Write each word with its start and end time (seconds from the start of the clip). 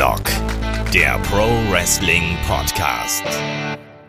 Headlock, 0.00 0.24
der 0.94 1.18
Pro 1.24 1.46
Wrestling 1.70 2.34
Podcast. 2.48 3.22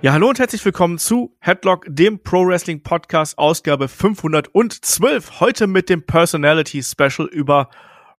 Ja, 0.02 0.14
hallo 0.14 0.30
und 0.30 0.40
herzlich 0.40 0.64
willkommen 0.64 0.98
zu 0.98 1.36
Headlock, 1.42 1.86
dem 1.90 2.24
Pro 2.24 2.48
Wrestling 2.48 2.82
Podcast, 2.82 3.38
Ausgabe 3.38 3.90
512. 3.90 5.42
Heute 5.42 5.68
mit 5.68 5.90
dem 5.90 6.06
Personality 6.06 6.82
Special 6.82 7.28
über 7.28 7.70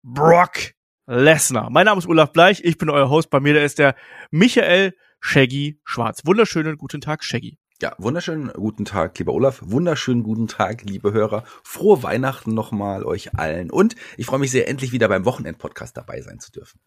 Brock 0.02 0.74
Lesnar. 1.06 1.70
Mein 1.70 1.86
Name 1.86 1.98
ist 1.98 2.06
Olaf 2.06 2.32
Bleich, 2.32 2.62
ich 2.62 2.76
bin 2.76 2.90
euer 2.90 3.08
Host. 3.08 3.30
Bei 3.30 3.40
mir 3.40 3.54
da 3.54 3.60
ist 3.60 3.78
der 3.78 3.94
Michael 4.30 4.94
Shaggy 5.20 5.80
Schwarz. 5.84 6.26
Wunderschönen 6.26 6.76
guten 6.76 7.00
Tag, 7.00 7.24
Shaggy. 7.24 7.56
Ja, 7.80 7.94
wunderschönen 7.96 8.52
guten 8.52 8.84
Tag, 8.84 9.18
lieber 9.18 9.32
Olaf. 9.32 9.62
Wunderschönen 9.64 10.24
guten 10.24 10.46
Tag, 10.46 10.82
liebe 10.82 11.14
Hörer. 11.14 11.44
Frohe 11.64 12.02
Weihnachten 12.02 12.52
nochmal 12.52 13.02
euch 13.02 13.34
allen. 13.34 13.70
Und 13.70 13.96
ich 14.18 14.26
freue 14.26 14.40
mich 14.40 14.50
sehr, 14.50 14.68
endlich 14.68 14.92
wieder 14.92 15.08
beim 15.08 15.24
Wochenend-Podcast 15.24 15.96
dabei 15.96 16.20
sein 16.20 16.38
zu 16.38 16.52
dürfen. 16.52 16.78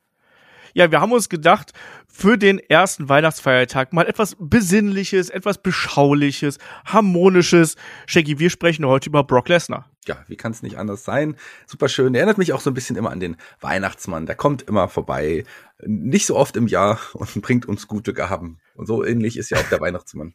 Ja, 0.78 0.92
wir 0.92 1.00
haben 1.00 1.14
uns 1.14 1.30
gedacht, 1.30 1.72
für 2.06 2.38
den 2.38 2.60
ersten 2.60 3.08
Weihnachtsfeiertag 3.08 3.94
mal 3.94 4.08
etwas 4.08 4.36
Besinnliches, 4.38 5.30
etwas 5.30 5.58
Beschauliches, 5.58 6.58
Harmonisches. 6.84 7.78
Shaggy, 8.08 8.40
wir 8.40 8.50
sprechen 8.50 8.86
heute 8.86 9.08
über 9.08 9.24
Brock 9.24 9.48
Lesnar. 9.48 9.90
Ja, 10.06 10.18
wie 10.28 10.36
kann 10.36 10.52
es 10.52 10.64
nicht 10.64 10.78
anders 10.78 11.06
sein? 11.06 11.38
Super 11.66 11.88
schön. 11.88 12.12
Der 12.12 12.24
erinnert 12.24 12.38
mich 12.38 12.52
auch 12.52 12.60
so 12.60 12.72
ein 12.72 12.74
bisschen 12.74 12.98
immer 12.98 13.12
an 13.12 13.22
den 13.22 13.38
Weihnachtsmann. 13.62 14.26
Der 14.26 14.36
kommt 14.36 14.64
immer 14.64 14.90
vorbei. 14.90 15.46
Nicht 15.82 16.26
so 16.26 16.36
oft 16.36 16.58
im 16.58 16.68
Jahr 16.68 17.00
und 17.14 17.42
bringt 17.42 17.66
uns 17.68 17.88
gute 17.88 18.14
Gaben. 18.14 18.60
Und 18.76 18.86
so 18.86 19.02
ähnlich 19.06 19.38
ist 19.38 19.52
ja 19.52 19.58
auch 19.60 19.70
der 19.70 19.80
Weihnachtsmann. 19.80 20.34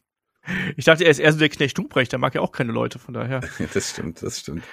Ich 0.75 0.85
dachte, 0.85 1.03
er 1.03 1.11
ist 1.11 1.19
eher 1.19 1.33
so 1.33 1.37
der 1.37 1.49
Knecht 1.49 1.77
Ruprecht, 1.77 2.13
der 2.13 2.19
mag 2.19 2.33
ja 2.33 2.41
auch 2.41 2.51
keine 2.51 2.71
Leute, 2.71 2.97
von 2.97 3.13
daher. 3.13 3.41
das 3.75 3.91
stimmt, 3.91 4.23
das 4.23 4.39
stimmt. 4.39 4.63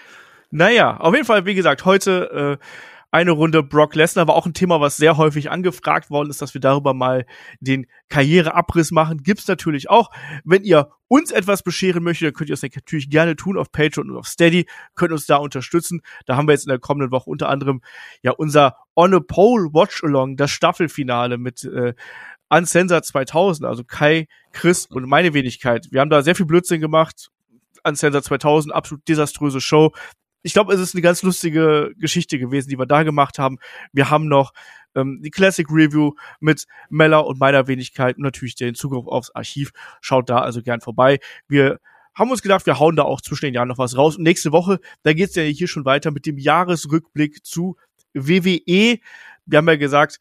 Naja, 0.50 0.96
auf 0.96 1.12
jeden 1.12 1.26
Fall, 1.26 1.44
wie 1.44 1.54
gesagt, 1.54 1.84
heute 1.84 2.58
äh, 2.58 2.64
eine 3.10 3.30
Runde 3.30 3.62
Brock 3.62 3.94
Lesnar 3.94 4.28
war 4.28 4.34
auch 4.34 4.44
ein 4.44 4.52
Thema, 4.52 4.80
was 4.80 4.98
sehr 4.98 5.16
häufig 5.16 5.50
angefragt 5.50 6.10
worden 6.10 6.28
ist, 6.28 6.42
dass 6.42 6.52
wir 6.52 6.60
darüber 6.60 6.92
mal 6.92 7.24
den 7.60 7.86
Karriereabriss 8.10 8.90
machen. 8.90 9.22
Gibt's 9.22 9.48
natürlich 9.48 9.88
auch. 9.88 10.10
Wenn 10.44 10.62
ihr 10.62 10.90
uns 11.08 11.30
etwas 11.30 11.62
bescheren 11.62 12.02
möchtet, 12.02 12.26
dann 12.26 12.34
könnt 12.34 12.50
ihr 12.50 12.54
das 12.54 12.62
natürlich 12.62 13.08
gerne 13.08 13.34
tun 13.34 13.56
auf 13.56 13.72
Patreon 13.72 14.10
und 14.10 14.16
auf 14.18 14.28
Steady, 14.28 14.66
könnt 14.94 15.12
uns 15.12 15.24
da 15.24 15.36
unterstützen. 15.36 16.02
Da 16.26 16.36
haben 16.36 16.46
wir 16.48 16.52
jetzt 16.52 16.66
in 16.66 16.70
der 16.70 16.78
kommenden 16.78 17.10
Woche 17.10 17.30
unter 17.30 17.48
anderem 17.48 17.80
ja 18.22 18.32
unser 18.32 18.76
On 18.94 19.14
a 19.14 19.20
Pole 19.20 19.72
Watch 19.72 20.04
Along, 20.04 20.36
das 20.36 20.50
Staffelfinale 20.50 21.38
mit 21.38 21.64
äh, 21.64 21.94
Uncensored 22.50 23.04
2000, 23.04 23.66
also 23.66 23.84
Kai, 23.84 24.26
Chris 24.52 24.86
und 24.86 25.06
meine 25.06 25.32
Wenigkeit. 25.32 25.88
Wir 25.90 26.00
haben 26.00 26.10
da 26.10 26.22
sehr 26.22 26.34
viel 26.34 26.46
Blödsinn 26.46 26.80
gemacht. 26.80 27.30
Uncensored 27.84 28.24
2000, 28.24 28.74
absolut 28.74 29.06
desaströse 29.08 29.60
Show. 29.60 29.92
Ich 30.48 30.54
glaube, 30.54 30.72
es 30.72 30.80
ist 30.80 30.94
eine 30.94 31.02
ganz 31.02 31.22
lustige 31.22 31.92
Geschichte 31.98 32.38
gewesen, 32.38 32.70
die 32.70 32.78
wir 32.78 32.86
da 32.86 33.02
gemacht 33.02 33.38
haben. 33.38 33.58
Wir 33.92 34.08
haben 34.08 34.28
noch 34.28 34.54
ähm, 34.94 35.20
die 35.22 35.30
Classic 35.30 35.68
Review 35.70 36.12
mit 36.40 36.64
Mella 36.88 37.18
und 37.18 37.38
meiner 37.38 37.66
Wenigkeit 37.68 38.16
und 38.16 38.22
natürlich 38.22 38.54
den 38.54 38.74
Zugriff 38.74 39.06
aufs 39.06 39.30
Archiv. 39.34 39.72
Schaut 40.00 40.30
da 40.30 40.38
also 40.38 40.62
gern 40.62 40.80
vorbei. 40.80 41.18
Wir 41.48 41.80
haben 42.14 42.30
uns 42.30 42.40
gedacht, 42.40 42.64
wir 42.64 42.78
hauen 42.78 42.96
da 42.96 43.02
auch 43.02 43.20
zwischen 43.20 43.44
den 43.44 43.52
Jahren 43.52 43.68
noch 43.68 43.76
was 43.76 43.94
raus. 43.98 44.16
Und 44.16 44.22
nächste 44.22 44.50
Woche, 44.50 44.80
da 45.02 45.12
geht's 45.12 45.34
ja 45.34 45.42
hier 45.42 45.68
schon 45.68 45.84
weiter 45.84 46.12
mit 46.12 46.24
dem 46.24 46.38
Jahresrückblick 46.38 47.44
zu 47.44 47.76
WWE. 48.14 49.00
Wir 49.44 49.58
haben 49.58 49.68
ja 49.68 49.76
gesagt, 49.76 50.18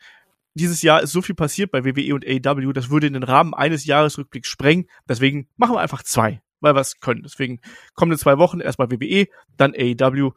dieses 0.56 0.82
Jahr 0.82 1.02
ist 1.04 1.14
so 1.14 1.22
viel 1.22 1.36
passiert 1.36 1.72
bei 1.72 1.86
WWE 1.86 2.16
und 2.16 2.26
AEW, 2.28 2.74
das 2.74 2.90
würde 2.90 3.08
in 3.08 3.14
den 3.14 3.24
Rahmen 3.24 3.54
eines 3.54 3.86
Jahresrückblicks 3.86 4.50
sprengen. 4.50 4.90
Deswegen 5.08 5.48
machen 5.56 5.76
wir 5.76 5.80
einfach 5.80 6.04
zwei, 6.04 6.42
weil 6.60 6.76
wir 6.76 6.82
es 6.82 7.00
können. 7.00 7.24
Deswegen 7.24 7.60
kommen 7.94 8.12
in 8.12 8.18
zwei 8.18 8.38
Wochen 8.38 8.60
erstmal 8.60 8.92
WWE, 8.92 9.28
dann 9.58 9.74
AEW 9.74 10.32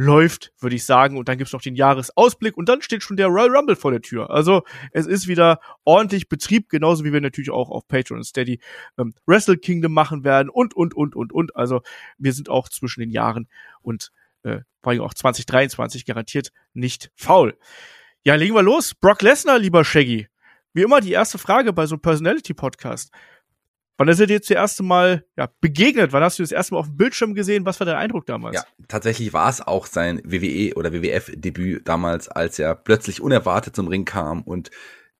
läuft, 0.00 0.52
würde 0.60 0.76
ich 0.76 0.84
sagen. 0.84 1.18
Und 1.18 1.28
dann 1.28 1.38
gibt's 1.38 1.52
noch 1.52 1.60
den 1.60 1.74
Jahresausblick 1.74 2.56
und 2.56 2.68
dann 2.68 2.82
steht 2.82 3.02
schon 3.02 3.16
der 3.16 3.26
Royal 3.26 3.56
Rumble 3.56 3.74
vor 3.74 3.90
der 3.90 4.00
Tür. 4.00 4.30
Also 4.30 4.62
es 4.92 5.06
ist 5.06 5.26
wieder 5.26 5.58
ordentlich 5.84 6.28
Betrieb, 6.28 6.68
genauso 6.68 7.04
wie 7.04 7.12
wir 7.12 7.20
natürlich 7.20 7.50
auch 7.50 7.68
auf 7.68 7.88
Patreon 7.88 8.20
und 8.20 8.24
Steady 8.24 8.60
ähm, 8.96 9.12
Wrestle 9.26 9.58
Kingdom 9.58 9.92
machen 9.92 10.22
werden 10.22 10.50
und, 10.50 10.74
und, 10.76 10.94
und, 10.94 11.16
und, 11.16 11.32
und. 11.32 11.56
Also 11.56 11.82
wir 12.16 12.32
sind 12.32 12.48
auch 12.48 12.68
zwischen 12.68 13.00
den 13.00 13.10
Jahren 13.10 13.48
und 13.82 14.12
äh, 14.44 14.60
vor 14.82 14.92
allem 14.92 15.02
auch 15.02 15.14
2023 15.14 16.06
garantiert 16.06 16.52
nicht 16.74 17.10
faul. 17.16 17.58
Ja, 18.22 18.36
legen 18.36 18.54
wir 18.54 18.62
los. 18.62 18.94
Brock 18.94 19.22
Lesnar, 19.22 19.58
lieber 19.58 19.84
Shaggy. 19.84 20.28
Wie 20.74 20.82
immer 20.82 21.00
die 21.00 21.12
erste 21.12 21.38
Frage 21.38 21.72
bei 21.72 21.86
so 21.86 21.96
einem 21.96 22.02
Personality-Podcast. 22.02 23.10
Wann 23.98 24.06
ist 24.06 24.20
er 24.20 24.26
dir 24.26 24.38
das 24.38 24.48
erste 24.48 24.84
Mal 24.84 25.24
ja, 25.36 25.48
begegnet? 25.60 26.12
Wann 26.12 26.22
hast 26.22 26.38
du 26.38 26.44
das 26.44 26.52
erste 26.52 26.74
Mal 26.74 26.80
auf 26.80 26.86
dem 26.86 26.96
Bildschirm 26.96 27.34
gesehen? 27.34 27.66
Was 27.66 27.80
war 27.80 27.84
dein 27.84 27.96
Eindruck 27.96 28.26
damals? 28.26 28.54
Ja, 28.54 28.62
tatsächlich 28.86 29.32
war 29.32 29.50
es 29.50 29.60
auch 29.60 29.86
sein 29.86 30.22
WWE 30.24 30.74
oder 30.76 30.92
WWF-Debüt 30.92 31.86
damals, 31.86 32.28
als 32.28 32.60
er 32.60 32.76
plötzlich 32.76 33.20
unerwartet 33.20 33.74
zum 33.74 33.88
Ring 33.88 34.04
kam 34.04 34.42
und 34.42 34.70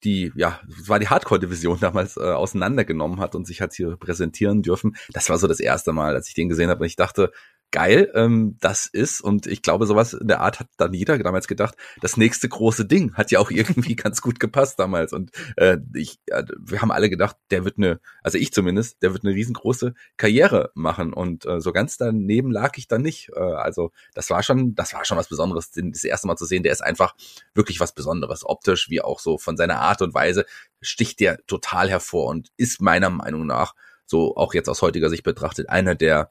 die, 0.05 0.31
ja, 0.37 0.61
es 0.81 0.89
war 0.89 1.01
die 1.01 1.09
Hardcore-Division 1.09 1.79
damals 1.81 2.17
äh, 2.17 2.21
auseinandergenommen 2.21 3.19
hat 3.19 3.35
und 3.35 3.49
sich 3.49 3.61
hat 3.61 3.75
hier 3.75 3.97
präsentieren 3.97 4.63
dürfen. 4.63 4.97
Das 5.13 5.29
war 5.29 5.39
so 5.39 5.49
das 5.49 5.59
erste 5.59 5.93
Mal, 5.93 6.15
als 6.15 6.29
ich 6.29 6.35
den 6.35 6.49
gesehen 6.49 6.71
habe 6.71 6.81
und 6.81 6.87
ich 6.87 6.95
dachte, 6.95 7.33
geil 7.71 8.11
ähm, 8.15 8.57
das 8.61 8.87
ist. 8.87 9.21
Und 9.21 9.47
ich 9.47 9.63
glaube, 9.63 9.87
sowas 9.87 10.13
in 10.15 10.29
der 10.29 10.41
Art 10.41 10.61
hat 10.61 10.69
dann 10.77 10.95
jeder 10.95 11.19
damals 11.19 11.49
gedacht, 11.49 11.75
das 12.01 12.17
nächste 12.17 12.49
große 12.49 12.87
Ding 12.87 13.15
hat 13.15 13.31
ja 13.31 13.39
auch 13.39 13.51
irgendwie 13.51 13.97
ganz 13.97 14.21
gut 14.23 14.41
gepasst 14.41 14.79
damals. 14.79 15.13
Und 15.13 15.31
äh, 15.57 15.79
ich, 15.95 16.19
äh, 16.27 16.45
wir 16.59 16.83
haben 16.83 16.91
alle 16.91 17.11
gedacht, 17.11 17.37
der 17.51 17.65
wird 17.65 17.79
eine, 17.79 18.01
also 18.23 18.39
ich 18.39 18.53
zumindest, 18.53 19.03
der 19.03 19.13
wird 19.13 19.25
eine 19.25 19.35
riesengroße 19.35 19.95
Karriere 20.17 20.71
machen. 20.75 21.13
Und 21.13 21.47
äh, 21.47 21.61
so 21.61 21.73
ganz 21.73 21.97
daneben 21.97 22.51
lag 22.51 22.77
ich 22.77 22.89
dann 22.89 23.03
nicht. 23.03 23.31
Äh, 23.35 23.41
also 23.41 23.93
das 24.15 24.31
war 24.31 24.43
schon, 24.43 24.75
das 24.75 24.95
war 24.95 25.05
schon 25.05 25.19
was 25.19 25.29
Besonderes, 25.29 25.71
den, 25.71 25.93
das 25.93 26.05
erste 26.05 26.27
Mal 26.27 26.37
zu 26.37 26.47
sehen. 26.47 26.63
Der 26.63 26.73
ist 26.73 26.83
einfach 26.83 27.15
wirklich 27.55 27.81
was 27.81 27.93
Besonderes, 27.95 28.45
optisch 28.45 28.89
wie 28.89 29.01
auch 29.01 29.21
so 29.21 29.39
von 29.39 29.57
seiner 29.57 29.81
Art 29.81 30.03
und 30.03 30.15
Weise 30.15 30.45
sticht 30.81 31.21
der 31.21 31.45
total 31.47 31.89
hervor 31.91 32.27
und 32.27 32.51
ist 32.57 32.81
meiner 32.81 33.11
Meinung 33.11 33.47
nach 33.47 33.75
so 34.07 34.37
auch 34.37 34.55
jetzt 34.55 34.69
aus 34.69 34.83
heutiger 34.83 35.11
Sicht 35.11 35.23
betrachtet 35.23 35.69
einer 35.69 35.95
der 35.95 36.31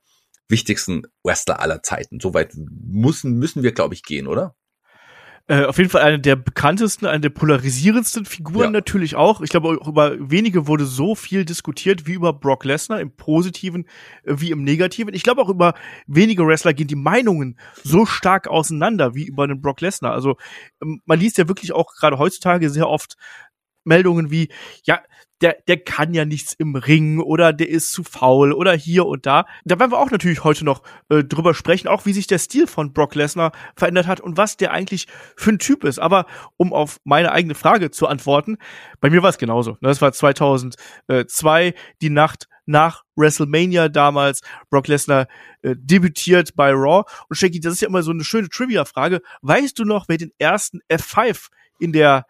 wichtigsten 0.50 1.04
Wrestler 1.24 1.60
aller 1.60 1.84
Zeiten. 1.84 2.20
Soweit 2.20 2.54
müssen, 2.56 3.38
müssen 3.38 3.64
wir, 3.64 3.72
glaube 3.72 3.94
ich, 3.94 4.04
gehen, 4.04 4.28
oder? 4.28 4.56
Äh, 5.50 5.64
auf 5.64 5.78
jeden 5.78 5.90
Fall 5.90 6.02
eine 6.02 6.20
der 6.20 6.36
bekanntesten, 6.36 7.06
eine 7.06 7.22
der 7.22 7.30
polarisierendsten 7.30 8.26
Figuren 8.26 8.66
ja. 8.66 8.72
natürlich 8.72 9.16
auch. 9.16 9.40
Ich 9.40 9.50
glaube, 9.50 9.80
auch 9.82 9.88
über 9.88 10.18
wenige 10.20 10.68
wurde 10.68 10.86
so 10.86 11.16
viel 11.16 11.46
diskutiert 11.46 12.06
wie 12.06 12.14
über 12.14 12.34
Brock 12.34 12.66
Lesnar 12.66 13.00
im 13.00 13.16
Positiven 13.16 13.86
äh, 14.24 14.34
wie 14.38 14.52
im 14.52 14.66
Negativen. 14.66 15.14
Ich 15.14 15.24
glaube 15.24 15.42
auch 15.42 15.48
über 15.48 15.74
wenige 16.06 16.46
Wrestler 16.46 16.74
gehen 16.74 16.90
die 16.90 16.96
Meinungen 16.96 17.58
so 17.82 18.06
stark 18.06 18.50
auseinander 18.50 19.16
wie 19.16 19.26
über 19.26 19.48
den 19.48 19.62
Brock 19.62 19.80
Lesnar. 19.80 20.12
Also 20.12 20.36
ähm, 20.82 21.02
man 21.06 21.18
liest 21.18 21.38
ja 21.38 21.48
wirklich 21.48 21.72
auch 21.72 21.94
gerade 21.96 22.18
heutzutage 22.18 22.70
sehr 22.70 22.90
oft 22.90 23.16
Meldungen 23.88 24.30
wie, 24.30 24.50
ja, 24.84 25.02
der, 25.42 25.58
der 25.68 25.78
kann 25.78 26.14
ja 26.14 26.26
nichts 26.26 26.54
im 26.54 26.76
Ring 26.76 27.20
oder 27.20 27.54
der 27.54 27.70
ist 27.70 27.92
zu 27.92 28.04
faul 28.04 28.54
oder 28.54 28.74
hier 28.74 29.06
und 29.06 29.26
da. 29.26 29.46
Da 29.66 29.80
werden 29.80 29.92
wir 29.92 30.00
auch 30.00 30.10
natürlich 30.10 30.44
heute 30.44 30.66
noch 30.66 30.82
äh, 31.10 31.24
drüber 31.24 31.54
sprechen, 31.54 31.88
auch 31.88 32.06
wie 32.06 32.14
sich 32.14 32.28
der 32.28 32.40
Stil 32.40 32.68
von 32.68 32.92
Brock 32.92 33.14
Lesnar 33.16 33.52
verändert 33.76 34.08
hat 34.08 34.20
und 34.20 34.38
was 34.38 34.58
der 34.58 34.72
eigentlich 34.72 35.08
für 35.36 35.52
ein 35.52 35.60
Typ 35.60 35.84
ist. 35.84 36.00
Aber 36.00 36.26
um 36.58 36.74
auf 36.74 36.98
meine 37.04 37.32
eigene 37.32 37.56
Frage 37.56 37.92
zu 37.92 38.08
antworten, 38.08 38.58
bei 39.00 39.10
mir 39.10 39.22
war 39.22 39.30
es 39.30 39.38
genauso. 39.38 39.78
Das 39.82 40.02
war 40.02 40.12
2002, 40.12 41.74
die 42.02 42.10
Nacht 42.10 42.48
nach 42.66 43.04
WrestleMania 43.16 43.90
damals. 43.90 44.42
Brock 44.70 44.88
Lesnar 44.88 45.28
äh, 45.62 45.76
debütiert 45.78 46.56
bei 46.56 46.72
Raw. 46.72 47.04
Und 47.30 47.36
Shaggy, 47.36 47.60
das 47.60 47.74
ist 47.74 47.82
ja 47.82 47.88
immer 47.88 48.04
so 48.04 48.12
eine 48.12 48.24
schöne 48.24 48.50
Trivia-Frage. 48.50 49.22
Weißt 49.42 49.78
du 49.80 49.86
noch, 49.86 50.08
wer 50.08 50.18
den 50.18 50.32
ersten 50.38 50.80
F5 50.90 51.48
in 51.80 51.94
der 51.94 52.26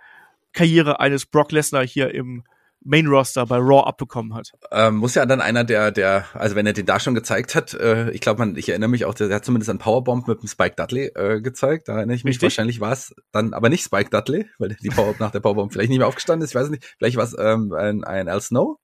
Karriere 0.58 1.00
eines 1.00 1.26
Brock 1.28 1.52
Lesnar 1.52 1.86
hier 1.86 2.14
im 2.14 2.44
Main 2.84 3.08
Roster 3.08 3.46
bei 3.46 3.58
Raw 3.58 3.86
abbekommen 3.86 4.34
hat. 4.34 4.52
Ähm, 4.72 4.96
muss 4.96 5.14
ja 5.14 5.26
dann 5.26 5.42
einer 5.42 5.64
der, 5.64 5.92
der, 5.92 6.26
also 6.34 6.56
wenn 6.56 6.66
er 6.66 6.74
den 6.74 6.86
da 6.86 7.00
schon 7.00 7.16
gezeigt 7.16 7.54
hat, 7.54 7.74
äh, 7.74 8.10
ich 8.12 8.22
glaube, 8.22 8.40
man, 8.40 8.56
ich 8.56 8.70
erinnere 8.70 8.90
mich 8.90 9.06
auch, 9.06 9.14
der, 9.14 9.28
der 9.28 9.38
hat 9.38 9.46
zumindest 9.46 9.70
einen 9.70 9.80
Powerbomb 9.80 10.28
mit 10.28 10.42
dem 10.42 10.48
Spike 10.48 10.76
Dudley 10.76 11.12
äh, 11.16 11.42
gezeigt. 11.42 11.90
Da 11.90 11.98
erinnere 11.98 12.16
ich 12.16 12.24
mich. 12.24 12.36
Richtig? 12.36 12.44
Wahrscheinlich 12.44 12.80
war 12.80 12.94
es 12.94 13.14
dann 13.32 13.54
aber 13.54 13.70
nicht 13.70 13.84
Spike 13.84 14.10
Dudley, 14.10 14.48
weil 14.58 14.78
die 14.82 14.90
Powerbomb 14.90 15.20
nach 15.20 15.32
der 15.32 15.42
Powerbomb 15.42 15.72
vielleicht 15.72 15.90
nicht 15.90 16.00
mehr 16.00 16.08
aufgestanden 16.08 16.44
ist. 16.44 16.52
Ich 16.52 16.56
weiß 16.56 16.70
nicht. 16.70 16.96
Vielleicht 16.98 17.18
war 17.18 17.26
es 17.26 17.36
ähm, 17.38 17.74
ein, 17.74 18.04
ein 18.04 18.30
Al 18.30 18.42
Snow. 18.42 18.78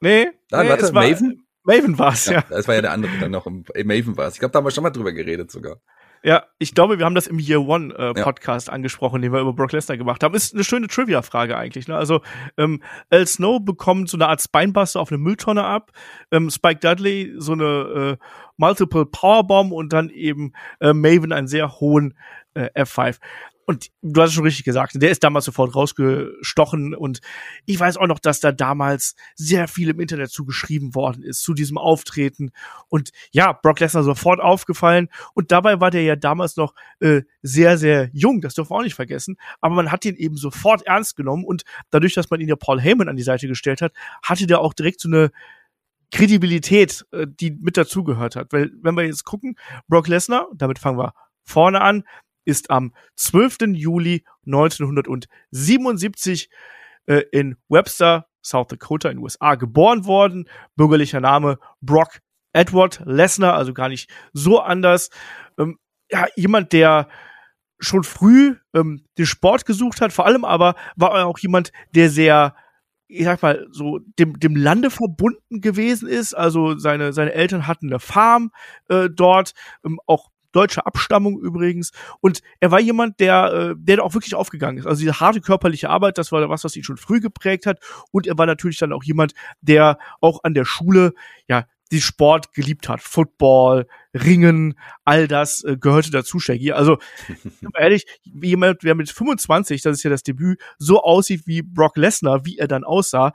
Nee. 0.00 0.26
Dann 0.50 0.66
nee, 0.66 0.70
warte, 0.70 0.94
war, 0.94 1.08
Maven. 1.08 1.46
Maven 1.62 1.98
war 1.98 2.12
es, 2.12 2.26
ja, 2.26 2.32
ja. 2.32 2.44
Das 2.50 2.68
war 2.68 2.74
ja 2.74 2.82
der 2.82 2.92
andere 2.92 3.12
dann 3.20 3.30
noch. 3.30 3.46
Im, 3.46 3.64
Maven 3.84 4.16
war 4.16 4.28
es. 4.28 4.34
Ich 4.34 4.40
glaube, 4.40 4.52
da 4.52 4.58
haben 4.58 4.66
wir 4.66 4.70
schon 4.70 4.82
mal 4.82 4.90
drüber 4.90 5.12
geredet 5.12 5.50
sogar. 5.50 5.80
Ja, 6.24 6.44
ich 6.58 6.74
glaube, 6.74 6.98
wir 6.98 7.04
haben 7.04 7.14
das 7.14 7.26
im 7.26 7.38
Year 7.38 7.60
One 7.60 7.94
äh, 7.94 8.14
Podcast 8.14 8.68
ja. 8.68 8.72
angesprochen, 8.72 9.20
den 9.20 9.30
wir 9.30 9.40
über 9.40 9.52
Brock 9.52 9.72
Lesnar 9.72 9.98
gemacht 9.98 10.24
haben. 10.24 10.34
Ist 10.34 10.54
eine 10.54 10.64
schöne 10.64 10.88
Trivia-Frage 10.88 11.54
eigentlich. 11.54 11.86
Ne? 11.86 11.96
Also 11.96 12.22
ähm, 12.56 12.82
Al 13.10 13.26
Snow 13.26 13.62
bekommt 13.62 14.08
so 14.08 14.16
eine 14.16 14.28
Art 14.28 14.40
Spinebuster 14.40 15.00
auf 15.00 15.12
eine 15.12 15.18
Mülltonne 15.18 15.64
ab, 15.64 15.92
ähm, 16.30 16.48
Spike 16.48 16.80
Dudley 16.80 17.34
so 17.36 17.52
eine 17.52 18.18
äh, 18.18 18.24
Multiple 18.56 19.04
Powerbomb 19.04 19.70
und 19.72 19.92
dann 19.92 20.08
eben 20.08 20.54
äh, 20.80 20.94
Maven 20.94 21.30
einen 21.30 21.46
sehr 21.46 21.78
hohen 21.78 22.16
äh, 22.54 22.70
F5. 22.74 23.18
Und 23.66 23.90
du 24.02 24.20
hast 24.20 24.30
es 24.30 24.34
schon 24.34 24.44
richtig 24.44 24.64
gesagt, 24.64 24.92
der 24.94 25.10
ist 25.10 25.24
damals 25.24 25.44
sofort 25.44 25.74
rausgestochen. 25.74 26.94
Und 26.94 27.20
ich 27.66 27.78
weiß 27.78 27.96
auch 27.96 28.06
noch, 28.06 28.18
dass 28.18 28.40
da 28.40 28.52
damals 28.52 29.14
sehr 29.34 29.68
viel 29.68 29.90
im 29.90 30.00
Internet 30.00 30.30
zugeschrieben 30.30 30.94
worden 30.94 31.22
ist 31.22 31.42
zu 31.42 31.54
diesem 31.54 31.78
Auftreten. 31.78 32.50
Und 32.88 33.10
ja, 33.32 33.52
Brock 33.52 33.80
Lesnar 33.80 34.02
sofort 34.02 34.40
aufgefallen. 34.40 35.08
Und 35.34 35.52
dabei 35.52 35.80
war 35.80 35.90
der 35.90 36.02
ja 36.02 36.16
damals 36.16 36.56
noch 36.56 36.74
äh, 37.00 37.22
sehr, 37.42 37.78
sehr 37.78 38.10
jung, 38.12 38.40
das 38.40 38.54
dürfen 38.54 38.70
wir 38.70 38.76
auch 38.76 38.82
nicht 38.82 38.94
vergessen, 38.94 39.36
aber 39.60 39.74
man 39.74 39.90
hat 39.90 40.04
ihn 40.04 40.16
eben 40.16 40.36
sofort 40.36 40.82
ernst 40.86 41.16
genommen. 41.16 41.44
Und 41.44 41.64
dadurch, 41.90 42.14
dass 42.14 42.30
man 42.30 42.40
ihn 42.40 42.48
ja 42.48 42.56
Paul 42.56 42.80
Heyman 42.80 43.08
an 43.08 43.16
die 43.16 43.22
Seite 43.22 43.48
gestellt 43.48 43.82
hat, 43.82 43.92
hatte 44.22 44.46
der 44.46 44.60
auch 44.60 44.74
direkt 44.74 45.00
so 45.00 45.08
eine 45.08 45.30
Kredibilität, 46.10 47.04
äh, 47.12 47.26
die 47.28 47.50
mit 47.50 47.76
dazugehört 47.76 48.36
hat. 48.36 48.52
Weil, 48.52 48.70
wenn 48.82 48.94
wir 48.94 49.04
jetzt 49.04 49.24
gucken, 49.24 49.56
Brock 49.88 50.08
Lesnar, 50.08 50.48
damit 50.54 50.78
fangen 50.78 50.98
wir 50.98 51.14
vorne 51.42 51.80
an, 51.80 52.04
ist 52.44 52.70
am 52.70 52.94
12. 53.16 53.58
Juli 53.72 54.24
1977 54.46 56.50
äh, 57.06 57.22
in 57.32 57.56
Webster, 57.68 58.26
South 58.42 58.68
Dakota 58.68 59.08
in 59.08 59.16
den 59.16 59.24
USA 59.24 59.54
geboren 59.54 60.04
worden. 60.04 60.48
Bürgerlicher 60.76 61.20
Name 61.20 61.58
Brock 61.80 62.20
Edward 62.52 63.02
Lesnar, 63.04 63.54
also 63.54 63.74
gar 63.74 63.88
nicht 63.88 64.10
so 64.32 64.60
anders. 64.60 65.10
Ähm, 65.58 65.78
ja, 66.10 66.26
jemand, 66.36 66.72
der 66.72 67.08
schon 67.80 68.04
früh 68.04 68.56
ähm, 68.72 69.04
den 69.18 69.26
Sport 69.26 69.66
gesucht 69.66 70.00
hat, 70.00 70.12
vor 70.12 70.26
allem 70.26 70.44
aber 70.44 70.76
war 70.96 71.14
er 71.14 71.26
auch 71.26 71.38
jemand, 71.38 71.72
der 71.94 72.10
sehr 72.10 72.54
ich 73.06 73.24
sag 73.24 73.42
mal, 73.42 73.66
so 73.70 74.00
dem, 74.18 74.38
dem 74.40 74.56
Lande 74.56 74.90
verbunden 74.90 75.60
gewesen 75.60 76.08
ist. 76.08 76.34
Also 76.34 76.78
seine, 76.78 77.12
seine 77.12 77.32
Eltern 77.32 77.66
hatten 77.66 77.88
eine 77.88 78.00
Farm 78.00 78.50
äh, 78.88 79.08
dort, 79.10 79.52
ähm, 79.84 80.00
auch 80.06 80.30
deutsche 80.54 80.86
Abstammung 80.86 81.38
übrigens. 81.40 81.92
Und 82.20 82.40
er 82.60 82.70
war 82.70 82.80
jemand, 82.80 83.20
der, 83.20 83.52
äh, 83.52 83.74
der 83.76 84.02
auch 84.02 84.14
wirklich 84.14 84.34
aufgegangen 84.34 84.78
ist. 84.78 84.86
Also 84.86 85.00
diese 85.00 85.20
harte 85.20 85.40
körperliche 85.40 85.90
Arbeit, 85.90 86.18
das 86.18 86.32
war 86.32 86.48
was, 86.48 86.64
was 86.64 86.76
ihn 86.76 86.84
schon 86.84 86.96
früh 86.96 87.20
geprägt 87.20 87.66
hat. 87.66 87.80
Und 88.10 88.26
er 88.26 88.38
war 88.38 88.46
natürlich 88.46 88.78
dann 88.78 88.92
auch 88.92 89.04
jemand, 89.04 89.34
der 89.60 89.98
auch 90.20 90.44
an 90.44 90.54
der 90.54 90.64
Schule, 90.64 91.12
ja, 91.48 91.64
die 91.92 92.00
Sport 92.00 92.52
geliebt 92.52 92.88
hat. 92.88 93.00
Football, 93.00 93.86
Ringen, 94.14 94.74
all 95.04 95.28
das 95.28 95.62
äh, 95.64 95.76
gehörte 95.76 96.10
dazu, 96.10 96.38
Shaggy. 96.38 96.72
Also, 96.72 96.98
ehrlich, 97.78 98.06
jemand, 98.22 98.82
der 98.82 98.94
mit 98.94 99.10
25, 99.10 99.82
das 99.82 99.98
ist 99.98 100.02
ja 100.02 100.10
das 100.10 100.22
Debüt, 100.22 100.60
so 100.78 101.02
aussieht 101.02 101.46
wie 101.46 101.62
Brock 101.62 101.96
Lesnar, 101.96 102.44
wie 102.44 102.58
er 102.58 102.68
dann 102.68 102.84
aussah, 102.84 103.32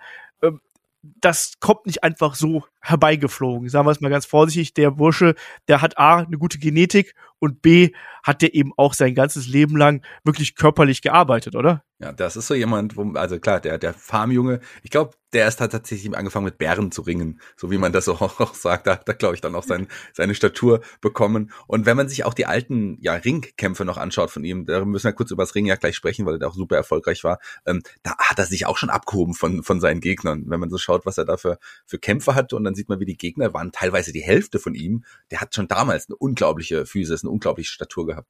das 1.02 1.54
kommt 1.60 1.86
nicht 1.86 2.04
einfach 2.04 2.36
so 2.36 2.64
herbeigeflogen. 2.82 3.70
Sagen 3.70 3.88
wir 3.88 3.92
es 3.92 4.02
mal 4.02 4.10
ganz 4.10 4.26
vorsichtig. 4.26 4.74
Der 4.74 4.92
Bursche, 4.92 5.36
der 5.68 5.82
hat 5.82 5.98
A, 5.98 6.18
eine 6.18 6.38
gute 6.38 6.60
Genetik 6.60 7.16
und 7.40 7.62
B, 7.62 7.92
hat 8.24 8.42
der 8.42 8.54
eben 8.54 8.72
auch 8.76 8.94
sein 8.94 9.16
ganzes 9.16 9.48
Leben 9.48 9.78
lang 9.78 10.06
wirklich 10.24 10.56
körperlich 10.56 11.02
gearbeitet, 11.02 11.56
oder? 11.56 11.84
Ja, 12.02 12.14
das 12.14 12.38
ist 12.38 12.48
so 12.48 12.54
jemand, 12.54 12.96
wo, 12.96 13.12
also 13.16 13.40
klar, 13.40 13.60
der, 13.60 13.78
der 13.78 13.94
Farmjunge, 13.94 14.62
ich 14.84 14.90
glaube, 14.90 15.18
der 15.34 15.44
erst 15.44 15.60
hat 15.60 15.74
tatsächlich 15.74 16.16
angefangen 16.16 16.46
mit 16.46 16.58
Bären 16.58 16.94
zu 16.94 17.02
ringen, 17.02 17.42
so 17.58 17.72
wie 17.72 17.78
man 17.78 17.92
das 17.92 18.08
auch, 18.08 18.22
auch 18.40 18.56
sagt, 18.56 18.88
da 18.88 18.94
hat 18.94 19.08
er, 19.10 19.16
glaube 19.16 19.36
ich, 19.36 19.42
dann 19.42 19.54
auch 19.54 19.66
sein, 19.66 19.90
seine 20.14 20.34
Statur 20.34 20.80
bekommen. 21.02 21.52
Und 21.68 21.86
wenn 21.86 21.98
man 21.98 22.08
sich 22.08 22.24
auch 22.24 22.34
die 22.34 22.46
alten, 22.46 22.98
ja, 23.02 23.16
Ringkämpfe 23.16 23.84
noch 23.84 23.98
anschaut 23.98 24.32
von 24.32 24.46
ihm, 24.46 24.66
da 24.66 24.86
müssen 24.86 25.08
wir 25.08 25.12
kurz 25.12 25.32
über 25.32 25.44
das 25.44 25.56
Ring 25.56 25.66
ja 25.66 25.76
gleich 25.76 25.98
sprechen, 25.98 26.26
weil 26.26 26.42
er 26.42 26.48
auch 26.48 26.56
super 26.56 26.78
erfolgreich 26.78 27.26
war, 27.26 27.40
ähm, 27.66 27.84
da 28.02 28.18
hat 28.18 28.40
er 28.40 28.46
sich 28.46 28.66
auch 28.66 28.78
schon 28.78 28.90
abgehoben 28.90 29.34
von, 29.34 29.62
von 29.64 29.82
seinen 29.82 30.00
Gegnern. 30.00 30.46
Wenn 30.48 30.62
man 30.62 30.70
so 30.70 30.78
schaut, 30.78 31.06
was 31.06 31.18
er 31.18 31.26
da 31.26 31.36
für, 31.36 31.60
für 31.86 32.00
Kämpfe 32.00 32.34
hatte 32.34 32.56
und 32.56 32.64
dann 32.64 32.76
sieht 32.76 32.88
man, 32.88 33.02
wie 33.02 33.06
die 33.06 33.18
Gegner 33.18 33.54
waren, 33.54 33.74
teilweise 33.74 34.14
die 34.14 34.24
Hälfte 34.24 34.60
von 34.60 34.74
ihm, 34.74 35.04
der 35.32 35.42
hat 35.42 35.54
schon 35.54 35.68
damals 35.68 36.08
eine 36.08 36.16
unglaubliche 36.16 36.86
Physis, 36.86 37.26
eine 37.26 37.32
unglaubliche 37.32 37.74
Statur 37.74 38.08
gehabt. 38.08 38.30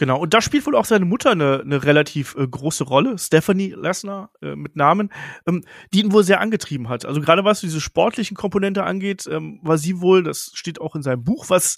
Genau, 0.00 0.18
und 0.18 0.32
da 0.32 0.40
spielt 0.40 0.64
wohl 0.64 0.76
auch 0.76 0.86
seine 0.86 1.04
Mutter 1.04 1.32
eine, 1.32 1.60
eine 1.60 1.84
relativ 1.84 2.34
äh, 2.34 2.48
große 2.48 2.84
Rolle, 2.84 3.18
Stephanie 3.18 3.74
Lesnar 3.76 4.30
äh, 4.40 4.56
mit 4.56 4.74
Namen, 4.74 5.12
ähm, 5.46 5.62
die 5.92 6.00
ihn 6.00 6.10
wohl 6.10 6.24
sehr 6.24 6.40
angetrieben 6.40 6.88
hat. 6.88 7.04
Also 7.04 7.20
gerade 7.20 7.44
was 7.44 7.60
diese 7.60 7.82
sportlichen 7.82 8.34
Komponente 8.34 8.84
angeht, 8.84 9.28
ähm, 9.30 9.60
war 9.62 9.76
sie 9.76 10.00
wohl, 10.00 10.22
das 10.22 10.52
steht 10.54 10.80
auch 10.80 10.96
in 10.96 11.02
seinem 11.02 11.22
Buch, 11.22 11.50
was 11.50 11.76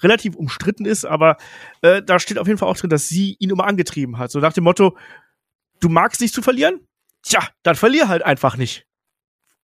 relativ 0.00 0.36
umstritten 0.36 0.84
ist, 0.84 1.06
aber 1.06 1.36
äh, 1.82 2.02
da 2.02 2.20
steht 2.20 2.38
auf 2.38 2.46
jeden 2.46 2.56
Fall 2.60 2.68
auch 2.68 2.76
drin, 2.76 2.90
dass 2.90 3.08
sie 3.08 3.34
ihn 3.40 3.50
immer 3.50 3.66
angetrieben 3.66 4.16
hat. 4.16 4.30
So 4.30 4.38
nach 4.38 4.52
dem 4.52 4.62
Motto, 4.62 4.96
du 5.80 5.88
magst 5.88 6.20
nicht 6.20 6.34
zu 6.34 6.40
verlieren? 6.40 6.86
Tja, 7.24 7.40
dann 7.64 7.74
verlier 7.74 8.06
halt 8.06 8.22
einfach 8.22 8.56
nicht 8.56 8.86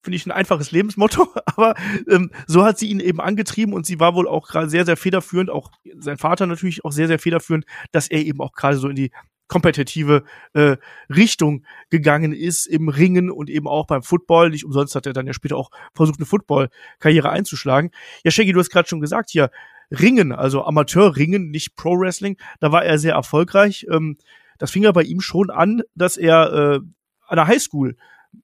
finde 0.02 0.16
ich 0.16 0.26
ein 0.26 0.32
einfaches 0.32 0.72
Lebensmotto, 0.72 1.28
aber 1.46 1.76
ähm, 2.10 2.32
so 2.46 2.64
hat 2.64 2.78
sie 2.78 2.90
ihn 2.90 3.00
eben 3.00 3.20
angetrieben 3.20 3.74
und 3.74 3.86
sie 3.86 4.00
war 4.00 4.16
wohl 4.16 4.28
auch 4.28 4.48
gerade 4.48 4.70
sehr, 4.70 4.86
sehr 4.86 4.98
federführend, 4.98 5.50
auch 5.50 5.72
sein 6.00 6.18
Vater 6.18 6.48
natürlich 6.48 6.86
auch 6.86 6.92
sehr, 6.92 7.08
sehr 7.08 7.20
federführend, 7.20 7.66
dass 7.92 8.08
er 8.08 8.24
eben 8.24 8.42
auch 8.42 8.54
gerade 8.54 8.78
so 8.78 8.88
in 8.90 8.96
die 8.96 9.12
kompetitive 9.48 10.24
äh, 10.54 10.78
Richtung 11.10 11.66
gegangen 11.90 12.34
ist 12.34 12.66
im 12.66 12.90
Ringen 12.90 13.32
und 13.32 13.50
eben 13.50 13.68
auch 13.68 13.88
beim 13.88 14.04
Football. 14.04 14.50
Nicht 14.50 14.66
umsonst 14.66 14.96
hat 14.96 15.06
er 15.06 15.14
dann 15.14 15.26
ja 15.26 15.34
später 15.34 15.56
auch 15.56 15.72
versucht, 15.94 16.20
eine 16.20 16.26
Football-Karriere 16.26 17.30
einzuschlagen. 17.30 17.92
Ja, 18.24 18.32
Shaggy, 18.32 18.52
du 18.52 18.60
hast 18.60 18.70
gerade 18.70 18.90
schon 18.90 19.02
gesagt 19.02 19.30
hier, 19.30 19.50
Ringen, 19.90 20.34
also 20.34 20.66
Amateur-Ringen, 20.66 21.50
nicht 21.50 21.76
Pro-Wrestling, 21.76 22.38
da 22.60 22.74
war 22.74 22.84
er 22.84 23.00
sehr 23.00 23.14
erfolgreich. 23.14 23.86
Ähm, 23.90 24.18
das 24.58 24.72
fing 24.72 24.84
ja 24.84 24.92
bei 24.92 25.04
ihm 25.04 25.22
schon 25.22 25.50
an, 25.50 25.82
dass 25.96 26.18
er 26.18 26.54
äh, 26.54 26.80
an 27.28 27.36
der 27.36 27.48
Highschool 27.48 27.96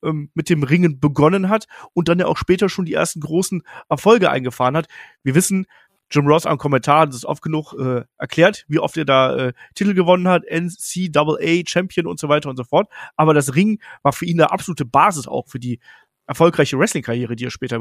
ähm, 0.04 0.30
mit 0.34 0.50
dem 0.50 0.64
Ringen 0.64 1.00
begonnen 1.00 1.50
hat 1.50 1.66
und 1.94 2.08
dann 2.08 2.20
ja 2.20 2.28
auch 2.28 2.38
später 2.38 2.70
schon 2.70 2.86
die 2.86 2.94
ersten 2.94 3.20
großen 3.20 3.64
Erfolge 3.90 4.30
eingefahren 4.30 4.78
hat. 4.78 4.88
Wir 5.24 5.36
wissen, 5.36 5.66
Jim 6.14 6.28
Ross 6.28 6.46
am 6.46 6.58
Kommentar 6.60 7.08
das 7.08 7.16
ist 7.16 7.26
oft 7.26 7.42
genug 7.42 7.74
äh, 7.74 8.04
erklärt, 8.18 8.66
wie 8.68 8.80
oft 8.80 8.96
er 8.98 9.06
da 9.06 9.36
äh, 9.36 9.54
Titel 9.74 9.94
gewonnen 9.94 10.28
hat, 10.28 10.44
NCAA 10.44 11.64
Champion 11.66 12.06
und 12.06 12.20
so 12.20 12.30
weiter 12.30 12.50
und 12.50 12.58
so 12.58 12.64
fort. 12.64 12.88
Aber 13.16 13.34
das 13.34 13.56
Ringen 13.56 13.80
war 14.04 14.14
für 14.14 14.26
ihn 14.26 14.40
eine 14.40 14.52
absolute 14.52 14.86
Basis 14.86 15.28
auch 15.28 15.48
für 15.48 15.60
die 15.60 15.80
erfolgreiche 16.26 16.78
Wrestling-Karriere, 16.80 17.36
die 17.36 17.46
er 17.46 17.52
später 17.52 17.80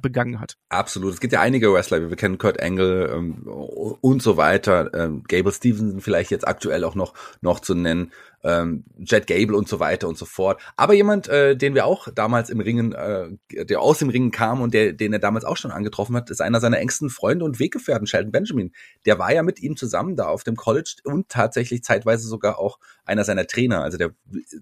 begangen 0.00 0.40
hat. 0.40 0.56
Absolut. 0.68 1.14
Es 1.14 1.20
gibt 1.20 1.32
ja 1.32 1.40
einige 1.40 1.72
Wrestler, 1.72 2.08
wir 2.08 2.16
kennen 2.16 2.38
Kurt 2.38 2.62
Angle 2.62 3.10
ähm, 3.14 3.42
und 3.46 4.22
so 4.22 4.36
weiter. 4.36 4.90
Ähm, 4.94 5.22
Gable 5.28 5.52
Stevenson 5.52 6.00
vielleicht 6.00 6.30
jetzt 6.30 6.46
aktuell 6.46 6.84
auch 6.84 6.94
noch 6.94 7.14
noch 7.40 7.60
zu 7.60 7.74
nennen 7.74 8.10
ähm, 8.44 8.84
Jet 8.98 9.26
Gable 9.26 9.56
und 9.56 9.68
so 9.68 9.80
weiter 9.80 10.06
und 10.06 10.18
so 10.18 10.26
fort. 10.26 10.60
Aber 10.76 10.92
jemand, 10.92 11.28
äh, 11.28 11.56
den 11.56 11.74
wir 11.74 11.86
auch 11.86 12.08
damals 12.14 12.50
im 12.50 12.60
Ringen, 12.60 12.92
äh, 12.92 13.30
der 13.64 13.80
aus 13.80 13.98
dem 13.98 14.10
Ringen 14.10 14.30
kam 14.30 14.60
und 14.60 14.74
der, 14.74 14.92
den 14.92 15.12
er 15.12 15.18
damals 15.18 15.44
auch 15.44 15.56
schon 15.56 15.70
angetroffen 15.70 16.14
hat, 16.14 16.30
ist 16.30 16.42
einer 16.42 16.60
seiner 16.60 16.78
engsten 16.78 17.08
Freunde 17.10 17.44
und 17.44 17.58
Weggefährten, 17.58 18.06
Sheldon 18.06 18.32
Benjamin. 18.32 18.72
Der 19.06 19.18
war 19.18 19.32
ja 19.32 19.42
mit 19.42 19.60
ihm 19.60 19.76
zusammen 19.76 20.14
da 20.14 20.26
auf 20.26 20.44
dem 20.44 20.56
College 20.56 20.96
und 21.04 21.28
tatsächlich 21.30 21.82
zeitweise 21.82 22.28
sogar 22.28 22.58
auch 22.58 22.78
einer 23.04 23.24
seiner 23.24 23.46
Trainer. 23.46 23.82
Also 23.82 23.96
der 23.96 24.14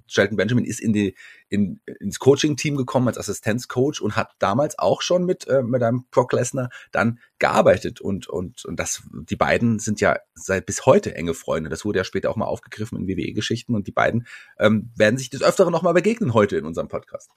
Sheldon 0.06 0.36
Benjamin 0.36 0.64
ist 0.64 0.80
in 0.80 0.92
die 0.92 1.16
in, 1.48 1.80
ins 2.00 2.18
Coaching-Team 2.18 2.76
gekommen 2.76 3.08
als 3.16 3.28
Assistenzcoach 3.28 4.00
und 4.00 4.16
hat 4.16 4.32
damals 4.38 4.78
auch 4.78 5.02
schon 5.02 5.24
mit 5.24 5.46
äh, 5.46 5.62
mit 5.62 5.82
einem 5.82 6.04
Brock 6.10 6.32
Lesnar 6.32 6.70
dann 6.90 7.18
gearbeitet 7.38 8.00
und 8.00 8.28
und 8.28 8.64
und 8.64 8.78
das 8.78 9.02
die 9.12 9.36
beiden 9.36 9.78
sind 9.78 10.00
ja 10.00 10.16
seit 10.34 10.66
bis 10.66 10.86
heute 10.86 11.14
enge 11.14 11.34
Freunde. 11.34 11.70
Das 11.70 11.84
wurde 11.84 11.98
ja 11.98 12.04
später 12.04 12.30
auch 12.30 12.36
mal 12.36 12.46
aufgegriffen 12.46 12.98
in 12.98 13.08
WWE-Geschichten 13.08 13.74
und 13.74 13.86
die 13.86 13.92
beiden 13.92 14.26
ähm, 14.58 14.90
werden 14.96 15.18
sich 15.18 15.30
des 15.30 15.42
Öfteren 15.42 15.72
noch 15.72 15.82
mal 15.82 15.94
begegnen 15.94 16.34
heute 16.34 16.56
in 16.56 16.64
unserem 16.64 16.88
Podcast. 16.88 17.30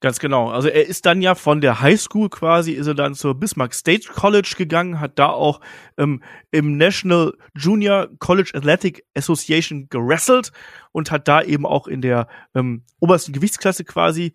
Ganz 0.00 0.18
genau. 0.18 0.48
Also 0.48 0.68
er 0.68 0.86
ist 0.86 1.04
dann 1.04 1.20
ja 1.20 1.34
von 1.34 1.60
der 1.60 1.80
High 1.80 2.00
School 2.00 2.30
quasi, 2.30 2.72
ist 2.72 2.86
er 2.86 2.94
dann 2.94 3.14
zur 3.14 3.34
Bismarck 3.34 3.74
State 3.74 4.08
College 4.08 4.54
gegangen, 4.56 4.98
hat 4.98 5.18
da 5.18 5.28
auch 5.28 5.60
ähm, 5.98 6.22
im 6.50 6.76
National 6.76 7.34
Junior 7.54 8.08
College 8.18 8.52
Athletic 8.54 9.04
Association 9.14 9.88
gerasselt 9.90 10.52
und 10.92 11.10
hat 11.10 11.28
da 11.28 11.42
eben 11.42 11.66
auch 11.66 11.86
in 11.86 12.00
der 12.00 12.28
ähm, 12.54 12.84
obersten 12.98 13.32
Gewichtsklasse 13.32 13.84
quasi 13.84 14.32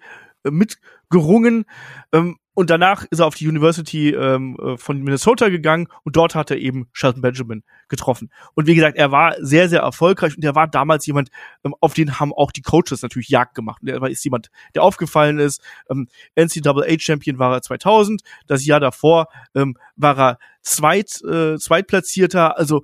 mitgerungen. 0.51 1.65
Ähm, 2.11 2.37
und 2.55 2.69
danach 2.69 3.03
ist 3.03 3.19
er 3.19 3.27
auf 3.27 3.35
die 3.35 3.49
University 3.49 4.11
ähm, 4.11 4.57
äh, 4.61 4.77
von 4.77 5.01
Minnesota 5.01 5.49
gegangen 5.49 5.87
und 6.03 6.15
dort 6.15 6.35
hat 6.35 6.51
er 6.51 6.57
eben 6.57 6.87
Shelton 6.93 7.21
Benjamin 7.21 7.63
getroffen. 7.89 8.31
Und 8.53 8.65
wie 8.65 8.75
gesagt, 8.75 8.97
er 8.97 9.11
war 9.11 9.35
sehr, 9.39 9.67
sehr 9.67 9.81
erfolgreich 9.81 10.37
und 10.37 10.43
er 10.43 10.55
war 10.55 10.65
damals 10.67 11.05
jemand, 11.05 11.29
ähm, 11.65 11.75
auf 11.81 11.93
den 11.93 12.17
haben 12.17 12.31
auch 12.31 12.53
die 12.53 12.61
Coaches 12.61 13.01
natürlich 13.01 13.27
Jagd 13.27 13.55
gemacht. 13.55 13.81
Und 13.81 13.89
er 13.89 14.01
ist 14.07 14.23
jemand, 14.23 14.51
der 14.73 14.83
aufgefallen 14.83 15.37
ist. 15.37 15.61
Ähm, 15.89 16.07
NCAA-Champion 16.37 17.39
war 17.39 17.53
er 17.53 17.61
2000. 17.61 18.21
Das 18.47 18.65
Jahr 18.65 18.79
davor 18.79 19.27
ähm, 19.53 19.77
war 19.97 20.17
er 20.17 20.39
Zweit, 20.61 21.21
äh, 21.25 21.57
Zweitplatzierter. 21.57 22.57
Also 22.57 22.83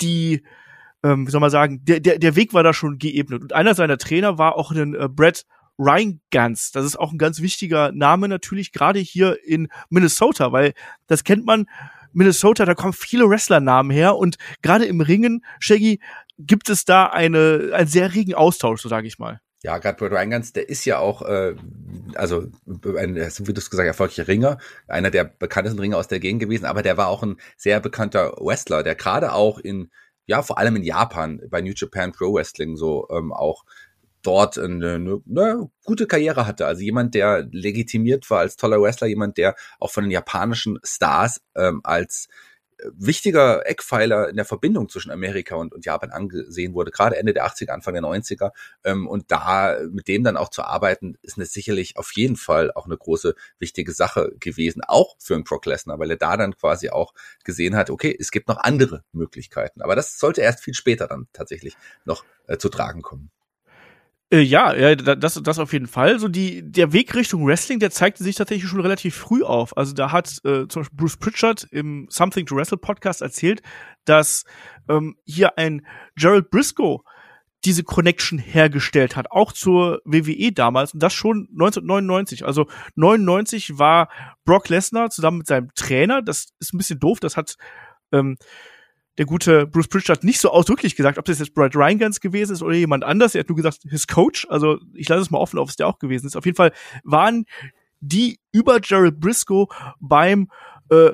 die, 0.00 0.42
ähm, 1.04 1.28
wie 1.28 1.30
soll 1.30 1.40
man 1.40 1.50
sagen, 1.50 1.84
der, 1.84 2.00
der, 2.00 2.18
der 2.18 2.34
Weg 2.34 2.52
war 2.52 2.64
da 2.64 2.72
schon 2.72 2.98
geebnet. 2.98 3.42
Und 3.42 3.52
einer 3.52 3.76
seiner 3.76 3.96
Trainer 3.96 4.38
war 4.38 4.56
auch 4.56 4.72
ein 4.72 4.94
äh, 4.94 5.08
Brett 5.08 5.46
Ryan 5.78 6.20
Gans. 6.30 6.72
Das 6.72 6.84
ist 6.84 6.96
auch 6.96 7.12
ein 7.12 7.18
ganz 7.18 7.40
wichtiger 7.40 7.92
Name 7.92 8.28
natürlich, 8.28 8.72
gerade 8.72 8.98
hier 8.98 9.38
in 9.44 9.68
Minnesota, 9.88 10.52
weil 10.52 10.74
das 11.06 11.24
kennt 11.24 11.44
man. 11.44 11.66
Minnesota, 12.12 12.64
da 12.64 12.74
kommen 12.74 12.94
viele 12.94 13.28
Wrestlernamen 13.28 13.92
her 13.92 14.16
und 14.16 14.36
gerade 14.62 14.86
im 14.86 15.02
Ringen, 15.02 15.44
Shaggy, 15.60 16.00
gibt 16.38 16.70
es 16.70 16.86
da 16.86 17.06
eine, 17.06 17.72
einen 17.74 17.88
sehr 17.88 18.14
regen 18.14 18.34
Austausch, 18.34 18.80
so 18.80 18.88
sage 18.88 19.06
ich 19.06 19.18
mal. 19.18 19.40
Ja, 19.62 19.78
gerade 19.78 19.98
Brett 19.98 20.12
Reingans, 20.12 20.52
der 20.52 20.68
ist 20.68 20.84
ja 20.84 20.98
auch, 20.98 21.22
äh, 21.22 21.56
also 22.14 22.46
ein, 22.66 23.16
wie 23.16 23.52
du 23.52 23.58
es 23.58 23.70
gesagt 23.70 23.86
erfolgreicher 23.86 24.28
Ringer, 24.28 24.58
einer 24.86 25.10
der 25.10 25.24
bekanntesten 25.24 25.80
Ringer 25.80 25.96
aus 25.96 26.08
der 26.08 26.20
Gegend 26.20 26.40
gewesen, 26.40 26.66
aber 26.66 26.82
der 26.82 26.96
war 26.96 27.08
auch 27.08 27.22
ein 27.22 27.36
sehr 27.56 27.80
bekannter 27.80 28.32
Wrestler, 28.38 28.82
der 28.82 28.94
gerade 28.94 29.32
auch 29.32 29.58
in 29.58 29.90
ja 30.26 30.42
vor 30.42 30.58
allem 30.58 30.76
in 30.76 30.82
Japan 30.82 31.40
bei 31.50 31.60
New 31.60 31.72
Japan 31.74 32.12
Pro 32.12 32.34
Wrestling 32.34 32.76
so 32.76 33.08
ähm, 33.10 33.32
auch 33.32 33.64
dort 34.26 34.58
eine, 34.58 34.94
eine, 34.94 35.22
eine 35.28 35.70
gute 35.84 36.06
Karriere 36.06 36.46
hatte. 36.46 36.66
Also 36.66 36.82
jemand, 36.82 37.14
der 37.14 37.46
legitimiert 37.50 38.28
war 38.30 38.40
als 38.40 38.56
toller 38.56 38.80
Wrestler, 38.80 39.06
jemand, 39.06 39.38
der 39.38 39.54
auch 39.78 39.90
von 39.90 40.04
den 40.04 40.10
japanischen 40.10 40.78
Stars 40.82 41.40
ähm, 41.54 41.80
als 41.84 42.28
wichtiger 42.94 43.66
Eckpfeiler 43.66 44.28
in 44.28 44.36
der 44.36 44.44
Verbindung 44.44 44.88
zwischen 44.88 45.10
Amerika 45.10 45.56
und, 45.56 45.72
und 45.74 45.84
Japan 45.84 46.10
angesehen 46.10 46.74
wurde, 46.74 46.90
gerade 46.90 47.16
Ende 47.16 47.32
der 47.32 47.46
80er, 47.46 47.70
Anfang 47.70 47.94
der 47.94 48.02
90er. 48.02 48.50
Ähm, 48.84 49.06
und 49.06 49.30
da 49.30 49.78
mit 49.90 50.08
dem 50.08 50.24
dann 50.24 50.36
auch 50.36 50.50
zu 50.50 50.62
arbeiten, 50.62 51.16
ist 51.22 51.38
eine 51.38 51.46
sicherlich 51.46 51.96
auf 51.96 52.12
jeden 52.14 52.36
Fall 52.36 52.70
auch 52.72 52.86
eine 52.86 52.96
große, 52.96 53.34
wichtige 53.58 53.92
Sache 53.92 54.32
gewesen, 54.38 54.82
auch 54.86 55.16
für 55.18 55.34
einen 55.34 55.44
Brock 55.44 55.66
Lesnar, 55.66 55.98
weil 55.98 56.10
er 56.10 56.16
da 56.16 56.36
dann 56.36 56.56
quasi 56.56 56.90
auch 56.90 57.14
gesehen 57.44 57.76
hat, 57.76 57.90
okay, 57.90 58.14
es 58.18 58.30
gibt 58.30 58.48
noch 58.48 58.58
andere 58.58 59.04
Möglichkeiten. 59.12 59.82
Aber 59.82 59.96
das 59.96 60.18
sollte 60.18 60.42
erst 60.42 60.60
viel 60.60 60.74
später 60.74 61.06
dann 61.06 61.28
tatsächlich 61.32 61.76
noch 62.04 62.24
äh, 62.46 62.58
zu 62.58 62.68
tragen 62.68 63.02
kommen. 63.02 63.30
Äh, 64.30 64.40
ja, 64.40 64.74
ja, 64.74 64.96
das, 64.96 65.40
das 65.40 65.58
auf 65.60 65.72
jeden 65.72 65.86
Fall. 65.86 66.18
So 66.18 66.26
die, 66.26 66.68
der 66.68 66.92
Weg 66.92 67.14
Richtung 67.14 67.46
Wrestling, 67.46 67.78
der 67.78 67.92
zeigte 67.92 68.24
sich 68.24 68.34
tatsächlich 68.34 68.68
schon 68.68 68.80
relativ 68.80 69.14
früh 69.14 69.44
auf. 69.44 69.76
Also 69.76 69.92
da 69.94 70.10
hat 70.10 70.28
äh, 70.44 70.66
zum 70.66 70.82
Beispiel 70.82 70.96
Bruce 70.96 71.16
Pritchard 71.16 71.68
im 71.70 72.08
Something 72.10 72.44
to 72.44 72.56
Wrestle 72.56 72.78
Podcast 72.78 73.22
erzählt, 73.22 73.62
dass 74.04 74.44
ähm, 74.88 75.16
hier 75.24 75.58
ein 75.58 75.86
Gerald 76.16 76.50
Briscoe 76.50 77.02
diese 77.64 77.84
Connection 77.84 78.38
hergestellt 78.38 79.16
hat, 79.16 79.30
auch 79.30 79.52
zur 79.52 80.00
WWE 80.04 80.52
damals 80.52 80.92
und 80.92 81.02
das 81.02 81.14
schon 81.14 81.48
1999. 81.52 82.44
Also 82.44 82.66
99 82.96 83.78
war 83.78 84.08
Brock 84.44 84.68
Lesnar 84.68 85.10
zusammen 85.10 85.38
mit 85.38 85.46
seinem 85.46 85.70
Trainer, 85.74 86.22
das 86.22 86.48
ist 86.58 86.74
ein 86.74 86.78
bisschen 86.78 87.00
doof, 87.00 87.20
das 87.20 87.36
hat 87.36 87.56
ähm, 88.12 88.36
der 89.18 89.26
gute 89.26 89.66
Bruce 89.66 89.88
Pritchard 89.88 90.24
nicht 90.24 90.40
so 90.40 90.50
ausdrücklich 90.50 90.96
gesagt, 90.96 91.18
ob 91.18 91.24
das 91.24 91.38
jetzt 91.38 91.54
Brad 91.54 91.74
Reingans 91.74 92.20
gewesen 92.20 92.52
ist 92.52 92.62
oder 92.62 92.74
jemand 92.74 93.04
anders. 93.04 93.34
Er 93.34 93.40
hat 93.40 93.48
nur 93.48 93.56
gesagt, 93.56 93.78
his 93.88 94.06
Coach. 94.06 94.46
Also 94.50 94.78
ich 94.94 95.08
lasse 95.08 95.22
es 95.22 95.30
mal 95.30 95.38
offen, 95.38 95.58
ob 95.58 95.68
es 95.68 95.76
der 95.76 95.86
auch 95.86 95.98
gewesen 95.98 96.26
ist. 96.26 96.36
Auf 96.36 96.44
jeden 96.44 96.56
Fall 96.56 96.72
waren 97.04 97.46
die 98.00 98.38
über 98.52 98.80
Gerald 98.80 99.20
Briscoe 99.20 99.66
beim 100.00 100.50
äh, 100.90 101.12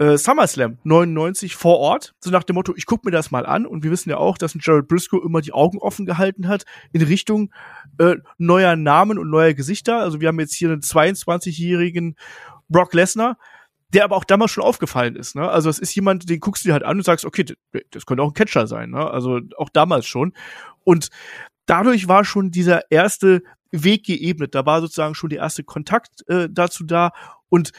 äh, 0.00 0.16
SummerSlam 0.16 0.78
99 0.82 1.56
vor 1.56 1.78
Ort, 1.78 2.14
so 2.20 2.30
nach 2.30 2.42
dem 2.42 2.54
Motto, 2.54 2.72
ich 2.74 2.86
guck 2.86 3.04
mir 3.04 3.10
das 3.10 3.30
mal 3.30 3.44
an. 3.44 3.66
Und 3.66 3.84
wir 3.84 3.90
wissen 3.90 4.08
ja 4.08 4.16
auch, 4.16 4.38
dass 4.38 4.54
Gerald 4.54 4.88
Briscoe 4.88 5.20
immer 5.22 5.42
die 5.42 5.52
Augen 5.52 5.78
offen 5.78 6.06
gehalten 6.06 6.48
hat 6.48 6.64
in 6.92 7.02
Richtung 7.02 7.52
äh, 7.98 8.16
neuer 8.38 8.76
Namen 8.76 9.18
und 9.18 9.28
neuer 9.28 9.52
Gesichter. 9.52 9.98
Also 9.98 10.20
wir 10.20 10.28
haben 10.28 10.40
jetzt 10.40 10.54
hier 10.54 10.70
einen 10.70 10.80
22-jährigen 10.80 12.16
Brock 12.70 12.94
Lesnar, 12.94 13.36
der 13.92 14.04
aber 14.04 14.16
auch 14.16 14.24
damals 14.24 14.52
schon 14.52 14.64
aufgefallen 14.64 15.16
ist. 15.16 15.34
Ne? 15.34 15.48
Also 15.48 15.68
es 15.68 15.78
ist 15.78 15.94
jemand, 15.94 16.28
den 16.28 16.40
guckst 16.40 16.64
du 16.64 16.68
dir 16.68 16.72
halt 16.72 16.84
an 16.84 16.98
und 16.98 17.04
sagst, 17.04 17.24
okay, 17.24 17.44
das 17.90 18.06
könnte 18.06 18.22
auch 18.22 18.28
ein 18.28 18.34
Catcher 18.34 18.66
sein. 18.66 18.90
Ne? 18.90 19.10
Also 19.10 19.40
auch 19.56 19.68
damals 19.68 20.06
schon. 20.06 20.32
Und 20.84 21.10
dadurch 21.66 22.08
war 22.08 22.24
schon 22.24 22.50
dieser 22.50 22.90
erste 22.90 23.42
Weg 23.72 24.04
geebnet. 24.04 24.54
Da 24.54 24.66
war 24.66 24.80
sozusagen 24.80 25.14
schon 25.14 25.30
der 25.30 25.40
erste 25.40 25.64
Kontakt 25.64 26.28
äh, 26.28 26.48
dazu 26.50 26.84
da. 26.84 27.10
Und 27.48 27.72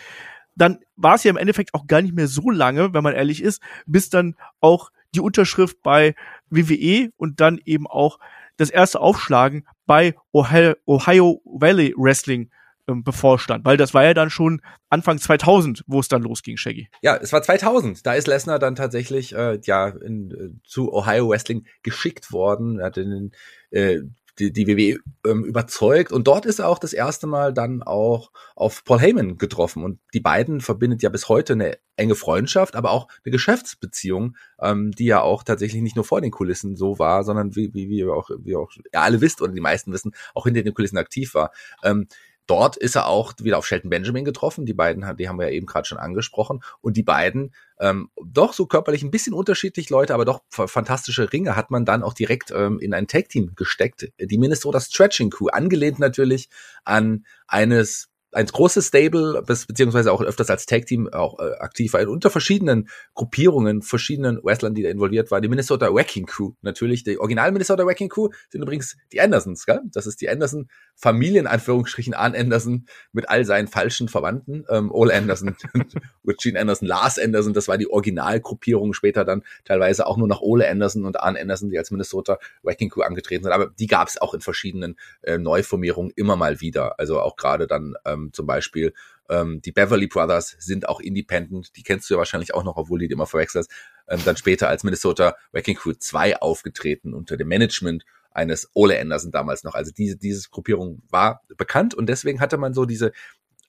dann 0.55 0.79
war 0.95 1.15
es 1.15 1.23
ja 1.23 1.31
im 1.31 1.37
Endeffekt 1.37 1.73
auch 1.73 1.87
gar 1.87 2.01
nicht 2.01 2.13
mehr 2.15 2.27
so 2.27 2.49
lange, 2.49 2.93
wenn 2.93 3.03
man 3.03 3.13
ehrlich 3.13 3.41
ist, 3.41 3.61
bis 3.85 4.09
dann 4.09 4.35
auch 4.59 4.91
die 5.15 5.21
Unterschrift 5.21 5.81
bei 5.81 6.15
WWE 6.49 7.09
und 7.17 7.39
dann 7.39 7.59
eben 7.65 7.87
auch 7.87 8.19
das 8.57 8.69
erste 8.69 8.99
Aufschlagen 8.99 9.65
bei 9.85 10.15
Ohio, 10.31 10.75
Ohio 10.85 11.41
Valley 11.45 11.93
Wrestling 11.97 12.49
ähm, 12.91 13.03
bevorstand, 13.03 13.65
weil 13.65 13.77
das 13.77 13.93
war 13.93 14.03
ja 14.03 14.13
dann 14.13 14.29
schon 14.29 14.61
Anfang 14.89 15.17
2000, 15.17 15.83
wo 15.87 15.99
es 15.99 16.07
dann 16.07 16.21
losging, 16.21 16.57
Shaggy. 16.57 16.89
Ja, 17.01 17.17
es 17.17 17.33
war 17.33 17.41
2000. 17.41 18.05
Da 18.05 18.13
ist 18.13 18.27
Lesnar 18.27 18.59
dann 18.59 18.75
tatsächlich 18.75 19.33
äh, 19.35 19.59
ja 19.63 19.87
in, 19.87 20.31
äh, 20.31 20.49
zu 20.67 20.93
Ohio 20.93 21.29
Wrestling 21.29 21.65
geschickt 21.83 22.31
worden. 22.31 22.79
Er 22.79 22.87
hat 22.87 22.97
den, 22.97 23.31
äh, 23.71 24.01
die, 24.39 24.51
die 24.51 24.67
WWE 24.67 24.99
ähm, 25.29 25.43
überzeugt 25.43 26.11
und 26.11 26.27
dort 26.27 26.45
ist 26.45 26.59
er 26.59 26.67
auch 26.67 26.79
das 26.79 26.93
erste 26.93 27.27
Mal 27.27 27.53
dann 27.53 27.83
auch 27.83 28.31
auf 28.55 28.83
Paul 28.83 28.99
Heyman 28.99 29.37
getroffen 29.37 29.83
und 29.83 29.99
die 30.13 30.19
beiden 30.19 30.61
verbindet 30.61 31.01
ja 31.03 31.09
bis 31.09 31.29
heute 31.29 31.53
eine 31.53 31.77
enge 31.95 32.15
Freundschaft, 32.15 32.75
aber 32.75 32.91
auch 32.91 33.07
eine 33.23 33.31
Geschäftsbeziehung, 33.31 34.35
ähm, 34.59 34.91
die 34.91 35.05
ja 35.05 35.21
auch 35.21 35.43
tatsächlich 35.43 35.81
nicht 35.81 35.95
nur 35.95 36.05
vor 36.05 36.21
den 36.21 36.31
Kulissen 36.31 36.75
so 36.75 36.97
war, 36.97 37.23
sondern 37.23 37.55
wie, 37.55 37.73
wie, 37.73 37.89
wie 37.89 38.05
auch, 38.05 38.29
wie 38.39 38.55
auch 38.55 38.71
ja, 38.93 39.01
alle 39.01 39.21
wisst 39.21 39.41
oder 39.41 39.53
die 39.53 39.61
meisten 39.61 39.91
wissen, 39.91 40.13
auch 40.33 40.45
hinter 40.45 40.63
den 40.63 40.73
Kulissen 40.73 40.97
aktiv 40.97 41.33
war. 41.33 41.51
Ähm, 41.83 42.07
Dort 42.51 42.75
ist 42.75 42.97
er 42.97 43.07
auch 43.07 43.31
wieder 43.39 43.57
auf 43.57 43.65
Shelton 43.65 43.89
Benjamin 43.89 44.25
getroffen. 44.25 44.65
Die 44.65 44.73
beiden, 44.73 45.15
die 45.15 45.29
haben 45.29 45.39
wir 45.39 45.47
ja 45.47 45.53
eben 45.53 45.65
gerade 45.65 45.87
schon 45.87 45.97
angesprochen. 45.97 46.61
Und 46.81 46.97
die 46.97 47.01
beiden, 47.01 47.55
ähm, 47.79 48.09
doch 48.21 48.51
so 48.51 48.65
körperlich 48.65 49.03
ein 49.03 49.09
bisschen 49.09 49.33
unterschiedlich 49.33 49.89
Leute, 49.89 50.13
aber 50.13 50.25
doch 50.25 50.41
fantastische 50.49 51.31
Ringe 51.31 51.55
hat 51.55 51.71
man 51.71 51.85
dann 51.85 52.03
auch 52.03 52.13
direkt 52.13 52.51
ähm, 52.51 52.77
in 52.81 52.93
ein 52.93 53.07
Tag-Team 53.07 53.53
gesteckt. 53.55 54.11
Die 54.19 54.37
Minnesota 54.37 54.81
Stretching 54.81 55.29
Crew, 55.29 55.47
angelehnt 55.47 55.97
natürlich 55.97 56.49
an 56.83 57.25
eines 57.47 58.10
ein 58.33 58.45
großes 58.45 58.87
Stable, 58.87 59.43
beziehungsweise 59.45 60.11
auch 60.11 60.21
öfters 60.21 60.49
als 60.49 60.65
Tag-Team 60.65 61.09
auch 61.09 61.39
äh, 61.39 61.53
aktiv 61.59 61.93
war, 61.93 62.07
unter 62.07 62.29
verschiedenen 62.29 62.89
Gruppierungen, 63.13 63.81
verschiedenen 63.81 64.39
Wrestlern, 64.43 64.73
die 64.73 64.83
da 64.83 64.89
involviert 64.89 65.31
waren. 65.31 65.41
Die 65.41 65.49
Minnesota 65.49 65.93
Wrecking 65.93 66.25
Crew, 66.25 66.53
natürlich. 66.61 67.03
Die 67.03 67.17
Original 67.17 67.51
Minnesota 67.51 67.85
Wrecking 67.85 68.09
Crew 68.09 68.29
sind 68.49 68.61
übrigens 68.61 68.95
die 69.11 69.19
Andersons, 69.19 69.65
gell? 69.65 69.81
Das 69.91 70.07
ist 70.07 70.21
die 70.21 70.29
Anderson 70.29 70.69
Familien, 70.95 71.47
Anführungsstrichen, 71.47 72.13
Arn 72.13 72.35
Anderson 72.35 72.85
mit 73.11 73.29
all 73.29 73.43
seinen 73.43 73.67
falschen 73.67 74.07
Verwandten. 74.07 74.65
Ähm, 74.69 74.91
Ole 74.91 75.13
Anderson, 75.13 75.55
Gene 76.41 76.59
Anderson, 76.59 76.87
Lars 76.87 77.19
Anderson, 77.19 77.53
das 77.53 77.67
war 77.67 77.77
die 77.77 77.89
Originalgruppierung, 77.89 78.93
später 78.93 79.25
dann 79.25 79.43
teilweise 79.65 80.07
auch 80.07 80.17
nur 80.17 80.27
noch 80.27 80.41
Ole 80.41 80.69
Anderson 80.69 81.05
und 81.05 81.19
Arn 81.19 81.35
Anderson, 81.35 81.69
die 81.69 81.77
als 81.77 81.91
Minnesota 81.91 82.37
Wrecking 82.63 82.89
Crew 82.89 83.01
angetreten 83.01 83.43
sind. 83.43 83.51
Aber 83.51 83.67
die 83.67 83.87
gab 83.87 84.07
es 84.07 84.21
auch 84.21 84.33
in 84.33 84.41
verschiedenen 84.41 84.97
äh, 85.21 85.37
Neuformierungen 85.37 86.13
immer 86.15 86.35
mal 86.35 86.61
wieder. 86.61 86.99
Also 86.99 87.19
auch 87.19 87.35
gerade 87.35 87.67
dann 87.67 87.95
ähm, 88.05 88.20
ähm, 88.21 88.33
zum 88.33 88.45
Beispiel. 88.45 88.93
Ähm, 89.29 89.61
die 89.61 89.71
Beverly 89.71 90.07
Brothers 90.07 90.55
sind 90.59 90.87
auch 90.87 90.99
independent, 90.99 91.75
die 91.75 91.83
kennst 91.83 92.09
du 92.09 92.15
ja 92.15 92.17
wahrscheinlich 92.17 92.53
auch 92.53 92.63
noch, 92.63 92.77
obwohl 92.77 92.99
die, 92.99 93.07
die 93.07 93.13
immer 93.13 93.27
verwechselst. 93.27 93.71
Ähm, 94.07 94.19
dann 94.25 94.37
später 94.37 94.67
als 94.67 94.83
Minnesota 94.83 95.35
Wrecking 95.51 95.75
Crew 95.75 95.93
2 95.93 96.41
aufgetreten 96.41 97.13
unter 97.13 97.37
dem 97.37 97.47
Management 97.47 98.05
eines 98.31 98.69
Ole 98.73 98.99
Anderson 98.99 99.31
damals 99.31 99.63
noch. 99.63 99.73
Also 99.73 99.91
diese, 99.91 100.17
diese 100.17 100.49
Gruppierung 100.49 101.01
war 101.09 101.41
bekannt 101.57 101.93
und 101.93 102.07
deswegen 102.07 102.39
hatte 102.39 102.57
man 102.57 102.73
so 102.73 102.85
diese 102.85 103.11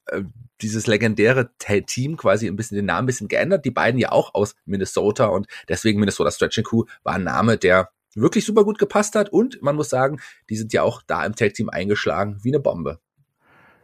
äh, 0.07 0.23
dieses 0.61 0.87
legendäre 0.87 1.51
Team 1.59 2.17
quasi 2.17 2.47
ein 2.47 2.57
bisschen 2.57 2.77
den 2.77 2.87
Namen 2.87 3.05
ein 3.05 3.07
bisschen 3.07 3.29
geändert. 3.29 3.65
Die 3.65 3.71
beiden 3.71 3.99
ja 3.99 4.13
auch 4.13 4.35
aus 4.35 4.55
Minnesota 4.65 5.27
und 5.27 5.47
deswegen 5.69 5.99
Minnesota 5.99 6.31
Stretching 6.31 6.65
Crew 6.65 6.85
war 7.03 7.15
ein 7.15 7.25
Name, 7.25 7.59
der 7.59 7.91
wirklich 8.15 8.45
super 8.45 8.65
gut 8.65 8.79
gepasst 8.79 9.15
hat 9.15 9.31
und 9.31 9.61
man 9.63 9.77
muss 9.77 9.91
sagen, 9.91 10.21
die 10.51 10.57
sind 10.57 10.73
ja 10.73 10.83
auch 10.83 11.03
da 11.03 11.25
im 11.25 11.35
Tag 11.35 11.55
Team 11.55 11.69
eingeschlagen 11.69 12.39
wie 12.43 12.51
eine 12.51 12.61
Bombe. 12.61 13.01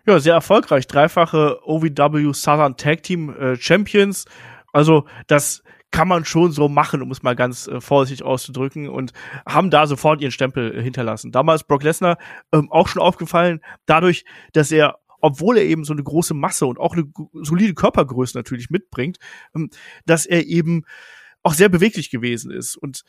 Ja, 0.09 0.19
sehr 0.21 0.33
erfolgreich. 0.33 0.87
Dreifache 0.87 1.59
OVW 1.67 2.33
Southern 2.33 2.79
Tag 2.79 3.03
Team 3.03 3.29
äh, 3.29 3.57
Champions. 3.57 4.25
Also 4.73 5.05
das 5.27 5.63
kann 5.91 6.09
man 6.09 6.25
schon 6.25 6.51
so 6.51 6.67
machen, 6.71 7.03
um 7.03 7.11
es 7.11 7.23
mal 7.23 7.37
ganz 7.37 7.67
äh, 7.67 7.83
vorsichtig 7.83 8.25
auszudrücken 8.25 8.89
und 8.89 9.13
haben 9.47 9.69
da 9.69 9.87
sofort 9.87 10.23
ihren 10.23 10.31
Stempel 10.31 10.79
äh, 10.79 10.83
hinterlassen. 10.83 11.31
Damals 11.31 11.65
Brock 11.65 11.83
Lesnar 11.83 12.17
ähm, 12.53 12.73
auch 12.73 12.89
schon 12.89 13.03
aufgefallen, 13.03 13.61
dadurch, 13.85 14.25
dass 14.55 14.73
er 14.73 14.99
obwohl 15.21 15.59
er 15.59 15.65
eben 15.65 15.85
so 15.85 15.93
eine 15.93 16.05
große 16.05 16.33
Masse 16.33 16.65
und 16.65 16.79
auch 16.79 16.95
eine 16.95 17.05
solide 17.35 17.75
Körpergröße 17.75 18.35
natürlich 18.35 18.71
mitbringt, 18.71 19.19
ähm, 19.55 19.69
dass 20.07 20.25
er 20.25 20.47
eben 20.47 20.85
auch 21.43 21.53
sehr 21.53 21.69
beweglich 21.69 22.09
gewesen 22.09 22.51
ist. 22.51 22.79
Und 22.79 23.03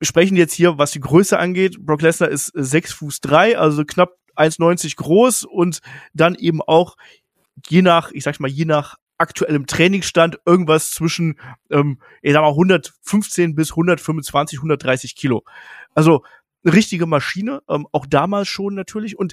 wir 0.00 0.06
sprechen 0.08 0.36
jetzt 0.36 0.54
hier, 0.54 0.76
was 0.76 0.90
die 0.90 1.00
Größe 1.00 1.38
angeht. 1.38 1.86
Brock 1.86 2.02
Lesnar 2.02 2.30
ist 2.30 2.48
äh, 2.56 2.64
sechs 2.64 2.92
Fuß 2.94 3.20
drei, 3.20 3.56
also 3.56 3.84
knapp 3.84 4.16
1,90 4.36 4.96
groß 4.96 5.44
und 5.44 5.80
dann 6.14 6.34
eben 6.34 6.62
auch 6.62 6.96
je 7.68 7.82
nach, 7.82 8.10
ich 8.12 8.24
sag 8.24 8.40
mal, 8.40 8.50
je 8.50 8.64
nach 8.64 8.96
aktuellem 9.18 9.66
Trainingsstand 9.66 10.38
irgendwas 10.44 10.90
zwischen, 10.90 11.38
ähm, 11.70 12.00
ich 12.22 12.32
sag 12.32 12.42
mal, 12.42 12.50
115 12.50 13.54
bis 13.54 13.70
125, 13.70 14.58
130 14.58 15.16
Kilo. 15.16 15.44
Also 15.94 16.22
richtige 16.64 17.06
Maschine, 17.06 17.62
ähm, 17.68 17.86
auch 17.92 18.06
damals 18.06 18.48
schon 18.48 18.74
natürlich. 18.74 19.18
Und 19.18 19.32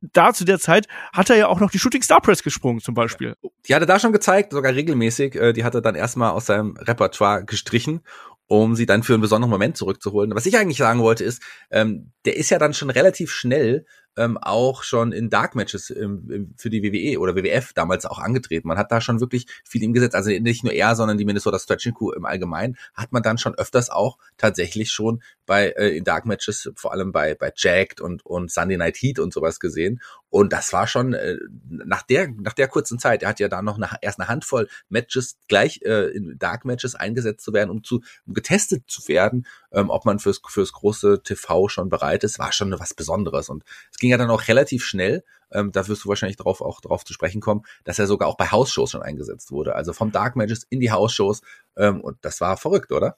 da 0.00 0.32
zu 0.32 0.44
der 0.44 0.58
Zeit 0.58 0.86
hat 1.12 1.30
er 1.30 1.36
ja 1.36 1.48
auch 1.48 1.60
noch 1.60 1.70
die 1.70 1.78
Shooting 1.78 2.02
Star 2.02 2.20
Press 2.20 2.42
gesprungen 2.42 2.80
zum 2.80 2.94
Beispiel. 2.94 3.34
Die 3.66 3.74
hat 3.74 3.82
er 3.82 3.86
da 3.86 3.98
schon 3.98 4.12
gezeigt, 4.12 4.52
sogar 4.52 4.74
regelmäßig. 4.74 5.36
Äh, 5.36 5.52
die 5.52 5.64
hat 5.64 5.74
er 5.74 5.80
dann 5.80 5.94
erstmal 5.94 6.30
aus 6.30 6.46
seinem 6.46 6.76
Repertoire 6.76 7.44
gestrichen 7.44 8.00
um 8.48 8.74
sie 8.74 8.86
dann 8.86 9.02
für 9.02 9.12
einen 9.12 9.20
besonderen 9.20 9.50
Moment 9.50 9.76
zurückzuholen. 9.76 10.34
Was 10.34 10.46
ich 10.46 10.56
eigentlich 10.56 10.78
sagen 10.78 11.00
wollte 11.00 11.22
ist, 11.22 11.42
ähm, 11.70 12.12
der 12.24 12.36
ist 12.36 12.50
ja 12.50 12.58
dann 12.58 12.74
schon 12.74 12.90
relativ 12.90 13.30
schnell 13.30 13.84
ähm, 14.18 14.36
auch 14.36 14.82
schon 14.82 15.12
in 15.12 15.30
Dark 15.30 15.54
Matches 15.54 15.90
ähm, 15.90 16.52
für 16.56 16.70
die 16.70 16.82
WWE 16.82 17.18
oder 17.20 17.36
WWF 17.36 17.72
damals 17.72 18.04
auch 18.04 18.18
angetreten. 18.18 18.68
Man 18.68 18.76
hat 18.76 18.92
da 18.92 19.00
schon 19.00 19.20
wirklich 19.20 19.46
viel 19.64 19.82
ihm 19.82 19.92
gesetzt. 19.92 20.14
Also 20.14 20.30
nicht 20.30 20.64
nur 20.64 20.72
er, 20.72 20.94
sondern 20.94 21.16
die 21.16 21.24
Minnesota 21.24 21.58
Stretching 21.58 21.94
Crew 21.94 22.10
im 22.12 22.24
Allgemeinen 22.24 22.76
hat 22.94 23.12
man 23.12 23.22
dann 23.22 23.38
schon 23.38 23.54
öfters 23.54 23.90
auch 23.90 24.18
tatsächlich 24.36 24.90
schon 24.90 25.22
bei 25.46 25.70
äh, 25.70 25.96
in 25.96 26.04
Dark 26.04 26.26
Matches, 26.26 26.70
vor 26.74 26.92
allem 26.92 27.12
bei 27.12 27.34
bei 27.34 27.52
Jacked 27.54 28.00
und 28.00 28.26
und 28.26 28.50
Sunday 28.50 28.76
Night 28.76 28.96
Heat 28.96 29.18
und 29.18 29.32
sowas 29.32 29.60
gesehen. 29.60 30.00
Und 30.30 30.52
das 30.52 30.72
war 30.72 30.86
schon 30.86 31.14
äh, 31.14 31.36
nach 31.68 32.02
der 32.02 32.28
nach 32.28 32.52
der 32.52 32.68
kurzen 32.68 32.98
Zeit. 32.98 33.22
Er 33.22 33.30
hat 33.30 33.40
ja 33.40 33.48
da 33.48 33.62
noch 33.62 33.76
eine, 33.76 33.88
erst 34.02 34.20
eine 34.20 34.28
Handvoll 34.28 34.68
Matches 34.88 35.38
gleich 35.48 35.80
äh, 35.82 36.10
in 36.10 36.38
Dark 36.38 36.64
Matches 36.64 36.94
eingesetzt 36.94 37.44
zu 37.44 37.52
werden, 37.52 37.70
um 37.70 37.82
zu 37.82 38.02
um 38.26 38.34
getestet 38.34 38.84
zu 38.88 39.06
werden, 39.08 39.46
ähm, 39.72 39.88
ob 39.90 40.04
man 40.04 40.18
fürs 40.18 40.40
fürs 40.46 40.72
große 40.72 41.22
TV 41.22 41.68
schon 41.68 41.88
bereit 41.88 42.24
ist. 42.24 42.38
War 42.38 42.52
schon 42.52 42.78
was 42.78 42.94
Besonderes. 42.94 43.48
Und 43.48 43.64
es 43.90 43.98
ging 43.98 44.10
ja 44.10 44.18
dann 44.18 44.30
auch 44.30 44.48
relativ 44.48 44.84
schnell. 44.84 45.24
Ähm, 45.50 45.72
da 45.72 45.88
wirst 45.88 46.04
du 46.04 46.08
wahrscheinlich 46.10 46.36
drauf 46.36 46.60
auch 46.60 46.80
drauf 46.82 47.04
zu 47.04 47.14
sprechen 47.14 47.40
kommen, 47.40 47.62
dass 47.84 47.98
er 47.98 48.06
sogar 48.06 48.28
auch 48.28 48.36
bei 48.36 48.50
House-Shows 48.50 48.90
schon 48.90 49.02
eingesetzt 49.02 49.50
wurde. 49.50 49.74
Also 49.74 49.94
vom 49.94 50.12
Dark 50.12 50.36
Matches 50.36 50.66
in 50.68 50.80
die 50.80 50.92
House-Shows. 50.92 51.40
Ähm, 51.76 52.02
und 52.02 52.18
das 52.20 52.40
war 52.42 52.58
verrückt, 52.58 52.92
oder? 52.92 53.16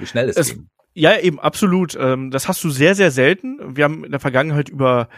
Wie 0.00 0.06
schnell 0.06 0.28
es, 0.28 0.36
es 0.36 0.48
ging. 0.48 0.68
Ja, 0.94 1.16
eben, 1.16 1.38
absolut. 1.38 1.96
Ähm, 2.00 2.32
das 2.32 2.48
hast 2.48 2.64
du 2.64 2.70
sehr, 2.70 2.96
sehr 2.96 3.12
selten. 3.12 3.76
Wir 3.76 3.84
haben 3.84 4.04
in 4.04 4.10
der 4.10 4.18
Vergangenheit 4.18 4.68
über 4.68 5.08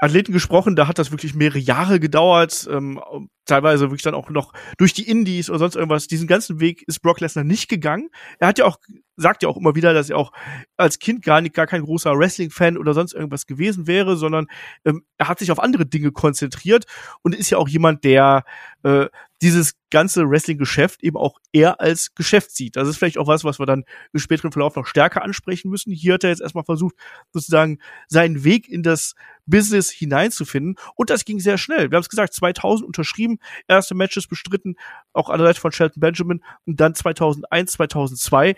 Athleten 0.00 0.32
gesprochen, 0.32 0.76
da 0.76 0.88
hat 0.88 0.98
das 0.98 1.10
wirklich 1.10 1.34
mehrere 1.34 1.58
Jahre 1.58 2.00
gedauert, 2.00 2.66
ähm, 2.70 3.00
teilweise 3.44 3.84
wirklich 3.84 4.02
dann 4.02 4.14
auch 4.14 4.30
noch 4.30 4.52
durch 4.78 4.94
die 4.94 5.08
Indies 5.08 5.50
oder 5.50 5.58
sonst 5.58 5.76
irgendwas. 5.76 6.06
Diesen 6.06 6.26
ganzen 6.26 6.58
Weg 6.58 6.82
ist 6.86 7.02
Brock 7.02 7.20
Lesnar 7.20 7.44
nicht 7.44 7.68
gegangen. 7.68 8.08
Er 8.38 8.48
hat 8.48 8.58
ja 8.58 8.64
auch, 8.64 8.78
sagt 9.16 9.42
ja 9.42 9.48
auch 9.50 9.58
immer 9.58 9.74
wieder, 9.74 9.92
dass 9.92 10.08
er 10.08 10.16
auch 10.16 10.32
als 10.78 10.98
Kind 10.98 11.22
gar 11.22 11.42
nicht, 11.42 11.54
gar 11.54 11.66
kein 11.66 11.82
großer 11.82 12.16
Wrestling-Fan 12.16 12.78
oder 12.78 12.94
sonst 12.94 13.12
irgendwas 13.12 13.46
gewesen 13.46 13.86
wäre, 13.86 14.16
sondern 14.16 14.46
ähm, 14.86 15.02
er 15.18 15.28
hat 15.28 15.38
sich 15.38 15.52
auf 15.52 15.60
andere 15.60 15.84
Dinge 15.84 16.12
konzentriert 16.12 16.86
und 17.22 17.34
ist 17.34 17.50
ja 17.50 17.58
auch 17.58 17.68
jemand, 17.68 18.02
der 18.04 18.44
äh, 18.82 19.06
dieses 19.42 19.74
ganze 19.90 20.28
Wrestling-Geschäft 20.28 21.02
eben 21.02 21.16
auch 21.16 21.38
eher 21.52 21.80
als 21.80 22.14
Geschäft 22.14 22.50
sieht. 22.50 22.76
Das 22.76 22.88
ist 22.88 22.98
vielleicht 22.98 23.18
auch 23.18 23.26
was, 23.26 23.42
was 23.44 23.58
wir 23.58 23.66
dann 23.66 23.84
im 24.12 24.20
späteren 24.20 24.52
Verlauf 24.52 24.76
noch 24.76 24.86
stärker 24.86 25.22
ansprechen 25.22 25.70
müssen. 25.70 25.92
Hier 25.92 26.14
hat 26.14 26.24
er 26.24 26.30
jetzt 26.30 26.42
erstmal 26.42 26.64
versucht, 26.64 26.94
sozusagen 27.32 27.78
seinen 28.08 28.44
Weg 28.44 28.68
in 28.68 28.82
das 28.82 29.14
Business 29.46 29.90
hineinzufinden. 29.90 30.76
Und 30.94 31.10
das 31.10 31.24
ging 31.24 31.40
sehr 31.40 31.58
schnell. 31.58 31.90
Wir 31.90 31.96
haben 31.96 32.02
es 32.02 32.08
gesagt, 32.08 32.34
2000 32.34 32.86
unterschrieben, 32.86 33.38
erste 33.66 33.94
Matches 33.94 34.26
bestritten, 34.26 34.76
auch 35.12 35.30
an 35.30 35.38
der 35.38 35.48
Seite 35.48 35.60
von 35.60 35.72
Shelton 35.72 36.00
Benjamin. 36.00 36.42
Und 36.66 36.80
dann 36.80 36.94
2001, 36.94 37.72
2002, 37.72 38.56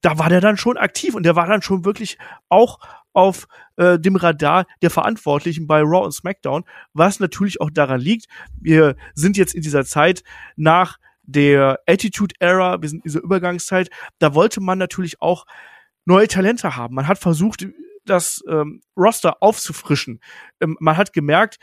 da 0.00 0.18
war 0.18 0.28
der 0.28 0.40
dann 0.40 0.56
schon 0.56 0.76
aktiv 0.76 1.14
und 1.14 1.24
der 1.24 1.34
war 1.34 1.46
dann 1.46 1.62
schon 1.62 1.84
wirklich 1.84 2.18
auch 2.48 2.78
auf 3.14 3.46
äh, 3.76 3.98
dem 3.98 4.16
Radar 4.16 4.66
der 4.82 4.90
Verantwortlichen 4.90 5.66
bei 5.66 5.80
Raw 5.80 6.04
und 6.04 6.12
SmackDown, 6.12 6.64
was 6.92 7.20
natürlich 7.20 7.60
auch 7.60 7.70
daran 7.70 8.00
liegt, 8.00 8.26
wir 8.60 8.96
sind 9.14 9.36
jetzt 9.36 9.54
in 9.54 9.62
dieser 9.62 9.84
Zeit 9.84 10.22
nach 10.56 10.98
der 11.22 11.80
Attitude 11.86 12.34
Era, 12.38 12.82
wir 12.82 12.88
sind 12.88 12.98
in 12.98 13.10
dieser 13.10 13.22
Übergangszeit, 13.22 13.88
da 14.18 14.34
wollte 14.34 14.60
man 14.60 14.76
natürlich 14.76 15.22
auch 15.22 15.46
neue 16.04 16.28
Talente 16.28 16.76
haben. 16.76 16.94
Man 16.94 17.08
hat 17.08 17.18
versucht, 17.18 17.66
das 18.04 18.44
ähm, 18.48 18.82
Roster 18.96 19.38
aufzufrischen. 19.40 20.20
Ähm, 20.60 20.76
man 20.80 20.96
hat 20.96 21.12
gemerkt, 21.12 21.58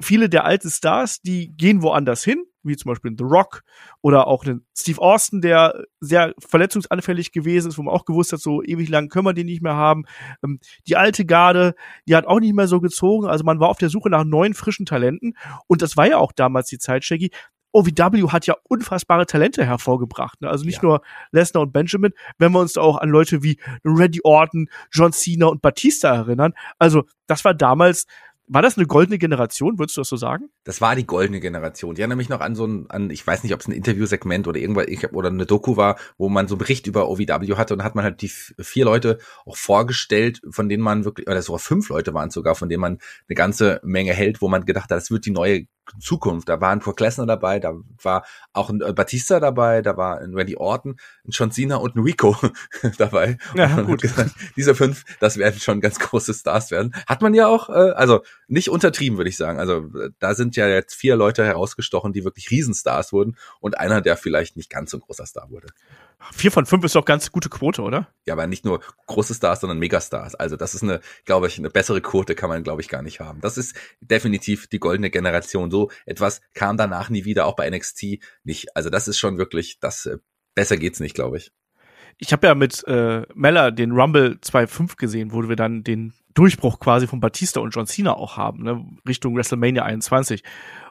viele 0.00 0.28
der 0.28 0.44
alten 0.44 0.70
Stars, 0.70 1.20
die 1.20 1.54
gehen 1.56 1.82
woanders 1.82 2.24
hin, 2.24 2.44
wie 2.62 2.76
zum 2.76 2.90
Beispiel 2.90 3.14
The 3.16 3.24
Rock 3.24 3.62
oder 4.00 4.26
auch 4.26 4.44
den 4.44 4.66
Steve 4.76 5.00
Austin, 5.00 5.40
der 5.40 5.84
sehr 6.00 6.34
verletzungsanfällig 6.38 7.32
gewesen 7.32 7.68
ist, 7.68 7.78
wo 7.78 7.82
man 7.82 7.94
auch 7.94 8.04
gewusst 8.04 8.32
hat, 8.32 8.40
so 8.40 8.62
ewig 8.62 8.88
lang 8.88 9.08
können 9.08 9.26
wir 9.26 9.34
den 9.34 9.46
nicht 9.46 9.62
mehr 9.62 9.74
haben. 9.74 10.04
Ähm, 10.42 10.58
die 10.86 10.96
alte 10.96 11.24
Garde, 11.26 11.74
die 12.08 12.16
hat 12.16 12.26
auch 12.26 12.40
nicht 12.40 12.54
mehr 12.54 12.68
so 12.68 12.80
gezogen. 12.80 13.26
Also 13.26 13.44
man 13.44 13.60
war 13.60 13.68
auf 13.68 13.78
der 13.78 13.90
Suche 13.90 14.10
nach 14.10 14.24
neuen, 14.24 14.54
frischen 14.54 14.86
Talenten. 14.86 15.36
Und 15.66 15.82
das 15.82 15.96
war 15.96 16.08
ja 16.08 16.16
auch 16.18 16.32
damals 16.32 16.68
die 16.68 16.78
Zeit, 16.78 17.04
Shaggy. 17.04 17.30
OVW 17.72 18.28
hat 18.28 18.46
ja 18.46 18.54
unfassbare 18.68 19.26
Talente 19.26 19.64
hervorgebracht. 19.64 20.40
Ne? 20.40 20.48
Also 20.48 20.64
nicht 20.64 20.76
ja. 20.76 20.84
nur 20.84 21.02
Lesnar 21.32 21.64
und 21.64 21.72
Benjamin, 21.72 22.12
wenn 22.38 22.52
wir 22.52 22.60
uns 22.60 22.74
da 22.74 22.80
auch 22.80 22.98
an 22.98 23.08
Leute 23.08 23.42
wie 23.42 23.58
Randy 23.84 24.20
Orton, 24.22 24.68
John 24.92 25.12
Cena 25.12 25.46
und 25.46 25.60
Batista 25.60 26.14
erinnern. 26.14 26.52
Also 26.78 27.02
das 27.26 27.44
war 27.44 27.52
damals 27.52 28.06
war 28.46 28.62
das 28.62 28.76
eine 28.76 28.86
goldene 28.86 29.18
Generation, 29.18 29.78
würdest 29.78 29.96
du 29.96 30.02
das 30.02 30.08
so 30.08 30.16
sagen? 30.16 30.50
Das 30.64 30.80
war 30.80 30.94
die 30.96 31.06
goldene 31.06 31.40
Generation. 31.40 31.94
Die 31.94 32.02
erinnere 32.02 32.16
mich 32.16 32.28
noch 32.28 32.40
an 32.40 32.54
so 32.54 32.66
ein, 32.66 32.90
an, 32.90 33.10
ich 33.10 33.26
weiß 33.26 33.42
nicht, 33.42 33.54
ob 33.54 33.60
es 33.60 33.68
ein 33.68 33.72
Interviewsegment 33.72 34.46
oder 34.46 34.58
irgendwas, 34.58 34.86
ich 34.88 35.12
oder 35.12 35.30
eine 35.30 35.46
Doku 35.46 35.76
war, 35.76 35.96
wo 36.18 36.28
man 36.28 36.46
so 36.46 36.54
einen 36.54 36.58
Bericht 36.58 36.86
über 36.86 37.08
OVW 37.08 37.56
hatte 37.56 37.74
und 37.74 37.82
hat 37.82 37.94
man 37.94 38.04
halt 38.04 38.20
die 38.22 38.28
vier 38.28 38.84
Leute 38.84 39.18
auch 39.46 39.56
vorgestellt, 39.56 40.42
von 40.50 40.68
denen 40.68 40.82
man 40.82 41.04
wirklich, 41.04 41.26
oder 41.26 41.40
sogar 41.42 41.58
fünf 41.58 41.88
Leute 41.88 42.12
waren 42.12 42.30
sogar, 42.30 42.54
von 42.54 42.68
denen 42.68 42.80
man 42.80 42.98
eine 43.28 43.34
ganze 43.34 43.80
Menge 43.82 44.12
hält, 44.12 44.42
wo 44.42 44.48
man 44.48 44.64
gedacht 44.64 44.90
hat, 44.90 44.98
das 44.98 45.10
wird 45.10 45.24
die 45.24 45.30
neue 45.30 45.66
Zukunft. 46.00 46.48
Da 46.48 46.60
war 46.60 46.70
ein 46.70 46.80
Brock 46.80 47.00
Lesnar 47.00 47.26
dabei, 47.26 47.60
da 47.60 47.74
war 48.02 48.24
auch 48.52 48.70
ein 48.70 48.80
äh, 48.80 48.92
Batista 48.92 49.40
dabei, 49.40 49.82
da 49.82 49.96
war 49.96 50.18
ein 50.18 50.34
Randy 50.34 50.56
Orton, 50.56 50.96
ein 51.26 51.30
John 51.30 51.50
Cena 51.50 51.76
und 51.76 51.96
ein 51.96 52.00
Rico 52.02 52.36
dabei. 52.98 53.38
Ja, 53.54 53.80
gut. 53.82 54.02
Gesagt, 54.02 54.30
diese 54.56 54.74
fünf, 54.74 55.04
das 55.20 55.36
werden 55.36 55.60
schon 55.60 55.80
ganz 55.80 55.98
große 55.98 56.34
Stars 56.34 56.70
werden. 56.70 56.94
Hat 57.06 57.22
man 57.22 57.34
ja 57.34 57.46
auch, 57.46 57.68
äh, 57.68 57.92
also 57.92 58.22
nicht 58.48 58.70
untertrieben, 58.70 59.18
würde 59.18 59.30
ich 59.30 59.36
sagen. 59.36 59.58
Also 59.58 59.88
da 60.18 60.34
sind 60.34 60.56
ja 60.56 60.68
jetzt 60.68 60.94
vier 60.94 61.16
Leute 61.16 61.44
herausgestochen, 61.44 62.12
die 62.12 62.24
wirklich 62.24 62.50
Riesenstars 62.50 63.12
wurden 63.12 63.36
und 63.60 63.78
einer, 63.78 64.00
der 64.00 64.16
vielleicht 64.16 64.56
nicht 64.56 64.70
ganz 64.70 64.90
so 64.90 64.98
ein 64.98 65.00
großer 65.00 65.26
Star 65.26 65.50
wurde. 65.50 65.68
Vier 66.32 66.50
von 66.50 66.66
fünf 66.66 66.84
ist 66.84 66.94
doch 66.94 67.04
ganz 67.04 67.30
gute 67.30 67.48
Quote, 67.48 67.82
oder? 67.82 68.08
Ja, 68.26 68.34
aber 68.34 68.46
nicht 68.46 68.64
nur 68.64 68.80
große 69.06 69.34
Stars, 69.34 69.60
sondern 69.60 69.78
Megastars. 69.78 70.34
Also 70.34 70.56
das 70.56 70.74
ist 70.74 70.82
eine, 70.82 71.00
glaube 71.24 71.46
ich, 71.46 71.58
eine 71.58 71.70
bessere 71.70 72.00
Quote 72.00 72.34
kann 72.34 72.48
man, 72.48 72.62
glaube 72.62 72.80
ich, 72.80 72.88
gar 72.88 73.02
nicht 73.02 73.20
haben. 73.20 73.40
Das 73.40 73.58
ist 73.58 73.76
definitiv 74.00 74.66
die 74.66 74.78
goldene 74.78 75.10
Generation. 75.10 75.70
So 75.70 75.90
etwas 76.06 76.40
kam 76.54 76.76
danach 76.76 77.10
nie 77.10 77.24
wieder, 77.24 77.46
auch 77.46 77.56
bei 77.56 77.68
NXT 77.68 78.18
nicht. 78.42 78.76
Also 78.76 78.90
das 78.90 79.08
ist 79.08 79.18
schon 79.18 79.38
wirklich, 79.38 79.78
das 79.80 80.06
äh, 80.06 80.18
besser 80.54 80.76
geht's 80.76 81.00
nicht, 81.00 81.14
glaube 81.14 81.36
ich. 81.38 81.52
Ich 82.18 82.32
habe 82.32 82.46
ja 82.46 82.54
mit 82.54 82.86
äh, 82.86 83.22
Mella 83.34 83.70
den 83.70 83.92
Rumble 83.92 84.38
2.5 84.42 84.96
gesehen, 84.96 85.32
wo 85.32 85.48
wir 85.48 85.56
dann 85.56 85.82
den 85.82 86.12
Durchbruch 86.34 86.80
quasi 86.80 87.06
von 87.06 87.20
Batista 87.20 87.60
und 87.60 87.74
John 87.74 87.86
Cena 87.86 88.14
auch 88.14 88.36
haben, 88.36 88.64
ne, 88.64 88.84
Richtung 89.06 89.36
WrestleMania 89.36 89.84
21. 89.84 90.42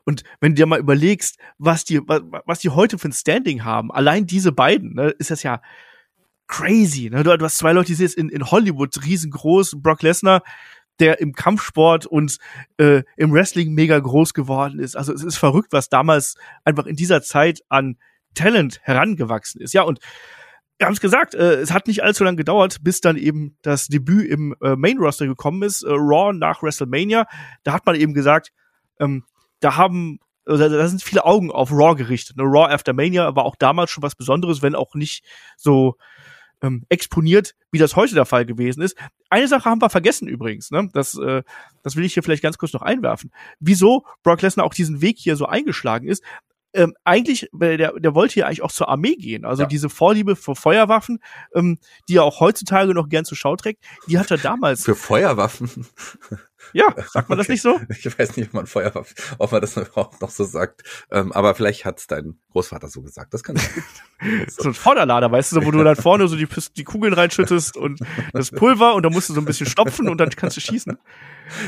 Und 0.06 0.24
wenn 0.40 0.52
du 0.52 0.56
dir 0.56 0.66
mal 0.66 0.80
überlegst, 0.80 1.38
was 1.58 1.84
die, 1.84 2.00
was, 2.08 2.22
was 2.46 2.60
die 2.60 2.70
heute 2.70 2.98
für 2.98 3.10
ein 3.10 3.14
Standing 3.14 3.64
haben, 3.64 3.92
allein 3.92 4.26
diese 4.26 4.52
beiden, 4.52 4.94
ne, 4.96 5.10
ist 5.10 5.32
das 5.32 5.44
ja 5.44 5.62
crazy. 6.48 7.10
Ne? 7.10 7.24
Du, 7.24 7.38
du 7.38 7.46
hast 7.46 7.58
zwei 7.58 7.74
Leute, 7.74 7.88
die 7.88 7.96
sind 7.96 8.14
in, 8.14 8.30
in 8.30 8.52
Hollywood 8.52 9.04
riesengroß, 9.04 9.82
Brock 9.82 10.02
Lesnar, 10.02 10.44
der 11.00 11.20
im 11.20 11.34
Kampfsport 11.34 12.06
und 12.06 12.38
äh, 12.78 13.04
im 13.18 13.34
Wrestling 13.34 13.74
mega 13.74 13.98
groß 13.98 14.34
geworden 14.34 14.80
ist. 14.80 14.96
Also 14.96 15.14
es 15.14 15.24
ist 15.24 15.38
verrückt, 15.38 15.70
was 15.72 15.90
damals 15.90 16.36
einfach 16.64 16.86
in 16.86 16.96
dieser 16.96 17.22
Zeit 17.24 17.62
an 17.70 17.98
Talent 18.36 18.80
herangewachsen 18.84 19.62
ist. 19.62 19.74
Ja, 19.74 19.84
und 19.84 20.00
wir 20.78 20.88
haben 20.88 20.94
es 20.94 21.02
gesagt, 21.02 21.36
äh, 21.36 21.56
es 21.56 21.72
hat 21.72 21.88
nicht 21.88 22.04
allzu 22.04 22.24
lange 22.24 22.38
gedauert, 22.38 22.78
bis 22.82 23.00
dann 23.00 23.18
eben 23.18 23.58
das 23.62 23.88
Debüt 23.88 24.30
im 24.30 24.56
äh, 24.62 24.76
Main 24.76 24.98
Roster 24.98 25.28
gekommen 25.28 25.64
ist, 25.64 25.84
äh, 25.84 25.92
Raw 25.92 26.34
nach 26.34 26.64
WrestleMania. 26.64 27.28
Da 27.64 27.74
hat 27.74 27.86
man 27.86 27.96
eben 27.96 28.14
gesagt, 28.14 28.52
ähm, 29.00 29.24
da 29.60 29.78
haben 29.78 30.20
also 30.46 30.68
da 30.68 30.88
sind 30.88 31.02
viele 31.02 31.26
Augen 31.26 31.52
auf 31.52 31.72
Raw 31.72 31.96
gerichtet. 31.96 32.38
Ne? 32.38 32.44
Raw 32.44 32.74
After 32.74 32.94
Mania 32.94 33.36
war 33.36 33.46
auch 33.46 33.56
damals 33.56 33.92
schon 33.92 34.04
was 34.04 34.16
Besonderes, 34.16 34.62
wenn 34.62 34.76
auch 34.76 34.94
nicht 34.94 35.24
so 35.56 35.96
ähm, 36.62 36.86
exponiert, 36.90 37.56
wie 37.72 37.78
das 37.78 37.96
heute 37.96 38.16
der 38.16 38.26
Fall 38.26 38.46
gewesen 38.46 38.82
ist. 38.82 38.98
Eine 39.30 39.48
Sache 39.48 39.70
haben 39.70 39.82
wir 39.82 39.90
vergessen 39.90 40.28
übrigens, 40.28 40.72
ne? 40.72 40.90
Das, 40.94 41.18
äh, 41.18 41.44
das 41.82 41.96
will 41.96 42.06
ich 42.06 42.14
hier 42.14 42.24
vielleicht 42.24 42.44
ganz 42.44 42.58
kurz 42.58 42.74
noch 42.74 42.82
einwerfen. 42.82 43.32
Wieso 43.60 44.06
Brock 44.24 44.42
Lesnar 44.42 44.66
auch 44.66 44.74
diesen 44.74 45.02
Weg 45.02 45.18
hier 45.18 45.36
so 45.36 45.46
eingeschlagen 45.46 46.08
ist, 46.08 46.24
ähm, 46.74 46.94
eigentlich, 47.04 47.50
der, 47.54 47.78
der 48.00 48.16
wollte 48.16 48.40
ja 48.40 48.48
eigentlich 48.48 48.64
auch 48.64 48.72
zur 48.72 48.90
Armee 48.90 49.16
gehen. 49.16 49.46
Also 49.46 49.64
ja. 49.64 49.68
diese 49.68 49.90
Vorliebe 49.90 50.36
für 50.36 50.56
Feuerwaffen, 50.56 51.20
ähm, 51.54 51.78
die 52.10 52.18
er 52.18 52.24
auch 52.24 52.40
heutzutage 52.40 52.94
noch 52.94 53.10
gern 53.10 53.26
zur 53.26 53.38
Schau 53.38 53.56
trägt, 53.56 53.84
die 54.08 54.18
hat 54.18 54.32
er 54.32 54.38
damals. 54.38 54.84
Für 54.84 54.96
Feuerwaffen? 54.96 55.88
Ja, 56.72 56.88
sagt 56.96 57.30
man 57.30 57.38
okay. 57.38 57.38
das 57.38 57.48
nicht 57.50 57.62
so? 57.62 57.80
Ich 57.90 58.20
weiß 58.20 58.36
nicht, 58.38 58.48
ob 58.48 58.54
man 58.54 58.68
Feuerwaffen, 58.68 59.16
ob 59.38 59.52
man 59.52 59.62
das 59.62 59.78
überhaupt 59.78 60.22
noch 60.22 60.30
so 60.30 60.44
sagt. 60.44 60.84
Ähm, 61.12 61.32
aber 61.32 61.56
vielleicht 61.56 61.86
hat 61.86 62.00
es 62.00 62.08
dein 62.08 62.40
Großvater 62.52 62.88
so 62.88 63.02
gesagt. 63.02 63.34
Das 63.34 63.44
kann 63.44 63.56
sein. 63.58 64.48
so 64.48 64.70
ein 64.70 64.74
Vorderlader, 64.74 65.32
weißt 65.32 65.54
du, 65.54 65.66
wo 65.66 65.72
du 65.72 65.84
dann 65.84 65.96
vorne 65.96 66.28
so 66.28 66.36
die, 66.36 66.48
die 66.76 66.84
Kugeln 66.84 67.14
reinschüttest 67.14 67.78
und 67.78 68.00
das 68.32 68.52
Pulver 68.52 68.96
und 68.96 69.04
dann 69.04 69.14
musst 69.14 69.30
du 69.30 69.34
so 69.34 69.42
ein 69.42 69.46
bisschen 69.46 69.68
stopfen 69.68 70.08
und 70.10 70.18
dann 70.18 70.30
kannst 70.30 70.58
du 70.58 70.62
schießen. 70.62 70.98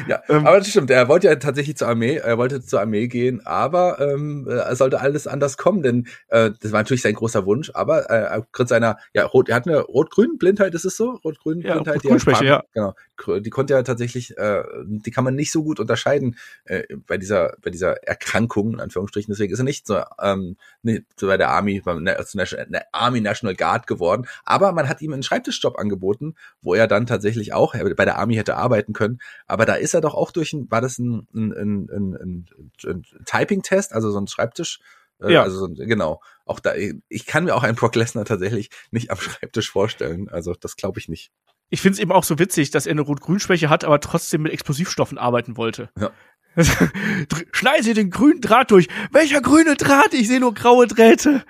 Ja, 0.08 0.22
ähm, 0.30 0.46
aber 0.48 0.58
das 0.58 0.70
stimmt. 0.70 0.90
Er 0.90 1.08
wollte 1.08 1.28
ja 1.28 1.36
tatsächlich 1.36 1.78
zur 1.78 1.88
Armee, 1.88 2.16
er 2.16 2.38
wollte 2.38 2.62
zur 2.62 2.82
Armee 2.82 3.08
gehen, 3.08 3.46
aber 3.46 4.00
ähm, 4.00 4.48
es 4.48 4.78
sollte 4.78 5.00
alles 5.02 5.28
anders 5.28 5.58
kommen, 5.58 5.84
denn 5.84 6.08
äh, 6.30 6.52
das 6.62 6.72
war 6.72 6.80
natürlich 6.80 7.02
sein 7.02 7.14
großer 7.14 7.46
Wunsch. 7.46 7.72
Aber 7.74 8.10
äh, 8.10 8.40
aufgrund 8.40 8.70
seiner, 8.70 8.98
ja, 9.14 9.26
rot, 9.26 9.50
er 9.50 9.56
hat 9.56 9.68
eine 9.68 9.80
rot-grün 9.80 10.38
Blindheit, 10.38 10.74
ist 10.74 10.86
es 10.86 10.96
so? 10.96 11.20
Rot-grün 11.24 11.62
Blindheit, 11.62 12.04
ja, 12.04 12.12
rot 12.12 12.42
ja. 12.42 12.64
Genau, 12.74 12.94
die 13.40 13.50
konnte 13.50 13.74
ja 13.74 13.84
tatsächlich, 13.84 14.38
äh, 14.38 14.64
die 14.86 15.12
kann 15.12 15.24
man 15.24 15.36
nicht 15.36 15.52
so 15.52 15.64
gut 15.64 15.80
unterscheiden 15.80 16.38
äh, 16.66 16.84
bei 17.08 17.18
dieser, 17.18 17.56
bei 17.62 17.70
dieser 17.70 18.04
Erkrankung 18.04 18.74
in 18.74 18.80
Anführungsstrichen. 18.80 19.32
Deswegen 19.32 19.54
ist 19.54 19.60
er 19.60 19.66
nicht 19.66 19.88
so, 19.88 20.02
ähm, 20.22 20.58
nicht 20.82 21.04
so 21.18 21.28
bei 21.28 21.38
der 21.38 21.50
Army, 21.50 21.82
beim 21.82 22.04
National, 22.04 22.68
Army 22.92 23.22
National 23.22 23.56
Guard 23.56 23.88
geworden. 23.88 24.28
Aber 24.44 24.72
man 24.72 24.90
hat 24.90 25.02
ihm 25.02 25.14
einen 25.14 25.24
Schreibtischjob 25.24 25.78
angeboten, 25.78 26.36
wo 26.62 26.74
er 26.74 26.88
dann 26.88 27.06
tatsächlich 27.06 27.54
auch 27.54 27.74
bei 27.74 28.06
der 28.06 28.18
Army 28.18 28.36
hätte 28.36 28.58
arbeiten 28.58 28.94
können. 28.94 29.20
Aber 29.48 29.66
da 29.66 29.76
ist 29.76 29.94
er 29.94 30.02
doch 30.02 30.14
auch 30.14 30.32
durch 30.32 30.54
ein, 30.54 30.70
war 30.70 30.82
das 30.82 31.00
ein, 31.00 31.28
ein, 31.34 31.52
ein, 31.54 31.90
ein, 31.90 32.46
ein 32.86 33.04
Typing-Test, 33.26 33.94
also 33.94 34.12
so 34.12 34.20
ein 34.20 34.28
Schreibtisch, 34.28 34.80
äh, 35.22 35.34
ja. 35.34 35.44
also 35.44 35.60
so, 35.60 35.74
genau. 35.74 36.22
Auch 36.46 36.60
da, 36.60 36.74
ich 36.76 37.26
kann 37.26 37.46
mir 37.46 37.56
auch 37.56 37.64
einen 37.64 37.76
Brock 37.76 37.96
Lesnar 37.96 38.26
tatsächlich 38.26 38.70
nicht 38.92 39.12
am 39.12 39.18
Schreibtisch 39.18 39.72
vorstellen. 39.72 40.30
Also 40.30 40.54
das 40.54 40.76
glaube 40.76 41.00
ich 41.00 41.10
nicht. 41.10 41.32
Ich 41.70 41.82
finde 41.82 41.94
es 41.96 42.00
eben 42.00 42.12
auch 42.12 42.24
so 42.24 42.40
witzig, 42.40 42.72
dass 42.72 42.86
er 42.86 42.92
eine 42.92 43.02
Rot-Grün-Schwäche 43.02 43.70
hat, 43.70 43.84
aber 43.84 44.00
trotzdem 44.00 44.44
mit 44.44 44.52
Explosivstoffen 44.52 45.18
arbeiten 45.18 45.58
wollte. 45.58 45.90
Ja. 46.00 46.12
Schneide 47.52 47.94
den 47.94 48.10
grünen 48.10 48.42
Draht 48.42 48.72
durch. 48.72 48.88
Welcher 49.12 49.42
grüne 49.42 49.76
Draht? 49.76 50.14
Ich 50.14 50.28
sehe 50.28 50.40
nur 50.40 50.54
graue 50.54 50.88
Drähte. 50.88 51.44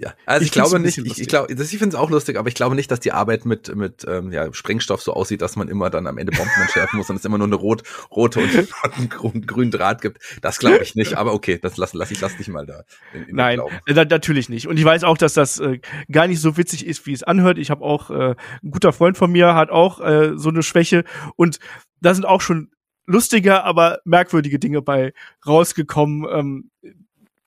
Ja, 0.00 0.14
also 0.24 0.42
ich, 0.42 0.46
ich 0.46 0.52
glaube 0.52 0.80
nicht, 0.80 0.96
ich, 0.96 1.20
ich 1.20 1.28
glaube, 1.28 1.52
ich 1.52 1.68
finde 1.68 1.88
es 1.88 1.94
auch 1.94 2.08
lustig, 2.08 2.38
aber 2.38 2.48
ich 2.48 2.54
glaube 2.54 2.74
nicht, 2.74 2.90
dass 2.90 3.00
die 3.00 3.12
Arbeit 3.12 3.44
mit 3.44 3.74
mit 3.74 4.06
ähm, 4.08 4.32
ja, 4.32 4.50
Sprengstoff 4.52 5.02
so 5.02 5.12
aussieht, 5.12 5.42
dass 5.42 5.56
man 5.56 5.68
immer 5.68 5.90
dann 5.90 6.06
am 6.06 6.16
Ende 6.16 6.32
Bomben 6.32 6.62
entschärfen 6.62 6.96
muss 6.96 7.10
und 7.10 7.16
es 7.16 7.24
immer 7.26 7.36
nur 7.36 7.46
eine 7.46 7.56
rot, 7.56 7.82
rote 8.10 8.40
und, 8.40 8.56
und 9.20 9.34
einen 9.34 9.46
grünen 9.46 9.70
Draht 9.70 10.00
gibt. 10.00 10.22
Das 10.40 10.58
glaube 10.58 10.82
ich 10.82 10.94
nicht, 10.94 11.18
aber 11.18 11.34
okay, 11.34 11.58
das 11.60 11.76
lass, 11.76 11.92
lass 11.92 12.10
ich 12.10 12.20
lass 12.20 12.34
dich 12.36 12.48
mal 12.48 12.64
da. 12.64 12.84
In, 13.12 13.24
in 13.24 13.36
Nein, 13.36 13.60
äh, 13.86 13.92
natürlich 13.92 14.48
nicht. 14.48 14.68
Und 14.68 14.78
ich 14.78 14.84
weiß 14.84 15.04
auch, 15.04 15.18
dass 15.18 15.34
das 15.34 15.58
äh, 15.58 15.80
gar 16.10 16.26
nicht 16.28 16.40
so 16.40 16.56
witzig 16.56 16.86
ist, 16.86 17.04
wie 17.06 17.12
es 17.12 17.22
anhört. 17.22 17.58
Ich 17.58 17.70
habe 17.70 17.84
auch 17.84 18.10
äh, 18.10 18.34
ein 18.62 18.70
guter 18.70 18.94
Freund 18.94 19.18
von 19.18 19.30
mir 19.30 19.54
hat 19.54 19.68
auch 19.68 20.00
äh, 20.00 20.32
so 20.36 20.48
eine 20.48 20.62
Schwäche 20.62 21.04
und 21.36 21.58
da 22.00 22.14
sind 22.14 22.24
auch 22.24 22.40
schon 22.40 22.70
lustige, 23.06 23.64
aber 23.64 24.00
merkwürdige 24.04 24.58
Dinge 24.58 24.82
bei 24.82 25.12
rausgekommen. 25.46 26.26
Ähm, 26.30 26.70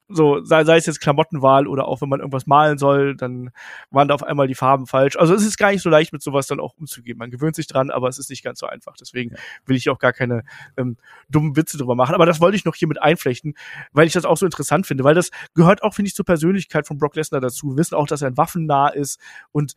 so, 0.10 0.44
sei, 0.44 0.64
sei 0.64 0.78
es 0.78 0.86
jetzt 0.86 1.00
Klamottenwahl 1.00 1.68
oder 1.68 1.88
auch 1.88 2.02
wenn 2.02 2.10
man 2.10 2.20
irgendwas 2.20 2.46
malen 2.46 2.78
soll, 2.78 3.16
dann 3.16 3.52
waren 3.90 4.08
da 4.08 4.14
auf 4.14 4.24
einmal 4.24 4.48
die 4.48 4.56
Farben 4.56 4.86
falsch. 4.86 5.16
Also 5.16 5.34
es 5.34 5.46
ist 5.46 5.58
gar 5.58 5.72
nicht 5.72 5.82
so 5.82 5.90
leicht, 5.90 6.14
mit 6.14 6.22
sowas 6.22 6.48
dann 6.48 6.60
auch 6.60 6.76
umzugehen. 6.78 7.18
Man 7.18 7.32
gewöhnt 7.32 7.56
sich 7.56 7.68
dran, 7.68 7.90
aber 7.90 8.10
es 8.10 8.20
ist 8.20 8.30
nicht 8.30 8.44
ganz 8.44 8.60
so 8.60 8.68
einfach. 8.68 8.96
Deswegen 9.00 9.36
will 9.66 9.76
ich 9.76 9.90
auch 9.90 10.00
gar 10.00 10.14
keine 10.14 10.44
ähm, 10.78 10.98
dummen 11.30 11.56
Witze 11.56 11.78
drüber 11.78 11.96
machen. 11.96 12.16
Aber 12.16 12.26
das 12.26 12.42
wollte 12.42 12.58
ich 12.58 12.66
noch 12.66 12.76
hier 12.76 12.88
mit 12.88 13.02
einflechten, 13.02 13.56
weil 13.92 14.08
ich 14.08 14.14
das 14.14 14.26
auch 14.26 14.38
so 14.38 14.46
interessant 14.46 14.86
finde, 14.88 15.04
weil 15.04 15.16
das 15.16 15.32
gehört 15.56 15.84
auch, 15.84 15.94
finde 15.94 16.10
ich, 16.10 16.16
zur 16.16 16.26
Persönlichkeit 16.26 16.86
von 16.88 16.98
Brock 16.98 17.16
Lesnar 17.16 17.42
dazu. 17.42 17.72
Wir 17.72 17.78
wissen 17.78 17.96
auch, 17.96 18.08
dass 18.08 18.22
er 18.22 18.28
ein 18.28 18.38
waffennah 18.38 18.90
ist 18.90 19.20
und 19.52 19.74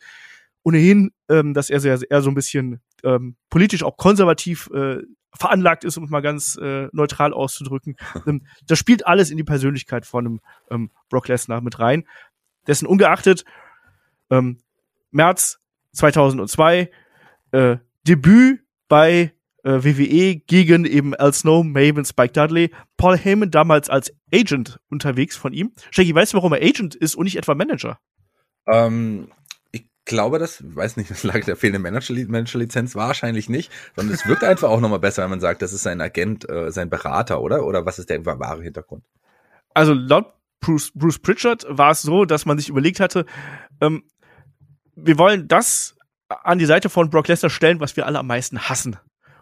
ohnehin, 0.63 1.13
ähm, 1.29 1.55
dass 1.55 1.71
er 1.71 1.81
sehr, 1.81 1.99
eher 2.11 2.23
so 2.23 2.31
ein 2.31 2.35
bisschen 2.35 2.81
ähm, 3.05 3.37
politisch 3.51 3.85
auch 3.85 3.97
konservativ 3.97 4.69
äh, 4.75 5.03
veranlagt 5.39 5.85
ist, 5.85 5.97
um 5.97 6.05
es 6.05 6.11
mal 6.11 6.21
ganz 6.21 6.57
äh, 6.57 6.89
neutral 6.93 7.33
auszudrücken. 7.33 7.97
Ähm, 8.27 8.47
das 8.67 8.79
spielt 8.79 9.07
alles 9.07 9.31
in 9.31 9.37
die 9.37 9.45
Persönlichkeit 9.45 10.07
von 10.07 10.27
einem 10.27 10.41
ähm, 10.71 10.91
Brock 11.09 11.29
Lesnar 11.29 11.61
mit 11.61 11.79
rein. 11.79 12.05
Dessen 12.67 12.87
ungeachtet 12.87 13.45
ähm, 14.31 14.59
März 15.11 15.61
2002 15.93 16.91
äh, 17.53 17.77
Debüt 18.07 18.61
bei 18.89 19.33
äh, 19.65 19.85
WWE 19.85 20.37
gegen 20.37 20.85
eben 20.85 21.15
Al 21.15 21.33
Snow, 21.33 21.65
Maven, 21.65 22.05
Spike 22.05 22.33
Dudley. 22.33 22.73
Paul 22.97 23.17
Heyman 23.17 23.51
damals 23.51 23.91
als 23.91 24.13
Agent 24.33 24.79
unterwegs 24.89 25.37
von 25.37 25.53
ihm. 25.53 25.73
Shaggy, 25.91 26.15
weißt 26.15 26.33
du, 26.33 26.37
warum 26.39 26.53
er 26.53 26.63
Agent 26.63 26.95
ist 26.95 27.15
und 27.15 27.25
nicht 27.25 27.37
etwa 27.37 27.55
Manager? 27.55 27.99
Ähm, 28.69 29.29
glaube, 30.07 30.39
das, 30.39 30.65
weiß 30.65 30.97
nicht, 30.97 31.11
das 31.11 31.23
lag 31.23 31.45
der 31.45 31.57
fehlenden 31.57 31.83
Managerlizenz 31.83 32.95
wahrscheinlich 32.95 33.49
nicht, 33.49 33.71
sondern 33.95 34.15
es 34.15 34.27
wirkt 34.27 34.45
einfach 34.45 34.71
auch 34.71 34.81
nochmal 34.81 35.01
besser, 35.01 35.23
wenn 35.23 35.31
man 35.31 35.41
sagt, 35.41 35.61
das 35.61 35.73
ist 35.73 35.83
sein 35.83 36.01
Agent, 36.01 36.49
äh, 36.49 36.73
sein 36.73 36.89
Berater, 36.89 37.43
oder? 37.43 37.67
Oder 37.67 37.85
was 37.85 37.99
ist 37.99 38.09
der 38.09 38.25
wahre 38.25 38.63
Hintergrund? 38.63 39.05
Also 39.75 39.93
laut 39.93 40.33
Bruce, 40.61 40.91
Bruce 40.95 41.19
Pritchard 41.19 41.67
war 41.69 41.91
es 41.91 42.03
so, 42.03 42.25
dass 42.25 42.47
man 42.47 42.57
sich 42.59 42.71
überlegt 42.71 42.99
hatte, 42.99 43.27
ähm, 43.81 44.05
wir 44.95 45.19
wollen 45.19 45.47
das 45.47 45.97
an 46.29 46.59
die 46.59 46.65
Seite 46.65 46.89
von 46.89 47.11
Brock 47.11 47.29
Lesnar 47.29 47.51
stellen, 47.51 47.81
was 47.81 47.97
wir 47.97 48.07
alle 48.07 48.19
am 48.19 48.27
meisten 48.27 48.59
hassen. 48.59 48.97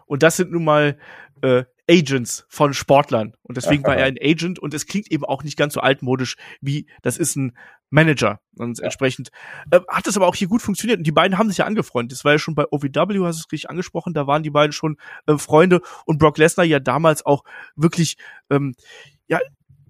Und 0.05 0.21
das 0.21 0.37
sind 0.37 0.51
nun 0.51 0.65
mal 0.65 0.97
äh, 1.41 1.63
Agents 1.89 2.45
von 2.49 2.73
Sportlern. 2.73 3.35
Und 3.43 3.57
deswegen 3.57 3.83
war 3.83 3.95
er 3.95 4.05
ein 4.05 4.17
Agent 4.21 4.59
und 4.59 4.73
es 4.73 4.85
klingt 4.85 5.11
eben 5.11 5.23
auch 5.23 5.43
nicht 5.43 5.57
ganz 5.57 5.73
so 5.73 5.81
altmodisch 5.81 6.35
wie 6.61 6.87
das 7.01 7.17
ist 7.17 7.35
ein 7.35 7.57
Manager. 7.95 8.39
Und 8.57 8.77
ja. 8.77 8.83
entsprechend 8.83 9.29
äh, 9.71 9.79
hat 9.87 10.05
das 10.05 10.17
aber 10.17 10.27
auch 10.27 10.35
hier 10.35 10.47
gut 10.47 10.61
funktioniert. 10.61 10.99
Und 10.99 11.07
die 11.07 11.11
beiden 11.11 11.37
haben 11.37 11.49
sich 11.49 11.59
ja 11.59 11.65
angefreundet. 11.65 12.11
Das 12.11 12.25
war 12.25 12.33
ja 12.33 12.39
schon 12.39 12.53
bei 12.53 12.65
OVW, 12.69 12.89
hast 13.25 13.39
du 13.39 13.45
es 13.45 13.51
richtig 13.51 13.69
angesprochen, 13.69 14.13
da 14.13 14.27
waren 14.27 14.43
die 14.43 14.51
beiden 14.51 14.73
schon 14.73 14.97
äh, 15.25 15.37
Freunde 15.37 15.81
und 16.05 16.19
Brock 16.19 16.37
Lesnar 16.37 16.65
ja 16.65 16.79
damals 16.79 17.25
auch 17.25 17.43
wirklich 17.75 18.17
ähm, 18.51 18.75
ja 19.27 19.39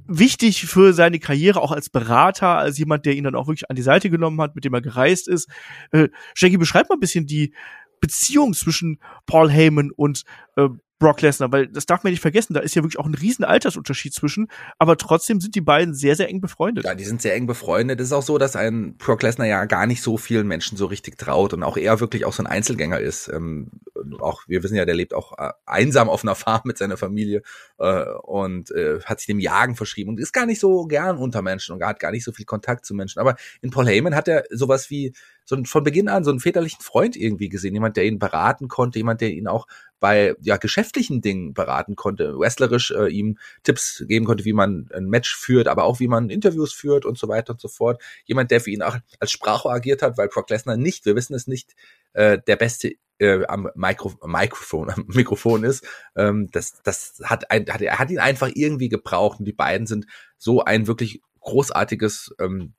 wichtig 0.08 0.68
für 0.68 0.94
seine 0.94 1.20
Karriere, 1.20 1.62
auch 1.62 1.72
als 1.72 1.90
Berater, 1.90 2.60
als 2.60 2.78
jemand, 2.78 3.08
der 3.08 3.16
ihn 3.16 3.24
dann 3.24 3.36
auch 3.36 3.48
wirklich 3.48 3.70
an 3.70 3.76
die 3.76 3.82
Seite 3.82 4.12
genommen 4.12 4.40
hat, 4.40 4.54
mit 4.54 4.64
dem 4.64 4.74
er 4.74 4.82
gereist 4.82 5.28
ist. 5.28 5.50
Äh, 5.92 6.10
Shaggy, 6.36 6.58
beschreib 6.58 6.88
mal 6.90 6.96
ein 6.96 7.00
bisschen 7.00 7.26
die 7.26 7.56
Beziehung 8.02 8.54
zwischen 8.54 9.00
Paul 9.26 9.50
Heyman 9.50 9.90
und 9.90 10.24
äh, 10.58 10.70
Brock 10.98 11.22
Lesnar, 11.22 11.52
weil 11.52 11.68
das 11.68 11.86
darf 11.86 12.04
man 12.04 12.12
nicht 12.12 12.22
vergessen, 12.22 12.54
da 12.54 12.62
ist 12.62 12.76
ja 12.76 12.82
wirklich 12.82 13.00
auch 13.00 13.06
ein 13.06 13.16
riesen 13.16 13.44
Altersunterschied 13.44 14.14
zwischen, 14.14 14.48
aber 14.80 14.98
trotzdem 14.98 15.42
sind 15.42 15.56
die 15.56 15.62
beiden 15.62 15.94
sehr, 15.94 16.16
sehr 16.16 16.30
eng 16.30 16.40
befreundet. 16.40 16.86
Ja, 16.86 16.96
die 16.96 17.04
sind 17.04 17.22
sehr 17.22 17.36
eng 17.36 17.48
befreundet. 17.48 18.00
Es 18.00 18.08
ist 18.08 18.14
auch 18.14 18.24
so, 18.24 18.38
dass 18.38 18.56
ein 18.56 18.96
Brock 18.98 19.22
Lesnar 19.22 19.48
ja 19.48 19.66
gar 19.66 19.88
nicht 19.88 20.02
so 20.02 20.18
vielen 20.18 20.48
Menschen 20.48 20.78
so 20.78 20.86
richtig 20.86 21.18
traut 21.18 21.54
und 21.54 21.64
auch 21.64 21.78
er 21.78 22.00
wirklich 22.00 22.26
auch 22.26 22.34
so 22.34 22.44
ein 22.44 22.48
Einzelgänger 22.48 23.00
ist. 23.00 23.28
Ähm, 23.28 23.72
auch, 24.20 24.44
wir 24.48 24.64
wissen 24.64 24.76
ja, 24.76 24.86
der 24.86 24.96
lebt 24.96 25.14
auch 25.14 25.38
äh, 25.38 25.52
einsam 25.66 26.10
auf 26.10 26.24
einer 26.24 26.36
Farm 26.36 26.62
mit 26.66 26.78
seiner 26.78 26.98
Familie 26.98 27.42
äh, 27.78 28.06
und 28.24 28.72
äh, 28.72 29.02
hat 29.04 29.20
sich 29.20 29.28
dem 29.28 29.40
Jagen 29.40 29.76
verschrieben 29.76 30.12
und 30.12 30.20
ist 30.20 30.34
gar 30.34 30.46
nicht 30.46 30.60
so 30.60 30.86
gern 30.86 31.18
unter 31.18 31.42
Menschen 31.42 31.76
und 31.76 31.84
hat 31.84 32.00
gar 32.00 32.12
nicht 32.12 32.24
so 32.24 32.32
viel 32.32 32.46
Kontakt 32.46 32.86
zu 32.86 32.94
Menschen. 32.94 33.20
Aber 33.20 33.36
in 33.62 33.70
Paul 33.70 33.88
Heyman 33.88 34.16
hat 34.16 34.28
er 34.28 34.46
sowas 34.50 34.90
wie 34.90 35.14
so 35.46 35.64
von 35.64 35.84
Beginn 35.84 36.10
an 36.10 36.24
so 36.24 36.32
einen 36.32 36.40
väterlichen 36.40 36.82
Freund 36.82 37.16
irgendwie 37.16 37.50
gesehen, 37.50 37.74
jemand, 37.74 37.98
der 37.98 38.06
ihn 38.06 38.20
beraten 38.20 38.68
konnte, 38.68 39.00
jemand, 39.00 39.22
der 39.22 39.32
ihn 39.32 39.48
auch 39.48 39.68
bei 40.00 40.36
ja 40.42 40.58
geschäftlichen 40.58 41.22
Dingen 41.22 41.54
beraten 41.54 41.96
konnte, 41.96 42.38
wrestlerisch 42.38 42.92
äh, 42.92 43.08
ihm 43.08 43.38
Tipps 43.64 44.04
geben 44.08 44.26
konnte, 44.26 44.46
wie 44.46 44.54
man 44.54 44.90
ein 44.94 45.06
Match 45.06 45.36
führt, 45.36 45.68
aber 45.68 45.84
auch 45.86 46.00
wie 46.00 46.08
man 46.08 46.30
Interviews 46.30 46.74
führt 46.74 47.06
und 47.06 47.18
so 47.18 47.28
weiter 47.28 47.54
und 47.54 47.62
so 47.62 47.68
fort. 47.68 48.02
Jemand, 48.26 48.52
der 48.52 48.60
für 48.60 48.72
ihn 48.72 48.82
auch 48.82 48.98
als 49.20 49.32
Sprachrohr 49.32 49.74
agiert 49.74 50.02
hat, 50.02 50.18
weil 50.18 50.28
Brock 50.28 50.50
Lesnar 50.50 50.78
nicht, 50.78 51.06
wir 51.06 51.16
wissen 51.16 51.34
es 51.34 51.48
nicht, 51.48 51.76
äh, 52.14 52.40
der 52.46 52.56
beste 52.56 52.96
äh, 53.20 53.46
am 53.46 53.70
Mikro 53.76 54.14
Mikrofon, 54.26 54.90
am 54.96 55.06
Mikrofon 55.08 55.64
ist. 55.64 55.86
Ähm, 56.16 56.50
das, 56.52 56.82
das 56.84 57.22
hat, 57.24 57.50
ein, 57.52 57.66
hat 57.70 57.82
er 57.82 58.00
hat 58.00 58.12
ihn 58.12 58.20
einfach 58.20 58.50
irgendwie 58.54 58.90
gebraucht 58.90 59.40
und 59.40 59.46
die 59.46 59.54
beiden 59.54 59.88
sind 59.88 60.06
so 60.38 60.64
ein 60.64 60.88
wirklich 60.88 61.22
großartiges 61.40 62.36
ähm, 62.40 62.74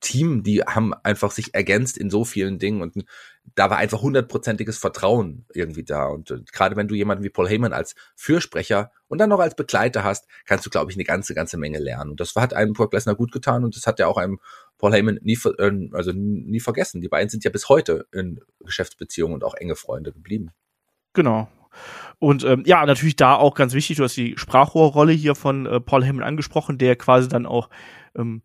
Team, 0.00 0.42
die 0.42 0.62
haben 0.62 0.94
einfach 0.94 1.30
sich 1.30 1.54
ergänzt 1.54 1.98
in 1.98 2.10
so 2.10 2.24
vielen 2.24 2.58
Dingen 2.58 2.82
und 2.82 2.94
da 3.54 3.70
war 3.70 3.78
einfach 3.78 4.02
hundertprozentiges 4.02 4.78
Vertrauen 4.78 5.44
irgendwie 5.52 5.82
da. 5.82 6.06
Und 6.06 6.30
äh, 6.30 6.40
gerade 6.52 6.76
wenn 6.76 6.88
du 6.88 6.94
jemanden 6.94 7.24
wie 7.24 7.30
Paul 7.30 7.48
Heyman 7.48 7.72
als 7.72 7.94
Fürsprecher 8.14 8.92
und 9.08 9.18
dann 9.18 9.30
noch 9.30 9.40
als 9.40 9.56
Begleiter 9.56 10.04
hast, 10.04 10.28
kannst 10.44 10.66
du, 10.66 10.70
glaube 10.70 10.90
ich, 10.90 10.96
eine 10.96 11.04
ganze, 11.04 11.34
ganze 11.34 11.56
Menge 11.56 11.78
lernen. 11.78 12.10
Und 12.10 12.20
das 12.20 12.34
hat 12.36 12.54
einem 12.54 12.74
Brock 12.74 12.92
Lesnar 12.92 13.16
gut 13.16 13.32
getan 13.32 13.64
und 13.64 13.76
das 13.76 13.86
hat 13.86 13.98
ja 13.98 14.06
auch 14.06 14.18
einem 14.18 14.38
Paul 14.78 14.92
Heyman 14.92 15.18
nie, 15.22 15.38
äh, 15.58 15.88
also 15.92 16.12
nie 16.12 16.60
vergessen. 16.60 17.00
Die 17.00 17.08
beiden 17.08 17.28
sind 17.28 17.44
ja 17.44 17.50
bis 17.50 17.68
heute 17.68 18.06
in 18.12 18.40
Geschäftsbeziehungen 18.60 19.34
und 19.34 19.44
auch 19.44 19.54
enge 19.54 19.76
Freunde 19.76 20.12
geblieben. 20.12 20.50
Genau. 21.12 21.48
Und 22.18 22.44
ähm, 22.44 22.62
ja, 22.66 22.84
natürlich 22.84 23.16
da 23.16 23.36
auch 23.36 23.54
ganz 23.54 23.74
wichtig, 23.74 23.96
du 23.96 24.04
hast 24.04 24.16
die 24.16 24.36
Sprachrohrrolle 24.36 25.12
hier 25.12 25.34
von 25.34 25.66
äh, 25.66 25.80
Paul 25.80 26.04
Heyman 26.04 26.24
angesprochen, 26.24 26.78
der 26.78 26.96
quasi 26.96 27.28
dann 27.28 27.46
auch 27.46 27.68
ähm, 28.16 28.42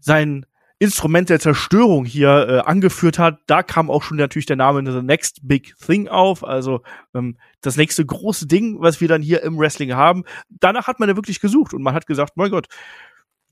sein 0.00 0.46
Instrument 0.80 1.28
der 1.28 1.40
Zerstörung 1.40 2.04
hier 2.04 2.48
äh, 2.48 2.58
angeführt 2.60 3.18
hat, 3.18 3.40
da 3.46 3.64
kam 3.64 3.90
auch 3.90 4.02
schon 4.02 4.16
natürlich 4.16 4.46
der 4.46 4.56
Name 4.56 4.90
The 4.90 5.02
Next 5.02 5.40
Big 5.42 5.74
Thing 5.84 6.06
auf, 6.06 6.44
also 6.44 6.82
ähm, 7.14 7.36
das 7.60 7.76
nächste 7.76 8.06
große 8.06 8.46
Ding, 8.46 8.80
was 8.80 9.00
wir 9.00 9.08
dann 9.08 9.20
hier 9.20 9.42
im 9.42 9.58
Wrestling 9.58 9.94
haben. 9.94 10.24
Danach 10.48 10.86
hat 10.86 11.00
man 11.00 11.08
ja 11.08 11.16
wirklich 11.16 11.40
gesucht 11.40 11.74
und 11.74 11.82
man 11.82 11.94
hat 11.94 12.06
gesagt, 12.06 12.36
mein 12.36 12.50
Gott, 12.50 12.68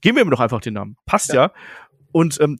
geben 0.01 0.17
wir 0.17 0.25
ihm 0.25 0.31
doch 0.31 0.41
einfach 0.41 0.61
den 0.61 0.75
Namen. 0.75 0.97
Passt 1.05 1.33
ja. 1.33 1.47
ja. 1.47 1.53
Und 2.13 2.41
ähm, 2.41 2.59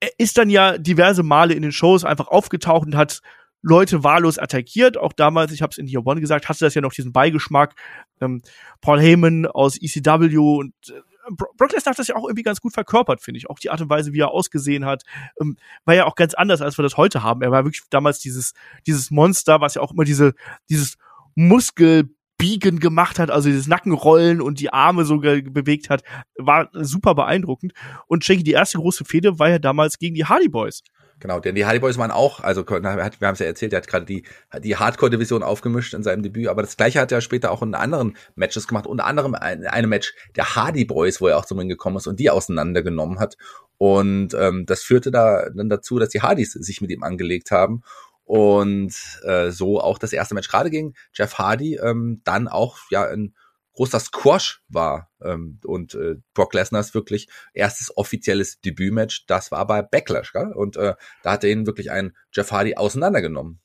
er 0.00 0.10
ist 0.18 0.38
dann 0.38 0.48
ja 0.48 0.78
diverse 0.78 1.22
Male 1.22 1.52
in 1.52 1.62
den 1.62 1.72
Shows 1.72 2.04
einfach 2.04 2.28
aufgetaucht 2.28 2.86
und 2.86 2.96
hat 2.96 3.20
Leute 3.60 4.02
wahllos 4.02 4.38
attackiert. 4.38 4.96
Auch 4.96 5.12
damals, 5.12 5.52
ich 5.52 5.60
habe 5.60 5.72
es 5.72 5.78
in 5.78 5.88
Year 5.88 6.06
One 6.06 6.20
gesagt, 6.20 6.48
hatte 6.48 6.64
das 6.64 6.74
ja 6.74 6.80
noch 6.80 6.92
diesen 6.92 7.12
Beigeschmack. 7.12 7.74
Ähm, 8.20 8.40
Paul 8.80 9.00
Heyman 9.00 9.46
aus 9.46 9.76
ECW 9.76 10.38
und 10.38 10.72
äh, 10.88 11.00
Brock 11.30 11.72
Lesnar 11.72 11.92
hat 11.92 11.98
das 11.98 12.08
ja 12.08 12.16
auch 12.16 12.24
irgendwie 12.24 12.42
ganz 12.42 12.60
gut 12.60 12.72
verkörpert, 12.72 13.20
finde 13.20 13.38
ich. 13.38 13.50
Auch 13.50 13.58
die 13.58 13.70
Art 13.70 13.80
und 13.80 13.90
Weise, 13.90 14.12
wie 14.12 14.20
er 14.20 14.30
ausgesehen 14.30 14.84
hat, 14.84 15.02
ähm, 15.40 15.56
war 15.84 15.94
ja 15.94 16.06
auch 16.06 16.14
ganz 16.14 16.34
anders, 16.34 16.60
als 16.60 16.78
wir 16.78 16.82
das 16.82 16.96
heute 16.96 17.22
haben. 17.22 17.42
Er 17.42 17.50
war 17.50 17.64
wirklich 17.64 17.82
damals 17.90 18.18
dieses, 18.18 18.52
dieses 18.86 19.10
Monster, 19.10 19.60
was 19.60 19.74
ja 19.74 19.82
auch 19.82 19.92
immer 19.92 20.04
diese, 20.04 20.34
dieses 20.68 20.96
Muskelbiegen 21.34 22.80
gemacht 22.80 23.18
hat, 23.18 23.30
also 23.30 23.48
dieses 23.48 23.66
Nackenrollen 23.66 24.40
und 24.40 24.60
die 24.60 24.72
Arme 24.72 25.04
so 25.04 25.18
bewegt 25.18 25.90
hat, 25.90 26.02
war 26.36 26.68
super 26.72 27.14
beeindruckend. 27.14 27.72
Und 28.06 28.24
Shaggy, 28.24 28.42
die 28.42 28.52
erste 28.52 28.78
große 28.78 29.04
Fehde 29.04 29.38
war 29.38 29.50
ja 29.50 29.58
damals 29.58 29.98
gegen 29.98 30.14
die 30.14 30.24
Hardy 30.24 30.48
Boys. 30.48 30.82
Genau, 31.18 31.40
denn 31.40 31.54
die 31.54 31.64
Hardy 31.64 31.78
Boys 31.78 31.96
waren 31.96 32.10
auch, 32.10 32.40
also 32.40 32.68
wir 32.68 32.82
haben 32.82 33.32
es 33.32 33.38
ja 33.38 33.46
erzählt, 33.46 33.72
er 33.72 33.78
hat 33.78 33.88
gerade 33.88 34.04
die, 34.04 34.24
die 34.62 34.76
Hardcore-Division 34.76 35.42
aufgemischt 35.42 35.94
in 35.94 36.02
seinem 36.02 36.22
Debüt, 36.22 36.48
aber 36.48 36.60
das 36.60 36.76
gleiche 36.76 37.00
hat 37.00 37.10
er 37.10 37.22
später 37.22 37.50
auch 37.52 37.62
in 37.62 37.74
anderen 37.74 38.18
Matches 38.34 38.68
gemacht, 38.68 38.86
unter 38.86 39.06
anderem 39.06 39.34
ein, 39.34 39.66
eine 39.66 39.86
Match 39.86 40.14
der 40.36 40.54
Hardy 40.54 40.84
Boys, 40.84 41.22
wo 41.22 41.28
er 41.28 41.38
auch 41.38 41.46
zum 41.46 41.58
Ring 41.58 41.70
gekommen 41.70 41.96
ist 41.96 42.06
und 42.06 42.20
die 42.20 42.28
auseinandergenommen 42.28 43.18
hat. 43.18 43.38
Und 43.78 44.34
ähm, 44.34 44.66
das 44.66 44.82
führte 44.82 45.10
da 45.10 45.48
dann 45.48 45.70
dazu, 45.70 45.98
dass 45.98 46.10
die 46.10 46.20
Hardys 46.20 46.52
sich 46.52 46.82
mit 46.82 46.90
ihm 46.90 47.02
angelegt 47.02 47.50
haben 47.50 47.82
und 48.24 48.94
äh, 49.22 49.50
so 49.50 49.80
auch 49.80 49.98
das 49.98 50.12
erste 50.12 50.34
Match 50.34 50.48
gerade 50.48 50.68
gegen 50.68 50.94
Jeff 51.14 51.38
Hardy 51.38 51.76
ähm, 51.76 52.20
dann 52.24 52.46
auch 52.46 52.78
ja 52.90 53.08
ein 53.08 53.34
großer 53.76 54.00
Squash 54.00 54.62
war 54.68 55.10
ähm, 55.22 55.60
und 55.64 55.94
äh, 55.94 56.16
Brock 56.34 56.54
Lesners 56.54 56.94
wirklich 56.94 57.28
erstes 57.54 57.96
offizielles 57.96 58.60
Debütmatch, 58.60 59.26
das 59.26 59.52
war 59.52 59.66
bei 59.66 59.82
Backlash, 59.82 60.32
gell? 60.32 60.52
und 60.54 60.76
äh, 60.76 60.94
da 61.22 61.32
hat 61.32 61.44
er 61.44 61.50
ihn 61.50 61.66
wirklich 61.66 61.90
einen 61.90 62.16
Jeff 62.32 62.50
Hardy 62.50 62.74
auseinandergenommen. 62.74 63.60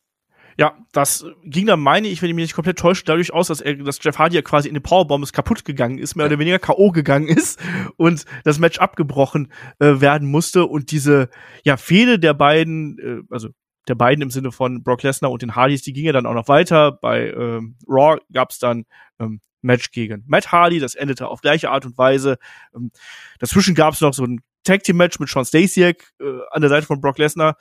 Ja, 0.58 0.78
das 0.92 1.26
ging 1.44 1.66
dann, 1.66 1.80
meine 1.80 2.10
ich, 2.10 2.22
wenn 2.22 2.30
ich 2.30 2.36
mich 2.36 2.44
nicht 2.44 2.56
komplett 2.56 2.78
täusche, 2.78 3.06
dadurch 3.06 3.34
aus, 3.34 3.48
dass, 3.48 3.62
er, 3.62 3.76
dass 3.76 4.04
Jeff 4.04 4.20
Hardy 4.20 4.36
ja 4.36 4.42
quasi 4.42 4.68
in 4.68 4.74
den 4.74 4.84
Powerbombs 4.84 5.32
kaputt 5.32 5.64
gegangen 5.64 5.98
ist, 5.98 6.16
mehr 6.16 6.26
oder 6.26 6.40
weniger 6.40 6.60
K.O. 6.60 6.92
gegangen 6.92 7.30
ist 7.30 7.60
und 7.98 8.26
das 8.44 8.60
Match 8.60 8.80
abgebrochen 8.80 9.52
äh, 9.80 10.02
werden 10.02 10.30
musste 10.30 10.66
und 10.66 10.92
diese 10.92 11.30
ja 11.64 11.78
Fehde 11.78 12.20
der 12.20 12.34
beiden, 12.34 13.00
äh, 13.00 13.34
also 13.34 13.50
der 13.88 13.96
beiden 13.96 14.22
im 14.22 14.30
Sinne 14.30 14.52
von 14.52 14.84
Brock 14.84 15.04
Lesnar 15.04 15.32
und 15.32 15.42
den 15.42 15.56
Hardys, 15.56 15.82
die 15.82 15.94
ging 15.94 16.06
ja 16.06 16.12
dann 16.12 16.26
auch 16.26 16.34
noch 16.34 16.48
weiter. 16.48 16.92
Bei 16.92 17.32
ähm, 17.32 17.78
Raw 17.88 18.20
gab's 18.32 18.60
dann 18.60 18.84
ähm, 19.20 19.42
Match 19.62 19.92
gegen 19.92 20.24
Matt 20.28 20.52
Hardy, 20.52 20.80
das 20.80 20.96
endete 20.96 21.28
auf 21.28 21.42
gleiche 21.42 21.70
Art 21.70 21.86
und 21.86 21.98
Weise. 21.98 22.38
Ähm, 22.76 22.92
dazwischen 23.40 23.76
gab's 23.76 24.02
noch 24.02 24.14
so 24.14 24.26
ein 24.26 24.42
Tag 24.64 24.84
Team 24.84 24.98
Match 24.98 25.20
mit 25.20 25.30
Sean 25.30 25.46
Stasiak 25.46 26.14
äh, 26.20 26.40
an 26.52 26.62
der 26.62 26.70
Seite 26.70 26.86
von 26.86 27.02
Brock 27.02 27.18
Lesnar. 27.18 27.58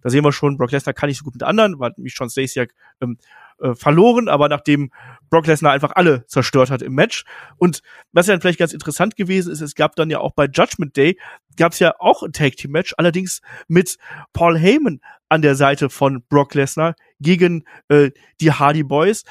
Da 0.00 0.10
sehen 0.10 0.24
wir 0.24 0.32
schon, 0.32 0.56
Brock 0.56 0.70
Lesnar 0.70 0.94
kann 0.94 1.08
nicht 1.08 1.18
so 1.18 1.24
gut 1.24 1.34
mit 1.34 1.42
anderen, 1.42 1.78
weil 1.78 1.92
nämlich 1.96 2.14
Sean 2.14 2.30
Stasiak 2.30 2.72
ähm, 3.00 3.18
äh, 3.60 3.74
verloren, 3.74 4.28
aber 4.28 4.48
nachdem 4.48 4.90
Brock 5.30 5.46
Lesnar 5.46 5.72
einfach 5.72 5.92
alle 5.94 6.24
zerstört 6.26 6.70
hat 6.70 6.82
im 6.82 6.94
Match. 6.94 7.24
Und 7.56 7.82
was 8.12 8.26
ja 8.26 8.32
dann 8.32 8.40
vielleicht 8.40 8.60
ganz 8.60 8.72
interessant 8.72 9.16
gewesen 9.16 9.52
ist, 9.52 9.60
es 9.60 9.74
gab 9.74 9.96
dann 9.96 10.10
ja 10.10 10.20
auch 10.20 10.32
bei 10.34 10.46
Judgment 10.46 10.96
Day, 10.96 11.18
gab 11.56 11.72
es 11.72 11.80
ja 11.80 11.94
auch 11.98 12.22
ein 12.22 12.32
Tag 12.32 12.56
Team 12.56 12.70
Match, 12.70 12.94
allerdings 12.96 13.40
mit 13.66 13.98
Paul 14.32 14.58
Heyman 14.58 15.00
an 15.28 15.42
der 15.42 15.56
Seite 15.56 15.90
von 15.90 16.22
Brock 16.28 16.54
Lesnar 16.54 16.94
gegen 17.20 17.64
äh, 17.88 18.10
die 18.40 18.52
Hardy 18.52 18.84
Boys 18.84 19.24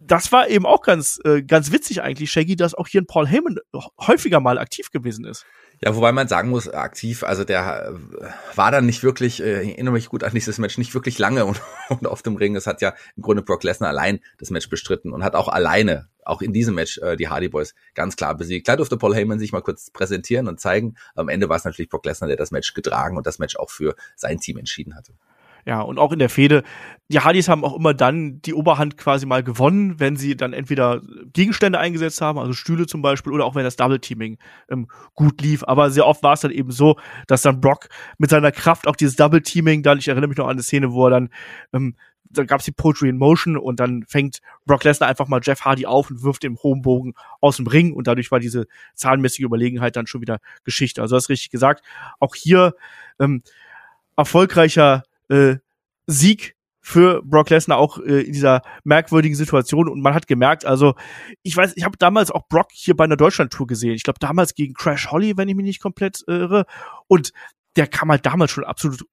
das 0.00 0.30
war 0.30 0.48
eben 0.48 0.64
auch 0.64 0.82
ganz, 0.82 1.20
äh, 1.24 1.42
ganz 1.42 1.72
witzig 1.72 2.02
eigentlich, 2.02 2.30
Shaggy, 2.30 2.56
dass 2.56 2.74
auch 2.74 2.86
hier 2.86 3.00
ein 3.00 3.06
Paul 3.06 3.26
Heyman 3.26 3.58
häufiger 4.00 4.40
mal 4.40 4.58
aktiv 4.58 4.90
gewesen 4.90 5.24
ist. 5.24 5.44
Ja, 5.80 5.94
wobei 5.94 6.12
man 6.12 6.26
sagen 6.26 6.50
muss, 6.50 6.68
aktiv, 6.68 7.22
also 7.22 7.44
der 7.44 7.92
äh, 7.92 8.56
war 8.56 8.70
dann 8.70 8.86
nicht 8.86 9.02
wirklich, 9.02 9.42
äh, 9.42 9.62
ich 9.62 9.70
erinnere 9.70 9.94
mich 9.94 10.08
gut 10.08 10.24
an 10.24 10.32
dieses 10.34 10.58
Match, 10.58 10.78
nicht 10.78 10.94
wirklich 10.94 11.18
lange 11.18 11.44
und, 11.44 11.60
und 11.88 12.06
auf 12.06 12.22
dem 12.22 12.36
Ring. 12.36 12.56
Es 12.56 12.66
hat 12.66 12.80
ja 12.80 12.94
im 13.16 13.22
Grunde 13.22 13.42
Brock 13.42 13.62
Lesnar 13.64 13.90
allein 13.90 14.20
das 14.38 14.50
Match 14.50 14.68
bestritten 14.68 15.12
und 15.12 15.22
hat 15.22 15.34
auch 15.34 15.48
alleine, 15.48 16.08
auch 16.24 16.42
in 16.42 16.52
diesem 16.52 16.74
Match, 16.74 16.98
äh, 16.98 17.16
die 17.16 17.28
Hardy 17.28 17.48
Boys 17.48 17.74
ganz 17.94 18.16
klar 18.16 18.36
besiegt. 18.36 18.66
Klar 18.66 18.76
durfte 18.76 18.96
Paul 18.96 19.14
Heyman 19.14 19.38
sich 19.38 19.52
mal 19.52 19.62
kurz 19.62 19.90
präsentieren 19.90 20.48
und 20.48 20.60
zeigen. 20.60 20.96
Am 21.14 21.28
Ende 21.28 21.48
war 21.48 21.56
es 21.56 21.64
natürlich 21.64 21.90
Brock 21.90 22.06
Lesnar, 22.06 22.28
der 22.28 22.36
das 22.36 22.50
Match 22.50 22.74
getragen 22.74 23.16
und 23.16 23.26
das 23.26 23.38
Match 23.38 23.56
auch 23.56 23.70
für 23.70 23.94
sein 24.16 24.38
Team 24.38 24.58
entschieden 24.58 24.96
hatte. 24.96 25.12
Ja, 25.68 25.82
und 25.82 25.98
auch 25.98 26.12
in 26.12 26.18
der 26.18 26.30
Fehde, 26.30 26.62
die 27.08 27.20
Hardys 27.20 27.50
haben 27.50 27.62
auch 27.62 27.76
immer 27.76 27.92
dann 27.92 28.40
die 28.40 28.54
Oberhand 28.54 28.96
quasi 28.96 29.26
mal 29.26 29.42
gewonnen, 29.42 30.00
wenn 30.00 30.16
sie 30.16 30.34
dann 30.34 30.54
entweder 30.54 31.02
Gegenstände 31.34 31.78
eingesetzt 31.78 32.22
haben, 32.22 32.38
also 32.38 32.54
Stühle 32.54 32.86
zum 32.86 33.02
Beispiel, 33.02 33.34
oder 33.34 33.44
auch 33.44 33.54
wenn 33.54 33.64
das 33.64 33.76
Double-Teaming 33.76 34.38
ähm, 34.70 34.88
gut 35.14 35.42
lief. 35.42 35.64
Aber 35.64 35.90
sehr 35.90 36.06
oft 36.06 36.22
war 36.22 36.32
es 36.32 36.40
dann 36.40 36.52
eben 36.52 36.70
so, 36.70 36.96
dass 37.26 37.42
dann 37.42 37.60
Brock 37.60 37.90
mit 38.16 38.30
seiner 38.30 38.50
Kraft 38.50 38.88
auch 38.88 38.96
dieses 38.96 39.16
Double-Teaming, 39.16 39.82
dann, 39.82 39.98
ich 39.98 40.08
erinnere 40.08 40.28
mich 40.28 40.38
noch 40.38 40.46
an 40.46 40.52
eine 40.52 40.62
Szene, 40.62 40.90
wo 40.94 41.04
er 41.04 41.10
dann 41.10 41.28
ähm, 41.74 41.96
da 42.30 42.44
gab's 42.44 42.64
die 42.64 42.72
Poetry 42.72 43.10
in 43.10 43.18
Motion 43.18 43.58
und 43.58 43.78
dann 43.78 44.04
fängt 44.08 44.38
Brock 44.64 44.84
Lesnar 44.84 45.10
einfach 45.10 45.28
mal 45.28 45.40
Jeff 45.42 45.66
Hardy 45.66 45.84
auf 45.84 46.10
und 46.10 46.22
wirft 46.22 46.44
im 46.44 46.56
hohen 46.62 46.80
Bogen 46.80 47.12
aus 47.42 47.56
dem 47.56 47.66
Ring 47.66 47.92
und 47.92 48.06
dadurch 48.06 48.30
war 48.30 48.40
diese 48.40 48.66
zahlenmäßige 48.94 49.40
Überlegenheit 49.40 49.96
dann 49.96 50.06
schon 50.06 50.22
wieder 50.22 50.38
Geschichte. 50.64 51.02
Also 51.02 51.14
hast 51.14 51.28
richtig 51.28 51.50
gesagt. 51.50 51.84
Auch 52.20 52.34
hier 52.34 52.74
ähm, 53.20 53.42
erfolgreicher 54.16 55.02
äh, 55.28 55.56
Sieg 56.06 56.56
für 56.80 57.20
Brock 57.22 57.50
Lesnar 57.50 57.76
auch 57.76 57.98
äh, 57.98 58.22
in 58.22 58.32
dieser 58.32 58.62
merkwürdigen 58.82 59.36
Situation 59.36 59.88
und 59.88 60.00
man 60.00 60.14
hat 60.14 60.26
gemerkt, 60.26 60.64
also 60.64 60.94
ich 61.42 61.54
weiß, 61.54 61.74
ich 61.76 61.84
habe 61.84 61.98
damals 61.98 62.30
auch 62.30 62.48
Brock 62.48 62.68
hier 62.72 62.96
bei 62.96 63.04
einer 63.04 63.16
Deutschland-Tour 63.16 63.66
gesehen. 63.66 63.92
Ich 63.92 64.04
glaube 64.04 64.20
damals 64.20 64.54
gegen 64.54 64.72
Crash 64.72 65.10
Holly, 65.10 65.36
wenn 65.36 65.48
ich 65.48 65.54
mich 65.54 65.66
nicht 65.66 65.82
komplett 65.82 66.24
irre. 66.26 66.64
Und 67.06 67.32
der 67.76 67.88
kam 67.88 68.10
halt 68.10 68.24
damals 68.24 68.52
schon 68.52 68.64
absolut 68.64 69.04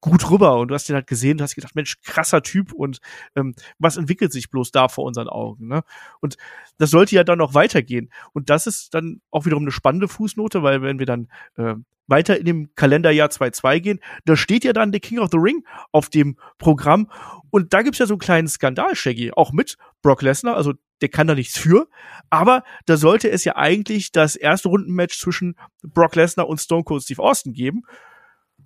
gut 0.00 0.30
rüber 0.30 0.58
und 0.58 0.68
du 0.68 0.74
hast 0.74 0.88
den 0.88 0.94
halt 0.94 1.08
gesehen, 1.08 1.38
du 1.38 1.42
hast 1.42 1.56
gedacht, 1.56 1.74
Mensch, 1.74 2.00
krasser 2.02 2.42
Typ 2.42 2.72
und 2.72 3.00
ähm, 3.34 3.54
was 3.78 3.96
entwickelt 3.96 4.32
sich 4.32 4.50
bloß 4.50 4.70
da 4.70 4.88
vor 4.88 5.04
unseren 5.04 5.28
Augen, 5.28 5.66
ne? 5.66 5.82
Und 6.20 6.36
das 6.78 6.90
sollte 6.90 7.16
ja 7.16 7.24
dann 7.24 7.38
noch 7.38 7.54
weitergehen 7.54 8.10
und 8.32 8.50
das 8.50 8.68
ist 8.68 8.94
dann 8.94 9.20
auch 9.32 9.46
wiederum 9.46 9.64
eine 9.64 9.72
spannende 9.72 10.06
Fußnote, 10.06 10.62
weil 10.62 10.82
wenn 10.82 11.00
wir 11.00 11.06
dann 11.06 11.28
äh, 11.56 11.74
weiter 12.06 12.38
in 12.38 12.44
dem 12.44 12.70
Kalenderjahr 12.74 13.28
2.2 13.28 13.80
gehen, 13.80 14.00
da 14.24 14.36
steht 14.36 14.64
ja 14.64 14.72
dann 14.72 14.92
The 14.92 15.00
King 15.00 15.18
of 15.18 15.30
the 15.30 15.38
Ring 15.38 15.64
auf 15.92 16.08
dem 16.08 16.36
Programm 16.58 17.10
und 17.50 17.72
da 17.72 17.82
gibt's 17.82 17.98
ja 17.98 18.06
so 18.06 18.14
einen 18.14 18.20
kleinen 18.20 18.48
Skandal, 18.48 18.94
Shaggy, 18.94 19.32
auch 19.32 19.52
mit 19.52 19.76
Brock 20.02 20.22
Lesnar, 20.22 20.56
also 20.56 20.74
der 21.02 21.08
kann 21.08 21.26
da 21.26 21.34
nichts 21.34 21.58
für, 21.58 21.88
aber 22.30 22.62
da 22.86 22.96
sollte 22.96 23.30
es 23.30 23.44
ja 23.44 23.56
eigentlich 23.56 24.12
das 24.12 24.36
erste 24.36 24.68
Rundenmatch 24.68 25.18
zwischen 25.18 25.56
Brock 25.82 26.14
Lesnar 26.16 26.48
und 26.48 26.58
Stone 26.58 26.84
Cold 26.84 27.02
Steve 27.02 27.22
Austin 27.22 27.52
geben 27.52 27.82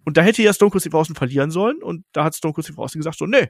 und 0.05 0.16
da 0.16 0.22
hätte 0.22 0.42
ja 0.42 0.53
Stone 0.53 0.70
Cold 0.70 0.83
Steve 0.83 0.96
Austin 0.96 1.16
verlieren 1.16 1.50
sollen. 1.50 1.83
Und 1.83 2.05
da 2.12 2.24
hat 2.24 2.35
Stone 2.35 2.55
Cold 2.55 2.66
Steve 2.66 2.81
Austin 2.81 3.00
gesagt 3.00 3.18
so, 3.18 3.26
nee, 3.26 3.48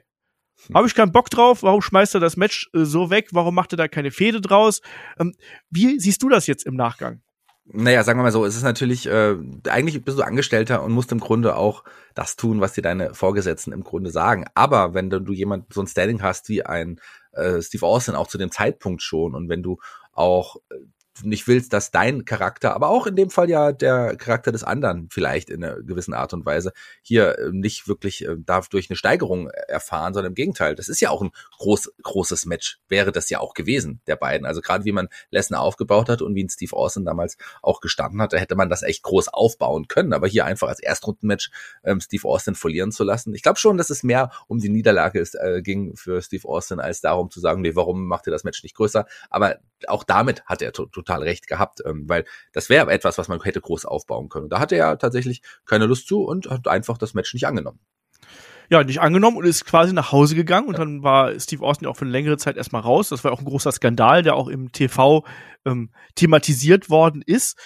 hm. 0.67 0.75
habe 0.75 0.87
ich 0.87 0.95
keinen 0.95 1.11
Bock 1.11 1.29
drauf. 1.29 1.63
Warum 1.63 1.81
schmeißt 1.81 2.15
er 2.15 2.19
das 2.19 2.37
Match 2.37 2.69
äh, 2.73 2.83
so 2.83 3.09
weg? 3.09 3.29
Warum 3.31 3.55
macht 3.55 3.73
er 3.73 3.77
da 3.77 3.87
keine 3.87 4.11
Fehde 4.11 4.41
draus? 4.41 4.81
Ähm, 5.19 5.33
wie 5.69 5.99
siehst 5.99 6.21
du 6.23 6.29
das 6.29 6.47
jetzt 6.47 6.65
im 6.65 6.75
Nachgang? 6.75 7.21
Naja, 7.65 8.03
sagen 8.03 8.19
wir 8.19 8.23
mal 8.23 8.31
so, 8.31 8.43
es 8.45 8.55
ist 8.55 8.63
natürlich, 8.63 9.05
äh, 9.07 9.37
eigentlich 9.69 10.03
bist 10.03 10.17
du 10.17 10.23
Angestellter 10.23 10.83
und 10.83 10.91
musst 10.91 11.11
im 11.11 11.19
Grunde 11.19 11.55
auch 11.55 11.83
das 12.15 12.35
tun, 12.35 12.59
was 12.59 12.73
dir 12.73 12.81
deine 12.81 13.13
Vorgesetzten 13.13 13.71
im 13.71 13.83
Grunde 13.83 14.09
sagen. 14.11 14.45
Aber 14.55 14.93
wenn 14.93 15.09
du 15.09 15.31
jemand 15.31 15.71
so 15.73 15.81
ein 15.81 15.87
Standing 15.87 16.21
hast 16.21 16.49
wie 16.49 16.65
ein 16.65 16.99
äh, 17.31 17.61
Steve 17.61 17.85
Austin, 17.85 18.15
auch 18.15 18.27
zu 18.27 18.37
dem 18.37 18.51
Zeitpunkt 18.51 19.01
schon, 19.01 19.35
und 19.35 19.47
wenn 19.47 19.63
du 19.63 19.77
auch 20.11 20.57
äh, 20.69 20.75
nicht 21.23 21.47
willst, 21.47 21.73
dass 21.73 21.91
dein 21.91 22.25
Charakter, 22.25 22.73
aber 22.75 22.89
auch 22.89 23.07
in 23.07 23.15
dem 23.15 23.29
Fall 23.29 23.49
ja 23.49 23.71
der 23.71 24.15
Charakter 24.15 24.51
des 24.51 24.63
anderen 24.63 25.07
vielleicht 25.09 25.49
in 25.49 25.63
einer 25.63 25.81
gewissen 25.81 26.13
Art 26.13 26.33
und 26.33 26.45
Weise 26.45 26.73
hier 27.01 27.37
äh, 27.37 27.49
nicht 27.51 27.87
wirklich 27.87 28.25
äh, 28.25 28.35
darf 28.37 28.69
durch 28.69 28.89
eine 28.89 28.97
Steigerung 28.97 29.49
erfahren, 29.49 30.13
sondern 30.13 30.31
im 30.31 30.35
Gegenteil. 30.35 30.75
Das 30.75 30.89
ist 30.89 30.99
ja 31.01 31.09
auch 31.09 31.21
ein 31.21 31.31
groß, 31.57 31.93
großes 32.03 32.45
Match, 32.45 32.79
wäre 32.87 33.11
das 33.11 33.29
ja 33.29 33.39
auch 33.39 33.53
gewesen, 33.53 34.01
der 34.07 34.15
beiden. 34.15 34.45
Also 34.45 34.61
gerade 34.61 34.85
wie 34.85 34.91
man 34.91 35.07
Lesnar 35.29 35.61
aufgebaut 35.61 36.09
hat 36.09 36.21
und 36.21 36.35
wie 36.35 36.43
ein 36.43 36.49
Steve 36.49 36.75
Austin 36.75 37.05
damals 37.05 37.37
auch 37.61 37.81
gestanden 37.81 38.21
hat, 38.21 38.33
da 38.33 38.37
hätte 38.37 38.55
man 38.55 38.69
das 38.69 38.83
echt 38.83 39.03
groß 39.03 39.29
aufbauen 39.29 39.87
können. 39.87 40.13
Aber 40.13 40.27
hier 40.27 40.45
einfach 40.45 40.67
als 40.67 40.79
Erstrundenmatch 40.79 41.51
ähm, 41.83 42.01
Steve 42.01 42.27
Austin 42.27 42.55
verlieren 42.55 42.91
zu 42.91 43.03
lassen. 43.03 43.33
Ich 43.35 43.43
glaube 43.43 43.59
schon, 43.59 43.77
dass 43.77 43.89
es 43.89 44.03
mehr 44.03 44.31
um 44.47 44.59
die 44.59 44.69
Niederlage 44.69 45.19
ist, 45.19 45.35
äh, 45.35 45.61
ging 45.61 45.95
für 45.95 46.21
Steve 46.21 46.47
Austin, 46.47 46.79
als 46.79 47.01
darum 47.01 47.29
zu 47.29 47.39
sagen, 47.39 47.61
nee, 47.61 47.75
warum 47.75 48.05
macht 48.07 48.27
ihr 48.27 48.31
das 48.31 48.43
Match 48.43 48.63
nicht 48.63 48.75
größer? 48.75 49.05
Aber 49.29 49.59
auch 49.87 50.03
damit 50.03 50.43
hat 50.45 50.61
er 50.61 50.73
total 50.73 51.23
recht 51.23 51.47
gehabt, 51.47 51.79
ähm, 51.85 52.07
weil 52.07 52.25
das 52.53 52.69
wäre 52.69 52.91
etwas, 52.91 53.17
was 53.17 53.27
man 53.27 53.41
hätte 53.41 53.61
groß 53.61 53.85
aufbauen 53.85 54.29
können. 54.29 54.49
Da 54.49 54.59
hatte 54.59 54.75
er 54.75 54.97
tatsächlich 54.97 55.41
keine 55.65 55.85
Lust 55.85 56.07
zu 56.07 56.23
und 56.23 56.49
hat 56.49 56.67
einfach 56.67 56.97
das 56.97 57.13
Match 57.13 57.33
nicht 57.33 57.47
angenommen. 57.47 57.79
Ja, 58.69 58.83
nicht 58.83 59.01
angenommen 59.01 59.35
und 59.35 59.45
ist 59.45 59.65
quasi 59.65 59.91
nach 59.91 60.13
Hause 60.13 60.33
gegangen 60.33 60.67
und 60.67 60.79
dann 60.79 61.03
war 61.03 61.37
Steve 61.37 61.65
Austin 61.65 61.87
auch 61.87 61.97
für 61.97 62.05
eine 62.05 62.11
längere 62.11 62.37
Zeit 62.37 62.55
erstmal 62.55 62.81
raus. 62.81 63.09
Das 63.09 63.23
war 63.23 63.33
auch 63.33 63.39
ein 63.39 63.45
großer 63.45 63.71
Skandal, 63.71 64.23
der 64.23 64.35
auch 64.35 64.47
im 64.47 64.71
TV 64.71 65.25
ähm, 65.65 65.91
thematisiert 66.15 66.89
worden 66.89 67.21
ist. 67.25 67.59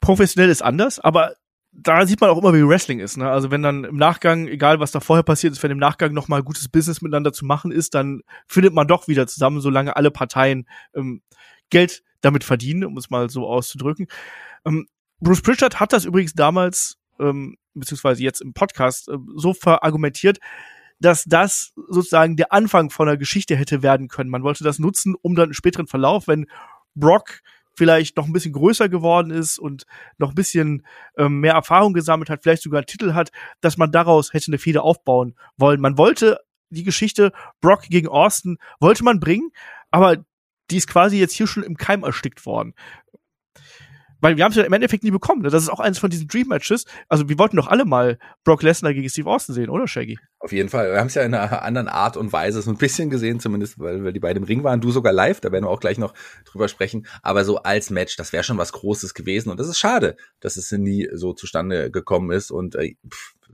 Professionell 0.00 0.48
ist 0.48 0.62
anders, 0.62 1.00
aber 1.00 1.34
da 1.72 2.04
sieht 2.06 2.20
man 2.20 2.30
auch 2.30 2.38
immer, 2.38 2.52
wie 2.52 2.66
Wrestling 2.66 2.98
ist. 2.98 3.16
Ne? 3.16 3.30
Also 3.30 3.50
wenn 3.50 3.62
dann 3.62 3.84
im 3.84 3.96
Nachgang, 3.96 4.48
egal 4.48 4.80
was 4.80 4.90
da 4.90 5.00
vorher 5.00 5.22
passiert 5.22 5.52
ist, 5.52 5.62
wenn 5.62 5.70
im 5.70 5.78
Nachgang 5.78 6.12
noch 6.12 6.28
mal 6.28 6.42
gutes 6.42 6.68
Business 6.68 7.00
miteinander 7.00 7.32
zu 7.32 7.44
machen 7.44 7.70
ist, 7.70 7.94
dann 7.94 8.22
findet 8.48 8.74
man 8.74 8.88
doch 8.88 9.08
wieder 9.08 9.26
zusammen, 9.26 9.60
solange 9.60 9.96
alle 9.96 10.10
Parteien 10.10 10.66
ähm, 10.94 11.22
Geld 11.70 12.02
damit 12.20 12.44
verdienen, 12.44 12.84
um 12.84 12.96
es 12.96 13.10
mal 13.10 13.30
so 13.30 13.46
auszudrücken. 13.46 14.08
Ähm, 14.64 14.88
Bruce 15.20 15.42
Pritchard 15.42 15.78
hat 15.78 15.92
das 15.92 16.04
übrigens 16.04 16.32
damals, 16.34 16.98
ähm, 17.20 17.56
beziehungsweise 17.74 18.22
jetzt 18.22 18.40
im 18.40 18.52
Podcast, 18.52 19.08
äh, 19.08 19.16
so 19.36 19.54
verargumentiert, 19.54 20.38
dass 20.98 21.24
das 21.24 21.72
sozusagen 21.88 22.36
der 22.36 22.52
Anfang 22.52 22.90
von 22.90 23.08
einer 23.08 23.16
Geschichte 23.16 23.56
hätte 23.56 23.82
werden 23.82 24.08
können. 24.08 24.28
Man 24.28 24.42
wollte 24.42 24.64
das 24.64 24.78
nutzen, 24.78 25.14
um 25.22 25.34
dann 25.34 25.50
im 25.50 25.54
späteren 25.54 25.86
Verlauf, 25.86 26.28
wenn 26.28 26.46
Brock 26.94 27.40
vielleicht 27.76 28.16
noch 28.16 28.26
ein 28.26 28.32
bisschen 28.32 28.52
größer 28.52 28.88
geworden 28.88 29.30
ist 29.30 29.58
und 29.58 29.84
noch 30.18 30.30
ein 30.30 30.34
bisschen 30.34 30.84
ähm, 31.16 31.40
mehr 31.40 31.54
Erfahrung 31.54 31.92
gesammelt 31.92 32.30
hat, 32.30 32.42
vielleicht 32.42 32.62
sogar 32.62 32.78
einen 32.78 32.86
Titel 32.86 33.14
hat, 33.14 33.30
dass 33.60 33.76
man 33.76 33.92
daraus 33.92 34.32
hätte 34.32 34.48
eine 34.48 34.58
Fehde 34.58 34.82
aufbauen 34.82 35.34
wollen. 35.56 35.80
Man 35.80 35.96
wollte 35.96 36.38
die 36.70 36.84
Geschichte 36.84 37.32
Brock 37.60 37.82
gegen 37.82 38.08
Austin 38.08 38.58
wollte 38.78 39.04
man 39.04 39.20
bringen, 39.20 39.50
aber 39.90 40.24
die 40.70 40.76
ist 40.76 40.88
quasi 40.88 41.18
jetzt 41.18 41.34
hier 41.34 41.46
schon 41.46 41.64
im 41.64 41.76
Keim 41.76 42.04
erstickt 42.04 42.46
worden. 42.46 42.74
Weil 44.20 44.36
wir 44.36 44.44
haben 44.44 44.50
es 44.50 44.56
ja 44.56 44.64
im 44.64 44.72
Endeffekt 44.72 45.04
nie 45.04 45.10
bekommen. 45.10 45.42
Ne? 45.42 45.50
Das 45.50 45.62
ist 45.62 45.68
auch 45.68 45.80
eines 45.80 45.98
von 45.98 46.10
diesen 46.10 46.28
Dream 46.28 46.48
Matches. 46.48 46.84
Also 47.08 47.28
wir 47.28 47.38
wollten 47.38 47.56
doch 47.56 47.68
alle 47.68 47.84
mal 47.84 48.18
Brock 48.44 48.62
Lesnar 48.62 48.94
gegen 48.94 49.08
Steve 49.08 49.28
Austin 49.28 49.54
sehen, 49.54 49.70
oder 49.70 49.88
Shaggy? 49.88 50.18
Auf 50.38 50.52
jeden 50.52 50.68
Fall. 50.68 50.92
Wir 50.92 50.98
haben 50.98 51.08
es 51.08 51.14
ja 51.14 51.22
in 51.22 51.34
einer 51.34 51.62
anderen 51.62 51.88
Art 51.88 52.16
und 52.16 52.32
Weise 52.32 52.62
so 52.62 52.70
ein 52.70 52.76
bisschen 52.76 53.10
gesehen, 53.10 53.40
zumindest 53.40 53.78
weil, 53.78 54.04
weil 54.04 54.12
die 54.12 54.20
beiden 54.20 54.42
im 54.42 54.46
Ring 54.46 54.64
waren. 54.64 54.80
Du 54.80 54.90
sogar 54.90 55.12
live, 55.12 55.40
da 55.40 55.52
werden 55.52 55.64
wir 55.64 55.70
auch 55.70 55.80
gleich 55.80 55.98
noch 55.98 56.14
drüber 56.44 56.68
sprechen. 56.68 57.06
Aber 57.22 57.44
so 57.44 57.58
als 57.58 57.90
Match, 57.90 58.16
das 58.16 58.32
wäre 58.32 58.44
schon 58.44 58.58
was 58.58 58.72
Großes 58.72 59.14
gewesen. 59.14 59.50
Und 59.50 59.60
das 59.60 59.68
ist 59.68 59.78
schade, 59.78 60.16
dass 60.40 60.56
es 60.56 60.70
nie 60.72 61.08
so 61.12 61.32
zustande 61.32 61.90
gekommen 61.90 62.30
ist. 62.30 62.50
Und 62.50 62.74
äh, 62.74 62.94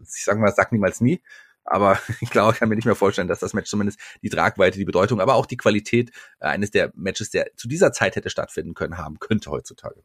ich 0.03 0.25
sag 0.25 0.39
mal, 0.39 0.53
sag 0.55 0.73
niemals 0.73 1.01
nie. 1.01 1.21
Aber 1.67 1.99
ich 2.21 2.31
glaube, 2.31 2.53
ich 2.53 2.59
kann 2.59 2.69
mir 2.69 2.77
nicht 2.77 2.87
mehr 2.87 2.95
vorstellen, 2.95 3.29
dass 3.29 3.41
das 3.41 3.53
Match 3.53 3.69
zumindest 3.69 3.99
die 4.23 4.31
Tragweite, 4.31 4.79
die 4.79 4.85
Bedeutung, 4.85 5.21
aber 5.21 5.35
auch 5.35 5.47
die 5.47 5.57
Qualität 5.57 6.11
äh, 6.41 6.47
eines 6.47 6.71
der 6.71 6.93
Matches, 6.95 7.31
der 7.31 7.51
zu 7.57 7.69
dieser 7.69 7.93
Zeit 7.93 8.17
hätte 8.17 8.31
stattfinden 8.31 8.75
können, 8.75 8.97
haben 8.97 9.19
könnte 9.19 9.51
heutzutage. 9.51 10.03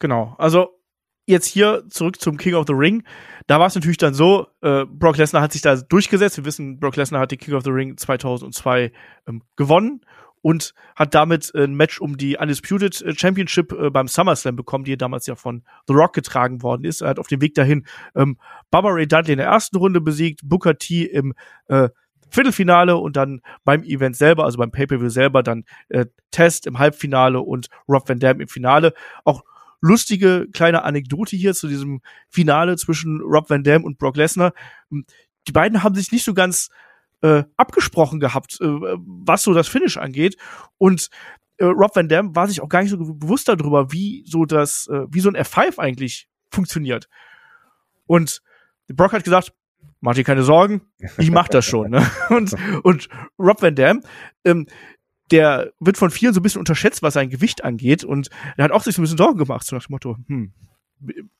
Genau. 0.00 0.34
Also 0.38 0.80
jetzt 1.26 1.46
hier 1.46 1.84
zurück 1.88 2.20
zum 2.20 2.36
King 2.36 2.54
of 2.54 2.66
the 2.66 2.74
Ring. 2.74 3.04
Da 3.46 3.60
war 3.60 3.68
es 3.68 3.74
natürlich 3.74 3.98
dann 3.98 4.14
so, 4.14 4.48
äh, 4.62 4.84
Brock 4.86 5.16
Lesnar 5.16 5.42
hat 5.42 5.52
sich 5.52 5.62
da 5.62 5.76
durchgesetzt. 5.76 6.36
Wir 6.36 6.44
wissen, 6.44 6.80
Brock 6.80 6.96
Lesnar 6.96 7.20
hat 7.20 7.30
den 7.30 7.38
King 7.38 7.54
of 7.54 7.62
the 7.62 7.70
Ring 7.70 7.96
2002 7.96 8.92
ähm, 9.28 9.42
gewonnen 9.56 10.00
und 10.42 10.74
hat 10.96 11.14
damit 11.14 11.54
ein 11.54 11.74
Match 11.74 12.00
um 12.00 12.16
die 12.16 12.36
Undisputed 12.36 13.00
äh, 13.02 13.14
Championship 13.14 13.72
äh, 13.72 13.90
beim 13.90 14.08
SummerSlam 14.08 14.56
bekommen, 14.56 14.84
die 14.84 14.96
damals 14.96 15.26
ja 15.26 15.36
von 15.36 15.62
The 15.86 15.94
Rock 15.94 16.14
getragen 16.14 16.62
worden 16.62 16.84
ist. 16.84 17.02
Er 17.02 17.10
hat 17.10 17.18
auf 17.18 17.28
dem 17.28 17.40
Weg 17.40 17.54
dahin 17.54 17.86
ähm, 18.14 18.38
Baba 18.70 18.88
Ray 18.90 19.06
Dudley 19.06 19.32
in 19.32 19.38
der 19.38 19.46
ersten 19.46 19.76
Runde 19.76 20.00
besiegt, 20.00 20.40
Booker 20.44 20.76
T 20.78 21.04
im 21.04 21.34
äh, 21.68 21.90
Viertelfinale 22.30 22.96
und 22.96 23.16
dann 23.16 23.40
beim 23.64 23.82
Event 23.82 24.16
selber, 24.16 24.44
also 24.44 24.56
beim 24.56 24.70
Pay-Per-View 24.70 25.08
selber, 25.08 25.42
dann 25.42 25.64
äh, 25.88 26.06
Test 26.30 26.66
im 26.66 26.78
Halbfinale 26.78 27.40
und 27.40 27.68
Rob 27.88 28.08
Van 28.08 28.20
Dam 28.20 28.40
im 28.40 28.48
Finale. 28.48 28.94
Auch 29.24 29.42
lustige 29.80 30.46
kleine 30.52 30.82
Anekdote 30.84 31.36
hier 31.36 31.54
zu 31.54 31.68
diesem 31.68 32.00
Finale 32.28 32.76
zwischen 32.76 33.20
Rob 33.20 33.48
Van 33.48 33.64
Dam 33.64 33.84
und 33.84 33.98
Brock 33.98 34.16
Lesnar. 34.16 34.52
Die 34.90 35.52
beiden 35.52 35.82
haben 35.82 35.94
sich 35.94 36.12
nicht 36.12 36.24
so 36.24 36.34
ganz 36.34 36.68
äh, 37.22 37.44
abgesprochen 37.56 38.20
gehabt, 38.20 38.58
äh, 38.60 38.66
was 38.66 39.42
so 39.42 39.54
das 39.54 39.68
Finish 39.68 39.96
angeht. 39.96 40.36
Und 40.78 41.08
äh, 41.58 41.64
Rob 41.64 41.94
Van 41.94 42.08
Dam 42.08 42.34
war 42.34 42.48
sich 42.48 42.60
auch 42.60 42.68
gar 42.68 42.82
nicht 42.82 42.90
so 42.90 42.98
bewusst 42.98 43.48
darüber, 43.48 43.92
wie 43.92 44.24
so 44.26 44.44
das, 44.44 44.86
äh, 44.88 45.06
wie 45.10 45.20
so 45.20 45.28
ein 45.28 45.36
F5 45.36 45.78
eigentlich 45.78 46.28
funktioniert. 46.50 47.08
Und 48.06 48.42
Brock 48.88 49.12
hat 49.12 49.24
gesagt, 49.24 49.52
mach 50.00 50.14
dir 50.14 50.24
keine 50.24 50.42
Sorgen, 50.42 50.82
ich 51.18 51.30
mach 51.30 51.48
das 51.48 51.64
schon. 51.64 51.90
Ne? 51.90 52.10
Und, 52.30 52.54
und 52.82 53.08
Rob 53.38 53.62
Van 53.62 53.74
Dam, 53.74 54.00
ähm, 54.44 54.66
der 55.30 55.72
wird 55.80 55.96
von 55.96 56.10
vielen 56.10 56.34
so 56.34 56.40
ein 56.40 56.42
bisschen 56.42 56.60
unterschätzt, 56.60 57.02
was 57.02 57.14
sein 57.14 57.30
Gewicht 57.30 57.64
angeht. 57.64 58.04
Und 58.04 58.30
er 58.56 58.64
hat 58.64 58.72
auch 58.72 58.82
sich 58.82 58.94
so 58.94 59.00
ein 59.00 59.04
bisschen 59.04 59.18
Sorgen 59.18 59.38
gemacht, 59.38 59.66
so 59.66 59.76
nach 59.76 59.86
dem 59.86 59.92
Motto, 59.92 60.16
hm, 60.26 60.52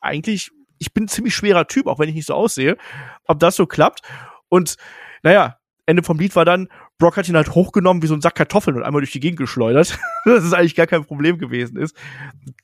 eigentlich, 0.00 0.50
ich 0.78 0.92
bin 0.92 1.04
ein 1.04 1.08
ziemlich 1.08 1.34
schwerer 1.34 1.66
Typ, 1.66 1.86
auch 1.86 1.98
wenn 1.98 2.08
ich 2.08 2.14
nicht 2.14 2.26
so 2.26 2.34
aussehe, 2.34 2.76
ob 3.24 3.38
das 3.38 3.56
so 3.56 3.66
klappt. 3.66 4.00
Und 4.48 4.76
naja, 5.22 5.58
Ende 5.86 6.02
vom 6.02 6.18
Lied 6.18 6.36
war 6.36 6.44
dann, 6.44 6.68
Brock 6.98 7.16
hat 7.16 7.28
ihn 7.28 7.36
halt 7.36 7.54
hochgenommen 7.54 8.02
wie 8.02 8.06
so 8.06 8.14
ein 8.14 8.20
Sack 8.20 8.36
Kartoffeln 8.36 8.76
und 8.76 8.82
einmal 8.82 9.00
durch 9.00 9.12
die 9.12 9.20
Gegend 9.20 9.38
geschleudert. 9.38 9.98
das 10.24 10.44
ist 10.44 10.52
eigentlich 10.52 10.76
gar 10.76 10.86
kein 10.86 11.04
Problem 11.04 11.38
gewesen 11.38 11.76
ist. 11.76 11.96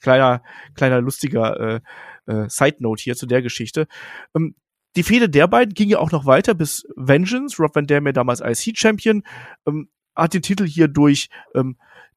Kleiner, 0.00 0.42
kleiner 0.74 1.00
lustiger 1.00 1.58
äh, 1.60 1.80
äh, 2.26 2.48
Side 2.48 2.76
Note 2.80 3.02
hier 3.02 3.16
zu 3.16 3.26
der 3.26 3.42
Geschichte. 3.42 3.88
Ähm, 4.34 4.54
die 4.94 5.02
Fehde 5.02 5.28
der 5.28 5.46
beiden 5.46 5.74
ging 5.74 5.88
ja 5.88 5.98
auch 5.98 6.10
noch 6.10 6.24
weiter 6.24 6.54
bis 6.54 6.86
Vengeance. 6.96 7.56
Rob 7.58 7.74
Van 7.74 7.86
Dam 7.86 8.06
ja 8.06 8.12
damals 8.12 8.40
IC-Champion, 8.40 9.24
ähm, 9.66 9.88
hat 10.16 10.34
den 10.34 10.42
Titel 10.42 10.66
hier 10.66 10.88
durch 10.88 11.28
ähm, 11.54 11.76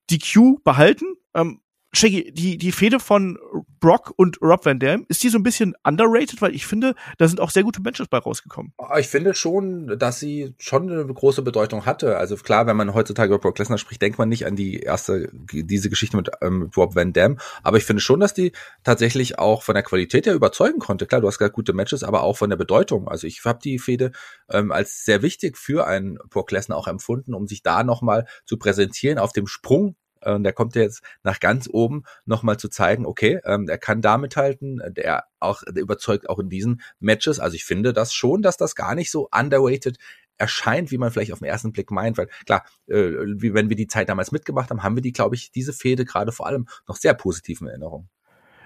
DQ 0.09 0.63
behalten. 0.63 1.05
Ähm, 1.33 1.61
Shaggy, 1.91 2.31
die, 2.31 2.57
die 2.57 2.71
Fehde 2.71 2.99
von 2.99 3.39
Brock 3.79 4.13
und 4.15 4.39
Rob 4.41 4.65
Van 4.65 4.79
Dam, 4.79 5.05
ist 5.07 5.23
die 5.23 5.29
so 5.29 5.39
ein 5.39 5.43
bisschen 5.43 5.75
underrated? 5.83 6.39
Weil 6.41 6.53
ich 6.53 6.67
finde, 6.67 6.93
da 7.17 7.27
sind 7.27 7.39
auch 7.39 7.49
sehr 7.49 7.63
gute 7.63 7.81
Matches 7.81 8.07
bei 8.07 8.19
rausgekommen. 8.19 8.73
Ah, 8.77 8.99
ich 8.99 9.07
finde 9.07 9.33
schon, 9.33 9.97
dass 9.97 10.19
sie 10.19 10.53
schon 10.59 10.91
eine 10.91 11.05
große 11.05 11.41
Bedeutung 11.41 11.87
hatte. 11.87 12.17
Also 12.17 12.35
klar, 12.35 12.67
wenn 12.67 12.77
man 12.77 12.93
heutzutage 12.93 13.33
über 13.33 13.41
Brock 13.41 13.57
Lesnar 13.57 13.79
spricht, 13.79 14.01
denkt 14.01 14.19
man 14.19 14.29
nicht 14.29 14.45
an 14.45 14.55
die 14.55 14.81
erste, 14.81 15.29
diese 15.33 15.89
Geschichte 15.89 16.15
mit 16.15 16.29
ähm, 16.41 16.69
Rob 16.77 16.95
Van 16.95 17.11
Dam. 17.11 17.39
Aber 17.63 17.77
ich 17.77 17.85
finde 17.85 18.01
schon, 18.01 18.19
dass 18.19 18.35
die 18.35 18.51
tatsächlich 18.83 19.39
auch 19.39 19.63
von 19.63 19.73
der 19.73 19.83
Qualität 19.83 20.27
her 20.27 20.35
überzeugen 20.35 20.79
konnte. 20.79 21.07
Klar, 21.07 21.21
du 21.21 21.27
hast 21.27 21.39
gerade 21.39 21.51
gute 21.51 21.73
Matches, 21.73 22.03
aber 22.03 22.21
auch 22.21 22.37
von 22.37 22.51
der 22.51 22.57
Bedeutung. 22.57 23.07
Also 23.07 23.25
ich 23.25 23.43
habe 23.45 23.59
die 23.63 23.79
Fehde 23.79 24.11
ähm, 24.51 24.71
als 24.71 25.05
sehr 25.05 25.23
wichtig 25.23 25.57
für 25.57 25.87
einen 25.87 26.19
Brock 26.29 26.51
Lesnar 26.51 26.77
auch 26.77 26.87
empfunden, 26.87 27.33
um 27.33 27.47
sich 27.47 27.63
da 27.63 27.83
nochmal 27.83 28.27
zu 28.45 28.57
präsentieren 28.57 29.17
auf 29.17 29.33
dem 29.33 29.47
Sprung 29.47 29.95
und 30.25 30.43
der 30.43 30.53
kommt 30.53 30.75
jetzt 30.75 31.01
nach 31.23 31.39
ganz 31.39 31.69
oben 31.71 32.03
nochmal 32.25 32.57
zu 32.57 32.69
zeigen, 32.69 33.05
okay, 33.05 33.39
ähm, 33.45 33.67
er 33.67 33.77
kann 33.77 34.01
da 34.01 34.17
mithalten, 34.17 34.81
der 34.89 35.25
auch 35.39 35.63
der 35.67 35.81
überzeugt 35.81 36.29
auch 36.29 36.39
in 36.39 36.49
diesen 36.49 36.81
Matches. 36.99 37.39
Also 37.39 37.55
ich 37.55 37.65
finde 37.65 37.93
das 37.93 38.13
schon, 38.13 38.41
dass 38.41 38.57
das 38.57 38.75
gar 38.75 38.95
nicht 38.95 39.11
so 39.11 39.29
underweighted 39.31 39.97
erscheint, 40.37 40.91
wie 40.91 40.97
man 40.97 41.11
vielleicht 41.11 41.33
auf 41.33 41.39
den 41.39 41.47
ersten 41.47 41.71
Blick 41.71 41.91
meint, 41.91 42.17
weil 42.17 42.29
klar, 42.45 42.65
äh, 42.87 42.95
wie 42.95 43.53
wenn 43.53 43.69
wir 43.69 43.75
die 43.75 43.87
Zeit 43.87 44.09
damals 44.09 44.31
mitgemacht 44.31 44.69
haben, 44.69 44.83
haben 44.83 44.95
wir 44.95 45.01
die, 45.01 45.11
glaube 45.11 45.35
ich, 45.35 45.51
diese 45.51 45.73
Fehde 45.73 46.05
gerade 46.05 46.31
vor 46.31 46.47
allem 46.47 46.67
noch 46.87 46.95
sehr 46.95 47.13
positiv 47.13 47.61
in 47.61 47.67
Erinnerung. 47.67 48.09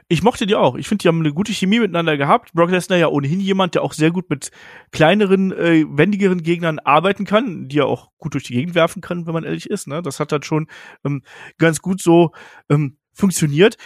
Ich 0.07 0.23
mochte 0.23 0.45
die 0.45 0.55
auch. 0.55 0.75
Ich 0.75 0.87
finde, 0.87 1.03
die 1.03 1.07
haben 1.07 1.19
eine 1.19 1.33
gute 1.33 1.53
Chemie 1.53 1.79
miteinander 1.79 2.17
gehabt. 2.17 2.53
Brock 2.53 2.71
Lesnar 2.71 2.99
ja 2.99 3.07
ohnehin 3.07 3.39
jemand, 3.39 3.75
der 3.75 3.83
auch 3.83 3.93
sehr 3.93 4.11
gut 4.11 4.29
mit 4.29 4.51
kleineren, 4.91 5.51
äh, 5.51 5.85
wendigeren 5.87 6.43
Gegnern 6.43 6.79
arbeiten 6.79 7.25
kann, 7.25 7.67
die 7.67 7.79
er 7.79 7.87
auch 7.87 8.11
gut 8.17 8.33
durch 8.33 8.43
die 8.43 8.53
Gegend 8.53 8.75
werfen 8.75 9.01
kann, 9.01 9.25
wenn 9.25 9.33
man 9.33 9.43
ehrlich 9.43 9.69
ist. 9.69 9.87
Ne? 9.87 10.01
Das 10.01 10.19
hat 10.19 10.31
dann 10.31 10.43
schon 10.43 10.67
ähm, 11.05 11.23
ganz 11.57 11.81
gut 11.81 12.01
so 12.01 12.31
ähm, 12.69 12.97
funktioniert. 13.13 13.77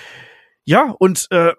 Ja, 0.65 0.95
und 0.99 1.27
äh, 1.31 1.53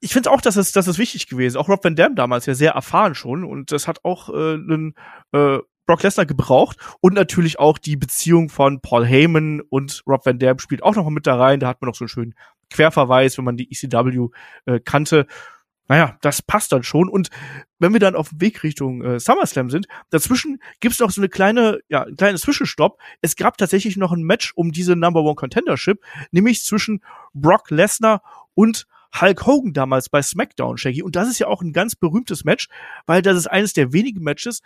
ich 0.00 0.12
finde 0.12 0.30
auch, 0.30 0.40
dass 0.40 0.56
es, 0.56 0.72
dass 0.72 0.86
es 0.86 0.98
wichtig 0.98 1.28
gewesen. 1.28 1.56
Auch 1.56 1.68
Rob 1.68 1.82
Van 1.84 1.96
Dam 1.96 2.14
damals 2.14 2.46
ja 2.46 2.54
sehr 2.54 2.72
erfahren 2.72 3.14
schon 3.14 3.44
und 3.44 3.72
das 3.72 3.88
hat 3.88 4.04
auch 4.04 4.28
äh, 4.28 4.54
einen 4.54 4.94
äh, 5.32 5.58
Brock 5.86 6.02
Lesnar 6.02 6.26
gebraucht 6.26 6.76
und 7.00 7.14
natürlich 7.14 7.58
auch 7.58 7.78
die 7.78 7.96
Beziehung 7.96 8.48
von 8.48 8.80
Paul 8.80 9.06
Heyman 9.06 9.60
und 9.60 10.02
Rob 10.06 10.26
Van 10.26 10.38
Dam 10.38 10.58
spielt 10.58 10.82
auch 10.82 10.94
noch 10.94 11.04
mal 11.04 11.10
mit 11.10 11.26
da 11.26 11.36
rein. 11.36 11.60
Da 11.60 11.68
hat 11.68 11.80
man 11.80 11.88
noch 11.88 11.94
so 11.94 12.04
einen 12.04 12.08
schönen 12.08 12.34
Querverweis, 12.70 13.38
wenn 13.38 13.44
man 13.44 13.56
die 13.56 13.70
ECW 13.70 14.28
äh, 14.66 14.80
kannte. 14.80 15.26
Naja, 15.88 16.18
das 16.20 16.42
passt 16.42 16.72
dann 16.72 16.82
schon. 16.82 17.08
Und 17.08 17.30
wenn 17.78 17.92
wir 17.92 18.00
dann 18.00 18.16
auf 18.16 18.30
dem 18.30 18.40
Weg 18.40 18.64
Richtung 18.64 19.02
äh, 19.02 19.20
SummerSlam 19.20 19.70
sind, 19.70 19.86
dazwischen 20.10 20.60
gibt's 20.80 20.98
noch 20.98 21.10
so 21.10 21.20
eine 21.20 21.28
kleine, 21.28 21.78
ja, 21.88 22.02
ein 22.02 22.16
kleines 22.16 22.40
Zwischenstopp. 22.40 22.98
Es 23.22 23.36
gab 23.36 23.56
tatsächlich 23.56 23.96
noch 23.96 24.12
ein 24.12 24.22
Match 24.22 24.52
um 24.56 24.72
diese 24.72 24.96
Number 24.96 25.22
One 25.22 25.36
Contendership, 25.36 26.02
nämlich 26.32 26.64
zwischen 26.64 27.02
Brock 27.34 27.70
Lesnar 27.70 28.22
und 28.54 28.86
Hulk 29.20 29.46
Hogan 29.46 29.72
damals 29.72 30.08
bei 30.08 30.20
SmackDown, 30.22 30.76
Shaggy. 30.76 31.02
Und 31.02 31.16
das 31.16 31.28
ist 31.28 31.38
ja 31.38 31.46
auch 31.46 31.62
ein 31.62 31.72
ganz 31.72 31.94
berühmtes 31.94 32.44
Match, 32.44 32.68
weil 33.06 33.22
das 33.22 33.36
ist 33.36 33.46
eines 33.46 33.72
der 33.72 33.92
wenigen 33.92 34.22
Matches, 34.22 34.62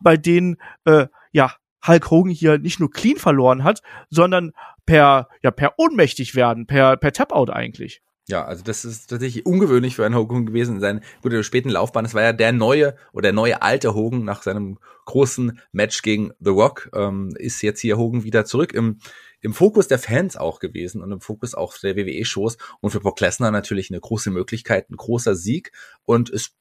bei 0.00 0.16
denen 0.16 0.56
äh, 0.84 1.06
ja 1.32 1.54
Hulk 1.86 2.10
Hogan 2.10 2.32
hier 2.32 2.58
nicht 2.58 2.80
nur 2.80 2.90
clean 2.90 3.16
verloren 3.16 3.64
hat, 3.64 3.82
sondern 4.10 4.52
per 4.86 5.28
ja 5.42 5.50
per 5.50 5.78
ohnmächtig 5.78 6.34
werden, 6.34 6.66
per 6.66 6.96
per 6.96 7.12
Tap 7.12 7.32
Out 7.32 7.50
eigentlich. 7.50 8.02
Ja, 8.28 8.44
also 8.44 8.62
das 8.62 8.84
ist 8.84 9.08
tatsächlich 9.08 9.46
ungewöhnlich 9.46 9.96
für 9.96 10.04
einen 10.04 10.14
Hogan 10.14 10.44
gewesen 10.44 10.76
in 10.76 10.80
seiner 10.80 11.00
guten 11.22 11.42
späten 11.42 11.70
Laufbahn. 11.70 12.04
Es 12.04 12.12
war 12.12 12.22
ja 12.22 12.34
der 12.34 12.52
neue 12.52 12.94
oder 13.12 13.22
der 13.22 13.32
neue 13.32 13.62
alte 13.62 13.94
Hogan 13.94 14.24
nach 14.24 14.42
seinem 14.42 14.78
großen 15.06 15.60
Match 15.72 16.02
gegen 16.02 16.32
The 16.38 16.50
Rock. 16.50 16.90
Ähm, 16.94 17.34
ist 17.38 17.62
jetzt 17.62 17.80
hier 17.80 17.96
Hogan 17.96 18.24
wieder 18.24 18.44
zurück 18.44 18.74
im 18.74 18.98
im 19.40 19.54
Fokus 19.54 19.88
der 19.88 19.98
Fans 19.98 20.36
auch 20.36 20.58
gewesen 20.58 21.02
und 21.02 21.12
im 21.12 21.20
Fokus 21.20 21.54
auch 21.54 21.76
der 21.78 21.96
WWE-Shows 21.96 22.58
und 22.80 22.90
für 22.90 23.00
Brock 23.00 23.20
Lesnar 23.20 23.50
natürlich 23.50 23.90
eine 23.90 24.00
große 24.00 24.30
Möglichkeit, 24.30 24.90
ein 24.90 24.96
großer 24.96 25.34
Sieg 25.34 25.72
und 26.04 26.30
es 26.30 26.56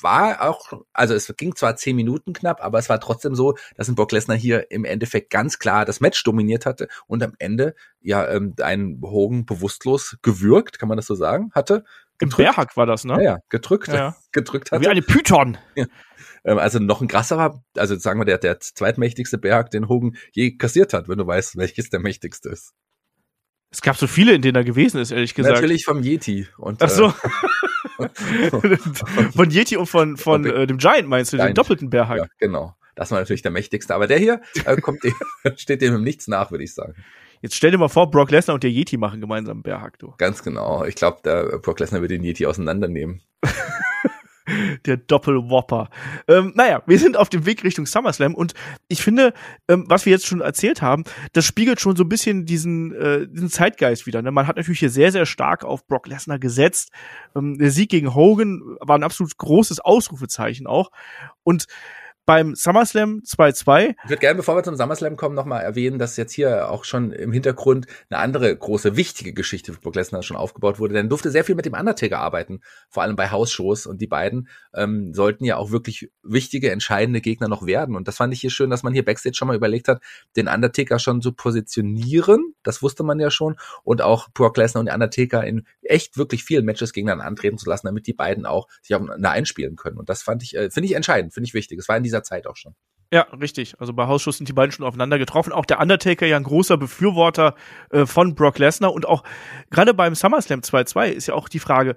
war 0.00 0.42
auch, 0.42 0.72
also 0.92 1.14
es 1.14 1.32
ging 1.36 1.54
zwar 1.54 1.76
zehn 1.76 1.96
Minuten 1.96 2.32
knapp, 2.32 2.62
aber 2.62 2.78
es 2.78 2.88
war 2.88 3.00
trotzdem 3.00 3.34
so, 3.34 3.56
dass 3.76 3.88
ein 3.88 3.94
Brock 3.94 4.12
Lesnar 4.12 4.36
hier 4.36 4.70
im 4.70 4.84
Endeffekt 4.84 5.30
ganz 5.30 5.58
klar 5.58 5.84
das 5.84 6.00
Match 6.00 6.22
dominiert 6.24 6.66
hatte 6.66 6.88
und 7.06 7.22
am 7.22 7.34
Ende 7.38 7.74
ja 8.00 8.26
ähm, 8.28 8.54
einen 8.60 9.00
Hogan 9.02 9.44
bewusstlos 9.44 10.16
gewürgt, 10.22 10.78
kann 10.78 10.88
man 10.88 10.96
das 10.96 11.06
so 11.06 11.14
sagen, 11.14 11.50
hatte. 11.54 11.84
Im 12.20 12.28
Bärhack 12.28 12.76
war 12.76 12.86
das, 12.86 13.04
ne? 13.04 13.14
Ja, 13.14 13.22
ja 13.22 13.38
gedrückt, 13.48 13.88
ja. 13.88 14.16
gedrückt 14.32 14.70
hatte. 14.70 14.82
Wie 14.82 14.88
eine 14.88 15.02
Python. 15.02 15.58
Ja. 15.74 15.86
Ähm, 16.44 16.58
also 16.58 16.78
noch 16.78 17.00
ein 17.00 17.08
krasserer, 17.08 17.62
also 17.76 17.96
sagen 17.96 18.20
wir 18.20 18.24
der, 18.24 18.38
der 18.38 18.60
zweitmächtigste 18.60 19.38
Bärhack, 19.38 19.70
den 19.70 19.88
Hogan 19.88 20.16
je 20.32 20.56
kassiert 20.56 20.92
hat, 20.92 21.08
wenn 21.08 21.18
du 21.18 21.26
weißt, 21.26 21.56
welches 21.56 21.90
der 21.90 22.00
mächtigste 22.00 22.48
ist. 22.48 22.72
Es 23.70 23.80
gab 23.80 23.96
so 23.96 24.06
viele, 24.06 24.34
in 24.34 24.42
denen 24.42 24.56
er 24.56 24.64
gewesen 24.64 25.00
ist, 25.00 25.12
ehrlich 25.12 25.34
gesagt. 25.34 25.54
Natürlich 25.54 25.84
vom 25.84 26.02
Yeti. 26.02 26.46
Und, 26.58 26.82
Ach 26.82 26.90
so. 26.90 27.08
Äh, 27.08 27.12
von 29.34 29.50
Yeti 29.50 29.76
und 29.76 29.86
von, 29.86 30.16
von 30.16 30.44
äh, 30.44 30.66
dem 30.66 30.78
Giant 30.78 31.08
meinst 31.08 31.32
du, 31.32 31.36
Giant. 31.36 31.50
den 31.50 31.54
doppelten 31.54 31.90
Bärhack. 31.90 32.18
Ja, 32.18 32.26
genau. 32.38 32.74
Das 32.94 33.10
war 33.10 33.18
natürlich 33.18 33.42
der 33.42 33.50
mächtigste. 33.50 33.94
Aber 33.94 34.06
der 34.06 34.18
hier 34.18 34.40
äh, 34.64 34.76
kommt 34.80 35.02
dem, 35.04 35.14
steht 35.56 35.82
dem 35.82 35.94
im 35.94 36.02
Nichts 36.02 36.28
nach, 36.28 36.50
würde 36.50 36.64
ich 36.64 36.74
sagen. 36.74 36.94
Jetzt 37.40 37.56
stell 37.56 37.72
dir 37.72 37.78
mal 37.78 37.88
vor, 37.88 38.10
Brock 38.10 38.30
Lesnar 38.30 38.54
und 38.54 38.62
der 38.62 38.70
Yeti 38.70 38.96
machen 38.96 39.20
gemeinsam 39.20 39.56
einen 39.56 39.62
Bärhack, 39.62 39.98
du. 39.98 40.14
Ganz 40.18 40.42
genau. 40.42 40.84
Ich 40.84 40.94
glaube, 40.94 41.18
der 41.24 41.58
Brock 41.58 41.80
Lesnar 41.80 42.00
wird 42.00 42.12
den 42.12 42.22
Yeti 42.22 42.46
auseinandernehmen. 42.46 43.20
der 44.86 44.96
Doppelwopper. 44.96 45.88
Ähm, 46.28 46.52
naja, 46.54 46.82
wir 46.86 46.98
sind 46.98 47.16
auf 47.16 47.28
dem 47.28 47.46
Weg 47.46 47.64
Richtung 47.64 47.86
SummerSlam 47.86 48.34
und 48.34 48.54
ich 48.88 49.02
finde, 49.02 49.32
ähm, 49.68 49.84
was 49.88 50.06
wir 50.06 50.12
jetzt 50.12 50.26
schon 50.26 50.40
erzählt 50.40 50.82
haben, 50.82 51.04
das 51.32 51.44
spiegelt 51.44 51.80
schon 51.80 51.96
so 51.96 52.04
ein 52.04 52.08
bisschen 52.08 52.46
diesen, 52.46 52.94
äh, 52.94 53.26
diesen 53.28 53.50
Zeitgeist 53.50 54.06
wieder. 54.06 54.22
Ne? 54.22 54.30
Man 54.30 54.46
hat 54.46 54.56
natürlich 54.56 54.80
hier 54.80 54.90
sehr, 54.90 55.12
sehr 55.12 55.26
stark 55.26 55.64
auf 55.64 55.86
Brock 55.86 56.06
Lesnar 56.06 56.38
gesetzt. 56.38 56.90
Ähm, 57.36 57.58
der 57.58 57.70
Sieg 57.70 57.90
gegen 57.90 58.14
Hogan 58.14 58.62
war 58.80 58.96
ein 58.96 59.04
absolut 59.04 59.36
großes 59.36 59.80
Ausrufezeichen 59.80 60.66
auch. 60.66 60.90
Und 61.42 61.66
beim 62.24 62.54
SummerSlam 62.54 63.22
2-2. 63.26 63.94
Ich 64.04 64.10
würde 64.10 64.20
gerne, 64.20 64.36
bevor 64.36 64.54
wir 64.56 64.62
zum 64.62 64.76
SummerSlam 64.76 65.16
kommen, 65.16 65.34
nochmal 65.34 65.62
erwähnen, 65.62 65.98
dass 65.98 66.16
jetzt 66.16 66.32
hier 66.32 66.70
auch 66.70 66.84
schon 66.84 67.12
im 67.12 67.32
Hintergrund 67.32 67.86
eine 68.10 68.20
andere 68.20 68.56
große, 68.56 68.96
wichtige 68.96 69.32
Geschichte 69.32 69.72
für 69.72 69.80
Brock 69.80 69.96
Lesnar 69.96 70.22
schon 70.22 70.36
aufgebaut 70.36 70.78
wurde. 70.78 70.94
Denn 70.94 71.08
durfte 71.08 71.30
sehr 71.30 71.44
viel 71.44 71.56
mit 71.56 71.66
dem 71.66 71.74
Undertaker 71.74 72.20
arbeiten, 72.20 72.60
vor 72.88 73.02
allem 73.02 73.16
bei 73.16 73.30
Hausshows. 73.30 73.86
Und 73.86 74.00
die 74.00 74.06
beiden 74.06 74.48
ähm, 74.72 75.12
sollten 75.14 75.44
ja 75.44 75.56
auch 75.56 75.72
wirklich 75.72 76.10
wichtige, 76.22 76.70
entscheidende 76.70 77.20
Gegner 77.20 77.48
noch 77.48 77.66
werden. 77.66 77.96
Und 77.96 78.06
das 78.06 78.16
fand 78.16 78.32
ich 78.32 78.40
hier 78.40 78.50
schön, 78.50 78.70
dass 78.70 78.84
man 78.84 78.92
hier 78.92 79.04
Backstage 79.04 79.34
schon 79.34 79.48
mal 79.48 79.56
überlegt 79.56 79.88
hat, 79.88 80.00
den 80.36 80.46
Undertaker 80.46 81.00
schon 81.00 81.22
zu 81.22 81.32
positionieren. 81.32 82.54
Das 82.62 82.82
wusste 82.82 83.02
man 83.02 83.18
ja 83.18 83.30
schon. 83.32 83.56
Und 83.82 84.00
auch 84.00 84.28
Brock 84.30 84.56
Lesnar 84.56 84.80
und 84.80 84.86
die 84.86 84.94
Undertaker 84.94 85.44
in 85.44 85.66
echt 85.82 86.16
wirklich 86.16 86.44
vielen 86.44 86.64
Matches 86.64 86.92
gegeneinander 86.92 87.24
antreten 87.24 87.58
zu 87.58 87.68
lassen, 87.68 87.88
damit 87.88 88.06
die 88.06 88.12
beiden 88.12 88.46
auch 88.46 88.68
sich 88.80 88.94
auch 88.94 89.02
einspielen 89.22 89.74
können. 89.74 89.98
Und 89.98 90.08
das 90.08 90.22
fand 90.22 90.44
ich, 90.44 90.56
äh, 90.56 90.70
finde 90.70 90.86
ich 90.86 90.94
entscheidend, 90.94 91.34
finde 91.34 91.48
ich 91.48 91.54
wichtig. 91.54 91.80
Es 91.80 91.88
war 91.88 91.96
in 91.96 92.04
dieser 92.12 92.22
Zeit 92.22 92.46
auch 92.46 92.56
schon. 92.56 92.74
Ja, 93.12 93.22
richtig. 93.38 93.78
Also 93.78 93.92
bei 93.92 94.06
Hausschuss 94.06 94.38
sind 94.38 94.48
die 94.48 94.54
beiden 94.54 94.72
schon 94.72 94.86
aufeinander 94.86 95.18
getroffen. 95.18 95.52
Auch 95.52 95.66
der 95.66 95.80
Undertaker 95.80 96.26
ja 96.26 96.38
ein 96.38 96.44
großer 96.44 96.78
Befürworter 96.78 97.54
äh, 97.90 98.06
von 98.06 98.34
Brock 98.34 98.58
Lesnar 98.58 98.94
und 98.94 99.06
auch 99.06 99.22
gerade 99.70 99.92
beim 99.92 100.14
SummerSlam 100.14 100.60
2-2 100.60 101.08
ist 101.08 101.26
ja 101.26 101.34
auch 101.34 101.50
die 101.50 101.58
Frage, 101.58 101.94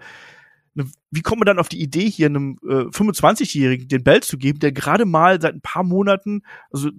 ne, 0.73 0.85
wie 1.11 1.21
kommt 1.21 1.39
man 1.39 1.45
dann 1.45 1.59
auf 1.59 1.69
die 1.69 1.81
Idee, 1.81 2.09
hier 2.09 2.25
einem 2.25 2.59
äh, 2.63 2.89
25-Jährigen 2.91 3.87
den 3.87 4.03
Belt 4.03 4.25
zu 4.25 4.37
geben, 4.37 4.59
der 4.59 4.73
gerade 4.73 5.05
mal 5.05 5.39
seit 5.39 5.53
ein 5.53 5.61
paar 5.61 5.83
Monaten, 5.83 6.41
also 6.69 6.89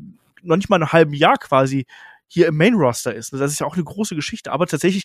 noch 0.43 0.57
nicht 0.57 0.71
mal 0.71 0.77
einem 0.77 0.93
halben 0.93 1.13
Jahr 1.13 1.37
quasi, 1.37 1.85
hier 2.27 2.47
im 2.47 2.57
Main-Roster 2.57 3.15
ist. 3.15 3.35
Das 3.35 3.53
ist 3.53 3.61
ja 3.61 3.67
auch 3.67 3.75
eine 3.75 3.85
große 3.85 4.15
Geschichte. 4.15 4.51
Aber 4.51 4.67
tatsächlich 4.67 5.05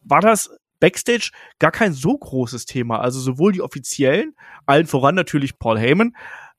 war 0.00 0.20
das 0.20 0.50
Backstage 0.80 1.30
gar 1.58 1.70
kein 1.70 1.92
so 1.92 2.16
großes 2.16 2.66
Thema. 2.66 3.00
Also 3.00 3.20
sowohl 3.20 3.52
die 3.52 3.62
Offiziellen, 3.62 4.34
allen 4.66 4.86
voran 4.86 5.14
natürlich 5.14 5.58
Paul 5.58 5.78
Heyman, 5.78 6.16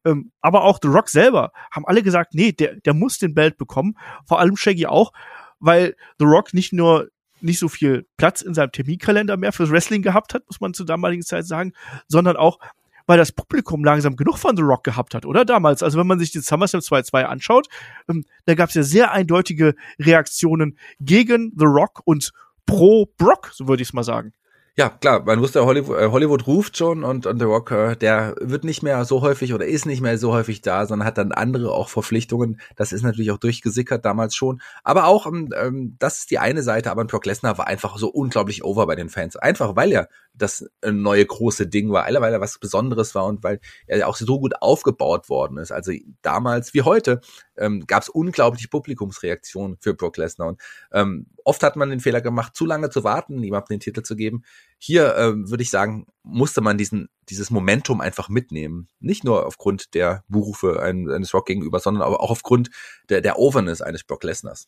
ähm, 0.08 0.32
aber 0.42 0.64
auch 0.64 0.80
The 0.82 0.88
Rock 0.88 1.10
selber 1.10 1.52
haben 1.72 1.86
alle 1.86 2.02
gesagt, 2.02 2.34
nee, 2.34 2.52
der, 2.52 2.76
der 2.78 2.94
muss 2.94 3.20
den 3.20 3.34
Belt 3.34 3.58
bekommen. 3.58 3.96
Vor 4.26 4.40
allem 4.40 4.56
Shaggy 4.56 4.86
auch, 4.86 5.12
weil 5.60 5.96
The 6.20 6.26
Rock 6.26 6.54
nicht 6.54 6.74
nur 6.74 7.10
nicht 7.42 7.60
so 7.60 7.68
viel 7.68 8.08
Platz 8.18 8.42
in 8.42 8.54
seinem 8.54 8.72
Terminkalender 8.72 9.38
mehr 9.38 9.52
fürs 9.52 9.70
Wrestling 9.70 10.02
gehabt 10.02 10.34
hat, 10.34 10.44
muss 10.48 10.60
man 10.60 10.74
zur 10.74 10.88
damaligen 10.88 11.22
Zeit 11.22 11.46
sagen, 11.46 11.74
sondern 12.08 12.36
auch, 12.36 12.58
weil 13.06 13.20
das 13.20 13.32
Publikum 13.32 13.84
langsam 13.84 14.16
genug 14.16 14.38
von 14.40 14.56
The 14.56 14.64
Rock 14.64 14.84
gehabt 14.84 15.14
hat, 15.14 15.26
oder 15.26 15.46
damals. 15.46 15.84
Also 15.84 16.00
wenn 16.00 16.08
man 16.08 16.18
sich 16.18 16.32
den 16.32 16.42
SummerSlam 16.42 16.82
2-2 16.82 17.24
anschaut, 17.24 17.68
ähm, 18.10 18.26
da 18.46 18.56
gab 18.56 18.70
es 18.70 18.76
ja 18.76 18.84
sehr 18.84 19.12
eindeutige 19.12 19.76
Reaktionen 20.00 20.80
gegen 21.00 21.54
The 21.56 21.66
Rock 21.66 22.02
und 22.06 22.32
pro 22.66 23.06
Brock, 23.18 23.52
so 23.54 23.68
würde 23.68 23.84
ich 23.84 23.90
es 23.90 23.94
mal 23.94 24.04
sagen. 24.04 24.34
Ja, 24.80 24.90
klar, 24.90 25.24
man 25.26 25.42
wusste, 25.42 25.66
Hollywood, 25.66 25.98
äh, 25.98 26.12
Hollywood 26.12 26.46
ruft 26.46 26.78
schon 26.78 27.04
und, 27.04 27.26
und 27.26 27.40
The 27.40 27.46
Rock, 27.46 27.72
äh, 27.72 27.96
der 27.96 28.36
wird 28.40 28.64
nicht 28.64 28.84
mehr 28.84 29.06
so 29.06 29.22
häufig 29.22 29.56
oder 29.56 29.66
ist 29.66 29.88
nicht 29.88 30.02
mehr 30.02 30.20
so 30.20 30.34
häufig 30.34 30.62
da, 30.62 30.86
sondern 30.86 31.08
hat 31.08 31.18
dann 31.18 31.32
andere 31.32 31.72
auch 31.72 31.90
Verpflichtungen. 31.90 32.60
Das 32.76 32.92
ist 32.92 33.02
natürlich 33.02 33.32
auch 33.32 33.40
durchgesickert 33.40 34.06
damals 34.06 34.36
schon. 34.36 34.62
Aber 34.84 35.08
auch, 35.08 35.26
ähm, 35.26 35.50
ähm 35.60 35.96
das 35.98 36.20
ist 36.20 36.30
die 36.30 36.38
eine 36.38 36.62
Seite, 36.62 36.92
aber 36.92 37.06
Brock 37.06 37.26
Lesnar 37.26 37.58
war 37.58 37.66
einfach 37.66 37.98
so 37.98 38.08
unglaublich 38.08 38.64
over 38.64 38.86
bei 38.86 38.96
den 38.96 39.10
Fans. 39.10 39.36
Einfach, 39.36 39.76
weil 39.76 39.92
er 39.92 40.10
das 40.36 40.70
äh, 40.82 40.92
neue 40.92 41.26
große 41.26 41.66
Ding 41.66 41.92
war, 41.92 42.06
weil 42.06 42.34
er 42.34 42.40
was 42.42 42.60
Besonderes 42.60 43.16
war 43.16 43.26
und 43.26 43.44
weil 43.44 43.60
er 43.88 44.08
auch 44.08 44.16
so 44.16 44.40
gut 44.40 44.62
aufgebaut 44.62 45.28
worden 45.28 45.58
ist. 45.58 45.72
Also 45.72 45.92
damals 46.22 46.76
wie 46.76 46.84
heute 46.84 47.22
ähm, 47.58 47.86
gab 47.88 48.04
es 48.04 48.10
unglaubliche 48.10 48.68
Publikumsreaktionen 48.68 49.78
für 49.80 49.94
Brock 49.94 50.18
Lesnar. 50.18 50.50
Und 50.50 50.62
ähm, 50.92 51.28
oft 51.44 51.64
hat 51.64 51.76
man 51.76 51.90
den 51.90 52.00
Fehler 52.00 52.22
gemacht, 52.22 52.56
zu 52.56 52.66
lange 52.66 52.90
zu 52.90 53.04
warten, 53.04 53.42
jemandem 53.44 53.76
den 53.76 53.80
Titel 53.80 54.04
zu 54.04 54.16
geben. 54.16 54.44
Hier 54.78 55.16
ähm, 55.18 55.50
würde 55.50 55.64
ich 55.64 55.70
sagen, 55.70 56.08
musste 56.24 56.62
man 56.62 56.78
diesen, 56.78 57.10
dieses 57.30 57.50
Momentum 57.50 58.02
einfach 58.02 58.30
mitnehmen. 58.30 58.88
Nicht 59.00 59.24
nur 59.24 59.46
aufgrund 59.46 59.94
der 59.94 60.24
Berufe 60.28 60.82
eines 60.82 61.34
Rock 61.34 61.48
gegenüber, 61.48 61.80
sondern 61.80 62.04
aber 62.04 62.22
auch 62.22 62.32
aufgrund 62.32 62.70
der, 63.10 63.22
der 63.22 63.40
Overness 63.40 63.82
eines 63.82 64.04
Brock 64.04 64.24
Lesners. 64.24 64.68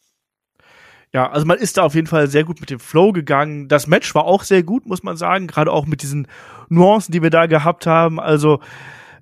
Ja, 1.12 1.30
also 1.32 1.48
man 1.48 1.58
ist 1.58 1.78
da 1.78 1.84
auf 1.84 1.96
jeden 1.96 2.08
Fall 2.08 2.28
sehr 2.28 2.44
gut 2.44 2.60
mit 2.60 2.70
dem 2.70 2.80
Flow 2.80 3.12
gegangen. 3.12 3.68
Das 3.68 3.88
Match 3.88 4.14
war 4.14 4.26
auch 4.26 4.44
sehr 4.44 4.62
gut, 4.62 4.86
muss 4.86 5.02
man 5.02 5.18
sagen, 5.18 5.48
gerade 5.48 5.72
auch 5.72 5.88
mit 5.88 6.04
diesen 6.04 6.28
Nuancen, 6.70 7.12
die 7.12 7.24
wir 7.24 7.32
da 7.32 7.48
gehabt 7.48 7.88
haben. 7.88 8.20
Also 8.20 8.60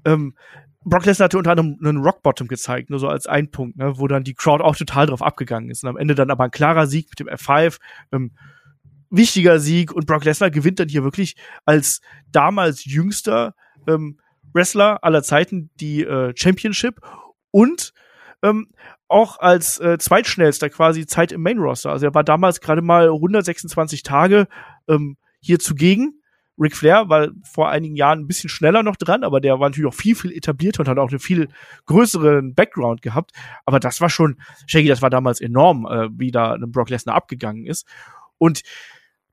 ähm, 0.04 0.36
Brock 0.90 1.06
Lesnar 1.06 1.26
hatte 1.26 1.38
unter 1.38 1.52
anderem 1.52 1.78
einen 1.84 1.98
Rock 1.98 2.24
Bottom 2.24 2.48
gezeigt, 2.48 2.90
nur 2.90 3.00
so 3.00 3.10
als 3.10 3.28
ein 3.28 3.52
Punkt, 3.52 3.78
ne, 3.78 4.00
wo 4.00 4.08
dann 4.08 4.24
die 4.24 4.34
Crowd 4.34 4.64
auch 4.64 4.76
total 4.76 5.08
drauf 5.08 5.22
abgegangen 5.22 5.70
ist. 5.70 5.84
Und 5.84 5.90
am 5.90 5.98
Ende 5.98 6.16
dann 6.16 6.32
aber 6.32 6.46
ein 6.46 6.52
klarer 6.52 6.88
Sieg 6.88 7.10
mit 7.10 7.20
dem 7.20 7.28
F5, 7.28 7.78
ähm, 8.14 8.32
wichtiger 9.10 9.60
Sieg 9.60 9.92
und 9.92 10.06
Brock 10.06 10.24
Lesnar 10.24 10.50
gewinnt 10.50 10.80
dann 10.80 10.88
hier 10.88 11.04
wirklich 11.04 11.36
als 11.66 12.02
damals 12.32 12.86
jüngster 12.86 13.54
ähm, 13.86 14.20
Wrestler 14.54 15.04
aller 15.04 15.24
Zeiten 15.24 15.70
die 15.76 16.04
äh, 16.04 16.34
Championship 16.36 17.02
und 17.52 17.94
ähm, 18.42 18.70
auch 19.10 19.40
als 19.40 19.80
äh, 19.80 19.98
zweitschnellster 19.98 20.70
quasi 20.70 21.06
Zeit 21.06 21.34
im 21.34 21.42
Main 21.42 21.60
Roster. 21.60 21.92
Also 21.92 22.06
er 22.06 22.14
war 22.14 22.24
damals 22.24 22.62
gerade 22.62 22.82
mal 22.82 23.10
126 23.10 24.04
Tage 24.04 24.48
ähm, 24.88 25.18
hier 25.42 25.60
zugegen 25.60 26.22
Ric 26.60 26.76
Flair 26.76 27.10
war 27.10 27.30
vor 27.44 27.70
einigen 27.70 27.96
Jahren 27.96 28.20
ein 28.20 28.28
bisschen 28.28 28.50
schneller 28.50 28.84
noch 28.84 28.96
dran, 28.96 29.24
aber 29.24 29.40
der 29.40 29.60
war 29.60 29.70
natürlich 29.70 29.88
auch 29.88 29.98
viel, 29.98 30.16
viel 30.16 30.32
etablierter 30.32 30.82
und 30.82 30.88
hat 30.88 30.98
auch 30.98 31.10
einen 31.10 31.20
viel 31.20 31.50
größeren 31.86 32.56
Background 32.56 33.02
gehabt. 33.02 33.32
Aber 33.66 33.80
das 33.80 34.02
war 34.02 34.10
schon, 34.10 34.38
Shaggy, 34.66 34.88
das 34.88 35.02
war 35.02 35.10
damals 35.10 35.40
enorm, 35.40 35.86
äh, 35.86 36.10
wie 36.12 36.32
da 36.32 36.54
ein 36.54 36.72
Brock 36.72 36.90
Lesnar 36.90 37.16
abgegangen 37.16 37.66
ist. 37.66 37.86
Und 38.38 38.64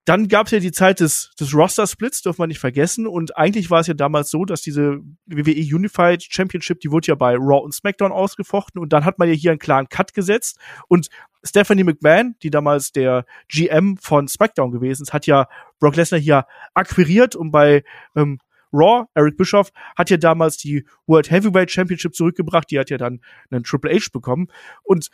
dann 0.05 0.29
gab 0.29 0.47
es 0.47 0.53
ja 0.53 0.59
die 0.59 0.73
Zeit 0.73 1.01
des, 1.01 1.31
des 1.41 1.55
Roster-Splits, 1.55 2.23
darf 2.23 2.37
man 2.37 2.49
nicht 2.49 2.59
vergessen. 2.59 3.07
Und 3.07 3.37
eigentlich 3.39 3.71
war 3.71 3.81
es 3.81 3.87
ja 3.87 3.95
damals 3.95 4.31
so, 4.31 4.45
dass 4.45 4.61
diese 4.61 5.01
WWE 5.27 5.75
Unified 5.75 6.23
Championship, 6.23 6.81
die 6.81 6.91
wurde 6.91 7.09
ja 7.09 7.15
bei 7.15 7.35
Raw 7.37 7.65
und 7.65 7.73
SmackDown 7.73 8.13
ausgefochten. 8.13 8.81
Und 8.81 8.93
dann 8.93 9.07
hat 9.07 9.19
man 9.19 9.29
ja 9.29 9.35
hier 9.35 9.51
einen 9.51 9.59
klaren 9.59 9.89
Cut 9.89 10.13
gesetzt. 10.13 10.59
Und 10.89 11.09
Stephanie 11.43 11.85
McMahon, 11.85 12.35
die 12.43 12.51
damals 12.51 12.93
der 12.93 13.25
GM 13.49 13.97
von 13.97 14.29
SmackDown 14.29 14.73
gewesen 14.73 15.03
ist, 15.05 15.15
hat 15.15 15.27
ja 15.27 15.49
Brock 15.81 15.97
Lesnar 15.97 16.21
hier 16.21 16.47
akquiriert 16.75 17.35
und 17.35 17.51
bei 17.51 17.83
ähm, 18.15 18.39
Raw, 18.75 19.07
Eric 19.15 19.39
Bischoff, 19.39 19.71
hat 19.97 20.11
ja 20.11 20.19
damals 20.19 20.59
die 20.59 20.85
World 21.07 21.31
Heavyweight 21.31 21.71
Championship 21.71 22.15
zurückgebracht. 22.15 22.71
Die 22.71 22.79
hat 22.79 22.91
ja 22.91 22.99
dann 22.99 23.21
einen 23.51 23.65
Triple 23.65 23.95
H 23.95 24.09
bekommen. 24.13 24.49
Und 24.83 25.09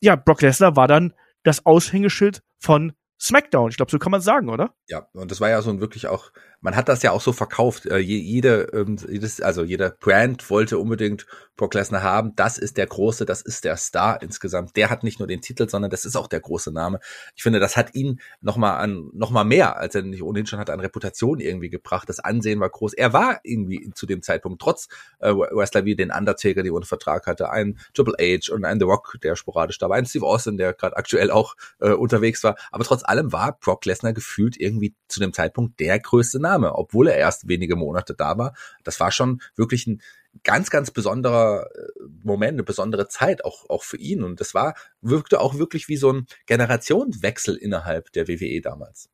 ja, 0.00 0.16
Brock 0.16 0.42
Lesnar 0.42 0.74
war 0.74 0.88
dann 0.88 1.12
das 1.44 1.66
Aushängeschild 1.66 2.42
von 2.58 2.94
SmackDown. 3.24 3.70
Ich 3.70 3.76
glaube, 3.76 3.90
so 3.90 3.98
kann 3.98 4.12
man 4.12 4.20
sagen, 4.20 4.48
oder? 4.48 4.74
Ja, 4.88 5.08
und 5.12 5.30
das 5.30 5.40
war 5.40 5.48
ja 5.48 5.62
so 5.62 5.70
ein 5.70 5.80
wirklich 5.80 6.06
auch 6.06 6.30
man 6.64 6.76
hat 6.76 6.88
das 6.88 7.02
ja 7.02 7.12
auch 7.12 7.20
so 7.20 7.34
verkauft. 7.34 7.84
Äh, 7.84 7.98
jede, 7.98 8.70
ähm, 8.72 8.96
jedes, 9.06 9.42
also 9.42 9.64
jeder 9.64 9.90
Brand 9.90 10.48
wollte 10.48 10.78
unbedingt 10.78 11.26
Brock 11.56 11.74
Lesnar 11.74 12.02
haben. 12.02 12.34
Das 12.36 12.56
ist 12.56 12.78
der 12.78 12.86
große, 12.86 13.26
das 13.26 13.42
ist 13.42 13.64
der 13.64 13.76
Star 13.76 14.22
insgesamt. 14.22 14.74
Der 14.74 14.88
hat 14.88 15.04
nicht 15.04 15.18
nur 15.18 15.28
den 15.28 15.42
Titel, 15.42 15.68
sondern 15.68 15.90
das 15.90 16.06
ist 16.06 16.16
auch 16.16 16.26
der 16.26 16.40
große 16.40 16.72
Name. 16.72 17.00
Ich 17.36 17.42
finde, 17.42 17.60
das 17.60 17.76
hat 17.76 17.94
ihn 17.94 18.18
noch 18.40 18.56
mal 18.56 18.78
an, 18.78 19.10
noch 19.12 19.30
mal 19.30 19.44
mehr, 19.44 19.76
als 19.76 19.94
er 19.94 20.02
nicht 20.02 20.22
ohnehin 20.22 20.46
schon 20.46 20.58
hat, 20.58 20.70
an 20.70 20.80
Reputation 20.80 21.38
irgendwie 21.38 21.68
gebracht. 21.68 22.08
Das 22.08 22.18
Ansehen 22.18 22.60
war 22.60 22.70
groß. 22.70 22.94
Er 22.94 23.12
war 23.12 23.40
irgendwie 23.42 23.90
zu 23.94 24.06
dem 24.06 24.22
Zeitpunkt 24.22 24.62
trotz 24.62 24.88
äh, 25.18 25.30
Wrestler 25.30 25.84
wie 25.84 25.94
den 25.96 26.10
Undertaker, 26.10 26.62
die 26.62 26.70
unter 26.70 26.88
Vertrag 26.88 27.26
hatte, 27.26 27.50
ein 27.50 27.78
Triple 27.92 28.14
H 28.18 28.52
und 28.54 28.64
ein 28.64 28.78
The 28.78 28.86
Rock, 28.86 29.18
der 29.22 29.36
sporadisch 29.36 29.76
da 29.76 29.90
war, 29.90 29.98
ein 29.98 30.06
Steve 30.06 30.24
Austin, 30.24 30.56
der 30.56 30.72
gerade 30.72 30.96
aktuell 30.96 31.30
auch 31.30 31.56
äh, 31.80 31.90
unterwegs 31.90 32.42
war. 32.42 32.56
Aber 32.72 32.84
trotz 32.84 33.04
allem 33.04 33.32
war 33.32 33.58
Brock 33.58 33.84
Lesnar 33.84 34.14
gefühlt 34.14 34.58
irgendwie 34.58 34.94
zu 35.08 35.20
dem 35.20 35.34
Zeitpunkt 35.34 35.78
der 35.78 35.98
größte 36.00 36.40
Name. 36.40 36.53
Name, 36.54 36.74
obwohl 36.74 37.08
er 37.08 37.16
erst 37.16 37.48
wenige 37.48 37.76
Monate 37.76 38.14
da 38.14 38.38
war. 38.38 38.54
Das 38.84 39.00
war 39.00 39.10
schon 39.10 39.40
wirklich 39.56 39.86
ein 39.86 40.00
ganz, 40.42 40.70
ganz 40.70 40.90
besonderer 40.90 41.66
äh, 41.74 42.02
Moment, 42.22 42.54
eine 42.54 42.62
besondere 42.62 43.08
Zeit 43.08 43.44
auch, 43.44 43.68
auch 43.68 43.82
für 43.82 43.96
ihn. 43.96 44.22
Und 44.22 44.40
das 44.40 44.54
war, 44.54 44.74
wirkte 45.00 45.40
auch 45.40 45.58
wirklich 45.58 45.88
wie 45.88 45.96
so 45.96 46.12
ein 46.12 46.26
Generationswechsel 46.46 47.56
innerhalb 47.56 48.12
der 48.12 48.28
WWE 48.28 48.60
damals. 48.60 49.10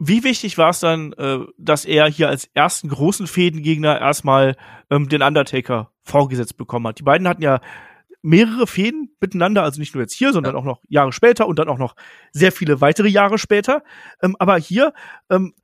Wie 0.00 0.22
wichtig 0.22 0.58
war 0.58 0.70
es 0.70 0.80
dann, 0.80 1.12
äh, 1.14 1.40
dass 1.56 1.84
er 1.84 2.08
hier 2.08 2.28
als 2.28 2.48
ersten 2.54 2.88
großen 2.88 3.26
Fädengegner 3.26 4.00
erstmal 4.00 4.56
ähm, 4.90 5.08
den 5.08 5.22
Undertaker 5.22 5.90
vorgesetzt 6.02 6.56
bekommen 6.56 6.86
hat? 6.86 7.00
Die 7.00 7.04
beiden 7.04 7.26
hatten 7.26 7.42
ja 7.42 7.60
mehrere 8.22 8.66
Fäden 8.66 9.16
miteinander, 9.20 9.62
also 9.62 9.80
nicht 9.80 9.94
nur 9.94 10.02
jetzt 10.02 10.14
hier, 10.14 10.32
sondern 10.32 10.54
ja. 10.54 10.60
auch 10.60 10.64
noch 10.64 10.82
Jahre 10.88 11.12
später 11.12 11.46
und 11.46 11.58
dann 11.58 11.68
auch 11.68 11.78
noch 11.78 11.94
sehr 12.32 12.52
viele 12.52 12.80
weitere 12.80 13.08
Jahre 13.08 13.38
später. 13.38 13.82
Ähm, 14.22 14.36
aber 14.38 14.56
hier 14.58 14.92
ähm, 15.30 15.54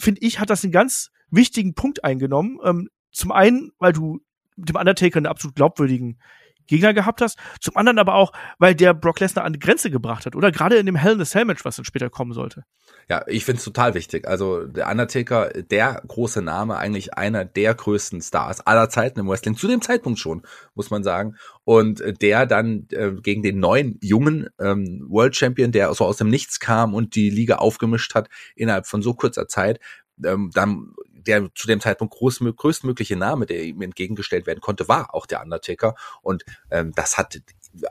finde 0.00 0.22
ich, 0.22 0.40
hat 0.40 0.50
das 0.50 0.64
einen 0.64 0.72
ganz 0.72 1.10
wichtigen 1.30 1.74
Punkt 1.74 2.04
eingenommen. 2.04 2.58
Ähm, 2.64 2.88
zum 3.12 3.32
einen, 3.32 3.72
weil 3.78 3.92
du 3.92 4.20
dem 4.56 4.76
Undertaker 4.76 5.16
einen 5.16 5.26
absolut 5.26 5.56
glaubwürdigen 5.56 6.20
Gegner 6.66 6.94
gehabt 6.94 7.20
hast. 7.20 7.38
Zum 7.60 7.76
anderen 7.76 7.98
aber 7.98 8.14
auch, 8.14 8.32
weil 8.58 8.74
der 8.74 8.94
Brock 8.94 9.20
Lesnar 9.20 9.44
an 9.44 9.52
die 9.52 9.58
Grenze 9.58 9.90
gebracht 9.90 10.26
hat, 10.26 10.36
oder? 10.36 10.52
Gerade 10.52 10.76
in 10.76 10.86
dem 10.86 10.96
Hell 10.96 11.14
in 11.14 11.20
a 11.20 11.24
Cell 11.24 11.44
Match, 11.44 11.64
was 11.64 11.76
dann 11.76 11.84
später 11.84 12.10
kommen 12.10 12.32
sollte. 12.32 12.64
Ja, 13.08 13.24
ich 13.26 13.44
finde 13.44 13.58
es 13.58 13.64
total 13.64 13.94
wichtig. 13.94 14.26
Also 14.28 14.64
der 14.66 14.88
Undertaker, 14.88 15.48
der 15.48 16.02
große 16.06 16.42
Name, 16.42 16.76
eigentlich 16.76 17.14
einer 17.14 17.44
der 17.44 17.74
größten 17.74 18.20
Stars 18.22 18.60
aller 18.60 18.88
Zeiten 18.88 19.20
im 19.20 19.28
Wrestling, 19.28 19.56
zu 19.56 19.66
dem 19.66 19.82
Zeitpunkt 19.82 20.18
schon, 20.18 20.42
muss 20.74 20.90
man 20.90 21.02
sagen. 21.02 21.34
Und 21.64 22.02
der 22.22 22.46
dann 22.46 22.86
äh, 22.90 23.12
gegen 23.20 23.42
den 23.42 23.58
neuen 23.58 23.98
jungen 24.00 24.48
ähm, 24.60 25.06
World 25.08 25.36
Champion, 25.36 25.72
der 25.72 25.92
so 25.94 26.04
aus 26.04 26.18
dem 26.18 26.30
Nichts 26.30 26.60
kam 26.60 26.94
und 26.94 27.14
die 27.14 27.30
Liga 27.30 27.56
aufgemischt 27.56 28.14
hat 28.14 28.28
innerhalb 28.54 28.86
von 28.86 29.02
so 29.02 29.14
kurzer 29.14 29.48
Zeit, 29.48 29.80
ähm, 30.24 30.50
dann 30.54 30.94
der 31.26 31.48
zu 31.54 31.66
dem 31.66 31.80
Zeitpunkt 31.80 32.14
groß, 32.14 32.40
größtmögliche 32.56 33.16
Name, 33.16 33.46
der 33.46 33.62
ihm 33.62 33.82
entgegengestellt 33.82 34.46
werden 34.46 34.60
konnte, 34.60 34.88
war 34.88 35.14
auch 35.14 35.26
der 35.26 35.42
Undertaker. 35.42 35.94
Und 36.22 36.44
ähm, 36.70 36.92
das 36.94 37.18
hat 37.18 37.40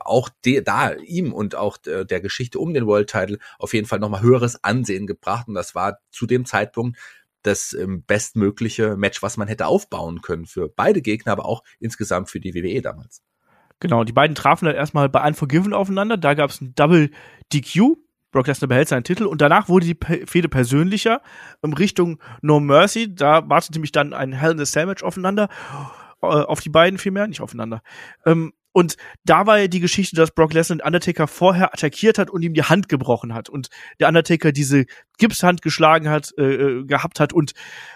auch 0.00 0.28
de, 0.44 0.60
da 0.62 0.92
ihm 0.92 1.32
und 1.32 1.54
auch 1.54 1.76
der, 1.76 2.04
der 2.04 2.20
Geschichte 2.20 2.58
um 2.58 2.74
den 2.74 2.86
World 2.86 3.10
Title 3.10 3.38
auf 3.58 3.72
jeden 3.72 3.86
Fall 3.86 3.98
nochmal 3.98 4.22
höheres 4.22 4.62
Ansehen 4.62 5.06
gebracht. 5.06 5.48
Und 5.48 5.54
das 5.54 5.74
war 5.74 5.98
zu 6.10 6.26
dem 6.26 6.44
Zeitpunkt 6.44 6.98
das 7.42 7.72
ähm, 7.72 8.02
bestmögliche 8.04 8.96
Match, 8.96 9.22
was 9.22 9.36
man 9.36 9.48
hätte 9.48 9.66
aufbauen 9.66 10.20
können 10.20 10.46
für 10.46 10.68
beide 10.68 11.00
Gegner, 11.00 11.32
aber 11.32 11.46
auch 11.46 11.62
insgesamt 11.78 12.28
für 12.28 12.40
die 12.40 12.54
WWE 12.54 12.82
damals. 12.82 13.22
Genau, 13.80 14.04
die 14.04 14.12
beiden 14.12 14.34
trafen 14.34 14.66
dann 14.66 14.74
erstmal 14.74 15.08
bei 15.08 15.26
Unforgiven 15.26 15.72
aufeinander. 15.72 16.18
Da 16.18 16.34
gab 16.34 16.50
es 16.50 16.60
ein 16.60 16.74
Double 16.74 17.10
DQ. 17.52 17.96
Brock 18.30 18.46
Lesnar 18.46 18.68
behält 18.68 18.88
seinen 18.88 19.04
Titel 19.04 19.24
und 19.24 19.40
danach 19.40 19.68
wurde 19.68 19.86
die 19.86 20.26
Fehde 20.26 20.48
persönlicher 20.48 21.22
in 21.62 21.72
Richtung 21.72 22.20
No 22.42 22.60
Mercy. 22.60 23.14
Da 23.14 23.48
wartete 23.48 23.80
mich 23.80 23.92
dann 23.92 24.12
ein 24.12 24.32
Hell 24.32 24.52
in 24.52 24.60
a 24.60 24.86
Match 24.86 25.02
aufeinander, 25.02 25.48
äh, 26.22 26.26
auf 26.26 26.60
die 26.60 26.70
beiden 26.70 26.98
vielmehr, 26.98 27.26
nicht 27.26 27.40
aufeinander. 27.40 27.82
Ähm, 28.24 28.52
und 28.72 28.96
da 29.24 29.46
war 29.46 29.58
ja 29.58 29.66
die 29.66 29.80
Geschichte, 29.80 30.14
dass 30.14 30.30
Brock 30.30 30.52
Lesnar 30.52 30.78
den 30.78 30.86
Undertaker 30.86 31.26
vorher 31.26 31.74
attackiert 31.74 32.18
hat 32.18 32.30
und 32.30 32.42
ihm 32.42 32.54
die 32.54 32.62
Hand 32.62 32.88
gebrochen 32.88 33.34
hat 33.34 33.48
und 33.48 33.68
der 33.98 34.08
Undertaker 34.08 34.52
diese 34.52 34.84
Gipshand 35.18 35.60
geschlagen 35.60 36.08
hat, 36.08 36.32
äh, 36.38 36.54
äh 36.54 36.84
gehabt 36.84 37.18
hat 37.18 37.32
und 37.32 37.52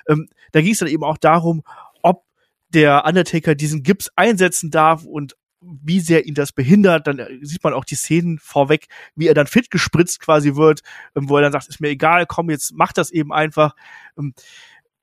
ähm, 0.08 0.28
da 0.50 0.60
ging 0.60 0.72
es 0.72 0.78
dann 0.78 0.88
eben 0.88 1.04
auch 1.04 1.18
darum, 1.18 1.62
ob 2.02 2.24
der 2.70 3.04
Undertaker 3.06 3.54
diesen 3.54 3.84
Gips 3.84 4.10
einsetzen 4.16 4.72
darf 4.72 5.04
und 5.04 5.36
wie 5.82 6.00
sehr 6.00 6.26
ihn 6.26 6.34
das 6.34 6.52
behindert. 6.52 7.06
Dann 7.06 7.18
äh, 7.18 7.38
sieht 7.42 7.64
man 7.64 7.74
auch 7.74 7.84
die 7.84 7.94
Szenen 7.94 8.38
vorweg, 8.38 8.86
wie 9.14 9.28
er 9.28 9.34
dann 9.34 9.46
fit 9.46 9.70
gespritzt 9.70 10.20
quasi 10.20 10.56
wird, 10.56 10.80
ähm, 11.16 11.28
wo 11.28 11.36
er 11.36 11.42
dann 11.42 11.52
sagt, 11.52 11.68
ist 11.68 11.80
mir 11.80 11.88
egal, 11.88 12.26
komm, 12.26 12.50
jetzt 12.50 12.72
mach 12.74 12.92
das 12.92 13.10
eben 13.10 13.32
einfach. 13.32 13.74
Ähm, 14.18 14.34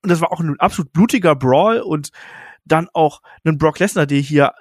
und 0.04 0.10
das 0.10 0.22
war 0.22 0.32
auch 0.32 0.40
ein 0.40 0.60
absolut 0.60 0.94
blutiger 0.94 1.36
Brawl 1.36 1.80
und 1.80 2.10
dann 2.66 2.90
auch 2.94 3.22
ein 3.44 3.58
Brock 3.58 3.80
Lesnar, 3.80 4.06
der 4.06 4.20
hier 4.20 4.54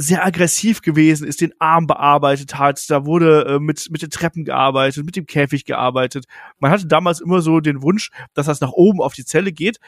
sehr 0.00 0.24
aggressiv 0.24 0.80
gewesen 0.80 1.26
ist, 1.26 1.40
den 1.40 1.52
Arm 1.58 1.88
bearbeitet 1.88 2.56
hat, 2.56 2.88
da 2.88 3.04
wurde 3.04 3.46
äh, 3.46 3.58
mit, 3.58 3.88
mit 3.90 4.00
den 4.00 4.10
Treppen 4.10 4.44
gearbeitet, 4.44 5.04
mit 5.04 5.16
dem 5.16 5.26
Käfig 5.26 5.64
gearbeitet. 5.64 6.26
Man 6.60 6.70
hatte 6.70 6.86
damals 6.86 7.20
immer 7.20 7.40
so 7.40 7.58
den 7.58 7.82
Wunsch, 7.82 8.12
dass 8.32 8.46
das 8.46 8.60
nach 8.60 8.70
oben 8.70 9.00
auf 9.00 9.14
die 9.14 9.24
Zelle 9.24 9.50
geht. 9.50 9.80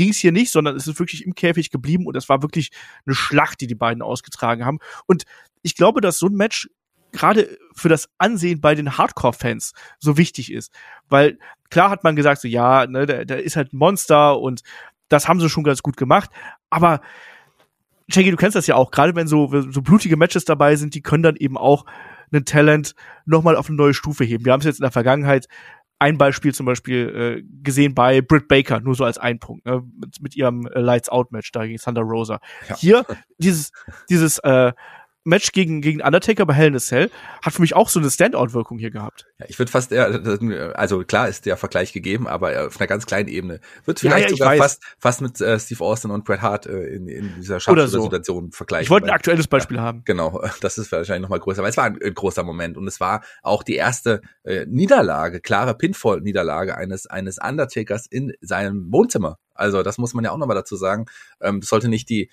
Ging 0.00 0.08
es 0.12 0.16
hier 0.16 0.32
nicht, 0.32 0.50
sondern 0.50 0.76
es 0.76 0.86
ist 0.86 0.98
wirklich 0.98 1.26
im 1.26 1.34
Käfig 1.34 1.70
geblieben 1.70 2.06
und 2.06 2.16
es 2.16 2.30
war 2.30 2.40
wirklich 2.40 2.70
eine 3.04 3.14
Schlacht, 3.14 3.60
die 3.60 3.66
die 3.66 3.74
beiden 3.74 4.00
ausgetragen 4.00 4.64
haben. 4.64 4.78
Und 5.04 5.24
ich 5.60 5.74
glaube, 5.74 6.00
dass 6.00 6.18
so 6.18 6.26
ein 6.28 6.36
Match 6.36 6.70
gerade 7.12 7.58
für 7.74 7.90
das 7.90 8.08
Ansehen 8.16 8.62
bei 8.62 8.74
den 8.74 8.96
Hardcore-Fans 8.96 9.74
so 9.98 10.16
wichtig 10.16 10.50
ist. 10.50 10.72
Weil 11.10 11.38
klar 11.68 11.90
hat 11.90 12.02
man 12.02 12.16
gesagt, 12.16 12.40
so 12.40 12.48
ja, 12.48 12.86
ne, 12.86 13.04
der, 13.04 13.26
der 13.26 13.42
ist 13.42 13.56
halt 13.56 13.74
ein 13.74 13.76
Monster 13.76 14.40
und 14.40 14.62
das 15.10 15.28
haben 15.28 15.38
sie 15.38 15.50
schon 15.50 15.64
ganz 15.64 15.82
gut 15.82 15.98
gemacht. 15.98 16.30
Aber 16.70 17.02
Shaggy, 18.08 18.30
du 18.30 18.38
kennst 18.38 18.56
das 18.56 18.66
ja 18.68 18.76
auch, 18.76 18.90
gerade 18.92 19.14
wenn 19.14 19.26
so, 19.26 19.48
so 19.70 19.82
blutige 19.82 20.16
Matches 20.16 20.46
dabei 20.46 20.76
sind, 20.76 20.94
die 20.94 21.02
können 21.02 21.24
dann 21.24 21.36
eben 21.36 21.58
auch 21.58 21.84
einen 22.32 22.46
Talent 22.46 22.94
nochmal 23.26 23.54
auf 23.54 23.68
eine 23.68 23.76
neue 23.76 23.92
Stufe 23.92 24.24
heben. 24.24 24.46
Wir 24.46 24.54
haben 24.54 24.60
es 24.60 24.66
jetzt 24.66 24.78
in 24.78 24.84
der 24.84 24.92
Vergangenheit 24.92 25.46
ein 26.00 26.16
Beispiel 26.18 26.54
zum 26.54 26.66
Beispiel 26.66 27.42
äh, 27.44 27.62
gesehen 27.62 27.94
bei 27.94 28.22
Britt 28.22 28.48
Baker, 28.48 28.80
nur 28.80 28.94
so 28.94 29.04
als 29.04 29.18
ein 29.18 29.38
Punkt, 29.38 29.66
ne, 29.66 29.82
mit, 30.00 30.20
mit 30.22 30.34
ihrem 30.34 30.66
äh, 30.66 30.80
Lights 30.80 31.10
Out 31.10 31.30
Match 31.30 31.52
da 31.52 31.66
gegen 31.66 31.78
Thunder 31.78 32.00
Rosa. 32.00 32.40
Ja. 32.68 32.76
Hier 32.76 33.06
dieses 33.38 33.70
dieses 34.08 34.38
äh, 34.38 34.72
Match 35.24 35.52
gegen, 35.52 35.82
gegen 35.82 36.00
Undertaker 36.00 36.46
bei 36.46 36.54
Hell 36.54 36.68
in 36.68 36.76
a 36.76 36.78
Cell 36.78 37.10
hat 37.42 37.52
für 37.52 37.60
mich 37.60 37.74
auch 37.76 37.90
so 37.90 38.00
eine 38.00 38.10
Standout-Wirkung 38.10 38.78
hier 38.78 38.90
gehabt. 38.90 39.26
Ja, 39.38 39.46
ich 39.48 39.58
würde 39.58 39.70
fast 39.70 39.92
eher, 39.92 40.78
also 40.78 41.04
klar 41.04 41.28
ist 41.28 41.44
der 41.44 41.58
Vergleich 41.58 41.92
gegeben, 41.92 42.26
aber 42.26 42.66
auf 42.66 42.80
einer 42.80 42.86
ganz 42.86 43.04
kleinen 43.04 43.28
Ebene. 43.28 43.60
Wird 43.84 44.00
vielleicht 44.00 44.30
ja, 44.30 44.36
ja, 44.36 44.36
sogar 44.36 44.56
fast, 44.56 44.82
fast 44.98 45.20
mit 45.20 45.40
äh, 45.40 45.58
Steve 45.58 45.84
Austin 45.84 46.10
und 46.10 46.24
Bret 46.24 46.40
Hart 46.40 46.66
äh, 46.66 46.84
in, 46.84 47.06
in 47.06 47.34
dieser 47.36 47.60
Situation 47.60 48.22
so. 48.22 48.48
vergleichen. 48.50 48.84
Ich 48.84 48.90
wollte 48.90 49.08
ein 49.08 49.12
aktuelles 49.12 49.46
Beispiel 49.46 49.76
ja, 49.76 49.82
haben. 49.82 50.02
Genau, 50.06 50.42
das 50.62 50.78
ist 50.78 50.90
wahrscheinlich 50.90 51.22
nochmal 51.22 51.40
größer, 51.40 51.62
weil 51.62 51.70
es 51.70 51.76
war 51.76 51.84
ein, 51.84 51.98
ein, 52.02 52.14
großer 52.14 52.42
Moment 52.42 52.78
und 52.78 52.86
es 52.86 52.98
war 52.98 53.22
auch 53.42 53.62
die 53.62 53.76
erste 53.76 54.22
äh, 54.44 54.64
Niederlage, 54.66 55.40
klare 55.40 55.74
Pinfall-Niederlage 55.74 56.76
eines, 56.76 57.06
eines 57.06 57.38
Undertakers 57.38 58.06
in 58.06 58.32
seinem 58.40 58.90
Wohnzimmer. 58.90 59.38
Also 59.54 59.82
das 59.82 59.98
muss 59.98 60.14
man 60.14 60.24
ja 60.24 60.30
auch 60.30 60.38
nochmal 60.38 60.56
dazu 60.56 60.76
sagen. 60.76 61.04
Ähm, 61.42 61.60
das 61.60 61.68
sollte 61.68 61.88
nicht 61.88 62.08
die 62.08 62.30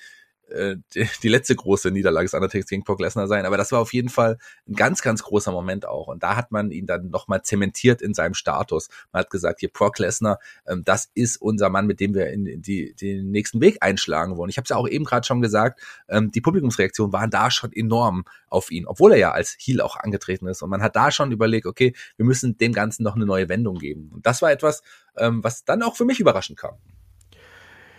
äh, 0.49 0.77
die, 0.93 1.07
die 1.23 1.29
letzte 1.29 1.55
große 1.55 1.91
Niederlage 1.91 2.25
des 2.25 2.33
Undertakers 2.33 2.69
gegen 2.69 2.83
Brock 2.83 2.99
Lesnar 2.99 3.27
sein. 3.27 3.45
Aber 3.45 3.57
das 3.57 3.71
war 3.71 3.79
auf 3.79 3.93
jeden 3.93 4.09
Fall 4.09 4.37
ein 4.67 4.75
ganz, 4.75 5.01
ganz 5.01 5.23
großer 5.23 5.51
Moment 5.51 5.87
auch. 5.87 6.07
Und 6.07 6.23
da 6.23 6.35
hat 6.35 6.51
man 6.51 6.71
ihn 6.71 6.85
dann 6.85 7.09
nochmal 7.09 7.41
zementiert 7.43 8.01
in 8.01 8.13
seinem 8.13 8.33
Status. 8.33 8.89
Man 9.11 9.21
hat 9.21 9.29
gesagt, 9.29 9.59
hier 9.59 9.69
Brock 9.69 9.99
Lesnar, 9.99 10.39
ähm, 10.67 10.83
das 10.83 11.09
ist 11.13 11.41
unser 11.41 11.69
Mann, 11.69 11.87
mit 11.87 11.99
dem 11.99 12.13
wir 12.13 12.29
in 12.29 12.61
die, 12.61 12.93
den 12.93 13.31
nächsten 13.31 13.61
Weg 13.61 13.77
einschlagen 13.81 14.37
wollen. 14.37 14.49
Ich 14.49 14.57
habe 14.57 14.63
es 14.63 14.69
ja 14.69 14.77
auch 14.77 14.87
eben 14.87 15.05
gerade 15.05 15.25
schon 15.25 15.41
gesagt, 15.41 15.81
ähm, 16.07 16.31
die 16.31 16.41
Publikumsreaktionen 16.41 17.13
waren 17.13 17.29
da 17.29 17.51
schon 17.51 17.71
enorm 17.73 18.25
auf 18.49 18.71
ihn, 18.71 18.87
obwohl 18.87 19.11
er 19.13 19.17
ja 19.17 19.31
als 19.31 19.55
Heel 19.59 19.81
auch 19.81 19.97
angetreten 19.97 20.47
ist. 20.47 20.61
Und 20.61 20.69
man 20.69 20.81
hat 20.81 20.95
da 20.95 21.11
schon 21.11 21.31
überlegt, 21.31 21.65
okay, 21.65 21.93
wir 22.15 22.25
müssen 22.25 22.57
dem 22.57 22.73
Ganzen 22.73 23.03
noch 23.03 23.15
eine 23.15 23.25
neue 23.25 23.49
Wendung 23.49 23.77
geben. 23.79 24.11
Und 24.13 24.25
das 24.25 24.41
war 24.41 24.51
etwas, 24.51 24.81
ähm, 25.17 25.43
was 25.43 25.65
dann 25.65 25.83
auch 25.83 25.95
für 25.95 26.05
mich 26.05 26.19
überraschend 26.19 26.57
kam. 26.57 26.77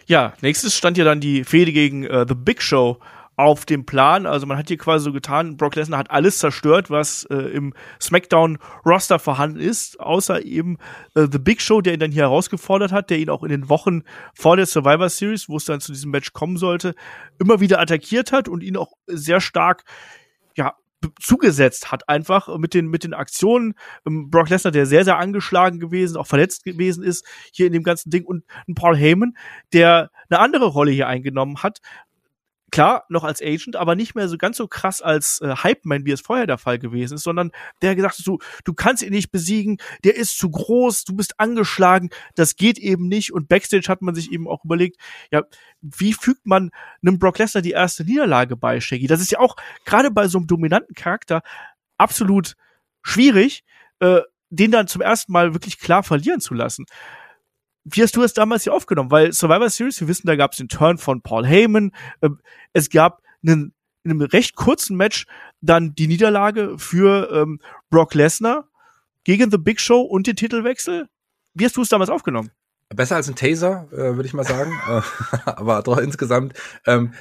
Ja, 0.09 0.33
nächstes 0.41 0.75
stand 0.75 0.97
ja 0.97 1.05
dann 1.05 1.21
die 1.21 1.45
Fehde 1.45 1.71
gegen 1.71 2.05
äh, 2.05 2.25
The 2.27 2.35
Big 2.35 2.63
Show 2.63 2.99
auf 3.37 3.67
dem 3.67 3.85
Plan. 3.85 4.25
Also 4.25 4.47
man 4.47 4.57
hat 4.57 4.69
hier 4.69 4.79
quasi 4.79 5.05
so 5.05 5.13
getan, 5.13 5.59
Brock 5.59 5.77
Lesnar 5.77 5.99
hat 5.99 6.11
alles 6.11 6.39
zerstört, 6.39 6.89
was 6.89 7.25
äh, 7.25 7.37
im 7.37 7.75
SmackDown-Roster 8.01 9.19
vorhanden 9.19 9.61
ist, 9.61 10.01
außer 10.01 10.47
eben 10.47 10.79
äh, 11.15 11.27
The 11.31 11.39
Big 11.39 11.61
Show, 11.61 11.83
der 11.83 11.93
ihn 11.93 12.01
dann 12.01 12.11
hier 12.11 12.23
herausgefordert 12.23 12.91
hat, 12.91 13.11
der 13.11 13.19
ihn 13.19 13.29
auch 13.29 13.43
in 13.43 13.51
den 13.51 13.69
Wochen 13.69 14.01
vor 14.33 14.57
der 14.57 14.65
Survivor 14.65 15.11
Series, 15.11 15.47
wo 15.47 15.59
es 15.59 15.67
dann 15.67 15.81
zu 15.81 15.93
diesem 15.93 16.11
Match 16.11 16.33
kommen 16.33 16.57
sollte, 16.57 16.95
immer 17.39 17.61
wieder 17.61 17.79
attackiert 17.79 18.33
hat 18.33 18.49
und 18.49 18.63
ihn 18.63 18.79
auch 18.79 18.93
sehr 19.07 19.43
stark 19.43 19.85
zugesetzt 21.21 21.93
hat, 21.93 22.09
einfach 22.09 22.57
mit 22.59 22.75
den, 22.75 22.89
mit 22.89 23.05
den 23.05 23.15
Aktionen. 23.15 23.75
Ähm, 24.07 24.31
Brock 24.31 24.49
Lesnar, 24.49 24.73
der 24.73 24.87
sehr, 24.87 25.05
sehr 25.05 25.19
angeschlagen 25.19 25.79
gewesen, 25.79 26.17
auch 26.17 26.27
verletzt 26.27 26.65
gewesen 26.65 27.05
ist 27.05 27.25
hier 27.53 27.67
in 27.67 27.73
dem 27.73 27.83
ganzen 27.83 28.11
Ding 28.11 28.25
und 28.25 28.45
Paul 28.75 28.97
Heyman, 28.97 29.37
der 29.73 30.11
eine 30.29 30.41
andere 30.41 30.67
Rolle 30.67 30.91
hier 30.91 31.07
eingenommen 31.07 31.63
hat, 31.63 31.79
klar, 32.71 33.05
noch 33.09 33.25
als 33.25 33.43
Agent, 33.43 33.77
aber 33.77 33.95
nicht 33.95 34.15
mehr 34.15 34.29
so 34.29 34.37
ganz 34.37 34.57
so 34.57 34.69
krass 34.69 35.01
als 35.01 35.41
äh, 35.41 35.55
Hype-Man, 35.57 36.05
wie 36.05 36.13
es 36.13 36.21
vorher 36.21 36.47
der 36.47 36.59
Fall 36.59 36.79
gewesen 36.79 37.15
ist, 37.15 37.23
sondern 37.23 37.51
der 37.83 37.95
gesagt 37.95 38.19
hat, 38.19 38.27
du, 38.27 38.39
du 38.65 38.75
kannst 38.75 39.03
ihn 39.03 39.13
nicht 39.13 39.31
besiegen, 39.31 39.79
der 40.05 40.17
ist 40.17 40.39
zu 40.39 40.51
groß, 40.51 41.05
du 41.05 41.17
bist 41.17 41.39
angeschlagen, 41.41 42.11
das 42.35 42.57
geht 42.57 42.79
eben 42.79 43.09
nicht. 43.09 43.33
Und 43.33 43.49
Backstage 43.49 43.89
hat 43.89 44.03
man 44.03 44.15
sich 44.15 44.33
eben 44.33 44.49
auch 44.49 44.65
überlegt, 44.65 45.01
ja, 45.31 45.43
wie 45.81 46.13
fügt 46.13 46.47
man 46.47 46.71
einem 47.03 47.19
Brock 47.19 47.39
Lesnar 47.39 47.63
die 47.63 47.73
erste 47.73 48.05
Niederlage 48.05 48.57
bei, 48.57 48.81
Shaggy? 48.81 49.07
Das 49.07 49.21
ist 49.21 49.33
ja 49.33 49.39
auch 49.39 49.57
gerade 49.85 50.11
bei 50.11 50.29
so 50.29 50.39
einem 50.39 50.47
dominanten 50.47 50.95
Charakter 50.95 51.43
absolut 51.97 52.55
schwierig, 53.03 53.65
äh, 54.01 54.21
den 54.51 54.71
dann 54.71 54.87
zum 54.87 55.03
ersten 55.03 55.33
Mal 55.33 55.55
wirklich 55.55 55.79
klar 55.79 56.03
verlieren 56.03 56.41
zu 56.41 56.55
lassen 56.55 56.87
wie 57.91 58.03
hast 58.03 58.17
du 58.17 58.23
es 58.23 58.33
damals 58.33 58.65
hier 58.65 58.75
aufgenommen? 58.75 59.11
Weil 59.11 59.33
Survivor 59.33 59.71
Series, 59.71 60.01
wir 60.01 60.09
wissen, 60.09 60.27
da 60.27 60.37
gab 60.37 60.53
es 60.53 60.59
den 60.59 60.69
Turn 60.69 60.99
von 60.99 61.23
Paul 61.23 61.47
Heyman. 61.47 61.93
Ähm, 62.23 62.41
es 62.73 62.91
gab 62.91 63.23
einen, 63.43 63.75
in 64.05 64.11
einem 64.11 64.23
recht 64.23 64.57
kurzen 64.57 64.97
Match 64.97 65.27
dann 65.61 65.95
die 65.95 66.07
Niederlage 66.07 66.79
für 66.79 67.31
ähm, 67.33 67.61
Brock 67.91 68.15
Lesnar 68.15 68.69
gegen 69.25 69.51
The 69.51 69.59
Big 69.59 69.81
Show 69.81 70.01
und 70.01 70.27
den 70.27 70.37
Titelwechsel. 70.37 71.09
Wie 71.55 71.65
hast 71.65 71.77
du 71.77 71.83
es 71.83 71.89
damals 71.89 72.11
aufgenommen? 72.11 72.51
Besser 72.95 73.17
als 73.17 73.29
ein 73.29 73.37
Taser, 73.37 73.89
äh, 73.93 74.17
würde 74.17 74.27
ich 74.27 74.35
mal 74.35 74.45
sagen. 74.45 74.73
Äh, 74.89 75.03
aber 75.45 75.83
doch 75.83 75.99
insgesamt 75.99 76.55
ähm, 76.87 77.13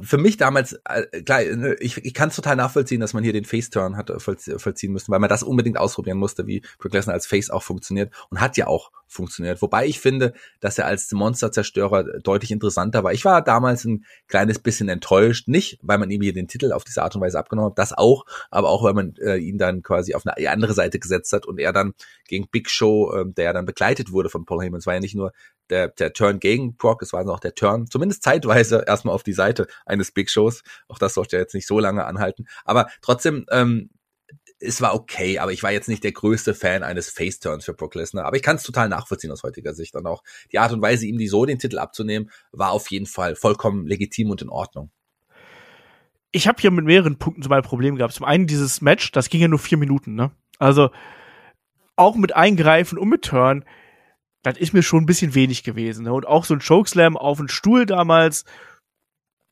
für 0.00 0.18
mich 0.18 0.36
damals, 0.36 0.78
äh, 0.84 1.22
klar, 1.22 1.42
ne, 1.42 1.74
ich, 1.80 1.96
ich 2.04 2.14
kann 2.14 2.28
es 2.28 2.36
total 2.36 2.56
nachvollziehen, 2.56 3.00
dass 3.00 3.14
man 3.14 3.24
hier 3.24 3.32
den 3.32 3.44
Face-Turn 3.44 3.96
hat 3.96 4.12
vollziehen 4.20 4.92
müssen, 4.92 5.10
weil 5.10 5.18
man 5.18 5.28
das 5.28 5.42
unbedingt 5.42 5.76
ausprobieren 5.76 6.18
musste, 6.18 6.46
wie 6.46 6.62
Brock 6.78 6.92
Lesnar 6.92 7.14
als 7.14 7.26
Face 7.26 7.50
auch 7.50 7.62
funktioniert 7.62 8.12
und 8.30 8.40
hat 8.40 8.56
ja 8.56 8.68
auch 8.68 8.92
funktioniert. 9.12 9.62
Wobei 9.62 9.86
ich 9.86 10.00
finde, 10.00 10.32
dass 10.60 10.78
er 10.78 10.86
als 10.86 11.10
Monsterzerstörer 11.12 12.20
deutlich 12.20 12.50
interessanter 12.50 13.04
war. 13.04 13.12
Ich 13.12 13.24
war 13.24 13.42
damals 13.42 13.84
ein 13.84 14.04
kleines 14.28 14.58
bisschen 14.58 14.88
enttäuscht, 14.88 15.48
nicht, 15.48 15.78
weil 15.82 15.98
man 15.98 16.10
ihm 16.10 16.22
hier 16.22 16.32
den 16.32 16.48
Titel 16.48 16.72
auf 16.72 16.84
diese 16.84 17.02
Art 17.02 17.14
und 17.14 17.20
Weise 17.20 17.38
abgenommen 17.38 17.70
hat, 17.70 17.78
das 17.78 17.92
auch, 17.92 18.24
aber 18.50 18.70
auch, 18.70 18.82
weil 18.82 18.94
man 18.94 19.14
äh, 19.16 19.36
ihn 19.36 19.58
dann 19.58 19.82
quasi 19.82 20.14
auf 20.14 20.26
eine 20.26 20.50
andere 20.50 20.74
Seite 20.74 20.98
gesetzt 20.98 21.32
hat 21.32 21.46
und 21.46 21.58
er 21.58 21.72
dann 21.72 21.94
gegen 22.26 22.48
Big 22.48 22.70
Show, 22.70 23.12
äh, 23.12 23.24
der 23.26 23.52
dann 23.52 23.66
begleitet 23.66 24.12
wurde 24.12 24.28
von 24.28 24.44
Paul 24.44 24.62
Heyman, 24.62 24.78
es 24.78 24.86
war 24.86 24.94
ja 24.94 25.00
nicht 25.00 25.14
nur 25.14 25.32
der, 25.70 25.88
der 25.88 26.12
Turn 26.12 26.38
gegen 26.38 26.76
Brock, 26.76 27.02
es 27.02 27.12
war 27.12 27.26
auch 27.28 27.40
der 27.40 27.54
Turn, 27.54 27.86
zumindest 27.88 28.22
zeitweise 28.22 28.84
erstmal 28.86 29.14
auf 29.14 29.22
die 29.22 29.32
Seite 29.32 29.66
eines 29.86 30.12
Big 30.12 30.30
Shows. 30.30 30.62
Auch 30.88 30.98
das 30.98 31.14
sollte 31.14 31.36
ja 31.36 31.40
jetzt 31.40 31.54
nicht 31.54 31.66
so 31.66 31.78
lange 31.78 32.04
anhalten. 32.04 32.46
Aber 32.64 32.88
trotzdem, 33.00 33.46
ähm, 33.50 33.90
es 34.62 34.80
war 34.80 34.94
okay, 34.94 35.38
aber 35.38 35.52
ich 35.52 35.62
war 35.62 35.72
jetzt 35.72 35.88
nicht 35.88 36.04
der 36.04 36.12
größte 36.12 36.54
Fan 36.54 36.82
eines 36.82 37.10
Face-Turns 37.10 37.64
für 37.64 37.74
Brock 37.74 37.94
Lesnar. 37.94 38.24
Aber 38.24 38.36
ich 38.36 38.42
kann 38.42 38.56
es 38.56 38.62
total 38.62 38.88
nachvollziehen 38.88 39.30
aus 39.32 39.42
heutiger 39.42 39.74
Sicht. 39.74 39.94
Und 39.96 40.06
auch 40.06 40.22
die 40.52 40.58
Art 40.58 40.72
und 40.72 40.80
Weise, 40.80 41.06
ihm 41.06 41.18
die 41.18 41.28
so 41.28 41.44
den 41.44 41.58
Titel 41.58 41.78
abzunehmen, 41.78 42.30
war 42.52 42.70
auf 42.70 42.90
jeden 42.90 43.06
Fall 43.06 43.34
vollkommen 43.34 43.86
legitim 43.86 44.30
und 44.30 44.42
in 44.42 44.48
Ordnung. 44.48 44.90
Ich 46.30 46.48
habe 46.48 46.60
hier 46.60 46.70
mit 46.70 46.84
mehreren 46.84 47.18
Punkten 47.18 47.42
so 47.42 47.48
mein 47.48 47.62
Problem 47.62 47.96
gehabt. 47.96 48.14
Zum 48.14 48.24
einen 48.24 48.46
dieses 48.46 48.80
Match, 48.80 49.12
das 49.12 49.28
ging 49.28 49.40
ja 49.40 49.48
nur 49.48 49.58
vier 49.58 49.78
Minuten, 49.78 50.14
ne? 50.14 50.30
Also 50.58 50.90
auch 51.96 52.14
mit 52.16 52.34
Eingreifen 52.34 52.98
und 52.98 53.08
mit 53.08 53.22
Turn 53.22 53.64
das 54.42 54.58
ist 54.58 54.72
mir 54.72 54.82
schon 54.82 55.04
ein 55.04 55.06
bisschen 55.06 55.34
wenig 55.34 55.62
gewesen. 55.62 56.04
Ne? 56.04 56.12
Und 56.12 56.26
auch 56.26 56.44
so 56.44 56.54
ein 56.54 56.60
Chokeslam 56.60 57.16
auf 57.16 57.38
den 57.38 57.48
Stuhl 57.48 57.86
damals, 57.86 58.44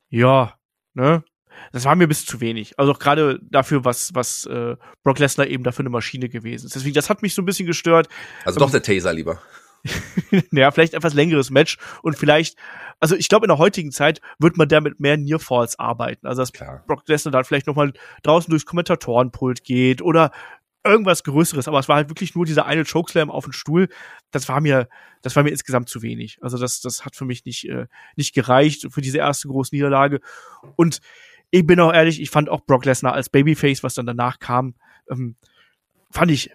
ja, 0.09 0.59
ne? 0.95 1.25
Das 1.73 1.85
war 1.85 1.95
mir 1.95 2.05
ein 2.05 2.09
bisschen 2.09 2.29
zu 2.29 2.41
wenig. 2.41 2.79
Also 2.79 2.93
auch 2.93 2.99
gerade 2.99 3.39
dafür, 3.43 3.85
was, 3.85 4.15
was 4.15 4.47
äh, 4.47 4.77
Brock 5.05 5.19
Lesnar 5.19 5.47
eben 5.47 5.63
dafür 5.63 5.83
eine 5.83 5.91
Maschine 5.91 6.29
gewesen 6.29 6.67
ist. 6.67 6.75
Deswegen, 6.75 6.95
das 6.95 7.09
hat 7.11 7.23
mich 7.23 7.35
so 7.35 7.43
ein 7.43 7.45
bisschen 7.45 7.67
gestört. 7.67 8.09
Also 8.45 8.59
doch 8.59 8.71
der 8.71 8.83
Taser 8.83 9.13
lieber. 9.13 9.41
naja, 10.51 10.71
vielleicht 10.71 10.95
etwas 10.95 11.15
längeres 11.15 11.51
Match 11.51 11.79
und 12.03 12.19
vielleicht, 12.19 12.59
also 12.99 13.17
ich 13.17 13.29
glaube, 13.29 13.47
in 13.47 13.49
der 13.49 13.59
heutigen 13.59 13.93
Zeit 13.93 14.21
wird 14.39 14.57
man 14.57 14.69
damit 14.69 15.01
mehr 15.01 15.17
Nearfalls 15.17 15.79
arbeiten. 15.79 16.27
Also 16.27 16.43
dass 16.43 16.53
Klar. 16.53 16.85
Brock 16.87 17.07
Lesnar 17.07 17.33
dann 17.33 17.45
vielleicht 17.45 17.67
nochmal 17.67 17.93
draußen 18.23 18.51
durchs 18.51 18.67
Kommentatorenpult 18.67 19.65
geht 19.65 20.03
oder 20.03 20.33
irgendwas 20.85 21.25
Größeres, 21.25 21.69
aber 21.69 21.79
es 21.79 21.89
war 21.89 21.97
halt 21.97 22.09
wirklich 22.09 22.35
nur 22.35 22.47
dieser 22.47 22.67
eine 22.67 22.85
Chokeslam 22.85 23.31
auf 23.31 23.45
den 23.45 23.53
Stuhl. 23.53 23.89
Das 24.31 24.49
war 24.49 24.61
mir, 24.61 24.89
das 25.23 25.37
war 25.37 25.43
mir 25.43 25.51
insgesamt 25.51 25.89
zu 25.89 26.03
wenig. 26.03 26.39
Also 26.41 26.57
das, 26.59 26.81
das 26.81 27.05
hat 27.05 27.17
für 27.17 27.27
mich 27.27 27.45
nicht, 27.45 27.69
äh, 27.69 27.87
nicht 28.17 28.35
gereicht 28.35 28.87
für 28.91 29.03
diese 29.03 29.19
erste 29.19 29.49
große 29.49 29.75
Niederlage. 29.75 30.21
Und 30.77 31.01
ich 31.51 31.67
bin 31.67 31.81
auch 31.81 31.93
ehrlich, 31.93 32.21
ich 32.21 32.31
fand 32.31 32.49
auch 32.49 32.61
Brock 32.65 32.85
Lesnar 32.85 33.15
als 33.15 33.29
Babyface, 33.29 33.83
was 33.83 33.95
dann 33.95 34.07
danach 34.07 34.39
kam, 34.39 34.75
ähm, 35.11 35.37
fand 36.11 36.31
ich 36.31 36.51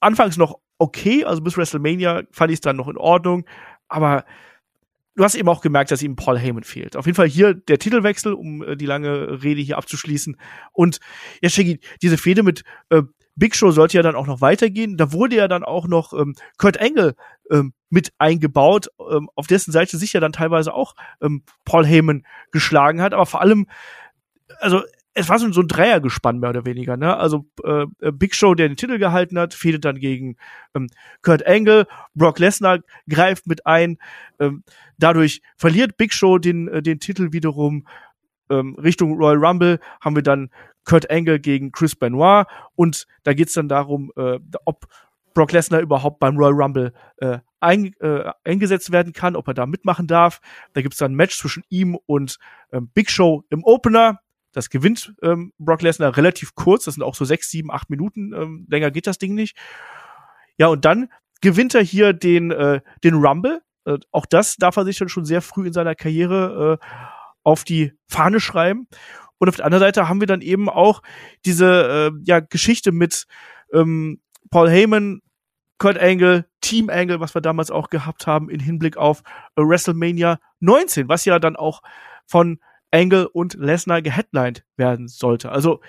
anfangs 0.00 0.36
noch 0.36 0.58
okay. 0.78 1.24
Also 1.24 1.42
bis 1.42 1.56
WrestleMania 1.56 2.22
fand 2.30 2.50
ich 2.50 2.56
es 2.56 2.60
dann 2.60 2.76
noch 2.76 2.88
in 2.88 2.96
Ordnung. 2.96 3.44
Aber 3.88 4.24
du 5.14 5.24
hast 5.24 5.34
eben 5.34 5.48
auch 5.48 5.60
gemerkt, 5.60 5.90
dass 5.90 6.02
ihm 6.02 6.16
Paul 6.16 6.38
Heyman 6.38 6.64
fehlt. 6.64 6.96
Auf 6.96 7.06
jeden 7.06 7.16
Fall 7.16 7.28
hier 7.28 7.54
der 7.54 7.78
Titelwechsel, 7.78 8.32
um 8.32 8.62
äh, 8.62 8.76
die 8.76 8.86
lange 8.86 9.42
Rede 9.42 9.60
hier 9.60 9.78
abzuschließen. 9.78 10.36
Und 10.72 11.00
ja, 11.42 11.48
Shaggy, 11.48 11.80
diese 12.02 12.18
Fehde 12.18 12.42
mit 12.42 12.64
äh, 12.90 13.02
Big 13.36 13.56
Show 13.56 13.72
sollte 13.72 13.96
ja 13.96 14.02
dann 14.02 14.14
auch 14.14 14.26
noch 14.26 14.40
weitergehen. 14.40 14.96
Da 14.96 15.12
wurde 15.12 15.36
ja 15.36 15.48
dann 15.48 15.64
auch 15.64 15.88
noch 15.88 16.12
ähm, 16.12 16.34
Kurt 16.56 16.80
Angle 16.80 17.14
ähm, 17.50 17.72
mit 17.90 18.12
eingebaut, 18.18 18.88
ähm, 19.10 19.28
auf 19.34 19.46
dessen 19.46 19.72
Seite 19.72 19.98
sich 19.98 20.12
ja 20.12 20.20
dann 20.20 20.32
teilweise 20.32 20.72
auch 20.72 20.94
ähm, 21.20 21.42
Paul 21.64 21.84
Heyman 21.84 22.24
geschlagen 22.52 23.02
hat. 23.02 23.12
Aber 23.12 23.26
vor 23.26 23.40
allem, 23.40 23.66
also 24.60 24.82
es 25.14 25.28
war 25.28 25.38
so, 25.38 25.46
ein 25.46 25.68
Dreiergespann 25.68 26.40
mehr 26.40 26.50
oder 26.50 26.66
weniger. 26.66 26.96
Ne? 26.96 27.16
Also 27.16 27.46
äh, 27.62 27.86
Big 28.12 28.34
Show, 28.34 28.54
der 28.54 28.68
den 28.68 28.76
Titel 28.76 28.98
gehalten 28.98 29.38
hat, 29.38 29.54
fehlt 29.54 29.84
dann 29.84 30.00
gegen 30.00 30.36
ähm, 30.74 30.88
Kurt 31.22 31.46
Angle. 31.46 31.86
Brock 32.14 32.40
Lesnar 32.40 32.80
greift 33.08 33.46
mit 33.46 33.64
ein. 33.64 33.98
Ähm, 34.40 34.64
dadurch 34.98 35.40
verliert 35.56 35.96
Big 35.96 36.12
Show 36.12 36.38
den, 36.38 36.66
äh, 36.68 36.82
den 36.82 36.98
Titel 36.98 37.32
wiederum. 37.32 37.86
Ähm, 38.50 38.74
Richtung 38.74 39.16
Royal 39.16 39.36
Rumble 39.36 39.78
haben 40.00 40.16
wir 40.16 40.22
dann 40.22 40.50
Kurt 40.84 41.10
Angle 41.10 41.40
gegen 41.40 41.72
Chris 41.72 41.94
Benoit 41.94 42.46
und 42.74 43.06
da 43.22 43.32
geht's 43.32 43.54
dann 43.54 43.68
darum, 43.68 44.12
äh, 44.16 44.38
ob 44.64 44.86
Brock 45.32 45.52
Lesnar 45.52 45.80
überhaupt 45.80 46.18
beim 46.18 46.36
Royal 46.36 46.52
Rumble 46.52 46.92
äh, 47.18 47.38
ein, 47.60 47.94
äh, 48.00 48.30
eingesetzt 48.44 48.92
werden 48.92 49.12
kann, 49.12 49.36
ob 49.36 49.48
er 49.48 49.54
da 49.54 49.66
mitmachen 49.66 50.06
darf. 50.06 50.40
Da 50.74 50.82
gibt's 50.82 50.98
dann 50.98 51.12
ein 51.12 51.16
Match 51.16 51.38
zwischen 51.38 51.64
ihm 51.70 51.98
und 52.06 52.38
ähm, 52.72 52.90
Big 52.92 53.10
Show 53.10 53.44
im 53.48 53.64
Opener. 53.64 54.20
Das 54.54 54.70
gewinnt 54.70 55.14
ähm, 55.22 55.52
Brock 55.58 55.82
Lesnar 55.82 56.16
relativ 56.16 56.54
kurz. 56.54 56.84
Das 56.84 56.94
sind 56.94 57.02
auch 57.02 57.14
so 57.14 57.24
sechs, 57.24 57.50
sieben, 57.50 57.70
acht 57.70 57.90
Minuten. 57.90 58.32
Ähm, 58.32 58.66
länger 58.70 58.90
geht 58.90 59.06
das 59.06 59.18
Ding 59.18 59.34
nicht. 59.34 59.56
Ja, 60.56 60.68
und 60.68 60.84
dann 60.84 61.08
gewinnt 61.40 61.74
er 61.74 61.82
hier 61.82 62.12
den, 62.12 62.50
äh, 62.50 62.80
den 63.02 63.14
Rumble. 63.14 63.60
Äh, 63.84 63.98
auch 64.12 64.26
das 64.26 64.56
darf 64.56 64.76
er 64.76 64.84
sich 64.84 64.98
dann 64.98 65.08
schon 65.08 65.24
sehr 65.24 65.42
früh 65.42 65.66
in 65.66 65.72
seiner 65.72 65.94
Karriere 65.94 66.78
äh, 66.80 66.86
auf 67.42 67.64
die 67.64 67.92
Fahne 68.08 68.40
schreiben. 68.40 68.88
Und 69.38 69.48
auf 69.48 69.56
der 69.56 69.66
anderen 69.66 69.82
Seite 69.82 70.08
haben 70.08 70.20
wir 70.20 70.26
dann 70.26 70.40
eben 70.40 70.68
auch 70.68 71.02
diese 71.44 72.12
äh, 72.14 72.20
ja, 72.24 72.40
Geschichte 72.40 72.92
mit 72.92 73.26
ähm, 73.72 74.20
Paul 74.50 74.70
Heyman, 74.70 75.20
Kurt 75.78 75.98
Angle, 75.98 76.46
Team 76.60 76.88
Angle, 76.88 77.20
was 77.20 77.34
wir 77.34 77.42
damals 77.42 77.70
auch 77.70 77.90
gehabt 77.90 78.26
haben 78.26 78.48
in 78.48 78.60
Hinblick 78.60 78.96
auf 78.96 79.22
äh, 79.56 79.62
WrestleMania 79.62 80.38
19, 80.60 81.08
was 81.08 81.24
ja 81.24 81.38
dann 81.38 81.56
auch 81.56 81.82
von 82.26 82.58
Angle 82.94 83.28
und 83.28 83.54
Lesnar 83.54 84.02
geheadlined 84.02 84.64
werden 84.76 85.08
sollte. 85.08 85.50
Also 85.50 85.80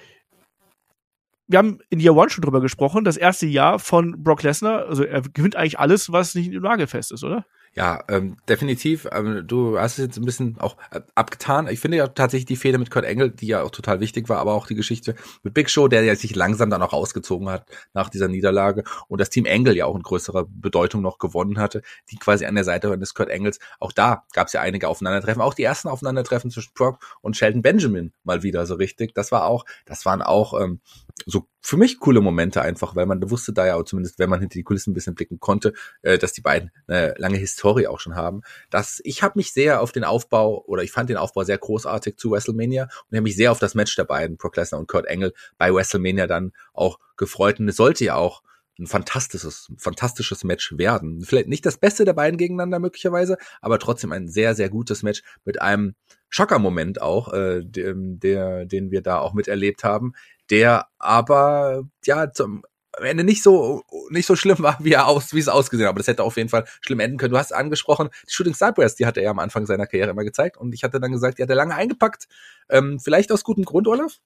wir 1.47 1.59
haben 1.59 1.79
in 1.89 1.99
Year 1.99 2.15
One 2.15 2.31
schon 2.31 2.41
drüber 2.41 2.59
gesprochen, 2.59 3.03
das 3.03 3.17
erste 3.17 3.45
Jahr 3.45 3.77
von 3.77 4.23
Brock 4.23 4.41
Lesnar, 4.41 4.87
also 4.87 5.03
er 5.03 5.21
gewinnt 5.21 5.55
eigentlich 5.55 5.79
alles, 5.79 6.11
was 6.11 6.33
nicht 6.33 6.51
im 6.51 6.63
Nagelfest 6.63 7.11
ist, 7.11 7.23
oder? 7.23 7.45
Ja, 7.77 8.01
ähm, 8.07 8.37
definitiv. 8.47 9.05
Ähm, 9.11 9.43
du 9.45 9.77
hast 9.77 9.99
es 9.99 10.05
jetzt 10.05 10.17
ein 10.17 10.23
bisschen 10.23 10.57
auch 10.59 10.77
äh, 10.91 11.01
abgetan. 11.13 11.67
Ich 11.67 11.81
finde 11.81 11.97
ja 11.97 12.07
tatsächlich 12.07 12.45
die 12.45 12.55
Fehde 12.55 12.77
mit 12.77 12.89
Kurt 12.89 13.03
Engel, 13.03 13.31
die 13.31 13.47
ja 13.47 13.63
auch 13.63 13.69
total 13.69 13.99
wichtig 13.99 14.29
war, 14.29 14.37
aber 14.37 14.53
auch 14.53 14.65
die 14.65 14.75
Geschichte 14.75 15.13
mit 15.43 15.53
Big 15.53 15.69
Show, 15.69 15.89
der 15.89 16.01
ja 16.03 16.15
sich 16.15 16.35
langsam 16.37 16.69
dann 16.69 16.81
auch 16.81 16.93
ausgezogen 16.93 17.49
hat 17.49 17.67
nach 17.93 18.07
dieser 18.09 18.29
Niederlage 18.29 18.85
und 19.09 19.19
das 19.19 19.29
Team 19.29 19.43
Engel 19.43 19.75
ja 19.75 19.87
auch 19.87 19.95
in 19.95 20.03
größerer 20.03 20.45
Bedeutung 20.47 21.01
noch 21.01 21.17
gewonnen 21.17 21.59
hatte, 21.59 21.81
die 22.09 22.15
quasi 22.15 22.45
an 22.45 22.55
der 22.55 22.63
Seite 22.63 22.97
des 22.97 23.13
Kurt 23.13 23.27
Engels. 23.27 23.59
Auch 23.81 23.91
da 23.91 24.23
gab 24.31 24.47
es 24.47 24.53
ja 24.53 24.61
einige 24.61 24.87
Aufeinandertreffen, 24.87 25.41
auch 25.41 25.53
die 25.53 25.63
ersten 25.63 25.89
Aufeinandertreffen 25.89 26.51
zwischen 26.51 26.71
Brock 26.75 26.99
und 27.19 27.35
Sheldon 27.35 27.61
Benjamin 27.61 28.13
mal 28.23 28.41
wieder 28.41 28.65
so 28.65 28.75
richtig. 28.75 29.13
Das 29.15 29.33
war 29.33 29.47
auch, 29.47 29.65
das 29.85 30.05
waren 30.05 30.21
auch 30.21 30.57
ähm, 30.61 30.79
so 31.25 31.47
für 31.65 31.77
mich 31.77 31.99
coole 31.99 32.21
Momente 32.21 32.61
einfach, 32.61 32.95
weil 32.95 33.07
man 33.07 33.27
wusste 33.31 33.51
da 33.51 33.65
ja 33.65 33.75
auch 33.75 33.85
zumindest, 33.85 34.19
wenn 34.19 34.29
man 34.29 34.39
hinter 34.39 34.53
die 34.53 34.63
Kulissen 34.63 34.91
ein 34.91 34.93
bisschen 34.93 35.15
blicken 35.15 35.39
konnte, 35.39 35.73
äh, 36.03 36.19
dass 36.19 36.31
die 36.31 36.41
beiden 36.41 36.69
eine 36.85 37.15
lange 37.17 37.37
Historie 37.37 37.87
auch 37.87 37.99
schon 37.99 38.15
haben. 38.15 38.41
Das, 38.69 39.01
ich 39.03 39.23
habe 39.23 39.33
mich 39.37 39.51
sehr 39.51 39.81
auf 39.81 39.91
den 39.91 40.03
Aufbau 40.03 40.63
oder 40.67 40.83
ich 40.83 40.91
fand 40.91 41.09
den 41.09 41.17
Aufbau 41.17 41.43
sehr 41.43 41.57
großartig 41.57 42.17
zu 42.17 42.29
WrestleMania 42.29 42.83
und 42.83 42.91
ich 43.09 43.17
habe 43.17 43.23
mich 43.23 43.35
sehr 43.35 43.51
auf 43.51 43.57
das 43.57 43.73
Match 43.73 43.95
der 43.95 44.03
beiden, 44.03 44.37
Brock 44.37 44.55
Lesnar 44.57 44.79
und 44.79 44.87
Kurt 44.87 45.09
Angle, 45.09 45.33
bei 45.57 45.73
WrestleMania 45.73 46.27
dann 46.27 46.51
auch 46.71 46.99
gefreut 47.17 47.59
und 47.59 47.67
es 47.67 47.77
sollte 47.77 48.05
ja 48.05 48.15
auch 48.15 48.43
ein 48.77 48.85
fantastisches, 48.85 49.71
fantastisches 49.77 50.43
Match 50.43 50.77
werden. 50.77 51.21
Vielleicht 51.21 51.47
nicht 51.47 51.65
das 51.65 51.77
Beste 51.77 52.05
der 52.05 52.13
beiden 52.13 52.37
gegeneinander 52.37 52.77
möglicherweise, 52.77 53.37
aber 53.61 53.79
trotzdem 53.79 54.11
ein 54.11 54.27
sehr, 54.27 54.53
sehr 54.53 54.69
gutes 54.69 55.01
Match 55.01 55.23
mit 55.45 55.61
einem 55.61 55.95
Schocker-Moment 56.29 57.01
auch, 57.01 57.31
äh, 57.33 57.61
der, 57.63 57.93
der, 57.95 58.65
den 58.65 58.91
wir 58.91 59.01
da 59.01 59.19
auch 59.19 59.33
miterlebt 59.33 59.83
haben, 59.83 60.13
der 60.49 60.87
aber 60.99 61.83
ja 62.05 62.31
zum 62.31 62.63
Ende 63.01 63.23
nicht 63.23 63.43
so 63.43 63.83
nicht 64.09 64.25
so 64.25 64.35
schlimm 64.35 64.59
war, 64.59 64.77
wie 64.79 64.93
er 64.93 65.07
aus, 65.07 65.33
wie 65.33 65.39
es 65.39 65.47
ausgesehen 65.47 65.85
hat. 65.85 65.91
Aber 65.91 65.99
das 65.99 66.07
hätte 66.07 66.23
auf 66.23 66.37
jeden 66.37 66.49
Fall 66.49 66.65
schlimm 66.81 66.99
enden 66.99 67.17
können. 67.17 67.31
Du 67.31 67.37
hast 67.37 67.53
angesprochen, 67.53 68.09
die 68.27 68.33
Shooting 68.33 68.53
Star 68.53 68.73
Press, 68.73 68.95
die 68.95 69.05
hat 69.05 69.17
er 69.17 69.29
am 69.31 69.39
Anfang 69.39 69.65
seiner 69.65 69.87
Karriere 69.87 70.11
immer 70.11 70.23
gezeigt. 70.23 70.57
Und 70.57 70.73
ich 70.73 70.83
hatte 70.83 70.99
dann 70.99 71.11
gesagt, 71.11 71.37
die 71.37 71.43
hat 71.43 71.49
er 71.49 71.55
lange 71.55 71.75
eingepackt. 71.75 72.27
Ähm, 72.69 72.99
vielleicht 72.99 73.31
aus 73.31 73.43
gutem 73.43 73.65
Grund, 73.65 73.87
Olaf? 73.87 74.19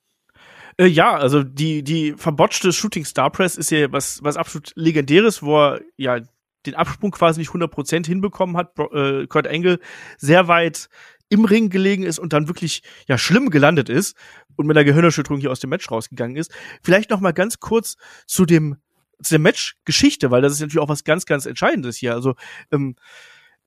Äh, 0.77 0.85
ja, 0.85 1.15
also 1.15 1.43
die, 1.43 1.83
die 1.83 2.13
verbotschte 2.13 2.71
Shooting 2.71 3.05
Star 3.05 3.31
Press 3.31 3.57
ist 3.57 3.71
ja 3.71 3.91
was, 3.91 4.23
was 4.23 4.37
absolut 4.37 4.71
legendäres, 4.75 5.41
wo 5.41 5.57
er 5.57 5.81
ja 5.97 6.19
den 6.65 6.75
Absprung 6.75 7.11
quasi 7.11 7.39
nicht 7.39 7.51
100% 7.51 8.05
hinbekommen 8.05 8.57
hat. 8.57 8.77
Äh, 8.93 9.27
Kurt 9.27 9.47
Engel 9.47 9.79
sehr 10.17 10.47
weit 10.47 10.89
im 11.29 11.45
Ring 11.45 11.69
gelegen 11.69 12.03
ist 12.03 12.19
und 12.19 12.33
dann 12.33 12.47
wirklich 12.47 12.81
ja 13.07 13.17
schlimm 13.17 13.49
gelandet 13.49 13.87
ist 13.87 14.17
und 14.55 14.67
mit 14.67 14.75
einer 14.77 14.85
Gehirnerschütterung 14.85 15.39
hier 15.39 15.51
aus 15.51 15.59
dem 15.59 15.69
Match 15.69 15.89
rausgegangen 15.89 16.37
ist. 16.37 16.51
Vielleicht 16.83 17.09
noch 17.09 17.19
mal 17.19 17.33
ganz 17.33 17.59
kurz 17.59 17.97
zu 18.25 18.45
dem 18.45 18.77
zu 19.21 19.33
der 19.33 19.39
Match-Geschichte, 19.39 20.31
weil 20.31 20.41
das 20.41 20.53
ist 20.53 20.61
natürlich 20.61 20.79
auch 20.79 20.89
was 20.89 21.03
ganz, 21.03 21.25
ganz 21.25 21.45
Entscheidendes 21.45 21.97
hier. 21.97 22.13
Also 22.13 22.35
ähm, 22.71 22.95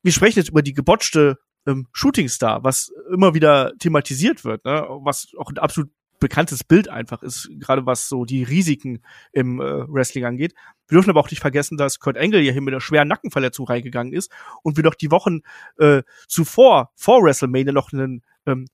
wir 0.02 0.12
sprechen 0.12 0.38
jetzt 0.38 0.48
über 0.48 0.62
die 0.62 0.72
gebotschte 0.72 1.38
ähm, 1.66 1.86
Shooting 1.92 2.28
Star, 2.28 2.64
was 2.64 2.92
immer 3.12 3.34
wieder 3.34 3.72
thematisiert 3.78 4.44
wird, 4.44 4.64
ne? 4.64 4.86
was 5.02 5.28
auch 5.38 5.50
ein 5.50 5.58
absolut 5.58 5.90
bekanntes 6.18 6.62
Bild 6.62 6.88
einfach 6.88 7.22
ist, 7.22 7.50
gerade 7.58 7.84
was 7.84 8.08
so 8.08 8.24
die 8.24 8.44
Risiken 8.44 9.02
im 9.32 9.60
äh, 9.60 9.64
Wrestling 9.88 10.24
angeht. 10.24 10.54
Wir 10.86 10.96
dürfen 10.96 11.10
aber 11.10 11.20
auch 11.20 11.30
nicht 11.30 11.40
vergessen, 11.40 11.76
dass 11.76 11.98
Kurt 11.98 12.16
Angle 12.16 12.40
ja 12.40 12.52
hier 12.52 12.62
mit 12.62 12.72
einer 12.72 12.80
schweren 12.80 13.08
Nackenverletzung 13.08 13.66
reingegangen 13.66 14.12
ist 14.12 14.30
und 14.62 14.76
wir 14.76 14.84
doch 14.84 14.94
die 14.94 15.10
Wochen 15.10 15.40
äh, 15.78 16.02
zuvor, 16.28 16.92
vor 16.94 17.24
WrestleMania, 17.24 17.72
noch 17.72 17.92
einen 17.92 18.22
ähm, 18.46 18.66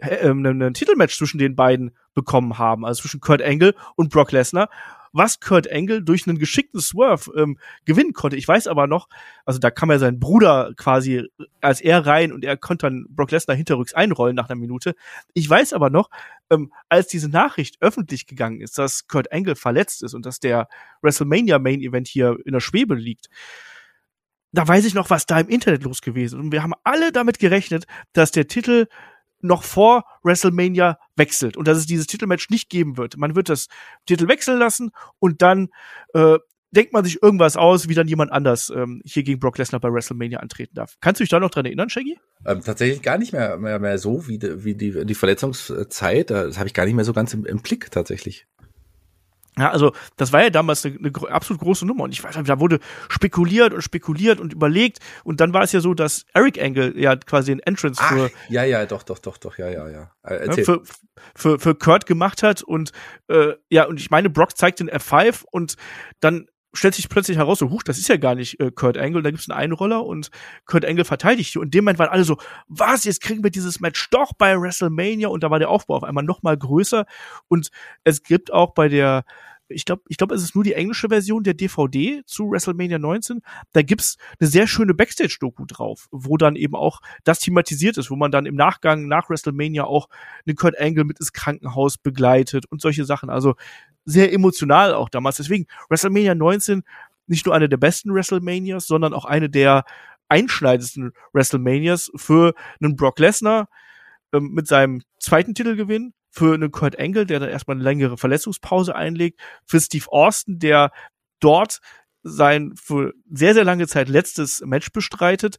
ähm, 0.00 0.44
einen 0.44 0.74
Titelmatch 0.74 1.16
zwischen 1.16 1.38
den 1.38 1.56
beiden 1.56 1.96
bekommen 2.14 2.58
haben, 2.58 2.84
also 2.84 3.02
zwischen 3.02 3.20
Kurt 3.20 3.42
Angle 3.42 3.74
und 3.96 4.10
Brock 4.10 4.32
Lesnar, 4.32 4.68
was 5.14 5.38
Kurt 5.38 5.70
Angle 5.70 6.02
durch 6.02 6.26
einen 6.26 6.38
geschickten 6.38 6.80
Swerve 6.80 7.30
ähm, 7.36 7.56
gewinnen 7.84 8.12
konnte. 8.12 8.36
Ich 8.36 8.48
weiß 8.48 8.66
aber 8.66 8.88
noch, 8.88 9.08
also 9.44 9.60
da 9.60 9.70
kam 9.70 9.90
ja 9.90 9.98
sein 9.98 10.18
Bruder 10.18 10.72
quasi 10.76 11.28
als 11.60 11.80
er 11.80 12.04
rein 12.04 12.32
und 12.32 12.44
er 12.44 12.56
konnte 12.56 12.86
dann 12.86 13.06
Brock 13.08 13.30
Lesnar 13.30 13.56
hinterrücks 13.56 13.94
einrollen 13.94 14.34
nach 14.34 14.48
einer 14.48 14.58
Minute. 14.58 14.94
Ich 15.32 15.48
weiß 15.48 15.72
aber 15.72 15.88
noch, 15.88 16.10
ähm, 16.50 16.72
als 16.88 17.06
diese 17.06 17.28
Nachricht 17.28 17.76
öffentlich 17.80 18.26
gegangen 18.26 18.60
ist, 18.60 18.76
dass 18.76 19.06
Kurt 19.06 19.32
Angle 19.32 19.54
verletzt 19.54 20.02
ist 20.02 20.14
und 20.14 20.26
dass 20.26 20.40
der 20.40 20.68
WrestleMania 21.00 21.60
Main 21.60 21.80
Event 21.80 22.08
hier 22.08 22.36
in 22.44 22.52
der 22.52 22.60
Schwebe 22.60 22.96
liegt, 22.96 23.28
da 24.50 24.66
weiß 24.66 24.84
ich 24.84 24.94
noch, 24.94 25.10
was 25.10 25.26
da 25.26 25.40
im 25.40 25.48
Internet 25.48 25.82
los 25.84 26.00
gewesen 26.00 26.38
ist. 26.38 26.44
Und 26.44 26.52
wir 26.52 26.62
haben 26.62 26.74
alle 26.84 27.12
damit 27.12 27.38
gerechnet, 27.38 27.86
dass 28.12 28.30
der 28.30 28.46
Titel 28.46 28.86
noch 29.44 29.62
vor 29.62 30.04
WrestleMania 30.22 30.98
wechselt 31.16 31.56
und 31.56 31.68
dass 31.68 31.78
es 31.78 31.86
dieses 31.86 32.06
Titelmatch 32.06 32.50
nicht 32.50 32.68
geben 32.70 32.96
wird. 32.96 33.16
Man 33.16 33.36
wird 33.36 33.48
das 33.48 33.68
Titel 34.06 34.28
wechseln 34.28 34.58
lassen 34.58 34.90
und 35.18 35.42
dann 35.42 35.68
äh, 36.14 36.38
denkt 36.74 36.92
man 36.92 37.04
sich 37.04 37.22
irgendwas 37.22 37.56
aus, 37.56 37.88
wie 37.88 37.94
dann 37.94 38.08
jemand 38.08 38.32
anders 38.32 38.70
ähm, 38.74 39.00
hier 39.04 39.22
gegen 39.22 39.38
Brock 39.38 39.58
Lesnar 39.58 39.80
bei 39.80 39.92
WrestleMania 39.92 40.40
antreten 40.40 40.74
darf. 40.74 40.96
Kannst 41.00 41.20
du 41.20 41.22
dich 41.22 41.30
da 41.30 41.40
noch 41.40 41.50
dran 41.50 41.64
erinnern, 41.64 41.88
Shaggy? 41.88 42.18
Ähm, 42.44 42.62
tatsächlich 42.62 43.00
gar 43.02 43.18
nicht 43.18 43.32
mehr, 43.32 43.56
mehr, 43.56 43.78
mehr 43.78 43.98
so 43.98 44.26
wie, 44.28 44.38
die, 44.38 44.64
wie 44.64 44.74
die, 44.74 45.04
die 45.04 45.14
Verletzungszeit. 45.14 46.30
Das 46.30 46.58
habe 46.58 46.66
ich 46.66 46.74
gar 46.74 46.84
nicht 46.84 46.94
mehr 46.94 47.04
so 47.04 47.12
ganz 47.12 47.32
im, 47.32 47.46
im 47.46 47.60
Blick 47.60 47.90
tatsächlich. 47.90 48.46
Ja, 49.56 49.70
also 49.70 49.92
das 50.16 50.32
war 50.32 50.42
ja 50.42 50.50
damals 50.50 50.84
eine, 50.84 50.96
eine 50.98 51.12
absolut 51.30 51.62
große 51.62 51.86
Nummer 51.86 52.04
und 52.04 52.12
ich 52.12 52.22
weiß, 52.24 52.36
da 52.44 52.60
wurde 52.60 52.80
spekuliert 53.08 53.72
und 53.72 53.82
spekuliert 53.82 54.40
und 54.40 54.52
überlegt 54.52 54.98
und 55.22 55.40
dann 55.40 55.52
war 55.52 55.62
es 55.62 55.72
ja 55.72 55.80
so, 55.80 55.94
dass 55.94 56.26
Eric 56.34 56.60
Angle 56.60 56.98
ja 56.98 57.14
quasi 57.16 57.52
den 57.52 57.60
Entrance 57.60 58.00
Ach, 58.02 58.12
für 58.12 58.30
ja, 58.48 58.64
ja, 58.64 58.84
doch, 58.86 59.04
doch, 59.04 59.18
doch, 59.18 59.38
doch, 59.38 59.56
ja, 59.56 59.68
ja, 59.68 59.88
ja. 59.88 60.10
Äh, 60.24 60.34
ne, 60.34 60.38
Erzähl. 60.46 60.64
für, 60.64 60.82
für, 61.36 61.58
für 61.60 61.74
Kurt 61.76 62.06
gemacht 62.06 62.42
hat 62.42 62.62
und 62.62 62.90
äh, 63.28 63.54
ja, 63.70 63.84
und 63.84 64.00
ich 64.00 64.10
meine, 64.10 64.28
Brock 64.28 64.56
zeigt 64.56 64.80
den 64.80 64.90
F5 64.90 65.44
und 65.50 65.76
dann 66.18 66.46
stellt 66.74 66.94
sich 66.94 67.08
plötzlich 67.08 67.38
heraus, 67.38 67.58
so, 67.58 67.70
huch, 67.70 67.82
das 67.82 67.98
ist 67.98 68.08
ja 68.08 68.16
gar 68.16 68.34
nicht 68.34 68.60
äh, 68.60 68.70
Kurt 68.70 68.98
Angle, 68.98 69.22
da 69.22 69.30
gibt's 69.30 69.48
einen 69.48 69.58
Einroller 69.58 70.04
und 70.04 70.30
Kurt 70.66 70.84
Angle 70.84 71.04
verteidigt 71.04 71.54
die. 71.54 71.58
Und 71.58 71.66
in 71.66 71.70
dem 71.70 71.84
Moment 71.84 71.98
waren 71.98 72.10
alle 72.10 72.24
so, 72.24 72.36
was, 72.68 73.04
jetzt 73.04 73.22
kriegen 73.22 73.42
wir 73.42 73.50
dieses 73.50 73.80
Match 73.80 74.10
doch 74.10 74.32
bei 74.36 74.60
WrestleMania 74.60 75.28
und 75.28 75.42
da 75.42 75.50
war 75.50 75.58
der 75.58 75.70
Aufbau 75.70 75.96
auf 75.96 76.04
einmal 76.04 76.24
noch 76.24 76.42
mal 76.42 76.56
größer 76.56 77.06
und 77.48 77.70
es 78.04 78.22
gibt 78.22 78.52
auch 78.52 78.74
bei 78.74 78.88
der 78.88 79.24
ich 79.68 79.84
glaube, 79.84 80.02
ich 80.08 80.16
glaube, 80.16 80.34
es 80.34 80.42
ist 80.42 80.54
nur 80.54 80.64
die 80.64 80.74
englische 80.74 81.08
Version 81.08 81.42
der 81.42 81.54
DVD 81.54 82.22
zu 82.26 82.50
WrestleMania 82.50 82.98
19. 82.98 83.40
Da 83.72 83.82
gibt's 83.82 84.16
eine 84.38 84.48
sehr 84.48 84.66
schöne 84.66 84.94
Backstage-Doku 84.94 85.64
drauf, 85.66 86.08
wo 86.10 86.36
dann 86.36 86.56
eben 86.56 86.74
auch 86.74 87.00
das 87.24 87.40
thematisiert 87.40 87.96
ist, 87.96 88.10
wo 88.10 88.16
man 88.16 88.30
dann 88.30 88.46
im 88.46 88.54
Nachgang 88.54 89.08
nach 89.08 89.30
WrestleMania 89.30 89.84
auch 89.84 90.08
eine 90.46 90.54
Kurt 90.54 90.78
Angle 90.78 91.04
mit 91.04 91.18
ins 91.18 91.32
Krankenhaus 91.32 91.98
begleitet 91.98 92.66
und 92.66 92.80
solche 92.80 93.04
Sachen. 93.04 93.30
Also 93.30 93.54
sehr 94.04 94.32
emotional 94.32 94.94
auch 94.94 95.08
damals. 95.08 95.36
Deswegen 95.36 95.66
WrestleMania 95.88 96.34
19 96.34 96.82
nicht 97.26 97.46
nur 97.46 97.54
eine 97.54 97.68
der 97.68 97.78
besten 97.78 98.12
WrestleManias, 98.14 98.86
sondern 98.86 99.14
auch 99.14 99.24
eine 99.24 99.48
der 99.48 99.84
einschneidendsten 100.28 101.12
WrestleManias 101.32 102.10
für 102.16 102.54
einen 102.80 102.96
Brock 102.96 103.18
Lesnar 103.18 103.68
ähm, 104.32 104.52
mit 104.52 104.66
seinem 104.66 105.02
zweiten 105.18 105.54
Titelgewinn, 105.54 106.12
für 106.34 106.54
einen 106.54 106.72
Kurt 106.72 106.98
Angle, 106.98 107.26
der 107.26 107.38
dann 107.38 107.48
erstmal 107.48 107.76
eine 107.76 107.84
längere 107.84 108.16
Verletzungspause 108.16 108.94
einlegt, 108.94 109.40
für 109.64 109.80
Steve 109.80 110.10
Austin, 110.10 110.58
der 110.58 110.90
dort 111.38 111.80
sein 112.24 112.72
für 112.74 113.12
sehr, 113.30 113.54
sehr 113.54 113.64
lange 113.64 113.86
Zeit 113.86 114.08
letztes 114.08 114.60
Match 114.62 114.90
bestreitet. 114.90 115.58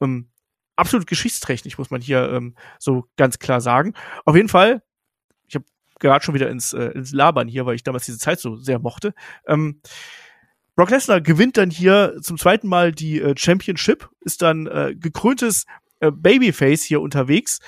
Ähm, 0.00 0.28
absolut 0.74 1.06
geschichtsträchtig, 1.06 1.78
muss 1.78 1.90
man 1.90 2.00
hier 2.00 2.28
ähm, 2.32 2.56
so 2.80 3.04
ganz 3.16 3.38
klar 3.38 3.60
sagen. 3.60 3.94
Auf 4.24 4.34
jeden 4.34 4.48
Fall, 4.48 4.82
ich 5.46 5.54
habe 5.54 5.64
gerade 6.00 6.24
schon 6.24 6.34
wieder 6.34 6.50
ins, 6.50 6.72
äh, 6.72 6.86
ins 6.86 7.12
Labern 7.12 7.46
hier, 7.46 7.64
weil 7.64 7.76
ich 7.76 7.84
damals 7.84 8.06
diese 8.06 8.18
Zeit 8.18 8.40
so 8.40 8.56
sehr 8.56 8.80
mochte. 8.80 9.14
Ähm, 9.46 9.80
Brock 10.74 10.90
Lesnar 10.90 11.20
gewinnt 11.20 11.56
dann 11.56 11.70
hier 11.70 12.16
zum 12.20 12.36
zweiten 12.36 12.66
Mal 12.66 12.90
die 12.90 13.20
äh, 13.20 13.34
Championship, 13.36 14.08
ist 14.22 14.42
dann 14.42 14.66
äh, 14.66 14.96
gekröntes 14.96 15.66
äh, 16.00 16.10
Babyface 16.10 16.82
hier 16.82 17.00
unterwegs 17.00 17.60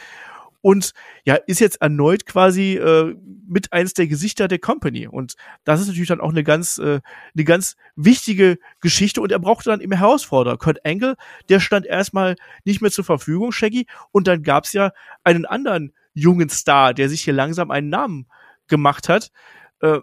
und 0.62 0.92
ja, 1.24 1.34
ist 1.34 1.60
jetzt 1.60 1.82
erneut 1.82 2.24
quasi 2.24 2.76
äh, 2.76 3.14
mit 3.46 3.72
eins 3.72 3.94
der 3.94 4.06
Gesichter 4.06 4.48
der 4.48 4.60
Company. 4.60 5.08
Und 5.08 5.34
das 5.64 5.80
ist 5.80 5.88
natürlich 5.88 6.08
dann 6.08 6.20
auch 6.20 6.30
eine 6.30 6.44
ganz, 6.44 6.78
äh, 6.78 7.00
eine 7.34 7.44
ganz 7.44 7.76
wichtige 7.96 8.58
Geschichte. 8.80 9.20
Und 9.20 9.32
er 9.32 9.40
brauchte 9.40 9.70
dann 9.70 9.80
immer 9.80 9.98
Herausforderer. 9.98 10.56
Kurt 10.56 10.86
Angle, 10.86 11.16
der 11.48 11.58
stand 11.58 11.84
erstmal 11.84 12.36
nicht 12.64 12.80
mehr 12.80 12.92
zur 12.92 13.04
Verfügung, 13.04 13.50
Shaggy. 13.50 13.86
Und 14.12 14.28
dann 14.28 14.44
gab's 14.44 14.72
ja 14.72 14.92
einen 15.24 15.44
anderen 15.44 15.92
jungen 16.14 16.48
Star, 16.48 16.94
der 16.94 17.08
sich 17.08 17.22
hier 17.22 17.34
langsam 17.34 17.72
einen 17.72 17.88
Namen 17.88 18.28
gemacht 18.68 19.08
hat. 19.08 19.32
Äh, 19.80 19.98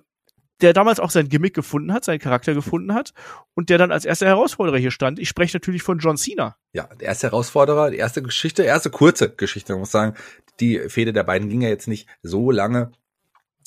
der 0.61 0.73
damals 0.73 0.99
auch 0.99 1.09
sein 1.09 1.29
Gimmick 1.29 1.53
gefunden 1.53 1.93
hat, 1.93 2.03
seinen 2.03 2.19
Charakter 2.19 2.53
gefunden 2.53 2.93
hat 2.93 3.13
und 3.53 3.69
der 3.69 3.77
dann 3.77 3.91
als 3.91 4.05
erster 4.05 4.25
Herausforderer 4.25 4.77
hier 4.77 4.91
stand. 4.91 5.19
Ich 5.19 5.29
spreche 5.29 5.55
natürlich 5.55 5.83
von 5.83 5.99
John 5.99 6.17
Cena. 6.17 6.57
Ja, 6.73 6.89
der 6.99 7.07
erste 7.07 7.27
Herausforderer, 7.27 7.91
die 7.91 7.97
erste 7.97 8.21
Geschichte, 8.21 8.63
erste 8.63 8.89
kurze 8.89 9.29
Geschichte, 9.29 9.75
muss 9.75 9.91
sagen. 9.91 10.15
Die 10.59 10.89
Fehde 10.89 11.13
der 11.13 11.23
beiden 11.23 11.49
ging 11.49 11.61
ja 11.61 11.69
jetzt 11.69 11.87
nicht 11.87 12.07
so 12.21 12.51
lange 12.51 12.91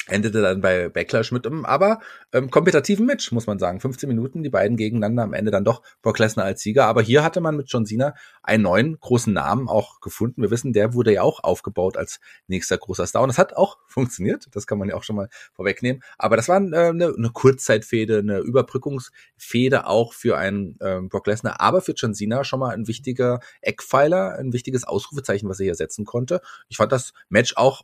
endete 0.09 0.43
dann 0.43 0.61
bei 0.61 0.89
Backlash 0.89 1.33
mit 1.33 1.47
einem 1.47 1.65
aber 1.65 2.01
ähm, 2.33 2.51
kompetitiven 2.51 3.07
Match, 3.07 3.31
muss 3.33 3.47
man 3.47 3.59
sagen. 3.59 3.81
15 3.81 4.09
Minuten, 4.09 4.43
die 4.43 4.51
beiden 4.51 4.77
gegeneinander, 4.77 5.23
am 5.23 5.33
Ende 5.33 5.51
dann 5.51 5.65
doch 5.65 5.83
Brock 6.03 6.19
Lesnar 6.19 6.45
als 6.45 6.63
Sieger. 6.63 6.87
Aber 6.87 7.03
hier 7.03 7.23
hatte 7.23 7.41
man 7.41 7.57
mit 7.57 7.71
John 7.71 7.87
Cena 7.87 8.15
einen 8.43 8.65
neuen 8.65 8.99
großen 8.99 9.33
Namen 9.33 9.69
auch 9.69 10.01
gefunden. 10.01 10.43
Wir 10.43 10.51
wissen, 10.51 10.73
der 10.73 10.95
wurde 10.95 11.13
ja 11.13 11.23
auch 11.23 11.45
aufgebaut 11.45 11.97
als 11.97 12.21
nächster 12.49 12.79
großer 12.79 13.07
Star. 13.07 13.23
Und 13.23 13.29
das 13.29 13.39
hat 13.39 13.55
auch 13.57 13.79
funktioniert. 13.87 14.49
Das 14.53 14.67
kann 14.67 14.79
man 14.79 14.89
ja 14.89 14.97
auch 14.97 15.05
schon 15.05 15.17
mal 15.17 15.29
vorwegnehmen. 15.53 16.03
Aber 16.19 16.37
das 16.37 16.49
war 16.49 16.61
äh, 16.61 16.89
eine, 16.89 17.15
eine 17.17 17.31
Kurzzeitfehde, 17.33 18.19
eine 18.19 18.39
Überbrückungsfehde 18.39 19.87
auch 19.87 20.15
für 20.15 20.37
einen 20.37 20.77
äh, 20.81 21.01
Brock 21.03 21.27
Lesnar, 21.27 21.61
aber 21.61 21.81
für 21.81 21.93
John 21.93 22.15
Cena 22.15 22.45
schon 22.45 22.61
mal 22.61 22.75
ein 22.75 22.89
wichtiger 22.89 23.41
Eckpfeiler, 23.61 24.37
ein 24.39 24.53
wichtiges 24.53 24.85
Ausrufezeichen, 24.85 25.49
was 25.49 25.61
er 25.61 25.65
hier 25.65 25.75
setzen 25.75 26.05
konnte. 26.05 26.41
Ich 26.69 26.77
fand 26.77 26.93
das 26.93 27.13
Match 27.29 27.57
auch 27.57 27.83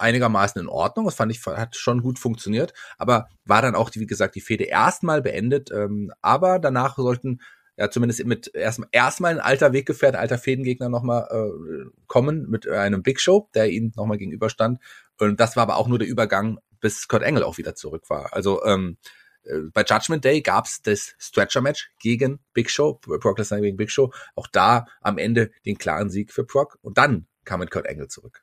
einigermaßen 0.00 0.60
in 0.60 0.68
Ordnung. 0.68 1.06
Das 1.06 1.14
fand 1.14 1.32
ich, 1.32 1.44
hat 1.46 1.76
schon 1.76 2.02
gut 2.02 2.18
funktioniert. 2.18 2.72
Aber 2.96 3.28
war 3.44 3.62
dann 3.62 3.74
auch, 3.74 3.90
wie 3.94 4.06
gesagt, 4.06 4.34
die 4.34 4.40
Fehde 4.40 4.64
erstmal 4.64 5.22
beendet. 5.22 5.70
Ähm, 5.70 6.12
aber 6.22 6.58
danach 6.58 6.96
sollten 6.96 7.40
ja 7.76 7.90
zumindest 7.90 8.24
mit 8.26 8.54
erstmal 8.54 8.88
erstmal 8.92 9.32
ein 9.32 9.40
alter 9.40 9.72
Weggefährt, 9.72 10.16
alter 10.16 10.38
Fädengegner 10.38 10.88
nochmal 10.88 11.28
äh, 11.30 11.90
kommen 12.06 12.48
mit 12.48 12.68
einem 12.68 13.02
Big 13.02 13.20
Show, 13.20 13.48
der 13.54 13.70
ihnen 13.70 13.92
nochmal 13.96 14.18
gegenüberstand. 14.18 14.80
Und 15.18 15.40
das 15.40 15.56
war 15.56 15.62
aber 15.62 15.76
auch 15.76 15.88
nur 15.88 15.98
der 15.98 16.08
Übergang, 16.08 16.58
bis 16.80 17.08
Kurt 17.08 17.22
Engel 17.22 17.42
auch 17.42 17.58
wieder 17.58 17.74
zurück 17.74 18.10
war. 18.10 18.32
Also 18.32 18.64
ähm, 18.64 18.98
äh, 19.44 19.58
bei 19.72 19.82
Judgment 19.82 20.24
Day 20.24 20.40
gab's 20.42 20.82
das 20.82 21.14
Stretcher-Match 21.18 21.90
gegen 22.00 22.40
Big 22.52 22.70
Show, 22.70 22.94
Brock 22.94 23.38
Lesnar 23.38 23.60
gegen 23.60 23.76
Big 23.76 23.90
Show. 23.90 24.12
Auch 24.34 24.46
da 24.46 24.86
am 25.00 25.18
Ende 25.18 25.50
den 25.64 25.78
klaren 25.78 26.10
Sieg 26.10 26.32
für 26.32 26.44
Brock. 26.44 26.78
Und 26.82 26.98
dann 26.98 27.26
kam 27.44 27.60
mit 27.60 27.70
Kurt 27.70 27.86
Engel 27.86 28.08
zurück. 28.08 28.42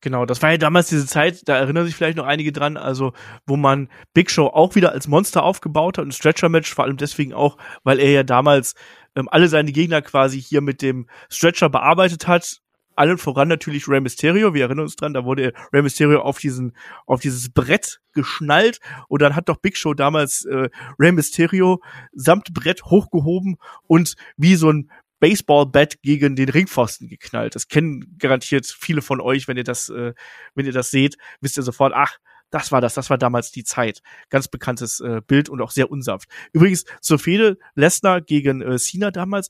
Genau, 0.00 0.26
das 0.26 0.42
war 0.42 0.52
ja 0.52 0.58
damals 0.58 0.88
diese 0.88 1.06
Zeit, 1.06 1.48
da 1.48 1.56
erinnern 1.56 1.84
sich 1.84 1.96
vielleicht 1.96 2.16
noch 2.16 2.26
einige 2.26 2.52
dran, 2.52 2.76
also 2.76 3.12
wo 3.46 3.56
man 3.56 3.88
Big 4.14 4.30
Show 4.30 4.46
auch 4.46 4.76
wieder 4.76 4.92
als 4.92 5.08
Monster 5.08 5.42
aufgebaut 5.42 5.98
hat, 5.98 6.04
ein 6.04 6.12
Stretcher-Match, 6.12 6.72
vor 6.72 6.84
allem 6.84 6.96
deswegen 6.96 7.32
auch, 7.32 7.58
weil 7.82 7.98
er 7.98 8.10
ja 8.12 8.22
damals 8.22 8.74
ähm, 9.16 9.28
alle 9.28 9.48
seine 9.48 9.72
Gegner 9.72 10.00
quasi 10.00 10.40
hier 10.40 10.60
mit 10.60 10.82
dem 10.82 11.08
Stretcher 11.28 11.68
bearbeitet 11.68 12.28
hat. 12.28 12.60
Allen 12.94 13.18
voran 13.18 13.48
natürlich 13.48 13.88
Rey 13.88 14.00
Mysterio, 14.00 14.54
wir 14.54 14.62
erinnern 14.62 14.84
uns 14.84 14.96
dran, 14.96 15.14
da 15.14 15.24
wurde 15.24 15.52
Rey 15.72 15.82
Mysterio 15.82 16.20
auf 16.20 16.38
diesen, 16.38 16.76
auf 17.06 17.20
dieses 17.20 17.52
Brett 17.52 18.00
geschnallt 18.12 18.78
und 19.08 19.22
dann 19.22 19.34
hat 19.34 19.48
doch 19.48 19.56
Big 19.56 19.76
Show 19.76 19.94
damals 19.94 20.44
äh, 20.44 20.68
Rey 20.98 21.10
Mysterio 21.12 21.80
samt 22.12 22.52
Brett 22.54 22.84
hochgehoben 22.84 23.56
und 23.86 24.14
wie 24.36 24.54
so 24.54 24.70
ein 24.70 24.90
Baseball-Bat 25.20 26.02
gegen 26.02 26.36
den 26.36 26.48
Ringpfosten 26.48 27.08
geknallt. 27.08 27.54
Das 27.54 27.68
kennen 27.68 28.16
garantiert 28.18 28.66
viele 28.66 29.02
von 29.02 29.20
euch, 29.20 29.48
wenn 29.48 29.56
ihr 29.56 29.64
das, 29.64 29.88
äh, 29.88 30.14
wenn 30.54 30.66
ihr 30.66 30.72
das 30.72 30.90
seht, 30.90 31.16
wisst 31.40 31.56
ihr 31.56 31.62
sofort, 31.62 31.92
ach, 31.94 32.18
das 32.50 32.72
war 32.72 32.80
das, 32.80 32.94
das 32.94 33.10
war 33.10 33.18
damals 33.18 33.50
die 33.50 33.64
Zeit. 33.64 34.00
Ganz 34.30 34.48
bekanntes 34.48 35.00
äh, 35.00 35.20
Bild 35.26 35.48
und 35.48 35.60
auch 35.60 35.70
sehr 35.70 35.90
unsanft. 35.90 36.28
Übrigens 36.52 36.84
zur 37.00 37.18
Fehde 37.18 37.58
Lesnar 37.74 38.20
gegen 38.20 38.62
äh, 38.62 38.78
Cena 38.78 39.10
damals 39.10 39.48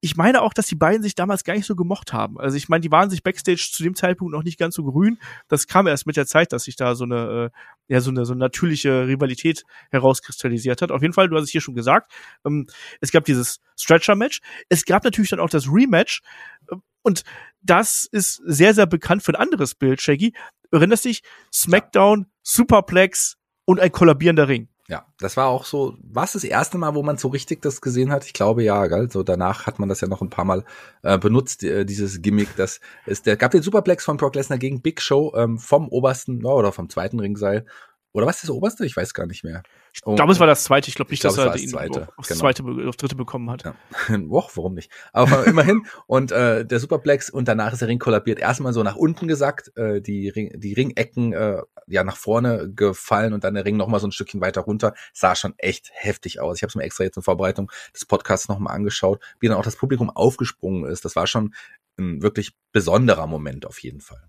ich 0.00 0.16
meine 0.16 0.40
auch, 0.40 0.54
dass 0.54 0.66
die 0.66 0.76
beiden 0.76 1.02
sich 1.02 1.14
damals 1.14 1.44
gar 1.44 1.54
nicht 1.54 1.66
so 1.66 1.76
gemocht 1.76 2.12
haben. 2.12 2.38
Also 2.40 2.56
ich 2.56 2.68
meine, 2.68 2.80
die 2.80 2.90
waren 2.90 3.10
sich 3.10 3.22
backstage 3.22 3.68
zu 3.70 3.82
dem 3.82 3.94
Zeitpunkt 3.94 4.32
noch 4.32 4.42
nicht 4.42 4.58
ganz 4.58 4.74
so 4.74 4.84
grün. 4.84 5.18
Das 5.48 5.66
kam 5.66 5.86
erst 5.86 6.06
mit 6.06 6.16
der 6.16 6.26
Zeit, 6.26 6.52
dass 6.52 6.64
sich 6.64 6.76
da 6.76 6.94
so 6.94 7.04
eine, 7.04 7.50
äh, 7.88 7.92
ja, 7.92 8.00
so 8.00 8.10
eine, 8.10 8.24
so 8.24 8.32
eine 8.32 8.40
natürliche 8.40 9.06
Rivalität 9.06 9.64
herauskristallisiert 9.90 10.80
hat. 10.80 10.90
Auf 10.90 11.02
jeden 11.02 11.12
Fall, 11.12 11.28
du 11.28 11.36
hast 11.36 11.44
es 11.44 11.50
hier 11.50 11.60
schon 11.60 11.74
gesagt, 11.74 12.10
ähm, 12.46 12.66
es 13.00 13.12
gab 13.12 13.26
dieses 13.26 13.60
Stretcher-Match. 13.78 14.40
Es 14.70 14.86
gab 14.86 15.04
natürlich 15.04 15.30
dann 15.30 15.40
auch 15.40 15.50
das 15.50 15.66
Rematch. 15.70 16.22
Äh, 16.70 16.76
und 17.02 17.24
das 17.60 18.06
ist 18.10 18.40
sehr, 18.46 18.74
sehr 18.74 18.86
bekannt 18.86 19.22
für 19.22 19.32
ein 19.32 19.40
anderes 19.40 19.74
Bild, 19.74 20.00
Shaggy. 20.00 20.32
Erinnerst 20.70 21.04
dich? 21.04 21.22
Smackdown, 21.52 22.26
Superplex 22.42 23.36
und 23.66 23.80
ein 23.80 23.92
kollabierender 23.92 24.48
Ring. 24.48 24.68
Ja, 24.90 25.06
das 25.20 25.36
war 25.36 25.46
auch 25.46 25.66
so, 25.66 25.96
was 26.02 26.32
das 26.32 26.42
erste 26.42 26.76
Mal, 26.76 26.96
wo 26.96 27.04
man 27.04 27.16
so 27.16 27.28
richtig 27.28 27.62
das 27.62 27.80
gesehen 27.80 28.10
hat? 28.10 28.26
Ich 28.26 28.32
glaube 28.32 28.64
ja, 28.64 28.88
gell? 28.88 29.08
So 29.08 29.22
danach 29.22 29.66
hat 29.68 29.78
man 29.78 29.88
das 29.88 30.00
ja 30.00 30.08
noch 30.08 30.20
ein 30.20 30.30
paar 30.30 30.44
Mal 30.44 30.64
äh, 31.02 31.16
benutzt, 31.16 31.62
äh, 31.62 31.84
dieses 31.84 32.22
Gimmick. 32.22 32.56
Das 32.56 32.80
ist, 33.06 33.26
der 33.26 33.36
gab 33.36 33.52
den 33.52 33.62
Superplex 33.62 34.04
von 34.04 34.16
Brock 34.16 34.34
Lesnar 34.34 34.58
gegen 34.58 34.82
Big 34.82 35.00
Show 35.00 35.32
ähm, 35.36 35.60
vom 35.60 35.88
obersten 35.88 36.44
oder 36.44 36.72
vom 36.72 36.88
zweiten 36.88 37.20
Ringseil. 37.20 37.66
Oder 38.12 38.26
was 38.26 38.36
ist 38.36 38.44
das 38.44 38.50
oberste? 38.50 38.84
Ich 38.84 38.96
weiß 38.96 39.14
gar 39.14 39.26
nicht 39.26 39.44
mehr. 39.44 39.62
Ich 39.92 40.00
glaube, 40.02 40.22
oh, 40.24 40.30
es 40.30 40.40
war 40.40 40.46
das 40.46 40.64
zweite. 40.64 40.88
Ich 40.88 40.96
glaube 40.96 41.10
nicht, 41.10 41.20
glaub, 41.20 41.34
dass 41.36 41.44
er 41.44 41.52
das 41.52 41.66
zweite. 41.66 42.08
aufs 42.16 42.28
Genau. 42.28 42.40
zweite, 42.40 42.64
aufs 42.88 42.96
dritte 42.96 43.14
bekommen 43.14 43.50
hat. 43.50 43.64
Ja. 43.64 43.74
Och, 44.30 44.50
warum 44.56 44.74
nicht? 44.74 44.90
Aber 45.12 45.46
immerhin. 45.46 45.86
Und 46.06 46.32
äh, 46.32 46.64
der 46.66 46.80
Superplex 46.80 47.30
und 47.30 47.46
danach 47.46 47.72
ist 47.72 47.80
der 47.82 47.88
Ring 47.88 47.98
kollabiert. 48.00 48.40
Erstmal 48.40 48.72
so 48.72 48.82
nach 48.82 48.96
unten 48.96 49.28
gesagt, 49.28 49.76
äh, 49.76 50.00
die, 50.00 50.28
Ring, 50.28 50.52
die 50.58 50.72
Ringecken 50.72 51.32
äh, 51.32 51.62
ja 51.86 52.02
nach 52.04 52.16
vorne 52.16 52.72
gefallen 52.72 53.32
und 53.32 53.44
dann 53.44 53.54
der 53.54 53.64
Ring 53.64 53.76
nochmal 53.76 54.00
so 54.00 54.08
ein 54.08 54.12
Stückchen 54.12 54.40
weiter 54.40 54.62
runter. 54.62 54.94
Sah 55.12 55.36
schon 55.36 55.54
echt 55.58 55.90
heftig 55.92 56.40
aus. 56.40 56.56
Ich 56.56 56.62
habe 56.62 56.70
es 56.70 56.74
mir 56.74 56.82
extra 56.82 57.04
jetzt 57.04 57.16
in 57.16 57.22
Vorbereitung 57.22 57.70
des 57.94 58.06
Podcasts 58.06 58.48
nochmal 58.48 58.74
angeschaut, 58.74 59.22
wie 59.38 59.48
dann 59.48 59.56
auch 59.56 59.64
das 59.64 59.76
Publikum 59.76 60.10
aufgesprungen 60.10 60.84
ist. 60.90 61.04
Das 61.04 61.14
war 61.14 61.26
schon 61.26 61.54
ein 61.98 62.22
wirklich 62.22 62.56
besonderer 62.72 63.26
Moment 63.26 63.66
auf 63.66 63.78
jeden 63.78 64.00
Fall. 64.00 64.22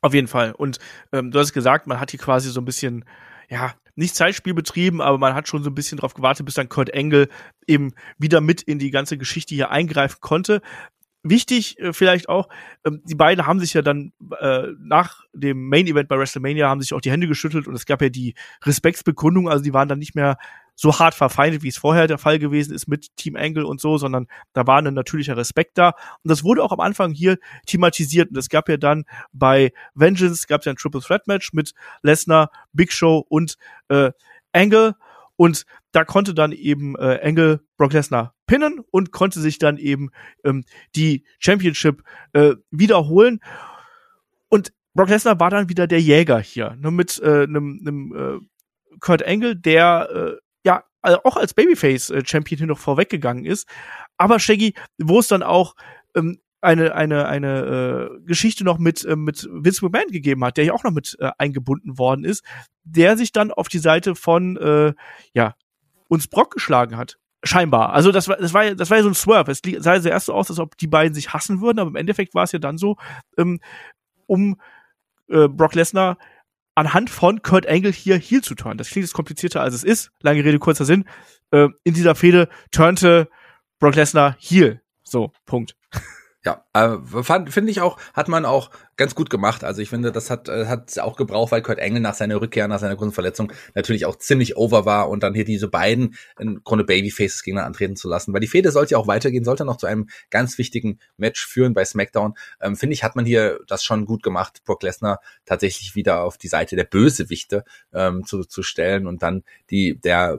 Auf 0.00 0.14
jeden 0.14 0.28
Fall. 0.28 0.52
Und 0.52 0.78
ähm, 1.12 1.30
du 1.30 1.38
hast 1.38 1.52
gesagt, 1.52 1.86
man 1.86 2.00
hat 2.00 2.10
hier 2.10 2.20
quasi 2.20 2.50
so 2.50 2.60
ein 2.60 2.64
bisschen, 2.64 3.04
ja, 3.48 3.74
nicht 3.96 4.14
Zeitspiel 4.14 4.54
betrieben, 4.54 5.00
aber 5.02 5.18
man 5.18 5.34
hat 5.34 5.48
schon 5.48 5.64
so 5.64 5.70
ein 5.70 5.74
bisschen 5.74 5.98
drauf 5.98 6.14
gewartet, 6.14 6.46
bis 6.46 6.54
dann 6.54 6.68
Kurt 6.68 6.94
Angle 6.94 7.28
eben 7.66 7.92
wieder 8.16 8.40
mit 8.40 8.62
in 8.62 8.78
die 8.78 8.92
ganze 8.92 9.18
Geschichte 9.18 9.56
hier 9.56 9.70
eingreifen 9.70 10.18
konnte. 10.20 10.62
Wichtig 11.22 11.78
äh, 11.78 11.92
vielleicht 11.92 12.28
auch, 12.28 12.48
ähm, 12.84 13.02
die 13.04 13.14
beiden 13.14 13.46
haben 13.46 13.60
sich 13.60 13.74
ja 13.74 13.82
dann 13.82 14.12
äh, 14.40 14.68
nach 14.78 15.24
dem 15.32 15.68
Main 15.68 15.86
Event 15.86 16.08
bei 16.08 16.18
WrestleMania 16.18 16.68
haben 16.68 16.80
sich 16.80 16.94
auch 16.94 17.00
die 17.00 17.10
Hände 17.10 17.28
geschüttelt 17.28 17.66
und 17.66 17.74
es 17.74 17.86
gab 17.86 18.02
ja 18.02 18.08
die 18.08 18.34
Respektsbekundung, 18.64 19.48
also 19.48 19.62
die 19.62 19.72
waren 19.72 19.88
dann 19.88 19.98
nicht 19.98 20.14
mehr 20.14 20.38
so 20.80 20.96
hart 20.96 21.14
verfeindet, 21.14 21.64
wie 21.64 21.68
es 21.68 21.76
vorher 21.76 22.06
der 22.06 22.18
Fall 22.18 22.38
gewesen 22.38 22.72
ist 22.72 22.86
mit 22.86 23.08
Team 23.16 23.34
Angle 23.34 23.66
und 23.66 23.80
so, 23.80 23.98
sondern 23.98 24.28
da 24.52 24.64
war 24.68 24.80
ein 24.80 24.94
natürlicher 24.94 25.36
Respekt 25.36 25.76
da. 25.76 25.88
Und 26.22 26.30
das 26.30 26.44
wurde 26.44 26.62
auch 26.62 26.70
am 26.70 26.78
Anfang 26.78 27.10
hier 27.12 27.38
thematisiert. 27.66 28.30
Und 28.30 28.36
es 28.36 28.48
gab 28.48 28.68
ja 28.68 28.76
dann 28.76 29.04
bei 29.32 29.72
Vengeance 29.96 30.46
gab 30.46 30.60
es 30.60 30.66
ja 30.66 30.72
ein 30.72 30.76
Triple 30.76 31.00
Threat 31.00 31.26
Match 31.26 31.52
mit 31.52 31.72
Lesnar, 32.02 32.52
Big 32.72 32.92
Show 32.92 33.24
und 33.28 33.56
äh, 33.88 34.12
Angle. 34.52 34.94
Und 35.38 35.66
da 35.92 36.04
konnte 36.04 36.34
dann 36.34 36.50
eben 36.50 36.96
äh, 36.96 37.20
Angle 37.22 37.60
Brock 37.76 37.92
Lesnar 37.92 38.34
pinnen 38.46 38.80
und 38.90 39.12
konnte 39.12 39.38
sich 39.40 39.58
dann 39.58 39.76
eben 39.78 40.10
ähm, 40.44 40.64
die 40.96 41.24
Championship 41.38 42.02
äh, 42.32 42.54
wiederholen. 42.72 43.38
Und 44.48 44.72
Brock 44.94 45.10
Lesnar 45.10 45.38
war 45.38 45.50
dann 45.50 45.68
wieder 45.68 45.86
der 45.86 46.00
Jäger 46.00 46.40
hier, 46.40 46.76
nur 46.80 46.90
mit 46.90 47.22
einem 47.22 48.12
äh, 48.12 48.18
äh, 48.18 48.40
Kurt 48.98 49.24
Angle, 49.24 49.54
der 49.54 50.08
äh, 50.12 50.36
ja 50.66 50.82
auch 51.02 51.36
als 51.36 51.54
Babyface-Champion 51.54 52.56
äh, 52.56 52.58
hier 52.58 52.66
noch 52.66 52.80
vorweggegangen 52.80 53.44
ist. 53.44 53.68
Aber 54.16 54.40
Shaggy, 54.40 54.74
wo 54.98 55.20
es 55.20 55.28
dann 55.28 55.44
auch 55.44 55.76
ähm, 56.16 56.40
eine 56.60 56.94
eine 56.94 57.26
eine 57.26 58.10
äh, 58.18 58.26
Geschichte 58.26 58.64
noch 58.64 58.78
mit 58.78 59.04
äh, 59.04 59.16
mit 59.16 59.48
Vince 59.50 59.84
McMahon 59.84 60.08
gegeben 60.10 60.44
hat, 60.44 60.56
der 60.56 60.64
ja 60.64 60.72
auch 60.72 60.84
noch 60.84 60.90
mit 60.90 61.16
äh, 61.20 61.30
eingebunden 61.38 61.98
worden 61.98 62.24
ist, 62.24 62.44
der 62.84 63.16
sich 63.16 63.32
dann 63.32 63.52
auf 63.52 63.68
die 63.68 63.78
Seite 63.78 64.14
von 64.14 64.56
äh, 64.56 64.92
ja 65.34 65.54
uns 66.08 66.26
Brock 66.26 66.54
geschlagen 66.54 66.96
hat. 66.96 67.18
Scheinbar. 67.44 67.92
Also 67.92 68.10
das 68.10 68.28
war 68.28 68.36
das 68.36 68.52
war 68.54 68.74
das 68.74 68.90
war 68.90 68.96
ja 68.96 69.02
so 69.04 69.10
ein 69.10 69.14
Swerve. 69.14 69.52
Es 69.52 69.62
sah 69.78 70.00
zuerst 70.00 70.26
so 70.26 70.34
aus, 70.34 70.50
als 70.50 70.58
ob 70.58 70.76
die 70.76 70.88
beiden 70.88 71.14
sich 71.14 71.32
hassen 71.32 71.60
würden, 71.60 71.78
aber 71.78 71.90
im 71.90 71.96
Endeffekt 71.96 72.34
war 72.34 72.42
es 72.42 72.52
ja 72.52 72.58
dann 72.58 72.78
so, 72.78 72.96
ähm, 73.36 73.60
um 74.26 74.60
äh, 75.28 75.46
Brock 75.46 75.74
Lesnar 75.74 76.18
anhand 76.74 77.10
von 77.10 77.42
Kurt 77.42 77.66
Angle 77.66 77.92
hier 77.92 78.16
Heel 78.18 78.42
zu 78.42 78.54
turnen. 78.54 78.78
Das 78.78 78.88
klingt 78.88 79.04
jetzt 79.04 79.14
komplizierter 79.14 79.60
als 79.60 79.74
es 79.74 79.84
ist. 79.84 80.10
Lange 80.20 80.44
Rede, 80.44 80.58
kurzer 80.58 80.84
Sinn. 80.84 81.04
Äh, 81.50 81.68
in 81.84 81.94
dieser 81.94 82.14
Fehde 82.14 82.48
turnte 82.70 83.28
Brock 83.78 83.94
Lesnar 83.94 84.36
Heel. 84.38 84.80
So, 85.04 85.32
Punkt. 85.44 85.76
Ja, 86.48 86.64
äh, 86.72 86.96
finde 87.50 87.70
ich 87.70 87.82
auch, 87.82 87.98
hat 88.14 88.28
man 88.28 88.46
auch 88.46 88.70
ganz 88.96 89.14
gut 89.14 89.28
gemacht. 89.28 89.64
Also 89.64 89.82
ich 89.82 89.90
finde, 89.90 90.12
das 90.12 90.30
hat 90.30 90.48
äh, 90.48 90.64
hat 90.64 90.98
auch 90.98 91.16
gebraucht, 91.16 91.52
weil 91.52 91.60
Kurt 91.60 91.78
Engel 91.78 92.00
nach 92.00 92.14
seiner 92.14 92.40
Rückkehr, 92.40 92.66
nach 92.68 92.78
seiner 92.78 92.96
großen 92.96 93.12
Verletzung 93.12 93.52
natürlich 93.74 94.06
auch 94.06 94.16
ziemlich 94.16 94.56
over 94.56 94.86
war 94.86 95.10
und 95.10 95.22
dann 95.22 95.34
hier 95.34 95.44
diese 95.44 95.68
beiden 95.68 96.16
im 96.38 96.64
Grunde 96.64 96.84
Babyfaces 96.84 97.42
Gegner 97.42 97.66
antreten 97.66 97.96
zu 97.96 98.08
lassen. 98.08 98.32
Weil 98.32 98.40
die 98.40 98.46
Fehde 98.46 98.70
sollte 98.70 98.92
ja 98.92 98.98
auch 98.98 99.06
weitergehen, 99.06 99.44
sollte 99.44 99.66
noch 99.66 99.76
zu 99.76 99.86
einem 99.86 100.08
ganz 100.30 100.56
wichtigen 100.56 101.00
Match 101.18 101.46
führen 101.46 101.74
bei 101.74 101.84
SmackDown. 101.84 102.32
Ähm, 102.62 102.76
finde 102.76 102.94
ich, 102.94 103.04
hat 103.04 103.14
man 103.14 103.26
hier 103.26 103.60
das 103.66 103.84
schon 103.84 104.06
gut 104.06 104.22
gemacht, 104.22 104.62
Brock 104.64 104.82
Lesnar 104.82 105.20
tatsächlich 105.44 105.96
wieder 105.96 106.22
auf 106.22 106.38
die 106.38 106.48
Seite 106.48 106.76
der 106.76 106.84
Bösewichte 106.84 107.64
ähm, 107.92 108.24
zu, 108.24 108.44
zu 108.44 108.62
stellen 108.62 109.06
und 109.06 109.22
dann 109.22 109.44
die 109.68 110.00
der 110.00 110.38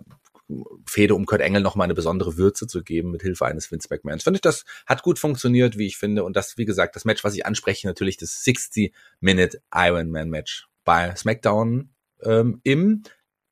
Fehde 0.86 1.16
um 1.16 1.26
Kurt 1.26 1.42
Engel 1.42 1.62
nochmal 1.62 1.86
eine 1.86 1.94
besondere 1.94 2.38
Würze 2.38 2.68
zu 2.68 2.84
geben 2.84 3.12
mit 3.12 3.22
Hilfe 3.22 3.46
eines 3.46 3.72
Vince 3.72 3.88
McMahons. 3.90 4.24
Finde 4.24 4.38
ich, 4.38 4.42
das 4.42 4.66
hat 4.86 5.04
gut 5.04 5.20
funktioniert, 5.20 5.78
wie 5.78 5.88
ich 5.88 5.98
finde. 5.98 6.24
Und 6.24 6.36
das, 6.36 6.58
wie 6.58 6.66
gesagt, 6.66 6.96
das 6.96 7.06
Match, 7.06 7.24
was 7.24 7.36
ich 7.36 7.46
anspreche, 7.46 7.88
natürlich 7.88 8.18
das 8.18 8.44
60-Minute 8.44 9.62
Ironman 9.74 10.30
Match 10.30 10.68
bei 10.84 11.16
SmackDown 11.16 11.90
ähm, 12.24 12.60
im 12.64 13.04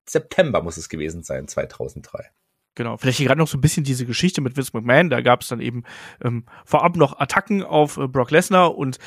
September 0.10 0.62
muss 0.62 0.78
es 0.78 0.90
gewesen 0.90 1.24
sein, 1.24 1.48
2003. 1.48 2.32
Genau, 2.76 2.98
vielleicht 2.98 3.20
gerade 3.20 3.40
noch 3.40 3.48
so 3.48 3.58
ein 3.58 3.62
bisschen 3.62 3.84
diese 3.84 4.06
Geschichte 4.06 4.42
mit 4.42 4.56
Vince 4.56 4.72
McMahon. 4.74 5.10
Da 5.10 5.22
gab 5.22 5.42
es 5.42 5.48
dann 5.48 5.60
eben 5.60 5.84
ähm, 6.24 6.46
vorab 6.66 6.96
noch 6.96 7.20
Attacken 7.20 7.64
auf 7.64 7.98
äh, 7.98 8.08
Brock 8.08 8.32
Lesnar 8.32 8.76
und 8.76 9.00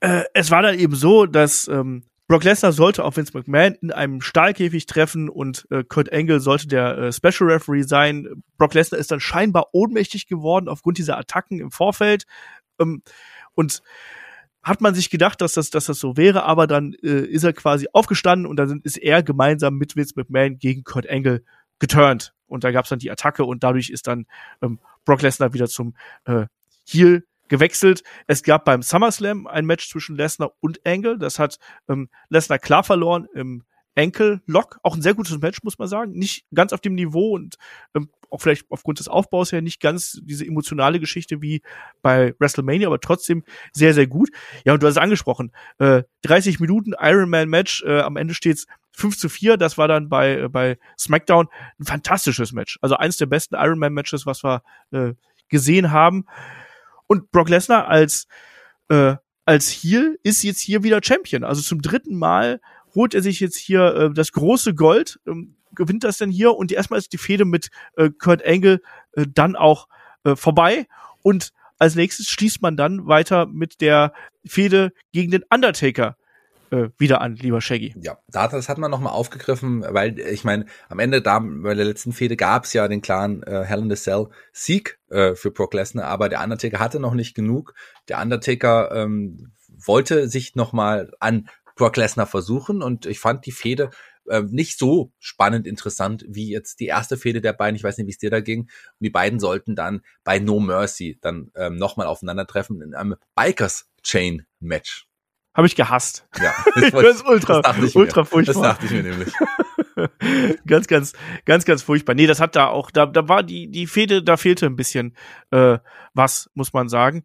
äh, 0.00 0.24
es 0.34 0.50
war 0.50 0.62
dann 0.62 0.78
eben 0.78 0.94
so, 0.94 1.26
dass 1.26 1.68
ähm, 1.68 2.04
Brock 2.30 2.44
Lesnar 2.44 2.70
sollte 2.70 3.02
auf 3.02 3.16
Vince 3.16 3.36
McMahon 3.36 3.74
in 3.82 3.90
einem 3.90 4.20
Stahlkäfig 4.20 4.86
treffen 4.86 5.28
und 5.28 5.66
äh, 5.70 5.82
Kurt 5.82 6.12
Angle 6.12 6.38
sollte 6.38 6.68
der 6.68 6.96
äh, 6.96 7.12
Special 7.12 7.50
Referee 7.50 7.82
sein. 7.82 8.44
Brock 8.56 8.72
Lesnar 8.74 9.00
ist 9.00 9.10
dann 9.10 9.18
scheinbar 9.18 9.70
ohnmächtig 9.72 10.28
geworden 10.28 10.68
aufgrund 10.68 10.98
dieser 10.98 11.18
Attacken 11.18 11.58
im 11.58 11.72
Vorfeld. 11.72 12.26
Ähm, 12.78 13.02
und 13.54 13.82
hat 14.62 14.80
man 14.80 14.94
sich 14.94 15.10
gedacht, 15.10 15.40
dass 15.40 15.54
das, 15.54 15.70
dass 15.70 15.86
das 15.86 15.98
so 15.98 16.16
wäre, 16.16 16.44
aber 16.44 16.68
dann 16.68 16.92
äh, 17.02 17.22
ist 17.22 17.42
er 17.42 17.52
quasi 17.52 17.88
aufgestanden 17.92 18.46
und 18.46 18.54
dann 18.58 18.80
ist 18.84 18.98
er 18.98 19.24
gemeinsam 19.24 19.74
mit 19.74 19.96
Vince 19.96 20.12
McMahon 20.14 20.56
gegen 20.56 20.84
Kurt 20.84 21.10
Angle 21.10 21.42
geturnt. 21.80 22.32
Und 22.46 22.62
da 22.62 22.70
gab 22.70 22.84
es 22.84 22.90
dann 22.90 23.00
die 23.00 23.10
Attacke 23.10 23.44
und 23.44 23.64
dadurch 23.64 23.90
ist 23.90 24.06
dann 24.06 24.26
ähm, 24.62 24.78
Brock 25.04 25.22
Lesnar 25.22 25.52
wieder 25.52 25.66
zum 25.66 25.96
äh, 26.26 26.46
Heel 26.86 27.24
gewechselt. 27.50 28.02
Es 28.26 28.42
gab 28.42 28.64
beim 28.64 28.80
SummerSlam 28.80 29.46
ein 29.46 29.66
Match 29.66 29.90
zwischen 29.90 30.16
Lesnar 30.16 30.52
und 30.60 30.80
Angle. 30.86 31.18
Das 31.18 31.38
hat 31.38 31.58
ähm, 31.88 32.08
Lesnar 32.30 32.58
klar 32.58 32.82
verloren 32.82 33.28
im 33.34 33.64
Ankle-Lock. 33.96 34.78
Auch 34.82 34.94
ein 34.94 35.02
sehr 35.02 35.14
gutes 35.14 35.38
Match, 35.40 35.62
muss 35.62 35.78
man 35.78 35.88
sagen. 35.88 36.12
Nicht 36.12 36.46
ganz 36.54 36.72
auf 36.72 36.80
dem 36.80 36.94
Niveau 36.94 37.34
und 37.34 37.56
ähm, 37.94 38.08
auch 38.30 38.40
vielleicht 38.40 38.66
aufgrund 38.70 39.00
des 39.00 39.08
Aufbaus 39.08 39.50
her 39.50 39.60
nicht 39.60 39.80
ganz 39.80 40.20
diese 40.22 40.46
emotionale 40.46 41.00
Geschichte 41.00 41.42
wie 41.42 41.62
bei 42.00 42.34
WrestleMania, 42.38 42.86
aber 42.86 43.00
trotzdem 43.00 43.42
sehr, 43.72 43.92
sehr 43.92 44.06
gut. 44.06 44.30
Ja, 44.64 44.72
und 44.72 44.82
du 44.82 44.86
hast 44.86 44.94
es 44.94 45.02
angesprochen. 45.02 45.52
Äh, 45.78 46.04
30 46.22 46.60
Minuten 46.60 46.94
Ironman-Match. 46.98 47.82
Äh, 47.84 48.00
am 48.00 48.16
Ende 48.16 48.34
steht's 48.34 48.66
5 48.92 49.18
zu 49.18 49.28
4. 49.28 49.56
Das 49.56 49.76
war 49.76 49.88
dann 49.88 50.08
bei, 50.08 50.42
äh, 50.42 50.48
bei 50.48 50.78
SmackDown 50.96 51.48
ein 51.80 51.84
fantastisches 51.84 52.52
Match. 52.52 52.78
Also 52.80 52.96
eines 52.96 53.16
der 53.16 53.26
besten 53.26 53.56
Ironman-Matches, 53.56 54.24
was 54.24 54.44
wir 54.44 54.62
äh, 54.92 55.14
gesehen 55.48 55.90
haben. 55.90 56.26
Und 57.10 57.32
Brock 57.32 57.48
Lesnar 57.48 57.88
als, 57.88 58.28
äh, 58.88 59.16
als 59.44 59.68
Heel 59.68 60.20
ist 60.22 60.44
jetzt 60.44 60.60
hier 60.60 60.84
wieder 60.84 61.00
Champion. 61.02 61.42
Also 61.42 61.60
zum 61.60 61.82
dritten 61.82 62.16
Mal 62.16 62.60
holt 62.94 63.14
er 63.14 63.20
sich 63.20 63.40
jetzt 63.40 63.56
hier 63.56 63.94
äh, 63.96 64.14
das 64.14 64.30
große 64.30 64.76
Gold, 64.76 65.18
ähm, 65.26 65.56
gewinnt 65.74 66.04
das 66.04 66.18
denn 66.18 66.30
hier 66.30 66.54
und 66.54 66.70
erstmal 66.70 67.00
ist 67.00 67.12
die 67.12 67.18
Fehde 67.18 67.44
mit 67.44 67.70
äh, 67.96 68.10
Kurt 68.16 68.46
Angle 68.46 68.80
äh, 69.14 69.26
dann 69.28 69.56
auch 69.56 69.88
äh, 70.22 70.36
vorbei 70.36 70.86
und 71.20 71.50
als 71.80 71.96
nächstes 71.96 72.28
schließt 72.28 72.62
man 72.62 72.76
dann 72.76 73.08
weiter 73.08 73.46
mit 73.46 73.80
der 73.80 74.12
Fehde 74.46 74.92
gegen 75.10 75.32
den 75.32 75.42
Undertaker 75.52 76.16
äh, 76.70 76.88
wieder 76.98 77.20
an, 77.20 77.36
lieber 77.36 77.60
Shaggy. 77.60 77.94
Ja, 78.00 78.18
das 78.28 78.68
hat 78.68 78.78
man 78.78 78.90
nochmal 78.90 79.12
aufgegriffen, 79.12 79.84
weil 79.88 80.18
ich 80.18 80.44
meine, 80.44 80.66
am 80.88 80.98
Ende 80.98 81.22
da 81.22 81.38
bei 81.40 81.74
der 81.74 81.84
letzten 81.84 82.12
Fehde 82.12 82.36
gab 82.36 82.64
es 82.64 82.72
ja 82.72 82.88
den 82.88 83.02
klaren 83.02 83.42
äh, 83.42 83.64
Hell 83.64 83.80
in 83.80 83.90
the 83.90 83.96
Cell 83.96 84.28
Sieg 84.52 84.98
äh, 85.08 85.34
für 85.34 85.50
Brock 85.50 85.74
Lesnar, 85.74 86.06
aber 86.06 86.28
der 86.28 86.42
Undertaker 86.42 86.78
hatte 86.78 87.00
noch 87.00 87.14
nicht 87.14 87.34
genug. 87.34 87.74
Der 88.08 88.20
Undertaker 88.20 88.90
ähm, 88.92 89.52
wollte 89.68 90.28
sich 90.28 90.54
nochmal 90.54 91.10
an 91.20 91.48
Brock 91.76 91.96
Lesnar 91.96 92.26
versuchen 92.26 92.82
und 92.82 93.06
ich 93.06 93.20
fand 93.20 93.46
die 93.46 93.52
Fehde 93.52 93.90
äh, 94.28 94.42
nicht 94.42 94.78
so 94.78 95.12
spannend 95.18 95.66
interessant 95.66 96.24
wie 96.28 96.50
jetzt 96.50 96.80
die 96.80 96.86
erste 96.86 97.16
Fehde 97.16 97.40
der 97.40 97.52
beiden. 97.52 97.76
Ich 97.76 97.84
weiß 97.84 97.98
nicht, 97.98 98.06
wie 98.06 98.12
es 98.12 98.18
dir 98.18 98.30
da 98.30 98.40
ging. 98.40 98.60
Und 98.60 98.70
die 99.00 99.10
beiden 99.10 99.40
sollten 99.40 99.74
dann 99.74 100.02
bei 100.22 100.38
No 100.38 100.60
Mercy 100.60 101.18
dann 101.20 101.50
ähm, 101.56 101.76
nochmal 101.76 102.06
aufeinandertreffen 102.06 102.80
in 102.82 102.94
einem 102.94 103.16
Bikers 103.34 103.88
Chain 104.02 104.46
Match. 104.60 105.09
Habe 105.54 105.66
ich 105.66 105.74
gehasst. 105.74 106.26
Ja, 106.40 106.52
das, 106.74 106.90
das 106.90 107.16
ist 107.16 107.26
ultra, 107.26 107.60
das 107.60 107.96
ultra 107.96 108.24
furchtbar. 108.24 108.54
Das 108.54 108.62
dachte 108.62 108.86
ich 108.86 108.92
mir 108.92 109.02
nämlich. 109.02 109.32
ganz, 110.66 110.86
ganz, 110.86 111.12
ganz, 111.44 111.64
ganz 111.64 111.82
furchtbar. 111.82 112.14
Nee, 112.14 112.26
das 112.26 112.40
hat 112.40 112.56
da 112.56 112.68
auch, 112.68 112.90
da, 112.90 113.06
da 113.06 113.28
war 113.28 113.42
die, 113.42 113.68
die 113.68 113.86
Fehde, 113.86 114.22
da 114.22 114.36
fehlte 114.36 114.66
ein 114.66 114.76
bisschen 114.76 115.16
äh, 115.50 115.78
was, 116.14 116.50
muss 116.54 116.72
man 116.72 116.88
sagen. 116.88 117.24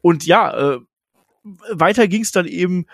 Und 0.00 0.24
ja, 0.24 0.74
äh, 0.74 0.80
weiter 1.70 2.08
ging 2.08 2.22
es 2.22 2.32
dann 2.32 2.46
eben 2.46 2.86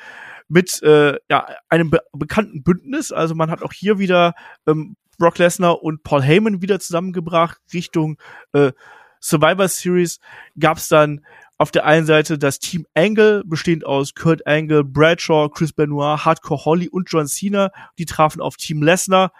mit 0.49 0.83
äh, 0.83 1.17
ja, 1.31 1.47
einem 1.69 1.91
be 1.91 2.03
bekannten 2.13 2.63
Bündnis. 2.63 3.13
Also 3.13 3.35
man 3.35 3.51
hat 3.51 3.63
auch 3.63 3.73
hier 3.73 3.99
wieder 3.99 4.35
ähm, 4.67 4.97
Brock 5.19 5.39
Lesnar 5.39 5.83
und 5.83 6.03
Paul 6.03 6.23
Heyman 6.23 6.61
wieder 6.61 6.81
zusammengebracht 6.81 7.59
Richtung 7.73 8.19
äh, 8.53 8.73
Survivor 9.21 9.69
Series. 9.69 10.19
Gab 10.59 10.79
es 10.79 10.89
dann 10.89 11.25
auf 11.63 11.71
der 11.71 11.87
einen 11.87 12.07
Seite 12.07 12.39
das 12.39 12.59
Team 12.59 12.87
Angle, 12.95 13.45
bestehend 13.47 13.87
aus 13.87 14.15
Kurt 14.15 14.45
Angle, 14.49 14.83
Bradshaw, 14.83 15.49
Chris 15.49 15.73
Benoit, 15.73 16.25
Hardcore 16.25 16.65
Holly 16.65 16.89
und 16.89 17.09
John 17.09 17.29
Cena. 17.29 17.71
Die 17.99 18.05
trafen 18.05 18.43
auf 18.43 18.57
Team 18.57 18.83
Lesnar, 18.83 19.33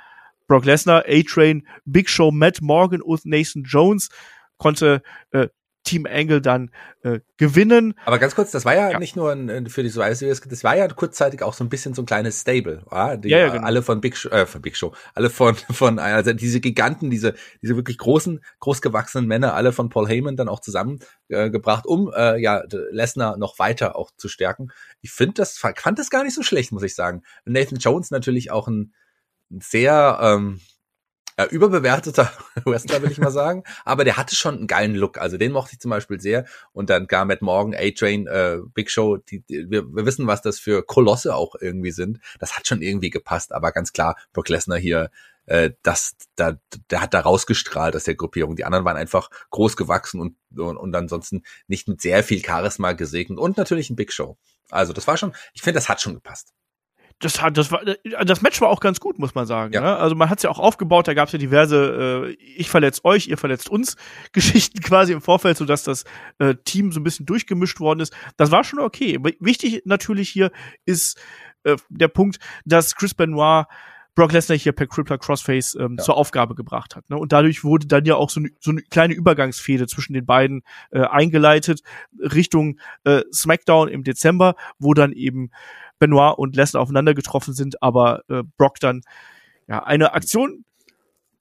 Brock 0.47 0.65
Lesnar, 0.65 1.05
A-Train, 1.09 1.67
Big 1.85 2.09
Show, 2.09 2.31
Matt 2.31 2.61
Morgan 2.63 3.03
und 3.03 3.27
Nathan 3.27 3.65
Jones. 3.65 4.09
Konnte 4.57 5.03
äh, 5.33 5.49
Team 5.85 6.07
Angle 6.07 6.41
dann 6.41 6.71
äh, 7.03 7.21
gewinnen. 7.37 7.95
Aber 8.05 8.19
ganz 8.19 8.35
kurz, 8.35 8.51
das 8.51 8.65
war 8.65 8.75
ja, 8.75 8.91
ja. 8.91 8.99
nicht 8.99 9.17
nur 9.17 9.33
ein, 9.33 9.67
für 9.69 9.83
die 9.83 9.89
Survivor 9.89 10.15
Series, 10.15 10.41
das 10.41 10.65
war 10.65 10.77
ja 10.77 10.87
kurzzeitig 10.89 11.43
auch 11.43 11.55
so 11.55 11.65
ein 11.65 11.69
bisschen 11.69 11.95
so 11.95 12.03
ein 12.03 12.07
kleines 12.07 12.41
Stable, 12.41 12.85
ja? 12.91 13.17
Die, 13.17 13.29
ja, 13.29 13.39
ja 13.39 13.49
genau. 13.49 13.65
alle 13.65 13.83
von 13.83 14.01
Big 14.01 14.17
Show, 14.17 14.29
äh, 14.31 14.47
von 14.47 14.63
Big 14.63 14.77
Show, 14.77 14.95
alle 15.15 15.31
von 15.31 15.57
von 15.71 15.99
also 15.99 16.33
diese 16.33 16.61
Giganten, 16.61 17.11
diese 17.11 17.35
diese 17.63 17.77
wirklich 17.77 17.99
großen, 17.99 18.41
großgewachsenen 18.61 19.27
Männer, 19.27 19.55
alle 19.55 19.73
von 19.73 19.89
Paul 19.89 20.09
Heyman 20.09 20.37
dann 20.37 20.49
auch 20.49 20.61
zusammengebracht, 20.61 21.85
äh, 21.85 21.89
um 21.89 22.13
äh, 22.15 22.41
ja 22.41 22.63
Lesnar 22.91 23.37
noch 23.37 23.59
weiter 23.59 23.97
auch 23.97 24.11
zu 24.17 24.29
stärken. 24.29 24.69
Ich 25.01 25.11
finde 25.11 25.35
das 25.35 25.59
fand 25.59 25.99
das 25.99 26.11
gar 26.11 26.25
nicht 26.25 26.35
so 26.35 26.43
schlecht, 26.43 26.73
muss 26.73 26.83
ich 26.83 26.95
sagen. 26.95 27.23
Nathan 27.45 27.79
Jones 27.79 28.11
natürlich 28.11 28.51
auch 28.51 28.69
ein 28.69 28.95
sehr 29.51 30.19
ähm, 30.23 30.61
äh, 31.37 31.45
überbewerteter 31.47 32.31
Wrestler, 32.65 33.03
will 33.03 33.11
ich 33.11 33.19
mal 33.19 33.31
sagen. 33.31 33.65
Aber 33.85 34.05
der 34.05 34.17
hatte 34.17 34.35
schon 34.35 34.57
einen 34.57 34.67
geilen 34.67 34.95
Look. 34.95 35.19
Also 35.19 35.37
den 35.37 35.53
mochte 35.53 35.75
ich 35.75 35.81
zum 35.81 35.91
Beispiel 35.91 36.21
sehr. 36.21 36.45
Und 36.73 36.91
dann 36.91 37.07
gar 37.07 37.25
Matt 37.25 37.43
Morgan, 37.43 37.75
A-Train, 37.75 38.27
äh, 38.27 38.59
Big 38.75 38.91
Show, 38.91 39.17
die, 39.17 39.41
die, 39.41 39.71
wir, 39.71 39.85
wir 39.95 40.07
wissen, 40.07 40.27
was 40.27 40.43
das 40.43 40.59
für 40.59 40.83
Kolosse 40.85 41.35
auch 41.35 41.55
irgendwie 41.61 41.93
sind. 41.93 42.19
Das 42.39 42.57
hat 42.57 42.67
schon 42.67 42.83
irgendwie 42.83 43.11
gepasst. 43.11 43.53
Aber 43.53 43.73
ganz 43.73 43.93
klar, 43.93 44.17
Brock 44.33 44.49
Lesnar 44.49 44.79
hier, 44.79 45.11
äh, 45.47 45.71
das, 45.83 46.15
da, 46.37 46.59
der 46.91 47.01
hat 47.01 47.15
da 47.15 47.21
rausgestrahlt 47.21 47.97
aus 47.97 48.05
der 48.05 48.15
Gruppierung. 48.15 48.57
Die 48.57 48.65
anderen 48.65 48.85
waren 48.85 48.97
einfach 48.97 49.31
groß 49.51 49.77
gewachsen 49.77 50.21
und, 50.21 50.37
und, 50.57 50.77
und 50.77 50.95
ansonsten 50.95 51.43
nicht 51.67 51.89
mit 51.89 52.01
sehr 52.01 52.23
viel 52.23 52.45
Charisma 52.45 52.93
gesegnet. 52.93 53.39
Und 53.39 53.57
natürlich 53.57 53.91
ein 53.91 53.97
Big 53.97 54.13
Show. 54.13 54.37
Also 54.71 54.93
das 54.93 55.07
war 55.07 55.17
schon, 55.17 55.35
ich 55.53 55.63
finde, 55.63 55.79
das 55.79 55.89
hat 55.89 56.01
schon 56.01 56.15
gepasst 56.15 56.53
das 57.25 57.41
hat, 57.41 57.57
das 57.57 57.71
war, 57.71 57.83
das 58.25 58.43
Match 58.43 58.61
war 58.61 58.69
auch 58.69 58.81
ganz 58.81 58.99
gut, 58.99 59.19
muss 59.19 59.35
man 59.35 59.47
sagen. 59.47 59.73
Ja. 59.73 59.81
Ne? 59.81 59.97
Also 59.97 60.15
man 60.15 60.29
hat 60.29 60.39
es 60.39 60.43
ja 60.43 60.51
auch 60.51 60.59
aufgebaut, 60.59 61.07
da 61.07 61.15
gab 61.15 61.29
es 61.29 61.33
ja 61.33 61.39
diverse, 61.39 62.27
äh, 62.29 62.37
ich 62.57 62.69
verletze 62.69 63.05
euch, 63.05 63.29
ihr 63.29 63.39
verletzt 63.39 63.71
uns 63.71 63.97
Geschichten 64.33 64.81
quasi 64.81 65.13
im 65.13 65.21
Vorfeld, 65.21 65.57
so 65.57 65.65
dass 65.65 65.85
das 65.85 66.05
äh, 66.39 66.55
Team 66.65 66.93
so 66.93 67.01
ein 67.01 67.05
bisschen 67.05 67.27
durchgemischt 67.27 67.81
worden 67.81 68.01
ist. 68.01 68.13
Das 68.37 68.51
war 68.51 68.65
schon 68.65 68.81
okay. 68.81 69.19
Wichtig 69.39 69.83
natürlich 69.85 70.31
hier 70.31 70.51
ist 70.85 71.19
äh, 71.63 71.77
der 71.89 72.09
Punkt, 72.09 72.39
dass 72.65 72.97
Chris 72.97 73.15
Benoit 73.15 73.67
Brock 74.15 74.33
Lesnar 74.33 74.59
hier 74.59 74.73
per 74.73 74.87
Crippler 74.87 75.17
Crossface 75.17 75.75
ähm, 75.75 75.97
ja. 75.99 76.05
zur 76.05 76.17
Aufgabe 76.17 76.55
gebracht 76.55 76.97
hat. 76.97 77.09
Ne? 77.09 77.17
Und 77.17 77.33
dadurch 77.33 77.65
wurde 77.65 77.87
dann 77.87 78.05
ja 78.05 78.17
auch 78.17 78.29
so, 78.29 78.41
ne, 78.41 78.51
so 78.61 78.71
eine 78.71 78.83
kleine 78.83 79.15
Übergangsfehde 79.15 79.87
zwischen 79.87 80.13
den 80.13 80.27
beiden 80.27 80.63
äh, 80.91 81.01
eingeleitet 81.01 81.83
Richtung 82.19 82.79
äh, 83.05 83.23
SmackDown 83.33 83.89
im 83.89 84.05
Dezember, 84.05 84.55
wo 84.79 84.93
dann 84.93 85.13
eben 85.13 85.51
Benoit 86.03 86.37
und 86.37 86.57
Lesnar 86.57 86.83
aufeinander 86.83 87.15
getroffen 87.15 87.55
sind, 87.55 87.81
aber 87.81 88.23
äh, 88.29 88.43
Brock 88.57 88.81
dann 88.81 89.03
ja 89.69 89.85
eine 89.85 90.15
Aktion 90.15 90.65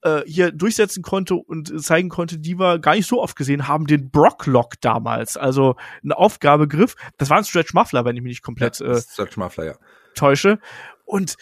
äh, 0.02 0.22
hier 0.24 0.52
durchsetzen 0.52 1.02
konnte 1.02 1.34
und 1.34 1.82
zeigen 1.82 2.08
konnte, 2.08 2.38
die 2.38 2.58
wir 2.58 2.78
gar 2.78 2.94
nicht 2.94 3.08
so 3.08 3.20
oft 3.20 3.34
gesehen 3.34 3.66
haben, 3.66 3.88
den 3.88 4.12
Brocklock 4.12 4.80
damals. 4.80 5.36
Also 5.36 5.74
ein 6.04 6.12
Aufgabegriff. 6.12 6.94
Das 7.18 7.28
war 7.28 7.38
ein 7.38 7.44
Stretch 7.44 7.74
Muffler, 7.74 8.04
wenn 8.04 8.16
ich 8.16 8.22
mich 8.22 8.30
nicht 8.30 8.42
komplett 8.42 8.78
ja, 8.78 8.92
äh, 8.92 9.00
Stretch 9.00 9.36
Muffler, 9.36 9.64
ja. 9.64 9.74
täusche. 10.14 10.60
Und 11.04 11.34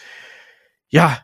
ja, 0.89 1.19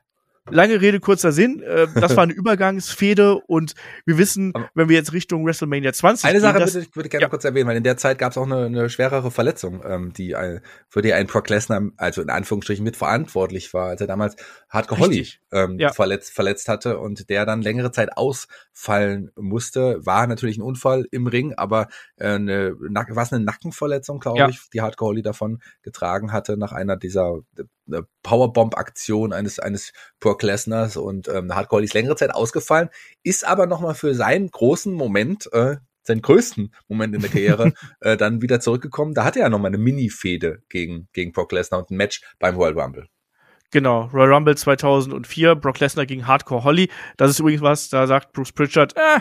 lange 0.49 0.81
Rede, 0.81 0.99
kurzer 0.99 1.31
Sinn. 1.31 1.61
Äh, 1.61 1.87
das 1.95 2.15
war 2.15 2.23
eine 2.23 2.33
Übergangsfehde 2.37 3.35
und 3.47 3.73
wir 4.05 4.17
wissen, 4.17 4.51
Aber 4.53 4.69
wenn 4.73 4.89
wir 4.89 4.95
jetzt 4.95 5.13
Richtung 5.13 5.45
WrestleMania 5.45 5.93
20 5.93 6.25
Eine 6.25 6.39
Sache 6.39 6.59
würde 6.59 6.79
ich 6.79 6.95
würde 6.95 7.09
gerne 7.09 7.23
ja. 7.23 7.29
kurz 7.29 7.43
erwähnen, 7.43 7.67
weil 7.67 7.77
in 7.77 7.83
der 7.83 7.97
Zeit 7.97 8.17
gab 8.17 8.31
es 8.31 8.37
auch 8.37 8.45
eine, 8.45 8.65
eine 8.65 8.89
schwerere 8.89 9.31
Verletzung, 9.31 9.81
ähm, 9.85 10.13
die 10.13 10.35
ein, 10.35 10.61
für 10.89 11.01
die 11.01 11.13
ein 11.13 11.27
Brock 11.27 11.49
Lesnar, 11.49 11.81
also 11.97 12.21
in 12.21 12.29
Anführungsstrichen 12.29 12.83
mitverantwortlich 12.83 13.73
war, 13.73 13.89
als 13.89 14.01
er 14.01 14.07
damals 14.07 14.35
Hardcore 14.69 15.01
Holly 15.01 15.27
ähm, 15.51 15.79
ja. 15.79 15.91
verletzt, 15.91 16.33
verletzt 16.33 16.67
hatte 16.67 16.99
und 16.99 17.29
der 17.29 17.45
dann 17.45 17.61
längere 17.61 17.91
Zeit 17.91 18.17
ausfallen 18.17 19.31
musste. 19.35 20.05
War 20.05 20.27
natürlich 20.27 20.57
ein 20.57 20.63
Unfall 20.63 21.07
im 21.11 21.27
Ring, 21.27 21.53
aber 21.55 21.87
äh, 22.17 22.29
eine, 22.29 22.75
war 22.77 23.23
es 23.23 23.33
eine 23.33 23.43
Nackenverletzung, 23.43 24.19
glaube 24.19 24.39
ja. 24.39 24.49
ich, 24.49 24.69
die 24.73 24.81
Hardcore 24.81 25.09
Holly 25.09 25.21
davon 25.21 25.61
getragen 25.81 26.31
hatte 26.31 26.57
nach 26.57 26.71
einer 26.71 26.97
dieser 26.97 27.39
Powerbomb-Aktion 28.23 29.33
eines 29.33 29.59
eines 29.59 29.93
Brock 30.19 30.43
Lesnars 30.43 30.97
und 30.97 31.27
ähm, 31.27 31.55
Hardcore 31.55 31.79
Holly 31.79 31.85
ist 31.85 31.93
längere 31.93 32.15
Zeit 32.15 32.33
ausgefallen, 32.33 32.89
ist 33.23 33.45
aber 33.45 33.67
nochmal 33.67 33.95
für 33.95 34.13
seinen 34.13 34.49
großen 34.49 34.93
Moment 34.93 35.49
äh, 35.53 35.77
seinen 36.07 36.21
größten 36.21 36.73
Moment 36.87 37.13
in 37.13 37.21
der 37.21 37.29
Karriere 37.29 37.73
äh, 37.99 38.17
dann 38.17 38.41
wieder 38.41 38.59
zurückgekommen. 38.59 39.13
Da 39.13 39.23
hatte 39.23 39.39
er 39.39 39.45
ja 39.45 39.49
nochmal 39.49 39.69
eine 39.69 39.77
Mini-Fehde 39.77 40.63
gegen, 40.69 41.07
gegen 41.13 41.33
Brock 41.33 41.51
Lesnar 41.51 41.81
und 41.81 41.91
ein 41.91 41.97
Match 41.97 42.21
beim 42.39 42.55
Royal 42.55 42.79
Rumble. 42.79 43.07
Genau, 43.71 44.05
Royal 44.13 44.33
Rumble 44.33 44.55
2004, 44.55 45.55
Brock 45.55 45.79
Lesnar 45.81 46.05
gegen 46.05 46.25
Hardcore 46.25 46.63
Holly. 46.63 46.89
Das 47.17 47.29
ist 47.29 47.39
übrigens 47.39 47.61
was, 47.61 47.89
da 47.89 48.07
sagt 48.07 48.31
Bruce 48.31 48.53
Pritchard, 48.53 48.95
äh, 48.95 49.19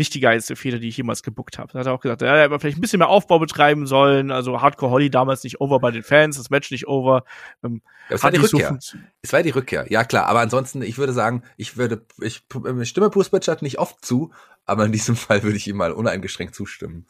nicht 0.00 0.14
die 0.14 0.20
geilste 0.20 0.56
Fehde, 0.56 0.80
die 0.80 0.88
ich 0.88 0.96
jemals 0.96 1.22
gebuckt 1.22 1.58
habe. 1.58 1.72
Da 1.72 1.78
hat 1.78 1.86
er 1.86 1.92
auch 1.92 2.00
gesagt, 2.00 2.22
ja, 2.22 2.34
er 2.34 2.44
hätte 2.44 2.58
vielleicht 2.58 2.78
ein 2.78 2.80
bisschen 2.80 2.98
mehr 2.98 3.10
Aufbau 3.10 3.38
betreiben 3.38 3.86
sollen. 3.86 4.30
Also 4.30 4.62
Hardcore 4.62 4.90
Holly 4.90 5.10
damals 5.10 5.44
nicht 5.44 5.60
over 5.60 5.78
bei 5.78 5.90
den 5.90 6.02
Fans, 6.02 6.38
das 6.38 6.48
Match 6.48 6.70
nicht 6.70 6.88
over. 6.88 7.24
Ähm, 7.62 7.82
ja, 8.08 8.16
es 8.16 8.22
war 8.22 8.30
die 8.30 8.38
Rückkehr. 8.38 8.78
So 8.80 8.98
es 9.20 9.32
war 9.32 9.42
die 9.42 9.50
Rückkehr, 9.50 9.84
ja 9.92 10.04
klar. 10.04 10.26
Aber 10.26 10.40
ansonsten, 10.40 10.80
ich 10.80 10.96
würde 10.96 11.12
sagen, 11.12 11.42
ich 11.58 11.76
würde, 11.76 12.06
ich, 12.20 12.42
ich 12.80 12.88
stimme 12.88 13.10
Bruce 13.10 13.28
Pritchard 13.28 13.60
nicht 13.60 13.78
oft 13.78 14.02
zu, 14.02 14.32
aber 14.64 14.86
in 14.86 14.92
diesem 14.92 15.16
Fall 15.16 15.42
würde 15.42 15.58
ich 15.58 15.68
ihm 15.68 15.76
mal 15.76 15.92
uneingeschränkt 15.92 16.54
zustimmen. 16.54 17.06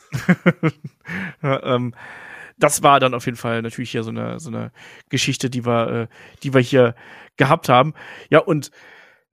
ja, 1.42 1.62
ähm, 1.62 1.94
das 2.58 2.82
war 2.82 2.98
dann 2.98 3.14
auf 3.14 3.24
jeden 3.24 3.38
Fall 3.38 3.62
natürlich 3.62 3.92
hier 3.92 4.02
so 4.02 4.10
eine, 4.10 4.40
so 4.40 4.50
eine 4.50 4.72
Geschichte, 5.08 5.48
die 5.48 5.64
wir, 5.64 5.88
äh, 5.88 6.06
die 6.42 6.52
wir 6.52 6.60
hier 6.60 6.94
gehabt 7.36 7.68
haben. 7.68 7.94
Ja, 8.28 8.40
und 8.40 8.72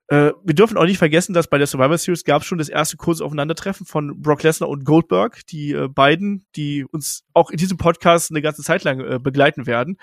äh, 0.09 0.31
wir 0.43 0.55
dürfen 0.55 0.77
auch 0.77 0.85
nicht 0.85 0.97
vergessen, 0.97 1.33
dass 1.33 1.47
bei 1.47 1.57
der 1.57 1.67
Survivor 1.67 1.97
Series 1.97 2.23
gab 2.23 2.41
es 2.41 2.47
schon 2.47 2.57
das 2.57 2.69
erste 2.69 2.95
kurze 2.95 3.25
Aufeinandertreffen 3.25 3.85
von 3.85 4.21
Brock 4.21 4.43
Lesnar 4.43 4.69
und 4.69 4.85
Goldberg, 4.85 5.45
die 5.47 5.73
äh, 5.73 5.89
beiden, 5.89 6.45
die 6.55 6.85
uns 6.85 7.25
auch 7.33 7.49
in 7.49 7.57
diesem 7.57 7.77
Podcast 7.77 8.31
eine 8.31 8.41
ganze 8.41 8.63
Zeit 8.63 8.83
lang 8.83 9.01
äh, 9.01 9.19
begleiten 9.19 9.67
werden. 9.67 9.97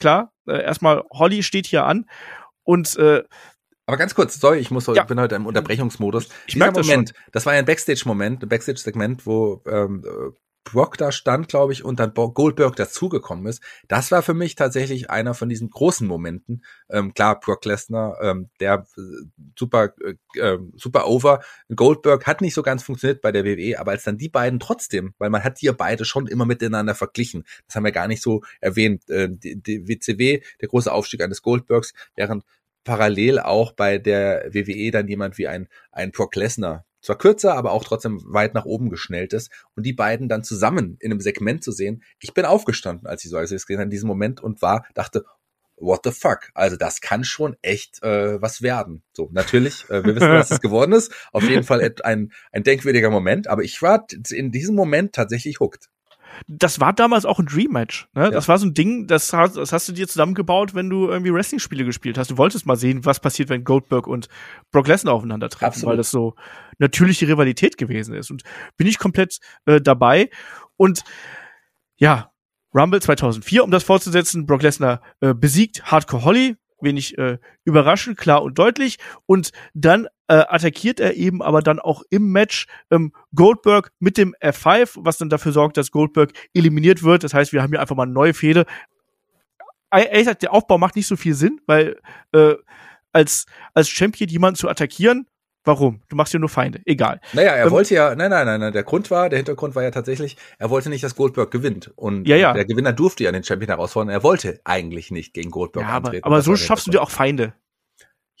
Klar, 0.00 0.32
äh, 0.46 0.62
erstmal 0.62 1.04
Holly 1.12 1.42
steht 1.42 1.66
hier 1.66 1.84
an 1.84 2.06
und 2.64 2.96
äh, 2.96 3.22
aber 3.86 3.96
ganz 3.96 4.14
kurz, 4.14 4.38
sorry, 4.38 4.58
ich 4.58 4.70
muss, 4.70 4.86
ja. 4.86 4.94
ich 4.94 5.02
bin 5.04 5.18
heute 5.18 5.34
im 5.34 5.46
Unterbrechungsmodus. 5.46 6.28
Ich 6.46 6.56
merke 6.56 6.74
das 6.74 6.86
Moment, 6.86 7.08
schon. 7.08 7.18
das 7.32 7.46
war 7.46 7.54
ja 7.54 7.60
ein 7.60 7.64
Backstage-Moment, 7.64 8.42
ein 8.42 8.48
Backstage-Segment, 8.50 9.24
wo 9.24 9.62
ähm, 9.66 10.04
Brock 10.70 10.98
da 10.98 11.12
stand, 11.12 11.48
glaube 11.48 11.72
ich, 11.72 11.84
und 11.84 11.98
dann 11.98 12.12
Goldberg 12.12 12.76
dazugekommen 12.76 13.46
ist. 13.46 13.62
Das 13.88 14.10
war 14.10 14.22
für 14.22 14.34
mich 14.34 14.54
tatsächlich 14.54 15.10
einer 15.10 15.34
von 15.34 15.48
diesen 15.48 15.70
großen 15.70 16.06
Momenten. 16.06 16.64
Ähm, 16.90 17.14
klar, 17.14 17.40
Brock 17.40 17.64
Lesnar, 17.64 18.18
ähm, 18.22 18.50
der 18.60 18.86
äh, 18.96 19.00
super, 19.56 19.94
äh, 20.04 20.14
ähm, 20.38 20.72
super 20.76 21.08
over. 21.08 21.40
Goldberg 21.74 22.26
hat 22.26 22.40
nicht 22.40 22.54
so 22.54 22.62
ganz 22.62 22.82
funktioniert 22.82 23.22
bei 23.22 23.32
der 23.32 23.44
WWE, 23.44 23.78
aber 23.78 23.92
als 23.92 24.04
dann 24.04 24.18
die 24.18 24.28
beiden 24.28 24.60
trotzdem, 24.60 25.14
weil 25.18 25.30
man 25.30 25.42
hat 25.42 25.60
die 25.60 25.66
ja 25.66 25.72
beide 25.72 26.04
schon 26.04 26.26
immer 26.26 26.44
miteinander 26.44 26.94
verglichen. 26.94 27.44
Das 27.66 27.76
haben 27.76 27.84
wir 27.84 27.92
gar 27.92 28.08
nicht 28.08 28.22
so 28.22 28.42
erwähnt. 28.60 29.08
Äh, 29.08 29.28
die, 29.30 29.60
die 29.60 29.88
WCW, 29.88 30.42
der 30.60 30.68
große 30.68 30.92
Aufstieg 30.92 31.22
eines 31.22 31.42
Goldbergs, 31.42 31.94
während 32.14 32.44
parallel 32.84 33.38
auch 33.38 33.72
bei 33.72 33.98
der 33.98 34.48
WWE 34.52 34.90
dann 34.90 35.08
jemand 35.08 35.38
wie 35.38 35.48
ein, 35.48 35.68
ein 35.92 36.10
Brock 36.10 36.36
Lesnar 36.36 36.84
zwar 37.00 37.18
kürzer, 37.18 37.54
aber 37.54 37.72
auch 37.72 37.84
trotzdem 37.84 38.20
weit 38.24 38.54
nach 38.54 38.64
oben 38.64 38.90
geschnellt 38.90 39.32
ist 39.32 39.50
und 39.74 39.84
die 39.84 39.92
beiden 39.92 40.28
dann 40.28 40.44
zusammen 40.44 40.96
in 41.00 41.12
einem 41.12 41.20
Segment 41.20 41.62
zu 41.62 41.72
sehen. 41.72 42.02
Ich 42.20 42.34
bin 42.34 42.44
aufgestanden, 42.44 43.06
als 43.06 43.24
ich 43.24 43.30
so 43.30 43.36
als 43.36 43.50
ich 43.50 43.56
es 43.56 43.66
gesehen 43.66 43.80
habe, 43.80 43.84
in 43.86 43.90
diesem 43.90 44.08
Moment 44.08 44.40
und 44.40 44.62
war, 44.62 44.86
dachte, 44.94 45.24
what 45.76 46.00
the 46.04 46.10
fuck? 46.10 46.50
Also 46.54 46.76
das 46.76 47.00
kann 47.00 47.24
schon 47.24 47.56
echt 47.62 48.02
äh, 48.02 48.40
was 48.42 48.62
werden. 48.62 49.02
So, 49.12 49.28
natürlich, 49.32 49.88
äh, 49.88 50.04
wir 50.04 50.14
wissen, 50.14 50.28
was 50.28 50.50
es 50.50 50.60
geworden 50.62 50.92
ist. 50.92 51.12
Auf 51.32 51.48
jeden 51.48 51.64
Fall 51.64 51.94
ein, 52.02 52.32
ein 52.52 52.64
denkwürdiger 52.64 53.10
Moment, 53.10 53.46
aber 53.46 53.62
ich 53.62 53.80
war 53.80 54.06
in 54.30 54.50
diesem 54.50 54.74
Moment 54.74 55.14
tatsächlich 55.14 55.60
hooked 55.60 55.88
das 56.46 56.80
war 56.80 56.92
damals 56.92 57.24
auch 57.24 57.38
ein 57.38 57.46
Dream 57.46 57.72
Match. 57.72 58.08
Ne? 58.14 58.24
Ja. 58.24 58.30
Das 58.30 58.48
war 58.48 58.58
so 58.58 58.66
ein 58.66 58.74
Ding, 58.74 59.06
das 59.06 59.32
hast, 59.32 59.56
das 59.56 59.72
hast 59.72 59.88
du 59.88 59.92
dir 59.92 60.06
zusammengebaut, 60.06 60.74
wenn 60.74 60.88
du 60.88 61.08
irgendwie 61.08 61.32
Wrestling-Spiele 61.32 61.84
gespielt 61.84 62.18
hast. 62.18 62.30
Du 62.30 62.38
wolltest 62.38 62.66
mal 62.66 62.76
sehen, 62.76 63.04
was 63.04 63.20
passiert, 63.20 63.48
wenn 63.48 63.64
Goldberg 63.64 64.06
und 64.06 64.28
Brock 64.70 64.88
Lesnar 64.88 65.14
aufeinandertreffen, 65.14 65.66
Absolut. 65.66 65.90
weil 65.90 65.96
das 65.96 66.10
so 66.10 66.34
natürliche 66.78 67.28
Rivalität 67.28 67.76
gewesen 67.76 68.14
ist. 68.14 68.30
Und 68.30 68.42
bin 68.76 68.86
ich 68.86 68.98
komplett 68.98 69.38
äh, 69.66 69.80
dabei. 69.80 70.30
Und 70.76 71.04
ja, 71.96 72.30
Rumble 72.74 73.00
2004, 73.00 73.64
um 73.64 73.70
das 73.70 73.84
fortzusetzen, 73.84 74.46
Brock 74.46 74.62
Lesnar 74.62 75.00
äh, 75.20 75.34
besiegt 75.34 75.84
Hardcore 75.84 76.24
Holly, 76.24 76.56
wenig 76.80 77.18
äh, 77.18 77.38
überraschend, 77.64 78.18
klar 78.18 78.42
und 78.42 78.58
deutlich. 78.58 78.98
Und 79.26 79.50
dann 79.74 80.06
äh, 80.28 80.44
attackiert 80.48 81.00
er 81.00 81.14
eben 81.14 81.42
aber 81.42 81.62
dann 81.62 81.80
auch 81.80 82.02
im 82.10 82.30
Match 82.30 82.66
ähm, 82.90 83.12
Goldberg 83.34 83.92
mit 83.98 84.16
dem 84.16 84.34
F5, 84.42 84.98
was 84.98 85.18
dann 85.18 85.30
dafür 85.30 85.52
sorgt, 85.52 85.76
dass 85.76 85.90
Goldberg 85.90 86.32
eliminiert 86.54 87.02
wird. 87.02 87.24
Das 87.24 87.34
heißt, 87.34 87.52
wir 87.52 87.62
haben 87.62 87.70
hier 87.70 87.80
einfach 87.80 87.96
mal 87.96 88.04
eine 88.04 88.12
neue 88.12 88.34
Fehde. 88.34 88.66
Ehrlich 89.90 90.18
gesagt, 90.18 90.42
der 90.42 90.52
Aufbau 90.52 90.76
macht 90.76 90.96
nicht 90.96 91.06
so 91.06 91.16
viel 91.16 91.34
Sinn, 91.34 91.60
weil 91.66 91.98
äh, 92.32 92.54
als, 93.12 93.46
als 93.72 93.88
Champion 93.88 94.28
jemanden 94.28 94.58
zu 94.58 94.68
attackieren, 94.68 95.26
Warum? 95.64 96.00
Du 96.08 96.16
machst 96.16 96.32
ja 96.32 96.38
nur 96.38 96.48
Feinde. 96.48 96.80
Egal. 96.86 97.20
Naja, 97.34 97.50
er 97.52 97.66
ähm, 97.66 97.70
wollte 97.70 97.92
ja, 97.92 98.14
nein, 98.14 98.30
nein, 98.30 98.46
nein, 98.46 98.58
nein, 98.58 98.72
der 98.72 98.84
Grund 98.84 99.10
war, 99.10 99.28
der 99.28 99.36
Hintergrund 99.36 99.74
war 99.74 99.82
ja 99.82 99.90
tatsächlich, 99.90 100.38
er 100.56 100.70
wollte 100.70 100.88
nicht, 100.88 101.04
dass 101.04 101.14
Goldberg 101.14 101.50
gewinnt. 101.50 101.92
Und 101.94 102.26
ja, 102.26 102.36
ja. 102.36 102.54
der 102.54 102.64
Gewinner 102.64 102.94
durfte 102.94 103.24
ja 103.24 103.32
den 103.32 103.44
Champion 103.44 103.68
herausfordern. 103.68 104.08
Er 104.08 104.22
wollte 104.22 104.62
eigentlich 104.64 105.10
nicht 105.10 105.34
gegen 105.34 105.50
Goldberg 105.50 105.86
ja, 105.86 105.96
antreten. 105.96 106.24
Aber, 106.24 106.36
aber 106.36 106.42
so 106.42 106.56
schaffst 106.56 106.86
du 106.86 106.90
dir 106.90 107.02
auch 107.02 107.10
Feinde. 107.10 107.52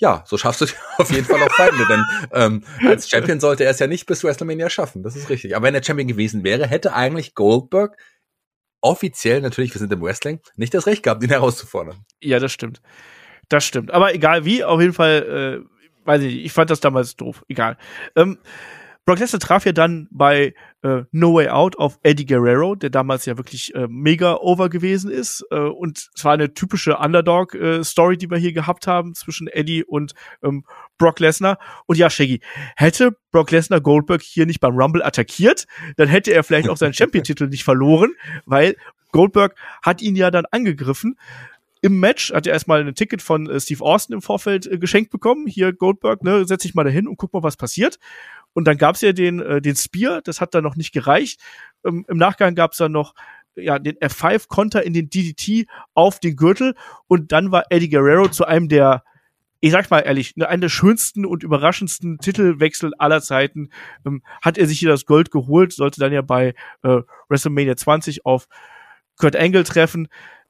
Ja, 0.00 0.22
so 0.26 0.38
schaffst 0.38 0.60
du 0.60 0.66
dir 0.66 0.74
auf 0.98 1.10
jeden 1.10 1.24
Fall 1.24 1.42
auch 1.42 1.52
Feinde, 1.52 1.84
denn 1.88 2.04
ähm, 2.32 2.64
als 2.86 3.08
Champion 3.10 3.40
sollte 3.40 3.64
er 3.64 3.70
es 3.70 3.78
ja 3.80 3.86
nicht 3.86 4.06
bis 4.06 4.22
WrestleMania 4.22 4.70
schaffen. 4.70 5.02
Das 5.02 5.16
ist 5.16 5.28
richtig. 5.28 5.56
Aber 5.56 5.66
wenn 5.66 5.74
er 5.74 5.82
Champion 5.82 6.08
gewesen 6.08 6.44
wäre, 6.44 6.66
hätte 6.66 6.94
eigentlich 6.94 7.34
Goldberg 7.34 7.96
offiziell, 8.80 9.40
natürlich, 9.40 9.74
wir 9.74 9.80
sind 9.80 9.92
im 9.92 10.00
Wrestling, 10.00 10.40
nicht 10.56 10.72
das 10.72 10.86
Recht 10.86 11.02
gehabt, 11.02 11.22
ihn 11.22 11.30
herauszufordern. 11.30 12.04
Ja, 12.20 12.38
das 12.38 12.52
stimmt. 12.52 12.80
Das 13.48 13.64
stimmt. 13.64 13.90
Aber 13.90 14.14
egal 14.14 14.44
wie, 14.44 14.62
auf 14.62 14.80
jeden 14.80 14.92
Fall, 14.92 15.64
äh, 15.64 16.06
weiß 16.06 16.22
ich 16.22 16.34
nicht, 16.34 16.44
ich 16.44 16.52
fand 16.52 16.70
das 16.70 16.80
damals 16.80 17.16
doof. 17.16 17.44
Egal. 17.48 17.76
Ähm, 18.14 18.38
Brock 19.08 19.20
Lesnar 19.20 19.40
traf 19.40 19.64
ja 19.64 19.72
dann 19.72 20.06
bei 20.10 20.52
äh, 20.82 21.04
No 21.12 21.32
Way 21.32 21.48
Out 21.48 21.78
auf 21.78 21.98
Eddie 22.02 22.26
Guerrero, 22.26 22.74
der 22.74 22.90
damals 22.90 23.24
ja 23.24 23.38
wirklich 23.38 23.74
äh, 23.74 23.86
mega 23.88 24.34
over 24.34 24.68
gewesen 24.68 25.10
ist. 25.10 25.46
Äh, 25.50 25.60
und 25.60 26.10
es 26.14 26.24
war 26.26 26.34
eine 26.34 26.52
typische 26.52 26.98
Underdog-Story, 26.98 28.14
äh, 28.14 28.18
die 28.18 28.30
wir 28.30 28.36
hier 28.36 28.52
gehabt 28.52 28.86
haben 28.86 29.14
zwischen 29.14 29.48
Eddie 29.48 29.82
und 29.82 30.12
ähm, 30.42 30.66
Brock 30.98 31.20
Lesnar. 31.20 31.58
Und 31.86 31.96
ja, 31.96 32.10
Shaggy, 32.10 32.42
hätte 32.76 33.16
Brock 33.30 33.50
Lesnar 33.50 33.80
Goldberg 33.80 34.20
hier 34.20 34.44
nicht 34.44 34.60
beim 34.60 34.76
Rumble 34.76 35.02
attackiert, 35.02 35.64
dann 35.96 36.08
hätte 36.08 36.34
er 36.34 36.44
vielleicht 36.44 36.68
auch 36.68 36.76
seinen 36.76 36.92
Champion-Titel 36.92 37.46
nicht 37.46 37.64
verloren, 37.64 38.12
weil 38.44 38.76
Goldberg 39.12 39.54
hat 39.80 40.02
ihn 40.02 40.16
ja 40.16 40.30
dann 40.30 40.44
angegriffen 40.50 41.16
im 41.80 42.00
Match 42.00 42.32
hat 42.32 42.46
er 42.46 42.52
erstmal 42.52 42.80
ein 42.80 42.94
Ticket 42.94 43.22
von 43.22 43.48
äh, 43.48 43.60
Steve 43.60 43.84
Austin 43.84 44.14
im 44.14 44.22
Vorfeld 44.22 44.66
äh, 44.66 44.78
geschenkt 44.78 45.10
bekommen. 45.10 45.46
Hier 45.46 45.72
Goldberg, 45.72 46.24
ne, 46.24 46.44
setz 46.44 46.62
dich 46.62 46.74
mal 46.74 46.84
dahin 46.84 47.06
und 47.06 47.16
guck 47.16 47.32
mal, 47.32 47.42
was 47.42 47.56
passiert. 47.56 47.98
Und 48.58 48.64
dann 48.64 48.76
gab's 48.76 49.02
ja 49.02 49.12
den, 49.12 49.38
äh, 49.38 49.62
den 49.62 49.76
Spear, 49.76 50.20
das 50.20 50.40
hat 50.40 50.52
dann 50.52 50.64
noch 50.64 50.74
nicht 50.74 50.90
gereicht. 50.90 51.40
Ähm, 51.86 52.04
Im 52.08 52.16
Nachgang 52.16 52.56
gab's 52.56 52.78
dann 52.78 52.90
noch 52.90 53.14
ja, 53.54 53.78
den 53.78 53.94
F5-Konter 53.98 54.82
in 54.82 54.92
den 54.94 55.08
DDT 55.08 55.68
auf 55.94 56.18
den 56.18 56.34
Gürtel. 56.34 56.74
Und 57.06 57.30
dann 57.30 57.52
war 57.52 57.66
Eddie 57.70 57.88
Guerrero 57.88 58.26
zu 58.26 58.46
einem 58.46 58.68
der, 58.68 59.04
ich 59.60 59.70
sag 59.70 59.88
mal 59.92 60.00
ehrlich, 60.00 60.34
ne, 60.34 60.48
einer 60.48 60.62
der 60.62 60.70
schönsten 60.70 61.24
und 61.24 61.44
überraschendsten 61.44 62.18
Titelwechsel 62.18 62.94
aller 62.98 63.20
Zeiten. 63.20 63.68
Ähm, 64.04 64.24
hat 64.42 64.58
er 64.58 64.66
sich 64.66 64.80
hier 64.80 64.88
das 64.88 65.06
Gold 65.06 65.30
geholt, 65.30 65.72
sollte 65.72 66.00
dann 66.00 66.12
ja 66.12 66.22
bei 66.22 66.48
äh, 66.82 67.02
WrestleMania 67.28 67.76
20 67.76 68.26
auf 68.26 68.48
Kurt 69.18 69.36
Angle 69.36 69.62
treffen. 69.62 70.08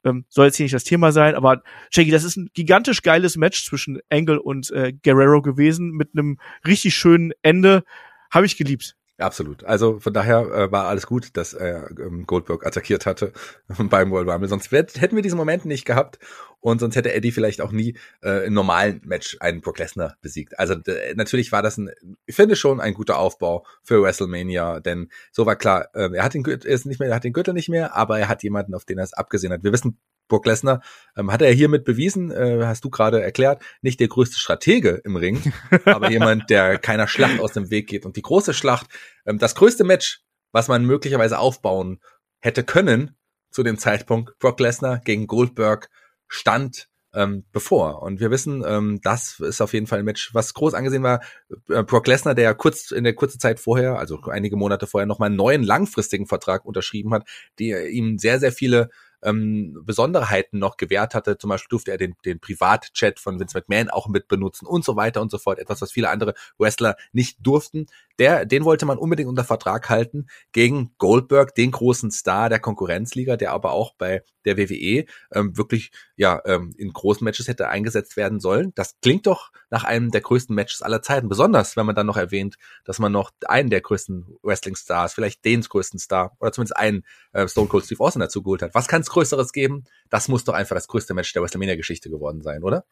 Ähm, 0.08 0.24
soll 0.28 0.46
jetzt 0.46 0.56
hier 0.56 0.64
nicht 0.64 0.74
das 0.74 0.84
Thema 0.84 1.12
sein, 1.12 1.34
aber 1.34 1.62
Shaggy, 1.90 2.10
das 2.10 2.24
ist 2.24 2.36
ein 2.36 2.50
gigantisch 2.54 3.02
geiles 3.02 3.36
Match 3.36 3.64
zwischen 3.64 4.00
Angle 4.10 4.40
und 4.40 4.70
äh, 4.70 4.92
Guerrero 4.92 5.42
gewesen 5.42 5.90
mit 5.90 6.10
einem 6.14 6.38
richtig 6.66 6.94
schönen 6.94 7.32
Ende. 7.42 7.84
Habe 8.30 8.46
ich 8.46 8.56
geliebt. 8.56 8.94
Absolut. 9.18 9.64
Also 9.64 9.98
von 9.98 10.12
daher 10.12 10.46
äh, 10.52 10.72
war 10.72 10.86
alles 10.86 11.06
gut, 11.06 11.36
dass 11.36 11.56
ähm, 11.58 12.24
Goldberg 12.26 12.64
attackiert 12.64 13.04
hatte 13.04 13.32
beim 13.78 14.10
World 14.12 14.28
Rumble. 14.28 14.48
Sonst 14.48 14.70
hätten 14.70 15.16
wir 15.16 15.22
diesen 15.22 15.36
Moment 15.36 15.64
nicht 15.64 15.84
gehabt 15.84 16.20
und 16.60 16.80
sonst 16.80 16.96
hätte 16.96 17.12
Eddie 17.12 17.32
vielleicht 17.32 17.60
auch 17.60 17.72
nie 17.72 17.96
äh, 18.22 18.46
im 18.46 18.54
normalen 18.54 19.00
Match 19.04 19.36
einen 19.40 19.60
Brock 19.60 19.78
Lesnar 19.78 20.16
besiegt. 20.20 20.58
Also 20.58 20.74
natürlich 21.14 21.52
war 21.52 21.62
das 21.62 21.78
ein, 21.78 21.90
ich 22.26 22.34
finde 22.34 22.56
schon 22.56 22.80
ein 22.80 22.94
guter 22.94 23.18
Aufbau 23.18 23.66
für 23.82 24.02
WrestleMania, 24.02 24.80
denn 24.80 25.08
so 25.32 25.46
war 25.46 25.56
klar, 25.56 25.88
äh, 25.94 26.10
er 26.12 26.24
hat 26.24 26.34
den 26.34 26.42
Gürtel, 26.42 26.70
ist 26.70 26.86
nicht 26.86 27.00
mehr, 27.00 27.08
er 27.08 27.16
hat 27.16 27.24
den 27.24 27.32
Gürtel 27.32 27.54
nicht 27.54 27.68
mehr, 27.68 27.94
aber 27.96 28.18
er 28.18 28.28
hat 28.28 28.42
jemanden, 28.42 28.74
auf 28.74 28.84
den 28.84 28.98
er 28.98 29.04
es 29.04 29.14
abgesehen 29.14 29.52
hat. 29.52 29.62
Wir 29.62 29.72
wissen, 29.72 29.98
Brock 30.28 30.46
Lesnar 30.46 30.82
ähm, 31.16 31.32
hat 31.32 31.42
er 31.42 31.52
hiermit 31.52 31.84
bewiesen, 31.84 32.30
äh, 32.30 32.60
hast 32.64 32.84
du 32.84 32.90
gerade 32.90 33.22
erklärt, 33.22 33.62
nicht 33.80 33.98
der 33.98 34.08
größte 34.08 34.38
Stratege 34.38 35.00
im 35.04 35.16
Ring, 35.16 35.52
aber 35.84 36.10
jemand, 36.10 36.50
der 36.50 36.78
keiner 36.78 37.08
Schlacht 37.08 37.40
aus 37.40 37.52
dem 37.52 37.70
Weg 37.70 37.88
geht. 37.88 38.06
Und 38.06 38.16
die 38.16 38.22
große 38.22 38.54
Schlacht, 38.54 38.86
ähm, 39.26 39.38
das 39.38 39.54
größte 39.54 39.84
Match, 39.84 40.22
was 40.52 40.68
man 40.68 40.84
möglicherweise 40.84 41.38
aufbauen 41.38 42.00
hätte 42.40 42.62
können 42.62 43.16
zu 43.50 43.62
dem 43.62 43.78
Zeitpunkt, 43.78 44.38
Brock 44.38 44.60
Lesnar 44.60 45.00
gegen 45.00 45.26
Goldberg 45.26 45.88
stand 46.28 46.88
ähm, 47.14 47.44
bevor. 47.52 48.02
Und 48.02 48.20
wir 48.20 48.30
wissen, 48.30 48.62
ähm, 48.66 49.00
das 49.02 49.40
ist 49.40 49.60
auf 49.60 49.72
jeden 49.72 49.86
Fall 49.86 50.00
ein 50.00 50.04
Match, 50.04 50.34
was 50.34 50.54
groß 50.54 50.74
angesehen 50.74 51.02
war. 51.02 51.20
Äh, 51.68 51.82
Brock 51.82 52.06
Lesnar, 52.06 52.34
der 52.34 52.44
ja 52.44 52.54
kurz 52.54 52.90
in 52.90 53.04
der 53.04 53.14
kurzen 53.14 53.40
Zeit 53.40 53.60
vorher, 53.60 53.98
also 53.98 54.20
einige 54.30 54.56
Monate 54.56 54.86
vorher, 54.86 55.06
nochmal 55.06 55.28
einen 55.28 55.36
neuen 55.36 55.62
langfristigen 55.62 56.26
Vertrag 56.26 56.64
unterschrieben 56.64 57.14
hat, 57.14 57.26
der 57.58 57.88
ihm 57.88 58.18
sehr, 58.18 58.38
sehr 58.40 58.52
viele 58.52 58.90
ähm, 59.22 59.80
Besonderheiten 59.84 60.58
noch 60.58 60.76
gewährt 60.76 61.14
hatte. 61.14 61.38
Zum 61.38 61.48
Beispiel 61.48 61.70
durfte 61.70 61.90
er 61.90 61.98
den, 61.98 62.14
den 62.24 62.40
Privatchat 62.40 63.18
von 63.18 63.40
Vince 63.40 63.56
McMahon 63.56 63.90
auch 63.90 64.08
mit 64.08 64.28
benutzen 64.28 64.66
und 64.66 64.84
so 64.84 64.96
weiter 64.96 65.20
und 65.22 65.30
so 65.30 65.38
fort. 65.38 65.58
Etwas, 65.58 65.80
was 65.80 65.92
viele 65.92 66.10
andere 66.10 66.34
Wrestler 66.58 66.96
nicht 67.12 67.38
durften. 67.40 67.86
Der, 68.18 68.44
den 68.44 68.64
wollte 68.64 68.86
man 68.86 68.98
unbedingt 68.98 69.28
unter 69.28 69.44
Vertrag 69.44 69.88
halten 69.88 70.26
gegen 70.52 70.94
Goldberg, 70.98 71.54
den 71.54 71.70
großen 71.70 72.10
Star 72.10 72.48
der 72.48 72.58
Konkurrenzliga, 72.58 73.36
der 73.36 73.52
aber 73.52 73.72
auch 73.72 73.94
bei 73.96 74.22
der 74.44 74.56
WWE 74.56 75.04
ähm, 75.32 75.56
wirklich 75.56 75.90
ja 76.16 76.40
ähm, 76.46 76.74
in 76.76 76.92
großen 76.92 77.24
Matches 77.24 77.48
hätte 77.48 77.68
eingesetzt 77.68 78.16
werden 78.16 78.40
sollen. 78.40 78.72
Das 78.74 78.96
klingt 79.00 79.26
doch 79.26 79.50
nach 79.70 79.84
einem 79.84 80.10
der 80.10 80.20
größten 80.20 80.54
Matches 80.54 80.82
aller 80.82 81.02
Zeiten, 81.02 81.28
besonders 81.28 81.76
wenn 81.76 81.86
man 81.86 81.94
dann 81.94 82.06
noch 82.06 82.16
erwähnt, 82.16 82.56
dass 82.84 82.98
man 82.98 83.12
noch 83.12 83.30
einen 83.46 83.70
der 83.70 83.80
größten 83.80 84.36
Wrestling-Stars, 84.42 85.14
vielleicht 85.14 85.44
den 85.44 85.60
größten 85.60 86.00
Star 86.00 86.36
oder 86.40 86.52
zumindest 86.52 86.76
einen 86.76 87.04
äh, 87.32 87.46
Stone 87.46 87.68
Cold 87.68 87.84
Steve 87.84 88.02
Austin 88.02 88.20
dazu 88.20 88.42
geholt 88.42 88.62
hat. 88.62 88.74
Was 88.74 88.88
kann 88.88 89.02
es 89.02 89.10
Größeres 89.10 89.52
geben? 89.52 89.84
Das 90.08 90.28
muss 90.28 90.44
doch 90.44 90.54
einfach 90.54 90.74
das 90.74 90.88
größte 90.88 91.14
Match 91.14 91.32
der 91.32 91.42
WrestleMania-Geschichte 91.42 92.10
geworden 92.10 92.42
sein, 92.42 92.62
oder? 92.62 92.84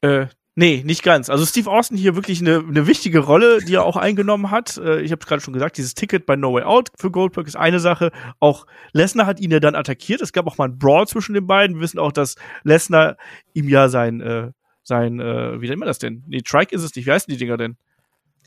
Äh, 0.00 0.26
nee, 0.56 0.82
nicht 0.84 1.02
ganz. 1.02 1.30
Also 1.30 1.46
Steve 1.46 1.70
Austin 1.70 1.96
hier 1.96 2.16
wirklich 2.16 2.40
eine, 2.40 2.58
eine 2.58 2.86
wichtige 2.86 3.20
Rolle, 3.20 3.60
die 3.60 3.74
er 3.74 3.84
auch 3.84 3.96
eingenommen 3.96 4.50
hat. 4.50 4.76
Äh, 4.78 5.00
ich 5.02 5.12
habe 5.12 5.24
gerade 5.24 5.40
schon 5.40 5.54
gesagt, 5.54 5.76
dieses 5.76 5.94
Ticket 5.94 6.26
bei 6.26 6.34
No 6.34 6.52
Way 6.52 6.64
Out 6.64 6.90
für 6.98 7.10
Goldberg 7.10 7.46
ist 7.46 7.56
eine 7.56 7.78
Sache. 7.78 8.10
Auch 8.40 8.66
Lesnar 8.92 9.26
hat 9.26 9.38
ihn 9.38 9.52
ja 9.52 9.60
dann 9.60 9.74
attackiert. 9.74 10.20
Es 10.20 10.32
gab 10.32 10.46
auch 10.46 10.58
mal 10.58 10.64
einen 10.64 10.78
Brawl 10.78 11.06
zwischen 11.06 11.34
den 11.34 11.46
beiden. 11.46 11.76
Wir 11.76 11.82
wissen 11.82 12.00
auch, 12.00 12.12
dass 12.12 12.34
Lesnar 12.64 13.16
ihm 13.54 13.68
ja 13.68 13.88
sein, 13.88 14.20
äh, 14.20 14.50
sein, 14.82 15.20
äh, 15.20 15.60
wie 15.60 15.68
nennt 15.68 15.80
man 15.80 15.86
das 15.86 15.98
denn? 15.98 16.24
Nee, 16.26 16.42
Trike 16.42 16.74
ist 16.74 16.82
es 16.82 16.94
nicht. 16.96 17.06
Wie 17.06 17.12
heißen 17.12 17.30
die 17.30 17.38
Dinger 17.38 17.56
denn? 17.56 17.76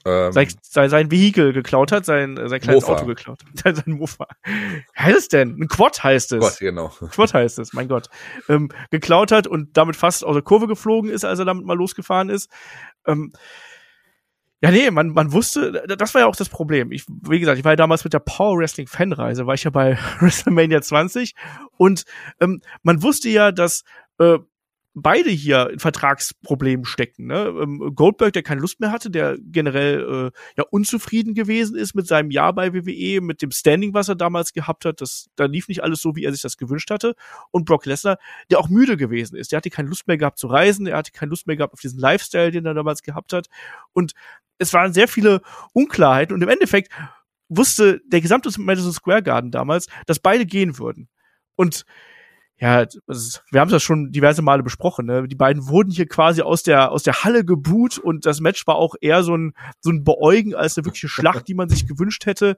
Ähm, 0.05 0.31
sein, 0.31 0.89
sein, 0.89 1.11
Vehikel 1.11 1.53
geklaut 1.53 1.91
hat, 1.91 2.05
sein, 2.05 2.37
sein 2.47 2.59
kleines 2.59 2.83
Mofa. 2.83 2.93
Auto 2.95 3.05
geklaut. 3.05 3.39
Sein, 3.53 3.75
sein 3.75 3.93
Mofa. 3.93 4.27
Heißt 4.97 5.17
es 5.17 5.27
denn? 5.27 5.57
Ein 5.59 5.67
Quad 5.67 6.03
heißt 6.03 6.31
es. 6.33 6.39
Quad, 6.39 6.59
genau. 6.59 6.89
Quad 7.11 7.33
heißt 7.33 7.59
es, 7.59 7.73
mein 7.73 7.87
Gott. 7.87 8.07
Ähm, 8.47 8.69
geklaut 8.91 9.31
hat 9.31 9.47
und 9.47 9.75
damit 9.77 9.95
fast 9.95 10.23
aus 10.23 10.33
der 10.33 10.43
Kurve 10.43 10.67
geflogen 10.67 11.09
ist, 11.09 11.25
als 11.25 11.39
er 11.39 11.45
damit 11.45 11.65
mal 11.65 11.77
losgefahren 11.77 12.29
ist. 12.29 12.49
Ähm, 13.05 13.33
ja, 14.61 14.71
nee, 14.71 14.91
man, 14.91 15.09
man 15.09 15.31
wusste, 15.31 15.83
das 15.87 16.13
war 16.13 16.21
ja 16.21 16.27
auch 16.27 16.35
das 16.35 16.49
Problem. 16.49 16.91
Ich, 16.91 17.05
wie 17.07 17.39
gesagt, 17.39 17.57
ich 17.57 17.63
war 17.63 17.71
ja 17.71 17.77
damals 17.77 18.03
mit 18.03 18.11
der 18.11 18.19
Power 18.19 18.57
Wrestling 18.57 18.87
Fanreise, 18.87 19.47
war 19.47 19.53
ich 19.53 19.63
ja 19.63 19.69
bei 19.71 19.97
WrestleMania 20.19 20.81
20 20.81 21.33
und 21.77 22.03
ähm, 22.41 22.61
man 22.83 23.01
wusste 23.01 23.29
ja, 23.29 23.53
dass 23.53 23.83
äh, 24.19 24.37
beide 24.93 25.29
hier 25.29 25.69
in 25.69 25.79
Vertragsproblemen 25.79 26.85
stecken. 26.85 27.27
Ne? 27.27 27.53
Ähm, 27.61 27.91
Goldberg, 27.95 28.33
der 28.33 28.43
keine 28.43 28.61
Lust 28.61 28.79
mehr 28.79 28.91
hatte, 28.91 29.09
der 29.09 29.37
generell 29.39 30.31
äh, 30.33 30.39
ja 30.57 30.65
unzufrieden 30.69 31.33
gewesen 31.33 31.75
ist 31.75 31.95
mit 31.95 32.07
seinem 32.07 32.31
Jahr 32.31 32.53
bei 32.53 32.73
WWE, 32.73 33.21
mit 33.21 33.41
dem 33.41 33.51
Standing, 33.51 33.93
was 33.93 34.09
er 34.09 34.15
damals 34.15 34.53
gehabt 34.53 34.85
hat. 34.85 35.01
Das, 35.01 35.29
da 35.35 35.45
lief 35.45 35.67
nicht 35.67 35.83
alles 35.83 36.01
so, 36.01 36.15
wie 36.15 36.25
er 36.25 36.31
sich 36.31 36.41
das 36.41 36.57
gewünscht 36.57 36.89
hatte. 36.91 37.15
Und 37.51 37.65
Brock 37.65 37.85
Lesnar, 37.85 38.17
der 38.49 38.59
auch 38.59 38.69
müde 38.69 38.97
gewesen 38.97 39.35
ist. 39.35 39.51
Der 39.51 39.57
hatte 39.57 39.69
keine 39.69 39.89
Lust 39.89 40.07
mehr 40.07 40.17
gehabt 40.17 40.39
zu 40.39 40.47
reisen, 40.47 40.87
er 40.87 40.97
hatte 40.97 41.11
keine 41.11 41.29
Lust 41.29 41.47
mehr 41.47 41.55
gehabt 41.55 41.73
auf 41.73 41.81
diesen 41.81 41.99
Lifestyle, 41.99 42.51
den 42.51 42.65
er 42.65 42.73
damals 42.73 43.03
gehabt 43.03 43.33
hat. 43.33 43.47
Und 43.93 44.13
es 44.57 44.73
waren 44.73 44.93
sehr 44.93 45.07
viele 45.07 45.41
Unklarheiten. 45.73 46.33
Und 46.33 46.41
im 46.41 46.49
Endeffekt 46.49 46.91
wusste 47.47 48.01
der 48.05 48.21
gesamte 48.21 48.49
Madison 48.59 48.91
Square 48.91 49.23
Garden 49.23 49.51
damals, 49.51 49.87
dass 50.05 50.19
beide 50.19 50.45
gehen 50.45 50.77
würden. 50.77 51.09
Und 51.55 51.85
ja, 52.59 52.85
wir 53.51 53.61
haben 53.61 53.71
das 53.71 53.83
schon 53.83 54.11
diverse 54.11 54.41
Male 54.41 54.63
besprochen. 54.63 55.05
Ne? 55.05 55.27
Die 55.27 55.35
beiden 55.35 55.69
wurden 55.69 55.91
hier 55.91 56.07
quasi 56.07 56.41
aus 56.41 56.61
der 56.61 56.91
aus 56.91 57.03
der 57.03 57.23
Halle 57.23 57.45
geboot 57.45 57.97
und 57.97 58.25
das 58.25 58.41
Match 58.41 58.67
war 58.67 58.75
auch 58.75 58.95
eher 58.99 59.23
so 59.23 59.35
ein 59.35 59.53
so 59.79 59.91
ein 59.91 60.03
Beäugen 60.03 60.55
als 60.55 60.77
eine 60.77 60.85
wirkliche 60.85 61.07
Schlacht, 61.07 61.47
die 61.47 61.53
man 61.53 61.69
sich 61.69 61.87
gewünscht 61.87 62.25
hätte. 62.25 62.57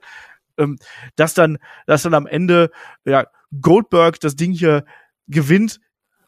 Ähm, 0.58 0.78
dass 1.16 1.36
dann 1.36 1.60
dass 1.86 2.02
dann 2.02 2.16
am 2.16 2.26
Ende 2.26 2.72
ja 3.06 3.28
Goldberg 3.62 4.20
das 4.20 4.36
Ding 4.36 4.52
hier 4.52 4.86
gewinnt, 5.28 5.80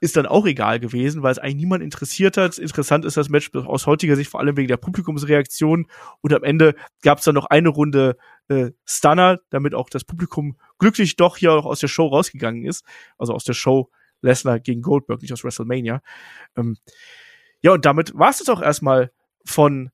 ist 0.04 0.18
dann 0.18 0.26
auch 0.26 0.46
egal 0.46 0.82
gewesen, 0.82 1.24
weil 1.24 1.32
es 1.32 1.40
eigentlich 1.40 1.56
niemand 1.56 1.82
interessiert 1.82 2.36
hat. 2.36 2.58
Interessant 2.58 3.06
ist 3.06 3.16
das 3.16 3.30
Match 3.30 3.50
aus 3.56 3.88
heutiger 3.88 4.18
Sicht 4.18 4.30
vor 4.30 4.42
allem 4.42 4.58
wegen 4.58 4.68
der 4.68 4.76
Publikumsreaktion. 4.76 5.88
Und 6.20 6.34
am 6.34 6.44
Ende 6.44 6.76
gab 7.04 7.20
es 7.20 7.24
dann 7.24 7.36
noch 7.36 7.46
eine 7.46 7.70
Runde 7.70 8.18
äh, 8.50 8.72
Stunner, 8.84 9.40
damit 9.50 9.74
auch 9.74 9.90
das 9.90 10.04
Publikum 10.04 10.58
glücklich 10.78 11.16
doch 11.16 11.38
hier 11.38 11.54
auch 11.54 11.66
aus 11.66 11.80
der 11.80 11.88
Show 11.88 12.08
rausgegangen 12.08 12.66
ist. 12.66 12.84
Also 13.18 13.34
aus 13.34 13.46
der 13.46 13.54
Show 13.54 13.92
Lesnar 14.22 14.60
gegen 14.60 14.82
Goldberg, 14.82 15.22
nicht 15.22 15.32
aus 15.32 15.46
WrestleMania. 15.46 16.02
Ähm, 16.58 16.76
ja, 17.62 17.72
und 17.72 17.86
damit 17.86 18.14
war 18.14 18.30
es 18.30 18.50
auch 18.50 18.62
erstmal 18.62 19.10
von 19.46 19.90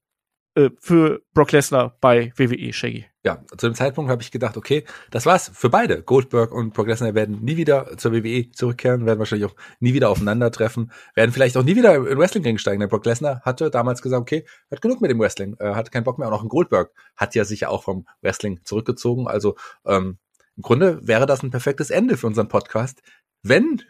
äh, 0.55 0.71
für 0.79 1.21
Brock 1.35 1.51
Lesnar 1.51 1.97
bei 2.01 2.33
WWE, 2.35 2.73
Shaggy. 2.73 3.05
Ja, 3.25 3.43
zu 3.57 3.67
dem 3.67 3.75
Zeitpunkt 3.75 4.09
habe 4.09 4.21
ich 4.21 4.31
gedacht, 4.31 4.55
okay, 4.55 4.85
das 5.11 5.25
war's 5.25 5.51
für 5.53 5.69
beide. 5.69 6.01
Goldberg 6.01 6.53
und 6.53 6.73
Brock 6.73 6.87
Lesnar 6.87 7.15
werden 7.15 7.43
nie 7.43 7.57
wieder 7.57 7.97
zur 7.97 8.13
WWE 8.13 8.49
zurückkehren, 8.51 9.05
werden 9.05 9.19
wahrscheinlich 9.19 9.49
auch 9.51 9.55
nie 9.81 9.93
wieder 9.93 10.09
aufeinandertreffen, 10.09 10.93
werden 11.15 11.33
vielleicht 11.33 11.57
auch 11.57 11.63
nie 11.63 11.75
wieder 11.75 11.95
in 11.95 12.17
Wrestling 12.17 12.57
steigen. 12.57 12.79
Denn 12.79 12.87
Brock 12.87 13.05
Lesnar 13.05 13.41
hatte 13.41 13.69
damals 13.71 14.01
gesagt, 14.01 14.21
okay, 14.21 14.45
hat 14.71 14.81
genug 14.81 15.01
mit 15.01 15.11
dem 15.11 15.19
Wrestling, 15.19 15.57
äh, 15.59 15.75
hatte 15.75 15.91
keinen 15.91 16.05
Bock 16.05 16.17
mehr. 16.17 16.29
Und 16.29 16.33
auch 16.33 16.43
ein 16.43 16.47
Goldberg 16.47 16.93
hat 17.17 17.35
ja 17.35 17.43
sich 17.43 17.59
ja 17.61 17.67
auch 17.69 17.83
vom 17.83 18.07
Wrestling 18.21 18.61
zurückgezogen. 18.63 19.27
Also 19.27 19.57
ähm, 19.85 20.17
im 20.55 20.63
Grunde 20.63 21.05
wäre 21.05 21.25
das 21.25 21.43
ein 21.43 21.51
perfektes 21.51 21.89
Ende 21.89 22.15
für 22.15 22.27
unseren 22.27 22.47
Podcast, 22.47 23.01
wenn 23.43 23.81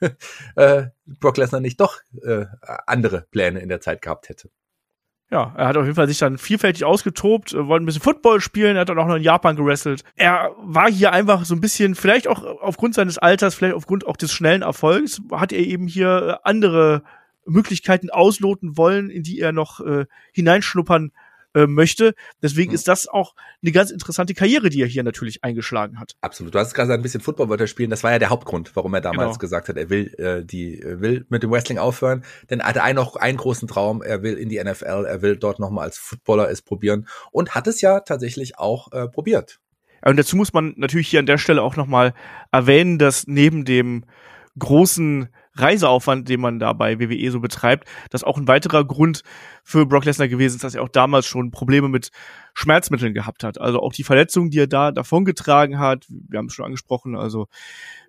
äh, 0.54 0.84
Brock 1.06 1.38
Lesnar 1.38 1.60
nicht 1.60 1.80
doch 1.80 1.98
äh, 2.22 2.46
andere 2.86 3.26
Pläne 3.32 3.58
in 3.58 3.68
der 3.68 3.80
Zeit 3.80 4.00
gehabt 4.00 4.28
hätte 4.28 4.48
ja, 5.30 5.52
er 5.56 5.66
hat 5.66 5.76
auf 5.76 5.84
jeden 5.84 5.96
Fall 5.96 6.06
sich 6.06 6.18
dann 6.18 6.38
vielfältig 6.38 6.84
ausgetobt, 6.84 7.52
äh, 7.52 7.66
wollte 7.66 7.84
ein 7.84 7.86
bisschen 7.86 8.02
Football 8.02 8.40
spielen, 8.40 8.76
hat 8.76 8.88
dann 8.88 8.98
auch 8.98 9.08
noch 9.08 9.16
in 9.16 9.22
Japan 9.22 9.56
gewrestelt. 9.56 10.04
Er 10.14 10.52
war 10.58 10.90
hier 10.90 11.12
einfach 11.12 11.44
so 11.44 11.54
ein 11.54 11.60
bisschen, 11.60 11.94
vielleicht 11.94 12.28
auch 12.28 12.44
aufgrund 12.44 12.94
seines 12.94 13.18
Alters, 13.18 13.54
vielleicht 13.54 13.74
aufgrund 13.74 14.06
auch 14.06 14.16
des 14.16 14.32
schnellen 14.32 14.62
Erfolgs, 14.62 15.20
hat 15.32 15.52
er 15.52 15.60
eben 15.60 15.88
hier 15.88 16.40
andere 16.44 17.02
Möglichkeiten 17.44 18.10
ausloten 18.10 18.76
wollen, 18.76 19.10
in 19.10 19.22
die 19.22 19.40
er 19.40 19.52
noch 19.52 19.80
äh, 19.80 20.06
hineinschnuppern 20.32 21.12
äh, 21.56 21.66
möchte. 21.66 22.14
Deswegen 22.42 22.70
mhm. 22.70 22.74
ist 22.74 22.86
das 22.86 23.08
auch 23.08 23.34
eine 23.62 23.72
ganz 23.72 23.90
interessante 23.90 24.34
Karriere, 24.34 24.68
die 24.68 24.82
er 24.82 24.86
hier 24.86 25.02
natürlich 25.02 25.42
eingeschlagen 25.42 25.98
hat. 25.98 26.12
Absolut. 26.20 26.54
Du 26.54 26.58
hast 26.58 26.74
gerade 26.74 26.92
ein 26.92 27.02
bisschen 27.02 27.22
Footballwörter 27.22 27.66
spielen. 27.66 27.88
Das 27.88 28.04
war 28.04 28.12
ja 28.12 28.18
der 28.18 28.28
Hauptgrund, 28.28 28.76
warum 28.76 28.92
er 28.92 29.00
damals 29.00 29.30
genau. 29.30 29.38
gesagt 29.38 29.68
hat, 29.68 29.76
er 29.76 29.88
will 29.88 30.14
äh, 30.18 30.44
die 30.44 30.80
äh, 30.80 31.00
will 31.00 31.24
mit 31.30 31.42
dem 31.42 31.50
Wrestling 31.50 31.78
aufhören. 31.78 32.24
Denn 32.50 32.60
er 32.60 32.68
hatte 32.68 32.82
einen 32.82 32.96
noch 32.96 33.16
einen 33.16 33.38
großen 33.38 33.66
Traum. 33.66 34.02
Er 34.02 34.22
will 34.22 34.34
in 34.34 34.50
die 34.50 34.62
NFL. 34.62 35.06
Er 35.08 35.22
will 35.22 35.36
dort 35.36 35.58
nochmal 35.58 35.84
als 35.84 35.96
Footballer 35.96 36.50
es 36.50 36.60
probieren 36.60 37.08
und 37.32 37.54
hat 37.54 37.66
es 37.66 37.80
ja 37.80 38.00
tatsächlich 38.00 38.58
auch 38.58 38.92
äh, 38.92 39.08
probiert. 39.08 39.58
Und 40.04 40.18
dazu 40.18 40.36
muss 40.36 40.52
man 40.52 40.74
natürlich 40.76 41.08
hier 41.08 41.20
an 41.20 41.26
der 41.26 41.38
Stelle 41.38 41.62
auch 41.62 41.76
nochmal 41.76 42.12
erwähnen, 42.52 42.98
dass 42.98 43.26
neben 43.26 43.64
dem 43.64 44.04
großen 44.58 45.28
Reiseaufwand, 45.56 46.28
den 46.28 46.40
man 46.40 46.58
da 46.58 46.72
bei 46.72 46.98
WWE 47.00 47.30
so 47.30 47.40
betreibt, 47.40 47.88
das 48.10 48.24
auch 48.24 48.38
ein 48.38 48.48
weiterer 48.48 48.84
Grund 48.84 49.22
für 49.64 49.86
Brock 49.86 50.04
Lesnar 50.04 50.28
gewesen 50.28 50.56
ist, 50.56 50.64
dass 50.64 50.74
er 50.74 50.82
auch 50.82 50.88
damals 50.88 51.26
schon 51.26 51.50
Probleme 51.50 51.88
mit 51.88 52.10
Schmerzmitteln 52.54 53.14
gehabt 53.14 53.44
hat. 53.44 53.60
Also 53.60 53.80
auch 53.80 53.92
die 53.92 54.04
Verletzungen, 54.04 54.50
die 54.50 54.60
er 54.60 54.66
da 54.66 54.92
davongetragen 54.92 55.78
hat, 55.78 56.06
wir 56.08 56.38
haben 56.38 56.46
es 56.46 56.54
schon 56.54 56.64
angesprochen, 56.64 57.16
also 57.16 57.46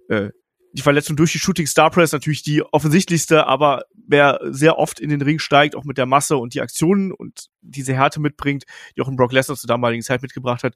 äh, 0.09 0.29
die 0.73 0.81
Verletzung 0.81 1.15
durch 1.15 1.31
die 1.31 1.39
Shooting 1.39 1.65
Star 1.65 1.89
Press 1.89 2.11
natürlich 2.11 2.43
die 2.43 2.61
offensichtlichste, 2.61 3.47
aber 3.47 3.83
wer 4.07 4.39
sehr 4.43 4.77
oft 4.77 4.99
in 4.99 5.09
den 5.09 5.21
Ring 5.21 5.39
steigt, 5.39 5.75
auch 5.75 5.85
mit 5.85 5.97
der 5.97 6.05
Masse 6.05 6.37
und 6.37 6.53
die 6.53 6.61
Aktionen 6.61 7.11
und 7.11 7.47
diese 7.61 7.93
Härte 7.93 8.19
mitbringt, 8.19 8.65
die 8.95 9.01
auch 9.01 9.07
ein 9.07 9.15
Brock 9.15 9.31
Lesnar 9.31 9.57
zur 9.57 9.67
damaligen 9.67 10.03
Zeit 10.03 10.21
mitgebracht 10.21 10.63
hat, 10.63 10.75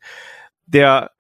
der 0.65 1.11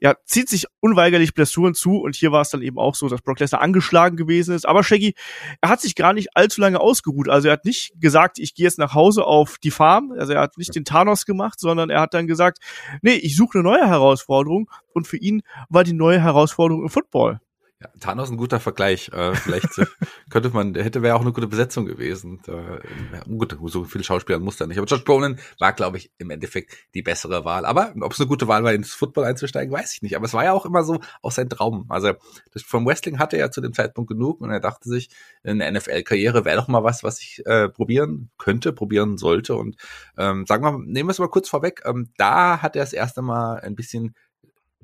ja, 0.00 0.14
zieht 0.24 0.48
sich 0.48 0.66
unweigerlich 0.80 1.34
Blessuren 1.34 1.74
zu 1.74 1.98
und 1.98 2.16
hier 2.16 2.32
war 2.32 2.42
es 2.42 2.50
dann 2.50 2.62
eben 2.62 2.78
auch 2.78 2.94
so, 2.94 3.08
dass 3.08 3.22
Brock 3.22 3.40
Lesnar 3.40 3.60
angeschlagen 3.60 4.16
gewesen 4.16 4.54
ist. 4.54 4.66
Aber 4.66 4.84
Shaggy, 4.84 5.14
er 5.60 5.68
hat 5.68 5.80
sich 5.80 5.94
gar 5.94 6.12
nicht 6.12 6.28
allzu 6.34 6.60
lange 6.60 6.80
ausgeruht. 6.80 7.28
Also 7.28 7.48
er 7.48 7.54
hat 7.54 7.64
nicht 7.64 7.92
gesagt, 8.00 8.38
ich 8.38 8.54
gehe 8.54 8.64
jetzt 8.64 8.78
nach 8.78 8.94
Hause 8.94 9.24
auf 9.24 9.58
die 9.58 9.70
Farm. 9.70 10.12
Also 10.16 10.32
er 10.32 10.40
hat 10.40 10.58
nicht 10.58 10.74
den 10.74 10.84
Thanos 10.84 11.26
gemacht, 11.26 11.58
sondern 11.58 11.90
er 11.90 12.00
hat 12.00 12.14
dann 12.14 12.26
gesagt, 12.26 12.58
nee, 13.02 13.14
ich 13.14 13.36
suche 13.36 13.58
eine 13.58 13.64
neue 13.64 13.86
Herausforderung 13.86 14.70
und 14.92 15.06
für 15.06 15.16
ihn 15.16 15.42
war 15.68 15.84
die 15.84 15.92
neue 15.92 16.20
Herausforderung 16.20 16.82
im 16.82 16.90
Football. 16.90 17.40
Ja, 17.80 17.88
Thanos 18.00 18.28
ein 18.28 18.36
guter 18.36 18.58
Vergleich. 18.58 19.08
Äh, 19.12 19.34
vielleicht 19.34 19.68
könnte 20.30 20.50
man, 20.50 20.74
hätte 20.74 21.02
wäre 21.02 21.14
auch 21.14 21.20
eine 21.20 21.32
gute 21.32 21.46
Besetzung 21.46 21.86
gewesen. 21.86 22.40
Ja, 22.48 23.22
gut, 23.22 23.56
so 23.66 23.84
viele 23.84 24.02
Schauspieler 24.02 24.40
muss 24.40 24.56
da 24.56 24.66
nicht. 24.66 24.78
Aber 24.78 24.86
Josh 24.86 25.04
Brolin 25.04 25.38
war, 25.60 25.72
glaube 25.72 25.96
ich, 25.96 26.10
im 26.18 26.30
Endeffekt 26.30 26.74
die 26.94 27.02
bessere 27.02 27.44
Wahl. 27.44 27.64
Aber 27.64 27.94
ob 28.00 28.12
es 28.12 28.18
eine 28.18 28.26
gute 28.26 28.48
Wahl 28.48 28.64
war, 28.64 28.72
ins 28.72 28.94
Football 28.94 29.24
einzusteigen, 29.24 29.72
weiß 29.72 29.94
ich 29.94 30.02
nicht. 30.02 30.16
Aber 30.16 30.24
es 30.24 30.34
war 30.34 30.42
ja 30.42 30.52
auch 30.52 30.66
immer 30.66 30.82
so 30.82 30.98
auch 31.22 31.30
sein 31.30 31.48
Traum. 31.48 31.86
Also 31.88 32.14
das, 32.52 32.62
vom 32.62 32.84
Wrestling 32.84 33.20
hatte 33.20 33.36
er 33.36 33.52
zu 33.52 33.60
dem 33.60 33.72
Zeitpunkt 33.72 34.10
genug 34.10 34.40
und 34.40 34.50
er 34.50 34.60
dachte 34.60 34.88
sich, 34.88 35.10
eine 35.44 35.70
NFL-Karriere 35.70 36.44
wäre 36.44 36.56
doch 36.56 36.68
mal 36.68 36.82
was, 36.82 37.04
was 37.04 37.20
ich 37.20 37.46
äh, 37.46 37.68
probieren 37.68 38.30
könnte, 38.38 38.72
probieren 38.72 39.18
sollte. 39.18 39.54
Und 39.54 39.76
ähm, 40.16 40.46
sagen 40.46 40.64
wir, 40.64 40.72
nehmen 40.72 41.08
wir 41.08 41.12
es 41.12 41.20
mal 41.20 41.28
kurz 41.28 41.48
vorweg. 41.48 41.82
Ähm, 41.84 42.10
da 42.16 42.60
hat 42.60 42.74
er 42.74 42.82
das 42.82 42.92
erste 42.92 43.22
Mal 43.22 43.60
ein 43.60 43.76
bisschen 43.76 44.16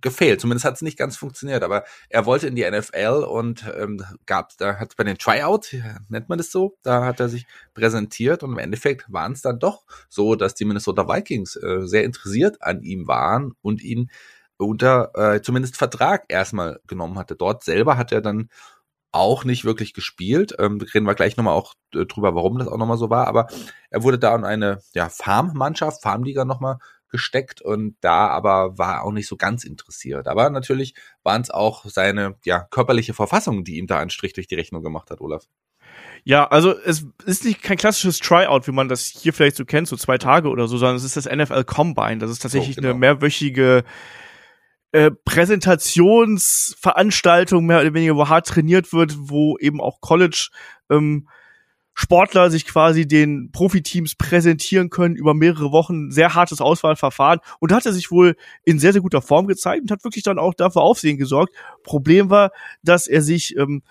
gefehlt. 0.05 0.41
Zumindest 0.41 0.65
hat 0.65 0.75
es 0.75 0.83
nicht 0.83 0.99
ganz 0.99 1.17
funktioniert, 1.17 1.65
aber 1.65 1.83
er 2.09 2.27
wollte 2.27 2.47
in 2.47 2.55
die 2.55 2.71
NFL 2.71 3.27
und 3.29 3.65
ähm, 3.77 4.05
gab, 4.27 4.57
da 4.59 4.79
hat 4.79 4.97
bei 4.97 5.03
den 5.03 5.19
Tryout, 5.19 5.75
nennt 6.09 6.29
man 6.29 6.39
das 6.39 6.53
so, 6.53 6.77
da 6.85 7.05
hat 7.05 7.19
er 7.19 7.29
sich 7.29 7.47
präsentiert 7.73 8.45
und 8.45 8.53
im 8.53 8.59
Endeffekt 8.59 9.11
waren 9.13 9.33
es 9.33 9.43
dann 9.43 9.59
doch 9.59 9.85
so, 10.09 10.37
dass 10.37 10.55
die 10.55 10.67
Minnesota 10.67 11.09
Vikings 11.09 11.57
äh, 11.57 11.87
sehr 11.87 12.05
interessiert 12.05 12.63
an 12.63 12.83
ihm 12.83 13.09
waren 13.09 13.55
und 13.63 13.83
ihn 13.83 14.11
unter 14.57 15.11
äh, 15.15 15.43
zumindest 15.43 15.77
Vertrag 15.77 16.27
erstmal 16.29 16.81
genommen 16.87 17.19
hatte. 17.19 17.35
Dort 17.35 17.65
selber 17.65 17.97
hat 17.97 18.13
er 18.13 18.21
dann 18.21 18.51
auch 19.11 19.45
nicht 19.45 19.65
wirklich 19.65 19.95
gespielt. 19.95 20.55
Ähm, 20.59 20.81
reden 20.81 21.07
wir 21.07 21.15
gleich 21.15 21.37
nochmal 21.37 21.55
auch 21.55 21.75
äh, 21.95 22.05
drüber, 22.05 22.35
warum 22.35 22.59
das 22.59 22.69
auch 22.69 22.77
nochmal 22.77 22.99
so 22.99 23.11
war. 23.11 23.27
Aber 23.27 23.47
er 23.91 24.03
wurde 24.03 24.19
da 24.19 24.35
an 24.35 24.45
eine 24.45 24.81
ja, 24.93 25.09
Farm-Mannschaft, 25.09 26.03
Farmliga 26.03 26.45
nochmal 26.45 26.79
gesteckt 27.15 27.63
und 27.63 27.97
da 28.01 28.27
aber 28.27 28.77
war 28.77 29.05
auch 29.05 29.13
nicht 29.13 29.29
so 29.29 29.37
ganz 29.37 29.63
interessiert. 29.63 30.27
Aber 30.27 30.51
natürlich 30.51 30.95
waren 31.23 31.43
es 31.43 31.51
auch 31.51 31.85
seine 31.85 32.35
ja, 32.45 32.67
körperliche 32.71 33.15
Verfassung, 33.15 33.63
die 33.63 33.77
ihm 33.77 33.87
da 33.87 34.01
einen 34.01 34.11
Strich 34.11 34.33
durch 34.33 34.49
die 34.49 34.57
Rechnung 34.57 34.83
gemacht 34.83 35.13
hat, 35.13 35.21
Olaf. 35.21 35.45
Ja, 36.25 36.49
also 36.49 36.77
es 36.77 37.07
ist 37.25 37.45
nicht 37.45 37.63
kein 37.63 37.77
klassisches 37.77 38.19
Tryout, 38.19 38.67
wie 38.67 38.73
man 38.73 38.89
das 38.89 39.05
hier 39.05 39.33
vielleicht 39.33 39.55
so 39.55 39.65
kennt, 39.65 39.87
so 39.87 39.97
zwei 39.97 40.19
Tage 40.19 40.49
oder 40.49 40.67
so, 40.67 40.77
sondern 40.77 40.97
es 40.97 41.05
ist 41.05 41.17
das 41.17 41.27
NFL 41.27 41.63
Combine. 41.63 42.19
Das 42.19 42.33
ist 42.33 42.43
tatsächlich 42.43 42.79
oh, 42.79 42.81
genau. 42.81 42.91
eine 42.91 42.99
mehrwöchige 42.99 43.85
äh, 44.91 45.13
Präsentationsveranstaltung, 45.25 47.65
mehr 47.65 47.81
oder 47.81 47.95
weniger, 47.95 48.17
wo 48.17 48.29
hart 48.29 48.49
trainiert 48.49 48.93
wird, 48.93 49.15
wo 49.17 49.57
eben 49.59 49.81
auch 49.81 50.01
College 50.01 50.49
ähm, 50.91 51.29
Sportler 51.95 52.51
sich 52.51 52.67
quasi 52.67 53.07
den 53.07 53.51
Profiteams 53.53 54.17
präsentieren 54.17 54.91
können 54.91 55.17
über 55.17 55.33
mehrere 55.33 55.73
Wochen. 55.73 56.11
Sehr 56.11 56.35
hartes 56.35 56.61
Auswahlverfahren. 56.61 57.41
Und 57.61 57.73
hat 57.73 57.87
er 57.87 57.93
sich 57.93 58.11
wohl 58.11 58.37
in 58.65 58.79
sehr, 58.79 58.93
sehr 58.93 59.03
guter 59.03 59.23
Form 59.23 59.47
gezeigt 59.47 59.83
und 59.83 59.91
hat 59.91 60.05
wirklich 60.05 60.25
dann 60.25 60.39
auch 60.39 60.55
dafür 60.55 60.83
Aufsehen 60.83 61.19
gesorgt. 61.19 61.55
Problem 61.85 62.31
war, 62.31 62.51
dass 62.83 63.07
er 63.07 63.23
sich 63.23 63.57
ähm, 63.57 63.83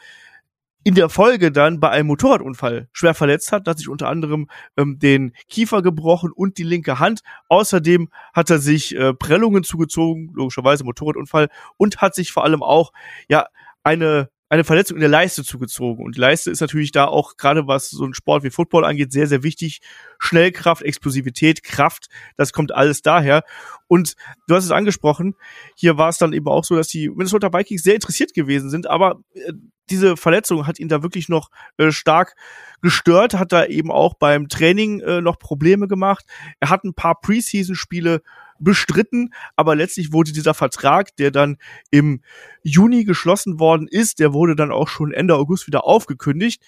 in 0.84 0.96
der 0.96 1.10
Folge 1.10 1.52
dann 1.52 1.80
bei 1.80 1.90
einem 1.90 2.08
Motorradunfall 2.08 2.90
schwer 2.92 3.14
verletzt 3.14 3.52
hat, 3.52 3.68
hat 3.68 3.78
sich 3.78 3.88
unter 3.88 4.10
anderem 4.10 4.50
ähm, 4.78 5.00
den 5.00 5.32
Kiefer 5.48 5.82
gebrochen 5.82 6.32
und 6.32 6.58
die 6.58 6.64
linke 6.64 7.00
Hand. 7.00 7.22
Außerdem 7.48 8.10
hat 8.34 8.50
er 8.50 8.60
sich 8.60 8.96
äh, 8.96 9.14
Prellungen 9.14 9.64
zugezogen, 9.64 10.32
logischerweise 10.36 10.84
Motorradunfall, 10.84 11.48
und 11.78 11.98
hat 12.02 12.16
sich 12.16 12.32
vor 12.32 12.44
allem 12.44 12.62
auch 12.62 12.92
ja 13.30 13.48
eine 13.84 14.30
eine 14.54 14.64
Verletzung 14.64 14.98
in 14.98 15.02
der 15.02 15.10
Leiste 15.10 15.44
zugezogen. 15.44 16.06
Und 16.06 16.16
Leiste 16.16 16.52
ist 16.52 16.62
natürlich 16.62 16.92
da 16.92 17.06
auch, 17.06 17.38
gerade 17.38 17.66
was 17.66 17.90
so 17.90 18.06
ein 18.06 18.14
Sport 18.14 18.44
wie 18.44 18.52
Football 18.52 18.86
angeht, 18.86 19.12
sehr, 19.12 19.26
sehr 19.26 19.42
wichtig. 19.42 19.82
Schnellkraft, 20.20 20.84
Explosivität, 20.84 21.64
Kraft, 21.64 22.06
das 22.38 22.54
kommt 22.54 22.72
alles 22.72 23.02
daher. 23.02 23.44
Und 23.88 24.14
du 24.48 24.54
hast 24.54 24.66
es 24.66 24.70
angesprochen, 24.70 25.34
hier 25.76 25.98
war 25.98 26.10
es 26.10 26.20
dann 26.20 26.34
eben 26.34 26.48
auch 26.48 26.64
so, 26.64 26.76
dass 26.76 26.88
die 26.88 27.10
Minnesota 27.10 27.52
Vikings 27.52 27.82
sehr 27.82 27.96
interessiert 27.96 28.36
gewesen 28.36 28.70
sind, 28.70 28.86
aber 28.86 29.24
äh, 29.34 29.54
diese 29.90 30.18
Verletzung 30.18 30.68
hat 30.68 30.80
ihn 30.80 30.88
da 30.88 31.02
wirklich 31.02 31.30
noch 31.30 31.50
äh, 31.78 31.92
stark 31.92 32.36
gestört, 32.84 33.34
hat 33.34 33.52
da 33.52 33.66
eben 33.66 33.92
auch 33.92 34.14
beim 34.14 34.50
Training 34.50 35.00
äh, 35.00 35.20
noch 35.20 35.40
Probleme 35.40 35.88
gemacht. 35.88 36.26
Er 36.60 36.70
hat 36.70 36.84
ein 36.84 36.94
paar 36.94 37.20
Preseason-Spiele 37.20 38.22
bestritten, 38.64 39.34
aber 39.56 39.76
letztlich 39.76 40.14
wurde 40.14 40.32
dieser 40.32 40.54
Vertrag, 40.54 41.16
der 41.18 41.32
dann 41.32 41.58
im 41.92 42.22
Juni 42.64 43.04
geschlossen 43.04 43.60
worden 43.60 43.88
ist, 43.88 44.20
der 44.20 44.34
wurde 44.34 44.56
dann 44.56 44.72
auch 44.72 44.88
schon 44.88 45.12
Ende 45.12 45.36
August 45.36 45.68
wieder 45.68 45.86
aufgekündigt. 45.86 46.64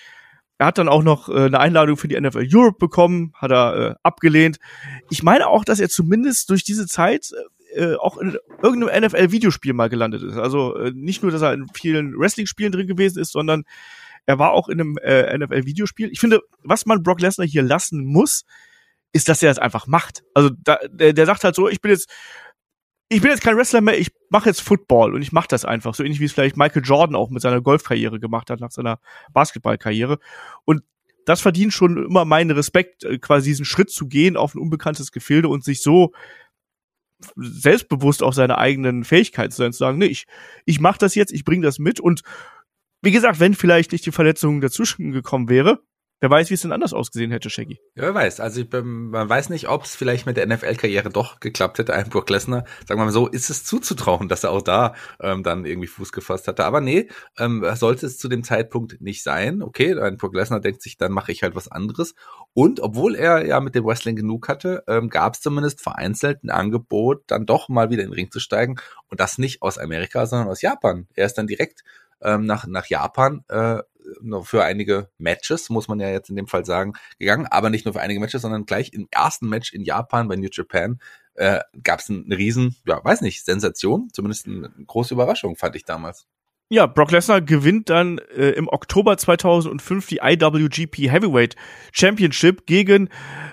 Er 0.57 0.67
hat 0.67 0.77
dann 0.77 0.87
auch 0.87 1.03
noch 1.03 1.27
äh, 1.27 1.45
eine 1.45 1.59
Einladung 1.59 1.97
für 1.97 2.07
die 2.07 2.19
NFL 2.19 2.47
Europe 2.49 2.77
bekommen, 2.79 3.33
hat 3.35 3.51
er 3.51 3.75
äh, 3.75 3.95
abgelehnt. 4.03 4.57
Ich 5.09 5.21
meine 5.21 5.47
auch, 5.47 5.65
dass 5.65 5.79
er 5.79 5.89
zumindest 5.89 6.49
durch 6.49 6.63
diese 6.63 6.87
Zeit 6.87 7.31
äh, 7.75 7.95
auch 7.95 8.17
in 8.17 8.37
irgendeinem 8.61 9.03
NFL-Videospiel 9.03 9.73
mal 9.73 9.89
gelandet 9.89 10.23
ist. 10.23 10.37
Also 10.37 10.75
äh, 10.77 10.91
nicht 10.95 11.23
nur, 11.23 11.31
dass 11.31 11.41
er 11.41 11.53
in 11.53 11.67
vielen 11.73 12.17
Wrestling-Spielen 12.17 12.71
drin 12.71 12.87
gewesen 12.87 13.19
ist, 13.19 13.33
sondern 13.33 13.65
er 14.25 14.39
war 14.39 14.51
auch 14.51 14.69
in 14.69 14.79
einem 14.79 14.97
äh, 14.97 15.37
NFL-Videospiel. 15.37 16.09
Ich 16.11 16.19
finde, 16.19 16.41
was 16.63 16.85
man 16.85 17.03
Brock 17.03 17.21
Lesnar 17.21 17.45
hier 17.45 17.63
lassen 17.63 18.05
muss, 18.05 18.45
ist, 19.15 19.29
dass 19.29 19.41
er 19.41 19.49
das 19.49 19.59
einfach 19.59 19.87
macht. 19.87 20.23
Also 20.33 20.49
da, 20.63 20.77
der, 20.89 21.13
der 21.13 21.25
sagt 21.25 21.43
halt 21.45 21.55
so, 21.55 21.69
ich 21.69 21.81
bin 21.81 21.91
jetzt 21.91 22.11
ich 23.07 23.21
bin 23.21 23.29
jetzt 23.29 23.43
kein 23.43 23.55
Wrestler 23.55 23.81
mehr, 23.81 23.99
ich 23.99 24.11
mache 24.29 24.49
jetzt 24.49 24.61
Football 24.61 25.13
und 25.13 25.21
ich 25.21 25.31
mache 25.31 25.47
das 25.47 25.63
einfach, 25.63 25.93
so 25.93 26.03
ähnlich 26.03 26.19
wie 26.19 26.25
es 26.25 26.33
vielleicht 26.33 26.57
Michael 26.57 26.83
Jordan 26.83 27.15
auch 27.15 27.29
mit 27.29 27.41
seiner 27.41 27.61
Golfkarriere 27.61 28.19
gemacht 28.19 28.49
hat, 28.49 28.59
nach 28.59 28.71
seiner 28.71 28.99
Basketballkarriere. 29.31 30.17
Und 30.65 30.81
das 31.25 31.39
verdient 31.39 31.71
schon 31.71 32.03
immer 32.03 32.25
meinen 32.25 32.51
Respekt, 32.51 33.03
äh, 33.03 33.19
quasi 33.19 33.51
diesen 33.51 33.65
Schritt 33.65 33.91
zu 33.91 34.07
gehen 34.07 34.35
auf 34.35 34.55
ein 34.55 34.59
unbekanntes 34.59 35.11
Gefilde 35.11 35.49
und 35.49 35.63
sich 35.63 35.81
so 35.81 36.13
selbstbewusst 37.35 38.23
auf 38.23 38.33
seine 38.33 38.57
eigenen 38.57 39.03
Fähigkeiten 39.03 39.51
zu 39.51 39.57
sein, 39.57 39.71
zu 39.71 39.79
sagen, 39.79 39.99
nee, 39.99 40.07
ich, 40.07 40.25
ich 40.65 40.79
mache 40.79 40.97
das 40.97 41.15
jetzt, 41.15 41.31
ich 41.31 41.45
bringe 41.45 41.65
das 41.65 41.79
mit 41.79 41.99
und 41.99 42.21
wie 43.01 43.11
gesagt, 43.11 43.39
wenn 43.39 43.53
vielleicht 43.53 43.91
nicht 43.91 44.05
die 44.05 44.11
Verletzung 44.11 44.61
dazwischen 44.61 45.11
gekommen 45.11 45.47
wäre, 45.47 45.79
Wer 46.25 46.31
weiß, 46.31 46.49
wie 46.49 46.55
es 46.55 46.61
denn 46.61 46.71
anders 46.71 46.91
ausgesehen 46.91 47.29
hätte, 47.29 47.51
Shaggy. 47.51 47.79
Ja, 47.93 48.01
wer 48.01 48.15
weiß. 48.15 48.39
Also 48.39 48.61
ich, 48.61 48.67
man 48.71 49.29
weiß 49.29 49.49
nicht, 49.49 49.69
ob 49.69 49.83
es 49.83 49.95
vielleicht 49.95 50.25
mit 50.25 50.37
der 50.37 50.47
NFL-Karriere 50.47 51.11
doch 51.11 51.39
geklappt 51.39 51.77
hätte. 51.77 51.93
Ein 51.93 52.09
Brock 52.09 52.31
Lesnar, 52.31 52.65
sagen 52.87 52.99
wir 52.99 53.05
mal 53.05 53.11
so, 53.11 53.27
ist 53.27 53.51
es 53.51 53.63
zuzutrauen, 53.63 54.27
dass 54.27 54.43
er 54.43 54.49
auch 54.49 54.63
da 54.63 54.95
ähm, 55.21 55.43
dann 55.43 55.65
irgendwie 55.65 55.85
Fuß 55.85 56.11
gefasst 56.11 56.47
hatte. 56.47 56.65
Aber 56.65 56.81
nee, 56.81 57.09
ähm, 57.37 57.63
sollte 57.75 58.07
es 58.07 58.17
zu 58.17 58.27
dem 58.27 58.43
Zeitpunkt 58.43 58.99
nicht 59.01 59.21
sein. 59.21 59.61
Okay, 59.61 59.99
ein 59.99 60.17
Brock 60.17 60.33
Lesnar 60.33 60.61
denkt 60.61 60.81
sich, 60.81 60.97
dann 60.97 61.11
mache 61.11 61.31
ich 61.31 61.43
halt 61.43 61.53
was 61.53 61.67
anderes. 61.67 62.15
Und 62.53 62.79
obwohl 62.79 63.13
er 63.13 63.45
ja 63.45 63.59
mit 63.59 63.75
dem 63.75 63.85
Wrestling 63.85 64.15
genug 64.15 64.49
hatte, 64.49 64.83
ähm, 64.87 65.09
gab 65.09 65.35
es 65.35 65.41
zumindest 65.41 65.79
vereinzelt 65.79 66.43
ein 66.43 66.49
Angebot, 66.49 67.21
dann 67.27 67.45
doch 67.45 67.69
mal 67.69 67.91
wieder 67.91 68.01
in 68.01 68.09
den 68.09 68.15
Ring 68.15 68.31
zu 68.31 68.39
steigen. 68.39 68.77
Und 69.11 69.19
das 69.19 69.37
nicht 69.37 69.61
aus 69.61 69.77
Amerika, 69.77 70.25
sondern 70.25 70.47
aus 70.47 70.63
Japan. 70.63 71.05
Er 71.13 71.27
ist 71.27 71.37
dann 71.37 71.45
direkt 71.45 71.83
ähm, 72.21 72.45
nach, 72.45 72.67
nach 72.67 72.87
Japan 72.87 73.43
äh, 73.49 73.81
nur 74.21 74.45
für 74.45 74.63
einige 74.63 75.09
Matches, 75.17 75.69
muss 75.69 75.87
man 75.87 75.99
ja 75.99 76.09
jetzt 76.09 76.29
in 76.29 76.35
dem 76.35 76.47
Fall 76.47 76.65
sagen, 76.65 76.93
gegangen. 77.19 77.47
Aber 77.47 77.69
nicht 77.69 77.85
nur 77.85 77.93
für 77.93 78.01
einige 78.01 78.19
Matches, 78.19 78.41
sondern 78.41 78.65
gleich 78.65 78.93
im 78.93 79.07
ersten 79.11 79.47
Match 79.49 79.73
in 79.73 79.83
Japan 79.83 80.27
bei 80.27 80.35
New 80.35 80.49
Japan 80.51 80.99
äh, 81.35 81.59
gab 81.83 81.99
es 81.99 82.09
eine 82.09 82.37
riesen, 82.37 82.75
ja, 82.85 83.03
weiß 83.03 83.21
nicht, 83.21 83.43
Sensation, 83.43 84.09
zumindest 84.13 84.47
eine 84.47 84.69
große 84.85 85.13
Überraschung, 85.13 85.55
fand 85.55 85.75
ich 85.75 85.85
damals. 85.85 86.27
Ja, 86.69 86.87
Brock 86.87 87.11
Lesnar 87.11 87.41
gewinnt 87.41 87.91
dann 87.91 88.17
äh, 88.35 88.49
im 88.51 88.67
Oktober 88.67 89.17
2005 89.17 90.07
die 90.07 90.19
IWGP 90.23 91.11
Heavyweight 91.11 91.55
Championship 91.91 92.65
gegen 92.65 93.09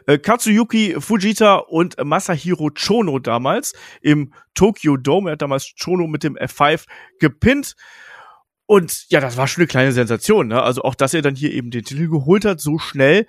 äh, 0.07 0.17
Katsuyuki 0.17 0.97
Fujita 0.99 1.57
und 1.57 2.03
Masahiro 2.03 2.71
Chono 2.71 3.19
damals 3.19 3.75
im 4.01 4.33
Tokyo 4.55 4.97
Dome. 4.97 5.29
Er 5.29 5.33
hat 5.33 5.43
damals 5.43 5.75
Chono 5.79 6.07
mit 6.07 6.23
dem 6.23 6.37
F5 6.39 6.87
gepinnt. 7.19 7.77
Und 8.73 9.05
ja, 9.11 9.21
das 9.21 9.37
war 9.37 9.47
schon 9.49 9.61
eine 9.61 9.69
kleine 9.69 9.93
Sensation. 9.93 10.49
Ne? 10.49 10.63
Also 10.63 10.81
auch, 10.81 10.95
dass 10.95 11.13
er 11.13 11.21
dann 11.21 11.35
hier 11.35 11.53
eben 11.53 11.71
den 11.71 11.85
Titel 11.85 12.09
geholt 12.09 12.47
hat, 12.47 12.59
so 12.59 12.79
schnell 12.79 13.27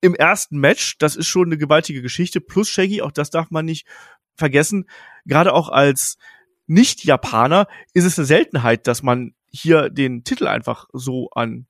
im 0.00 0.16
ersten 0.16 0.58
Match, 0.58 0.98
das 0.98 1.14
ist 1.14 1.28
schon 1.28 1.46
eine 1.46 1.56
gewaltige 1.56 2.02
Geschichte. 2.02 2.40
Plus 2.40 2.68
Shaggy, 2.68 3.00
auch 3.00 3.12
das 3.12 3.30
darf 3.30 3.52
man 3.52 3.64
nicht 3.64 3.86
vergessen. 4.34 4.86
Gerade 5.24 5.52
auch 5.52 5.68
als 5.68 6.18
Nicht-Japaner 6.66 7.68
ist 7.94 8.02
es 8.02 8.18
eine 8.18 8.26
Seltenheit, 8.26 8.88
dass 8.88 9.04
man 9.04 9.36
hier 9.52 9.88
den 9.88 10.24
Titel 10.24 10.48
einfach 10.48 10.88
so 10.92 11.30
an 11.30 11.68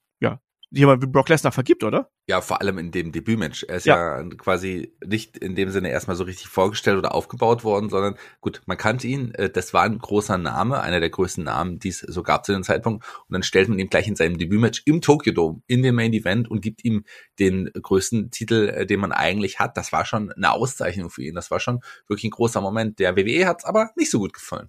jemand 0.71 1.03
wie 1.03 1.07
Brock 1.07 1.29
Lesnar 1.29 1.53
vergibt, 1.53 1.83
oder? 1.83 2.11
Ja, 2.27 2.41
vor 2.41 2.61
allem 2.61 2.79
in 2.79 2.93
dem 2.93 3.11
Debütmatch. 3.13 3.65
Er 3.65 3.77
ist 3.77 3.87
ja. 3.87 4.21
ja. 4.21 4.29
quasi 4.37 4.95
nicht 5.05 5.37
in 5.37 5.57
dem 5.57 5.71
Sinne 5.71 5.91
erstmal 5.91 6.17
so 6.17 6.25
richtig 6.25 6.49
vorgestellt 6.49 6.97
oder 6.97 7.15
aufgebaut 7.15 7.65
worden, 7.65 7.91
sondern 7.91 8.15
gut, 8.41 8.63
man 8.67 8.77
kannte 8.77 9.09
ihn, 9.09 9.35
äh, 9.35 9.51
das 9.51 9.75
war 9.75 9.83
ein 9.83 9.99
großer 9.99 10.39
Name, 10.39 10.81
einer 10.81 11.01
der 11.01 11.11
größten 11.11 11.45
Namen, 11.45 11.79
die 11.79 11.89
es 11.89 11.99
so 11.99 12.23
gab 12.23 12.47
zu 12.47 12.53
dem 12.53 12.63
Zeitpunkt. 12.63 13.05
Und 13.29 13.33
dann 13.33 13.43
stellt 13.43 13.69
man 13.69 13.79
ihn 13.79 13.89
gleich 13.89 14.07
in 14.07 14.17
seinem 14.17 14.39
Debütmatch 14.39 14.83
im 14.85 15.01
Tokyo 15.01 15.33
Dome 15.33 15.63
in 15.67 15.83
den 15.83 15.95
Main 15.95 16.13
Event 16.13 16.49
und 16.49 16.61
gibt 16.61 16.85
ihm 16.85 17.05
den 17.39 17.71
größten 17.73 18.31
Titel, 18.31 18.69
äh, 18.69 18.87
den 18.87 19.01
man 19.01 19.13
eigentlich 19.13 19.59
hat. 19.59 19.77
Das 19.77 19.93
war 19.93 20.05
schon 20.05 20.31
eine 20.31 20.53
Auszeichnung 20.53 21.11
für 21.11 21.25
ihn. 21.25 21.35
Das 21.35 21.51
war 21.51 21.59
schon 21.59 21.81
wirklich 22.07 22.25
ein 22.25 22.31
großer 22.31 22.61
Moment. 22.61 23.01
Der 23.01 23.17
WWE 23.17 23.47
hat 23.47 23.61
es 23.61 23.65
aber 23.65 23.91
nicht 23.97 24.11
so 24.11 24.21
gut 24.21 24.33
gefallen. 24.33 24.69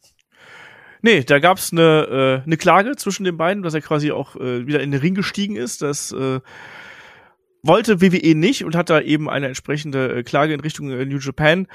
Nee, 1.02 1.24
da 1.24 1.40
gab's 1.40 1.72
eine, 1.72 2.42
äh, 2.42 2.46
eine 2.46 2.58
Klage 2.58 2.96
zwischen 2.96 3.24
den 3.24 3.38
beiden, 3.38 3.64
dass 3.64 3.74
er 3.74 3.82
quasi 3.82 4.12
auch 4.12 4.36
äh, 4.36 4.68
wieder 4.68 4.82
in 4.82 4.92
den 4.92 5.02
Ring 5.02 5.16
gestiegen 5.16 5.56
ist. 5.56 5.82
Das 5.82 6.12
äh, 6.12 6.40
wollte 7.64 8.02
WWE 8.02 8.36
nicht 8.36 8.64
und 8.66 8.76
hat 8.76 8.90
da 8.90 9.02
eben 9.02 9.30
eine 9.30 9.48
entsprechende 9.48 10.18
äh, 10.20 10.24
Klage 10.24 10.54
in 10.54 10.60
Richtung 10.60 10.90
äh, 10.92 11.06
New 11.06 11.20
Japan 11.20 11.68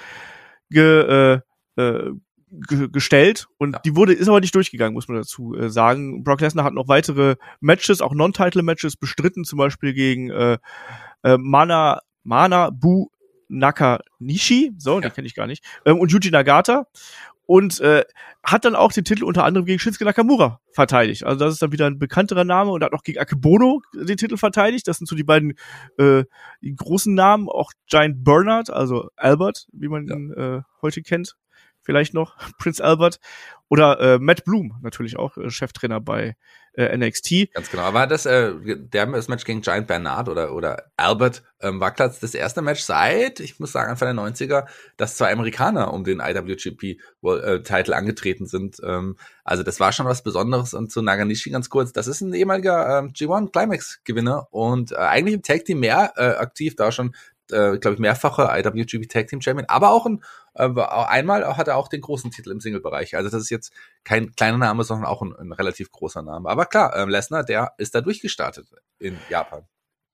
ge, 0.70 1.40
äh, 1.76 1.82
äh, 1.82 2.12
gestellt 2.48 3.46
und 3.58 3.74
ja. 3.74 3.80
die 3.80 3.96
wurde 3.96 4.12
ist 4.12 4.28
aber 4.28 4.40
nicht 4.40 4.54
durchgegangen, 4.54 4.94
muss 4.94 5.08
man 5.08 5.16
dazu 5.16 5.54
äh, 5.54 5.68
sagen. 5.68 6.22
Brock 6.22 6.40
Lesnar 6.40 6.64
hat 6.64 6.74
noch 6.74 6.88
weitere 6.88 7.36
Matches, 7.60 8.00
auch 8.00 8.14
Non-Title-Matches 8.14 8.96
bestritten, 8.96 9.44
zum 9.44 9.58
Beispiel 9.58 9.92
gegen 9.92 10.30
äh, 10.30 10.58
äh, 11.22 11.36
Mana 11.38 12.00
Mana 12.22 12.70
Bu 12.70 13.08
Nakanishi, 13.48 14.72
so, 14.78 14.94
ja. 14.96 15.00
den 15.02 15.12
kenne 15.12 15.26
ich 15.26 15.34
gar 15.34 15.46
nicht, 15.46 15.64
ähm, 15.84 15.98
und 15.98 16.10
Yuji 16.12 16.30
Nagata 16.30 16.86
und 17.46 17.80
äh, 17.80 18.04
hat 18.42 18.64
dann 18.64 18.74
auch 18.74 18.92
den 18.92 19.04
Titel 19.04 19.24
unter 19.24 19.44
anderem 19.44 19.66
gegen 19.66 19.78
Shinsuke 19.78 20.04
Nakamura 20.04 20.60
verteidigt. 20.72 21.24
Also 21.24 21.44
das 21.44 21.54
ist 21.54 21.62
dann 21.62 21.72
wieder 21.72 21.86
ein 21.86 21.98
bekannterer 21.98 22.44
Name 22.44 22.72
und 22.72 22.82
hat 22.82 22.92
auch 22.92 23.02
gegen 23.02 23.18
Akebono 23.18 23.80
den 23.94 24.16
Titel 24.16 24.36
verteidigt. 24.36 24.86
Das 24.88 24.98
sind 24.98 25.06
so 25.06 25.16
die 25.16 25.24
beiden 25.24 25.54
äh, 25.98 26.24
die 26.60 26.74
großen 26.74 27.14
Namen, 27.14 27.48
auch 27.48 27.72
Giant 27.88 28.24
Bernard, 28.24 28.70
also 28.70 29.08
Albert, 29.16 29.66
wie 29.72 29.88
man 29.88 30.08
ihn 30.08 30.32
äh, 30.32 30.62
heute 30.82 31.02
kennt, 31.02 31.36
vielleicht 31.82 32.14
noch 32.14 32.36
Prince 32.58 32.84
Albert 32.84 33.20
oder 33.68 34.00
äh, 34.00 34.18
Matt 34.18 34.44
Bloom 34.44 34.78
natürlich 34.82 35.16
auch 35.16 35.36
äh, 35.36 35.50
Cheftrainer 35.50 36.00
bei 36.00 36.36
äh, 36.76 36.96
NXT. 36.96 37.52
Ganz 37.52 37.70
genau. 37.70 37.82
Aber 37.82 38.06
das, 38.06 38.26
äh, 38.26 38.52
der 38.64 39.06
das 39.06 39.28
Match 39.28 39.44
gegen 39.44 39.62
Giant 39.62 39.86
Bernard 39.86 40.28
oder, 40.28 40.52
oder 40.52 40.84
Albert 40.96 41.42
ähm, 41.60 41.80
war 41.80 41.92
klar 41.92 42.14
das 42.20 42.34
erste 42.34 42.62
Match 42.62 42.82
seit, 42.82 43.40
ich 43.40 43.58
muss 43.58 43.72
sagen, 43.72 43.90
Anfang 43.90 44.14
der 44.14 44.24
90er, 44.24 44.66
dass 44.96 45.16
zwei 45.16 45.32
Amerikaner 45.32 45.92
um 45.92 46.04
den 46.04 46.20
IWGP-Titel 46.20 47.90
äh, 47.90 47.94
angetreten 47.94 48.46
sind. 48.46 48.76
Ähm, 48.84 49.16
also 49.42 49.62
das 49.62 49.80
war 49.80 49.92
schon 49.92 50.06
was 50.06 50.22
Besonderes. 50.22 50.74
Und 50.74 50.92
zu 50.92 51.02
Naganishi 51.02 51.50
ganz 51.50 51.70
kurz, 51.70 51.92
das 51.92 52.06
ist 52.06 52.20
ein 52.20 52.34
ehemaliger 52.34 52.98
ähm, 52.98 53.12
G1 53.12 53.52
Climax-Gewinner 53.52 54.48
und 54.50 54.92
äh, 54.92 54.96
eigentlich 54.96 55.34
im 55.34 55.42
Tag 55.42 55.64
Team 55.64 55.80
mehr 55.80 56.12
äh, 56.16 56.36
aktiv, 56.36 56.76
da 56.76 56.92
schon 56.92 57.14
äh, 57.50 57.78
glaube 57.78 57.94
ich, 57.94 57.98
mehrfache 57.98 58.48
IWGP 58.50 59.08
Tag 59.08 59.28
Team 59.28 59.40
Champion, 59.40 59.68
aber 59.68 59.90
auch 59.90 60.06
ein, 60.06 60.22
äh, 60.54 60.68
einmal 60.80 61.56
hat 61.56 61.68
er 61.68 61.76
auch 61.76 61.88
den 61.88 62.00
großen 62.00 62.30
Titel 62.30 62.50
im 62.50 62.60
Single-Bereich. 62.60 63.16
Also 63.16 63.30
das 63.30 63.42
ist 63.42 63.50
jetzt 63.50 63.72
kein 64.04 64.34
kleiner 64.34 64.58
Name, 64.58 64.84
sondern 64.84 65.06
auch 65.06 65.22
ein, 65.22 65.34
ein 65.36 65.52
relativ 65.52 65.90
großer 65.90 66.22
Name. 66.22 66.48
Aber 66.48 66.66
klar, 66.66 66.94
äh, 66.96 67.04
Lesnar, 67.04 67.44
der 67.44 67.72
ist 67.78 67.94
da 67.94 68.00
durchgestartet 68.00 68.68
in 68.98 69.16
Japan. 69.28 69.66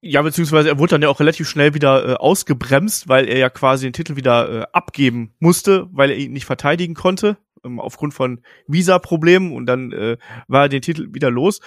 Ja, 0.04 0.20
beziehungsweise 0.20 0.68
er 0.68 0.78
wurde 0.80 0.90
dann 0.90 1.02
ja 1.02 1.08
auch 1.08 1.20
relativ 1.20 1.48
schnell 1.48 1.74
wieder 1.74 2.08
äh, 2.08 2.14
ausgebremst, 2.14 3.08
weil 3.08 3.28
er 3.28 3.38
ja 3.38 3.48
quasi 3.48 3.86
den 3.86 3.92
Titel 3.92 4.16
wieder 4.16 4.62
äh, 4.62 4.66
abgeben 4.72 5.32
musste, 5.38 5.86
weil 5.92 6.10
er 6.10 6.16
ihn 6.16 6.32
nicht 6.32 6.44
verteidigen 6.44 6.94
konnte 6.94 7.36
ähm, 7.64 7.78
aufgrund 7.78 8.12
von 8.12 8.40
Visa-Problemen 8.66 9.52
und 9.52 9.66
dann 9.66 9.92
äh, 9.92 10.16
war 10.48 10.62
er 10.62 10.68
den 10.68 10.82
Titel 10.82 11.08
wieder 11.12 11.30
los. 11.30 11.60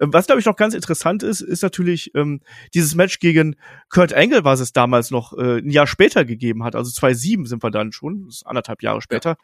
Ähm, 0.00 0.12
was 0.12 0.26
glaube 0.26 0.38
ich 0.38 0.44
noch 0.44 0.56
ganz 0.56 0.74
interessant 0.74 1.22
ist, 1.22 1.40
ist 1.40 1.62
natürlich 1.62 2.14
ähm, 2.14 2.40
dieses 2.74 2.94
Match 2.94 3.20
gegen 3.20 3.56
Kurt 3.88 4.12
Angle, 4.12 4.44
was 4.44 4.60
es 4.60 4.74
damals 4.74 5.10
noch 5.10 5.32
äh, 5.38 5.58
ein 5.58 5.70
Jahr 5.70 5.86
später 5.86 6.26
gegeben 6.26 6.64
hat. 6.64 6.76
Also 6.76 6.90
2007 6.90 7.46
sind 7.46 7.62
wir 7.62 7.70
dann 7.70 7.92
schon, 7.92 8.26
das 8.26 8.36
ist 8.36 8.46
anderthalb 8.46 8.82
Jahre 8.82 9.00
später. 9.00 9.30
Ja 9.30 9.36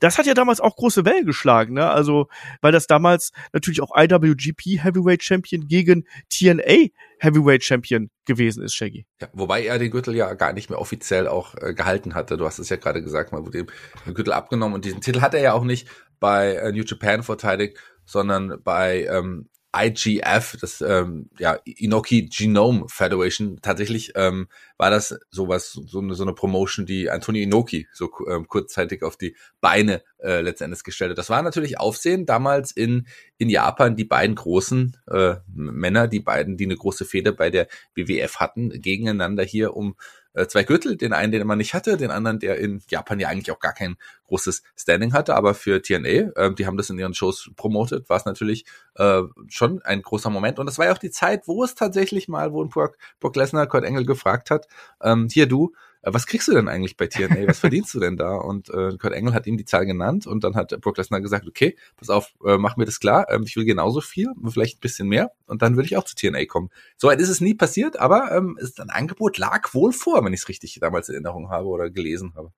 das 0.00 0.18
hat 0.18 0.26
ja 0.26 0.34
damals 0.34 0.60
auch 0.60 0.76
große 0.76 1.04
Wellen 1.04 1.24
geschlagen, 1.24 1.74
ne? 1.74 1.88
Also, 1.88 2.28
weil 2.60 2.72
das 2.72 2.86
damals 2.86 3.32
natürlich 3.52 3.80
auch 3.80 3.90
IWGP 3.96 4.82
Heavyweight 4.82 5.22
Champion 5.22 5.68
gegen 5.68 6.04
TNA 6.30 6.88
Heavyweight 7.18 7.64
Champion 7.64 8.10
gewesen 8.24 8.62
ist, 8.62 8.74
Shaggy. 8.74 9.06
Ja, 9.20 9.28
wobei 9.32 9.64
er 9.64 9.78
den 9.78 9.90
Gürtel 9.90 10.14
ja 10.14 10.34
gar 10.34 10.52
nicht 10.52 10.68
mehr 10.68 10.80
offiziell 10.80 11.28
auch 11.28 11.54
äh, 11.60 11.74
gehalten 11.74 12.14
hatte. 12.14 12.36
Du 12.36 12.44
hast 12.44 12.58
es 12.58 12.68
ja 12.68 12.76
gerade 12.76 13.02
gesagt, 13.02 13.32
man 13.32 13.46
wurde 13.46 13.64
den 13.64 14.14
Gürtel 14.14 14.32
abgenommen 14.32 14.74
und 14.74 14.84
diesen 14.84 15.00
Titel 15.00 15.20
hat 15.20 15.34
er 15.34 15.40
ja 15.40 15.52
auch 15.52 15.64
nicht 15.64 15.88
bei 16.18 16.54
äh, 16.54 16.72
New 16.72 16.82
Japan 16.84 17.22
verteidigt, 17.22 17.78
sondern 18.04 18.60
bei 18.62 19.04
ähm, 19.04 19.48
IGF, 19.76 20.56
das 20.60 20.80
ähm, 20.80 21.28
ja 21.38 21.58
Inoki 21.64 22.26
Genome 22.26 22.86
Federation. 22.88 23.58
Tatsächlich 23.62 24.12
ähm, 24.14 24.48
war 24.78 24.90
das 24.90 25.18
sowas, 25.30 25.72
so 25.72 26.00
eine, 26.00 26.14
so 26.14 26.22
eine 26.22 26.32
Promotion, 26.32 26.86
die 26.86 27.10
Antonio 27.10 27.42
Inoki 27.42 27.88
so 27.92 28.10
ähm, 28.28 28.46
kurzzeitig 28.48 29.02
auf 29.02 29.16
die 29.16 29.36
Beine 29.60 30.02
äh, 30.18 30.40
letztendlich 30.40 30.82
gestellt 30.82 31.10
hat. 31.10 31.18
Das 31.18 31.30
war 31.30 31.42
natürlich 31.42 31.78
Aufsehen 31.78 32.26
damals 32.26 32.72
in 32.72 33.06
in 33.38 33.50
Japan 33.50 33.96
die 33.96 34.04
beiden 34.04 34.34
großen 34.34 34.96
äh, 35.08 35.36
Männer, 35.54 36.08
die 36.08 36.20
beiden, 36.20 36.56
die 36.56 36.64
eine 36.64 36.76
große 36.76 37.04
Feder 37.04 37.32
bei 37.32 37.50
der 37.50 37.68
WWF 37.94 38.36
hatten, 38.36 38.70
gegeneinander 38.80 39.44
hier 39.44 39.76
um 39.76 39.96
äh, 40.36 40.46
zwei 40.46 40.64
Gürtel, 40.64 40.96
den 40.96 41.12
einen, 41.12 41.32
den 41.32 41.46
man 41.46 41.58
nicht 41.58 41.74
hatte, 41.74 41.96
den 41.96 42.10
anderen, 42.10 42.38
der 42.38 42.58
in 42.58 42.82
Japan 42.88 43.18
ja 43.18 43.28
eigentlich 43.28 43.50
auch 43.50 43.58
gar 43.58 43.72
kein 43.72 43.96
großes 44.26 44.62
Standing 44.76 45.12
hatte, 45.12 45.34
aber 45.34 45.54
für 45.54 45.82
TNA, 45.82 46.08
äh, 46.36 46.54
die 46.54 46.66
haben 46.66 46.76
das 46.76 46.90
in 46.90 46.98
ihren 46.98 47.14
Shows 47.14 47.50
promotet, 47.56 48.08
war 48.08 48.18
es 48.18 48.26
natürlich 48.26 48.66
äh, 48.96 49.22
schon 49.48 49.82
ein 49.82 50.02
großer 50.02 50.30
Moment. 50.30 50.58
Und 50.58 50.66
das 50.66 50.78
war 50.78 50.86
ja 50.86 50.92
auch 50.92 50.98
die 50.98 51.10
Zeit, 51.10 51.48
wo 51.48 51.64
es 51.64 51.74
tatsächlich 51.74 52.28
mal, 52.28 52.52
wo 52.52 52.62
ein 52.62 52.68
Brock, 52.68 52.98
Brock 53.18 53.36
Lesnar 53.36 53.66
Kurt 53.66 53.84
Engel 53.84 54.04
gefragt 54.04 54.50
hat, 54.50 54.68
ähm, 55.02 55.28
hier 55.32 55.46
du, 55.46 55.72
was 56.12 56.26
kriegst 56.26 56.48
du 56.48 56.52
denn 56.52 56.68
eigentlich 56.68 56.96
bei 56.96 57.06
TNA? 57.06 57.46
Was 57.46 57.58
verdienst 57.58 57.92
du 57.94 58.00
denn 58.00 58.16
da? 58.16 58.36
Und 58.36 58.68
äh, 58.70 58.96
Kurt 58.96 59.12
Engel 59.12 59.34
hat 59.34 59.46
ihm 59.46 59.56
die 59.56 59.64
Zahl 59.64 59.86
genannt 59.86 60.26
und 60.26 60.44
dann 60.44 60.54
hat 60.54 60.80
Brock 60.80 60.96
Lesnar 60.98 61.20
gesagt, 61.20 61.46
okay, 61.46 61.76
pass 61.96 62.10
auf, 62.10 62.32
äh, 62.44 62.58
mach 62.58 62.76
mir 62.76 62.84
das 62.84 63.00
klar, 63.00 63.26
ähm, 63.30 63.44
ich 63.46 63.56
will 63.56 63.64
genauso 63.64 64.00
viel, 64.00 64.28
vielleicht 64.48 64.78
ein 64.78 64.80
bisschen 64.80 65.08
mehr 65.08 65.32
und 65.46 65.62
dann 65.62 65.76
würde 65.76 65.86
ich 65.86 65.96
auch 65.96 66.04
zu 66.04 66.14
TNA 66.14 66.46
kommen. 66.46 66.70
Soweit 66.96 67.20
ist 67.20 67.28
es 67.28 67.40
nie 67.40 67.54
passiert, 67.54 67.98
aber 67.98 68.30
ähm, 68.32 68.56
ist 68.60 68.80
ein 68.80 68.90
Angebot 68.90 69.38
lag 69.38 69.72
wohl 69.74 69.92
vor, 69.92 70.24
wenn 70.24 70.32
ich 70.32 70.40
es 70.40 70.48
richtig 70.48 70.78
damals 70.80 71.08
in 71.08 71.14
Erinnerung 71.14 71.50
habe 71.50 71.66
oder 71.66 71.90
gelesen 71.90 72.34
habe. 72.36 72.52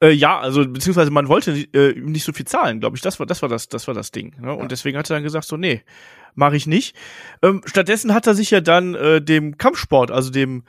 Äh, 0.00 0.10
ja, 0.10 0.38
also 0.38 0.66
beziehungsweise 0.68 1.10
man 1.10 1.28
wollte 1.28 1.52
äh, 1.72 1.94
nicht 1.98 2.24
so 2.24 2.32
viel 2.32 2.46
zahlen, 2.46 2.80
glaube 2.80 2.96
ich. 2.96 3.02
Das 3.02 3.18
war 3.18 3.26
das 3.26 3.40
war 3.40 3.48
das 3.48 3.68
das 3.68 3.86
war 3.86 3.94
das 3.94 4.10
Ding. 4.10 4.34
Ne? 4.40 4.52
Und 4.52 4.62
ja. 4.62 4.68
deswegen 4.68 4.98
hat 4.98 5.08
er 5.10 5.16
dann 5.16 5.22
gesagt 5.22 5.46
so 5.46 5.56
nee, 5.56 5.82
mache 6.34 6.56
ich 6.56 6.66
nicht. 6.66 6.94
Ähm, 7.42 7.62
stattdessen 7.64 8.12
hat 8.12 8.26
er 8.26 8.34
sich 8.34 8.50
ja 8.50 8.60
dann 8.60 8.94
äh, 8.94 9.22
dem 9.22 9.56
Kampfsport, 9.56 10.10
also 10.10 10.30
dem 10.30 10.64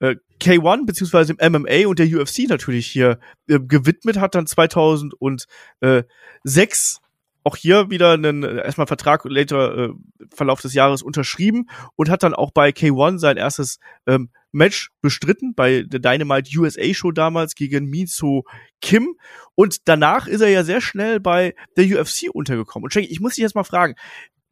äh, 0.00 0.16
K1 0.40 0.86
beziehungsweise 0.86 1.34
im 1.34 1.52
MMA 1.52 1.86
und 1.86 1.98
der 1.98 2.06
UFC 2.06 2.48
natürlich 2.48 2.86
hier 2.86 3.18
äh, 3.48 3.60
gewidmet, 3.60 4.18
hat 4.18 4.34
dann 4.34 4.46
2006 4.46 7.00
auch 7.42 7.56
hier 7.56 7.90
wieder 7.90 8.12
einen 8.12 8.42
äh, 8.42 8.64
erstmal 8.64 8.86
Vertrag 8.86 9.24
later 9.24 9.76
äh, 9.76 9.90
Verlauf 10.34 10.60
des 10.60 10.74
Jahres 10.74 11.02
unterschrieben 11.02 11.68
und 11.96 12.10
hat 12.10 12.22
dann 12.22 12.34
auch 12.34 12.50
bei 12.50 12.70
K1 12.70 13.18
sein 13.18 13.36
erstes 13.36 13.78
ähm, 14.06 14.30
Match 14.52 14.90
bestritten 15.00 15.54
bei 15.54 15.82
der 15.82 16.00
Dynamite 16.00 16.50
USA 16.58 16.92
Show 16.92 17.12
damals 17.12 17.54
gegen 17.54 17.86
Miso 17.86 18.44
Kim 18.80 19.14
und 19.54 19.88
danach 19.88 20.26
ist 20.26 20.40
er 20.40 20.48
ja 20.48 20.64
sehr 20.64 20.80
schnell 20.80 21.20
bei 21.20 21.54
der 21.76 21.84
UFC 21.84 22.28
untergekommen. 22.32 22.84
Und 22.84 22.96
ich 22.96 23.20
muss 23.20 23.34
dich 23.34 23.42
jetzt 23.42 23.54
mal 23.54 23.64
fragen, 23.64 23.94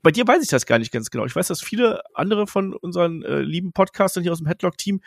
bei 0.02 0.10
dir 0.10 0.26
weiß 0.26 0.42
ich 0.42 0.48
das 0.48 0.66
gar 0.66 0.78
nicht 0.78 0.92
ganz 0.92 1.10
genau. 1.10 1.24
Ich 1.24 1.34
weiß, 1.34 1.48
dass 1.48 1.62
viele 1.62 2.02
andere 2.14 2.46
von 2.46 2.74
unseren 2.74 3.22
äh, 3.22 3.40
lieben 3.40 3.72
Podcastern 3.72 4.22
hier 4.22 4.32
aus 4.32 4.38
dem 4.38 4.46
Headlock-Team 4.46 5.00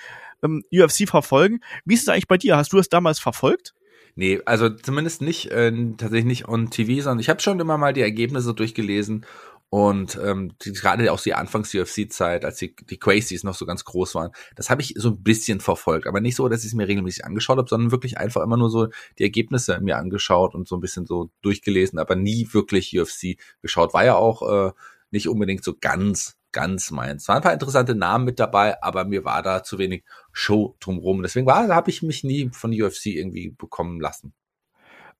ähm, 0.44 0.64
UFC 0.72 1.08
verfolgen. 1.08 1.62
Wie 1.86 1.94
ist 1.94 2.04
es 2.04 2.10
eigentlich 2.10 2.28
bei 2.28 2.38
dir? 2.38 2.58
Hast 2.58 2.74
du 2.74 2.78
das 2.78 2.90
damals 2.90 3.20
verfolgt? 3.20 3.74
Nee, 4.16 4.42
also 4.46 4.70
zumindest 4.70 5.22
nicht, 5.22 5.52
äh, 5.52 5.72
tatsächlich 5.98 6.26
nicht 6.26 6.48
on 6.48 6.70
TV, 6.70 7.02
sondern 7.02 7.20
ich 7.20 7.30
habe 7.30 7.40
schon 7.40 7.60
immer 7.60 7.78
mal 7.78 7.94
die 7.94 8.02
Ergebnisse 8.02 8.54
durchgelesen 8.54 9.26
Und 9.74 10.20
ähm, 10.22 10.52
gerade 10.60 11.10
auch 11.14 11.22
die 11.22 11.34
Anfangs-UFC-Zeit, 11.34 12.44
als 12.44 12.58
die, 12.58 12.76
die 12.76 13.00
Crazies 13.00 13.46
noch 13.46 13.56
so 13.56 13.66
ganz 13.66 13.86
groß 13.86 14.16
waren, 14.16 14.32
das 14.58 14.70
habe 14.70 14.82
ich 14.82 14.96
so 14.98 15.12
ein 15.12 15.24
bisschen 15.24 15.62
verfolgt. 15.62 16.08
Aber 16.08 16.20
nicht 16.20 16.36
so, 16.36 16.50
dass 16.50 16.66
ich 16.66 16.68
es 16.68 16.74
mir 16.74 16.90
regelmäßig 16.90 17.24
angeschaut 17.24 17.58
habe, 17.58 17.70
sondern 17.70 17.90
wirklich 17.90 18.18
einfach 18.18 18.42
immer 18.44 18.58
nur 18.58 18.70
so 18.70 18.90
die 19.18 19.24
Ergebnisse 19.24 19.80
mir 19.80 19.96
angeschaut 19.96 20.56
und 20.56 20.68
so 20.68 20.76
ein 20.76 20.82
bisschen 20.82 21.06
so 21.06 21.30
durchgelesen, 21.42 22.00
aber 22.00 22.18
nie 22.18 22.50
wirklich 22.52 23.00
UFC 23.00 23.38
geschaut. 23.62 23.94
War 23.94 24.04
ja 24.04 24.16
auch 24.16 24.42
äh, 24.42 24.72
nicht 25.10 25.30
unbedingt 25.30 25.64
so 25.64 25.74
ganz, 25.80 26.36
ganz 26.52 26.92
meins. 26.92 27.30
Waren 27.30 27.38
ein 27.38 27.44
paar 27.44 27.54
interessante 27.54 27.96
Namen 27.96 28.26
mit 28.26 28.40
dabei, 28.40 28.84
aber 28.84 29.06
mir 29.06 29.24
war 29.24 29.42
da 29.42 29.64
zu 29.64 29.78
wenig 29.78 30.04
Show 30.34 30.76
drumherum. 30.82 31.22
Deswegen 31.22 31.48
war, 31.48 31.70
habe 31.70 31.92
ich 31.92 32.02
mich 32.02 32.26
nie 32.26 32.50
von 32.52 32.74
UFC 32.74 33.06
irgendwie 33.06 33.52
bekommen 33.52 34.02
lassen. 34.02 34.34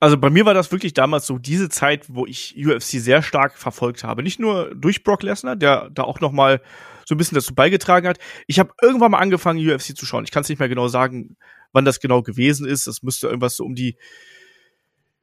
Also 0.02 0.18
bei 0.18 0.32
mir 0.32 0.46
war 0.46 0.56
das 0.56 0.72
wirklich 0.72 0.94
damals 0.94 1.28
so 1.28 1.38
diese 1.38 1.70
Zeit, 1.70 2.08
wo 2.08 2.26
ich 2.26 2.56
UFC 2.58 3.00
sehr 3.00 3.22
stark 3.22 3.56
verfolgt 3.56 4.04
habe. 4.04 4.24
Nicht 4.24 4.40
nur 4.40 4.74
durch 4.74 5.04
Brock 5.04 5.22
Lesnar, 5.22 5.56
der 5.56 5.92
da 5.92 6.04
auch 6.04 6.20
noch 6.20 6.32
mal 6.32 6.60
so 7.06 7.14
ein 7.14 7.20
bisschen 7.20 7.36
dazu 7.36 7.54
beigetragen 7.54 8.08
hat. 8.08 8.18
Ich 8.48 8.58
habe 8.58 8.74
irgendwann 8.82 9.12
mal 9.12 9.20
angefangen, 9.20 9.60
UFC 9.60 9.96
zu 9.96 10.08
schauen. 10.08 10.24
Ich 10.24 10.32
kann 10.32 10.42
es 10.42 10.50
nicht 10.50 10.58
mehr 10.58 10.70
genau 10.70 10.88
sagen, 10.88 11.38
wann 11.72 11.86
das 11.86 12.00
genau 12.00 12.24
gewesen 12.24 12.66
ist. 12.66 12.88
Das 12.88 13.04
müsste 13.04 13.28
irgendwas 13.28 13.56
so 13.56 13.64
um 13.64 13.76
die 13.76 13.96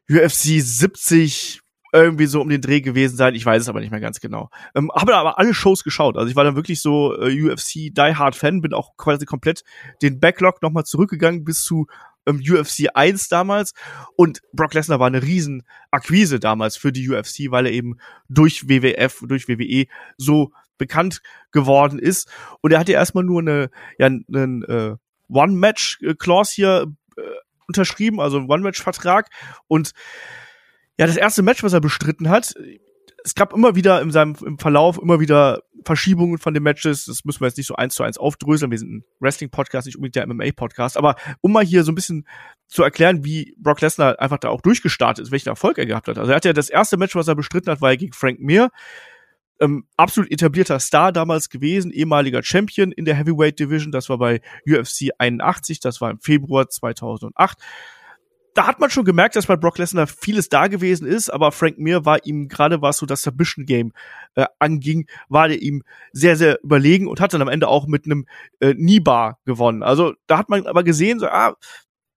UFC 0.08 0.62
70 0.62 1.60
irgendwie 1.92 2.26
so 2.26 2.40
um 2.40 2.48
den 2.48 2.60
Dreh 2.60 2.80
gewesen 2.80 3.16
sein. 3.16 3.34
Ich 3.34 3.44
weiß 3.44 3.62
es 3.62 3.68
aber 3.68 3.80
nicht 3.80 3.90
mehr 3.90 4.00
ganz 4.00 4.20
genau. 4.20 4.48
Ähm, 4.76 4.92
habe 4.94 5.16
aber 5.16 5.38
alle 5.38 5.54
Shows 5.54 5.82
geschaut. 5.82 6.16
Also 6.16 6.28
ich 6.30 6.36
war 6.36 6.44
dann 6.44 6.54
wirklich 6.54 6.80
so 6.80 7.20
äh, 7.20 7.50
UFC 7.50 7.92
Die 7.92 8.14
Hard 8.14 8.36
Fan, 8.36 8.60
bin 8.60 8.74
auch 8.74 8.96
quasi 8.96 9.24
komplett 9.24 9.64
den 10.02 10.20
Backlog 10.20 10.62
nochmal 10.62 10.84
zurückgegangen 10.84 11.44
bis 11.44 11.64
zu 11.64 11.86
ähm, 12.28 12.42
UFC 12.46 12.88
1 12.94 13.28
damals. 13.28 13.72
Und 14.16 14.40
Brock 14.52 14.74
Lesnar 14.74 15.00
war 15.00 15.06
eine 15.06 15.22
riesen 15.22 15.64
Akquise 15.90 16.38
damals 16.38 16.76
für 16.76 16.92
die 16.92 17.08
UFC, 17.08 17.50
weil 17.50 17.66
er 17.66 17.72
eben 17.72 17.98
durch 18.28 18.68
WWF, 18.68 19.22
durch 19.26 19.48
WWE 19.48 19.86
so 20.16 20.52
bekannt 20.76 21.20
geworden 21.50 21.98
ist. 21.98 22.30
Und 22.60 22.72
er 22.72 22.78
hatte 22.78 22.92
erstmal 22.92 23.24
nur 23.24 23.40
eine, 23.40 23.70
ja, 23.98 24.06
einen 24.06 24.62
äh, 24.64 24.96
One-Match-Clause 25.28 26.54
hier 26.54 26.86
äh, 27.16 27.22
unterschrieben, 27.66 28.20
also 28.20 28.38
einen 28.38 28.50
One-Match-Vertrag. 28.50 29.28
Und 29.66 29.92
ja, 30.98 31.06
das 31.06 31.16
erste 31.16 31.42
Match, 31.42 31.62
was 31.62 31.72
er 31.72 31.80
bestritten 31.80 32.28
hat, 32.28 32.54
es 33.28 33.34
gab 33.34 33.52
immer 33.52 33.74
wieder 33.74 34.00
in 34.00 34.10
seinem 34.10 34.36
im 34.42 34.58
Verlauf 34.58 34.98
immer 34.98 35.20
wieder 35.20 35.60
Verschiebungen 35.84 36.38
von 36.38 36.54
den 36.54 36.62
Matches. 36.62 37.04
Das 37.04 37.26
müssen 37.26 37.40
wir 37.40 37.46
jetzt 37.46 37.58
nicht 37.58 37.66
so 37.66 37.76
eins 37.76 37.94
zu 37.94 38.02
eins 38.02 38.16
aufdröseln. 38.16 38.70
Wir 38.70 38.78
sind 38.78 38.90
ein 38.90 39.04
Wrestling-Podcast, 39.20 39.86
nicht 39.86 39.96
unbedingt 39.96 40.16
der 40.16 40.26
MMA-Podcast. 40.26 40.96
Aber 40.96 41.14
um 41.42 41.52
mal 41.52 41.62
hier 41.62 41.84
so 41.84 41.92
ein 41.92 41.94
bisschen 41.94 42.26
zu 42.68 42.82
erklären, 42.82 43.26
wie 43.26 43.54
Brock 43.58 43.82
Lesnar 43.82 44.18
einfach 44.18 44.38
da 44.38 44.48
auch 44.48 44.62
durchgestartet 44.62 45.22
ist, 45.24 45.30
welchen 45.30 45.50
Erfolg 45.50 45.76
er 45.76 45.84
gehabt 45.84 46.08
hat. 46.08 46.16
Also 46.16 46.32
er 46.32 46.36
hat 46.36 46.46
ja 46.46 46.54
das 46.54 46.70
erste 46.70 46.96
Match, 46.96 47.14
was 47.14 47.28
er 47.28 47.34
bestritten 47.34 47.70
hat, 47.70 47.82
war 47.82 47.94
gegen 47.98 48.14
Frank 48.14 48.40
Mir. 48.40 48.70
Ähm, 49.60 49.86
absolut 49.98 50.30
etablierter 50.30 50.80
Star 50.80 51.12
damals 51.12 51.50
gewesen, 51.50 51.90
ehemaliger 51.90 52.42
Champion 52.42 52.92
in 52.92 53.04
der 53.04 53.16
Heavyweight 53.16 53.58
Division. 53.58 53.92
Das 53.92 54.08
war 54.08 54.16
bei 54.16 54.40
UFC 54.66 55.10
81, 55.18 55.80
das 55.80 56.00
war 56.00 56.10
im 56.10 56.20
Februar 56.20 56.68
2008 56.68 57.58
da 58.54 58.66
hat 58.66 58.80
man 58.80 58.90
schon 58.90 59.04
gemerkt, 59.04 59.36
dass 59.36 59.46
bei 59.46 59.56
Brock 59.56 59.78
Lesnar 59.78 60.06
vieles 60.06 60.48
da 60.48 60.66
gewesen 60.66 61.06
ist, 61.06 61.30
aber 61.30 61.52
Frank 61.52 61.78
Mir 61.78 62.04
war 62.04 62.24
ihm 62.24 62.48
gerade 62.48 62.82
was 62.82 62.98
so 62.98 63.06
das 63.06 63.22
Submission 63.22 63.66
Game 63.66 63.92
äh, 64.34 64.46
anging, 64.58 65.06
war 65.28 65.48
der 65.48 65.62
ihm 65.62 65.82
sehr 66.12 66.36
sehr 66.36 66.62
überlegen 66.62 67.06
und 67.06 67.20
hat 67.20 67.32
dann 67.32 67.42
am 67.42 67.48
Ende 67.48 67.68
auch 67.68 67.86
mit 67.86 68.04
einem 68.06 68.26
äh, 68.60 68.74
Kneebar 68.74 69.38
gewonnen. 69.44 69.82
Also 69.82 70.14
da 70.26 70.38
hat 70.38 70.48
man 70.48 70.66
aber 70.66 70.82
gesehen, 70.82 71.18
so 71.18 71.26
ah, 71.28 71.54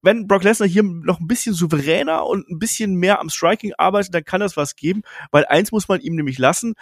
wenn 0.02 0.28
Brock 0.28 0.44
Lesnar 0.44 0.68
hier 0.68 0.84
noch 0.84 1.20
ein 1.20 1.28
bisschen 1.28 1.54
souveräner 1.54 2.26
und 2.26 2.50
ein 2.50 2.60
bisschen 2.60 2.96
mehr 2.96 3.20
am 3.20 3.30
Striking 3.30 3.74
arbeitet, 3.78 4.14
dann 4.14 4.24
kann 4.24 4.42
das 4.42 4.58
was 4.58 4.76
geben, 4.76 5.04
weil 5.32 5.46
eins 5.46 5.72
muss 5.72 5.88
man 5.88 6.02
ihm 6.02 6.16
nämlich 6.16 6.38
lassen. 6.38 6.74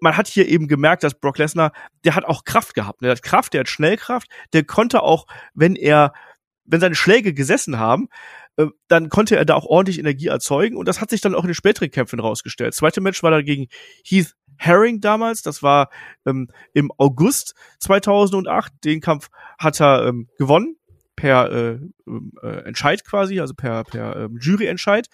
Man 0.00 0.16
hat 0.16 0.26
hier 0.26 0.48
eben 0.48 0.68
gemerkt, 0.68 1.02
dass 1.02 1.18
Brock 1.18 1.38
Lesnar, 1.38 1.72
der 2.04 2.14
hat 2.14 2.24
auch 2.24 2.44
Kraft 2.44 2.74
gehabt. 2.74 3.02
Der 3.02 3.10
hat 3.12 3.22
Kraft, 3.22 3.54
der 3.54 3.60
hat 3.60 3.68
Schnellkraft, 3.68 4.28
der 4.52 4.64
konnte 4.64 5.02
auch, 5.02 5.26
wenn 5.54 5.74
er, 5.74 6.12
wenn 6.64 6.80
seine 6.80 6.94
Schläge 6.94 7.32
gesessen 7.32 7.78
haben, 7.78 8.08
äh, 8.56 8.66
dann 8.88 9.08
konnte 9.08 9.36
er 9.36 9.44
da 9.44 9.54
auch 9.54 9.66
ordentlich 9.66 9.98
Energie 9.98 10.26
erzeugen 10.26 10.76
und 10.76 10.88
das 10.88 11.00
hat 11.00 11.10
sich 11.10 11.20
dann 11.20 11.34
auch 11.34 11.42
in 11.42 11.48
den 11.48 11.54
späteren 11.54 11.90
Kämpfen 11.90 12.20
rausgestellt. 12.20 12.74
Zweite 12.74 13.00
Match 13.00 13.22
war 13.22 13.30
dann 13.30 13.44
gegen 13.44 13.66
Heath 14.04 14.34
Herring 14.58 15.00
damals, 15.00 15.42
das 15.42 15.62
war 15.62 15.90
ähm, 16.24 16.48
im 16.72 16.90
August 16.96 17.54
2008. 17.80 18.72
Den 18.84 19.00
Kampf 19.00 19.28
hat 19.58 19.80
er 19.80 20.06
ähm, 20.06 20.28
gewonnen 20.38 20.76
per 21.16 21.50
äh, 21.50 21.78
ähm, 22.06 22.32
äh, 22.42 22.64
Entscheid 22.64 23.04
quasi, 23.04 23.40
also 23.40 23.54
per, 23.54 23.84
per 23.84 24.16
ähm, 24.16 24.38
Juryentscheid. 24.40 25.08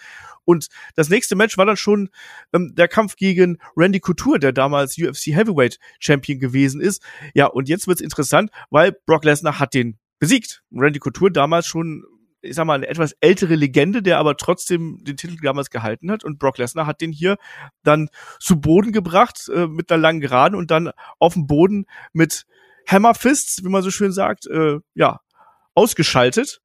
Und 0.44 0.66
das 0.96 1.08
nächste 1.08 1.36
Match 1.36 1.56
war 1.56 1.64
dann 1.64 1.76
schon 1.76 2.10
ähm, 2.52 2.74
der 2.74 2.88
Kampf 2.88 3.16
gegen 3.16 3.58
Randy 3.76 4.00
Couture, 4.00 4.40
der 4.40 4.52
damals 4.52 4.98
UFC 4.98 5.28
Heavyweight 5.28 5.78
Champion 6.00 6.40
gewesen 6.40 6.80
ist. 6.80 7.02
Ja, 7.34 7.46
und 7.46 7.68
jetzt 7.68 7.86
wird's 7.86 8.00
interessant, 8.00 8.50
weil 8.70 8.92
Brock 9.06 9.24
Lesnar 9.24 9.60
hat 9.60 9.74
den 9.74 9.98
besiegt. 10.18 10.62
Randy 10.72 10.98
Couture 10.98 11.30
damals 11.30 11.66
schon 11.66 12.04
ich 12.42 12.54
sag 12.54 12.64
mal, 12.64 12.74
eine 12.74 12.88
etwas 12.88 13.12
ältere 13.20 13.54
Legende, 13.54 14.02
der 14.02 14.18
aber 14.18 14.36
trotzdem 14.36 14.98
den 15.02 15.16
Titel 15.16 15.36
damals 15.42 15.70
gehalten 15.70 16.10
hat. 16.10 16.24
Und 16.24 16.38
Brock 16.38 16.58
Lesnar 16.58 16.86
hat 16.86 17.00
den 17.00 17.12
hier 17.12 17.36
dann 17.82 18.08
zu 18.40 18.60
Boden 18.60 18.92
gebracht 18.92 19.48
äh, 19.54 19.66
mit 19.66 19.90
einer 19.90 20.00
langen 20.00 20.20
Geraden 20.20 20.56
und 20.56 20.70
dann 20.70 20.90
auf 21.18 21.34
dem 21.34 21.46
Boden 21.46 21.86
mit 22.12 22.44
Hammerfists, 22.88 23.64
wie 23.64 23.68
man 23.68 23.82
so 23.82 23.90
schön 23.90 24.12
sagt, 24.12 24.46
äh, 24.46 24.78
ja, 24.94 25.20
ausgeschaltet. 25.74 26.60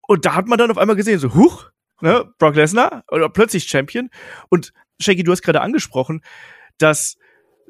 Und 0.00 0.24
da 0.24 0.34
hat 0.34 0.48
man 0.48 0.58
dann 0.58 0.70
auf 0.70 0.78
einmal 0.78 0.96
gesehen, 0.96 1.18
so, 1.18 1.34
huch, 1.34 1.70
ne, 2.00 2.32
Brock 2.38 2.56
Lesnar 2.56 3.04
oder 3.08 3.28
plötzlich 3.28 3.68
Champion. 3.68 4.10
Und 4.48 4.72
Shaggy, 4.98 5.22
du 5.22 5.32
hast 5.32 5.42
gerade 5.42 5.60
angesprochen, 5.60 6.22
dass 6.78 7.16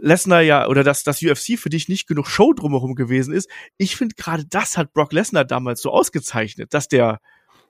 Lesnar 0.01 0.41
ja 0.41 0.67
oder 0.67 0.83
dass 0.83 1.05
das 1.05 1.23
UFC 1.23 1.59
für 1.59 1.69
dich 1.69 1.89
nicht 1.89 2.07
genug 2.07 2.29
Show 2.29 2.53
drumherum 2.53 2.95
gewesen 2.95 3.35
ist. 3.35 3.49
Ich 3.77 3.97
finde 3.97 4.15
gerade 4.17 4.45
das 4.45 4.77
hat 4.77 4.93
Brock 4.93 5.13
Lesnar 5.13 5.45
damals 5.45 5.83
so 5.83 5.91
ausgezeichnet, 5.91 6.75
dass 6.75 6.89
der 6.89 7.21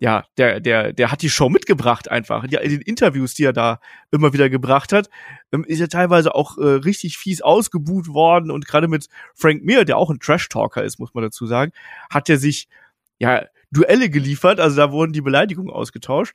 ja, 0.02 0.24
der, 0.38 0.60
der, 0.60 0.94
der 0.94 1.12
hat 1.12 1.20
die 1.20 1.28
Show 1.28 1.50
mitgebracht 1.50 2.10
einfach. 2.10 2.46
Ja, 2.48 2.60
in 2.60 2.70
den 2.70 2.80
Interviews, 2.80 3.34
die 3.34 3.44
er 3.44 3.52
da 3.52 3.80
immer 4.10 4.32
wieder 4.32 4.48
gebracht 4.48 4.94
hat, 4.94 5.10
ähm, 5.52 5.62
ist 5.64 5.80
er 5.80 5.90
teilweise 5.90 6.34
auch 6.34 6.56
äh, 6.56 6.64
richtig 6.64 7.18
fies 7.18 7.42
ausgebuht 7.42 8.08
worden 8.08 8.50
und 8.50 8.66
gerade 8.66 8.88
mit 8.88 9.08
Frank 9.34 9.62
Mir, 9.62 9.84
der 9.84 9.98
auch 9.98 10.08
ein 10.08 10.18
Trash-Talker 10.18 10.82
ist, 10.82 10.98
muss 10.98 11.12
man 11.12 11.22
dazu 11.22 11.44
sagen, 11.44 11.72
hat 12.08 12.30
er 12.30 12.38
sich 12.38 12.68
ja 13.18 13.44
Duelle 13.72 14.08
geliefert, 14.08 14.58
also 14.58 14.74
da 14.74 14.90
wurden 14.90 15.12
die 15.12 15.20
Beleidigungen 15.20 15.70
ausgetauscht 15.70 16.34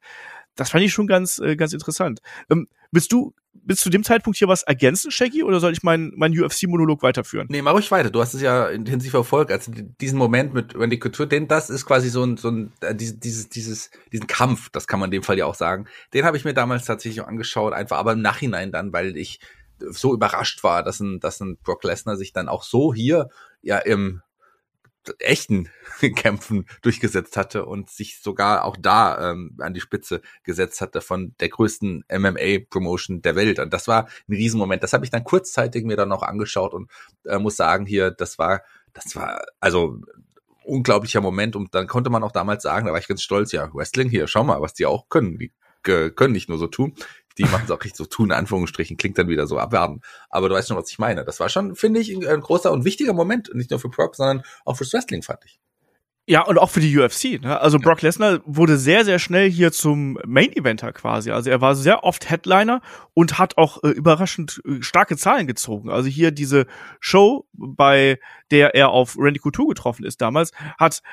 das 0.56 0.70
fand 0.70 0.84
ich 0.84 0.94
schon 0.94 1.08
ganz, 1.08 1.40
äh, 1.40 1.56
ganz 1.56 1.74
interessant. 1.74 2.22
Ähm, 2.50 2.68
willst 2.92 3.12
du 3.12 3.34
bis 3.64 3.80
zu 3.80 3.90
dem 3.90 4.04
Zeitpunkt 4.04 4.38
hier 4.38 4.48
was 4.48 4.64
ergänzen, 4.64 5.12
Shaggy, 5.12 5.44
oder 5.44 5.60
soll 5.60 5.72
ich 5.72 5.84
meinen 5.84 6.14
mein 6.16 6.38
UFC-Monolog 6.38 7.02
weiterführen? 7.02 7.48
Nee, 7.50 7.62
mach 7.62 7.74
ruhig 7.74 7.90
weiter. 7.92 8.10
Du 8.10 8.22
hast 8.22 8.34
es 8.34 8.42
ja 8.42 8.68
intensiv 8.68 9.12
verfolgt. 9.12 9.52
Also 9.52 9.72
diesen 9.74 10.18
Moment 10.18 10.54
mit 10.54 10.78
Randy 10.78 11.00
Couture, 11.00 11.28
denn 11.28 11.48
das 11.48 11.70
ist 11.70 11.86
quasi 11.86 12.10
so 12.10 12.24
ein, 12.24 12.38
so 12.38 12.50
ein 12.50 12.72
äh, 12.82 12.94
dieses, 12.94 13.50
dieses, 13.50 13.90
diesen 14.12 14.28
Kampf, 14.28 14.70
das 14.70 14.88
kann 14.88 15.00
man 15.00 15.08
in 15.08 15.12
dem 15.12 15.24
Fall 15.24 15.38
ja 15.38 15.46
auch 15.46 15.56
sagen. 15.56 15.88
Den 16.14 16.26
habe 16.26 16.38
ich 16.38 16.46
mir 16.46 16.54
damals 16.54 16.86
tatsächlich 16.86 17.24
angeschaut, 17.24 17.74
einfach 17.74 17.98
aber 17.98 18.14
im 18.14 18.22
Nachhinein 18.22 18.72
dann, 18.72 18.94
weil 18.94 19.18
ich 19.18 19.40
so 19.80 20.14
überrascht 20.14 20.64
war, 20.64 20.84
dass 20.84 21.00
ein, 21.00 21.20
dass 21.20 21.40
ein 21.42 21.58
Brock 21.58 21.84
Lesnar 21.84 22.18
sich 22.18 22.34
dann 22.34 22.48
auch 22.50 22.64
so 22.64 22.94
hier 22.94 23.30
ja 23.62 23.78
im 23.78 24.22
echten 25.20 25.70
Kämpfen 26.16 26.66
durchgesetzt 26.82 27.38
hatte 27.38 27.66
und 27.66 27.90
sich 27.90 28.22
sogar 28.22 28.66
auch 28.66 28.78
da 28.78 29.32
ähm, 29.32 29.58
an 29.60 29.74
die 29.74 29.82
Spitze 29.82 30.22
gesetzt 30.44 30.82
hatte 30.82 31.02
von 31.02 31.36
der 31.40 31.50
größten 31.50 32.06
MMA-Promotion 32.12 33.22
der 33.22 33.36
Welt. 33.36 33.60
Und 33.60 33.74
das 33.74 33.88
war 33.88 34.08
ein 34.28 34.34
Riesenmoment. 34.36 34.84
Das 34.84 34.94
habe 34.94 35.06
ich 35.06 35.12
dann 35.12 35.24
kurzzeitig 35.24 35.86
mir 35.86 35.98
dann 35.98 36.10
noch 36.10 36.24
angeschaut 36.24 36.74
und 36.74 36.90
äh, 37.26 37.40
muss 37.40 37.56
sagen, 37.56 37.86
hier, 37.86 38.12
das 38.12 38.38
war, 38.38 38.62
das 38.94 39.16
war, 39.16 39.44
also 39.60 40.00
unglaublicher 40.64 41.22
Moment 41.22 41.56
und 41.56 41.76
dann 41.76 41.88
konnte 41.88 42.10
man 42.10 42.24
auch 42.24 42.32
damals 42.32 42.64
sagen, 42.64 42.88
da 42.88 42.92
war 42.92 43.00
ich 43.00 43.08
ganz 43.08 43.22
stolz, 43.22 43.52
ja, 43.52 43.70
Wrestling 43.74 44.10
hier, 44.10 44.28
schau 44.28 44.44
mal, 44.44 44.62
was 44.62 44.74
die 44.74 44.86
auch 44.86 45.10
können. 45.10 45.38
Die 45.38 45.52
können 45.84 46.34
nicht 46.34 46.50
nur 46.50 46.58
so 46.58 46.66
tun, 46.66 46.96
die 47.38 47.44
machen 47.44 47.64
es 47.66 47.72
auch 47.72 47.80
richtig 47.80 47.98
so 47.98 48.06
tun, 48.06 48.28
in 48.28 48.32
Anführungsstrichen, 48.34 48.98
klingt 48.98 49.18
dann 49.18 49.28
wieder 49.28 49.48
so 49.48 49.58
abwerten. 49.58 50.02
Aber 50.30 50.50
du 50.50 50.56
weißt 50.56 50.70
schon, 50.70 50.78
was 50.78 50.90
ich 50.90 51.00
meine. 51.00 51.26
Das 51.26 51.40
war 51.40 51.50
schon, 51.50 51.76
finde 51.76 52.00
ich, 52.00 52.16
ein 52.16 52.42
großer 52.42 52.72
und 52.72 52.86
wichtiger 52.86 53.14
Moment, 53.14 53.54
nicht 53.54 53.72
nur 53.72 53.80
für 53.80 53.90
Brock, 53.90 54.16
sondern 54.16 54.44
auch 54.64 54.78
fürs 54.78 54.94
Wrestling, 54.94 55.22
fand 55.22 55.44
ich. 55.46 55.60
Ja, 56.28 56.42
und 56.42 56.58
auch 56.58 56.72
für 56.72 56.80
die 56.80 56.98
UFC. 56.98 57.40
Ne? 57.40 57.60
Also 57.60 57.78
Brock 57.78 58.02
Lesnar 58.02 58.40
wurde 58.46 58.78
sehr, 58.78 59.06
sehr 59.06 59.20
schnell 59.20 59.48
hier 59.48 59.72
zum 59.72 60.18
Main-Eventer 60.26 60.92
quasi. 60.92 61.30
Also 61.30 61.52
er 61.52 61.62
war 61.62 61.76
sehr 61.76 62.04
oft 62.04 62.28
Headliner 62.32 62.82
und 63.14 63.38
hat 63.38 63.60
auch 63.60 63.84
äh, 63.84 63.90
überraschend 63.90 64.60
äh, 64.66 64.82
starke 64.82 65.18
Zahlen 65.18 65.46
gezogen. 65.46 65.92
Also 65.92 66.10
hier 66.10 66.32
diese 66.32 66.66
Show, 67.00 67.48
bei 67.54 68.20
der 68.50 68.74
er 68.74 68.90
auf 68.90 69.16
Randy 69.20 69.40
Couture 69.40 69.68
getroffen 69.68 70.04
ist 70.04 70.20
damals, 70.20 70.52
hat 70.80 71.04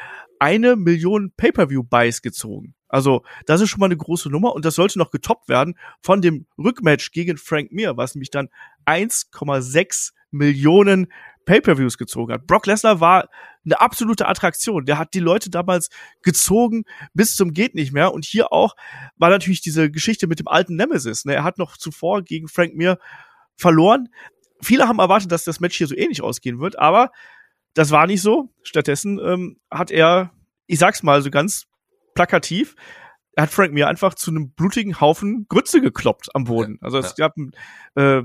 eine 0.43 0.75
Million 0.75 1.33
Pay-per-view-Buys 1.37 2.21
gezogen. 2.21 2.75
Also 2.89 3.23
das 3.47 3.61
ist 3.61 3.71
schon 3.71 3.79
mal 3.79 3.87
eine 3.87 3.97
große 3.97 4.29
Nummer 4.29 4.55
und 4.55 4.65
das 4.65 4.75
sollte 4.75 4.99
noch 4.99 5.13
getoppt 5.13 5.49
werden 5.49 5.79
von 6.03 6.21
dem 6.21 6.47
Rückmatch 6.59 7.13
gegen 7.13 7.37
Frank 7.37 7.71
Mir, 7.71 7.97
was 7.97 8.17
nämlich 8.17 8.31
dann 8.31 8.49
1,6 8.85 10.11
Millionen 10.33 11.13
Pay-per-Views 11.45 11.97
gezogen 11.97 12.33
hat. 12.33 12.49
Brock 12.49 12.67
Lesnar 12.67 12.99
war 12.99 13.29
eine 13.65 13.81
absolute 13.81 14.27
Attraktion. 14.27 14.85
Der 14.85 14.99
hat 14.99 15.15
die 15.15 15.21
Leute 15.21 15.49
damals 15.49 15.91
gezogen 16.23 16.83
bis 17.15 17.37
zum 17.37 17.53
geht 17.53 17.77
nicht 17.77 17.93
mehr. 17.93 18.13
Und 18.13 18.25
hier 18.25 18.53
auch 18.53 18.75
war 19.17 19.31
natürlich 19.31 19.61
diese 19.61 19.93
Geschichte 19.93 20.27
mit 20.27 20.41
dem 20.41 20.49
alten 20.49 20.75
Nemesis. 20.75 21.25
Ne? 21.25 21.35
Er 21.35 21.45
hat 21.45 21.59
noch 21.59 21.77
zuvor 21.77 22.23
gegen 22.23 22.49
Frank 22.49 22.75
Mir 22.75 22.99
verloren. 23.55 24.09
Viele 24.61 24.89
haben 24.89 24.99
erwartet, 24.99 25.31
dass 25.31 25.45
das 25.45 25.61
Match 25.61 25.77
hier 25.77 25.87
so 25.87 25.95
ähnlich 25.95 26.21
ausgehen 26.21 26.59
wird, 26.59 26.81
aber 26.81 27.13
das 27.75 27.91
war 27.91 28.07
nicht 28.07 28.23
so. 28.23 28.51
Stattdessen 28.63 29.19
ähm, 29.19 29.61
hat 29.71 29.91
er, 29.91 30.33
ich 30.67 30.79
sag's 30.79 31.03
mal 31.03 31.23
so 31.23 31.31
ganz 31.31 31.67
plakativ, 32.15 32.75
er 33.35 33.45
hat 33.45 33.51
Frank 33.51 33.73
Mir 33.73 33.89
einfach 33.89 34.15
zu 34.15 34.31
einem 34.31 34.51
blutigen 34.51 35.01
Haufen 35.01 35.47
Grütze 35.49 35.81
gekloppt 35.81 36.29
am 36.35 36.45
Boden. 36.45 36.79
Also 36.83 36.99
es 36.99 37.15
ja. 37.17 37.29
gab 37.29 37.37
äh, 37.95 38.23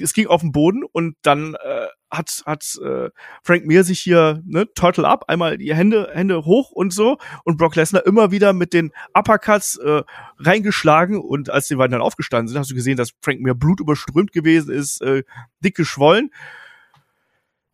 es 0.00 0.12
ging 0.12 0.26
auf 0.26 0.40
den 0.40 0.52
Boden 0.52 0.82
und 0.84 1.16
dann 1.22 1.54
äh, 1.54 1.86
hat 2.10 2.42
hat 2.44 2.64
äh, 2.84 3.10
Frank 3.42 3.66
Mir 3.66 3.84
sich 3.84 4.00
hier 4.00 4.42
ne 4.44 4.66
Turtle 4.74 5.06
up 5.06 5.24
einmal 5.28 5.58
die 5.58 5.74
Hände 5.74 6.10
Hände 6.12 6.44
hoch 6.44 6.72
und 6.72 6.92
so 6.92 7.18
und 7.44 7.56
Brock 7.56 7.76
Lesnar 7.76 8.04
immer 8.04 8.32
wieder 8.32 8.52
mit 8.52 8.72
den 8.72 8.92
Uppercuts 9.14 9.76
äh, 9.76 10.02
reingeschlagen 10.38 11.20
und 11.20 11.50
als 11.50 11.68
die 11.68 11.76
beiden 11.76 11.92
dann 11.92 12.02
aufgestanden 12.02 12.48
sind 12.48 12.58
hast 12.58 12.70
du 12.70 12.74
gesehen 12.74 12.96
dass 12.96 13.12
Frank 13.22 13.40
Mir 13.40 13.54
blutüberströmt 13.54 14.32
gewesen 14.32 14.74
ist 14.74 15.00
äh, 15.02 15.22
dick 15.60 15.76
geschwollen 15.76 16.30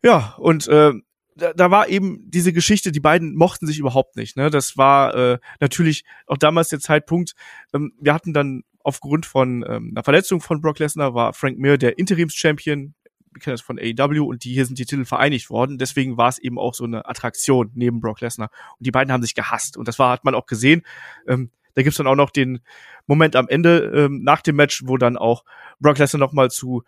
ja 0.03 0.35
und 0.37 0.67
äh, 0.67 0.93
da, 1.37 1.53
da 1.53 1.71
war 1.71 1.87
eben 1.87 2.23
diese 2.29 2.51
Geschichte, 2.51 2.91
die 2.91 2.99
beiden 2.99 3.35
mochten 3.35 3.67
sich 3.67 3.79
überhaupt 3.79 4.15
nicht. 4.15 4.35
Ne? 4.37 4.49
Das 4.49 4.77
war 4.77 5.15
äh, 5.15 5.39
natürlich 5.59 6.03
auch 6.25 6.37
damals 6.37 6.69
der 6.69 6.79
Zeitpunkt. 6.79 7.33
Ähm, 7.73 7.93
wir 7.99 8.13
hatten 8.13 8.33
dann 8.33 8.63
aufgrund 8.83 9.25
von 9.25 9.63
ähm, 9.67 9.91
einer 9.93 10.03
Verletzung 10.03 10.41
von 10.41 10.61
Brock 10.61 10.79
Lesnar 10.79 11.13
war 11.13 11.33
Frank 11.33 11.57
Mir 11.59 11.77
der 11.77 11.97
Interims-Champion. 11.99 12.95
Wir 13.31 13.41
kennen 13.41 13.53
das 13.53 13.61
von 13.61 13.77
AEW 13.77 14.25
und 14.25 14.43
die 14.43 14.53
hier 14.53 14.65
sind 14.65 14.79
die 14.79 14.85
Titel 14.85 15.05
vereinigt 15.05 15.49
worden. 15.49 15.77
Deswegen 15.77 16.17
war 16.17 16.29
es 16.29 16.39
eben 16.39 16.57
auch 16.57 16.73
so 16.73 16.85
eine 16.85 17.05
Attraktion 17.05 17.71
neben 17.75 17.99
Brock 17.99 18.21
Lesnar. 18.21 18.49
Und 18.79 18.85
die 18.85 18.91
beiden 18.91 19.11
haben 19.11 19.21
sich 19.21 19.35
gehasst. 19.35 19.77
Und 19.77 19.87
das 19.87 19.99
war, 19.99 20.11
hat 20.11 20.23
man 20.25 20.35
auch 20.35 20.45
gesehen. 20.45 20.81
Ähm, 21.27 21.51
da 21.75 21.83
gibt's 21.83 21.97
dann 21.97 22.07
auch 22.07 22.15
noch 22.15 22.31
den 22.31 22.61
Moment 23.05 23.35
am 23.35 23.47
Ende 23.47 23.91
ähm, 23.93 24.23
nach 24.23 24.41
dem 24.41 24.55
Match, 24.55 24.83
wo 24.85 24.97
dann 24.97 25.17
auch 25.17 25.43
Brock 25.79 25.99
Lesnar 25.99 26.19
nochmal 26.19 26.49
zu 26.49 26.83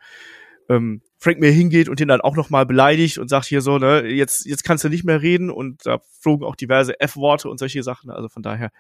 ähm, 0.69 1.02
Frank 1.20 1.40
mir 1.40 1.52
hingeht 1.52 1.90
und 1.90 2.00
den 2.00 2.08
dann 2.08 2.22
auch 2.22 2.36
nochmal 2.36 2.66
beleidigt 2.66 3.18
und 3.18 3.28
sagt 3.28 3.46
hier 3.46 3.62
so, 3.62 3.78
ne, 3.78 4.08
jetzt, 4.08 4.46
jetzt 4.46 4.64
kannst 4.64 4.86
du 4.86 4.90
nicht 4.90 5.04
mehr 5.04 5.22
reden 5.22 5.50
und 5.50 5.86
da 5.86 6.00
flogen 6.22 6.46
auch 6.46 6.56
diverse 6.56 7.00
F-Worte 7.00 7.50
und 7.50 7.58
solche 7.58 7.84
Sachen. 7.84 8.10
Also 8.10 8.30
von 8.30 8.41
daher, 8.41 8.72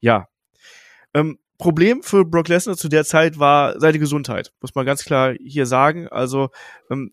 ja. 0.00 0.28
Ähm, 1.12 1.38
Problem 1.58 2.04
für 2.04 2.24
Brock 2.24 2.46
Lesnar 2.46 2.76
zu 2.76 2.88
der 2.88 3.04
Zeit 3.04 3.40
war 3.40 3.80
seine 3.80 3.98
Gesundheit, 3.98 4.52
muss 4.60 4.76
man 4.76 4.86
ganz 4.86 5.04
klar 5.04 5.34
hier 5.44 5.66
sagen. 5.66 6.06
Also 6.06 6.50
ähm, 6.88 7.10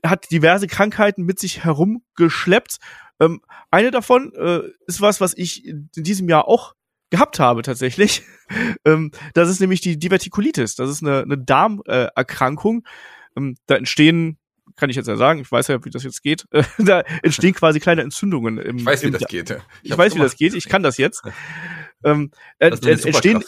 er 0.00 0.10
hat 0.10 0.30
diverse 0.30 0.66
Krankheiten 0.66 1.24
mit 1.24 1.38
sich 1.38 1.62
herumgeschleppt. 1.64 2.78
Ähm, 3.20 3.42
eine 3.70 3.90
davon 3.90 4.32
äh, 4.34 4.62
ist 4.86 5.02
was, 5.02 5.20
was 5.20 5.36
ich 5.36 5.66
in 5.66 5.90
diesem 5.94 6.28
Jahr 6.30 6.48
auch 6.48 6.74
gehabt 7.10 7.38
habe 7.38 7.60
tatsächlich. 7.60 8.22
ähm, 8.86 9.10
das 9.34 9.50
ist 9.50 9.60
nämlich 9.60 9.82
die 9.82 9.98
Divertikulitis. 9.98 10.74
Das 10.74 10.88
ist 10.88 11.02
eine, 11.02 11.20
eine 11.20 11.36
Darmerkrankung. 11.36 12.78
Äh, 12.78 12.88
ähm, 13.36 13.56
da 13.66 13.76
entstehen, 13.76 14.38
kann 14.74 14.90
ich 14.90 14.96
jetzt 14.96 15.06
ja 15.06 15.16
sagen, 15.16 15.40
ich 15.40 15.50
weiß 15.50 15.68
ja, 15.68 15.84
wie 15.84 15.90
das 15.90 16.02
jetzt 16.02 16.22
geht, 16.22 16.46
äh, 16.50 16.62
da 16.78 17.00
entstehen 17.22 17.54
quasi 17.54 17.80
kleine 17.80 18.02
Entzündungen. 18.02 18.58
Im, 18.58 18.78
ich 18.78 18.86
weiß, 18.86 19.02
wie 19.02 19.06
im, 19.06 19.12
das 19.12 19.26
geht. 19.26 19.50
Ich, 19.82 19.90
ich 19.92 19.98
weiß, 19.98 20.14
wie 20.14 20.20
das 20.20 20.36
geht, 20.36 20.54
ich 20.54 20.68
kann 20.68 20.82
das 20.82 20.98
jetzt. 20.98 21.22
ähm, 22.04 22.30
äh, 22.58 22.68
entstehen 22.68 23.44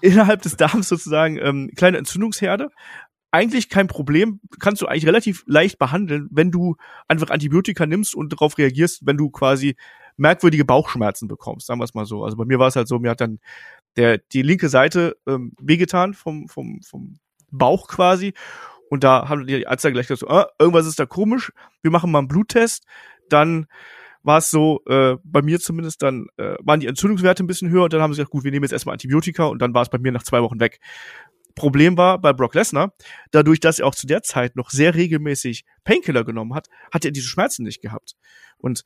innerhalb 0.00 0.42
des 0.42 0.56
Darms 0.56 0.88
sozusagen 0.88 1.38
ähm, 1.38 1.70
kleine 1.76 1.98
Entzündungsherde. 1.98 2.70
Eigentlich 3.32 3.68
kein 3.68 3.86
Problem, 3.86 4.40
kannst 4.60 4.80
du 4.80 4.86
eigentlich 4.86 5.06
relativ 5.06 5.44
leicht 5.46 5.78
behandeln, 5.78 6.28
wenn 6.30 6.50
du 6.50 6.76
einfach 7.08 7.30
Antibiotika 7.30 7.84
nimmst 7.84 8.14
und 8.14 8.32
darauf 8.32 8.56
reagierst, 8.56 9.04
wenn 9.04 9.16
du 9.16 9.30
quasi 9.30 9.76
merkwürdige 10.16 10.64
Bauchschmerzen 10.64 11.28
bekommst, 11.28 11.66
sagen 11.66 11.80
wir 11.80 11.84
es 11.84 11.92
mal 11.92 12.06
so. 12.06 12.24
Also 12.24 12.36
bei 12.36 12.46
mir 12.46 12.58
war 12.58 12.68
es 12.68 12.76
halt 12.76 12.88
so, 12.88 12.98
mir 12.98 13.10
hat 13.10 13.20
dann 13.20 13.38
der 13.96 14.18
die 14.18 14.42
linke 14.42 14.68
Seite 14.68 15.16
ähm, 15.26 15.52
wehgetan 15.60 16.14
vom 16.14 16.48
vom 16.48 16.80
vom 16.82 17.18
Bauch 17.50 17.88
quasi 17.88 18.32
und 18.88 19.04
da 19.04 19.28
haben 19.28 19.46
die 19.46 19.62
Ärzte 19.62 19.92
gleich 19.92 20.08
gesagt, 20.08 20.20
so, 20.20 20.28
ah, 20.28 20.48
irgendwas 20.58 20.86
ist 20.86 20.98
da 20.98 21.06
komisch, 21.06 21.52
wir 21.82 21.90
machen 21.90 22.10
mal 22.10 22.20
einen 22.20 22.28
Bluttest. 22.28 22.84
Dann 23.28 23.66
war 24.22 24.38
es 24.38 24.50
so, 24.50 24.82
äh, 24.86 25.16
bei 25.22 25.42
mir 25.42 25.60
zumindest, 25.60 26.02
dann 26.02 26.26
äh, 26.36 26.56
waren 26.60 26.80
die 26.80 26.86
Entzündungswerte 26.86 27.44
ein 27.44 27.46
bisschen 27.46 27.70
höher 27.70 27.84
und 27.84 27.92
dann 27.92 28.02
haben 28.02 28.12
sie 28.12 28.18
gesagt, 28.18 28.32
gut, 28.32 28.44
wir 28.44 28.50
nehmen 28.50 28.64
jetzt 28.64 28.72
erstmal 28.72 28.94
Antibiotika 28.94 29.44
und 29.44 29.62
dann 29.62 29.72
war 29.74 29.82
es 29.82 29.88
bei 29.88 29.98
mir 29.98 30.12
nach 30.12 30.24
zwei 30.24 30.42
Wochen 30.42 30.60
weg. 30.60 30.80
Problem 31.54 31.96
war 31.96 32.20
bei 32.20 32.32
Brock 32.32 32.54
Lesnar, 32.54 32.92
dadurch, 33.30 33.60
dass 33.60 33.78
er 33.78 33.86
auch 33.86 33.94
zu 33.94 34.06
der 34.06 34.22
Zeit 34.22 34.56
noch 34.56 34.70
sehr 34.70 34.94
regelmäßig 34.94 35.64
Painkiller 35.84 36.24
genommen 36.24 36.54
hat, 36.54 36.68
hat 36.92 37.04
er 37.04 37.12
diese 37.12 37.28
Schmerzen 37.28 37.62
nicht 37.62 37.80
gehabt. 37.80 38.14
Und 38.58 38.84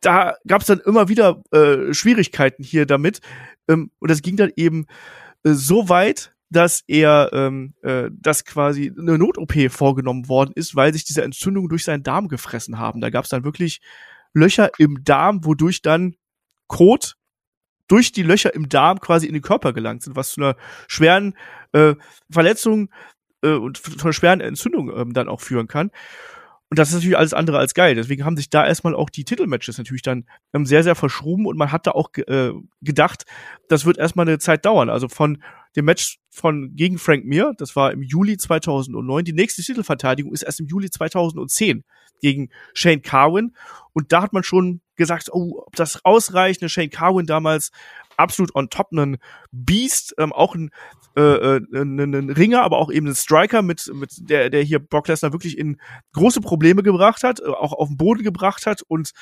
da 0.00 0.36
gab 0.46 0.62
es 0.62 0.66
dann 0.66 0.80
immer 0.80 1.08
wieder 1.08 1.42
äh, 1.52 1.92
Schwierigkeiten 1.92 2.62
hier 2.62 2.86
damit. 2.86 3.20
Ähm, 3.68 3.90
und 3.98 4.10
das 4.10 4.22
ging 4.22 4.36
dann 4.36 4.50
eben 4.56 4.86
äh, 5.44 5.52
so 5.52 5.88
weit, 5.88 6.34
dass 6.50 6.82
er, 6.86 7.30
ähm, 7.32 7.74
äh, 7.82 8.10
dass 8.12 8.44
quasi 8.44 8.92
eine 8.96 9.18
Not-OP 9.18 9.70
vorgenommen 9.70 10.28
worden 10.28 10.52
ist, 10.54 10.74
weil 10.74 10.92
sich 10.92 11.04
diese 11.04 11.22
Entzündungen 11.22 11.68
durch 11.68 11.84
seinen 11.84 12.02
Darm 12.02 12.28
gefressen 12.28 12.78
haben. 12.78 13.00
Da 13.00 13.10
gab 13.10 13.24
es 13.24 13.30
dann 13.30 13.44
wirklich 13.44 13.80
Löcher 14.32 14.70
im 14.78 15.04
Darm, 15.04 15.44
wodurch 15.44 15.82
dann 15.82 16.14
Kot 16.66 17.16
durch 17.88 18.12
die 18.12 18.22
Löcher 18.22 18.54
im 18.54 18.68
Darm 18.68 19.00
quasi 19.00 19.26
in 19.26 19.32
den 19.32 19.42
Körper 19.42 19.72
gelangt 19.72 20.02
sind, 20.02 20.16
was 20.16 20.32
zu 20.32 20.40
einer 20.40 20.56
schweren 20.86 21.34
äh, 21.72 21.94
Verletzung 22.30 22.90
äh, 23.42 23.52
und 23.52 23.78
zu 23.78 24.04
einer 24.04 24.12
schweren 24.12 24.40
Entzündung 24.40 24.90
ähm, 24.94 25.12
dann 25.14 25.28
auch 25.28 25.40
führen 25.40 25.68
kann. 25.68 25.90
Und 26.70 26.78
das 26.78 26.90
ist 26.90 26.96
natürlich 26.96 27.16
alles 27.16 27.32
andere 27.32 27.58
als 27.58 27.72
geil. 27.72 27.94
Deswegen 27.94 28.26
haben 28.26 28.36
sich 28.36 28.50
da 28.50 28.66
erstmal 28.66 28.94
auch 28.94 29.08
die 29.08 29.24
Titelmatches 29.24 29.78
natürlich 29.78 30.02
dann 30.02 30.26
ähm, 30.52 30.66
sehr, 30.66 30.82
sehr 30.82 30.94
verschoben 30.94 31.46
und 31.46 31.56
man 31.56 31.72
hat 31.72 31.86
da 31.86 31.92
auch 31.92 32.10
äh, 32.14 32.52
gedacht, 32.82 33.24
das 33.68 33.86
wird 33.86 33.96
erstmal 33.96 34.28
eine 34.28 34.38
Zeit 34.38 34.66
dauern. 34.66 34.90
Also 34.90 35.08
von 35.08 35.42
dem 35.76 35.84
Match 35.84 36.18
von 36.30 36.74
gegen 36.74 36.98
Frank 36.98 37.24
Mir, 37.24 37.52
das 37.58 37.76
war 37.76 37.92
im 37.92 38.02
Juli 38.02 38.36
2009. 38.36 39.24
Die 39.24 39.32
nächste 39.32 39.62
Titelverteidigung 39.62 40.32
ist 40.32 40.42
erst 40.42 40.60
im 40.60 40.66
Juli 40.66 40.90
2010 40.90 41.84
gegen 42.20 42.50
Shane 42.74 43.02
Carwin. 43.02 43.54
Und 43.92 44.12
da 44.12 44.22
hat 44.22 44.32
man 44.32 44.42
schon 44.42 44.80
gesagt, 44.96 45.30
oh, 45.32 45.62
ob 45.66 45.76
das 45.76 46.04
ausreicht. 46.04 46.62
Ne, 46.62 46.68
Shane 46.68 46.90
Carwin 46.90 47.26
damals 47.26 47.70
absolut 48.16 48.54
on 48.54 48.68
top, 48.68 48.92
ein 48.92 49.18
Beast, 49.52 50.14
ähm, 50.18 50.32
auch 50.32 50.54
ein, 50.54 50.70
äh, 51.16 51.20
äh, 51.56 51.60
ein, 51.72 52.30
Ringer, 52.30 52.62
aber 52.62 52.78
auch 52.78 52.90
eben 52.90 53.06
ein 53.06 53.14
Striker, 53.14 53.62
mit, 53.62 53.90
mit 53.94 54.10
der, 54.28 54.50
der 54.50 54.62
hier 54.62 54.80
Brock 54.80 55.08
Lesnar 55.08 55.32
wirklich 55.32 55.56
in 55.56 55.80
große 56.12 56.40
Probleme 56.40 56.82
gebracht 56.82 57.22
hat, 57.22 57.40
äh, 57.40 57.46
auch 57.46 57.72
auf 57.72 57.88
den 57.88 57.96
Boden 57.96 58.22
gebracht 58.22 58.66
hat. 58.66 58.82
Und 58.82 59.12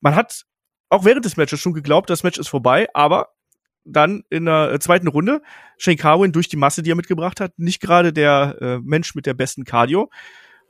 man 0.00 0.14
hat 0.14 0.44
auch 0.88 1.04
während 1.04 1.24
des 1.24 1.36
Matches 1.36 1.60
schon 1.60 1.72
geglaubt, 1.72 2.10
das 2.10 2.22
Match 2.22 2.38
ist 2.38 2.48
vorbei, 2.48 2.86
aber 2.94 3.30
dann 3.84 4.24
in 4.30 4.44
der 4.44 4.72
äh, 4.72 4.78
zweiten 4.78 5.08
Runde 5.08 5.42
Shane 5.78 5.96
Carwin 5.96 6.32
durch 6.32 6.48
die 6.48 6.56
Masse, 6.56 6.82
die 6.82 6.90
er 6.90 6.96
mitgebracht 6.96 7.40
hat, 7.40 7.58
nicht 7.58 7.80
gerade 7.80 8.12
der 8.12 8.56
äh, 8.60 8.78
Mensch 8.78 9.14
mit 9.14 9.26
der 9.26 9.34
besten 9.34 9.64
Cardio. 9.64 10.10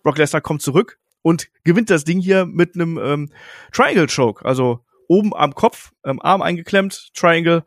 Brock 0.02 0.18
Lesnar 0.18 0.40
kommt 0.40 0.62
zurück 0.62 0.98
und 1.22 1.48
gewinnt 1.64 1.90
das 1.90 2.04
Ding 2.04 2.20
hier 2.20 2.46
mit 2.46 2.74
einem 2.74 2.98
ähm, 2.98 3.32
Triangle 3.72 4.06
Choke, 4.06 4.44
also 4.44 4.80
oben 5.08 5.34
am 5.34 5.54
Kopf, 5.54 5.92
ähm, 6.04 6.20
Arm 6.22 6.42
eingeklemmt, 6.42 7.10
Triangle. 7.14 7.64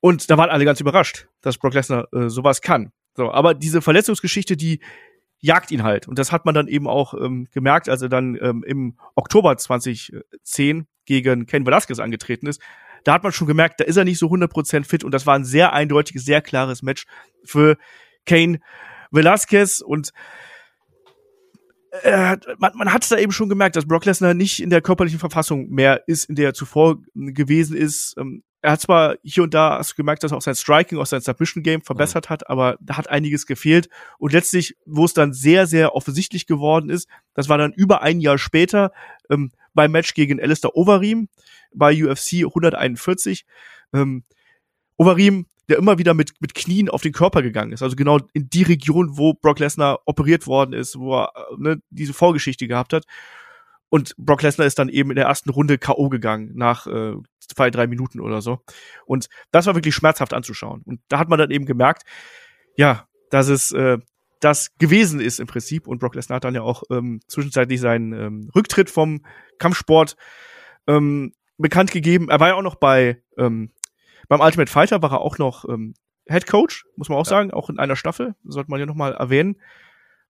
Und 0.00 0.30
da 0.30 0.36
waren 0.36 0.50
alle 0.50 0.64
ganz 0.64 0.80
überrascht, 0.80 1.28
dass 1.40 1.58
Brock 1.58 1.74
Lesnar 1.74 2.06
äh, 2.12 2.28
sowas 2.28 2.60
kann. 2.60 2.92
So, 3.16 3.30
aber 3.30 3.54
diese 3.54 3.80
Verletzungsgeschichte, 3.80 4.56
die 4.56 4.80
jagt 5.40 5.70
ihn 5.70 5.82
halt. 5.82 6.08
Und 6.08 6.18
das 6.18 6.32
hat 6.32 6.44
man 6.44 6.54
dann 6.54 6.68
eben 6.68 6.86
auch 6.86 7.14
ähm, 7.14 7.48
gemerkt, 7.52 7.88
als 7.88 8.02
er 8.02 8.08
dann 8.08 8.36
ähm, 8.40 8.64
im 8.66 8.98
Oktober 9.14 9.56
2010 9.56 10.86
gegen 11.06 11.46
Ken 11.46 11.66
Velasquez 11.66 11.98
angetreten 11.98 12.46
ist 12.46 12.60
da 13.04 13.12
hat 13.12 13.22
man 13.22 13.32
schon 13.32 13.46
gemerkt, 13.46 13.80
da 13.80 13.84
ist 13.84 13.96
er 13.96 14.04
nicht 14.04 14.18
so 14.18 14.26
100% 14.26 14.84
fit 14.84 15.04
und 15.04 15.12
das 15.12 15.26
war 15.26 15.34
ein 15.34 15.44
sehr 15.44 15.72
eindeutiges, 15.72 16.24
sehr 16.24 16.40
klares 16.40 16.82
Match 16.82 17.04
für 17.44 17.76
Kane 18.26 18.60
Velasquez 19.10 19.80
und 19.80 20.10
äh, 22.02 22.36
man, 22.58 22.72
man 22.74 22.92
hat 22.92 23.08
da 23.10 23.18
eben 23.18 23.30
schon 23.30 23.48
gemerkt, 23.48 23.76
dass 23.76 23.86
Brock 23.86 24.04
Lesnar 24.04 24.34
nicht 24.34 24.60
in 24.60 24.70
der 24.70 24.82
körperlichen 24.82 25.20
Verfassung 25.20 25.68
mehr 25.70 26.02
ist, 26.08 26.24
in 26.24 26.34
der 26.34 26.46
er 26.46 26.54
zuvor 26.54 26.98
gewesen 27.14 27.76
ist. 27.76 28.16
Ähm, 28.18 28.42
er 28.62 28.72
hat 28.72 28.80
zwar 28.80 29.16
hier 29.22 29.42
und 29.42 29.54
da 29.54 29.78
hast 29.78 29.92
du 29.92 29.96
gemerkt, 29.96 30.24
dass 30.24 30.32
er 30.32 30.38
auch 30.38 30.42
sein 30.42 30.54
Striking, 30.54 30.98
auch 30.98 31.06
sein 31.06 31.20
Submission 31.20 31.62
Game 31.62 31.82
verbessert 31.82 32.26
mhm. 32.26 32.30
hat, 32.30 32.50
aber 32.50 32.78
da 32.80 32.96
hat 32.96 33.10
einiges 33.10 33.46
gefehlt. 33.46 33.88
Und 34.18 34.32
letztlich, 34.32 34.74
wo 34.86 35.04
es 35.04 35.12
dann 35.12 35.34
sehr, 35.34 35.66
sehr 35.66 35.94
offensichtlich 35.94 36.46
geworden 36.46 36.88
ist, 36.90 37.08
das 37.34 37.48
war 37.48 37.58
dann 37.58 37.72
über 37.72 38.02
ein 38.02 38.20
Jahr 38.20 38.38
später 38.38 38.90
ähm, 39.30 39.50
beim 39.74 39.92
Match 39.92 40.14
gegen 40.14 40.40
Alistair 40.40 40.76
Overeem 40.76 41.28
bei 41.74 41.92
UFC 41.92 42.44
141. 42.44 43.44
Ähm, 43.92 44.24
Overeem, 44.96 45.46
der 45.68 45.78
immer 45.78 45.98
wieder 45.98 46.14
mit, 46.14 46.32
mit 46.40 46.54
Knien 46.54 46.88
auf 46.88 47.02
den 47.02 47.12
Körper 47.12 47.42
gegangen 47.42 47.72
ist, 47.72 47.82
also 47.82 47.96
genau 47.96 48.18
in 48.32 48.48
die 48.50 48.62
Region, 48.62 49.16
wo 49.16 49.34
Brock 49.34 49.58
Lesnar 49.58 50.00
operiert 50.04 50.46
worden 50.46 50.72
ist, 50.72 50.98
wo 50.98 51.16
er 51.16 51.32
ne, 51.56 51.80
diese 51.90 52.12
Vorgeschichte 52.12 52.68
gehabt 52.68 52.92
hat. 52.92 53.04
Und 53.88 54.14
Brock 54.16 54.42
Lesnar 54.42 54.66
ist 54.66 54.78
dann 54.78 54.88
eben 54.88 55.10
in 55.10 55.16
der 55.16 55.26
ersten 55.26 55.50
Runde 55.50 55.78
K.O. 55.78 56.08
gegangen, 56.08 56.50
nach 56.54 56.86
äh, 56.86 57.14
zwei, 57.38 57.70
drei 57.70 57.86
Minuten 57.86 58.20
oder 58.20 58.42
so. 58.42 58.60
Und 59.06 59.28
das 59.52 59.66
war 59.66 59.74
wirklich 59.74 59.94
schmerzhaft 59.94 60.34
anzuschauen. 60.34 60.82
Und 60.84 61.00
da 61.08 61.18
hat 61.18 61.28
man 61.28 61.38
dann 61.38 61.50
eben 61.50 61.64
gemerkt, 61.64 62.02
ja, 62.76 63.06
dass 63.30 63.48
es 63.48 63.72
äh, 63.72 63.98
das 64.44 64.76
gewesen 64.76 65.20
ist 65.20 65.40
im 65.40 65.46
Prinzip. 65.46 65.86
Und 65.86 65.98
Brock 65.98 66.14
Lesnar 66.14 66.36
hat 66.36 66.44
dann 66.44 66.54
ja 66.54 66.62
auch 66.62 66.82
ähm, 66.90 67.20
zwischenzeitlich 67.26 67.80
seinen 67.80 68.12
ähm, 68.12 68.50
Rücktritt 68.54 68.90
vom 68.90 69.24
Kampfsport 69.58 70.16
ähm, 70.86 71.32
bekannt 71.56 71.90
gegeben. 71.90 72.28
Er 72.28 72.40
war 72.40 72.48
ja 72.48 72.54
auch 72.54 72.62
noch 72.62 72.76
bei 72.76 73.22
ähm, 73.38 73.70
beim 74.28 74.40
Ultimate 74.40 74.70
Fighter 74.70 75.02
war 75.02 75.12
er 75.12 75.20
auch 75.20 75.38
noch 75.38 75.68
ähm, 75.68 75.94
Head 76.26 76.46
Coach, 76.46 76.86
muss 76.96 77.08
man 77.08 77.18
auch 77.18 77.26
ja. 77.26 77.30
sagen, 77.30 77.50
auch 77.52 77.68
in 77.68 77.78
einer 77.78 77.96
Staffel, 77.96 78.34
sollte 78.44 78.70
man 78.70 78.80
ja 78.80 78.86
noch 78.86 78.94
mal 78.94 79.12
erwähnen. 79.12 79.60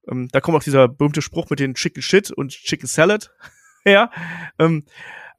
Ähm, 0.08 0.28
da 0.32 0.40
kommt 0.40 0.56
auch 0.56 0.62
dieser 0.62 0.88
berühmte 0.88 1.22
Spruch 1.22 1.48
mit 1.50 1.60
den 1.60 1.74
Chicken 1.74 2.02
Shit 2.02 2.30
und 2.30 2.50
Chicken 2.50 2.88
Salad 2.88 3.30
her. 3.84 4.10
Ähm, 4.58 4.84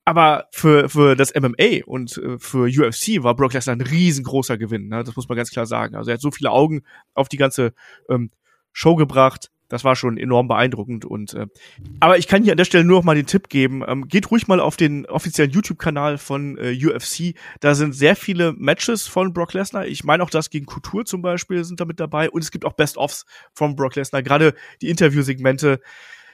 aber 0.05 0.47
für, 0.51 0.87
für 0.87 1.15
das 1.15 1.33
MMA 1.33 1.83
und 1.85 2.17
äh, 2.17 2.37
für 2.37 2.67
UFC 2.67 3.23
war 3.23 3.35
Brock 3.35 3.53
Lesnar 3.53 3.75
ein 3.75 3.81
riesengroßer 3.81 4.57
Gewinn. 4.57 4.87
Ne? 4.87 5.03
Das 5.03 5.15
muss 5.15 5.27
man 5.27 5.35
ganz 5.35 5.49
klar 5.49 5.65
sagen. 5.65 5.95
Also 5.95 6.11
er 6.11 6.15
hat 6.15 6.21
so 6.21 6.31
viele 6.31 6.51
Augen 6.51 6.83
auf 7.13 7.27
die 7.27 7.37
ganze 7.37 7.73
ähm, 8.09 8.31
Show 8.75 8.95
gebracht. 8.95 9.49
Das 9.67 9.83
war 9.83 9.95
schon 9.95 10.17
enorm 10.17 10.47
beeindruckend. 10.47 11.05
Und 11.05 11.33
äh, 11.33 11.47
aber 11.99 12.19
ich 12.19 12.27
kann 12.27 12.43
hier 12.43 12.53
an 12.53 12.57
der 12.57 12.65
Stelle 12.65 12.83
nur 12.83 12.99
noch 12.99 13.05
mal 13.05 13.15
den 13.15 13.25
Tipp 13.25 13.49
geben: 13.49 13.83
ähm, 13.87 14.07
Geht 14.07 14.29
ruhig 14.29 14.47
mal 14.47 14.59
auf 14.59 14.77
den 14.77 15.07
offiziellen 15.07 15.51
YouTube-Kanal 15.51 16.19
von 16.19 16.57
äh, 16.59 16.77
UFC. 16.77 17.35
Da 17.61 17.73
sind 17.73 17.93
sehr 17.93 18.15
viele 18.15 18.53
Matches 18.53 19.07
von 19.07 19.33
Brock 19.33 19.53
Lesnar. 19.53 19.87
Ich 19.87 20.03
meine 20.03 20.21
auch 20.21 20.29
das 20.29 20.51
gegen 20.51 20.67
Couture 20.67 21.05
zum 21.05 21.23
Beispiel 21.23 21.63
sind 21.63 21.79
da 21.79 21.85
mit 21.85 21.99
dabei. 21.99 22.29
Und 22.29 22.43
es 22.43 22.51
gibt 22.51 22.65
auch 22.65 22.73
Best-ofs 22.73 23.25
von 23.53 23.75
Brock 23.75 23.95
Lesnar. 23.95 24.21
Gerade 24.21 24.53
die 24.81 24.89
Interviewsegmente 24.89 25.79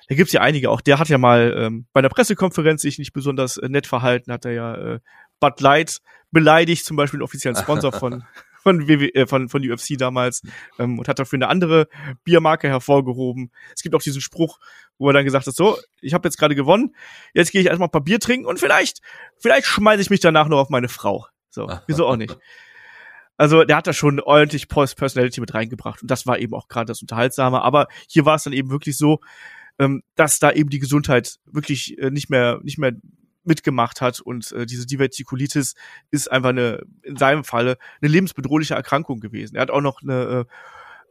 da 0.10 0.16
gibt's 0.16 0.34
ja 0.34 0.42
einige 0.42 0.70
auch. 0.70 0.82
Der 0.82 1.00
hat 1.00 1.08
ja 1.08 1.18
mal 1.18 1.56
ähm, 1.58 1.86
bei 1.94 2.00
einer 2.00 2.10
Pressekonferenz 2.10 2.82
sich 2.82 3.00
nicht 3.00 3.14
besonders 3.14 3.56
äh, 3.56 3.70
nett 3.70 3.88
verhalten, 3.88 4.34
hat 4.34 4.44
er 4.44 4.52
ja 4.52 4.76
äh, 4.76 5.00
Bud 5.40 5.62
Light 5.62 6.02
beleidigt, 6.32 6.86
zum 6.86 6.98
Beispiel 6.98 7.20
den 7.20 7.24
offiziellen 7.24 7.56
Sponsor 7.56 7.94
von 7.94 8.26
von, 8.62 8.88
WW, 8.88 9.10
äh, 9.10 9.28
von, 9.28 9.50
von 9.50 9.70
UFC 9.70 9.98
damals 9.98 10.42
ähm, 10.80 11.00
und 11.00 11.08
hat 11.08 11.20
dafür 11.20 11.38
eine 11.38 11.48
andere 11.48 11.88
Biermarke 12.24 12.68
hervorgehoben. 12.68 13.52
Es 13.76 13.82
gibt 13.82 13.96
auch 13.96 14.02
diesen 14.02 14.22
Spruch, 14.22 14.60
wo 14.98 15.08
er 15.10 15.14
dann 15.14 15.26
gesagt 15.26 15.48
hat, 15.48 15.56
so, 15.56 15.78
ich 16.02 16.14
habe 16.14 16.28
jetzt 16.28 16.38
gerade 16.38 16.56
gewonnen, 16.56 16.96
jetzt 17.34 17.52
gehe 17.52 17.62
ich 17.62 17.68
erstmal 17.68 17.88
ein 17.88 17.92
paar 17.92 18.04
Bier 18.04 18.20
trinken 18.20 18.46
und 18.46 18.60
vielleicht, 18.60 19.02
vielleicht 19.38 19.66
schmeiße 19.66 20.02
ich 20.02 20.10
mich 20.10 20.20
danach 20.20 20.48
noch 20.48 20.60
auf 20.60 20.70
meine 20.70 20.90
Frau. 20.90 21.26
So, 21.50 21.68
wieso 21.88 22.08
auch 22.08 22.18
nicht. 22.18 22.38
Also 23.38 23.64
der 23.64 23.78
hat 23.78 23.88
da 23.88 23.94
schon 23.94 24.20
ordentlich 24.20 24.68
Personality 24.68 25.42
mit 25.42 25.54
reingebracht 25.54 26.04
und 26.04 26.12
das 26.12 26.28
war 26.28 26.38
eben 26.38 26.54
auch 26.54 26.68
gerade 26.68 26.86
das 26.86 27.02
Unterhaltsame. 27.02 27.64
Aber 27.64 27.88
hier 28.08 28.26
war 28.26 28.36
es 28.36 28.44
dann 28.44 28.54
eben 28.54 28.70
wirklich 28.70 28.98
so, 28.98 29.20
ähm, 29.80 30.04
dass 30.16 30.38
da 30.38 30.52
eben 30.52 30.70
die 30.70 30.78
Gesundheit 30.78 31.38
wirklich 31.46 31.98
äh, 31.98 32.12
nicht 32.12 32.30
mehr 32.30 32.60
nicht 32.62 32.78
mehr 32.78 32.92
mitgemacht 33.44 34.02
hat 34.02 34.20
und 34.20 34.52
äh, 34.52 34.66
diese 34.66 34.86
Divertikulitis 34.86 35.76
ist 36.12 36.32
einfach 36.32 36.50
eine 36.50 36.84
in 37.04 37.18
seinem 37.18 37.44
Falle 37.44 37.78
eine 38.02 38.12
lebensbedrohliche 38.12 38.76
Erkrankung 38.76 39.20
gewesen. 39.20 39.56
Er 39.56 39.64
hat 39.64 39.72
auch 39.72 39.82
noch 39.82 40.02
eine 40.02 40.46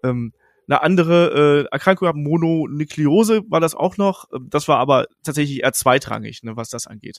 äh, 0.02 0.08
ähm, 0.08 0.32
eine 0.70 0.82
andere 0.82 1.66
äh, 1.66 1.72
Erkrankung 1.72 2.06
gehabt, 2.06 2.18
Mononukleose 2.18 3.42
war 3.48 3.58
das 3.58 3.74
auch 3.74 3.96
noch. 3.96 4.26
Ähm, 4.32 4.48
das 4.50 4.68
war 4.68 4.78
aber 4.78 5.06
tatsächlich 5.24 5.62
eher 5.62 5.72
zweitrangig, 5.72 6.42
ne, 6.44 6.56
was 6.56 6.70
das 6.70 6.86
angeht. 6.86 7.18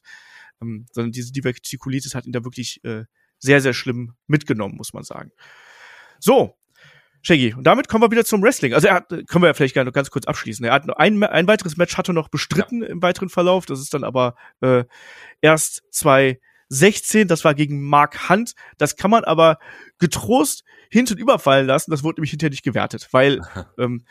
Ähm, 0.61 0.85
sondern 0.91 1.11
diese 1.11 1.33
Divertikulitis 1.33 2.15
hat 2.15 2.25
ihn 2.25 2.31
da 2.31 2.45
wirklich 2.45 2.83
äh, 2.85 3.03
sehr, 3.39 3.59
sehr 3.59 3.73
schlimm 3.73 4.13
mitgenommen, 4.27 4.75
muss 4.77 4.93
man 4.93 5.03
sagen. 5.03 5.31
So, 6.19 6.55
Shaggy. 7.21 7.53
Und 7.53 7.65
damit 7.65 7.87
kommen 7.87 8.03
wir 8.03 8.11
wieder 8.11 8.25
zum 8.25 8.41
Wrestling. 8.41 8.73
Also 8.73 8.87
er 8.87 8.95
hat, 8.95 9.09
können 9.09 9.43
wir 9.43 9.47
ja 9.47 9.53
vielleicht 9.53 9.73
gerne 9.73 9.91
ganz 9.91 10.09
kurz 10.09 10.25
abschließen. 10.25 10.65
Er 10.65 10.73
hat 10.73 10.97
ein, 10.97 11.23
ein 11.23 11.47
weiteres 11.47 11.77
Match 11.77 11.97
hat 11.97 12.09
er 12.09 12.13
noch 12.13 12.29
bestritten 12.29 12.81
ja. 12.81 12.87
im 12.87 13.01
weiteren 13.01 13.29
Verlauf. 13.29 13.65
Das 13.65 13.79
ist 13.79 13.93
dann 13.93 14.03
aber 14.03 14.35
äh, 14.61 14.85
erst 15.41 15.83
2016. 15.91 17.27
Das 17.27 17.45
war 17.45 17.53
gegen 17.53 17.81
Mark 17.81 18.29
Hunt. 18.29 18.53
Das 18.77 18.95
kann 18.95 19.11
man 19.11 19.23
aber 19.23 19.59
getrost 19.99 20.63
hinten 20.89 21.17
überfallen 21.17 21.67
lassen. 21.67 21.91
Das 21.91 22.03
wurde 22.03 22.19
nämlich 22.19 22.31
hinterher 22.31 22.51
nicht 22.51 22.63
gewertet, 22.63 23.07
weil 23.11 23.41
ähm, 23.77 24.03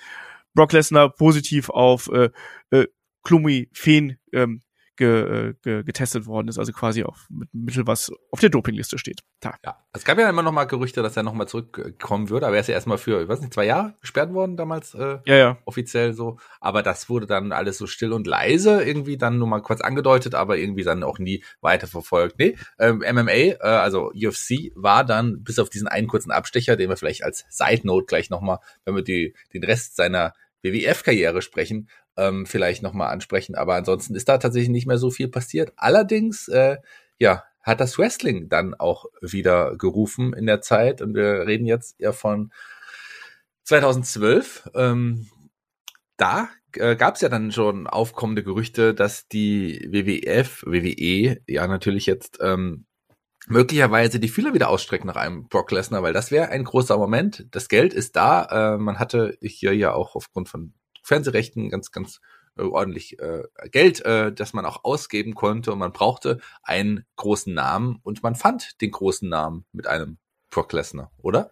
Brock 0.55 0.73
Lesnar 0.73 1.11
positiv 1.11 1.69
auf 1.69 2.09
äh, 2.13 2.31
äh, 2.71 2.87
Klumi-Feen 3.25 4.19
ähm, 4.33 4.63
ge, 5.01 5.49
äh, 5.49 5.55
ge, 5.63 5.83
getestet 5.83 6.27
worden 6.27 6.49
ist, 6.49 6.59
also 6.59 6.73
quasi 6.73 7.03
auf 7.05 7.27
mit 7.31 7.49
Mittel, 7.55 7.87
was 7.87 8.13
auf 8.31 8.39
der 8.39 8.51
Dopingliste 8.51 8.99
steht. 8.99 9.23
Da. 9.41 9.55
Ja, 9.65 9.83
es 9.95 10.05
gab 10.05 10.19
ja 10.19 10.29
immer 10.29 10.43
noch 10.43 10.53
mal 10.53 10.67
Gerüchte, 10.67 11.03
dass 11.03 11.17
er 11.17 11.23
noch 11.23 11.33
mal 11.33 11.47
zurückkommen 11.47 12.29
würde, 12.29 12.47
aber 12.47 12.57
er 12.57 12.61
ist 12.61 12.67
ja 12.67 12.75
erstmal 12.75 12.99
für, 12.99 13.23
ich 13.23 13.29
weiß 13.29 13.41
nicht, 13.41 13.55
zwei 13.55 13.65
Jahre 13.65 13.95
gesperrt 14.03 14.35
worden 14.35 14.59
damals, 14.59 14.95
äh, 14.95 15.19
ja, 15.25 15.37
ja. 15.37 15.59
offiziell 15.65 16.13
so. 16.13 16.39
Aber 16.61 16.83
das 16.83 17.09
wurde 17.09 17.27
dann 17.27 17.53
alles 17.53 17.79
so 17.79 17.87
still 17.87 18.13
und 18.13 18.27
leise 18.27 18.83
irgendwie 18.83 19.17
dann 19.17 19.39
nur 19.39 19.49
mal 19.49 19.63
kurz 19.63 19.81
angedeutet, 19.81 20.35
aber 20.35 20.59
irgendwie 20.59 20.85
dann 20.85 21.03
auch 21.03 21.19
nie 21.19 21.43
weiterverfolgt. 21.63 22.39
Nee, 22.39 22.59
ähm, 22.79 22.99
MMA, 22.99 23.33
äh, 23.33 23.57
also 23.61 24.11
UFC, 24.11 24.71
war 24.75 25.05
dann 25.05 25.43
bis 25.43 25.59
auf 25.59 25.71
diesen 25.71 25.89
einen 25.89 26.09
kurzen 26.09 26.31
Abstecher, 26.31 26.77
den 26.77 26.91
wir 26.91 26.99
vielleicht 26.99 27.25
als 27.25 27.47
Side 27.49 27.87
Note 27.87 28.05
gleich 28.05 28.29
noch 28.29 28.43
mal, 28.43 28.59
wenn 28.85 28.95
wir 28.95 29.03
die, 29.03 29.35
den 29.55 29.65
Rest 29.65 29.97
seiner 29.97 30.35
WWF-Karriere 30.63 31.43
sprechen, 31.43 31.89
ähm, 32.17 32.47
vielleicht 32.47 32.83
nochmal 32.83 33.13
ansprechen. 33.13 33.55
Aber 33.55 33.75
ansonsten 33.75 34.15
ist 34.15 34.29
da 34.29 34.39
tatsächlich 34.39 34.71
nicht 34.71 34.87
mehr 34.87 34.99
so 34.99 35.11
viel 35.11 35.29
passiert. 35.29 35.73
Allerdings, 35.77 36.49
äh, 36.49 36.79
ja, 37.19 37.45
hat 37.63 37.81
das 37.81 37.99
Wrestling 37.99 38.49
dann 38.49 38.75
auch 38.75 39.07
wieder 39.21 39.77
gerufen 39.77 40.33
in 40.33 40.47
der 40.47 40.61
Zeit. 40.61 41.03
Und 41.03 41.15
wir 41.15 41.47
reden 41.47 41.67
jetzt 41.67 41.97
ja 41.99 42.13
von 42.13 42.53
2012. 43.65 44.71
Ähm, 44.75 45.29
da 46.17 46.49
äh, 46.75 46.97
gab 46.97 47.17
es 47.17 47.21
ja 47.21 47.29
dann 47.29 47.53
schon 47.53 47.87
aufkommende 47.87 48.43
Gerüchte, 48.43 48.95
dass 48.95 49.29
die 49.29 49.87
WWF, 49.91 50.63
WWE 50.67 51.41
ja 51.47 51.67
natürlich 51.67 52.07
jetzt 52.07 52.39
ähm, 52.41 52.87
möglicherweise 53.47 54.21
die 54.21 54.29
Fühler 54.29 54.55
wieder 54.55 54.69
ausstrecken 54.69 55.07
nach 55.07 55.17
einem 55.17 55.49
Brock 55.49 55.71
Lesnar, 55.73 56.03
weil 56.03 56.13
das 56.13 56.31
wäre 56.31 56.49
ein 56.49 56.65
großer 56.65 56.97
Moment. 56.99 57.47
Das 57.51 57.69
Geld 57.69 57.95
ist 57.95 58.17
da. 58.17 58.75
Äh, 58.75 58.79
man 58.79 58.99
hatte 58.99 59.37
hier 59.41 59.75
ja 59.75 59.93
auch 59.93 60.15
aufgrund 60.15 60.49
von 60.49 60.75
Fernsehrechten 61.03 61.71
ganz, 61.71 61.91
ganz 61.91 62.21
äh, 62.57 62.63
ordentlich 62.63 63.19
äh, 63.19 63.43
Geld, 63.71 64.05
äh, 64.05 64.33
das 64.33 64.53
man 64.53 64.67
auch 64.67 64.85
ausgeben 64.85 65.35
konnte 65.35 65.73
und 65.73 65.79
man 65.79 65.93
brauchte 65.93 66.41
einen 66.63 67.05
großen 67.17 67.53
Namen 67.53 67.99
und 68.03 68.23
man 68.23 68.35
fand 68.35 68.81
den 68.81 68.91
großen 68.91 69.29
Namen 69.29 69.65
mit 69.73 69.87
einem 69.87 70.19
Brock 70.51 70.73
Lesnar, 70.73 71.11
oder? 71.19 71.51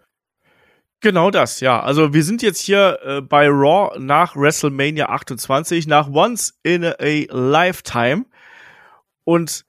Genau 1.00 1.30
das, 1.30 1.60
ja. 1.60 1.80
Also 1.80 2.12
wir 2.12 2.24
sind 2.24 2.42
jetzt 2.42 2.60
hier 2.60 2.98
äh, 3.04 3.20
bei 3.20 3.46
Raw 3.48 3.96
nach 4.00 4.34
WrestleMania 4.34 5.08
28, 5.08 5.86
nach 5.86 6.08
Once 6.10 6.58
in 6.64 6.84
a 6.84 7.24
Lifetime. 7.30 8.24
Und 9.22 9.64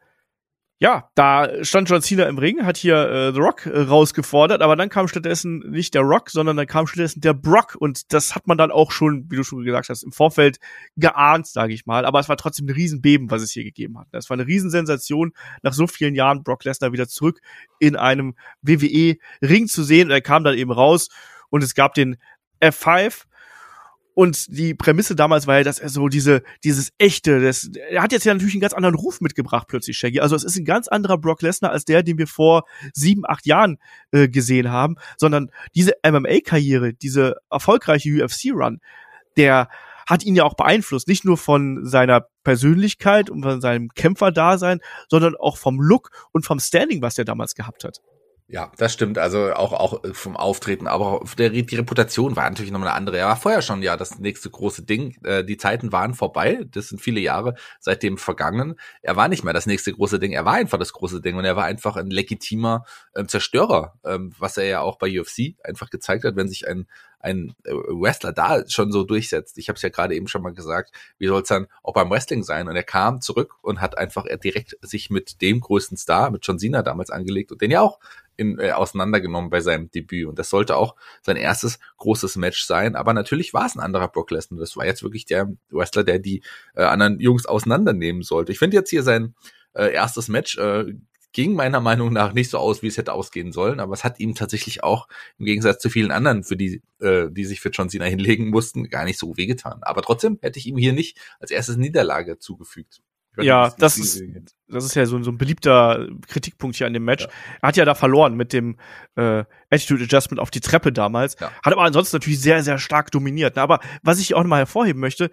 ja, 0.82 1.10
da 1.14 1.64
stand 1.66 1.90
John 1.90 2.02
Cena 2.02 2.24
im 2.24 2.38
Ring, 2.38 2.66
hat 2.66 2.78
hier 2.78 2.96
äh, 2.96 3.34
The 3.34 3.40
Rock 3.40 3.66
äh, 3.66 3.82
rausgefordert, 3.82 4.62
aber 4.62 4.78
dann 4.78 4.88
kam 4.88 5.10
stattdessen 5.10 5.60
nicht 5.70 5.94
der 5.94 6.04
Rock, 6.04 6.30
sondern 6.30 6.56
dann 6.56 6.68
kam 6.68 6.88
stattdessen 6.88 7.20
der 7.20 7.34
Brock 7.34 7.76
und 7.78 8.14
das 8.14 8.34
hat 8.34 8.48
man 8.48 8.58
dann 8.58 8.72
auch 8.72 8.92
schon, 8.92 9.30
wie 9.30 9.36
du 9.36 9.44
schon 9.44 9.66
gesagt 9.66 9.90
hast, 9.90 10.04
im 10.04 10.14
Vorfeld 10.14 10.58
geahnt, 10.96 11.48
sage 11.48 11.74
ich 11.74 11.86
mal, 11.86 12.06
aber 12.06 12.22
es 12.22 12.30
war 12.30 12.38
trotzdem 12.38 12.68
ein 12.68 12.74
Riesenbeben, 12.74 13.30
was 13.30 13.42
es 13.42 13.52
hier 13.52 13.66
gegeben 13.66 14.00
hat. 14.00 14.08
Das 14.12 14.30
war 14.30 14.36
eine 14.36 14.48
Riesensensation, 14.48 15.34
nach 15.64 15.74
so 15.74 15.86
vielen 15.86 16.16
Jahren 16.16 16.44
Brock 16.44 16.64
Lesnar 16.64 16.94
wieder 16.94 17.10
zurück 17.10 17.42
in 17.80 17.98
einem 17.98 18.36
WWE-Ring 18.62 19.68
zu 19.68 19.84
sehen 19.84 20.08
und 20.08 20.12
er 20.12 20.22
kam 20.22 20.46
dann 20.46 20.58
eben 20.58 20.72
raus 20.72 21.10
und 21.50 21.62
es 21.62 21.76
gab 21.76 21.94
den 21.94 22.16
F5 22.62 23.26
und 24.20 24.48
die 24.50 24.74
Prämisse 24.74 25.16
damals 25.16 25.48
war 25.48 25.60
ja, 25.60 25.64
dass 25.64 25.80
er 25.80 25.88
so 25.88 26.10
diese, 26.10 26.44
dieses 26.66 26.92
echte, 26.98 27.40
das, 27.40 27.72
er 27.90 28.02
hat 28.02 28.12
jetzt 28.12 28.26
ja 28.26 28.34
natürlich 28.34 28.54
einen 28.54 28.60
ganz 28.60 28.74
anderen 28.74 28.96
Ruf 28.96 29.22
mitgebracht 29.22 29.70
plötzlich, 29.70 29.98
Shaggy. 29.98 30.20
Also 30.20 30.36
es 30.36 30.44
ist 30.44 30.58
ein 30.58 30.66
ganz 30.66 30.90
anderer 30.90 31.18
Brock 31.18 31.42
Lesnar 31.42 31.72
als 31.72 31.86
der, 31.86 32.04
den 32.04 32.18
wir 32.18 32.28
vor 32.28 32.66
sieben, 32.94 33.24
acht 33.26 33.46
Jahren 33.46 33.78
äh, 34.12 34.28
gesehen 34.28 34.72
haben, 34.72 34.98
sondern 35.16 35.52
diese 35.74 35.94
MMA-Karriere, 36.06 36.92
diese 36.92 37.38
erfolgreiche 37.50 38.10
UFC-Run, 38.10 38.82
der 39.38 39.70
hat 40.06 40.26
ihn 40.26 40.36
ja 40.36 40.44
auch 40.44 40.56
beeinflusst, 40.56 41.08
nicht 41.08 41.24
nur 41.24 41.38
von 41.38 41.86
seiner 41.86 42.26
Persönlichkeit 42.44 43.30
und 43.30 43.42
von 43.44 43.62
seinem 43.62 43.88
Kämpferdasein, 43.88 44.82
sondern 45.08 45.38
auch 45.38 45.56
vom 45.56 45.80
Look 45.80 46.10
und 46.34 46.46
vom 46.46 46.60
Standing, 46.60 47.02
was 47.02 47.18
er 47.18 47.24
damals 47.24 47.56
gehabt 47.56 47.86
hat. 47.86 48.02
Ja, 48.52 48.72
das 48.78 48.94
stimmt. 48.94 49.20
Also 49.20 49.54
auch, 49.54 49.74
auch 49.74 50.02
vom 50.14 50.36
Auftreten, 50.36 50.88
aber 50.88 51.22
auch 51.22 51.36
der, 51.36 51.52
die 51.52 51.76
Reputation 51.76 52.36
war 52.36 52.50
natürlich 52.50 52.72
noch 52.72 52.82
eine 52.82 52.94
andere. 52.94 53.20
Er 53.20 53.28
war 53.28 53.36
vorher 53.36 53.62
schon 53.62 53.84
ja 53.84 53.96
das 53.96 54.18
nächste 54.18 54.50
große 54.50 54.86
Ding. 54.86 55.16
Äh, 55.24 55.44
die 55.44 55.58
Zeiten 55.58 55.92
waren 55.92 56.16
vorbei. 56.16 56.66
Das 56.72 56.88
sind 56.90 57.00
viele 57.00 57.20
Jahre 57.20 57.54
seitdem 57.80 58.18
vergangen. 58.18 58.74
Er 59.04 59.16
war 59.16 59.28
nicht 59.28 59.44
mehr 59.44 59.54
das 59.54 59.68
nächste 59.68 59.94
große 59.94 60.18
Ding. 60.18 60.32
Er 60.32 60.46
war 60.46 60.54
einfach 60.54 60.80
das 60.80 60.94
große 60.94 61.22
Ding 61.22 61.36
und 61.36 61.46
er 61.46 61.58
war 61.58 61.66
einfach 61.66 61.96
ein 61.96 62.10
legitimer 62.10 62.86
ähm, 63.16 63.28
Zerstörer, 63.28 64.00
ähm, 64.04 64.34
was 64.40 64.58
er 64.58 64.66
ja 64.66 64.82
auch 64.82 64.98
bei 64.98 65.20
UFC 65.20 65.56
einfach 65.64 65.92
gezeigt 65.92 66.24
hat, 66.24 66.36
wenn 66.36 66.50
sich 66.50 66.68
ein 66.68 66.88
ein 67.20 67.54
äh, 67.64 67.72
Wrestler 67.72 68.32
da 68.32 68.68
schon 68.68 68.92
so 68.92 69.04
durchsetzt. 69.04 69.58
Ich 69.58 69.70
habe 69.70 69.76
es 69.76 69.82
ja 69.82 69.90
gerade 69.90 70.16
eben 70.16 70.28
schon 70.28 70.42
mal 70.42 70.54
gesagt, 70.54 70.92
wie 71.18 71.28
soll 71.28 71.42
es 71.42 71.48
dann 71.48 71.68
auch 71.84 71.94
beim 71.94 72.10
Wrestling 72.10 72.44
sein? 72.44 72.68
Und 72.68 72.76
er 72.76 72.84
kam 72.84 73.22
zurück 73.22 73.56
und 73.62 73.82
hat 73.82 73.98
einfach 73.98 74.26
direkt 74.44 74.78
sich 74.82 75.10
mit 75.10 75.42
dem 75.42 75.60
größten 75.60 75.98
Star, 75.98 76.32
mit 76.32 76.46
John 76.46 76.60
Cena 76.60 76.82
damals 76.82 77.10
angelegt 77.10 77.52
und 77.52 77.62
den 77.62 77.72
ja 77.72 77.82
auch 77.82 78.00
in, 78.38 78.58
äh, 78.58 78.72
auseinandergenommen 78.72 79.50
bei 79.50 79.60
seinem 79.60 79.92
Debüt. 79.92 80.28
Und 80.28 80.40
das 80.40 80.50
sollte 80.50 80.78
auch 80.78 80.96
sein 81.22 81.36
erstes 81.36 81.78
großes 81.98 82.38
Match 82.38 82.64
sein. 82.64 82.96
Aber 82.96 83.14
natürlich 83.14 83.54
war 83.54 83.66
es 83.66 83.76
ein 83.76 83.82
anderer 83.82 84.08
Brock 84.08 84.32
Lesnar. 84.32 84.62
Das 84.62 84.78
war 84.78 84.86
jetzt 84.86 85.04
wirklich 85.04 85.26
der 85.26 85.52
Wrestler, 85.70 86.06
der 86.06 86.20
die 86.20 86.42
äh, 86.76 86.84
anderen 86.84 87.20
Jungs 87.20 87.46
auseinandernehmen 87.46 88.22
sollte. 88.24 88.54
Ich 88.54 88.60
finde 88.60 88.78
jetzt 88.78 88.90
hier 88.90 89.04
sein 89.04 89.36
äh, 89.74 89.94
erstes 89.94 90.30
Match 90.30 90.58
äh, 90.58 90.94
ging 91.32 91.54
meiner 91.54 91.80
Meinung 91.80 92.12
nach 92.12 92.34
nicht 92.34 92.50
so 92.50 92.58
aus, 92.58 92.82
wie 92.82 92.88
es 92.88 92.98
hätte 92.98 93.14
ausgehen 93.14 93.52
sollen, 93.52 93.80
aber 93.80 93.94
es 93.94 94.04
hat 94.04 94.20
ihm 94.20 94.36
tatsächlich 94.36 94.84
auch 94.84 95.08
im 95.38 95.46
Gegensatz 95.46 95.82
zu 95.82 95.90
vielen 95.90 96.12
anderen, 96.12 96.44
für 96.44 96.58
die, 96.58 96.82
äh, 97.00 97.28
die 97.30 97.46
sich 97.46 97.62
für 97.62 97.70
John 97.70 97.90
Cena 97.90 98.06
hinlegen 98.06 98.50
mussten, 98.50 98.90
gar 98.90 99.06
nicht 99.06 99.20
so 99.20 99.38
wehgetan. 99.38 99.80
Aber 99.82 100.02
trotzdem 100.02 100.40
hätte 100.42 100.60
ich 100.60 100.68
ihm 100.68 100.78
hier 100.78 100.94
nicht 100.94 101.20
als 101.40 101.52
erstes 101.52 101.78
Niederlage 101.78 102.40
zugefügt. 102.40 103.02
Ja, 103.38 103.74
das 103.78 103.98
ist, 103.98 104.22
das 104.68 104.84
ist 104.84 104.96
ja 104.96 105.06
so, 105.06 105.22
so 105.24 105.32
ein 105.32 105.38
beliebter 105.38 106.10
Kritikpunkt 106.28 106.76
hier 106.76 106.88
an 106.88 106.94
dem 106.94 107.06
Match. 107.06 107.24
Ja. 107.24 107.30
Er 107.62 107.68
hat 107.70 107.78
ja 107.78 107.86
da 107.86 107.96
verloren 107.96 108.36
mit 108.36 108.52
dem 108.52 108.78
äh, 109.16 109.46
Attitude 109.70 110.04
Adjustment 110.04 110.40
auf 110.40 110.52
die 110.52 110.60
Treppe 110.60 110.92
damals. 110.92 111.38
Ja. 111.40 111.52
Hat 111.64 111.74
aber 111.74 111.84
ansonsten 111.84 112.18
natürlich 112.18 112.42
sehr, 112.42 112.64
sehr 112.64 112.80
stark 112.80 113.12
dominiert. 113.12 113.56
Ne? 113.56 113.62
Aber 113.62 113.80
was 114.02 114.20
ich 114.20 114.34
auch 114.34 114.42
nochmal 114.42 114.60
hervorheben 114.60 115.00
möchte, 115.00 115.30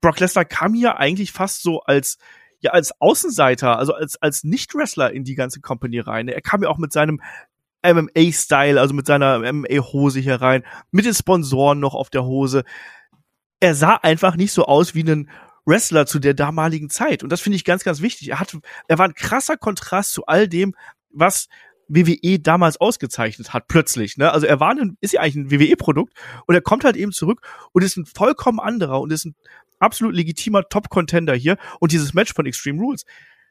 Brock 0.00 0.20
Lesnar 0.20 0.44
kam 0.44 0.74
hier 0.74 0.98
eigentlich 0.98 1.32
fast 1.32 1.62
so 1.62 1.80
als 1.82 2.18
ja 2.64 2.72
als 2.72 3.00
Außenseiter, 3.00 3.78
also 3.78 3.94
als 3.94 4.20
als 4.20 4.44
Nicht-Wrestler 4.44 5.12
in 5.12 5.24
die 5.24 5.34
ganze 5.34 5.60
Company 5.60 6.00
rein. 6.00 6.28
Er 6.28 6.40
kam 6.40 6.62
ja 6.62 6.68
auch 6.68 6.78
mit 6.78 6.92
seinem 6.92 7.20
MMA-Style, 7.84 8.80
also 8.80 8.94
mit 8.94 9.06
seiner 9.06 9.40
MMA-Hose 9.40 10.20
hier 10.20 10.40
rein, 10.40 10.64
mit 10.90 11.04
den 11.04 11.14
Sponsoren 11.14 11.80
noch 11.80 11.94
auf 11.94 12.10
der 12.10 12.24
Hose. 12.24 12.64
Er 13.60 13.74
sah 13.74 13.96
einfach 13.96 14.36
nicht 14.36 14.52
so 14.52 14.64
aus 14.64 14.94
wie 14.94 15.04
ein 15.04 15.30
Wrestler 15.66 16.06
zu 16.06 16.18
der 16.18 16.34
damaligen 16.34 16.90
Zeit. 16.90 17.22
Und 17.22 17.30
das 17.30 17.40
finde 17.40 17.56
ich 17.56 17.64
ganz, 17.64 17.84
ganz 17.84 18.00
wichtig. 18.00 18.30
Er 18.30 18.40
hat, 18.40 18.56
er 18.88 18.98
war 18.98 19.06
ein 19.06 19.14
krasser 19.14 19.56
Kontrast 19.56 20.12
zu 20.12 20.26
all 20.26 20.48
dem, 20.48 20.74
was 21.10 21.48
WWE 21.88 22.38
damals 22.40 22.76
ausgezeichnet 22.78 23.52
hat, 23.52 23.68
plötzlich. 23.68 24.16
Ne? 24.16 24.32
Also 24.32 24.46
er 24.46 24.60
war 24.60 24.70
ein, 24.70 24.96
ist 25.00 25.12
ja 25.12 25.20
eigentlich 25.20 25.36
ein 25.36 25.50
WWE-Produkt 25.50 26.14
und 26.46 26.54
er 26.54 26.60
kommt 26.60 26.84
halt 26.84 26.96
eben 26.96 27.12
zurück 27.12 27.40
und 27.72 27.82
ist 27.82 27.96
ein 27.96 28.06
vollkommen 28.06 28.60
anderer 28.60 29.00
und 29.00 29.12
ist 29.12 29.26
ein 29.26 29.34
absolut 29.78 30.14
legitimer 30.14 30.68
Top-Contender 30.68 31.34
hier. 31.34 31.56
Und 31.80 31.92
dieses 31.92 32.14
Match 32.14 32.32
von 32.32 32.46
Extreme 32.46 32.80
Rules, 32.80 33.04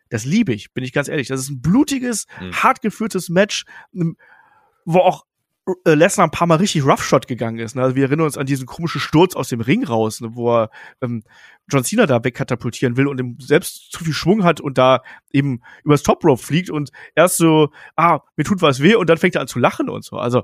das 0.10 0.26
liebe 0.26 0.54
ich, 0.54 0.74
bin 0.74 0.84
ich 0.84 0.94
ganz 0.94 1.08
ehrlich. 1.08 1.28
Das 1.28 1.40
ist 1.40 1.50
ein 1.50 1.62
blutiges, 1.62 2.28
mhm. 2.40 2.54
hart 2.54 2.82
geführtes 2.82 3.30
Match, 3.30 3.66
wo 4.86 5.00
auch 5.00 5.26
Lesnar 5.86 6.28
ein 6.28 6.32
paar 6.32 6.48
Mal 6.48 6.56
richtig 6.56 6.86
Roughshot 6.86 7.28
gegangen 7.28 7.60
ist. 7.60 7.76
Ne? 7.76 7.84
Also 7.84 7.96
wir 7.96 8.04
erinnern 8.04 8.26
uns 8.26 8.38
an 8.38 8.46
diesen 8.46 8.66
komischen 8.66 9.00
Sturz 9.00 9.36
aus 9.36 9.48
dem 9.48 9.62
Ring 9.62 9.86
raus, 9.86 10.20
ne? 10.20 10.36
wo 10.36 10.52
er 10.54 10.70
ähm, 11.02 11.24
John 11.70 11.86
Cena 11.86 12.06
da 12.06 12.24
wegkatapultieren 12.24 12.98
will 12.98 13.08
und 13.08 13.20
ihm 13.20 13.38
selbst 13.40 13.92
zu 13.92 14.04
viel 14.04 14.14
Schwung 14.14 14.44
hat 14.44 14.60
und 14.60 14.78
da 14.78 15.02
eben 15.32 15.62
übers 15.86 16.04
Top 16.04 16.24
Rope 16.26 16.42
fliegt 16.42 16.70
und 16.70 16.92
erst 17.16 17.38
so, 17.38 17.70
ah, 17.96 18.20
mir 18.36 18.44
tut 18.44 18.62
was 18.62 18.82
weh 18.82 18.96
und 18.96 19.10
dann 19.10 19.18
fängt 19.18 19.36
er 19.36 19.42
an 19.42 19.48
zu 19.48 19.60
lachen 19.60 19.90
und 19.90 20.04
so. 20.04 20.18
Also 20.18 20.44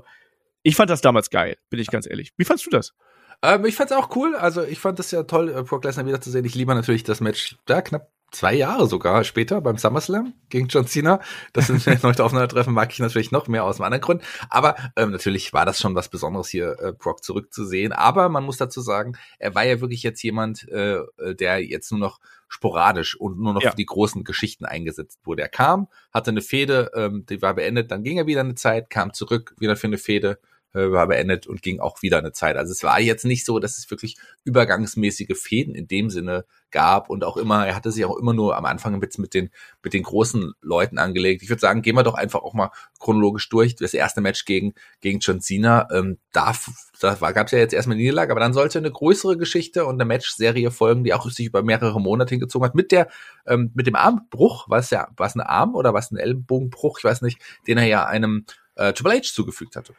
ich 0.62 0.76
fand 0.76 0.88
das 0.88 1.02
damals 1.02 1.28
geil, 1.28 1.56
bin 1.68 1.80
ich 1.80 1.88
ganz 1.88 2.08
ehrlich. 2.08 2.32
Wie 2.38 2.44
fandst 2.44 2.64
du 2.64 2.70
das? 2.70 2.94
Ähm, 3.42 3.64
ich 3.66 3.76
fand's 3.76 3.92
auch 3.92 4.14
cool. 4.16 4.36
Also 4.36 4.62
ich 4.62 4.78
fand 4.78 4.98
es 5.00 5.10
ja 5.10 5.22
toll, 5.24 5.50
äh, 5.50 5.62
Brock 5.62 5.84
Lesnar 5.84 6.06
wiederzusehen. 6.06 6.44
Ich 6.44 6.54
liebe 6.54 6.74
natürlich 6.74 7.04
das 7.04 7.20
Match 7.20 7.56
da 7.66 7.82
knapp 7.82 8.10
zwei 8.30 8.54
Jahre 8.54 8.86
sogar 8.86 9.24
später 9.24 9.60
beim 9.60 9.78
SummerSlam 9.78 10.34
gegen 10.48 10.68
John 10.68 10.86
Cena. 10.86 11.20
Das 11.52 11.66
sind 11.68 11.86
erneute 11.86 12.24
Aufeinandertreffen 12.24 12.72
mag 12.72 12.92
ich 12.92 12.98
natürlich 12.98 13.30
noch 13.30 13.48
mehr 13.48 13.64
aus 13.64 13.76
einem 13.76 13.86
anderen 13.86 14.02
Grund. 14.02 14.22
Aber 14.48 14.76
ähm, 14.96 15.10
natürlich 15.10 15.52
war 15.52 15.66
das 15.66 15.80
schon 15.80 15.94
was 15.94 16.08
Besonderes 16.08 16.48
hier, 16.48 16.76
äh, 16.80 16.92
Brock 16.92 17.24
zurückzusehen. 17.24 17.92
Aber 17.92 18.28
man 18.28 18.44
muss 18.44 18.56
dazu 18.56 18.80
sagen, 18.80 19.16
er 19.38 19.54
war 19.54 19.64
ja 19.64 19.80
wirklich 19.80 20.02
jetzt 20.02 20.22
jemand, 20.22 20.68
äh, 20.68 21.00
der 21.34 21.64
jetzt 21.64 21.90
nur 21.90 22.00
noch 22.00 22.20
sporadisch 22.48 23.18
und 23.18 23.38
nur 23.38 23.54
noch 23.54 23.62
ja. 23.62 23.70
für 23.70 23.76
die 23.76 23.86
großen 23.86 24.24
Geschichten 24.24 24.64
eingesetzt 24.64 25.20
wurde. 25.24 25.42
Er 25.42 25.48
kam, 25.48 25.88
hatte 26.12 26.30
eine 26.30 26.42
Fehde, 26.42 26.90
ähm, 26.94 27.24
die 27.28 27.40
war 27.40 27.54
beendet, 27.54 27.90
dann 27.90 28.02
ging 28.02 28.18
er 28.18 28.26
wieder 28.26 28.40
eine 28.40 28.56
Zeit, 28.56 28.90
kam 28.90 29.12
zurück, 29.12 29.54
wieder 29.58 29.76
für 29.76 29.86
eine 29.86 29.98
Fehde, 29.98 30.40
äh, 30.72 30.90
war 30.90 31.06
beendet 31.06 31.46
und 31.46 31.62
ging 31.62 31.80
auch 31.80 32.02
wieder 32.02 32.18
eine 32.18 32.32
Zeit. 32.32 32.56
Also 32.56 32.72
es 32.72 32.82
war 32.82 33.00
jetzt 33.00 33.24
nicht 33.24 33.44
so, 33.44 33.58
dass 33.58 33.78
es 33.78 33.90
wirklich 33.90 34.16
übergangsmäßige 34.44 35.36
Fäden 35.38 35.74
in 35.74 35.88
dem 35.88 36.10
Sinne 36.10 36.44
gab 36.70 37.10
und 37.10 37.24
auch 37.24 37.36
immer, 37.36 37.66
er 37.66 37.74
hatte 37.74 37.90
sich 37.90 38.04
auch 38.04 38.16
immer 38.16 38.32
nur 38.32 38.56
am 38.56 38.64
Anfang 38.64 38.98
mit, 38.98 39.18
mit 39.18 39.34
den, 39.34 39.50
mit 39.82 39.92
den 39.92 40.02
großen 40.02 40.52
Leuten 40.60 40.98
angelegt. 40.98 41.42
Ich 41.42 41.48
würde 41.48 41.60
sagen, 41.60 41.82
gehen 41.82 41.96
wir 41.96 42.02
doch 42.02 42.14
einfach 42.14 42.42
auch 42.42 42.54
mal 42.54 42.70
chronologisch 42.98 43.48
durch. 43.48 43.74
Das 43.76 43.94
erste 43.94 44.20
Match 44.20 44.44
gegen, 44.44 44.74
gegen 45.00 45.18
John 45.18 45.40
Cena, 45.40 45.88
ähm, 45.92 46.18
da, 46.32 46.54
da 47.00 47.14
gab 47.14 47.46
es 47.46 47.52
ja 47.52 47.58
jetzt 47.58 47.74
erstmal 47.74 47.94
eine 47.94 48.02
Niederlage, 48.02 48.30
aber 48.30 48.40
dann 48.40 48.52
sollte 48.52 48.78
eine 48.78 48.90
größere 48.90 49.36
Geschichte 49.36 49.84
und 49.84 49.94
eine 49.94 50.04
Matchserie 50.04 50.70
folgen, 50.70 51.04
die 51.04 51.14
auch 51.14 51.28
sich 51.30 51.46
über 51.46 51.62
mehrere 51.62 52.00
Monate 52.00 52.30
hingezogen 52.30 52.66
hat, 52.66 52.74
mit 52.74 52.92
der, 52.92 53.08
ähm, 53.46 53.72
mit 53.74 53.86
dem 53.86 53.96
Armbruch, 53.96 54.66
was 54.68 54.90
ja, 54.90 55.08
was 55.16 55.34
ein 55.34 55.40
Arm 55.40 55.74
oder 55.74 55.94
was 55.94 56.10
ein 56.10 56.16
Ellenbogenbruch, 56.16 56.98
ich 56.98 57.04
weiß 57.04 57.22
nicht, 57.22 57.40
den 57.66 57.78
er 57.78 57.86
ja 57.86 58.06
einem 58.06 58.44
äh, 58.76 58.92
Triple 58.92 59.18
H 59.18 59.22
zugefügt 59.22 59.76
hatte. 59.76 59.94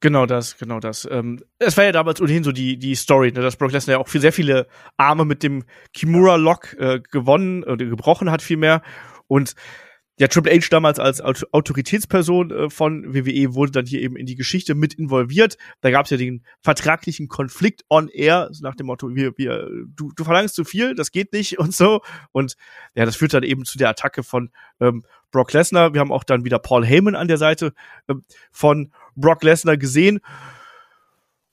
Genau 0.00 0.26
das, 0.26 0.58
genau 0.58 0.78
das. 0.78 1.08
Ähm, 1.10 1.42
es 1.58 1.76
war 1.76 1.84
ja 1.84 1.92
damals 1.92 2.20
ohnehin 2.20 2.44
so 2.44 2.52
die, 2.52 2.78
die 2.78 2.94
Story, 2.94 3.32
ne, 3.32 3.40
dass 3.40 3.56
Brock 3.56 3.72
Lesnar 3.72 3.96
ja 3.96 3.98
auch 3.98 4.08
für 4.08 4.20
sehr 4.20 4.32
viele 4.32 4.66
Arme 4.98 5.24
mit 5.24 5.42
dem 5.42 5.64
Kimura-Lock 5.94 6.74
äh, 6.78 7.00
gewonnen 7.00 7.64
oder 7.64 7.84
gebrochen 7.84 8.30
hat 8.30 8.42
vielmehr. 8.42 8.82
Und 9.26 9.54
ja, 10.18 10.28
Triple 10.28 10.54
H 10.54 10.68
damals 10.70 10.98
als 10.98 11.20
Autoritätsperson 11.22 12.50
äh, 12.50 12.70
von 12.70 13.14
WWE 13.14 13.54
wurde 13.54 13.72
dann 13.72 13.86
hier 13.86 14.00
eben 14.00 14.16
in 14.16 14.24
die 14.24 14.34
Geschichte 14.34 14.74
mit 14.74 14.94
involviert. 14.94 15.58
Da 15.82 15.90
gab 15.90 16.04
es 16.04 16.10
ja 16.10 16.16
den 16.16 16.42
vertraglichen 16.60 17.28
Konflikt 17.28 17.84
on 17.90 18.08
air, 18.08 18.50
nach 18.60 18.74
dem 18.74 18.86
Motto, 18.86 19.14
wir, 19.14 19.32
wir, 19.36 19.68
du, 19.88 20.12
du 20.16 20.24
verlangst 20.24 20.54
zu 20.54 20.64
viel, 20.64 20.94
das 20.94 21.10
geht 21.10 21.34
nicht 21.34 21.58
und 21.58 21.74
so. 21.74 22.00
Und 22.32 22.56
ja, 22.94 23.04
das 23.04 23.16
führt 23.16 23.34
dann 23.34 23.42
eben 23.42 23.66
zu 23.66 23.76
der 23.76 23.90
Attacke 23.90 24.22
von 24.22 24.50
ähm, 24.80 25.04
Brock 25.30 25.52
Lesnar. 25.52 25.92
Wir 25.92 26.00
haben 26.00 26.12
auch 26.12 26.24
dann 26.24 26.44
wieder 26.44 26.58
Paul 26.58 26.84
Heyman 26.84 27.14
an 27.14 27.28
der 27.28 27.38
Seite 27.38 27.74
äh, 28.08 28.14
von 28.52 28.92
Brock 29.16 29.42
Lesnar 29.42 29.76
gesehen. 29.76 30.20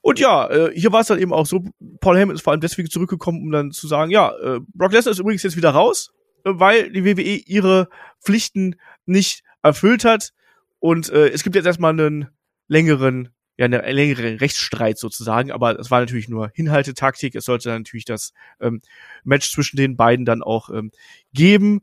Und 0.01 0.19
ja, 0.19 0.49
äh, 0.49 0.71
hier 0.75 0.91
war 0.91 0.99
es 0.99 1.07
dann 1.07 1.19
eben 1.19 1.31
auch 1.31 1.45
so, 1.45 1.63
Paul 2.01 2.17
Heyman 2.17 2.35
ist 2.35 2.41
vor 2.41 2.51
allem 2.51 2.59
deswegen 2.59 2.89
zurückgekommen, 2.89 3.41
um 3.41 3.51
dann 3.51 3.71
zu 3.71 3.87
sagen, 3.87 4.11
ja, 4.11 4.33
äh, 4.37 4.59
Brock 4.73 4.91
Lesnar 4.91 5.13
ist 5.13 5.19
übrigens 5.19 5.43
jetzt 5.43 5.55
wieder 5.55 5.69
raus, 5.69 6.13
äh, 6.43 6.51
weil 6.53 6.91
die 6.91 7.05
WWE 7.05 7.41
ihre 7.45 7.87
Pflichten 8.21 8.75
nicht 9.05 9.43
erfüllt 9.61 10.03
hat. 10.03 10.33
Und 10.79 11.09
äh, 11.09 11.29
es 11.29 11.43
gibt 11.43 11.55
jetzt 11.55 11.65
erstmal 11.65 11.91
einen 11.91 12.27
längeren, 12.67 13.29
ja, 13.55 13.63
einen 13.63 13.81
längeren 13.81 14.35
Rechtsstreit 14.39 14.97
sozusagen, 14.97 15.53
aber 15.53 15.79
es 15.79 15.89
war 15.89 16.01
natürlich 16.01 16.27
nur 16.27 16.51
Hinhaltetaktik. 16.53 17.35
Es 17.35 17.45
sollte 17.45 17.69
natürlich 17.69 18.03
das 18.03 18.33
ähm, 18.59 18.81
Match 19.23 19.49
zwischen 19.51 19.77
den 19.77 19.95
beiden 19.95 20.25
dann 20.25 20.43
auch 20.43 20.69
ähm, 20.69 20.91
geben. 21.33 21.79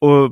Äh, 0.00 0.28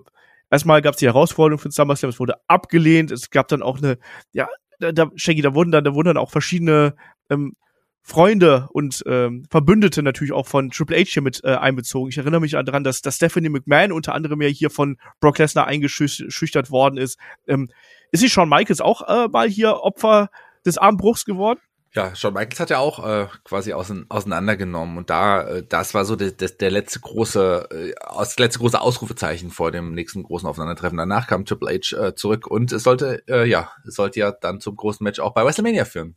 erstmal 0.51 0.81
gab 0.81 0.95
es 0.95 1.01
die 1.01 1.07
Herausforderung 1.07 1.59
für 1.59 1.69
den 1.69 1.73
SummerSlam, 1.73 2.09
es 2.09 2.21
wurde 2.21 2.37
abgelehnt. 2.47 3.11
Es 3.11 3.29
gab 3.29 3.49
dann 3.49 3.63
auch 3.63 3.77
eine, 3.77 3.99
ja, 4.33 4.49
da, 4.79 5.11
Shaggy, 5.17 5.43
da 5.43 5.55
wurden 5.55 5.73
dann, 5.73 5.85
da 5.85 5.95
wurden 5.95 6.09
dann 6.09 6.17
auch 6.17 6.31
verschiedene 6.31 6.95
ähm, 7.31 7.55
Freunde 8.03 8.69
und 8.73 9.03
ähm, 9.07 9.45
Verbündete 9.51 10.03
natürlich 10.03 10.33
auch 10.33 10.47
von 10.47 10.71
Triple 10.71 10.97
H 10.97 11.05
hier 11.05 11.23
mit 11.23 11.43
äh, 11.45 11.55
einbezogen. 11.55 12.09
Ich 12.09 12.17
erinnere 12.17 12.41
mich 12.41 12.53
daran, 12.53 12.83
dass, 12.83 13.03
dass 13.03 13.17
Stephanie 13.17 13.51
McMahon 13.51 13.93
unter 13.93 14.15
anderem 14.15 14.41
ja 14.41 14.49
hier 14.49 14.71
von 14.71 14.97
Brock 15.21 15.39
Lesnar 15.39 15.67
eingeschüchtert 15.67 16.71
worden 16.71 16.97
ist. 16.97 17.19
Ähm, 17.47 17.69
ist 18.11 18.21
sie 18.21 18.31
Shawn 18.31 18.49
Michaels 18.49 18.81
auch 18.81 19.07
äh, 19.07 19.29
mal 19.29 19.49
hier 19.49 19.81
Opfer 19.83 20.31
des 20.65 20.79
Armbruchs 20.79 21.27
geworden? 21.27 21.61
Ja, 21.95 22.15
Shawn 22.15 22.35
Michaels 22.35 22.61
hat 22.61 22.71
ja 22.71 22.79
auch 22.79 23.05
äh, 23.05 23.27
quasi 23.45 23.73
ausein, 23.73 24.05
auseinandergenommen 24.09 24.99
und 24.99 25.11
da, 25.11 25.43
äh, 25.43 25.63
das 25.67 25.95
war 25.95 26.05
so 26.05 26.17
der, 26.17 26.33
der, 26.33 26.51
der 26.51 26.71
letzte 26.71 27.01
große, 27.01 27.69
äh, 27.71 27.95
das 28.17 28.39
letzte 28.39 28.59
große 28.59 28.81
Ausrufezeichen 28.81 29.51
vor 29.51 29.71
dem 29.71 29.95
nächsten 29.95 30.23
großen 30.23 30.49
Aufeinandertreffen. 30.49 30.99
Danach 30.99 31.27
kam 31.27 31.47
Triple 31.47 31.71
H 31.71 31.97
äh, 31.97 32.15
zurück 32.15 32.47
und 32.47 32.73
es 32.73 32.83
sollte, 32.83 33.23
äh, 33.27 33.49
ja, 33.49 33.71
es 33.87 33.95
sollte 33.95 34.21
ja 34.21 34.33
dann 34.33 34.61
zum 34.61 34.77
großen 34.77 35.03
Match 35.03 35.19
auch 35.19 35.33
bei 35.33 35.45
WrestleMania 35.45 35.87
führen. 35.87 36.17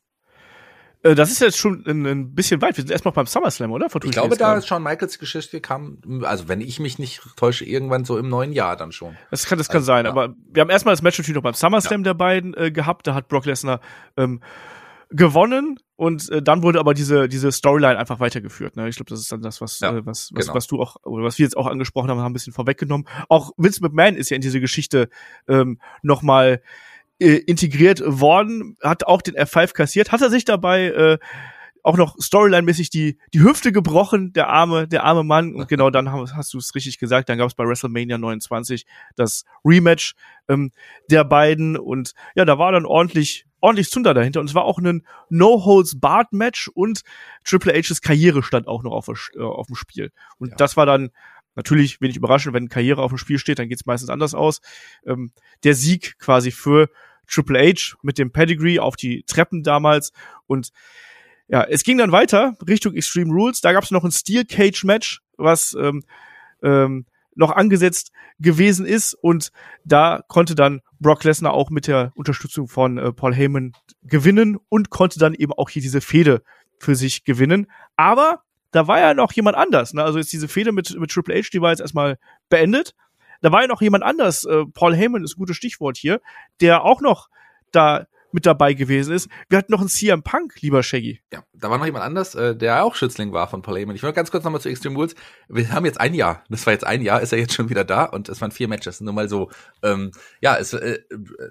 Äh, 1.04 1.16
das 1.16 1.32
ist 1.32 1.40
jetzt 1.40 1.58
schon 1.58 1.84
ein, 1.88 2.06
ein, 2.06 2.36
bisschen 2.36 2.62
weit. 2.62 2.78
Wir 2.78 2.84
sind 2.84 2.92
erstmal 2.92 3.14
beim 3.14 3.26
SummerSlam, 3.26 3.72
oder? 3.72 3.88
ich 4.04 4.12
glaube, 4.12 4.38
da 4.38 4.56
ist 4.56 4.68
Shawn 4.68 4.84
Michaels 4.84 5.20
Geschichte 5.20 5.62
kam, 5.62 6.00
also 6.24 6.48
wenn 6.48 6.62
ich 6.62 6.80
mich 6.80 7.00
nicht 7.00 7.22
täusche, 7.38 7.66
irgendwann 7.66 8.06
so 8.06 8.18
im 8.18 8.30
neuen 8.30 8.54
Jahr 8.54 8.76
dann 8.76 8.92
schon. 8.92 9.18
Das 9.32 9.46
kann, 9.46 9.58
das 9.58 9.68
kann 9.68 9.78
also, 9.78 9.88
sein. 9.88 10.06
Ja. 10.06 10.12
Aber 10.12 10.36
wir 10.52 10.62
haben 10.62 10.70
erstmal 10.70 10.94
das 10.94 11.02
Match 11.02 11.18
natürlich 11.18 11.36
noch 11.36 11.44
beim 11.44 11.54
SummerSlam 11.54 12.02
ja. 12.02 12.06
der 12.06 12.14
beiden 12.14 12.54
äh, 12.56 12.72
gehabt. 12.72 13.08
Da 13.08 13.16
hat 13.16 13.28
Brock 13.30 13.46
Lesnar 13.46 13.80
ähm, 14.18 14.42
gewonnen 15.12 15.78
und 15.96 16.30
äh, 16.30 16.42
dann 16.42 16.64
wurde 16.64 16.80
aber 16.80 16.94
diese 16.94 17.28
diese 17.28 17.52
Storyline 17.52 17.98
einfach 17.98 18.20
weitergeführt. 18.20 18.76
Ne? 18.76 18.88
Ich 18.90 18.96
glaube, 18.96 19.10
das 19.10 19.20
ist 19.20 19.32
dann 19.32 19.42
das, 19.42 19.62
was 19.62 19.80
ja, 19.80 19.92
äh, 19.92 20.06
was 20.06 20.32
was, 20.34 20.46
genau. 20.46 20.56
was 20.56 20.68
du 20.68 20.82
auch 20.82 20.96
oder 21.04 21.24
was 21.24 21.38
wir 21.38 21.44
jetzt 21.44 21.58
auch 21.58 21.68
angesprochen 21.68 22.10
haben, 22.10 22.20
haben 22.20 22.32
ein 22.32 22.34
bisschen 22.34 22.54
vorweggenommen. 22.54 23.08
Auch 23.30 23.52
Vince 23.58 23.82
McMahon 23.82 24.16
ist 24.16 24.30
ja 24.30 24.36
in 24.36 24.42
diese 24.42 24.62
Geschichte 24.62 25.10
ähm, 25.48 25.80
noch 26.02 26.22
mal 26.22 26.62
äh, 27.20 27.36
integriert 27.36 28.02
worden, 28.06 28.78
hat 28.82 29.06
auch 29.06 29.22
den 29.22 29.36
F5 29.36 29.74
kassiert, 29.74 30.12
hat 30.12 30.22
er 30.22 30.30
sich 30.30 30.46
dabei 30.46 30.86
äh, 30.86 31.18
auch 31.84 31.98
noch 31.98 32.18
Storyline-mäßig 32.18 32.90
die, 32.90 33.18
die 33.34 33.42
Hüfte 33.42 33.72
gebrochen, 33.72 34.34
der 34.34 34.50
arme, 34.50 34.88
der 34.88 35.04
arme 35.04 35.24
Mann. 35.24 35.56
Und 35.56 35.68
genau 35.68 35.90
dann 35.90 36.12
hast 36.12 36.54
du 36.54 36.58
es 36.58 36.76
richtig 36.76 37.00
gesagt. 37.00 37.30
Dann 37.30 37.38
gab 37.38 37.48
es 37.48 37.56
bei 37.56 37.66
WrestleMania 37.66 38.18
29 38.18 38.86
das 39.16 39.46
Rematch 39.66 40.16
ähm, 40.48 40.72
der 41.10 41.24
beiden. 41.24 41.78
Und 41.78 42.14
ja, 42.36 42.46
da 42.46 42.58
war 42.58 42.72
dann 42.72 42.86
ordentlich, 42.86 43.46
ordentlich 43.62 43.90
Zunder 43.90 44.14
dahinter. 44.14 44.40
Und 44.40 44.50
es 44.50 44.56
war 44.56 44.66
auch 44.66 44.80
ein 44.80 45.06
No-Holds-Barred-Match 45.30 46.70
und 46.74 47.02
Triple 47.44 47.74
H's 47.74 48.02
Karriere 48.02 48.44
stand 48.44 48.68
auch 48.68 48.84
noch 48.84 48.92
auf, 48.92 49.08
äh, 49.36 49.40
auf 49.40 49.68
dem 49.68 49.76
Spiel. 49.76 50.12
Und 50.38 50.50
ja. 50.50 50.56
das 50.58 50.76
war 50.76 50.86
dann 50.86 51.12
natürlich 51.56 52.02
wenig 52.02 52.18
überraschend, 52.18 52.54
wenn 52.54 52.70
Karriere 52.70 53.02
auf 53.02 53.12
dem 53.12 53.18
Spiel 53.18 53.40
steht, 53.40 53.60
dann 53.60 53.70
geht 53.70 53.80
es 53.80 53.86
meistens 53.86 54.10
anders 54.10 54.34
aus. 54.34 54.62
Ähm, 55.06 55.32
der 55.64 55.76
Sieg 55.76 56.18
quasi 56.20 56.52
für 56.52 56.90
Triple 57.28 57.60
H 57.60 57.96
mit 58.02 58.18
dem 58.18 58.32
Pedigree 58.32 58.80
auf 58.80 58.96
die 58.96 59.24
Treppen 59.24 59.64
damals 59.64 60.12
und 60.48 60.72
ja, 61.48 61.64
es 61.64 61.84
ging 61.84 61.98
dann 61.98 62.14
weiter 62.14 62.56
Richtung 62.66 62.96
Extreme 62.96 63.34
Rules. 63.34 63.60
Da 63.60 63.74
gab 63.74 63.84
es 63.84 63.92
noch 63.92 64.06
ein 64.06 64.12
Steel 64.12 64.46
Cage 64.46 64.86
Match, 64.86 65.22
was 65.36 65.74
ähm, 65.74 66.02
ähm, 66.64 67.06
noch 67.36 67.52
angesetzt 67.52 68.12
gewesen 68.40 68.86
ist 68.86 69.14
und 69.14 69.52
da 69.86 70.22
konnte 70.28 70.56
dann 70.56 70.82
Brock 71.00 71.24
Lesnar 71.24 71.54
auch 71.54 71.70
mit 71.70 71.88
der 71.88 72.12
Unterstützung 72.16 72.68
von 72.68 72.98
äh, 72.98 73.12
Paul 73.14 73.34
Heyman 73.34 73.74
gewinnen 74.04 74.58
und 74.70 74.90
konnte 74.90 75.20
dann 75.20 75.34
eben 75.34 75.54
auch 75.54 75.70
hier 75.70 75.82
diese 75.82 76.02
Fehde 76.02 76.44
für 76.80 76.96
sich 76.96 77.24
gewinnen. 77.24 77.68
Aber 77.96 78.42
da 78.72 78.88
war 78.88 79.00
ja 79.00 79.14
noch 79.14 79.32
jemand 79.34 79.58
anders. 79.58 79.94
Ne? 79.94 80.04
Also 80.04 80.18
jetzt 80.18 80.34
diese 80.34 80.48
Fehde 80.48 80.72
mit, 80.72 80.98
mit 80.98 81.12
Triple 81.12 81.36
H, 81.36 81.50
die 81.54 81.62
war 81.62 81.72
jetzt 81.72 81.82
erstmal 81.82 82.18
beendet. 82.50 82.96
Da 83.42 83.52
war 83.52 83.62
ja 83.62 83.68
noch 83.68 83.82
jemand 83.82 84.04
anders, 84.04 84.46
äh, 84.46 84.66
Paul 84.74 84.96
Heyman 84.96 85.24
ist 85.24 85.36
ein 85.36 85.40
gutes 85.40 85.58
Stichwort 85.58 85.98
hier, 85.98 86.22
der 86.60 86.84
auch 86.84 87.02
noch 87.02 87.28
da 87.72 88.06
mit 88.34 88.46
dabei 88.46 88.74
gewesen 88.74 89.14
ist. 89.14 89.30
Wir 89.50 89.58
hatten 89.58 89.72
noch 89.72 89.80
einen 89.80 89.90
CM 89.90 90.24
Punk, 90.24 90.62
lieber 90.62 90.84
Shaggy. 90.84 91.22
Ja, 91.32 91.44
da 91.54 91.70
war 91.70 91.78
noch 91.78 91.86
jemand 91.86 92.06
anders, 92.06 92.36
äh, 92.36 92.56
der 92.56 92.84
auch 92.84 92.96
Schützling 92.96 93.32
war 93.34 93.48
von 93.48 93.62
Paul 93.62 93.78
Heyman. 93.78 93.96
Ich 93.96 94.04
will 94.04 94.14
ganz 94.14 94.32
kurz 94.32 94.44
nochmal 94.44 94.62
zu 94.62 94.70
Extreme 94.70 94.96
Rules. 94.96 95.16
Wir 95.48 95.72
haben 95.72 95.86
jetzt 95.86 96.00
ein 96.00 96.14
Jahr. 96.14 96.44
Das 96.50 96.66
war 96.66 96.74
jetzt 96.74 96.86
ein 96.86 97.02
Jahr, 97.02 97.22
ist 97.22 97.34
er 97.34 97.40
jetzt 97.40 97.54
schon 97.54 97.70
wieder 97.70 97.84
da 97.84 98.06
und 98.06 98.30
es 98.30 98.42
waren 98.42 98.52
vier 98.52 98.68
Matches. 98.68 99.02
Nur 99.02 99.14
mal 99.14 99.30
so. 99.30 99.50
Ähm, 99.84 100.12
ja, 100.42 100.58
es, 100.58 100.74
äh, 100.74 101.00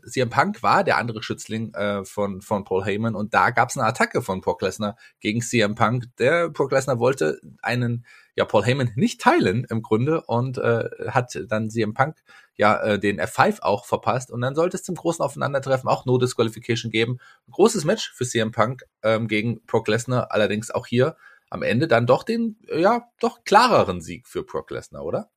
CM 0.06 0.30
Punk 0.30 0.62
war 0.62 0.84
der 0.84 0.98
andere 0.98 1.22
Schützling 1.22 1.72
äh, 1.74 2.04
von, 2.04 2.40
von 2.40 2.64
Paul 2.64 2.84
Heyman 2.84 3.14
und 3.14 3.34
da 3.34 3.50
gab 3.50 3.70
es 3.70 3.76
eine 3.76 3.86
Attacke 3.86 4.22
von 4.22 4.40
Brock 4.40 4.62
Lesnar 4.62 4.96
gegen 5.20 5.40
CM 5.40 5.74
Punk. 5.74 6.04
Der 6.18 6.48
Brock 6.50 6.72
Lesnar 6.72 6.98
wollte 6.98 7.40
einen 7.62 8.04
ja 8.40 8.46
Paul 8.46 8.64
Heyman 8.64 8.90
nicht 8.96 9.20
teilen 9.20 9.66
im 9.68 9.82
Grunde 9.82 10.22
und 10.22 10.58
äh, 10.58 10.88
hat 11.08 11.38
dann 11.48 11.68
CM 11.68 11.94
Punk 11.94 12.16
ja 12.56 12.80
äh, 12.82 12.98
den 12.98 13.20
F5 13.20 13.60
auch 13.60 13.84
verpasst 13.84 14.30
und 14.30 14.40
dann 14.40 14.54
sollte 14.54 14.78
es 14.78 14.82
zum 14.82 14.94
großen 14.94 15.22
Aufeinandertreffen 15.22 15.88
auch 15.88 16.06
No 16.06 16.18
Disqualification 16.18 16.90
geben. 16.90 17.18
Ein 17.46 17.52
großes 17.52 17.84
Match 17.84 18.10
für 18.12 18.24
CM 18.24 18.50
Punk 18.50 18.84
ähm, 19.02 19.28
gegen 19.28 19.60
Brock 19.66 19.88
Lesnar, 19.88 20.32
allerdings 20.32 20.70
auch 20.70 20.86
hier 20.86 21.16
am 21.50 21.62
Ende 21.62 21.86
dann 21.86 22.06
doch 22.06 22.22
den 22.22 22.56
ja 22.74 23.02
doch 23.20 23.44
klareren 23.44 24.00
Sieg 24.00 24.26
für 24.26 24.42
Brock 24.42 24.70
Lesnar, 24.70 25.04
oder? 25.04 25.30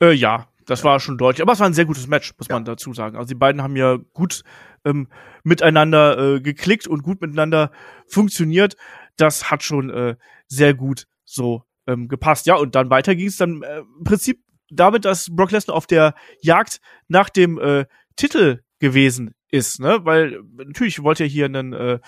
Äh, 0.00 0.12
ja, 0.12 0.48
das 0.64 0.80
ja. 0.80 0.84
war 0.86 1.00
schon 1.00 1.18
deutlich. 1.18 1.42
Aber 1.42 1.52
es 1.52 1.60
war 1.60 1.66
ein 1.66 1.74
sehr 1.74 1.84
gutes 1.84 2.06
Match, 2.06 2.32
muss 2.38 2.48
ja. 2.48 2.54
man 2.54 2.64
dazu 2.64 2.94
sagen. 2.94 3.16
Also 3.16 3.28
die 3.28 3.34
beiden 3.34 3.62
haben 3.62 3.76
ja 3.76 3.98
gut 4.14 4.44
ähm, 4.84 5.08
miteinander 5.42 6.36
äh, 6.36 6.40
geklickt 6.40 6.86
und 6.86 7.02
gut 7.02 7.20
miteinander 7.20 7.70
funktioniert. 8.06 8.76
Das 9.16 9.50
hat 9.50 9.62
schon 9.62 9.90
äh, 9.90 10.16
sehr 10.46 10.72
gut 10.72 11.06
so 11.24 11.64
ähm, 11.88 12.06
gepasst. 12.06 12.46
Ja, 12.46 12.56
und 12.56 12.76
dann 12.76 12.90
weiter 12.90 13.16
ging 13.16 13.26
es 13.26 13.38
dann 13.38 13.62
äh, 13.62 13.78
im 13.78 14.04
Prinzip 14.04 14.40
damit, 14.70 15.04
dass 15.04 15.34
Brock 15.34 15.50
Lesnar 15.50 15.76
auf 15.76 15.86
der 15.86 16.14
Jagd 16.40 16.80
nach 17.08 17.30
dem 17.30 17.58
äh, 17.58 17.86
Titel 18.14 18.60
gewesen 18.78 19.34
ist, 19.50 19.80
ne? 19.80 20.00
Weil 20.04 20.40
natürlich 20.52 21.02
wollte 21.02 21.24
er 21.24 21.28
hier 21.28 21.46
einen, 21.46 21.72
äh, 21.72 21.98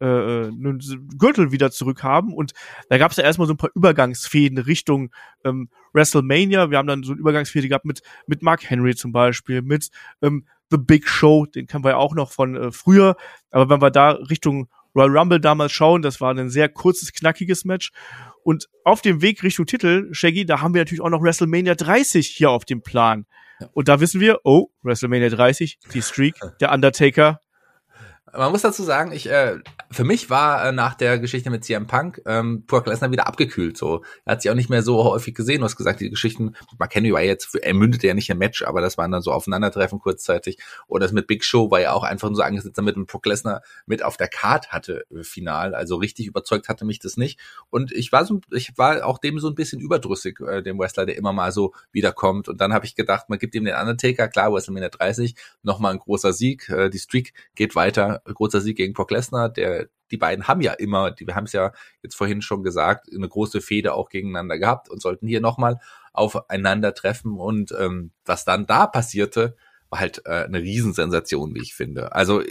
äh, 0.00 0.48
einen 0.48 1.08
Gürtel 1.18 1.50
wieder 1.50 1.70
zurückhaben 1.70 2.34
und 2.34 2.52
da 2.90 2.98
gab 2.98 3.10
es 3.10 3.16
ja 3.16 3.24
erstmal 3.24 3.48
so 3.48 3.54
ein 3.54 3.56
paar 3.56 3.70
Übergangsfäden 3.74 4.58
Richtung 4.58 5.10
ähm, 5.44 5.70
WrestleMania. 5.94 6.70
Wir 6.70 6.76
haben 6.76 6.86
dann 6.86 7.02
so 7.02 7.12
eine 7.12 7.20
Übergangsfäde 7.20 7.68
gehabt 7.68 7.86
mit 7.86 8.02
mit 8.26 8.42
Mark 8.42 8.68
Henry 8.68 8.94
zum 8.94 9.12
Beispiel, 9.12 9.62
mit 9.62 9.88
ähm, 10.20 10.46
The 10.70 10.76
Big 10.76 11.08
Show, 11.08 11.46
den 11.46 11.66
kennen 11.66 11.84
wir 11.84 11.92
ja 11.92 11.96
auch 11.96 12.14
noch 12.14 12.32
von 12.32 12.54
äh, 12.54 12.70
früher. 12.70 13.16
Aber 13.50 13.70
wenn 13.70 13.80
wir 13.80 13.90
da 13.90 14.10
Richtung 14.10 14.68
Royal 14.94 15.16
Rumble 15.16 15.40
damals 15.40 15.72
schauen, 15.72 16.02
das 16.02 16.20
war 16.20 16.34
ein 16.34 16.50
sehr 16.50 16.68
kurzes, 16.68 17.12
knackiges 17.12 17.64
Match. 17.64 17.92
Und 18.42 18.68
auf 18.84 19.02
dem 19.02 19.22
Weg 19.22 19.42
Richtung 19.42 19.66
Titel, 19.66 20.08
Shaggy, 20.12 20.46
da 20.46 20.60
haben 20.60 20.74
wir 20.74 20.80
natürlich 20.80 21.00
auch 21.00 21.10
noch 21.10 21.22
WrestleMania 21.22 21.74
30 21.74 22.26
hier 22.26 22.50
auf 22.50 22.64
dem 22.64 22.82
Plan. 22.82 23.26
Und 23.72 23.88
da 23.88 24.00
wissen 24.00 24.20
wir, 24.20 24.40
oh, 24.44 24.68
WrestleMania 24.82 25.28
30, 25.28 25.78
die 25.92 26.02
Streak, 26.02 26.34
der 26.60 26.72
Undertaker 26.72 27.40
man 28.36 28.52
muss 28.52 28.62
dazu 28.62 28.82
sagen, 28.82 29.12
ich, 29.12 29.28
äh, 29.30 29.58
für 29.90 30.04
mich 30.04 30.30
war 30.30 30.64
äh, 30.64 30.72
nach 30.72 30.94
der 30.94 31.18
Geschichte 31.18 31.50
mit 31.50 31.64
CM 31.64 31.86
Punk 31.86 32.22
ähm, 32.26 32.64
Brock 32.66 32.86
Lesnar 32.86 33.10
wieder 33.10 33.26
abgekühlt. 33.26 33.76
So, 33.76 34.02
er 34.24 34.32
hat 34.32 34.42
sich 34.42 34.50
auch 34.50 34.54
nicht 34.54 34.70
mehr 34.70 34.82
so 34.82 35.04
häufig 35.04 35.34
gesehen. 35.34 35.58
Du 35.58 35.64
hast 35.64 35.76
gesagt, 35.76 36.00
die 36.00 36.10
Geschichten 36.10 36.44
mit 36.44 36.78
McHenry 36.78 37.12
war 37.12 37.22
jetzt, 37.22 37.54
er 37.56 37.74
mündete 37.74 38.06
ja 38.06 38.14
nicht 38.14 38.30
im 38.30 38.38
Match, 38.38 38.62
aber 38.62 38.80
das 38.80 38.98
waren 38.98 39.10
dann 39.10 39.22
so 39.22 39.32
Aufeinandertreffen 39.32 39.98
kurzzeitig. 39.98 40.58
Oder 40.86 41.06
das 41.06 41.12
mit 41.12 41.26
Big 41.26 41.44
Show 41.44 41.70
war 41.70 41.80
ja 41.80 41.92
auch 41.92 42.04
einfach 42.04 42.28
nur 42.28 42.36
so 42.36 42.42
angesetzt, 42.42 42.78
damit 42.78 42.96
ein 42.96 43.06
Brock 43.06 43.26
Lesnar 43.26 43.62
mit 43.86 44.04
auf 44.04 44.16
der 44.16 44.28
Card 44.28 44.68
hatte 44.68 45.04
äh, 45.10 45.24
final. 45.24 45.74
Also 45.74 45.96
richtig 45.96 46.26
überzeugt 46.26 46.68
hatte 46.68 46.84
mich 46.84 47.00
das 47.00 47.16
nicht. 47.16 47.40
Und 47.68 47.92
ich 47.92 48.12
war 48.12 48.24
so, 48.24 48.40
ich 48.52 48.76
war 48.76 49.04
auch 49.04 49.18
dem 49.18 49.40
so 49.40 49.48
ein 49.48 49.54
bisschen 49.54 49.80
überdrüssig, 49.80 50.40
äh, 50.40 50.62
dem 50.62 50.78
Wrestler, 50.78 51.06
der 51.06 51.16
immer 51.16 51.32
mal 51.32 51.52
so 51.52 51.74
wiederkommt. 51.92 52.48
Und 52.48 52.60
dann 52.60 52.72
habe 52.72 52.84
ich 52.84 52.94
gedacht, 52.94 53.28
man 53.28 53.38
gibt 53.38 53.54
ihm 53.54 53.64
den 53.64 53.74
Undertaker, 53.74 54.28
klar, 54.28 54.52
WrestleMania 54.52 54.90
30, 54.90 55.34
nochmal 55.62 55.92
ein 55.92 55.98
großer 55.98 56.32
Sieg. 56.32 56.68
Äh, 56.68 56.90
die 56.90 56.98
Streak 56.98 57.32
geht 57.54 57.74
weiter 57.74 58.19
großer 58.24 58.60
Sieg 58.60 58.76
gegen 58.76 58.92
Brock 58.92 59.10
Lesnar. 59.10 59.48
Der, 59.48 59.88
die 60.10 60.16
beiden 60.16 60.48
haben 60.48 60.60
ja 60.60 60.72
immer, 60.72 61.10
die, 61.10 61.26
wir 61.26 61.34
haben 61.34 61.44
es 61.44 61.52
ja 61.52 61.72
jetzt 62.02 62.16
vorhin 62.16 62.42
schon 62.42 62.62
gesagt, 62.62 63.08
eine 63.14 63.28
große 63.28 63.60
Fehde 63.60 63.94
auch 63.94 64.08
gegeneinander 64.08 64.58
gehabt 64.58 64.88
und 64.88 65.00
sollten 65.00 65.26
hier 65.26 65.40
nochmal 65.40 65.80
aufeinander 66.12 66.94
treffen. 66.94 67.38
Und 67.38 67.72
ähm, 67.78 68.12
was 68.24 68.44
dann 68.44 68.66
da 68.66 68.86
passierte, 68.86 69.56
war 69.88 70.00
halt 70.00 70.22
äh, 70.24 70.44
eine 70.44 70.60
Riesensensation, 70.60 71.54
wie 71.54 71.62
ich 71.62 71.74
finde. 71.74 72.12
Also 72.14 72.42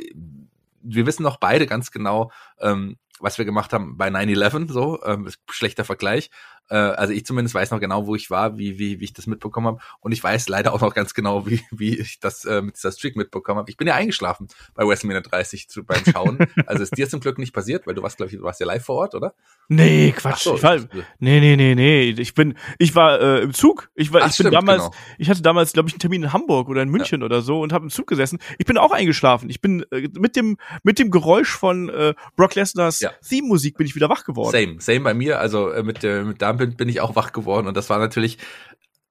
wir 0.82 1.06
wissen 1.06 1.24
noch 1.24 1.38
beide 1.38 1.68
ganz 1.68 1.92
genau, 1.92 2.32
ähm, 2.60 2.98
was 3.20 3.38
wir 3.38 3.46
gemacht 3.46 3.74
haben 3.74 3.98
bei 3.98 4.08
9-11, 4.08 4.72
so, 4.72 5.04
ähm, 5.04 5.30
schlechter 5.50 5.84
Vergleich. 5.84 6.30
Äh, 6.70 6.76
also 6.76 7.14
ich 7.14 7.26
zumindest 7.26 7.56
weiß 7.56 7.72
noch 7.72 7.80
genau, 7.80 8.08
wo 8.08 8.16
ich 8.16 8.30
war, 8.30 8.58
wie, 8.58 8.80
wie, 8.80 9.00
wie 9.00 9.04
ich 9.04 9.14
das 9.14 9.28
mitbekommen 9.28 9.68
habe. 9.68 9.80
Und 10.00 10.12
ich 10.12 10.24
weiß 10.24 10.50
leider 10.50 10.74
auch 10.74 10.82
noch 10.82 10.94
ganz 10.94 11.14
genau, 11.14 11.46
wie, 11.48 11.62
wie 11.72 11.98
ich 12.00 12.20
das 12.20 12.46
äh, 12.46 12.62
mit 12.62 12.76
dieser 12.76 12.92
Streak 12.92 13.16
mitbekommen 13.16 13.60
habe. 13.60 13.70
Ich 13.70 13.78
bin 13.78 13.88
ja 13.88 13.96
eingeschlafen 13.96 14.48
bei 14.76 14.86
WrestleMania 14.86 15.22
30 15.22 15.70
zu, 15.70 15.84
beim 15.84 16.04
Schauen. 16.06 16.40
also 16.66 16.84
ist 16.84 16.98
dir 16.98 17.10
zum 17.10 17.20
Glück 17.20 17.38
nicht 17.38 17.54
passiert, 17.54 17.88
weil 17.88 17.96
du 17.96 18.04
warst, 18.04 18.18
glaube 18.18 18.32
ich, 18.32 18.38
du 18.38 18.44
warst 18.44 18.60
ja 18.60 18.66
live 18.66 18.84
vor 18.84 18.96
Ort, 18.96 19.16
oder? 19.16 19.34
Nee, 19.68 20.14
Quatsch. 20.16 20.44
So, 20.44 20.56
ich 20.56 20.64
war, 20.64 20.78
nee, 21.20 21.40
nee, 21.40 21.56
nee, 21.56 21.76
nee. 21.76 22.10
Ich 22.10 22.34
bin, 22.34 22.56
ich 22.78 22.96
war 22.96 23.20
äh, 23.20 23.42
im 23.42 23.54
Zug. 23.54 23.90
Ich 23.96 24.14
war, 24.14 24.22
Ach, 24.22 24.30
ich 24.30 24.38
bin 24.38 24.48
stimmt, 24.48 24.54
damals, 24.54 24.84
genau. 24.84 24.96
ich 25.18 25.30
hatte 25.30 25.42
damals, 25.42 25.74
glaube 25.74 25.90
ich, 25.90 25.94
einen 25.94 26.00
Termin 26.00 26.24
in 26.24 26.34
Hamburg 26.34 26.70
oder 26.70 26.82
in 26.82 26.90
München 26.90 27.22
ja. 27.22 27.26
oder 27.26 27.42
so 27.42 27.62
und 27.62 27.74
habe 27.74 27.86
im 27.86 27.90
Zug 27.90 28.08
gesessen. 28.08 28.40
Ich 28.58 28.66
bin 28.66 28.78
auch 28.78 28.92
eingeschlafen. 28.92 29.50
Ich 29.50 29.62
bin 29.62 29.86
äh, 29.92 30.08
mit 30.18 30.36
dem 30.36 30.58
mit 30.84 31.00
dem 31.00 31.12
Geräusch 31.12 31.52
von 31.52 31.90
äh, 31.90 32.14
Brock 32.36 32.56
Lesnars 32.56 33.00
ja. 33.00 33.12
Theme-Musik 33.28 33.78
bin 33.78 33.88
ich 33.88 33.96
wieder 33.96 34.10
wach 34.10 34.24
geworden. 34.24 34.52
Same, 34.52 34.76
same 34.80 35.02
bei 35.02 35.14
mir. 35.14 35.40
Also 35.40 35.70
äh, 35.72 35.84
mit, 35.84 36.04
äh, 36.04 36.24
mit 36.24 36.42
da 36.42 36.59
bin, 36.60 36.78
bin 36.78 36.90
ich 36.90 37.02
auch 37.02 37.16
wach 37.16 37.32
geworden 37.32 37.68
und 37.68 37.76
das 37.76 37.90
war 37.90 37.98
natürlich 37.98 38.38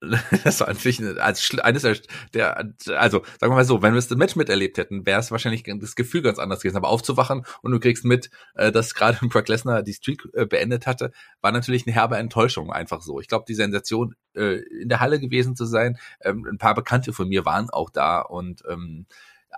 das 0.44 0.60
war 0.60 0.68
natürlich 0.68 1.00
als 1.20 1.58
eines 1.58 1.82
der, 2.32 2.56
also 2.96 3.24
sagen 3.40 3.52
wir 3.52 3.56
mal 3.56 3.64
so, 3.64 3.82
wenn 3.82 3.94
wir 3.94 4.00
das 4.00 4.10
Match 4.10 4.36
miterlebt 4.36 4.78
hätten, 4.78 5.04
wäre 5.06 5.18
es 5.18 5.32
wahrscheinlich 5.32 5.64
das 5.64 5.96
Gefühl 5.96 6.22
ganz 6.22 6.38
anders 6.38 6.60
gewesen. 6.60 6.76
Aber 6.76 6.88
aufzuwachen 6.88 7.44
und 7.62 7.72
du 7.72 7.80
kriegst 7.80 8.04
mit, 8.04 8.30
äh, 8.54 8.70
dass 8.70 8.94
gerade 8.94 9.18
Brock 9.28 9.48
Lesnar 9.48 9.82
die 9.82 9.94
Streak 9.94 10.22
äh, 10.34 10.46
beendet 10.46 10.86
hatte, 10.86 11.10
war 11.40 11.50
natürlich 11.50 11.86
eine 11.86 11.94
herbe 11.94 12.16
Enttäuschung 12.16 12.72
einfach 12.72 13.02
so. 13.02 13.18
Ich 13.20 13.26
glaube, 13.26 13.44
die 13.48 13.54
Sensation 13.54 14.14
äh, 14.34 14.60
in 14.80 14.88
der 14.88 15.00
Halle 15.00 15.18
gewesen 15.18 15.56
zu 15.56 15.64
sein, 15.64 15.98
ähm, 16.20 16.46
ein 16.48 16.58
paar 16.58 16.74
Bekannte 16.74 17.12
von 17.12 17.28
mir 17.28 17.44
waren 17.44 17.68
auch 17.70 17.90
da 17.90 18.20
und 18.20 18.62
ähm, 18.70 19.06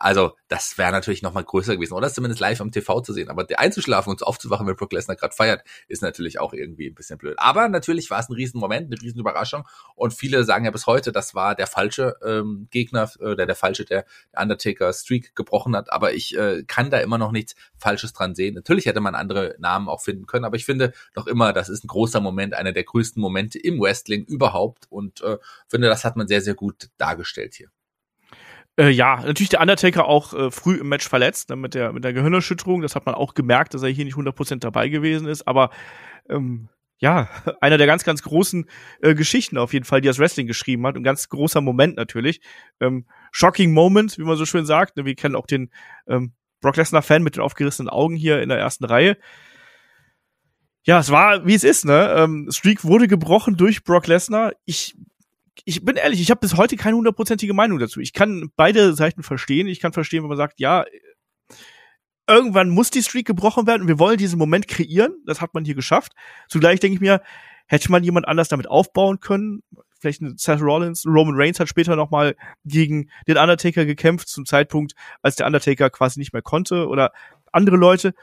also, 0.03 0.33
das 0.49 0.79
wäre 0.79 0.93
natürlich 0.93 1.21
noch 1.21 1.35
mal 1.35 1.45
größer 1.45 1.75
gewesen. 1.75 1.93
Oder 1.93 2.11
zumindest 2.11 2.41
live 2.41 2.63
am 2.63 2.73
TV 2.73 3.03
zu 3.03 3.13
sehen. 3.13 3.29
Aber 3.29 3.47
einzuschlafen 3.57 4.11
und 4.11 4.23
aufzuwachen, 4.23 4.67
wenn 4.67 4.75
Brock 4.75 4.95
Lesnar 4.95 5.15
gerade 5.15 5.35
feiert, 5.35 5.63
ist 5.89 6.01
natürlich 6.01 6.41
auch 6.41 6.55
irgendwie 6.55 6.89
ein 6.89 6.95
bisschen 6.95 7.19
blöd. 7.19 7.35
Aber 7.37 7.69
natürlich 7.69 8.11
war 8.11 8.19
es 8.19 8.31
ein 8.31 8.33
Riesenmoment, 8.33 8.87
eine 8.87 9.01
Riesenüberraschung. 9.01 9.69
Und 9.95 10.15
viele 10.15 10.45
sagen 10.45 10.65
ja 10.65 10.71
bis 10.71 10.87
heute, 10.87 11.13
das 11.13 11.35
war 11.35 11.55
der 11.55 11.67
falsche 11.67 12.17
ähm, 12.25 12.67
Gegner, 12.71 13.11
äh, 13.21 13.37
der 13.37 13.45
der 13.45 13.55
falsche, 13.55 13.85
der 13.85 14.07
Undertaker 14.35 14.91
Streak 14.95 15.37
gebrochen 15.37 15.77
hat. 15.77 15.93
Aber 15.93 16.15
ich 16.15 16.35
äh, 16.35 16.65
kann 16.67 16.89
da 16.89 16.99
immer 16.99 17.19
noch 17.19 17.31
nichts 17.31 17.55
Falsches 17.77 18.15
dran 18.15 18.35
sehen. 18.35 18.55
Natürlich 18.55 18.87
hätte 18.87 19.01
man 19.01 19.15
andere 19.15 19.55
Namen 19.59 19.91
auch 19.91 20.01
finden 20.01 20.25
können. 20.27 20.47
Aber 20.47 20.57
ich 20.57 20.65
finde 20.65 20.95
noch 21.15 21.27
immer, 21.27 21.53
das 21.53 21.69
ist 21.69 21.85
ein 21.85 21.89
großer 21.89 22.23
Moment, 22.23 22.55
einer 22.55 22.73
der 22.73 22.85
größten 22.85 23.21
Momente 23.21 23.59
im 23.59 23.79
Wrestling 23.79 24.25
überhaupt. 24.25 24.87
Und 24.89 25.21
äh, 25.21 25.37
finde, 25.69 25.89
das 25.89 26.05
hat 26.05 26.17
man 26.17 26.27
sehr, 26.27 26.41
sehr 26.41 26.55
gut 26.55 26.89
dargestellt 26.97 27.53
hier. 27.55 27.69
Äh, 28.77 28.91
ja, 28.91 29.17
natürlich 29.25 29.51
der 29.51 29.61
Undertaker 29.61 30.07
auch 30.07 30.33
äh, 30.33 30.51
früh 30.51 30.77
im 30.77 30.89
Match 30.89 31.09
verletzt, 31.09 31.51
ne, 31.51 31.57
mit 31.57 31.75
der, 31.75 31.93
mit 31.93 32.05
der 32.05 32.13
Gehirnerschütterung. 32.13 32.83
Das 32.83 32.95
hat 32.95 33.07
man 33.07 33.15
auch 33.15 33.35
gemerkt, 33.35 33.75
dass 33.75 33.83
er 33.83 33.89
hier 33.89 34.05
nicht 34.05 34.17
100% 34.17 34.61
dabei 34.61 34.89
gewesen 34.89 35.27
ist. 35.27 35.47
Aber 35.47 35.71
ähm, 36.29 36.69
ja, 36.99 37.29
einer 37.61 37.79
der 37.79 37.87
ganz, 37.87 38.05
ganz 38.05 38.23
großen 38.23 38.67
äh, 39.03 39.15
Geschichten 39.15 39.59
auf 39.59 39.73
jeden 39.73 39.85
Fall, 39.85 40.01
die 40.01 40.09
das 40.09 40.19
Wrestling 40.19 40.47
geschrieben 40.47 40.87
hat. 40.87 40.97
Ein 40.97 41.03
ganz 41.03 41.29
großer 41.29 41.61
Moment 41.61 41.97
natürlich. 41.97 42.41
Ähm, 42.81 43.07
shocking 43.33 43.73
Moment, 43.73 44.19
wie 44.19 44.23
man 44.23 44.37
so 44.37 44.47
schön 44.47 44.67
sagt. 44.67 44.97
Ne, 44.97 45.05
wir 45.05 45.15
kennen 45.15 45.37
auch 45.37 45.47
den 45.47 45.71
ähm, 46.07 46.33
Brock 46.61 46.77
Lesnar-Fan 46.77 47.23
mit 47.23 47.37
den 47.37 47.43
aufgerissenen 47.43 47.89
Augen 47.89 48.17
hier 48.17 48.43
in 48.43 48.51
der 48.51 48.59
ersten 48.59 48.85
Reihe. 48.85 49.17
Ja, 50.83 50.99
es 51.01 51.11
war, 51.11 51.47
wie 51.47 51.55
es 51.55 51.65
ist, 51.65 51.85
ne? 51.85 52.15
Ähm, 52.17 52.49
Streak 52.51 52.85
wurde 52.85 53.07
gebrochen 53.07 53.57
durch 53.57 53.85
Brock 53.85 54.07
Lesnar. 54.07 54.53
Ich 54.65 54.97
ich 55.65 55.85
bin 55.85 55.97
ehrlich, 55.97 56.21
ich 56.21 56.31
habe 56.31 56.41
bis 56.41 56.57
heute 56.57 56.77
keine 56.77 56.97
hundertprozentige 56.97 57.55
Meinung 57.55 57.79
dazu. 57.79 58.01
Ich 58.01 58.13
kann 58.13 58.51
beide 58.57 58.95
Seiten 58.95 59.23
verstehen. 59.23 59.67
Ich 59.67 59.81
kann 59.81 59.93
verstehen, 59.93 60.23
wenn 60.23 60.29
man 60.29 60.37
sagt, 60.37 60.61
ja, 60.61 60.85
irgendwann 62.27 62.71
muss 62.71 62.91
die 62.91 63.03
Streak 63.03 63.27
gebrochen 63.27 63.67
werden 63.67 63.83
und 63.83 63.89
wir 63.89 63.99
wollen 63.99 64.19
diesen 64.19 64.39
Moment 64.39 64.69
kreieren. 64.69 65.15
Das 65.27 65.41
hat 65.41 65.55
man 65.55 65.65
hier 65.65 65.75
geschafft. 65.75 66.13
Zugleich 66.49 66.81
denke 66.81 66.95
ich 66.95 67.01
mir, 67.01 67.23
hätte 67.67 67.91
man 67.91 68.05
jemand 68.05 68.29
anders 68.29 68.49
damit 68.49 68.69
aufbauen 68.69 69.21
können. 69.21 69.63
Vielleicht 69.99 70.23
Seth 70.41 70.63
Rollins, 70.63 71.05
Roman 71.07 71.35
Reigns 71.37 71.61
hat 71.61 71.69
später 71.69 71.95
noch 71.95 72.11
mal 72.11 72.35
gegen 72.65 73.11
den 73.27 73.37
Undertaker 73.37 73.85
gekämpft 73.85 74.29
zum 74.29 74.47
Zeitpunkt, 74.47 74.95
als 75.23 75.37
der 75.37 75.47
Undertaker 75.47 75.91
quasi 75.91 76.19
nicht 76.19 76.33
mehr 76.33 76.43
konnte 76.43 76.87
oder 76.89 77.13
andere 77.53 77.77
Leute 77.77 78.15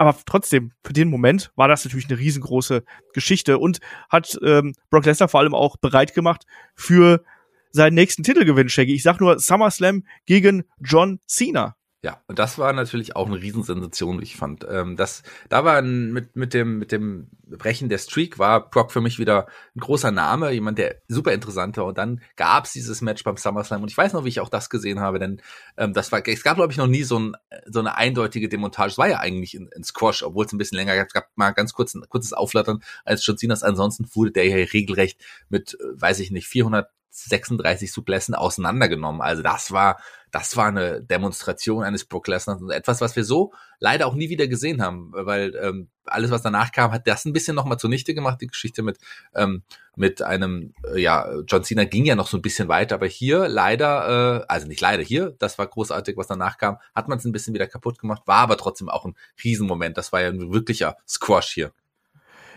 aber 0.00 0.16
trotzdem, 0.24 0.72
für 0.82 0.94
den 0.94 1.10
Moment 1.10 1.52
war 1.56 1.68
das 1.68 1.84
natürlich 1.84 2.08
eine 2.08 2.18
riesengroße 2.18 2.84
Geschichte 3.12 3.58
und 3.58 3.80
hat 4.08 4.38
ähm, 4.42 4.72
Brock 4.88 5.04
Lesnar 5.04 5.28
vor 5.28 5.40
allem 5.40 5.54
auch 5.54 5.76
bereit 5.76 6.14
gemacht 6.14 6.46
für 6.74 7.22
seinen 7.70 7.96
nächsten 7.96 8.22
Titelgewinn, 8.22 8.70
Shaggy. 8.70 8.94
Ich 8.94 9.02
sag 9.02 9.20
nur 9.20 9.38
SummerSlam 9.38 10.04
gegen 10.24 10.64
John 10.80 11.20
Cena. 11.26 11.76
Ja, 12.02 12.22
und 12.28 12.38
das 12.38 12.56
war 12.56 12.72
natürlich 12.72 13.14
auch 13.14 13.26
eine 13.26 13.42
Riesensensation, 13.42 14.20
wie 14.20 14.24
ich 14.24 14.36
fand. 14.36 14.66
Ähm, 14.66 14.96
das, 14.96 15.22
da 15.50 15.66
war 15.66 15.76
ein, 15.76 16.12
mit, 16.14 16.34
mit 16.34 16.54
dem, 16.54 16.78
mit 16.78 16.92
dem 16.92 17.28
Brechen 17.46 17.90
der 17.90 17.98
Streak 17.98 18.38
war 18.38 18.70
Brock 18.70 18.90
für 18.90 19.02
mich 19.02 19.18
wieder 19.18 19.48
ein 19.76 19.80
großer 19.80 20.10
Name, 20.10 20.50
jemand, 20.50 20.78
der 20.78 21.02
super 21.08 21.34
interessant 21.34 21.76
war. 21.76 21.84
Und 21.84 21.98
dann 21.98 22.22
gab's 22.36 22.72
dieses 22.72 23.02
Match 23.02 23.22
beim 23.22 23.36
SummerSlam. 23.36 23.82
Und 23.82 23.90
ich 23.90 23.98
weiß 23.98 24.14
noch, 24.14 24.24
wie 24.24 24.30
ich 24.30 24.40
auch 24.40 24.48
das 24.48 24.70
gesehen 24.70 25.00
habe, 25.00 25.18
denn 25.18 25.42
ähm, 25.76 25.92
das 25.92 26.10
war, 26.10 26.26
es 26.26 26.42
gab, 26.42 26.56
glaube 26.56 26.72
ich, 26.72 26.78
noch 26.78 26.86
nie 26.86 27.02
so, 27.02 27.18
ein, 27.18 27.36
so 27.66 27.80
eine 27.80 27.96
eindeutige 27.98 28.48
Demontage. 28.48 28.92
Es 28.92 28.98
war 28.98 29.08
ja 29.08 29.18
eigentlich 29.18 29.52
ein, 29.52 29.68
ein 29.76 29.84
Squash, 29.84 30.22
obwohl 30.22 30.46
es 30.46 30.52
ein 30.54 30.58
bisschen 30.58 30.78
länger 30.78 30.96
gab. 30.96 31.08
Es 31.08 31.12
gab 31.12 31.28
mal 31.34 31.50
ganz 31.50 31.74
kurz 31.74 31.94
ein 31.94 32.08
kurzes 32.08 32.32
Auflattern 32.32 32.82
als 33.04 33.26
John 33.26 33.36
Cena's. 33.36 33.62
Ansonsten 33.62 34.06
wurde 34.14 34.30
der 34.30 34.46
ja 34.46 34.56
regelrecht 34.56 35.20
mit, 35.50 35.74
äh, 35.74 36.00
weiß 36.00 36.20
ich 36.20 36.30
nicht, 36.30 36.48
436 36.48 37.92
Suplessen 37.92 38.34
auseinandergenommen. 38.34 39.20
Also 39.20 39.42
das 39.42 39.70
war 39.70 40.00
das 40.30 40.56
war 40.56 40.66
eine 40.66 41.02
Demonstration 41.02 41.82
eines 41.82 42.04
Brock 42.04 42.28
Lesnar 42.28 42.60
und 42.60 42.70
etwas, 42.70 43.00
was 43.00 43.16
wir 43.16 43.24
so 43.24 43.52
leider 43.78 44.06
auch 44.06 44.14
nie 44.14 44.28
wieder 44.28 44.46
gesehen 44.46 44.82
haben, 44.82 45.10
weil 45.12 45.54
ähm, 45.60 45.88
alles, 46.04 46.30
was 46.30 46.42
danach 46.42 46.72
kam, 46.72 46.92
hat 46.92 47.06
das 47.06 47.24
ein 47.24 47.32
bisschen 47.32 47.54
nochmal 47.56 47.78
zunichte 47.78 48.14
gemacht. 48.14 48.40
Die 48.40 48.46
Geschichte 48.46 48.82
mit 48.82 48.98
ähm, 49.34 49.62
mit 49.96 50.22
einem, 50.22 50.72
äh, 50.92 51.00
ja, 51.00 51.26
John 51.46 51.62
Cena 51.62 51.84
ging 51.84 52.04
ja 52.04 52.14
noch 52.14 52.26
so 52.26 52.38
ein 52.38 52.42
bisschen 52.42 52.68
weiter, 52.68 52.94
aber 52.94 53.06
hier 53.06 53.48
leider, 53.48 54.40
äh, 54.40 54.44
also 54.48 54.66
nicht 54.66 54.80
leider 54.80 55.02
hier, 55.02 55.34
das 55.38 55.58
war 55.58 55.66
großartig, 55.66 56.16
was 56.16 56.26
danach 56.26 56.58
kam, 56.58 56.78
hat 56.94 57.08
man 57.08 57.18
es 57.18 57.24
ein 57.24 57.32
bisschen 57.32 57.54
wieder 57.54 57.66
kaputt 57.66 57.98
gemacht, 57.98 58.22
war 58.26 58.38
aber 58.38 58.56
trotzdem 58.56 58.88
auch 58.88 59.04
ein 59.04 59.14
Riesenmoment. 59.44 59.98
Das 59.98 60.12
war 60.12 60.22
ja 60.22 60.28
ein 60.28 60.52
wirklicher 60.52 60.96
Squash 61.06 61.52
hier. 61.52 61.72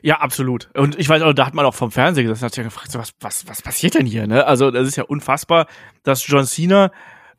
Ja, 0.02 0.20
absolut. 0.20 0.70
Und 0.74 1.00
ich 1.00 1.08
weiß 1.08 1.22
auch, 1.22 1.34
da 1.34 1.45
hat 1.45 1.54
man 1.54 1.66
auch 1.66 1.76
vom 1.76 1.91
Fernsehen 1.91 2.28
gesagt, 2.28 2.44
hat 2.44 2.58
ja 2.58 2.64
gefragt, 2.64 2.91
so, 2.91 3.00
was, 3.00 3.14
was, 3.22 3.48
was 3.48 3.62
passiert 3.62 3.95
denn 3.95 4.06
hier, 4.06 4.28
ne? 4.28 4.45
Also, 4.45 4.70
das 4.70 4.88
ist 4.88 4.98
ja 4.98 5.04
unfassbar, 5.04 5.68
dass 6.04 6.28
John 6.28 6.45
Cena 6.45 6.91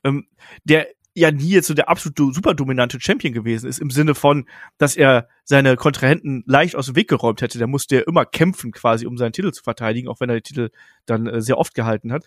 ähm, 0.04 0.26
der 0.64 0.86
ja 1.14 1.30
nie 1.30 1.50
jetzt 1.50 1.68
so 1.68 1.74
der 1.74 1.88
absolut 1.88 2.34
super 2.34 2.54
dominante 2.54 3.00
Champion 3.00 3.32
gewesen 3.32 3.68
ist, 3.68 3.78
im 3.78 3.90
Sinne 3.90 4.14
von, 4.14 4.48
dass 4.78 4.96
er 4.96 5.28
seine 5.44 5.76
Kontrahenten 5.76 6.42
leicht 6.46 6.74
aus 6.74 6.86
dem 6.86 6.96
Weg 6.96 7.08
geräumt 7.08 7.40
hätte. 7.40 7.58
Der 7.58 7.68
musste 7.68 7.96
ja 7.96 8.02
immer 8.02 8.26
kämpfen 8.26 8.72
quasi, 8.72 9.06
um 9.06 9.16
seinen 9.16 9.32
Titel 9.32 9.52
zu 9.52 9.62
verteidigen, 9.62 10.08
auch 10.08 10.20
wenn 10.20 10.28
er 10.28 10.36
den 10.36 10.42
Titel 10.42 10.70
dann 11.06 11.26
äh, 11.26 11.40
sehr 11.40 11.58
oft 11.58 11.74
gehalten 11.74 12.12
hat. 12.12 12.24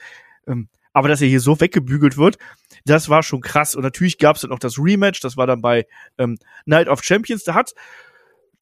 Ähm, 0.47 0.69
aber 0.93 1.09
dass 1.09 1.21
er 1.21 1.27
hier 1.27 1.41
so 1.41 1.59
weggebügelt 1.59 2.17
wird, 2.17 2.37
das 2.85 3.09
war 3.09 3.21
schon 3.23 3.41
krass. 3.41 3.75
Und 3.75 3.83
natürlich 3.83 4.17
gab 4.17 4.35
es 4.35 4.41
dann 4.41 4.49
noch 4.49 4.59
das 4.59 4.79
Rematch, 4.79 5.19
das 5.19 5.37
war 5.37 5.45
dann 5.45 5.61
bei 5.61 5.85
ähm, 6.17 6.37
Night 6.65 6.87
of 6.87 7.03
Champions. 7.03 7.43
Da 7.43 7.53
hat 7.53 7.73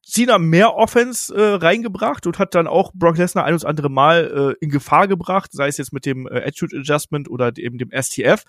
Cena 0.06 0.38
mehr 0.38 0.74
Offense 0.74 1.34
äh, 1.34 1.54
reingebracht 1.54 2.26
und 2.26 2.38
hat 2.38 2.54
dann 2.54 2.66
auch 2.66 2.92
Brock 2.94 3.16
Lesnar 3.16 3.44
ein 3.44 3.54
und 3.54 3.64
andere 3.64 3.88
Mal 3.88 4.56
äh, 4.60 4.64
in 4.64 4.70
Gefahr 4.70 5.08
gebracht, 5.08 5.50
sei 5.52 5.68
es 5.68 5.78
jetzt 5.78 5.92
mit 5.92 6.04
dem 6.04 6.26
äh, 6.26 6.42
Attitude 6.42 6.78
Adjustment 6.78 7.28
oder 7.28 7.52
eben 7.56 7.78
dem 7.78 7.90
STF. 7.90 8.44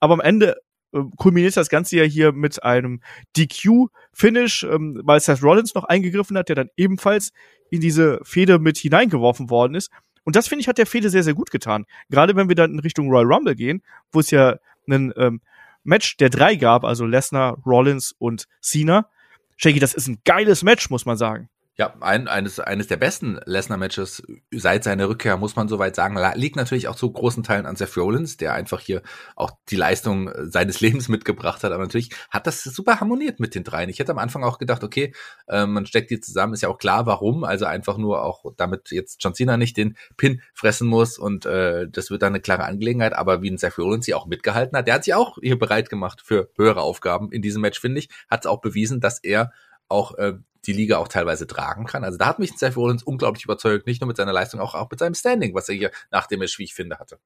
Aber 0.00 0.14
am 0.14 0.20
Ende 0.20 0.56
äh, 0.92 1.00
kulminiert 1.16 1.56
das 1.56 1.68
Ganze 1.68 1.96
ja 1.96 2.04
hier 2.04 2.32
mit 2.32 2.62
einem 2.62 3.00
DQ-Finish, 3.36 4.64
ähm, 4.64 5.00
weil 5.04 5.20
Seth 5.20 5.42
Rollins 5.42 5.74
noch 5.74 5.84
eingegriffen 5.84 6.36
hat, 6.36 6.48
der 6.48 6.56
dann 6.56 6.70
ebenfalls 6.76 7.32
in 7.70 7.80
diese 7.80 8.20
Fehde 8.22 8.58
mit 8.58 8.78
hineingeworfen 8.78 9.50
worden 9.50 9.74
ist. 9.74 9.90
Und 10.24 10.36
das 10.36 10.48
finde 10.48 10.62
ich 10.62 10.68
hat 10.68 10.78
der 10.78 10.86
Fehde 10.86 11.10
sehr, 11.10 11.22
sehr 11.22 11.34
gut 11.34 11.50
getan. 11.50 11.86
Gerade 12.08 12.34
wenn 12.34 12.48
wir 12.48 12.56
dann 12.56 12.72
in 12.72 12.80
Richtung 12.80 13.08
Royal 13.08 13.32
Rumble 13.32 13.54
gehen, 13.54 13.82
wo 14.10 14.20
es 14.20 14.30
ja 14.30 14.58
einen 14.88 15.12
ähm, 15.16 15.40
Match 15.84 16.16
der 16.16 16.30
drei 16.30 16.56
gab, 16.56 16.84
also 16.84 17.06
Lesnar, 17.06 17.58
Rollins 17.64 18.12
und 18.18 18.46
Cena. 18.60 19.08
Shaggy, 19.56 19.78
das 19.78 19.94
ist 19.94 20.08
ein 20.08 20.18
geiles 20.24 20.62
Match, 20.62 20.90
muss 20.90 21.06
man 21.06 21.16
sagen. 21.16 21.48
Ja, 21.78 21.94
ein, 22.00 22.26
eines, 22.26 22.58
eines 22.58 22.86
der 22.86 22.96
besten 22.96 23.38
Lesnar-Matches 23.44 24.22
seit 24.50 24.82
seiner 24.82 25.10
Rückkehr, 25.10 25.36
muss 25.36 25.56
man 25.56 25.68
soweit 25.68 25.94
sagen, 25.94 26.18
liegt 26.34 26.56
natürlich 26.56 26.88
auch 26.88 26.96
zu 26.96 27.12
großen 27.12 27.42
Teilen 27.42 27.66
an 27.66 27.76
Seth 27.76 27.98
Rollins, 27.98 28.38
der 28.38 28.54
einfach 28.54 28.80
hier 28.80 29.02
auch 29.34 29.50
die 29.68 29.76
Leistung 29.76 30.30
seines 30.44 30.80
Lebens 30.80 31.10
mitgebracht 31.10 31.62
hat. 31.64 31.72
Aber 31.72 31.82
natürlich 31.82 32.12
hat 32.30 32.46
das 32.46 32.64
super 32.64 33.00
harmoniert 33.00 33.40
mit 33.40 33.54
den 33.54 33.62
dreien. 33.62 33.90
Ich 33.90 33.98
hätte 33.98 34.12
am 34.12 34.18
Anfang 34.18 34.42
auch 34.42 34.56
gedacht, 34.56 34.82
okay, 34.84 35.12
äh, 35.48 35.66
man 35.66 35.84
steckt 35.84 36.10
die 36.10 36.18
zusammen, 36.18 36.54
ist 36.54 36.62
ja 36.62 36.70
auch 36.70 36.78
klar, 36.78 37.04
warum. 37.04 37.44
Also 37.44 37.66
einfach 37.66 37.98
nur 37.98 38.22
auch, 38.22 38.46
damit 38.56 38.90
jetzt 38.90 39.22
John 39.22 39.34
Cena 39.34 39.58
nicht 39.58 39.76
den 39.76 39.98
Pin 40.16 40.40
fressen 40.54 40.88
muss 40.88 41.18
und 41.18 41.44
äh, 41.44 41.86
das 41.90 42.10
wird 42.10 42.22
dann 42.22 42.32
eine 42.32 42.40
klare 42.40 42.64
Angelegenheit. 42.64 43.12
Aber 43.12 43.42
wie 43.42 43.50
ein 43.50 43.58
Seth 43.58 43.76
Rollins 43.76 44.06
hier 44.06 44.16
auch 44.16 44.24
mitgehalten 44.24 44.78
hat, 44.78 44.86
der 44.86 44.94
hat 44.94 45.04
sich 45.04 45.12
auch 45.12 45.36
hier 45.42 45.58
bereit 45.58 45.90
gemacht 45.90 46.22
für 46.24 46.48
höhere 46.56 46.80
Aufgaben 46.80 47.30
in 47.32 47.42
diesem 47.42 47.60
Match, 47.60 47.78
finde 47.78 47.98
ich, 47.98 48.08
hat 48.30 48.46
es 48.46 48.46
auch 48.46 48.62
bewiesen, 48.62 49.00
dass 49.00 49.18
er 49.22 49.52
auch 49.88 50.16
äh, 50.16 50.38
die 50.66 50.72
Liga 50.72 50.98
auch 50.98 51.08
teilweise 51.08 51.46
tragen 51.46 51.86
kann. 51.86 52.04
Also 52.04 52.18
da 52.18 52.26
hat 52.26 52.38
mich 52.38 52.52
Seth 52.56 52.76
Rollins 52.76 53.02
unglaublich 53.02 53.44
überzeugt, 53.44 53.86
nicht 53.86 54.00
nur 54.00 54.08
mit 54.08 54.16
seiner 54.16 54.32
Leistung, 54.32 54.60
auch, 54.60 54.74
auch 54.74 54.90
mit 54.90 54.98
seinem 54.98 55.14
Standing, 55.14 55.54
was 55.54 55.68
er 55.68 55.76
hier 55.76 55.90
nach 56.10 56.26
dem 56.26 56.40
Match, 56.40 56.58
wie 56.58 56.64
ich 56.64 56.74
finde, 56.74 56.98
hatte. 56.98 57.18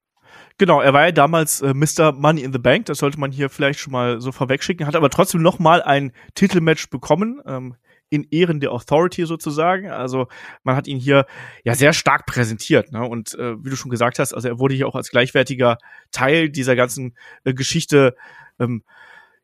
Genau, 0.59 0.81
er 0.81 0.93
war 0.93 1.07
ja 1.07 1.13
damals 1.13 1.61
äh, 1.61 1.75
Mr. 1.75 2.13
Money 2.13 2.43
in 2.43 2.53
the 2.53 2.59
Bank, 2.59 2.87
das 2.87 2.99
sollte 2.99 3.19
man 3.19 3.33
hier 3.33 3.51
vielleicht 3.51 3.81
schon 3.81 3.93
mal 3.93 4.21
so 4.21 4.31
vorwegschicken, 4.31 4.87
hat 4.87 4.95
aber 4.95 5.11
trotzdem 5.11 5.43
noch 5.43 5.59
mal 5.59 5.83
ein 5.83 6.13
Titelmatch 6.35 6.91
bekommen, 6.91 7.41
ähm, 7.47 7.77
in 8.11 8.27
Ehren 8.31 8.61
der 8.61 8.73
Authority 8.73 9.25
sozusagen. 9.25 9.89
Also 9.89 10.27
man 10.65 10.77
hat 10.77 10.89
ihn 10.89 10.99
hier 10.99 11.27
ja 11.65 11.75
sehr 11.75 11.93
stark 11.93 12.27
präsentiert. 12.27 12.93
Ne? 12.93 13.09
Und 13.09 13.35
äh, 13.37 13.57
wie 13.65 13.71
du 13.71 13.77
schon 13.77 13.91
gesagt 13.91 14.19
hast, 14.19 14.35
also 14.35 14.49
er 14.49 14.59
wurde 14.59 14.75
hier 14.75 14.89
auch 14.89 14.97
als 14.97 15.11
gleichwertiger 15.11 15.79
Teil 16.11 16.51
dieser 16.51 16.75
ganzen 16.75 17.17
äh, 17.45 17.55
Geschichte 17.55 18.17
ähm, 18.59 18.83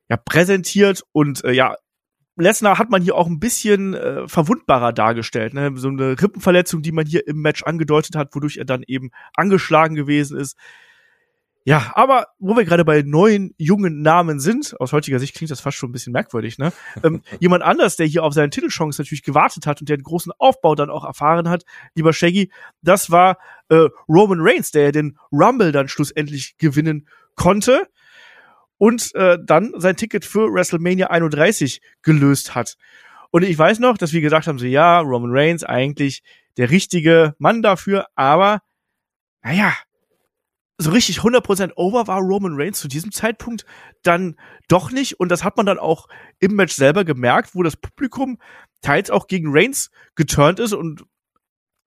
ja, 0.09 0.17
präsentiert 0.17 1.03
und 1.13 1.45
äh, 1.45 1.53
ja, 1.53 1.77
Lesnar 2.37 2.79
hat 2.79 2.91
man 2.91 3.03
hier 3.03 3.15
auch 3.15 3.27
ein 3.27 3.41
bisschen 3.41 3.95
äh, 3.95 4.29
verwundbarer 4.29 4.93
dargestellt. 4.93 5.55
Ne? 5.55 5.73
So 5.77 5.89
eine 5.89 6.21
Rippenverletzung, 6.21 6.83
die 6.83 6.93
man 6.93 7.07
hier 7.07 7.27
im 7.27 7.41
Match 7.41 7.63
angedeutet 7.63 8.15
hat, 8.15 8.35
wodurch 8.35 8.59
er 8.59 8.65
dann 8.65 8.83
eben 8.87 9.11
angeschlagen 9.35 9.95
gewesen 9.95 10.39
ist. 10.39 10.57
Ja, 11.65 11.91
aber 11.95 12.29
wo 12.39 12.57
wir 12.57 12.65
gerade 12.65 12.85
bei 12.85 13.03
neuen, 13.03 13.53
jungen 13.59 14.01
Namen 14.01 14.39
sind, 14.39 14.79
aus 14.79 14.93
heutiger 14.93 15.19
Sicht 15.19 15.35
klingt 15.35 15.51
das 15.51 15.61
fast 15.61 15.77
schon 15.77 15.89
ein 15.89 15.93
bisschen 15.93 16.13
merkwürdig, 16.13 16.59
ne? 16.59 16.73
ähm, 17.03 17.23
jemand 17.41 17.65
anders, 17.65 17.97
der 17.97 18.07
hier 18.07 18.23
auf 18.23 18.35
seine 18.35 18.51
Titelchance 18.51 19.01
natürlich 19.01 19.25
gewartet 19.25 19.67
hat 19.67 19.81
und 19.81 19.89
der 19.89 19.95
einen 19.95 20.05
großen 20.05 20.31
Aufbau 20.39 20.77
dann 20.77 20.91
auch 20.91 21.05
erfahren 21.05 21.49
hat, 21.49 21.65
lieber 21.97 22.13
Shaggy, 22.13 22.53
das 22.83 23.11
war 23.11 23.39
äh, 23.69 23.89
Roman 24.09 24.39
Reigns, 24.41 24.71
der 24.71 24.93
den 24.93 25.19
Rumble 25.33 25.73
dann 25.73 25.89
schlussendlich 25.89 26.57
gewinnen 26.57 27.09
konnte 27.35 27.89
und 28.79 29.15
äh, 29.15 29.39
dann 29.43 29.73
sein 29.77 29.97
Ticket 29.97 30.25
für 30.25 30.53
WrestleMania 30.53 31.09
31 31.09 31.81
gelöst 32.03 32.55
hat. 32.55 32.77
Und 33.31 33.43
ich 33.43 33.59
weiß 33.59 33.79
noch, 33.81 33.99
dass 33.99 34.13
wir 34.13 34.21
gesagt 34.21 34.47
haben, 34.47 34.59
so 34.59 34.67
ja, 34.67 35.01
Roman 35.01 35.31
Reigns 35.33 35.65
eigentlich 35.65 36.23
der 36.57 36.71
richtige 36.71 37.35
Mann 37.39 37.63
dafür, 37.63 38.07
aber 38.15 38.63
naja, 39.43 39.75
so 40.79 40.91
richtig 40.91 41.19
100% 41.21 41.73
over 41.77 42.07
war 42.07 42.21
Roman 42.21 42.55
Reigns 42.55 42.81
zu 42.81 42.89
diesem 42.89 43.11
Zeitpunkt 43.13 43.65
dann 44.03 44.37
doch 44.69 44.91
nicht. 44.91 45.19
Und 45.19 45.31
das 45.31 45.43
hat 45.43 45.57
man 45.57 45.65
dann 45.65 45.79
auch 45.79 46.07
im 46.39 46.55
Match 46.55 46.75
selber 46.75 47.05
gemerkt, 47.05 47.55
wo 47.55 47.63
das 47.63 47.77
Publikum 47.77 48.39
teils 48.83 49.11
auch 49.11 49.27
gegen 49.27 49.49
Reigns 49.51 49.91
geturnt 50.15 50.61
ist 50.61 50.75
und 50.75 51.05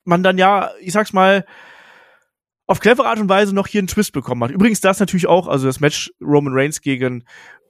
man 0.06 0.24
dann 0.24 0.38
ja, 0.38 0.72
ich 0.80 0.94
sag's 0.94 1.14
mal, 1.14 1.45
auf 2.70 2.80
clevere 2.80 3.08
Art 3.08 3.20
und 3.20 3.30
Weise 3.30 3.56
noch 3.56 3.66
hier 3.66 3.80
einen 3.80 3.88
Twist 3.88 4.14
bekommen 4.14 4.44
hat. 4.44 4.52
Übrigens 4.52 4.80
das 4.80 5.00
natürlich 5.00 5.26
auch, 5.26 5.48
also 5.48 5.66
das 5.66 5.80
Match 5.80 6.14
Roman 6.22 6.54
Reigns 6.54 6.82
gegen 6.82 7.24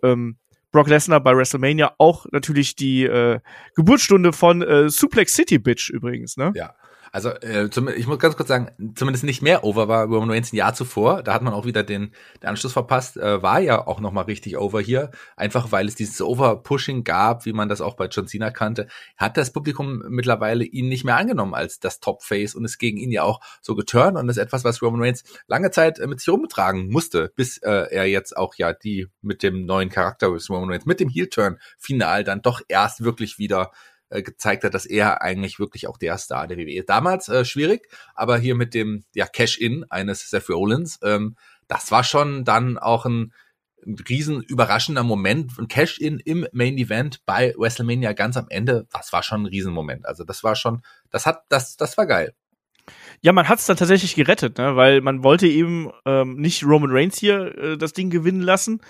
ähm, 0.04 0.36
Brock 0.74 0.90
Lesnar 0.90 1.22
bei 1.22 1.36
WrestleMania 1.36 1.94
auch 1.98 2.26
natürlich 2.34 2.76
die 2.76 3.06
äh, 3.06 3.40
Geburtsstunde 3.76 4.34
von 4.34 4.62
äh, 4.62 4.90
Suplex 4.90 5.34
City 5.34 5.58
Bitch 5.58 5.90
übrigens, 5.90 6.36
ne? 6.36 6.52
Ja. 6.54 6.76
Also 7.12 7.30
äh, 7.30 7.70
zum, 7.70 7.88
ich 7.88 8.08
muss 8.08 8.20
ganz 8.20 8.36
kurz 8.36 8.50
sagen, 8.50 8.70
zumindest 8.96 9.24
nicht 9.24 9.42
mehr 9.42 9.64
over 9.64 9.88
war 9.88 10.06
Roman 10.06 10.32
Reigns 10.32 10.54
ein 10.54 10.58
Jahr 10.58 10.74
zuvor. 10.74 11.24
Da 11.24 11.34
hat 11.34 11.42
man 11.42 11.54
auch 11.54 11.66
wieder 11.66 11.84
den, 11.84 12.14
den 12.42 12.50
Anschluss 12.50 12.74
verpasst. 12.74 13.18
Äh, 13.18 13.42
war 13.42 13.60
ja 13.60 13.88
auch 13.88 14.00
nochmal 14.00 14.26
richtig 14.26 14.58
over 14.58 14.82
hier. 14.82 15.12
Einfach 15.36 15.72
weil 15.72 15.88
es 15.88 15.96
dieses 15.96 16.22
Over-Pushing 16.22 17.04
gab, 17.04 17.46
wie 17.46 17.54
man 17.54 17.70
das 17.70 17.82
auch 17.82 17.96
bei 17.96 18.08
John 18.08 18.28
Cena 18.28 18.52
kannte. 18.52 18.88
Hat 19.18 19.38
das 19.38 19.52
Publikum 19.52 20.04
mittlerweile 20.10 20.64
ihn 20.64 20.90
nicht 20.90 21.04
mehr 21.04 21.18
angenommen 21.18 21.54
als 21.54 21.80
das 21.80 22.00
Top-Face 22.00 22.56
und 22.56 22.66
ist 22.66 22.78
gegen 22.78 22.98
ihn 22.98 23.12
ja 23.12 23.24
auch 23.24 23.42
so 23.62 23.76
geturnt. 23.76 24.18
Und 24.18 24.30
ist 24.30 24.38
etwas, 24.38 24.64
was 24.64 24.82
Roman 24.82 25.02
Reigns 25.02 25.24
lange 25.48 25.72
Zeit 25.72 26.00
äh, 26.00 26.08
mit 26.08 26.20
sich 26.20 26.30
rumtragen 26.30 26.90
musste, 26.90 27.32
bis 27.36 27.58
äh, 27.60 27.88
er 27.90 28.06
jetzt 28.06 28.38
auch 28.38 28.56
ja 28.56 28.74
die 28.74 29.08
mit 29.22 29.44
dem 29.44 29.66
neuen 29.66 29.90
Charakter 29.90 30.28
Roman 30.28 30.70
Reigns, 30.70 30.86
mit 30.86 31.00
dem 31.00 31.10
Heel-Turn 31.10 31.60
final 31.78 32.24
dann 32.24 32.42
doch 32.42 32.62
erst 32.68 33.04
wirklich 33.04 33.40
wieder 33.40 33.72
äh, 34.10 34.22
gezeigt 34.22 34.64
hat, 34.64 34.74
dass 34.74 34.86
er 34.86 35.22
eigentlich 35.22 35.60
wirklich 35.60 35.88
auch 35.88 35.98
der 35.98 36.18
Star 36.18 36.48
der 36.48 36.58
WWE. 36.58 36.84
Damals 36.84 37.30
äh, 37.30 37.46
schwierig, 37.46 37.88
aber 38.16 38.38
hier 38.38 38.56
mit 38.56 38.74
dem 38.74 39.04
ja, 39.14 39.28
Cash-In 39.28 39.86
eines 39.90 40.30
Seth 40.30 40.50
Rollins, 40.50 41.00
ähm, 41.04 41.36
das 41.68 41.92
war 41.92 42.04
schon 42.04 42.44
dann 42.44 42.78
auch 42.78 43.06
ein, 43.06 43.34
ein 43.86 43.96
riesen 44.10 44.42
überraschender 44.42 45.04
Moment, 45.04 45.58
ein 45.58 45.68
Cash-In 45.68 46.20
im 46.20 46.48
Main 46.52 46.78
Event 46.78 47.26
bei 47.26 47.54
WrestleMania 47.58 48.14
ganz 48.14 48.36
am 48.36 48.48
Ende, 48.50 48.88
das 48.92 49.14
war 49.14 49.24
schon 49.24 49.44
ein 49.44 49.48
Riesenmoment. 49.48 50.06
Also 50.06 50.24
das 50.24 50.44
war 50.44 50.56
schon, 50.56 50.82
das 51.12 51.26
hat, 51.26 51.44
das, 51.50 51.78
das 51.78 51.98
war 51.98 52.06
geil. 52.06 52.34
Ja, 53.22 53.34
man 53.34 53.48
hat 53.48 53.60
es 53.60 53.66
dann 53.66 53.78
tatsächlich 53.78 54.16
gerettet, 54.16 54.58
ne? 54.58 54.76
weil 54.76 55.02
man 55.02 55.24
wollte 55.24 55.48
eben 55.48 55.92
ähm, 56.06 56.38
nicht 56.38 56.64
Roman 56.64 56.90
Reigns 56.92 57.18
hier 57.18 57.58
äh, 57.58 57.78
das 57.78 57.94
Ding 57.94 58.10
gewinnen 58.10 58.42
lassen, 58.42 58.82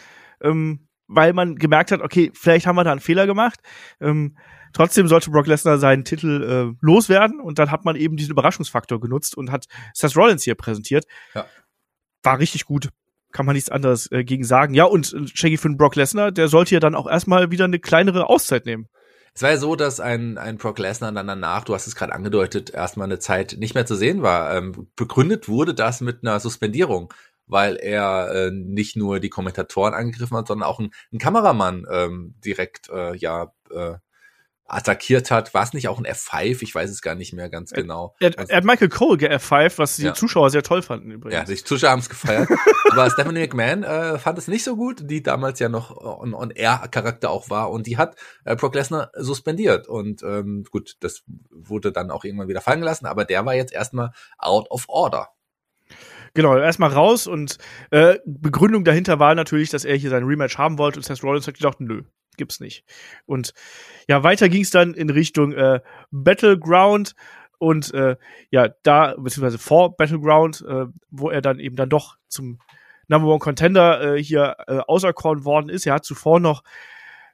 ähm, 0.41 0.87
weil 1.07 1.33
man 1.33 1.55
gemerkt 1.55 1.91
hat, 1.91 2.01
okay, 2.01 2.31
vielleicht 2.33 2.67
haben 2.67 2.75
wir 2.75 2.83
da 2.83 2.91
einen 2.91 3.01
Fehler 3.01 3.25
gemacht. 3.25 3.59
Ähm, 3.99 4.37
Trotzdem 4.73 5.07
sollte 5.07 5.31
Brock 5.31 5.47
Lesnar 5.47 5.77
seinen 5.77 6.05
Titel 6.05 6.73
äh, 6.73 6.77
loswerden 6.85 7.39
und 7.39 7.59
dann 7.59 7.71
hat 7.71 7.85
man 7.85 7.95
eben 7.95 8.17
diesen 8.17 8.31
Überraschungsfaktor 8.31 8.99
genutzt 8.99 9.35
und 9.37 9.51
hat 9.51 9.65
Seth 9.93 10.15
Rollins 10.15 10.43
hier 10.43 10.55
präsentiert. 10.55 11.05
Ja. 11.33 11.45
War 12.23 12.39
richtig 12.39 12.65
gut. 12.65 12.89
kann 13.31 13.45
man 13.45 13.53
nichts 13.53 13.69
anderes 13.69 14.11
äh, 14.11 14.23
gegen 14.23 14.43
sagen. 14.43 14.73
Ja, 14.73 14.85
und 14.85 15.13
äh, 15.13 15.27
Shaggy 15.33 15.57
für 15.57 15.69
Brock 15.69 15.95
Lesnar, 15.95 16.31
der 16.31 16.47
sollte 16.47 16.73
ja 16.73 16.79
dann 16.79 16.95
auch 16.95 17.07
erstmal 17.07 17.51
wieder 17.51 17.65
eine 17.65 17.79
kleinere 17.79 18.29
Auszeit 18.29 18.65
nehmen. 18.65 18.87
Es 19.33 19.43
war 19.43 19.51
ja 19.51 19.57
so, 19.57 19.75
dass 19.75 19.99
ein, 19.99 20.37
ein 20.37 20.57
Brock 20.57 20.79
Lesnar 20.79 21.11
dann 21.11 21.27
danach, 21.27 21.63
du 21.63 21.73
hast 21.73 21.87
es 21.87 21.95
gerade 21.95 22.13
angedeutet, 22.13 22.71
erstmal 22.71 23.05
eine 23.05 23.19
Zeit 23.19 23.55
nicht 23.59 23.75
mehr 23.75 23.85
zu 23.85 23.95
sehen 23.95 24.21
war. 24.21 24.55
Ähm, 24.55 24.87
begründet 24.95 25.47
wurde 25.47 25.73
das 25.73 26.01
mit 26.01 26.23
einer 26.23 26.39
Suspendierung, 26.39 27.13
weil 27.45 27.75
er 27.75 28.31
äh, 28.33 28.51
nicht 28.51 28.95
nur 28.95 29.19
die 29.19 29.29
Kommentatoren 29.29 29.93
angegriffen 29.93 30.35
hat, 30.35 30.47
sondern 30.47 30.67
auch 30.67 30.79
ein, 30.79 30.91
ein 31.13 31.19
Kameramann 31.19 31.85
ähm, 31.91 32.35
direkt 32.43 32.89
äh, 32.89 33.15
ja 33.15 33.53
äh, 33.71 33.95
attackiert 34.69 35.31
hat. 35.31 35.53
War 35.53 35.63
es 35.63 35.73
nicht 35.73 35.87
auch 35.87 35.97
ein 35.97 36.05
F5? 36.05 36.61
Ich 36.61 36.73
weiß 36.73 36.89
es 36.89 37.01
gar 37.01 37.15
nicht 37.15 37.33
mehr 37.33 37.49
ganz 37.49 37.71
genau. 37.71 38.15
Er, 38.19 38.37
er, 38.37 38.49
er 38.49 38.57
hat 38.57 38.63
Michael 38.63 38.89
Cole 38.89 39.17
ge-F5, 39.17 39.77
was 39.77 39.95
die 39.97 40.03
ja. 40.03 40.13
Zuschauer 40.13 40.49
sehr 40.49 40.63
toll 40.63 40.81
fanden 40.81 41.11
übrigens. 41.11 41.49
Ja, 41.49 41.55
die 41.55 41.63
Zuschauer 41.63 41.91
haben 41.91 41.99
es 41.99 42.09
gefeiert. 42.09 42.49
Aber 42.91 43.09
Stephanie 43.09 43.41
McMahon 43.41 43.83
äh, 43.83 44.19
fand 44.19 44.37
es 44.37 44.47
nicht 44.47 44.63
so 44.63 44.75
gut, 44.75 45.09
die 45.09 45.23
damals 45.23 45.59
ja 45.59 45.69
noch 45.69 45.95
On-Air-Charakter 45.97 47.29
auch 47.29 47.49
war 47.49 47.71
und 47.71 47.87
die 47.87 47.97
hat 47.97 48.15
äh, 48.45 48.55
Brock 48.55 48.75
Lesnar 48.75 49.11
suspendiert. 49.15 49.87
Und 49.87 50.23
ähm, 50.23 50.65
gut, 50.69 50.97
das 51.01 51.23
wurde 51.51 51.91
dann 51.91 52.11
auch 52.11 52.23
irgendwann 52.23 52.47
wieder 52.47 52.61
fallen 52.61 52.79
gelassen, 52.79 53.05
aber 53.05 53.25
der 53.25 53.45
war 53.45 53.55
jetzt 53.55 53.73
erstmal 53.73 54.11
out 54.37 54.69
of 54.71 54.85
order. 54.87 55.29
Genau, 56.33 56.55
erstmal 56.55 56.91
raus 56.91 57.27
und 57.27 57.57
äh, 57.91 58.19
Begründung 58.25 58.83
dahinter 58.83 59.19
war 59.19 59.33
natürlich, 59.33 59.71
dass 59.71 59.85
er 59.85 59.95
hier 59.95 60.09
sein 60.09 60.23
Rematch 60.23 60.57
haben 60.57 60.77
wollte 60.77 60.99
und 60.99 61.03
Seth 61.03 61.23
Rollins 61.23 61.47
hat 61.47 61.55
gedacht, 61.55 61.79
nö, 61.79 62.03
gibt's 62.39 62.59
nicht. 62.59 62.83
Und 63.27 63.53
ja, 64.07 64.23
weiter 64.23 64.49
ging 64.49 64.63
es 64.63 64.71
dann 64.71 64.95
in 64.95 65.11
Richtung 65.11 65.53
äh, 65.53 65.81
Battleground 66.09 67.13
und 67.59 67.93
äh, 67.93 68.15
ja, 68.49 68.69
da, 68.81 69.15
beziehungsweise 69.17 69.59
vor 69.59 69.95
Battleground, 69.95 70.65
äh, 70.67 70.85
wo 71.11 71.29
er 71.29 71.41
dann 71.41 71.59
eben 71.59 71.75
dann 71.75 71.89
doch 71.89 72.17
zum 72.27 72.59
Number 73.07 73.27
One 73.27 73.39
Contender 73.39 74.15
äh, 74.15 74.23
hier 74.23 74.55
äh, 74.67 74.77
auserkoren 74.87 75.43
worden 75.43 75.69
ist. 75.69 75.85
Er 75.85 75.95
hat 75.95 76.05
zuvor 76.05 76.39
noch 76.39 76.63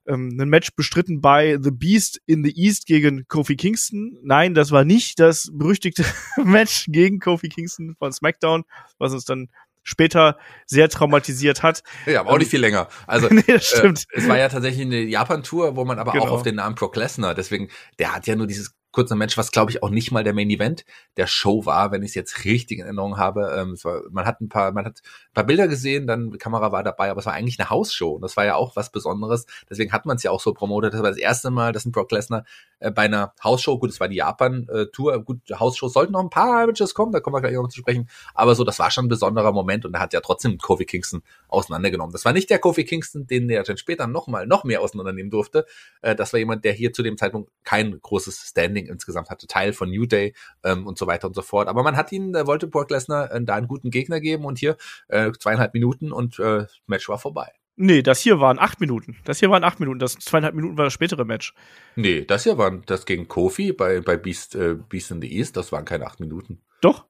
ähm, 0.07 0.37
ein 0.39 0.49
Match 0.49 0.75
bestritten 0.75 1.21
bei 1.21 1.57
The 1.61 1.71
Beast 1.71 2.21
in 2.25 2.43
the 2.43 2.53
East 2.55 2.85
gegen 2.85 3.27
Kofi 3.27 3.55
Kingston. 3.55 4.17
Nein, 4.23 4.53
das 4.53 4.71
war 4.71 4.83
nicht 4.83 5.19
das 5.19 5.51
berüchtigte 5.53 6.05
Match 6.43 6.85
gegen 6.89 7.19
Kofi 7.19 7.49
Kingston 7.49 7.95
von 7.97 8.11
SmackDown, 8.11 8.63
was 8.97 9.13
uns 9.13 9.25
dann 9.25 9.49
später 9.85 10.37
sehr 10.65 10.89
traumatisiert 10.89 11.63
hat. 11.63 11.83
Ja, 12.05 12.19
aber 12.21 12.31
auch 12.31 12.37
nicht 12.37 12.47
ähm, 12.47 12.51
viel 12.51 12.61
länger. 12.61 12.89
Also 13.07 13.27
nee, 13.31 13.43
das 13.47 13.65
stimmt. 13.65 14.05
Äh, 14.11 14.17
es 14.17 14.27
war 14.27 14.37
ja 14.37 14.49
tatsächlich 14.49 14.85
eine 14.85 14.99
Japan-Tour, 15.01 15.77
wo 15.77 15.85
man 15.85 15.99
aber 15.99 16.11
genau. 16.11 16.25
auch 16.25 16.31
auf 16.31 16.43
den 16.43 16.55
Namen 16.55 16.75
Brock 16.75 16.97
Lesnar, 16.97 17.35
deswegen, 17.35 17.69
der 17.99 18.13
hat 18.13 18.27
ja 18.27 18.35
nur 18.35 18.47
dieses 18.47 18.75
kurzer 18.95 19.15
Match, 19.15 19.37
was 19.37 19.51
glaube 19.51 19.71
ich 19.71 19.83
auch 19.83 19.89
nicht 19.89 20.11
mal 20.11 20.23
der 20.23 20.33
Main 20.33 20.49
Event 20.49 20.85
der 21.17 21.27
Show 21.27 21.65
war, 21.65 21.91
wenn 21.91 22.01
ich 22.01 22.11
es 22.11 22.15
jetzt 22.15 22.45
richtig 22.45 22.79
in 22.79 22.85
Erinnerung 22.85 23.17
habe. 23.17 23.53
Ähm, 23.57 23.77
war, 23.83 24.01
man 24.09 24.25
hat 24.25 24.39
ein 24.39 24.47
paar, 24.47 24.71
man 24.71 24.85
hat 24.85 25.01
ein 25.03 25.33
paar 25.33 25.43
Bilder 25.43 25.67
gesehen, 25.67 26.07
dann 26.07 26.31
die 26.31 26.37
Kamera 26.37 26.71
war 26.71 26.81
dabei, 26.81 27.11
aber 27.11 27.19
es 27.19 27.25
war 27.25 27.33
eigentlich 27.33 27.59
eine 27.59 27.69
Hausshow 27.69 28.11
und 28.11 28.21
das 28.21 28.37
war 28.37 28.45
ja 28.45 28.55
auch 28.55 28.75
was 28.77 28.91
Besonderes. 28.91 29.45
Deswegen 29.69 29.91
hat 29.91 30.05
man 30.05 30.15
es 30.15 30.23
ja 30.23 30.31
auch 30.31 30.39
so 30.39 30.53
promotet. 30.53 30.93
Das 30.93 31.03
war 31.03 31.09
das 31.09 31.19
erste 31.19 31.51
Mal, 31.51 31.73
dass 31.73 31.85
ein 31.85 31.91
Brock 31.91 32.09
Lesnar 32.11 32.45
äh, 32.85 32.91
bei 32.91 33.03
einer 33.03 33.33
Hausshow, 33.43 33.79
gut, 33.79 33.89
es 33.89 33.99
war 33.99 34.07
die 34.07 34.17
Japan-Tour, 34.17 35.23
gut, 35.23 35.39
Hausshows 35.51 35.93
sollten 35.93 36.13
noch 36.13 36.21
ein 36.21 36.29
paar 36.29 36.65
Matches 36.67 36.93
kommen, 36.93 37.11
da 37.11 37.19
kommen 37.19 37.35
wir 37.35 37.41
gleich 37.41 37.53
noch 37.53 37.67
zu 37.67 37.79
sprechen, 37.79 38.09
aber 38.33 38.55
so, 38.55 38.63
das 38.63 38.79
war 38.79 38.91
schon 38.91 39.05
ein 39.05 39.09
besonderer 39.09 39.51
Moment 39.51 39.85
und 39.85 39.93
er 39.93 39.99
hat 39.99 40.13
ja 40.13 40.21
trotzdem 40.21 40.57
Kofi 40.57 40.85
Kingston 40.85 41.21
auseinandergenommen. 41.47 42.11
Das 42.11 42.25
war 42.25 42.33
nicht 42.33 42.49
der 42.49 42.59
Kofi 42.59 42.85
Kingston, 42.85 43.27
den 43.27 43.49
er 43.49 43.63
dann 43.63 43.77
später 43.77 44.07
noch 44.07 44.27
mal 44.27 44.47
noch 44.47 44.63
mehr 44.63 44.81
auseinandernehmen 44.81 45.31
durfte. 45.31 45.65
Äh, 46.01 46.15
das 46.15 46.33
war 46.33 46.39
jemand, 46.39 46.65
der 46.65 46.73
hier 46.73 46.93
zu 46.93 47.03
dem 47.03 47.17
Zeitpunkt 47.17 47.51
kein 47.63 47.99
großes 47.99 48.49
Standing 48.49 48.87
insgesamt 48.87 49.29
hatte, 49.29 49.47
Teil 49.47 49.73
von 49.73 49.89
New 49.89 50.05
Day 50.05 50.33
ähm, 50.63 50.87
und 50.87 50.97
so 50.97 51.07
weiter 51.07 51.27
und 51.27 51.33
so 51.33 51.41
fort. 51.41 51.67
Aber 51.67 51.83
man 51.83 51.97
hat 51.97 52.11
ihn, 52.11 52.35
äh, 52.35 52.47
wollte 52.47 52.67
Brock 52.67 52.91
Lesnar 52.91 53.31
äh, 53.31 53.43
da 53.43 53.55
einen 53.55 53.67
guten 53.67 53.89
Gegner 53.89 54.19
geben 54.19 54.45
und 54.45 54.59
hier 54.59 54.77
äh, 55.07 55.31
zweieinhalb 55.31 55.73
Minuten 55.73 56.11
und 56.11 56.39
äh, 56.39 56.65
Match 56.87 57.09
war 57.09 57.19
vorbei. 57.19 57.51
Nee, 57.77 58.01
das 58.01 58.21
hier 58.21 58.39
waren 58.39 58.57
acht 58.57 58.79
Minuten. 58.79 59.17
Das 59.25 59.39
hier 59.39 59.49
waren 59.49 59.63
acht 59.63 59.79
Minuten. 59.79 59.99
Das 59.99 60.13
zweieinhalb 60.15 60.55
Minuten 60.55 60.77
war 60.77 60.85
das 60.85 60.93
spätere 60.93 61.25
Match. 61.25 61.53
Nee, 61.95 62.23
das 62.23 62.43
hier 62.43 62.57
waren 62.57 62.83
das 62.85 63.05
gegen 63.05 63.27
Kofi 63.27 63.73
bei, 63.73 63.99
bei 63.99 64.15
Beast, 64.15 64.55
äh, 64.55 64.75
Beast 64.75 65.11
in 65.11 65.21
the 65.21 65.31
East. 65.31 65.57
Das 65.57 65.71
waren 65.71 65.83
keine 65.83 66.05
acht 66.07 66.19
Minuten. 66.19 66.61
Doch. 66.81 67.05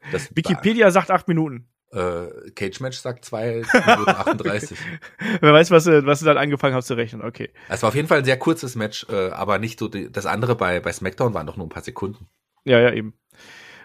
Das 0.10 0.34
Wikipedia 0.34 0.86
war, 0.86 0.92
sagt 0.94 1.12
acht 1.12 1.28
Minuten. 1.28 1.68
Äh, 1.92 2.52
Cage 2.56 2.80
Match 2.80 2.98
sagt 2.98 3.26
zwei 3.26 3.62
Minuten 3.74 4.10
38. 4.10 4.78
Wer 5.42 5.54
weiß, 5.54 5.70
was 5.72 5.84
du, 5.84 6.06
was 6.06 6.20
du 6.20 6.26
dann 6.26 6.38
angefangen 6.38 6.76
hast 6.76 6.88
zu 6.88 6.94
rechnen. 6.94 7.22
Okay. 7.22 7.50
Es 7.68 7.82
war 7.82 7.90
auf 7.90 7.96
jeden 7.96 8.08
Fall 8.08 8.20
ein 8.20 8.26
sehr 8.26 8.38
kurzes 8.38 8.76
Match, 8.76 9.06
äh, 9.10 9.32
aber 9.32 9.60
nicht 9.60 9.80
so. 9.80 9.90
Die, 9.90 10.10
das 10.10 10.26
andere 10.26 10.56
bei, 10.56 10.80
bei 10.80 10.94
SmackDown 10.94 11.34
waren 11.34 11.46
doch 11.46 11.58
nur 11.58 11.66
ein 11.66 11.70
paar 11.70 11.84
Sekunden. 11.84 12.30
Ja, 12.64 12.80
ja, 12.80 12.94
eben. 12.94 13.16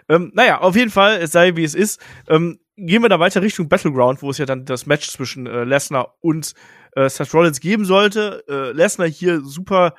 Ähm, 0.07 0.31
naja, 0.33 0.61
auf 0.61 0.75
jeden 0.75 0.91
Fall, 0.91 1.17
es 1.17 1.31
sei 1.31 1.57
wie 1.57 1.63
es 1.63 1.75
ist. 1.75 2.01
Ähm, 2.27 2.59
gehen 2.75 3.01
wir 3.01 3.09
da 3.09 3.19
weiter 3.19 3.41
Richtung 3.41 3.69
Battleground, 3.69 4.21
wo 4.21 4.29
es 4.29 4.37
ja 4.37 4.45
dann 4.45 4.65
das 4.65 4.85
Match 4.85 5.09
zwischen 5.09 5.47
äh, 5.47 5.63
Lesnar 5.63 6.15
und 6.21 6.53
äh, 6.95 7.09
Seth 7.09 7.33
Rollins 7.33 7.59
geben 7.59 7.85
sollte. 7.85 8.43
Äh, 8.47 8.71
Lesnar 8.71 9.07
hier 9.07 9.41
super 9.41 9.95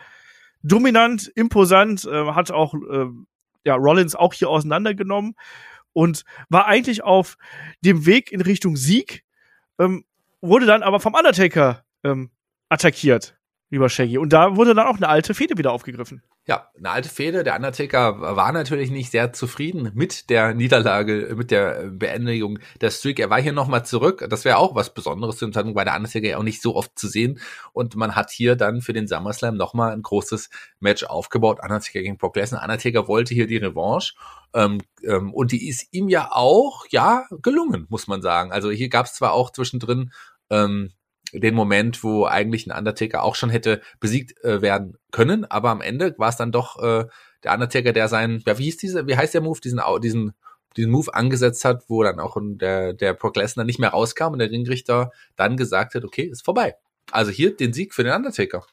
dominant, 0.63 1.31
imposant, 1.35 2.05
äh, 2.05 2.33
hat 2.33 2.51
auch 2.51 2.75
äh, 2.75 3.07
ja, 3.65 3.75
Rollins 3.77 4.15
auch 4.15 4.35
hier 4.35 4.51
auseinandergenommen 4.51 5.35
und 5.93 6.25
war 6.49 6.67
eigentlich 6.67 7.05
auf 7.05 7.37
dem 7.81 8.07
Weg 8.07 8.33
in 8.33 8.41
Richtung 8.41 8.77
Sieg, 8.77 9.25
ähm, 9.79 10.05
wurde 10.41 10.67
dann 10.67 10.83
aber 10.83 11.01
vom 11.01 11.15
Undertaker 11.15 11.85
ähm, 12.03 12.31
attackiert 12.69 13.37
lieber 13.75 13.89
Shaggy. 13.89 14.19
Und 14.19 14.33
da 14.33 14.57
wurde 14.57 14.75
dann 14.75 14.87
auch 14.87 14.97
eine 14.97 15.09
alte 15.09 15.35
Fehde 15.35 15.59
wieder 15.59 15.73
aufgegriffen. 15.73 16.23
Ja, 16.47 16.71
eine 16.77 16.91
alte 16.91 17.09
Fehde. 17.09 17.45
Der 17.45 17.57
Undertaker 17.57 18.21
war 18.21 18.53
natürlich 18.53 18.91
nicht 18.91 19.11
sehr 19.11 19.33
zufrieden 19.33 19.91
mit 19.95 20.31
der 20.31 20.55
Niederlage, 20.55 21.35
mit 21.37 21.51
der 21.51 21.91
Beendigung 21.91 22.59
der 22.81 22.91
Streak. 22.91 23.19
Er 23.19 23.31
war 23.31 23.41
hier 23.41 23.53
nochmal 23.53 23.85
zurück. 23.85 24.27
Das 24.31 24.45
wäre 24.45 24.59
auch 24.59 24.75
was 24.75 24.95
Besonderes 24.95 25.37
zu 25.37 25.47
dem 25.47 25.53
Zeitpunkt, 25.53 25.77
weil 25.77 25.85
der 25.85 25.97
Undertaker 25.97 26.27
ja 26.27 26.39
auch 26.39 26.43
nicht 26.43 26.63
so 26.63 26.75
oft 26.77 26.99
zu 26.99 27.09
sehen. 27.09 27.41
Und 27.73 27.97
man 27.97 28.17
hat 28.17 28.31
hier 28.31 28.57
dann 28.57 28.81
für 28.81 28.93
den 28.93 29.09
SummerSlam 29.09 29.57
nochmal 29.57 29.93
ein 29.93 30.03
großes 30.03 30.51
Match 30.81 31.05
aufgebaut. 31.05 31.61
Undertaker 31.63 32.01
gegen 32.01 32.17
Brock 32.17 32.37
Lesnar. 32.37 32.63
Undertaker 32.63 33.09
wollte 33.09 33.35
hier 33.35 33.47
die 33.47 33.59
Revanche. 33.59 34.15
Ähm, 34.55 34.81
ähm, 35.03 35.35
und 35.35 35.53
die 35.53 35.69
ist 35.69 35.89
ihm 35.93 36.09
ja 36.09 36.31
auch, 36.31 36.87
ja, 36.91 37.25
gelungen, 37.43 37.87
muss 37.89 38.07
man 38.07 38.23
sagen. 38.23 38.53
Also 38.53 38.71
hier 38.71 38.89
gab 38.89 39.07
es 39.07 39.15
zwar 39.15 39.33
auch 39.33 39.51
zwischendrin 39.51 40.13
ähm, 40.51 40.93
den 41.35 41.55
Moment, 41.55 42.03
wo 42.03 42.27
eigentlich 42.27 42.67
ein 42.67 42.77
Undertaker 42.77 43.23
auch 43.23 43.35
schon 43.35 43.51
hätte 43.51 43.81
besiegt 44.01 44.43
äh, 44.45 44.63
werden 44.63 44.97
können, 45.11 45.45
aber 45.45 45.71
am 45.71 45.81
Ende 45.81 46.15
war 46.19 46.29
es 46.29 46.37
dann 46.37 46.53
doch 46.53 46.83
äh, 46.83 47.05
der 47.43 47.53
Undertaker, 47.53 47.93
der 47.93 48.09
seinen, 48.09 48.43
ja, 48.47 48.59
wie 48.59 48.65
hieß 48.65 48.77
diese, 48.79 49.07
wie 49.07 49.17
heißt 49.17 49.35
der 49.35 49.41
Move, 49.41 49.61
diesen, 49.61 49.81
diesen, 50.03 50.33
diesen 50.77 50.91
Move 50.91 51.13
angesetzt 51.15 51.65
hat, 51.65 51.85
wo 51.89 52.03
dann 52.03 52.21
auch 52.21 52.37
der, 52.41 52.95
der 52.95 53.15
Brock 53.15 53.37
Lesnar 53.37 53.65
nicht 53.65 53.79
mehr 53.79 53.91
rauskam 53.91 54.33
und 54.33 54.39
der 54.39 54.51
Ringrichter 54.51 55.11
dann 55.37 55.57
gesagt 55.57 55.95
hat, 55.95 56.05
okay, 56.05 56.23
ist 56.23 56.45
vorbei. 56.45 56.75
Also 57.11 57.31
hier 57.31 57.55
den 57.55 57.73
Sieg 57.73 57.95
für 57.95 58.03
den 58.03 58.15
Undertaker. 58.15 58.65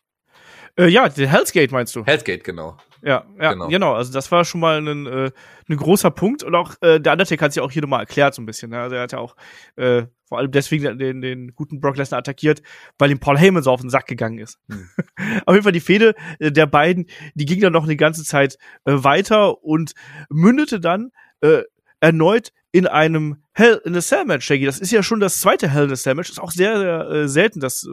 Äh, 0.78 0.88
ja, 0.88 1.10
den 1.10 1.30
Hell's 1.30 1.52
Gate 1.52 1.72
meinst 1.72 1.96
du? 1.96 2.06
Hell's 2.06 2.24
Gate, 2.24 2.44
genau. 2.44 2.78
Ja, 3.04 3.26
ja, 3.40 3.54
genau. 3.54 3.68
genau. 3.68 3.94
Also 3.94 4.14
das 4.14 4.32
war 4.32 4.46
schon 4.46 4.62
mal 4.62 4.78
ein, 4.78 5.06
äh, 5.06 5.32
ein 5.68 5.78
großer 5.78 6.12
Punkt 6.12 6.44
und 6.44 6.56
auch 6.56 6.76
äh, 6.82 7.00
der 7.00 7.14
Undertaker 7.14 7.46
hat 7.46 7.54
sich 7.54 7.62
auch 7.62 7.72
hier 7.72 7.82
nochmal 7.82 8.02
erklärt 8.02 8.36
so 8.36 8.42
ein 8.42 8.46
bisschen. 8.46 8.72
Ne? 8.72 8.80
Also 8.80 8.96
er 8.96 9.02
hat 9.04 9.12
ja 9.12 9.18
auch 9.18 9.36
äh, 9.76 10.04
vor 10.32 10.38
allem 10.38 10.52
deswegen 10.52 10.98
den, 10.98 11.20
den 11.20 11.53
guten 11.56 11.82
Brock 11.82 11.98
Lesnar 11.98 12.20
attackiert, 12.20 12.62
weil 12.98 13.12
ihm 13.12 13.20
Paul 13.20 13.38
Heyman 13.38 13.64
so 13.64 13.70
auf 13.70 13.82
den 13.82 13.90
Sack 13.90 14.08
gegangen 14.08 14.40
ist. 14.40 14.62
Hm. 14.70 14.88
auf 15.45 15.53
jeden 15.53 15.64
Fall 15.64 15.74
die 15.74 15.82
Fehde 15.82 16.16
äh, 16.40 16.53
der 16.53 16.68
beiden, 16.68 17.08
die 17.34 17.44
ging 17.44 17.60
dann 17.60 17.74
noch 17.74 17.84
eine 17.84 17.98
ganze 17.98 18.24
Zeit 18.24 18.58
äh, 18.86 18.94
weiter 18.94 19.62
und 19.62 19.91
mündete 20.30 20.80
dann 20.80 21.12
äh, 21.41 21.64
erneut 21.99 22.53
in 22.72 22.88
einem 22.88 23.44
Hell 23.52 23.82
in 23.84 23.94
a 23.94 23.99
Cell 23.99 24.24
Match, 24.24 24.45
Shaggy. 24.45 24.64
Das 24.64 24.80
ist 24.80 24.94
ja 24.94 25.03
schon 25.03 25.20
das 25.20 25.41
zweite 25.41 25.68
Hell 25.68 25.84
in 25.84 25.91
a 25.91 25.95
Cell 25.95 26.16
Match. 26.16 26.30
Das 26.30 26.38
ist 26.38 26.44
auch 26.44 26.52
sehr, 26.52 26.80
sehr 26.80 27.10
äh, 27.10 27.28
selten, 27.28 27.60
dass 27.60 27.84
äh, 27.84 27.90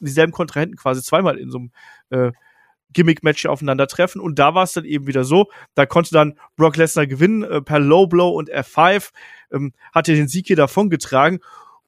dieselben 0.00 0.32
Kontrahenten 0.32 0.78
quasi 0.78 1.02
zweimal 1.02 1.36
in 1.36 1.50
so 1.50 1.58
einem 1.58 1.72
äh, 2.08 2.32
Gimmick-Match 2.94 3.44
aufeinandertreffen. 3.44 4.18
Und 4.18 4.38
da 4.38 4.54
war 4.54 4.64
es 4.64 4.72
dann 4.72 4.86
eben 4.86 5.06
wieder 5.06 5.24
so, 5.24 5.50
da 5.74 5.84
konnte 5.84 6.12
dann 6.12 6.38
Brock 6.56 6.76
Lesnar 6.76 7.06
gewinnen 7.06 7.42
äh, 7.42 7.60
per 7.60 7.78
Low 7.78 8.06
Blow 8.06 8.30
und 8.30 8.50
F5, 8.50 9.10
ähm, 9.52 9.72
hat 9.92 10.08
er 10.08 10.14
den 10.14 10.28
Sieg 10.28 10.46
hier 10.46 10.56
davongetragen. 10.56 11.40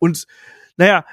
Und 0.04 0.26
naja, 0.76 1.06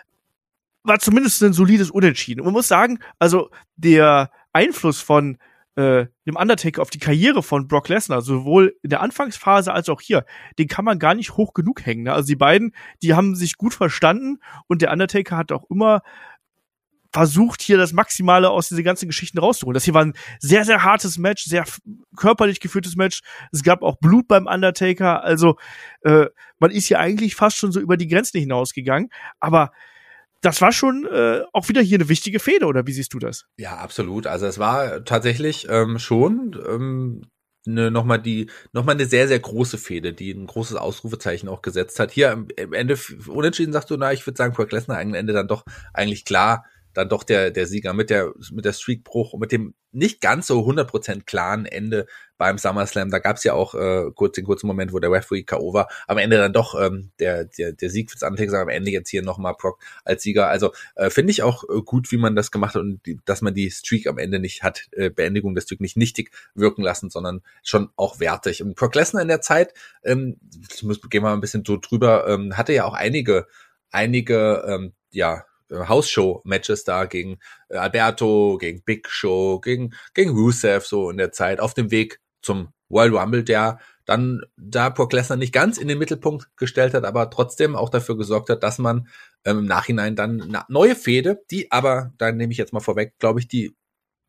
war 0.83 0.99
zumindest 0.99 1.41
ein 1.43 1.53
solides 1.53 1.91
Unentschieden. 1.91 2.41
Und 2.41 2.47
man 2.47 2.53
muss 2.53 2.67
sagen, 2.67 2.99
also 3.19 3.49
der 3.77 4.31
Einfluss 4.51 4.99
von 4.99 5.37
äh, 5.75 6.07
dem 6.27 6.35
Undertaker 6.35 6.81
auf 6.81 6.89
die 6.89 6.99
Karriere 6.99 7.41
von 7.41 7.69
Brock 7.69 7.87
Lesnar, 7.87 8.21
sowohl 8.21 8.75
in 8.83 8.89
der 8.89 9.01
Anfangsphase 9.01 9.71
als 9.71 9.87
auch 9.87 10.01
hier, 10.01 10.25
den 10.59 10.67
kann 10.67 10.83
man 10.83 10.99
gar 10.99 11.15
nicht 11.15 11.37
hoch 11.37 11.53
genug 11.53 11.85
hängen. 11.85 12.03
Ne? 12.03 12.13
Also 12.13 12.27
die 12.27 12.35
beiden, 12.35 12.75
die 13.01 13.13
haben 13.13 13.35
sich 13.35 13.55
gut 13.55 13.73
verstanden 13.73 14.39
und 14.67 14.81
der 14.81 14.91
Undertaker 14.91 15.37
hat 15.37 15.53
auch 15.53 15.63
immer 15.69 16.01
versucht, 17.11 17.61
hier 17.61 17.77
das 17.77 17.93
Maximale 17.93 18.49
aus 18.49 18.69
diesen 18.69 18.83
ganzen 18.83 19.07
Geschichten 19.07 19.39
rauszuholen. 19.39 19.73
Das 19.73 19.83
hier 19.83 19.93
war 19.93 20.05
ein 20.05 20.13
sehr, 20.39 20.65
sehr 20.65 20.83
hartes 20.83 21.17
Match, 21.17 21.43
sehr 21.43 21.65
körperlich 22.15 22.59
geführtes 22.59 22.95
Match. 22.95 23.21
Es 23.51 23.63
gab 23.63 23.81
auch 23.81 23.97
Blut 23.97 24.27
beim 24.27 24.47
Undertaker. 24.47 25.23
Also 25.23 25.57
äh, 26.01 26.27
man 26.59 26.71
ist 26.71 26.87
hier 26.87 26.99
eigentlich 26.99 27.35
fast 27.35 27.57
schon 27.57 27.71
so 27.71 27.79
über 27.79 27.97
die 27.97 28.07
Grenzen 28.07 28.39
hinausgegangen. 28.39 29.09
Aber 29.39 29.71
das 30.41 30.61
war 30.61 30.71
schon 30.71 31.05
äh, 31.05 31.41
auch 31.53 31.69
wieder 31.69 31.81
hier 31.81 31.97
eine 31.97 32.09
wichtige 32.09 32.39
Fehde, 32.39 32.65
oder 32.65 32.87
wie 32.87 32.93
siehst 32.93 33.13
du 33.13 33.19
das? 33.19 33.45
Ja, 33.57 33.77
absolut. 33.77 34.25
Also 34.25 34.47
es 34.47 34.57
war 34.57 35.05
tatsächlich 35.05 35.67
ähm, 35.69 35.99
schon 35.99 36.59
ähm, 36.67 37.21
ne, 37.65 37.91
nochmal 37.91 38.19
die, 38.19 38.49
nochmal 38.73 38.95
eine 38.95 39.05
sehr, 39.05 39.27
sehr 39.27 39.39
große 39.39 39.77
Fehde, 39.77 40.13
die 40.13 40.31
ein 40.31 40.47
großes 40.47 40.77
Ausrufezeichen 40.77 41.47
auch 41.47 41.61
gesetzt 41.61 41.99
hat. 41.99 42.11
Hier 42.11 42.31
am, 42.31 42.47
am 42.59 42.73
Ende, 42.73 42.97
unentschieden 43.27 43.73
sagst 43.73 43.91
du, 43.91 43.97
na, 43.97 44.13
ich 44.13 44.25
würde 44.25 44.37
sagen, 44.37 44.53
Brock 44.53 44.71
Lesnar 44.71 44.99
am 44.99 45.13
Ende 45.13 45.33
dann 45.33 45.47
doch 45.47 45.63
eigentlich 45.93 46.25
klar 46.25 46.65
dann 46.93 47.09
doch 47.09 47.23
der, 47.23 47.51
der 47.51 47.67
Sieger 47.67 47.93
mit 47.93 48.09
der, 48.09 48.33
mit 48.51 48.65
der 48.65 48.73
Streakbruch 48.73 49.33
und 49.33 49.39
mit 49.39 49.51
dem 49.51 49.73
nicht 49.91 50.21
ganz 50.21 50.47
so 50.47 50.59
100% 50.61 51.25
klaren 51.25 51.65
Ende 51.65 52.07
beim 52.37 52.57
SummerSlam. 52.57 53.11
Da 53.11 53.19
gab's 53.19 53.43
ja 53.43 53.53
auch 53.53 53.75
äh, 53.75 54.09
kurz 54.15 54.35
den 54.35 54.45
kurzen 54.45 54.67
Moment, 54.67 54.93
wo 54.93 54.99
der 54.99 55.11
Referee 55.11 55.43
K.O. 55.43 55.73
war. 55.73 55.89
Am 56.07 56.17
Ende 56.17 56.37
dann 56.37 56.53
doch 56.53 56.79
ähm, 56.79 57.11
der, 57.19 57.45
der, 57.45 57.73
der 57.73 57.89
Sieg 57.89 58.09
fürs 58.09 58.23
Undertaker, 58.23 58.61
am 58.61 58.69
Ende 58.69 58.89
jetzt 58.91 59.09
hier 59.09 59.21
nochmal 59.21 59.55
Brock 59.57 59.83
als 60.05 60.23
Sieger. 60.23 60.47
Also 60.47 60.71
äh, 60.95 61.09
finde 61.09 61.31
ich 61.31 61.43
auch 61.43 61.63
äh, 61.65 61.81
gut, 61.83 62.11
wie 62.11 62.17
man 62.17 62.35
das 62.35 62.51
gemacht 62.51 62.75
hat 62.75 62.81
und 62.81 63.05
die, 63.05 63.19
dass 63.25 63.41
man 63.41 63.53
die 63.53 63.69
Streak 63.69 64.07
am 64.07 64.17
Ende 64.17 64.39
nicht 64.39 64.63
hat, 64.63 64.87
äh, 64.93 65.09
Beendigung 65.09 65.55
des 65.55 65.65
Streak 65.65 65.81
nicht 65.81 65.97
nichtig 65.97 66.31
wirken 66.55 66.83
lassen, 66.83 67.09
sondern 67.09 67.41
schon 67.63 67.89
auch 67.95 68.19
wertig. 68.19 68.63
Und 68.63 68.75
Brock 68.75 68.95
Lesnar 68.95 69.21
in 69.21 69.27
der 69.27 69.41
Zeit, 69.41 69.73
ähm, 70.03 70.37
muss, 70.81 71.01
gehen 71.01 71.21
wir 71.23 71.29
mal 71.29 71.33
ein 71.33 71.41
bisschen 71.41 71.63
so 71.65 71.77
drüber, 71.77 72.27
ähm, 72.27 72.57
hatte 72.57 72.73
ja 72.73 72.85
auch 72.85 72.93
einige, 72.93 73.47
einige, 73.91 74.63
ähm, 74.67 74.93
ja, 75.11 75.43
House-Show-Matches 75.71 76.83
da 76.83 77.05
gegen 77.05 77.39
äh, 77.69 77.77
Alberto, 77.77 78.57
gegen 78.59 78.83
Big 78.83 79.09
Show, 79.09 79.59
gegen, 79.59 79.93
gegen 80.13 80.31
Rusev 80.31 80.85
so 80.85 81.09
in 81.09 81.17
der 81.17 81.31
Zeit 81.31 81.59
auf 81.59 81.73
dem 81.73 81.91
Weg 81.91 82.19
zum 82.41 82.73
World 82.89 83.13
Rumble, 83.13 83.43
der 83.43 83.79
dann 84.05 84.41
da 84.57 84.89
Brock 84.89 85.13
Lesnar 85.13 85.37
nicht 85.37 85.53
ganz 85.53 85.77
in 85.77 85.87
den 85.87 85.97
Mittelpunkt 85.97 86.49
gestellt 86.57 86.93
hat, 86.93 87.05
aber 87.05 87.29
trotzdem 87.29 87.75
auch 87.75 87.89
dafür 87.89 88.17
gesorgt 88.17 88.49
hat, 88.49 88.63
dass 88.63 88.77
man 88.77 89.07
ähm, 89.45 89.59
im 89.59 89.65
Nachhinein 89.65 90.15
dann 90.15 90.63
neue 90.67 90.95
Fehde, 90.95 91.41
die 91.49 91.71
aber, 91.71 92.13
da 92.17 92.31
nehme 92.31 92.51
ich 92.51 92.57
jetzt 92.57 92.73
mal 92.73 92.79
vorweg, 92.79 93.17
glaube 93.19 93.39
ich, 93.39 93.47
die 93.47 93.75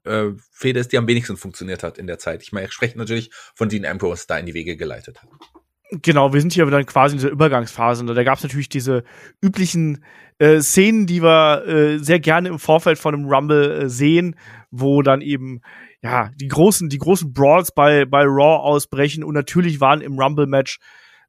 äh, 0.05 0.31
Fehde 0.51 0.81
ist, 0.81 0.93
die 0.93 0.99
am 0.99 1.07
wenigsten 1.07 1.37
funktioniert 1.37 1.83
hat 1.83 1.99
in 1.99 2.07
der 2.07 2.19
Zeit. 2.19 2.43
Ich 2.43 2.53
meine, 2.53 2.67
ich 2.67 2.73
spreche 2.73 2.99
natürlich 2.99 3.31
von 3.55 3.69
Dean 3.69 3.87
Ambrose 3.87 4.27
da 4.29 4.39
in 4.39 4.47
die 4.47 4.55
Wege 4.55 4.77
geleitet 4.77 5.23
hat. 5.23 5.29
Genau, 6.01 6.33
wir 6.33 6.41
sind 6.41 6.55
hier 6.55 6.65
dann 6.67 6.87
quasi 6.87 7.17
in 7.17 7.19
dieser 7.19 7.31
Übergangsphase. 7.31 8.01
Und 8.03 8.15
da 8.15 8.25
gab 8.25 8.39
es 8.39 8.43
natürlich 8.43 8.71
diese 8.71 9.05
üblichen 9.43 10.03
äh, 10.39 10.61
Szenen, 10.61 11.07
die 11.07 11.23
wir 11.23 11.67
äh, 11.67 11.99
sehr 11.99 12.19
gerne 12.19 12.49
im 12.49 12.59
Vorfeld 12.59 12.99
von 12.99 13.15
einem 13.15 13.27
Rumble 13.27 13.83
äh, 13.83 13.89
sehen, 13.91 14.37
wo 14.71 15.03
dann 15.03 15.21
eben 15.21 15.61
ja 16.03 16.31
die 16.35 16.49
großen, 16.49 16.89
die 16.89 16.99
großen 16.99 17.35
Brawls 17.35 17.73
bei 17.73 18.07
bei 18.07 18.23
Raw 18.23 18.63
ausbrechen. 18.63 19.23
Und 19.23 19.35
natürlich 19.35 19.81
waren 19.81 20.01
im 20.01 20.19
Rumble-Match 20.19 20.79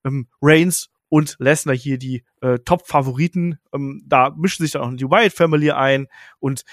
ähm, 0.06 0.28
Reigns 0.42 0.90
und 1.10 1.36
Lesnar 1.40 1.76
hier 1.76 1.98
die 1.98 2.24
äh, 2.40 2.60
Top-Favoriten. 2.60 3.60
Ähm, 3.74 4.02
da 4.08 4.34
mischen 4.38 4.64
sich 4.64 4.72
dann 4.72 4.82
auch 4.82 4.96
die 4.96 5.10
Wyatt 5.10 5.34
Family 5.34 5.72
ein 5.72 6.08
und 6.40 6.64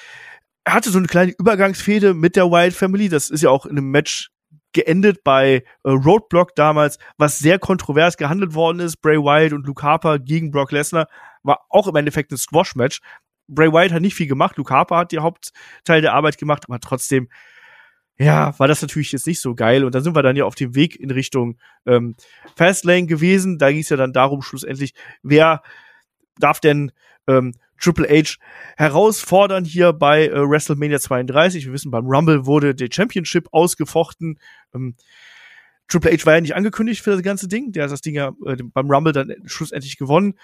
er 0.65 0.75
hatte 0.75 0.91
so 0.91 0.99
eine 0.99 1.09
kleine 1.09 1.33
Übergangsfehde 1.33 2.15
mit 2.15 2.37
der 2.37 2.53
Wyatt 2.53 2.75
Family. 2.75 3.09
Das 3.09 3.31
ist 3.31 3.43
ja 3.43 3.51
auch 3.51 3.67
in 3.67 3.77
einem 3.77 3.91
Match 3.91 4.31
geendet 4.73 5.25
bei 5.25 5.65
äh, 5.85 5.91
Roadblock 5.91 6.55
damals, 6.55 6.99
was 7.19 7.39
sehr 7.39 7.59
kontrovers 7.59 8.17
gehandelt 8.17 8.55
worden 8.55 8.81
ist. 8.81 9.01
Bray 9.01 9.19
Wyatt 9.19 9.53
und 9.53 9.67
Luke 9.67 9.83
Harper 9.83 10.19
gegen 10.19 10.51
Brock 10.51 10.73
Lesnar 10.73 11.07
war 11.43 11.67
auch 11.69 11.87
im 11.87 11.97
Endeffekt 11.97 12.33
ein 12.33 12.37
Squash-Match. 12.37 13.01
Bray 13.49 13.73
Wyatt 13.73 13.93
hat 13.93 14.03
nicht 14.03 14.15
viel 14.15 14.29
gemacht, 14.29 14.57
Luke 14.57 14.73
Harper 14.73 14.99
hat 14.99 15.13
den 15.13 15.23
Hauptteil 15.23 16.01
der 16.03 16.15
Arbeit 16.15 16.39
gemacht, 16.39 16.65
aber 16.69 16.79
trotzdem, 16.79 17.29
ja, 18.17 18.57
war 18.59 18.69
das 18.69 18.83
natürlich 18.83 19.13
jetzt 19.13 19.27
nicht 19.27 19.41
so 19.41 19.55
geil. 19.55 19.85
Und 19.85 19.95
dann 19.95 20.05
sind 20.05 20.15
wir 20.15 20.23
dann 20.23 20.37
ja 20.37 20.45
auf 20.45 20.55
dem 20.55 20.75
Weg 20.75 21.01
in 21.01 21.11
Richtung 21.11 21.59
ähm, 21.87 22.15
Fastlane 22.55 23.07
gewesen. 23.07 23.59
Da 23.59 23.71
ging 23.71 23.81
es 23.81 23.89
ja 23.89 23.97
dann 23.97 24.13
darum, 24.13 24.43
schlussendlich, 24.43 24.95
wer 25.23 25.63
darf 26.39 26.61
denn 26.61 26.93
ähm, 27.31 27.55
Triple 27.81 28.09
H 28.09 28.37
herausfordern 28.77 29.65
hier 29.65 29.93
bei 29.93 30.27
äh, 30.27 30.49
WrestleMania 30.49 31.01
32. 31.01 31.67
Wir 31.67 31.73
wissen, 31.73 31.91
beim 31.91 32.07
Rumble 32.07 32.47
wurde 32.47 32.75
der 32.75 32.89
Championship 32.93 33.49
ausgefochten. 33.53 34.39
Ähm, 34.75 34.97
Triple 35.89 36.13
H 36.13 36.27
war 36.27 36.35
ja 36.35 36.41
nicht 36.41 36.55
angekündigt 36.55 37.03
für 37.03 37.13
das 37.13 37.23
ganze 37.23 37.49
Ding. 37.49 37.73
Der 37.73 37.85
hat 37.85 37.91
das 37.91 38.03
Ding 38.03 38.15
ja 38.15 38.33
äh, 38.47 38.57
beim 38.63 38.91
Rumble 38.91 39.13
dann 39.13 39.35
schlussendlich 39.47 39.97
gewonnen. 39.97 40.35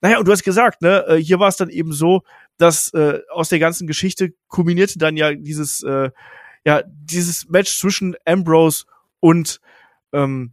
Naja, 0.00 0.18
und 0.18 0.28
du 0.28 0.32
hast 0.32 0.44
gesagt, 0.44 0.82
ne, 0.82 1.04
äh, 1.08 1.16
hier 1.16 1.40
war 1.40 1.48
es 1.48 1.56
dann 1.56 1.70
eben 1.70 1.92
so, 1.92 2.22
dass 2.56 2.92
äh, 2.92 3.20
aus 3.30 3.48
der 3.48 3.58
ganzen 3.58 3.86
Geschichte 3.86 4.32
kulminierte 4.48 4.98
dann 4.98 5.16
ja 5.16 5.32
dieses, 5.34 5.82
äh, 5.82 6.10
ja, 6.64 6.82
dieses 6.86 7.48
Match 7.48 7.78
zwischen 7.78 8.16
Ambrose 8.24 8.84
und 9.20 9.60
ähm, 10.12 10.52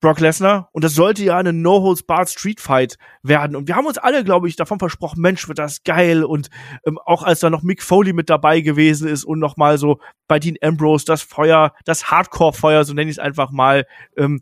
Brock 0.00 0.20
Lesnar. 0.20 0.68
Und 0.72 0.84
das 0.84 0.94
sollte 0.94 1.24
ja 1.24 1.38
eine 1.38 1.52
No-Holds-Barred 1.52 2.28
Street 2.28 2.60
Fight 2.60 2.96
werden. 3.22 3.56
Und 3.56 3.68
wir 3.68 3.76
haben 3.76 3.86
uns 3.86 3.98
alle, 3.98 4.24
glaube 4.24 4.48
ich, 4.48 4.56
davon 4.56 4.78
versprochen, 4.78 5.20
Mensch, 5.20 5.48
wird 5.48 5.58
das 5.58 5.82
geil. 5.84 6.24
Und 6.24 6.48
ähm, 6.86 6.98
auch 7.04 7.22
als 7.22 7.40
da 7.40 7.50
noch 7.50 7.62
Mick 7.62 7.82
Foley 7.82 8.12
mit 8.12 8.28
dabei 8.28 8.60
gewesen 8.60 9.08
ist 9.08 9.24
und 9.24 9.38
noch 9.38 9.56
mal 9.56 9.78
so 9.78 9.98
bei 10.28 10.38
Dean 10.38 10.56
Ambrose 10.62 11.04
das 11.06 11.22
Feuer, 11.22 11.72
das 11.84 12.10
Hardcore-Feuer, 12.10 12.84
so 12.84 12.94
nenne 12.94 13.10
ich 13.10 13.16
es 13.16 13.22
einfach 13.22 13.50
mal, 13.50 13.86
ähm, 14.16 14.40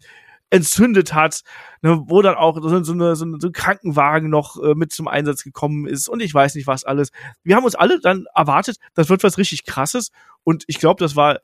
entzündet 0.51 1.15
hat, 1.15 1.43
ne, 1.83 2.01
wo 2.07 2.23
dann 2.23 2.37
auch 2.37 2.57
so, 2.63 2.83
so, 2.85 2.93
eine, 2.93 3.17
so, 3.17 3.25
ein 3.25 3.53
Krankenwagen 3.53 4.31
noch 4.31 4.63
äh, 4.63 4.75
mit 4.75 4.93
zum 4.93 5.09
Einsatz 5.09 5.43
gekommen 5.43 5.87
ist 5.87 6.09
und 6.09 6.23
ich 6.23 6.33
weiß 6.33 6.55
nicht 6.55 6.69
was 6.69 6.85
alles. 6.85 7.11
Wir 7.43 7.57
haben 7.57 7.65
uns 7.65 7.75
alle 7.75 7.99
dann 8.01 8.27
erwartet, 8.35 8.77
das 8.95 9.09
wird 9.09 9.25
was 9.25 9.37
richtig 9.37 9.65
krasses. 9.65 10.11
Und 10.45 10.65
ich 10.69 10.79
glaube, 10.79 11.03
das 11.03 11.17
war 11.17 11.41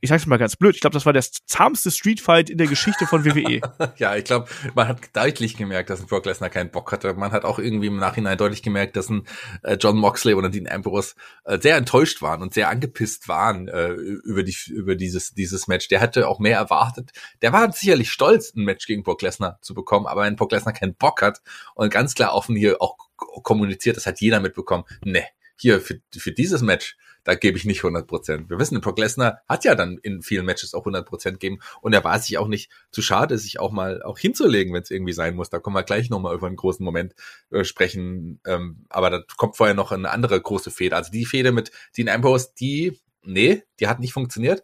ich 0.00 0.08
sag's 0.08 0.26
mal 0.26 0.38
ganz 0.38 0.56
blöd, 0.56 0.74
ich 0.74 0.80
glaube, 0.80 0.94
das 0.94 1.04
war 1.04 1.12
der 1.12 1.22
zahmste 1.22 1.90
Streetfight 1.90 2.48
in 2.48 2.58
der 2.58 2.66
Geschichte 2.66 3.06
von 3.06 3.24
WWE. 3.24 3.60
ja, 3.96 4.16
ich 4.16 4.24
glaube, 4.24 4.48
man 4.74 4.88
hat 4.88 5.14
deutlich 5.14 5.56
gemerkt, 5.56 5.90
dass 5.90 6.00
ein 6.00 6.06
Brock 6.06 6.24
Lesnar 6.26 6.50
keinen 6.50 6.70
Bock 6.70 6.90
hatte. 6.92 7.12
Man 7.14 7.32
hat 7.32 7.44
auch 7.44 7.58
irgendwie 7.58 7.88
im 7.88 7.96
Nachhinein 7.96 8.38
deutlich 8.38 8.62
gemerkt, 8.62 8.96
dass 8.96 9.10
ein 9.10 9.26
äh, 9.62 9.76
John 9.80 9.96
Moxley 9.96 10.34
oder 10.34 10.48
Dean 10.48 10.68
Ambrose 10.68 11.14
äh, 11.44 11.58
sehr 11.60 11.76
enttäuscht 11.76 12.22
waren 12.22 12.40
und 12.42 12.54
sehr 12.54 12.68
angepisst 12.70 13.28
waren 13.28 13.68
äh, 13.68 13.90
über 13.90 14.42
die 14.42 14.56
über 14.68 14.96
dieses 14.96 15.34
dieses 15.34 15.66
Match. 15.68 15.88
Der 15.88 16.00
hatte 16.00 16.28
auch 16.28 16.38
mehr 16.38 16.56
erwartet. 16.56 17.10
Der 17.42 17.52
war 17.52 17.70
sicherlich 17.72 18.10
stolz, 18.10 18.54
ein 18.54 18.64
Match 18.64 18.86
gegen 18.86 19.02
Brock 19.02 19.22
Lesnar 19.22 19.58
zu 19.60 19.74
bekommen, 19.74 20.06
aber 20.06 20.22
wenn 20.22 20.36
Brock 20.36 20.52
Lesnar 20.52 20.72
keinen 20.72 20.94
Bock 20.94 21.20
hat 21.22 21.42
und 21.74 21.92
ganz 21.92 22.14
klar 22.14 22.34
offen 22.34 22.56
hier 22.56 22.80
auch 22.80 22.96
kommuniziert, 23.16 23.96
das 23.96 24.06
hat 24.06 24.20
jeder 24.20 24.40
mitbekommen. 24.40 24.84
Ne, 25.04 25.24
hier 25.56 25.80
für, 25.80 26.00
für 26.16 26.32
dieses 26.32 26.62
Match 26.62 26.96
da 27.24 27.34
gebe 27.34 27.56
ich 27.58 27.64
nicht 27.64 27.78
100 27.78 28.06
Prozent. 28.06 28.50
Wir 28.50 28.58
wissen, 28.58 28.80
Brock 28.80 28.98
Lesnar 28.98 29.40
hat 29.48 29.64
ja 29.64 29.74
dann 29.74 29.98
in 29.98 30.22
vielen 30.22 30.46
Matches 30.46 30.74
auch 30.74 30.80
100 30.80 31.06
Prozent 31.06 31.40
gegeben 31.40 31.60
und 31.80 31.92
er 31.92 32.04
war 32.04 32.18
sich 32.18 32.38
auch 32.38 32.48
nicht 32.48 32.70
zu 32.90 33.02
schade, 33.02 33.38
sich 33.38 33.60
auch 33.60 33.72
mal 33.72 34.02
auch 34.02 34.18
hinzulegen, 34.18 34.72
wenn 34.72 34.82
es 34.82 34.90
irgendwie 34.90 35.12
sein 35.12 35.34
muss. 35.34 35.50
Da 35.50 35.58
kommen 35.58 35.76
wir 35.76 35.82
gleich 35.82 36.10
nochmal 36.10 36.34
über 36.34 36.46
einen 36.46 36.56
großen 36.56 36.84
Moment 36.84 37.14
äh, 37.50 37.64
sprechen. 37.64 38.40
Ähm, 38.46 38.86
aber 38.88 39.10
da 39.10 39.22
kommt 39.36 39.56
vorher 39.56 39.74
noch 39.74 39.92
eine 39.92 40.10
andere 40.10 40.40
große 40.40 40.70
Fehde. 40.70 40.96
Also 40.96 41.10
die 41.12 41.26
Fehde 41.26 41.52
mit 41.52 41.70
Dean 41.96 42.08
Ambrose, 42.08 42.50
die, 42.58 42.98
nee, 43.22 43.62
die 43.78 43.88
hat 43.88 44.00
nicht 44.00 44.12
funktioniert. 44.12 44.62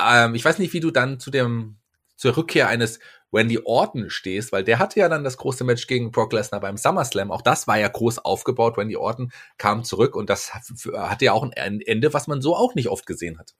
Ähm, 0.00 0.34
ich 0.34 0.44
weiß 0.44 0.58
nicht, 0.58 0.72
wie 0.72 0.80
du 0.80 0.90
dann 0.90 1.20
zu 1.20 1.30
dem 1.30 1.76
zur 2.18 2.36
Rückkehr 2.36 2.68
eines 2.68 2.98
Wendy 3.30 3.60
Orton 3.64 4.10
stehst, 4.10 4.52
weil 4.52 4.64
der 4.64 4.78
hatte 4.78 5.00
ja 5.00 5.08
dann 5.08 5.24
das 5.24 5.36
große 5.36 5.64
Match 5.64 5.86
gegen 5.86 6.10
Brock 6.10 6.32
Lesnar 6.32 6.60
beim 6.60 6.76
SummerSlam. 6.76 7.30
Auch 7.30 7.42
das 7.42 7.66
war 7.66 7.78
ja 7.78 7.88
groß 7.88 8.20
aufgebaut. 8.20 8.76
Wendy 8.76 8.96
Orton 8.96 9.30
kam 9.58 9.84
zurück 9.84 10.16
und 10.16 10.30
das 10.30 10.54
hatte 10.54 11.24
ja 11.24 11.32
auch 11.32 11.42
ein 11.42 11.80
Ende, 11.80 12.14
was 12.14 12.26
man 12.26 12.40
so 12.40 12.56
auch 12.56 12.74
nicht 12.74 12.88
oft 12.88 13.06
gesehen 13.06 13.38
hat. 13.38 13.54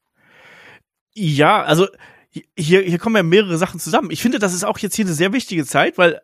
Ja, 1.14 1.62
also 1.62 1.88
hier, 2.56 2.82
hier 2.82 2.98
kommen 2.98 3.16
ja 3.16 3.22
mehrere 3.22 3.58
Sachen 3.58 3.80
zusammen. 3.80 4.10
Ich 4.10 4.22
finde, 4.22 4.38
das 4.38 4.54
ist 4.54 4.64
auch 4.64 4.78
jetzt 4.78 4.94
hier 4.94 5.04
eine 5.04 5.14
sehr 5.14 5.32
wichtige 5.32 5.64
Zeit, 5.64 5.98
weil 5.98 6.20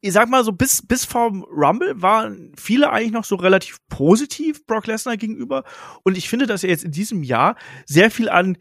ich 0.00 0.12
sag 0.12 0.28
mal 0.28 0.44
so, 0.44 0.52
bis, 0.52 0.86
bis 0.86 1.04
vom 1.04 1.44
Rumble 1.44 2.00
waren 2.00 2.52
viele 2.56 2.90
eigentlich 2.90 3.12
noch 3.12 3.24
so 3.24 3.36
relativ 3.36 3.78
positiv 3.88 4.64
Brock 4.66 4.86
Lesnar 4.86 5.16
gegenüber. 5.16 5.64
Und 6.04 6.16
ich 6.16 6.28
finde, 6.28 6.46
dass 6.46 6.62
er 6.62 6.70
jetzt 6.70 6.84
in 6.84 6.92
diesem 6.92 7.22
Jahr 7.22 7.56
sehr 7.86 8.10
viel 8.10 8.28
an 8.28 8.56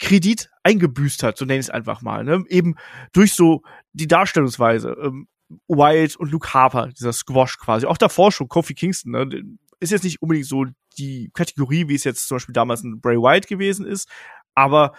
Kredit 0.00 0.50
eingebüßt 0.64 1.22
hat, 1.22 1.38
so 1.38 1.44
nenne 1.44 1.60
ich 1.60 1.66
es 1.66 1.70
einfach 1.70 2.02
mal. 2.02 2.24
Ne? 2.24 2.42
Eben 2.48 2.74
durch 3.12 3.34
so 3.34 3.62
die 3.92 4.08
Darstellungsweise. 4.08 4.96
Ähm, 5.00 5.28
Wild 5.66 6.16
und 6.16 6.30
Luke 6.30 6.54
Harper, 6.54 6.88
dieser 6.88 7.12
Squash 7.12 7.58
quasi. 7.58 7.86
Auch 7.86 7.98
davor 7.98 8.30
schon, 8.30 8.48
Kofi 8.48 8.74
Kingston, 8.74 9.12
ne? 9.12 9.58
ist 9.80 9.90
jetzt 9.90 10.04
nicht 10.04 10.22
unbedingt 10.22 10.46
so 10.46 10.66
die 10.96 11.30
Kategorie, 11.34 11.88
wie 11.88 11.94
es 11.94 12.04
jetzt 12.04 12.28
zum 12.28 12.36
Beispiel 12.36 12.52
damals 12.52 12.82
ein 12.82 13.00
Bray 13.00 13.16
Wyatt 13.16 13.46
gewesen 13.46 13.86
ist, 13.86 14.08
aber 14.54 14.92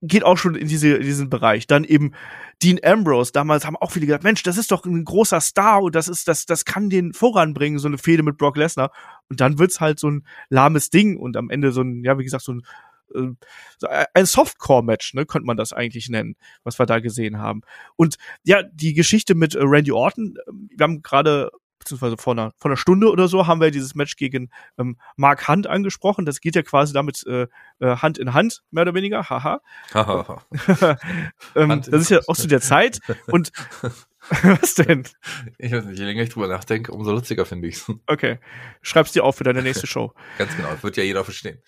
geht 0.00 0.22
auch 0.22 0.38
schon 0.38 0.54
in, 0.54 0.68
diese, 0.68 0.96
in 0.96 1.02
diesen 1.02 1.30
Bereich. 1.30 1.66
Dann 1.66 1.84
eben 1.84 2.12
Dean 2.62 2.78
Ambrose, 2.84 3.32
damals 3.32 3.66
haben 3.66 3.76
auch 3.76 3.90
viele 3.90 4.06
gedacht, 4.06 4.22
Mensch, 4.22 4.42
das 4.42 4.58
ist 4.58 4.70
doch 4.70 4.84
ein 4.84 5.04
großer 5.04 5.40
Star 5.40 5.82
und 5.82 5.94
das 5.94 6.08
ist, 6.08 6.28
das, 6.28 6.46
das 6.46 6.64
kann 6.64 6.90
den 6.90 7.12
voranbringen, 7.14 7.78
so 7.78 7.88
eine 7.88 7.98
Fehde 7.98 8.22
mit 8.22 8.36
Brock 8.36 8.56
Lesnar. 8.56 8.92
Und 9.28 9.40
dann 9.40 9.58
wird's 9.58 9.80
halt 9.80 9.98
so 9.98 10.10
ein 10.10 10.26
lahmes 10.50 10.90
Ding 10.90 11.16
und 11.16 11.36
am 11.36 11.50
Ende 11.50 11.72
so 11.72 11.82
ein, 11.82 12.04
ja, 12.04 12.18
wie 12.18 12.24
gesagt, 12.24 12.44
so 12.44 12.52
ein 12.52 12.62
ein 14.14 14.26
Softcore-Match, 14.26 15.14
ne, 15.14 15.26
könnte 15.26 15.46
man 15.46 15.56
das 15.56 15.72
eigentlich 15.72 16.08
nennen, 16.08 16.36
was 16.64 16.78
wir 16.78 16.86
da 16.86 17.00
gesehen 17.00 17.38
haben. 17.38 17.62
Und 17.96 18.16
ja, 18.44 18.62
die 18.62 18.94
Geschichte 18.94 19.34
mit 19.34 19.54
äh, 19.54 19.60
Randy 19.62 19.92
Orton, 19.92 20.34
ähm, 20.48 20.68
wir 20.74 20.84
haben 20.84 21.02
gerade 21.02 21.50
beziehungsweise 21.78 22.16
vor 22.16 22.32
einer, 22.32 22.52
vor 22.58 22.70
einer 22.70 22.76
Stunde 22.76 23.10
oder 23.10 23.28
so 23.28 23.46
haben 23.46 23.60
wir 23.60 23.70
dieses 23.70 23.94
Match 23.94 24.16
gegen 24.16 24.50
ähm, 24.78 24.98
Mark 25.16 25.48
Hunt 25.48 25.66
angesprochen. 25.66 26.24
Das 26.24 26.40
geht 26.40 26.54
ja 26.54 26.62
quasi 26.62 26.92
damit 26.92 27.24
äh, 27.26 27.46
äh 27.80 27.96
Hand 27.96 28.18
in 28.18 28.34
Hand, 28.34 28.62
mehr 28.70 28.82
oder 28.82 28.94
weniger. 28.94 29.28
Haha. 29.28 29.60
ähm, 31.54 31.82
das 31.82 32.02
ist 32.02 32.10
ja 32.10 32.20
auch 32.26 32.36
zu 32.36 32.48
der 32.48 32.60
Zeit. 32.60 33.00
Und 33.26 33.52
was 34.30 34.74
denn? 34.74 35.04
Ich 35.58 35.72
weiß 35.72 35.84
nicht, 35.86 35.98
je 35.98 36.04
länger 36.04 36.22
ich 36.22 36.30
drüber 36.30 36.48
nachdenke, 36.48 36.92
umso 36.92 37.12
lustiger 37.12 37.46
finde 37.46 37.68
ich's. 37.68 37.90
Okay. 38.06 38.38
Schreib's 38.82 39.12
dir 39.12 39.24
auf 39.24 39.36
für 39.36 39.44
deine 39.44 39.62
nächste 39.62 39.86
Show. 39.86 40.12
Ganz 40.36 40.54
genau, 40.56 40.68
wird 40.82 40.96
ja 40.96 41.02
jeder 41.02 41.24
verstehen. 41.24 41.62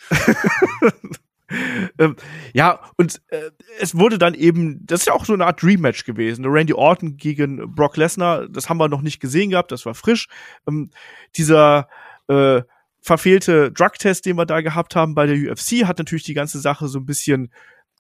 Ähm, 1.99 2.17
ja, 2.53 2.81
und 2.97 3.21
äh, 3.29 3.51
es 3.79 3.97
wurde 3.97 4.19
dann 4.19 4.35
eben, 4.35 4.85
das 4.87 5.01
ist 5.01 5.07
ja 5.07 5.13
auch 5.13 5.25
so 5.25 5.33
eine 5.33 5.47
Art 5.47 5.63
Dream-Match 5.63 6.05
gewesen. 6.05 6.45
Randy 6.47 6.75
Orton 6.75 7.17
gegen 7.17 7.75
Brock 7.75 7.97
Lesnar, 7.97 8.49
das 8.49 8.69
haben 8.69 8.79
wir 8.79 8.89
noch 8.89 9.03
nicht 9.03 9.21
gesehen 9.21 9.51
gehabt, 9.51 9.73
das 9.73 9.87
war 9.87 9.95
frisch. 9.95 10.29
Ähm, 10.67 10.91
dieser 11.37 11.89
äh, 12.29 12.63
verfehlte 13.01 13.73
Drug-Test, 13.73 14.27
den 14.27 14.37
wir 14.37 14.47
da 14.47 14.61
gehabt 14.61 14.95
haben 14.95 15.15
bei 15.15 15.27
der 15.27 15.37
UFC, 15.37 15.87
hat 15.87 15.99
natürlich 15.99 16.25
die 16.25 16.35
ganze 16.35 16.61
Sache 16.61 16.89
so 16.89 16.99
ein 16.99 17.07
bisschen 17.07 17.53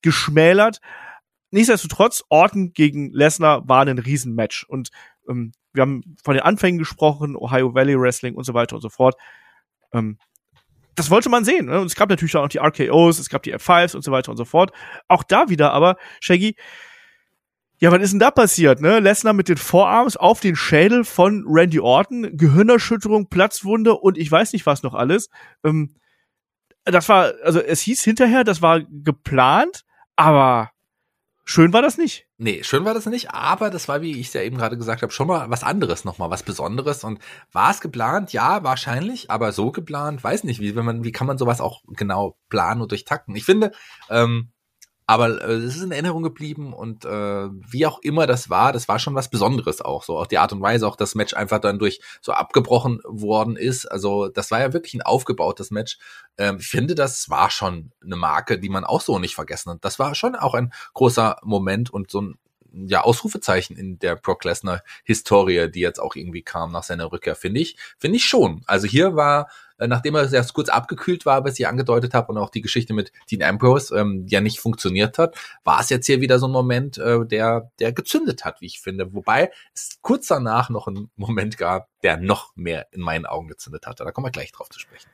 geschmälert. 0.02 0.81
Nichtsdestotrotz, 1.51 2.22
Orton 2.28 2.72
gegen 2.72 3.10
Lesnar 3.12 3.68
war 3.68 3.85
ein 3.85 3.98
Riesenmatch. 3.98 4.64
Und 4.68 4.90
ähm, 5.28 5.52
wir 5.72 5.82
haben 5.82 6.16
von 6.22 6.35
den 6.35 6.43
Anfängen 6.43 6.78
gesprochen, 6.78 7.36
Ohio 7.36 7.74
Valley 7.74 7.98
Wrestling 7.98 8.35
und 8.35 8.44
so 8.44 8.55
weiter 8.55 8.77
und 8.77 8.82
so 8.82 8.89
fort. 8.89 9.16
Ähm, 9.93 10.18
das 10.95 11.11
wollte 11.11 11.29
man 11.29 11.45
sehen. 11.45 11.67
Ne? 11.67 11.81
Und 11.81 11.87
es 11.87 11.95
gab 11.95 12.09
natürlich 12.09 12.37
auch 12.37 12.49
die 12.49 12.59
RKOs, 12.59 13.19
es 13.19 13.29
gab 13.29 13.43
die 13.43 13.55
F5s 13.55 13.95
und 13.95 14.03
so 14.03 14.12
weiter 14.12 14.31
und 14.31 14.37
so 14.37 14.45
fort. 14.45 14.73
Auch 15.09 15.23
da 15.23 15.49
wieder 15.49 15.73
aber, 15.73 15.97
Shaggy, 16.21 16.57
ja, 17.79 17.91
was 17.91 18.03
ist 18.03 18.11
denn 18.11 18.21
da 18.21 18.31
passiert, 18.31 18.83
ne? 18.83 19.01
Lesnar 19.01 19.33
mit 19.33 19.49
den 19.49 19.57
Vorarms 19.57 20.19
auf 20.19 20.41
den 20.41 20.55
Schädel 20.55 21.03
von 21.03 21.45
Randy 21.49 21.81
Orton, 21.81 22.37
Gehirnerschütterung, 22.37 23.29
Platzwunde 23.31 23.95
und 23.95 24.19
ich 24.19 24.31
weiß 24.31 24.53
nicht 24.53 24.67
was 24.67 24.83
noch 24.83 24.93
alles. 24.93 25.31
Ähm, 25.65 25.95
das 26.85 27.09
war, 27.09 27.33
also 27.43 27.59
es 27.61 27.81
hieß 27.81 28.03
hinterher, 28.03 28.45
das 28.45 28.61
war 28.61 28.83
geplant, 28.83 29.85
aber 30.17 30.73
Schön 31.52 31.72
war 31.72 31.82
das 31.82 31.98
nicht. 31.98 32.28
Nee, 32.39 32.62
schön 32.62 32.85
war 32.85 32.94
das 32.94 33.06
nicht, 33.06 33.32
aber 33.32 33.70
das 33.70 33.89
war, 33.89 34.02
wie 34.02 34.20
ich 34.20 34.28
es 34.28 34.35
ja 34.35 34.40
eben 34.40 34.56
gerade 34.56 34.78
gesagt 34.78 35.02
habe, 35.02 35.12
schon 35.12 35.27
mal 35.27 35.51
was 35.51 35.64
anderes 35.64 36.05
nochmal, 36.05 36.31
was 36.31 36.44
Besonderes. 36.44 37.02
Und 37.02 37.18
war 37.51 37.72
es 37.72 37.81
geplant? 37.81 38.32
Ja, 38.32 38.62
wahrscheinlich, 38.62 39.32
aber 39.32 39.51
so 39.51 39.72
geplant, 39.72 40.22
weiß 40.22 40.44
nicht, 40.44 40.60
wie, 40.60 40.77
wenn 40.77 40.85
man, 40.85 41.02
wie 41.02 41.10
kann 41.10 41.27
man 41.27 41.39
sowas 41.39 41.60
auch 41.60 41.82
genau 41.89 42.36
planen 42.51 42.82
und 42.82 42.93
durchtakten? 42.93 43.35
Ich 43.35 43.44
finde, 43.44 43.72
ähm, 44.10 44.52
aber 45.11 45.43
äh, 45.43 45.55
es 45.55 45.74
ist 45.74 45.82
in 45.82 45.91
Erinnerung 45.91 46.23
geblieben 46.23 46.73
und 46.73 47.05
äh, 47.05 47.09
wie 47.09 47.85
auch 47.85 47.99
immer 48.01 48.28
das 48.28 48.49
war, 48.49 48.73
das 48.73 48.87
war 48.87 49.01
schon 49.01 49.16
was 49.16 49.28
Besonderes 49.28 49.81
auch. 49.81 50.05
So 50.05 50.16
auch 50.16 50.28
die 50.28 50.39
Art 50.39 50.53
und 50.53 50.62
Weise, 50.62 50.87
auch 50.87 50.95
das 50.95 51.16
Match 51.16 51.35
einfach 51.35 51.59
dann 51.59 51.81
durch 51.81 52.01
so 52.20 52.31
abgebrochen 52.31 53.01
worden 53.05 53.57
ist. 53.57 53.87
Also 53.87 54.28
das 54.28 54.53
war 54.53 54.61
ja 54.61 54.73
wirklich 54.73 54.95
ein 54.95 55.03
aufgebautes 55.03 55.73
Match. 55.73 55.99
Ähm, 56.39 56.59
ich 56.61 56.69
finde, 56.69 56.95
das 56.95 57.28
war 57.28 57.51
schon 57.51 57.91
eine 58.05 58.15
Marke, 58.15 58.61
die 58.61 58.69
man 58.69 58.85
auch 58.85 59.01
so 59.01 59.19
nicht 59.19 59.35
vergessen 59.35 59.73
hat. 59.73 59.78
Das 59.85 59.99
war 59.99 60.15
schon 60.15 60.37
auch 60.37 60.55
ein 60.55 60.73
großer 60.95 61.39
Moment 61.43 61.91
und 61.91 62.12
so 62.12 62.20
ein 62.20 62.39
ja, 62.73 63.01
Ausrufezeichen 63.01 63.77
in 63.77 63.99
der 63.99 64.15
Brock 64.15 64.45
Lesnar 64.45 64.85
Historie, 65.03 65.69
die 65.69 65.81
jetzt 65.81 65.99
auch 65.99 66.15
irgendwie 66.15 66.43
kam 66.43 66.70
nach 66.70 66.85
seiner 66.85 67.11
Rückkehr, 67.11 67.35
finde 67.35 67.59
ich, 67.59 67.77
finde 67.99 68.19
ich 68.19 68.27
schon. 68.27 68.62
Also 68.66 68.87
hier 68.87 69.16
war 69.16 69.49
äh, 69.81 69.89
nachdem 69.89 70.15
er 70.15 70.32
erst 70.32 70.55
kurz 70.55 70.69
abgekühlt 70.69 71.27
war, 71.27 71.44
was 71.44 71.59
ich 71.59 71.66
angedeutet 71.66 72.15
habe 72.15 72.32
und 72.32 72.39
auch 72.39 72.51
die 72.51 72.61
Geschichte 72.61 72.94
mit 72.94 73.12
Dean 73.31 73.43
Ambrose 73.43 73.97
ähm, 73.97 74.27
ja 74.28 74.40
nicht 74.40 74.61
funktioniert 74.61 75.19
hat, 75.19 75.35
war 75.65 75.81
es 75.81 75.89
jetzt 75.89 76.07
hier 76.07 76.20
wieder 76.20 76.39
so 76.39 76.47
ein 76.47 76.52
Moment, 76.52 76.98
äh, 76.98 77.24
der, 77.27 77.70
der 77.81 77.93
gezündet 77.93 78.44
hat, 78.44 78.61
wie 78.61 78.66
ich 78.66 78.81
finde. 78.81 79.12
Wobei 79.15 79.51
es 79.74 79.98
kurz 80.02 80.27
danach 80.28 80.70
noch 80.70 80.86
einen 80.86 81.11
Moment 81.16 81.57
gab, 81.57 81.89
der 82.02 82.16
noch 82.19 82.55
mehr 82.55 82.86
in 82.93 83.01
meinen 83.01 83.27
Augen 83.27 83.48
gezündet 83.48 83.86
hatte. 83.86 84.05
Da 84.05 84.12
kommen 84.12 84.27
wir 84.27 84.32
gleich 84.32 84.52
drauf 84.52 84.69
zu 84.69 84.78
sprechen. 84.78 85.09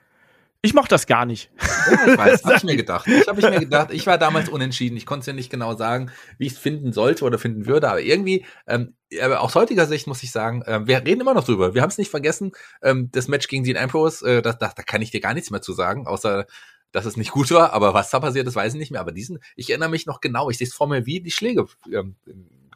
Ich 0.67 0.75
mach 0.75 0.89
das 0.89 1.07
gar 1.07 1.27
nicht. 1.27 1.49
Ja, 1.89 2.09
ich 2.09 2.19
weiß, 2.19 2.43
hab 2.43 2.57
ich 2.57 2.65
mir 2.65 2.75
gedacht. 2.77 3.07
Ich 3.07 3.29
habe 3.29 3.39
ich 3.39 3.49
mir 3.49 3.61
gedacht, 3.61 3.93
ich 3.93 4.05
war 4.09 4.19
damals 4.19 4.49
unentschieden. 4.49 4.97
Ich 4.97 5.07
konnte 5.07 5.21
es 5.21 5.27
ja 5.27 5.33
nicht 5.33 5.49
genau 5.49 5.77
sagen, 5.77 6.11
wie 6.39 6.47
ich 6.49 6.55
es 6.55 6.59
finden 6.59 6.93
sollte 6.93 7.25
oder 7.25 7.39
finden 7.39 7.67
würde, 7.67 7.89
aber 7.89 8.01
irgendwie, 8.01 8.45
ähm, 8.67 8.97
aber 9.23 9.43
aus 9.43 9.55
heutiger 9.55 9.87
Sicht 9.87 10.09
muss 10.09 10.25
ich 10.25 10.33
sagen, 10.33 10.63
äh, 10.63 10.85
wir 10.85 11.05
reden 11.07 11.21
immer 11.21 11.35
noch 11.35 11.45
drüber. 11.45 11.75
Wir 11.75 11.83
haben 11.83 11.91
es 11.91 11.99
nicht 11.99 12.11
vergessen. 12.11 12.51
Ähm, 12.83 13.11
das 13.13 13.29
Match 13.29 13.47
gegen 13.47 13.63
Dean 13.63 13.77
Ambrose, 13.77 14.27
äh, 14.39 14.43
da, 14.43 14.55
da, 14.55 14.73
da 14.75 14.83
kann 14.83 15.03
ich 15.03 15.13
dir 15.13 15.21
gar 15.21 15.35
nichts 15.35 15.53
mehr 15.53 15.63
zu 15.63 15.73
sagen, 15.73 16.09
außer 16.09 16.47
dass 16.91 17.05
es 17.05 17.17
nicht 17.17 17.31
gut 17.31 17.53
war, 17.53 17.73
aber 17.73 17.95
was 17.95 18.11
da 18.11 18.19
passiert 18.19 18.49
ist, 18.49 18.57
weiß 18.57 18.73
ich 18.73 18.81
nicht 18.81 18.91
mehr. 18.91 19.01
Aber 19.01 19.13
diesen, 19.13 19.39
ich 19.55 19.71
erinnere 19.71 19.91
mich 19.91 20.07
noch 20.07 20.21
genau, 20.21 20.51
ich 20.51 20.59
sehe 20.59 20.67
es 20.67 20.75
vor 20.75 20.89
mir, 20.89 21.07
wie 21.07 21.21
die 21.21 21.31
Schläge 21.31 21.67
ähm, 21.93 22.17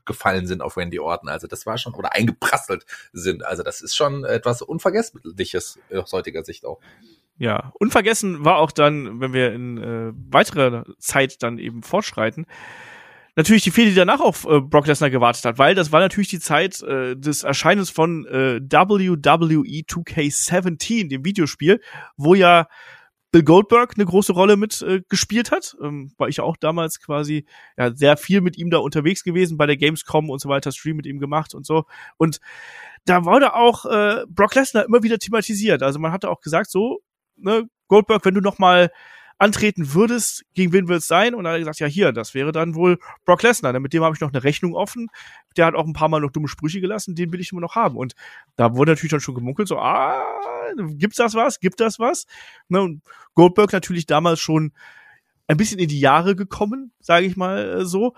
gefallen 0.05 0.47
sind 0.47 0.63
auf 0.63 0.77
Randy 0.77 1.01
Orton. 1.01 1.29
Also 1.29 1.49
das 1.49 1.67
war 1.67 1.77
schon, 1.77 1.95
oder 1.95 2.13
eingeprasselt 2.13 2.87
sind. 3.13 3.45
Also 3.45 3.65
das 3.65 3.81
ist 3.81 3.97
schon 3.97 4.25
etwas 4.25 4.63
Unvergessliches 4.63 5.79
aus 5.93 6.13
heutiger 6.13 6.45
Sicht 6.45 6.65
auch. 6.65 6.81
Ja, 7.41 7.73
unvergessen 7.81 8.45
war 8.45 8.59
auch 8.59 8.71
dann, 8.71 9.19
wenn 9.19 9.33
wir 9.33 9.55
in 9.55 9.79
äh, 9.79 10.13
weiterer 10.31 10.85
Zeit 10.99 11.43
dann 11.43 11.57
eben 11.57 11.83
fortschreiten, 11.83 12.45
natürlich 13.35 13.63
die 13.65 13.71
Fehde, 13.71 13.89
die 13.89 13.97
danach 13.97 14.21
auf 14.21 14.45
äh, 14.45 14.61
Brock 14.61 14.87
Lesnar 14.87 15.09
gewartet 15.09 15.47
hat, 15.47 15.57
weil 15.57 15.75
das 15.75 15.91
war 15.91 16.01
natürlich 16.01 16.29
die 16.29 16.39
Zeit 16.39 16.83
äh, 16.83 17.17
des 17.17 17.43
Erscheinens 17.43 17.89
von 17.89 18.27
äh, 18.27 18.61
WWE 18.61 19.15
2K17, 19.15 21.09
dem 21.09 21.25
Videospiel, 21.25 21.81
wo 22.19 22.35
ja 22.35 22.67
Bill 23.33 23.43
Goldberg 23.43 23.95
eine 23.97 24.05
große 24.05 24.35
Rolle 24.35 24.59
mit 24.59 24.83
äh, 24.83 25.01
gespielt 25.09 25.51
hat, 25.51 25.79
ähm, 25.83 26.13
war 26.19 26.29
ich 26.29 26.43
auch 26.43 26.59
damals 26.59 27.01
quasi 27.01 27.47
ja 27.79 27.97
sehr 27.97 28.19
viel 28.19 28.43
mit 28.43 28.59
ihm 28.59 28.69
da 28.69 28.79
unterwegs 28.79 29.25
gewesen 29.25 29.57
bei 29.57 29.65
der 29.65 29.79
Gamescom 29.79 30.29
und 30.29 30.43
so 30.43 30.51
weiter, 30.51 30.73
Stream 30.73 30.97
mit 30.97 31.07
ihm 31.07 31.19
gemacht 31.19 31.55
und 31.55 31.65
so 31.65 31.87
und 32.19 32.39
da 33.07 33.25
wurde 33.25 33.55
auch 33.55 33.87
äh, 33.87 34.27
Brock 34.29 34.57
Lesnar 34.57 34.85
immer 34.85 35.03
wieder 35.03 35.17
thematisiert. 35.17 35.83
Also 35.83 35.99
man 35.99 36.13
hatte 36.13 36.29
auch 36.29 36.43
gesagt, 36.43 36.71
so 36.71 37.01
ne, 37.41 37.69
Goldberg, 37.89 38.25
wenn 38.25 38.35
du 38.35 38.41
noch 38.41 38.59
mal 38.59 38.91
antreten 39.41 39.95
würdest, 39.95 40.45
gegen 40.55 40.73
wen 40.73 40.87
wird 40.87 41.01
es 41.01 41.07
sein? 41.07 41.35
Und 41.35 41.45
dann 41.45 41.53
hat 41.53 41.57
er 41.57 41.61
gesagt, 41.61 41.81
ja 41.81 41.87
hier, 41.87 42.13
das 42.13 42.35
wäre 42.35 42.53
dann 42.53 42.75
wohl 42.75 42.99
Brock 43.25 43.43
Lesnar. 43.43 43.79
Mit 43.81 43.95
dem 43.95 44.05
habe 44.05 44.15
ich 44.15 44.21
noch 44.21 44.33
eine 44.33 44.45
Rechnung 44.45 44.75
offen. 44.75 45.09
Der 45.57 45.65
hat 45.65 45.75
auch 45.75 45.87
ein 45.87 45.95
paar 45.95 46.09
Mal 46.09 46.21
noch 46.21 46.31
dumme 46.31 46.47
Sprüche 46.47 46.81
gelassen, 46.81 47.15
den 47.15 47.33
will 47.33 47.41
ich 47.41 47.51
immer 47.51 47.63
noch 47.63 47.75
haben. 47.75 47.97
Und 47.97 48.15
da 48.57 48.77
wurde 48.77 48.93
natürlich 48.93 49.13
dann 49.13 49.21
schon 49.21 49.35
gemunkelt, 49.35 49.67
so, 49.67 49.79
ah, 49.79 50.23
gibt's 50.91 51.17
das 51.17 51.35
was? 51.35 51.59
Gibt 51.59 51.81
das 51.81 51.99
was? 51.99 52.27
Ne, 52.69 52.83
und 52.83 53.03
Goldberg 53.35 53.73
natürlich 53.73 54.05
damals 54.05 54.41
schon 54.41 54.73
ein 55.47 55.57
bisschen 55.57 55.79
in 55.79 55.89
die 55.89 56.01
Jahre 56.01 56.37
gekommen, 56.37 56.93
sage 57.01 57.27
ich 57.27 57.37
mal 57.37 57.81
äh, 57.81 57.85
so. 57.85 58.15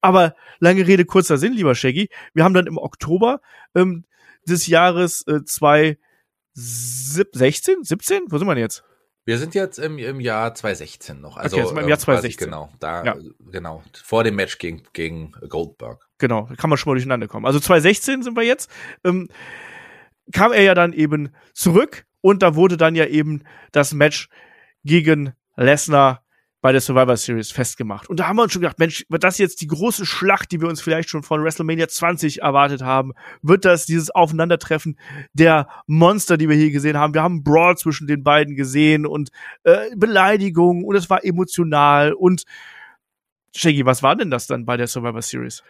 Aber 0.00 0.34
lange 0.60 0.86
Rede, 0.86 1.06
kurzer 1.06 1.38
Sinn, 1.38 1.54
lieber 1.54 1.74
Shaggy. 1.74 2.08
Wir 2.34 2.44
haben 2.44 2.54
dann 2.54 2.66
im 2.66 2.78
Oktober 2.78 3.40
ähm, 3.74 4.04
des 4.46 4.66
Jahres 4.66 5.26
äh, 5.26 5.44
zwei 5.44 5.98
16, 6.60 7.84
17? 7.84 8.22
Wo 8.28 8.38
sind 8.38 8.48
wir 8.48 8.56
jetzt? 8.56 8.82
Wir 9.24 9.38
sind 9.38 9.54
jetzt 9.54 9.78
im, 9.78 9.98
im 9.98 10.20
Jahr 10.20 10.54
2016 10.54 11.20
noch. 11.20 11.36
Also 11.36 11.56
okay, 11.56 11.66
jetzt 11.66 11.78
im 11.78 11.88
Jahr 11.88 11.98
2016. 11.98 12.46
Genau, 12.46 12.70
da, 12.80 13.04
ja. 13.04 13.16
genau, 13.52 13.82
vor 14.02 14.24
dem 14.24 14.36
Match 14.36 14.58
gegen, 14.58 14.82
gegen 14.92 15.32
Goldberg. 15.48 16.08
Genau, 16.18 16.48
kann 16.56 16.70
man 16.70 16.78
schon 16.78 16.90
mal 16.90 16.94
durcheinander 16.94 17.28
kommen. 17.28 17.46
Also 17.46 17.60
2016 17.60 18.22
sind 18.22 18.36
wir 18.36 18.42
jetzt. 18.42 18.70
Ähm, 19.04 19.28
kam 20.32 20.52
er 20.52 20.62
ja 20.62 20.74
dann 20.74 20.92
eben 20.92 21.30
zurück 21.52 22.06
und 22.22 22.42
da 22.42 22.54
wurde 22.54 22.76
dann 22.76 22.94
ja 22.94 23.06
eben 23.06 23.44
das 23.70 23.92
Match 23.92 24.28
gegen 24.82 25.34
Lesnar 25.56 26.24
bei 26.60 26.72
der 26.72 26.80
Survivor 26.80 27.16
Series 27.16 27.50
festgemacht. 27.50 28.08
Und 28.08 28.18
da 28.18 28.26
haben 28.26 28.36
wir 28.36 28.42
uns 28.42 28.52
schon 28.52 28.62
gedacht, 28.62 28.78
Mensch, 28.78 29.04
wird 29.08 29.22
das 29.22 29.38
jetzt 29.38 29.60
die 29.60 29.68
große 29.68 30.04
Schlacht, 30.04 30.50
die 30.50 30.60
wir 30.60 30.68
uns 30.68 30.80
vielleicht 30.80 31.08
schon 31.08 31.22
von 31.22 31.42
WrestleMania 31.42 31.88
20 31.88 32.42
erwartet 32.42 32.82
haben? 32.82 33.12
Wird 33.42 33.64
das 33.64 33.86
dieses 33.86 34.10
Aufeinandertreffen 34.10 34.98
der 35.32 35.68
Monster, 35.86 36.36
die 36.36 36.48
wir 36.48 36.56
hier 36.56 36.70
gesehen 36.70 36.96
haben? 36.96 37.14
Wir 37.14 37.22
haben 37.22 37.44
Brawl 37.44 37.76
zwischen 37.76 38.08
den 38.08 38.24
beiden 38.24 38.56
gesehen 38.56 39.06
und 39.06 39.30
äh, 39.62 39.94
Beleidigungen 39.96 40.84
und 40.84 40.96
es 40.96 41.08
war 41.08 41.24
emotional 41.24 42.12
und 42.12 42.42
Shaggy, 43.54 43.86
was 43.86 44.02
war 44.02 44.16
denn 44.16 44.30
das 44.30 44.46
dann 44.46 44.66
bei 44.66 44.76
der 44.76 44.88
Survivor 44.88 45.22
Series? 45.22 45.62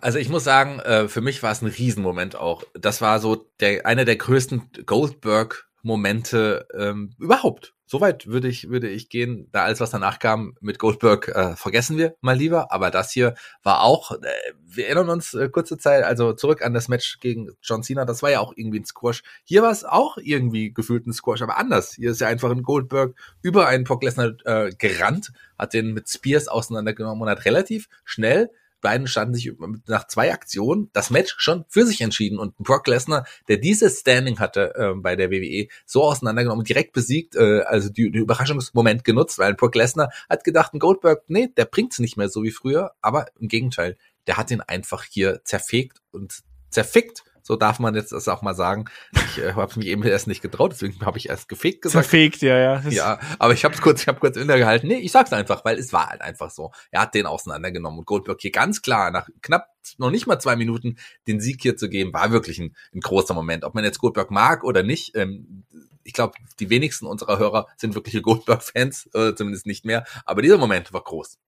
Also 0.00 0.18
ich 0.18 0.28
muss 0.28 0.44
sagen, 0.44 0.80
äh, 0.80 1.08
für 1.08 1.20
mich 1.20 1.42
war 1.42 1.52
es 1.52 1.62
ein 1.62 1.68
Riesenmoment 1.68 2.36
auch. 2.36 2.64
Das 2.74 3.00
war 3.00 3.20
so 3.20 3.50
der 3.60 3.86
einer 3.86 4.04
der 4.04 4.16
größten 4.16 4.70
Goldberg-Momente 4.86 6.66
ähm, 6.74 7.14
überhaupt. 7.18 7.74
Soweit 7.90 8.26
würde 8.26 8.48
ich, 8.48 8.68
würde 8.68 8.86
ich 8.86 9.08
gehen. 9.08 9.48
Da 9.50 9.64
alles, 9.64 9.80
was 9.80 9.90
danach 9.90 10.18
kam 10.18 10.54
mit 10.60 10.78
Goldberg, 10.78 11.28
äh, 11.28 11.56
vergessen 11.56 11.96
wir 11.96 12.16
mal 12.20 12.36
lieber. 12.36 12.70
Aber 12.70 12.90
das 12.90 13.10
hier 13.10 13.34
war 13.62 13.82
auch, 13.82 14.12
äh, 14.12 14.26
wir 14.62 14.86
erinnern 14.86 15.08
uns 15.08 15.32
äh, 15.32 15.48
kurze 15.48 15.78
Zeit, 15.78 16.04
also 16.04 16.34
zurück 16.34 16.62
an 16.62 16.74
das 16.74 16.88
Match 16.88 17.18
gegen 17.20 17.50
John 17.62 17.82
Cena. 17.82 18.04
Das 18.04 18.22
war 18.22 18.30
ja 18.30 18.40
auch 18.40 18.52
irgendwie 18.54 18.80
ein 18.80 18.84
Squash. 18.84 19.22
Hier 19.44 19.62
war 19.62 19.70
es 19.70 19.84
auch 19.84 20.18
irgendwie 20.18 20.70
gefühlt 20.70 21.06
ein 21.06 21.14
Squash, 21.14 21.40
aber 21.40 21.56
anders. 21.56 21.94
Hier 21.94 22.10
ist 22.10 22.20
ja 22.20 22.28
einfach 22.28 22.50
ein 22.50 22.62
Goldberg 22.62 23.14
über 23.40 23.66
einen 23.66 23.84
Brock 23.84 24.02
Lesnar 24.02 24.34
äh, 24.44 24.70
gerannt, 24.76 25.32
hat 25.58 25.72
den 25.72 25.94
mit 25.94 26.10
Spears 26.10 26.46
auseinandergenommen 26.48 27.22
und 27.22 27.30
hat 27.30 27.46
relativ 27.46 27.88
schnell 28.04 28.50
beiden 28.80 29.06
standen 29.06 29.34
sich 29.34 29.50
nach 29.86 30.06
zwei 30.06 30.32
Aktionen 30.32 30.90
das 30.92 31.10
Match 31.10 31.34
schon 31.38 31.64
für 31.68 31.84
sich 31.86 32.00
entschieden 32.00 32.38
und 32.38 32.56
Brock 32.58 32.86
Lesnar, 32.86 33.26
der 33.48 33.56
dieses 33.58 34.00
Standing 34.00 34.38
hatte 34.38 34.74
äh, 34.74 34.94
bei 34.94 35.16
der 35.16 35.30
WWE, 35.30 35.68
so 35.86 36.04
auseinandergenommen 36.04 36.60
und 36.60 36.68
direkt 36.68 36.92
besiegt, 36.92 37.36
äh, 37.36 37.62
also 37.62 37.88
die, 37.88 38.02
Überraschungsmoment 38.02 39.04
genutzt, 39.04 39.38
weil 39.38 39.54
Brock 39.54 39.74
Lesnar 39.74 40.12
hat 40.28 40.44
gedacht, 40.44 40.74
ein 40.74 40.78
Goldberg, 40.78 41.24
nee, 41.28 41.48
der 41.56 41.64
bringt's 41.64 41.98
nicht 41.98 42.16
mehr 42.16 42.28
so 42.28 42.42
wie 42.42 42.50
früher, 42.50 42.92
aber 43.00 43.26
im 43.38 43.48
Gegenteil, 43.48 43.96
der 44.26 44.36
hat 44.36 44.50
ihn 44.50 44.60
einfach 44.60 45.04
hier 45.04 45.42
zerfegt 45.44 46.00
und 46.10 46.40
zerfickt 46.70 47.24
so 47.48 47.56
darf 47.56 47.78
man 47.78 47.94
jetzt 47.94 48.12
das 48.12 48.28
auch 48.28 48.42
mal 48.42 48.54
sagen. 48.54 48.84
Ich 49.14 49.42
äh, 49.42 49.54
habe 49.54 49.72
mich 49.78 49.86
eben 49.86 50.02
erst 50.02 50.26
nicht 50.26 50.42
getraut, 50.42 50.72
deswegen 50.72 51.00
habe 51.00 51.16
ich 51.16 51.30
erst 51.30 51.48
gefegt 51.48 51.80
gesagt. 51.80 52.04
Verfegt, 52.04 52.42
ja, 52.42 52.58
ja. 52.58 52.82
ja, 52.90 53.18
aber 53.38 53.54
ich 53.54 53.64
habe 53.64 53.74
kurz, 53.78 54.02
ich 54.02 54.06
habe 54.06 54.20
kurz 54.20 54.36
innegehalten. 54.36 54.86
Nee, 54.86 54.98
ich 54.98 55.12
sag's 55.12 55.32
einfach, 55.32 55.64
weil 55.64 55.78
es 55.78 55.94
war 55.94 56.10
halt 56.10 56.20
einfach 56.20 56.50
so. 56.50 56.72
Er 56.90 57.00
hat 57.00 57.14
den 57.14 57.24
auseinandergenommen 57.24 58.00
und 58.00 58.04
Goldberg 58.04 58.38
hier 58.38 58.50
ganz 58.50 58.82
klar 58.82 59.10
nach 59.10 59.30
knapp 59.40 59.68
noch 59.96 60.10
nicht 60.10 60.26
mal 60.26 60.38
zwei 60.38 60.56
Minuten 60.56 60.98
den 61.26 61.40
Sieg 61.40 61.62
hier 61.62 61.74
zu 61.74 61.88
geben, 61.88 62.12
war 62.12 62.30
wirklich 62.30 62.58
ein, 62.58 62.76
ein 62.94 63.00
großer 63.00 63.32
Moment. 63.32 63.64
Ob 63.64 63.74
man 63.74 63.82
jetzt 63.82 63.98
Goldberg 63.98 64.30
mag 64.30 64.62
oder 64.62 64.82
nicht, 64.82 65.16
ähm, 65.16 65.64
ich 66.04 66.12
glaube, 66.12 66.34
die 66.60 66.68
wenigsten 66.68 67.06
unserer 67.06 67.38
Hörer 67.38 67.66
sind 67.78 67.94
wirkliche 67.94 68.20
Goldberg-Fans, 68.20 69.08
äh, 69.14 69.34
zumindest 69.34 69.64
nicht 69.64 69.86
mehr. 69.86 70.04
Aber 70.26 70.42
dieser 70.42 70.58
Moment 70.58 70.92
war 70.92 71.02
groß. 71.02 71.38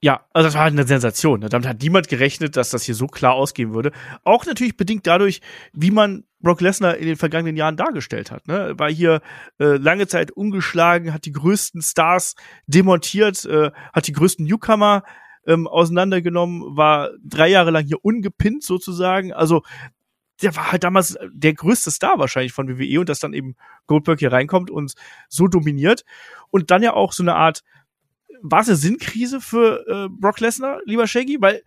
Ja, 0.00 0.24
also 0.32 0.46
das 0.46 0.54
war 0.54 0.62
halt 0.62 0.74
eine 0.74 0.86
Sensation. 0.86 1.40
Ne? 1.40 1.48
Damit 1.48 1.66
hat 1.66 1.82
niemand 1.82 2.08
gerechnet, 2.08 2.56
dass 2.56 2.70
das 2.70 2.84
hier 2.84 2.94
so 2.94 3.08
klar 3.08 3.34
ausgehen 3.34 3.74
würde. 3.74 3.90
Auch 4.22 4.46
natürlich 4.46 4.76
bedingt 4.76 5.08
dadurch, 5.08 5.40
wie 5.72 5.90
man 5.90 6.24
Brock 6.40 6.60
Lesnar 6.60 6.96
in 6.96 7.06
den 7.06 7.16
vergangenen 7.16 7.56
Jahren 7.56 7.76
dargestellt 7.76 8.30
hat. 8.30 8.46
Ne? 8.46 8.74
War 8.78 8.90
hier 8.90 9.20
äh, 9.58 9.76
lange 9.76 10.06
Zeit 10.06 10.30
ungeschlagen, 10.30 11.12
hat 11.12 11.24
die 11.24 11.32
größten 11.32 11.82
Stars 11.82 12.36
demontiert, 12.68 13.44
äh, 13.44 13.72
hat 13.92 14.06
die 14.06 14.12
größten 14.12 14.46
Newcomer 14.46 15.02
ähm, 15.48 15.66
auseinandergenommen, 15.66 16.76
war 16.76 17.10
drei 17.24 17.48
Jahre 17.48 17.72
lang 17.72 17.84
hier 17.84 18.04
ungepinnt 18.04 18.62
sozusagen. 18.62 19.32
Also 19.32 19.62
der 20.42 20.54
war 20.54 20.70
halt 20.70 20.84
damals 20.84 21.18
der 21.32 21.54
größte 21.54 21.90
Star 21.90 22.20
wahrscheinlich 22.20 22.52
von 22.52 22.68
WWE 22.68 23.00
und 23.00 23.08
dass 23.08 23.18
dann 23.18 23.32
eben 23.32 23.56
Goldberg 23.88 24.20
hier 24.20 24.30
reinkommt 24.30 24.70
und 24.70 24.94
so 25.28 25.48
dominiert 25.48 26.04
und 26.50 26.70
dann 26.70 26.84
ja 26.84 26.92
auch 26.92 27.12
so 27.12 27.24
eine 27.24 27.34
Art 27.34 27.64
war 28.42 28.60
es 28.60 28.68
eine 28.68 28.76
Sinnkrise 28.76 29.40
für 29.40 29.86
äh, 29.86 30.08
Brock 30.08 30.40
Lesnar, 30.40 30.80
lieber 30.84 31.06
Shaggy? 31.06 31.38
Weil, 31.40 31.62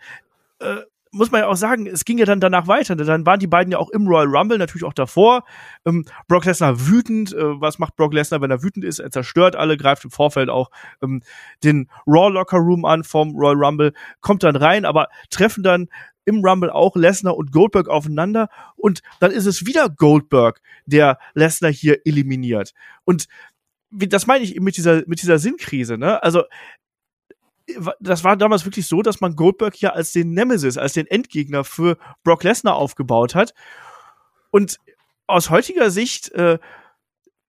äh, 0.60 0.78
muss 1.14 1.30
man 1.30 1.42
ja 1.42 1.48
auch 1.48 1.58
sagen, 1.58 1.88
es 1.88 2.06
ging 2.06 2.18
ja 2.18 2.26
dann 2.26 2.40
danach 2.40 2.68
weiter. 2.68 2.96
Dann 2.96 3.26
waren 3.26 3.40
die 3.40 3.48
beiden 3.48 3.72
ja 3.72 3.80
auch 3.80 3.90
im 3.90 4.08
Royal 4.08 4.28
Rumble, 4.28 4.58
natürlich 4.58 4.86
auch 4.86 4.94
davor. 4.94 5.44
Ähm, 5.86 6.06
Brock 6.28 6.46
Lesnar 6.46 6.88
wütend. 6.88 7.34
Äh, 7.34 7.60
was 7.60 7.80
macht 7.80 7.98
Brock 7.98 8.14
Lesnar, 8.14 8.42
wenn 8.42 8.52
er 8.52 8.64
wütend 8.64 8.86
ist? 8.86 9.00
Er 9.00 9.12
zerstört 9.12 9.56
alle, 9.56 9.76
greift 9.76 10.06
im 10.06 10.12
Vorfeld 10.12 10.50
auch 10.50 10.72
ähm, 11.04 11.22
den 11.64 11.90
Raw 12.08 12.32
Locker 12.32 12.58
Room 12.58 12.86
an 12.86 13.04
vom 13.04 13.36
Royal 13.36 13.62
Rumble, 13.62 13.94
kommt 14.22 14.44
dann 14.44 14.56
rein, 14.56 14.86
aber 14.86 15.10
treffen 15.30 15.64
dann 15.64 15.90
im 16.26 16.46
Rumble 16.46 16.70
auch 16.70 16.96
Lesnar 16.96 17.36
und 17.36 17.52
Goldberg 17.52 17.90
aufeinander 17.90 18.50
und 18.76 19.02
dann 19.20 19.32
ist 19.32 19.48
es 19.48 19.66
wieder 19.66 19.90
Goldberg, 19.90 20.62
der 20.86 21.18
Lesnar 21.34 21.72
hier 21.72 22.06
eliminiert. 22.06 22.74
Und 23.04 23.28
das 23.92 24.28
meine 24.28 24.44
ich 24.44 24.60
mit 24.60 24.78
dieser, 24.78 25.04
mit 25.08 25.22
dieser 25.22 25.40
Sinnkrise, 25.40 25.98
ne? 25.98 26.22
Also, 26.24 26.44
das 28.00 28.24
war 28.24 28.36
damals 28.36 28.66
wirklich 28.66 28.88
so, 28.88 29.02
dass 29.02 29.22
man 29.22 29.36
Goldberg 29.36 29.80
ja 29.80 29.92
als 29.92 30.12
den 30.12 30.34
Nemesis, 30.34 30.78
als 30.78 30.94
den 30.94 31.08
Endgegner 31.08 31.64
für 31.64 31.98
Brock 32.24 32.44
Lesnar 32.44 32.76
aufgebaut 32.76 33.36
hat. 33.36 33.54
Und 34.50 34.80
aus 35.28 35.50
heutiger 35.50 35.90
Sicht 35.90 36.32
äh, 36.32 36.60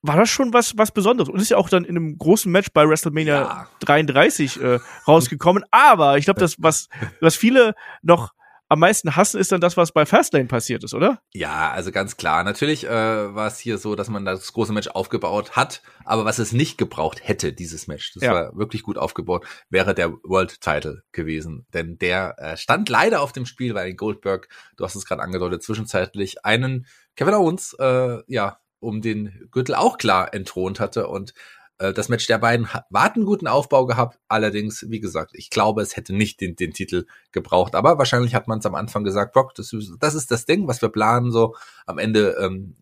war 0.02 0.16
das 0.16 0.28
schon 0.28 0.52
was, 0.52 0.76
was 0.76 0.92
Besonderes. 0.92 1.28
Und 1.28 1.40
ist 1.40 1.50
ja 1.50 1.56
auch 1.56 1.68
dann 1.68 1.84
in 1.84 1.96
einem 1.96 2.18
großen 2.18 2.50
Match 2.50 2.68
bei 2.72 2.88
WrestleMania 2.88 3.42
ja. 3.42 3.68
33 3.80 4.60
äh, 4.60 4.78
rausgekommen. 5.06 5.64
Aber 5.70 6.18
ich 6.18 6.24
glaube, 6.24 6.40
das, 6.40 6.56
was, 6.58 6.88
was 7.20 7.36
viele 7.36 7.74
noch 8.02 8.32
am 8.72 8.78
meisten 8.78 9.16
hassen, 9.16 9.38
ist 9.38 9.52
dann 9.52 9.60
das, 9.60 9.76
was 9.76 9.92
bei 9.92 10.06
Fastlane 10.06 10.46
passiert 10.46 10.82
ist, 10.82 10.94
oder? 10.94 11.20
Ja, 11.34 11.70
also 11.72 11.92
ganz 11.92 12.16
klar. 12.16 12.42
Natürlich 12.42 12.86
äh, 12.86 12.88
war 12.88 13.46
es 13.46 13.58
hier 13.58 13.76
so, 13.76 13.94
dass 13.94 14.08
man 14.08 14.24
das 14.24 14.50
große 14.50 14.72
Match 14.72 14.88
aufgebaut 14.88 15.56
hat, 15.56 15.82
aber 16.06 16.24
was 16.24 16.38
es 16.38 16.52
nicht 16.52 16.78
gebraucht 16.78 17.20
hätte, 17.22 17.52
dieses 17.52 17.86
Match, 17.86 18.14
das 18.14 18.22
ja. 18.22 18.32
war 18.32 18.56
wirklich 18.56 18.82
gut 18.82 18.96
aufgebaut, 18.96 19.44
wäre 19.68 19.94
der 19.94 20.14
World 20.22 20.62
Title 20.62 21.02
gewesen. 21.12 21.66
Denn 21.74 21.98
der 21.98 22.36
äh, 22.38 22.56
stand 22.56 22.88
leider 22.88 23.20
auf 23.20 23.32
dem 23.32 23.44
Spiel, 23.44 23.74
weil 23.74 23.92
Goldberg, 23.92 24.48
du 24.78 24.84
hast 24.84 24.94
es 24.94 25.04
gerade 25.04 25.20
angedeutet, 25.20 25.62
zwischenzeitlich 25.62 26.46
einen 26.46 26.86
Kevin 27.14 27.34
Owens, 27.34 27.74
äh, 27.78 28.22
ja, 28.26 28.58
um 28.80 29.02
den 29.02 29.48
Gürtel 29.50 29.74
auch 29.74 29.98
klar 29.98 30.32
entthront 30.32 30.80
hatte 30.80 31.08
und 31.08 31.34
äh, 31.82 31.92
das 31.92 32.08
Match 32.08 32.26
der 32.28 32.38
beiden 32.38 32.72
hat 32.72 33.16
einen 33.16 33.26
guten 33.26 33.48
Aufbau 33.48 33.86
gehabt. 33.86 34.18
Allerdings, 34.28 34.86
wie 34.88 35.00
gesagt, 35.00 35.32
ich 35.34 35.50
glaube, 35.50 35.82
es 35.82 35.96
hätte 35.96 36.14
nicht 36.14 36.40
den, 36.40 36.54
den 36.54 36.72
Titel 36.72 37.06
gebraucht. 37.32 37.74
Aber 37.74 37.98
wahrscheinlich 37.98 38.34
hat 38.34 38.46
man 38.46 38.60
es 38.60 38.66
am 38.66 38.76
Anfang 38.76 39.02
gesagt, 39.02 39.32
Brock, 39.32 39.54
das, 39.56 39.74
das 39.98 40.14
ist 40.14 40.30
das 40.30 40.46
Ding, 40.46 40.68
was 40.68 40.80
wir 40.80 40.90
planen. 40.90 41.32
So 41.32 41.56
am 41.86 41.98
Ende, 41.98 42.36
ähm, 42.40 42.76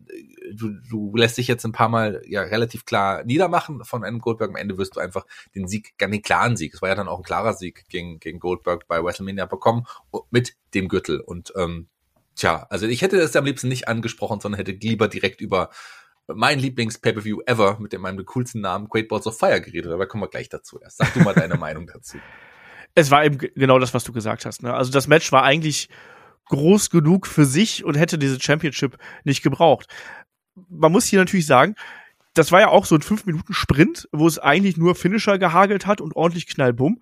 du, 0.53 0.69
du 0.87 1.15
lässt 1.15 1.37
dich 1.37 1.47
jetzt 1.47 1.65
ein 1.65 1.71
paar 1.71 1.89
Mal 1.89 2.21
ja 2.27 2.41
relativ 2.43 2.85
klar 2.85 3.23
niedermachen 3.23 3.83
von 3.83 4.03
einem 4.03 4.19
Goldberg. 4.19 4.51
Am 4.51 4.55
Ende 4.55 4.77
wirst 4.77 4.95
du 4.95 4.99
einfach 4.99 5.25
den 5.55 5.67
Sieg, 5.67 5.97
den 5.99 6.21
klaren 6.21 6.55
Sieg. 6.55 6.75
Es 6.75 6.81
war 6.81 6.89
ja 6.89 6.95
dann 6.95 7.07
auch 7.07 7.17
ein 7.17 7.23
klarer 7.23 7.53
Sieg 7.53 7.85
gegen, 7.89 8.19
gegen 8.19 8.39
Goldberg 8.39 8.87
bei 8.87 9.03
WrestleMania 9.03 9.47
bekommen 9.47 9.87
mit 10.29 10.55
dem 10.75 10.87
Gürtel. 10.87 11.19
Und 11.21 11.53
ähm, 11.57 11.87
tja, 12.35 12.67
also 12.69 12.85
ich 12.85 13.01
hätte 13.01 13.17
es 13.17 13.35
am 13.35 13.45
liebsten 13.45 13.67
nicht 13.67 13.87
angesprochen, 13.87 14.39
sondern 14.39 14.59
hätte 14.59 14.73
lieber 14.73 15.07
direkt 15.07 15.41
über 15.41 15.71
mein 16.35 16.59
Lieblings-Pay-Per-View 16.59 17.41
ever 17.45 17.77
mit 17.79 17.93
dem 17.93 18.01
meinem 18.01 18.25
coolsten 18.25 18.61
Namen 18.61 18.87
Great 18.87 19.07
Balls 19.07 19.27
of 19.27 19.37
Fire 19.37 19.61
geredet, 19.61 19.91
aber 19.91 20.07
kommen 20.07 20.23
wir 20.23 20.29
gleich 20.29 20.49
dazu 20.49 20.79
erst. 20.79 20.97
Sag 20.97 21.13
du 21.13 21.21
mal 21.21 21.33
deine 21.33 21.55
Meinung 21.59 21.87
dazu. 21.87 22.17
Es 22.95 23.11
war 23.11 23.23
eben 23.23 23.37
genau 23.37 23.79
das, 23.79 23.93
was 23.93 24.03
du 24.03 24.11
gesagt 24.11 24.45
hast. 24.45 24.63
Ne? 24.63 24.73
Also 24.73 24.91
das 24.91 25.07
Match 25.07 25.31
war 25.31 25.43
eigentlich 25.43 25.89
groß 26.49 26.89
genug 26.89 27.27
für 27.27 27.45
sich 27.45 27.85
und 27.85 27.95
hätte 27.95 28.17
diese 28.17 28.39
Championship 28.39 28.97
nicht 29.23 29.41
gebraucht. 29.41 29.87
Man 30.69 30.91
muss 30.91 31.05
hier 31.05 31.19
natürlich 31.19 31.45
sagen, 31.45 31.75
das 32.33 32.51
war 32.51 32.59
ja 32.59 32.67
auch 32.69 32.85
so 32.85 32.95
ein 32.95 33.01
5-Minuten-Sprint, 33.01 34.09
wo 34.11 34.27
es 34.27 34.39
eigentlich 34.39 34.77
nur 34.77 34.95
Finisher 34.95 35.37
gehagelt 35.37 35.85
hat 35.85 36.01
und 36.01 36.15
ordentlich 36.15 36.47
Knallbumm. 36.47 37.01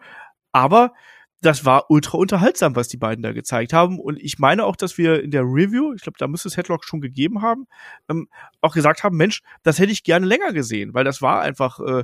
Aber 0.52 0.94
das 1.42 1.64
war 1.66 1.90
ultra 1.90 2.18
unterhaltsam, 2.18 2.76
was 2.76 2.90
die 2.90 2.98
beiden 2.98 3.24
da 3.24 3.32
gezeigt 3.32 3.72
haben. 3.72 4.00
Und 4.00 4.20
ich 4.20 4.40
meine 4.40 4.66
auch, 4.66 4.76
dass 4.76 4.98
wir 4.98 5.24
in 5.24 5.32
der 5.32 5.44
Review, 5.44 5.94
ich 5.94 6.02
glaube, 6.02 6.18
da 6.18 6.28
müsste 6.28 6.50
es 6.50 6.58
Headlock 6.58 6.84
schon 6.84 7.02
gegeben 7.02 7.42
haben, 7.42 7.68
ähm, 8.10 8.28
auch 8.62 8.74
gesagt 8.74 9.04
haben, 9.04 9.16
Mensch, 9.16 9.42
das 9.64 9.80
hätte 9.80 9.92
ich 9.92 10.04
gerne 10.04 10.26
länger 10.26 10.52
gesehen, 10.52 10.94
weil 10.94 11.06
das 11.06 11.22
war 11.22 11.42
einfach 11.42 11.80
äh, 11.80 12.04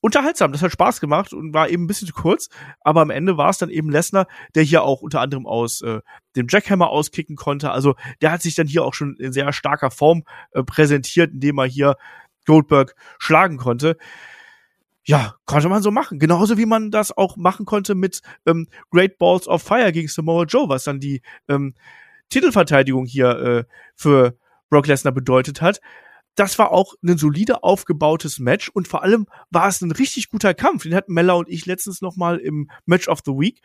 unterhaltsam, 0.00 0.52
das 0.52 0.62
hat 0.62 0.72
Spaß 0.72 1.00
gemacht 1.00 1.32
und 1.34 1.52
war 1.52 1.68
eben 1.68 1.84
ein 1.84 1.86
bisschen 1.86 2.08
zu 2.08 2.14
kurz. 2.14 2.48
Aber 2.80 3.02
am 3.02 3.10
Ende 3.10 3.36
war 3.36 3.50
es 3.50 3.58
dann 3.58 3.68
eben 3.68 3.90
Lesnar, 3.90 4.26
der 4.54 4.62
hier 4.62 4.82
auch 4.82 5.02
unter 5.02 5.20
anderem 5.20 5.46
aus 5.46 5.82
äh, 5.82 6.00
dem 6.34 6.46
Jackhammer 6.48 6.88
auskicken 6.88 7.36
konnte. 7.36 7.70
Also 7.70 7.96
der 8.22 8.32
hat 8.32 8.40
sich 8.40 8.54
dann 8.54 8.66
hier 8.66 8.84
auch 8.84 8.94
schon 8.94 9.16
in 9.16 9.32
sehr 9.32 9.52
starker 9.52 9.90
Form 9.90 10.24
äh, 10.52 10.62
präsentiert, 10.62 11.32
indem 11.32 11.58
er 11.58 11.66
hier 11.66 11.96
Goldberg 12.46 12.94
schlagen 13.18 13.58
konnte 13.58 13.98
ja, 15.08 15.36
konnte 15.46 15.70
man 15.70 15.82
so 15.82 15.90
machen. 15.90 16.18
Genauso 16.18 16.58
wie 16.58 16.66
man 16.66 16.90
das 16.90 17.16
auch 17.16 17.38
machen 17.38 17.64
konnte 17.64 17.94
mit 17.94 18.20
ähm, 18.44 18.66
Great 18.90 19.16
Balls 19.16 19.48
of 19.48 19.62
Fire 19.62 19.90
gegen 19.90 20.06
Samoa 20.06 20.44
Joe, 20.44 20.68
was 20.68 20.84
dann 20.84 21.00
die 21.00 21.22
ähm, 21.48 21.72
Titelverteidigung 22.28 23.06
hier 23.06 23.30
äh, 23.30 23.64
für 23.96 24.36
Brock 24.68 24.86
Lesnar 24.86 25.14
bedeutet 25.14 25.62
hat. 25.62 25.80
Das 26.34 26.58
war 26.58 26.72
auch 26.72 26.92
ein 27.02 27.16
solide 27.16 27.62
aufgebautes 27.62 28.38
Match 28.38 28.68
und 28.68 28.86
vor 28.86 29.02
allem 29.02 29.26
war 29.48 29.68
es 29.68 29.80
ein 29.80 29.92
richtig 29.92 30.28
guter 30.28 30.52
Kampf. 30.52 30.82
Den 30.82 30.94
hatten 30.94 31.14
Mella 31.14 31.32
und 31.32 31.48
ich 31.48 31.64
letztens 31.64 32.02
noch 32.02 32.16
mal 32.16 32.36
im 32.36 32.70
Match 32.84 33.08
of 33.08 33.20
the 33.24 33.32
Week. 33.32 33.62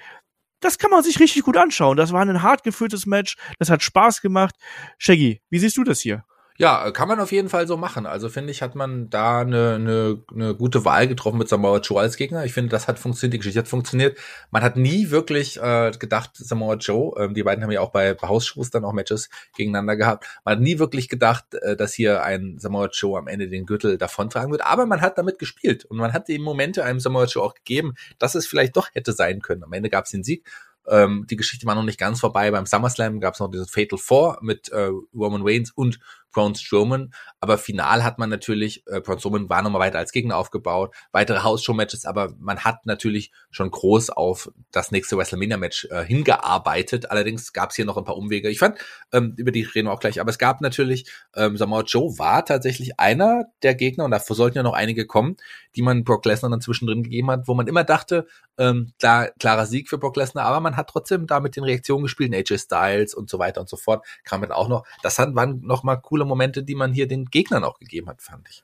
Das 0.61 0.78
kann 0.78 0.91
man 0.91 1.03
sich 1.03 1.20
richtig 1.20 1.44
gut 1.44 1.57
anschauen. 1.57 1.98
Das 1.98 2.14
war 2.14 2.22
ein 2.22 2.41
hart 2.41 2.64
geführtes 2.64 3.06
Match. 3.06 3.36
Das 3.60 3.70
hat 3.70 3.84
Spaß 3.84 4.22
gemacht. 4.22 4.56
Shaggy, 4.98 5.41
wie 5.49 5.60
siehst 5.60 5.76
du 5.76 5.84
das 5.84 5.99
hier? 5.99 6.24
Ja, 6.59 6.91
kann 6.91 7.07
man 7.07 7.19
auf 7.19 7.31
jeden 7.31 7.49
Fall 7.49 7.67
so 7.67 7.77
machen. 7.77 8.05
Also 8.05 8.30
finde 8.30 8.51
ich, 8.51 8.61
hat 8.61 8.75
man 8.75 9.09
da 9.09 9.39
eine, 9.39 9.75
eine, 9.75 10.23
eine 10.31 10.55
gute 10.55 10.85
Wahl 10.85 11.07
getroffen 11.07 11.39
mit 11.39 11.49
Samoa 11.49 11.80
Joe 11.80 11.99
als 11.99 12.15
Gegner. 12.15 12.45
Ich 12.45 12.53
finde, 12.53 12.69
das 12.69 12.88
hat 12.88 12.99
funktioniert, 12.99 13.34
die 13.34 13.38
Geschichte 13.39 13.59
hat 13.59 13.67
funktioniert. 13.67 14.19
Man 14.51 14.61
hat 14.61 14.77
nie 14.77 15.09
wirklich 15.09 15.59
äh, 15.59 15.89
gedacht, 15.97 16.31
Samoa 16.35 16.75
Joe, 16.75 17.15
ähm, 17.17 17.34
die 17.34 17.41
beiden 17.41 17.63
haben 17.63 17.71
ja 17.71 17.81
auch 17.81 17.91
bei 17.91 18.15
Hausschuss 18.21 18.69
dann 18.69 18.85
auch 18.85 18.93
Matches 18.93 19.30
gegeneinander 19.55 19.95
gehabt. 19.95 20.27
Man 20.45 20.57
hat 20.57 20.61
nie 20.61 20.77
wirklich 20.77 21.09
gedacht, 21.09 21.55
äh, 21.55 21.75
dass 21.75 21.93
hier 21.93 22.23
ein 22.23 22.59
Samoa 22.59 22.89
Joe 22.91 23.17
am 23.17 23.27
Ende 23.27 23.49
den 23.49 23.65
Gürtel 23.65 23.97
davontragen 23.97 24.51
wird. 24.51 24.63
Aber 24.63 24.85
man 24.85 25.01
hat 25.01 25.17
damit 25.17 25.39
gespielt 25.39 25.85
und 25.85 25.97
man 25.97 26.13
hat 26.13 26.30
eben 26.30 26.43
Momente 26.43 26.84
einem 26.84 26.99
Samoa 26.99 27.25
Joe 27.25 27.43
auch 27.43 27.55
gegeben, 27.55 27.95
dass 28.19 28.35
es 28.35 28.45
vielleicht 28.45 28.77
doch 28.77 28.89
hätte 28.93 29.13
sein 29.13 29.41
können. 29.41 29.63
Am 29.63 29.73
Ende 29.73 29.89
gab 29.89 30.05
es 30.05 30.11
den 30.11 30.23
Sieg 30.23 30.45
ähm, 30.88 31.25
die 31.30 31.38
Geschichte 31.38 31.65
war 31.65 31.75
noch 31.75 31.84
nicht 31.84 31.99
ganz 31.99 32.19
vorbei. 32.19 32.51
Beim 32.51 32.65
SummerSlam 32.65 33.19
gab 33.19 33.35
es 33.35 33.39
noch 33.39 33.49
diesen 33.49 33.67
Fatal 33.67 33.97
Four 33.97 34.39
mit 34.41 34.69
äh, 34.69 34.89
Roman 35.15 35.41
Reigns 35.43 35.71
und 35.71 35.99
Braun 36.34 36.55
Strowman. 36.55 37.14
Aber 37.39 37.57
final 37.57 38.03
hat 38.03 38.19
man 38.19 38.30
natürlich, 38.30 38.84
äh, 38.88 38.99
Braun 38.99 39.19
Strowman 39.19 39.49
war 39.49 39.61
nochmal 39.61 39.81
weiter 39.81 39.99
als 39.99 40.11
Gegner 40.11 40.38
aufgebaut, 40.38 40.93
weitere 41.11 41.43
House-Show-Matches, 41.43 42.05
aber 42.05 42.34
man 42.39 42.60
hat 42.60 42.85
natürlich 42.85 43.31
schon 43.51 43.72
groß 43.72 44.10
auf 44.10 44.51
das 44.72 44.91
nächste 44.91 45.18
WrestleMania-Match 45.18 45.88
äh, 45.91 46.03
hingearbeitet. 46.03 47.10
Allerdings 47.11 47.53
gab 47.53 47.69
es 47.69 47.76
hier 47.77 47.85
noch 47.85 47.97
ein 47.97 48.03
paar 48.03 48.18
Umwege. 48.18 48.49
Ich 48.49 48.60
fand, 48.60 48.77
ähm, 49.11 49.34
über 49.38 49.51
die 49.51 49.64
reden 49.64 49.88
wir 49.88 49.93
auch 49.93 49.99
gleich, 49.99 50.19
aber 50.19 50.30
es 50.30 50.38
gab 50.38 50.61
natürlich, 50.61 51.10
ähm, 51.35 51.55
Samoa 51.55 51.84
Joe 51.84 52.18
war 52.18 52.45
tatsächlich 52.45 52.99
einer 52.99 53.45
der 53.61 53.76
Gegner, 53.76 54.05
und 54.05 54.11
davor 54.11 54.35
sollten 54.35 54.57
ja 54.57 54.64
noch 54.64 54.73
einige 54.73 55.05
kommen, 55.05 55.38
die 55.76 55.81
man 55.81 56.03
Brock 56.03 56.26
Lesnar 56.26 56.51
dann 56.51 56.61
zwischendrin 56.61 57.03
gegeben 57.03 57.31
hat, 57.31 57.47
wo 57.47 57.53
man 57.53 57.68
immer 57.68 57.84
dachte, 57.84 58.27
ähm, 58.57 58.93
klar, 58.99 59.30
klarer 59.39 59.65
Sieg 59.65 59.89
für 59.89 59.97
Brock 59.97 60.15
Lesnar, 60.18 60.45
aber 60.45 60.60
man 60.60 60.77
hat 60.77 60.89
trotzdem 60.89 61.27
da 61.27 61.39
mit 61.39 61.55
den 61.55 61.64
Reaktionen 61.64 62.03
gespielt, 62.03 62.34
AJ 62.34 62.60
Styles 62.60 63.14
und 63.14 63.30
so 63.30 63.39
weiter 63.39 63.61
und 63.61 63.69
so 63.69 63.77
fort, 63.77 64.05
kam 64.23 64.41
dann 64.41 64.51
auch 64.51 64.68
noch. 64.68 64.85
Das 65.01 65.18
waren 65.18 65.61
noch 65.61 65.84
mal 65.84 65.97
coole 65.97 66.23
Momente, 66.26 66.64
die 66.64 66.76
man 66.76 66.94
hier 66.94 67.08
den 67.08 67.26
Gegnern 67.26 67.64
auch 67.64 67.80
gegeben 67.80 68.10
hat, 68.10 68.22
fand 68.22 68.48
ich. 68.50 68.64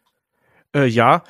Äh, 0.74 0.88
ja, 0.88 1.24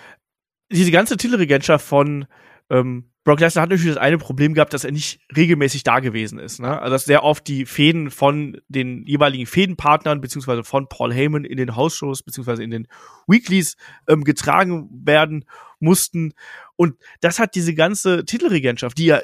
diese 0.71 0.91
ganze 0.91 1.17
Titelregentschaft 1.17 1.85
von 1.85 2.27
ähm, 2.69 3.09
Brock 3.23 3.41
Lesnar 3.41 3.63
hat 3.63 3.69
natürlich 3.69 3.93
das 3.93 4.01
eine 4.01 4.17
Problem 4.17 4.53
gehabt, 4.53 4.73
dass 4.73 4.83
er 4.83 4.91
nicht 4.91 5.19
regelmäßig 5.35 5.83
da 5.83 5.99
gewesen 5.99 6.39
ist. 6.39 6.59
Ne? 6.59 6.79
Also 6.79 6.91
dass 6.91 7.05
sehr 7.05 7.23
oft 7.23 7.47
die 7.47 7.65
Fäden 7.65 8.11
von 8.11 8.59
den 8.69 9.05
jeweiligen 9.05 9.45
Fädenpartnern 9.45 10.21
beziehungsweise 10.21 10.63
von 10.63 10.87
Paul 10.87 11.13
Heyman 11.13 11.43
in 11.45 11.57
den 11.57 11.75
Hausshows 11.75 12.23
beziehungsweise 12.23 12.63
in 12.63 12.71
den 12.71 12.87
Weeklies 13.27 13.75
ähm, 14.07 14.23
getragen 14.23 14.89
werden 15.05 15.45
mussten. 15.79 16.33
Und 16.75 16.95
das 17.21 17.39
hat 17.39 17.55
diese 17.55 17.75
ganze 17.75 18.25
Titelregentschaft, 18.25 18.97
die 18.97 19.05
ja, 19.05 19.21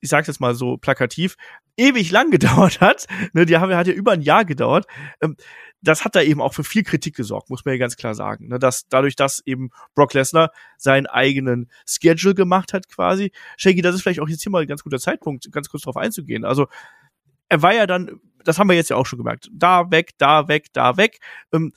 ich 0.00 0.08
sag's 0.08 0.28
jetzt 0.28 0.40
mal 0.40 0.54
so 0.54 0.76
plakativ, 0.76 1.36
ewig 1.76 2.10
lang 2.10 2.30
gedauert 2.30 2.80
hat, 2.80 3.06
ne, 3.32 3.46
die 3.46 3.56
haben, 3.56 3.74
hat 3.74 3.86
ja 3.86 3.94
über 3.94 4.12
ein 4.12 4.22
Jahr 4.22 4.44
gedauert, 4.44 4.86
ähm, 5.22 5.36
das 5.82 6.04
hat 6.04 6.14
da 6.14 6.22
eben 6.22 6.40
auch 6.40 6.54
für 6.54 6.64
viel 6.64 6.82
Kritik 6.82 7.16
gesorgt, 7.16 7.50
muss 7.50 7.64
man 7.64 7.74
ja 7.74 7.78
ganz 7.78 7.96
klar 7.96 8.14
sagen. 8.14 8.48
Ne? 8.48 8.58
Dass 8.58 8.86
dadurch, 8.88 9.16
dass 9.16 9.40
eben 9.46 9.70
Brock 9.94 10.14
Lesnar 10.14 10.52
seinen 10.76 11.06
eigenen 11.06 11.70
Schedule 11.86 12.34
gemacht 12.34 12.72
hat, 12.72 12.88
quasi. 12.88 13.32
Shaggy, 13.56 13.82
das 13.82 13.94
ist 13.94 14.02
vielleicht 14.02 14.20
auch 14.20 14.28
jetzt 14.28 14.42
hier 14.42 14.52
mal 14.52 14.62
ein 14.62 14.68
ganz 14.68 14.82
guter 14.82 14.98
Zeitpunkt, 14.98 15.50
ganz 15.52 15.68
kurz 15.68 15.84
drauf 15.84 15.96
einzugehen. 15.96 16.44
Also 16.44 16.66
er 17.48 17.62
war 17.62 17.74
ja 17.74 17.86
dann, 17.86 18.20
das 18.44 18.58
haben 18.58 18.68
wir 18.68 18.76
jetzt 18.76 18.90
ja 18.90 18.96
auch 18.96 19.06
schon 19.06 19.18
gemerkt, 19.18 19.50
da 19.52 19.90
weg, 19.90 20.12
da 20.18 20.48
weg, 20.48 20.66
da 20.72 20.96
weg. 20.96 21.18
Ähm, 21.52 21.72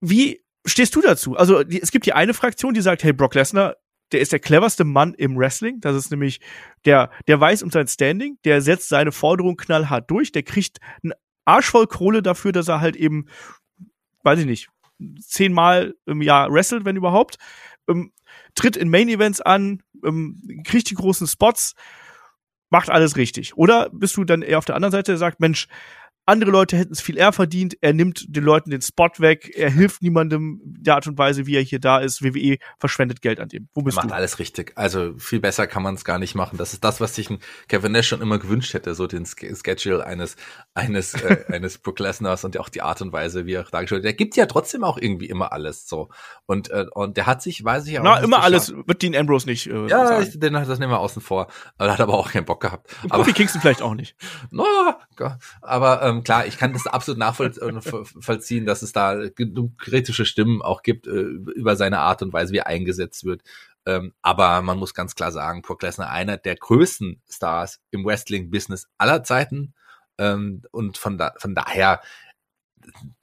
wie 0.00 0.42
stehst 0.64 0.94
du 0.96 1.00
dazu? 1.00 1.36
Also 1.36 1.62
die, 1.62 1.80
es 1.80 1.90
gibt 1.90 2.06
die 2.06 2.12
eine 2.12 2.34
Fraktion, 2.34 2.74
die 2.74 2.80
sagt, 2.80 3.04
hey, 3.04 3.12
Brock 3.12 3.34
Lesnar, 3.34 3.76
der 4.12 4.20
ist 4.20 4.32
der 4.32 4.40
cleverste 4.40 4.84
Mann 4.84 5.14
im 5.14 5.36
Wrestling. 5.36 5.80
Das 5.80 5.94
ist 5.94 6.10
nämlich 6.10 6.40
der, 6.84 7.10
der 7.26 7.40
weiß 7.40 7.62
um 7.62 7.70
sein 7.70 7.86
Standing, 7.86 8.38
der 8.44 8.62
setzt 8.62 8.88
seine 8.88 9.12
Forderung 9.12 9.56
knallhart 9.56 10.10
durch, 10.10 10.32
der 10.32 10.42
kriegt 10.42 10.78
einen 11.02 11.12
Arsch 11.48 11.70
voll 11.70 11.86
Kohle 11.86 12.22
dafür, 12.22 12.52
dass 12.52 12.68
er 12.68 12.80
halt 12.80 12.96
eben, 12.96 13.26
weiß 14.22 14.40
ich 14.40 14.46
nicht, 14.46 14.68
zehnmal 15.20 15.94
im 16.06 16.22
Jahr 16.22 16.52
wrestelt, 16.52 16.84
wenn 16.84 16.96
überhaupt, 16.96 17.38
ähm, 17.88 18.12
tritt 18.54 18.76
in 18.76 18.90
Main 18.90 19.08
Events 19.08 19.40
an, 19.40 19.82
ähm, 20.04 20.62
kriegt 20.64 20.90
die 20.90 20.94
großen 20.94 21.26
Spots, 21.26 21.74
macht 22.70 22.90
alles 22.90 23.16
richtig. 23.16 23.56
Oder 23.56 23.88
bist 23.92 24.16
du 24.16 24.24
dann 24.24 24.42
eher 24.42 24.58
auf 24.58 24.64
der 24.64 24.74
anderen 24.74 24.92
Seite, 24.92 25.12
der 25.12 25.18
sagt, 25.18 25.40
Mensch, 25.40 25.68
andere 26.28 26.50
Leute 26.50 26.76
hätten 26.76 26.92
es 26.92 27.00
viel 27.00 27.16
eher 27.16 27.32
verdient. 27.32 27.76
Er 27.80 27.94
nimmt 27.94 28.24
den 28.28 28.44
Leuten 28.44 28.70
den 28.70 28.82
Spot 28.82 29.08
weg. 29.18 29.50
Er 29.56 29.70
hilft 29.70 30.02
niemandem 30.02 30.60
der 30.62 30.94
Art 30.96 31.06
und 31.06 31.16
Weise, 31.16 31.46
wie 31.46 31.56
er 31.56 31.62
hier 31.62 31.80
da 31.80 31.98
ist. 31.98 32.22
WWE 32.22 32.58
verschwendet 32.78 33.22
Geld 33.22 33.40
an 33.40 33.48
dem. 33.48 33.68
Wo 33.74 33.82
bist 33.82 33.96
er 33.96 34.02
macht 34.02 34.10
du? 34.10 34.14
alles 34.14 34.38
richtig. 34.38 34.72
Also 34.76 35.14
viel 35.16 35.40
besser 35.40 35.66
kann 35.66 35.82
man 35.82 35.94
es 35.94 36.04
gar 36.04 36.18
nicht 36.18 36.34
machen. 36.34 36.58
Das 36.58 36.74
ist 36.74 36.84
das, 36.84 37.00
was 37.00 37.14
sich 37.14 37.30
ein 37.30 37.38
Kevin 37.68 37.92
Nash 37.92 38.08
schon 38.08 38.20
immer 38.20 38.38
gewünscht 38.38 38.74
hätte, 38.74 38.94
so 38.94 39.06
den 39.06 39.24
Schedule 39.26 40.04
eines 40.04 40.36
eines 40.74 41.14
äh, 41.14 41.44
eines 41.48 41.78
Brook 41.78 41.98
Lesnars 41.98 42.44
und 42.44 42.58
auch 42.58 42.68
die 42.68 42.82
Art 42.82 43.00
und 43.00 43.12
Weise, 43.12 43.46
wie 43.46 43.54
er 43.54 43.64
dargestellt 43.64 44.02
wird. 44.02 44.12
Der 44.12 44.12
gibt 44.12 44.36
ja 44.36 44.44
trotzdem 44.44 44.84
auch 44.84 44.98
irgendwie 44.98 45.30
immer 45.30 45.52
alles 45.52 45.88
so. 45.88 46.10
Und 46.44 46.70
äh, 46.70 46.86
und 46.92 47.16
der 47.16 47.26
hat 47.26 47.40
sich, 47.40 47.64
weiß 47.64 47.86
ich 47.86 47.98
auch. 47.98 48.04
Na, 48.04 48.18
immer 48.18 48.42
alles 48.42 48.74
wird 48.86 49.00
Dean 49.00 49.16
Ambrose 49.16 49.48
nicht. 49.48 49.66
Äh, 49.66 49.86
ja, 49.86 50.20
ich, 50.20 50.38
den 50.38 50.52
das 50.52 50.78
nehmen 50.78 50.92
wir 50.92 51.00
außen 51.00 51.22
vor. 51.22 51.48
Aber 51.78 51.90
hat 51.90 52.00
aber 52.00 52.14
auch 52.14 52.30
keinen 52.30 52.44
Bock 52.44 52.60
gehabt. 52.60 52.94
Und 53.02 53.12
aber 53.12 53.24
Kingston 53.24 53.62
vielleicht 53.62 53.82
auch 53.82 53.94
nicht. 53.94 54.16
No, 54.50 54.64
aber 55.60 56.02
ähm, 56.02 56.17
klar, 56.22 56.46
ich 56.46 56.58
kann 56.58 56.72
das 56.72 56.86
absolut 56.86 57.18
nachvollziehen, 57.18 58.66
dass 58.66 58.82
es 58.82 58.92
da 58.92 59.28
genug 59.28 59.78
kritische 59.78 60.24
Stimmen 60.24 60.62
auch 60.62 60.82
gibt 60.82 61.06
äh, 61.06 61.10
über 61.10 61.76
seine 61.76 62.00
Art 62.00 62.22
und 62.22 62.32
Weise, 62.32 62.52
wie 62.52 62.58
er 62.58 62.66
eingesetzt 62.66 63.24
wird. 63.24 63.42
Ähm, 63.86 64.12
aber 64.22 64.60
man 64.62 64.78
muss 64.78 64.94
ganz 64.94 65.14
klar 65.14 65.32
sagen, 65.32 65.62
Brock 65.62 65.82
Lesnar 65.82 66.10
einer 66.10 66.36
der 66.36 66.56
größten 66.56 67.22
Stars 67.28 67.80
im 67.90 68.04
Wrestling-Business 68.04 68.88
aller 68.98 69.24
Zeiten. 69.24 69.74
Ähm, 70.18 70.62
und 70.70 70.98
von, 70.98 71.16
da, 71.16 71.32
von 71.38 71.54
daher, 71.54 72.00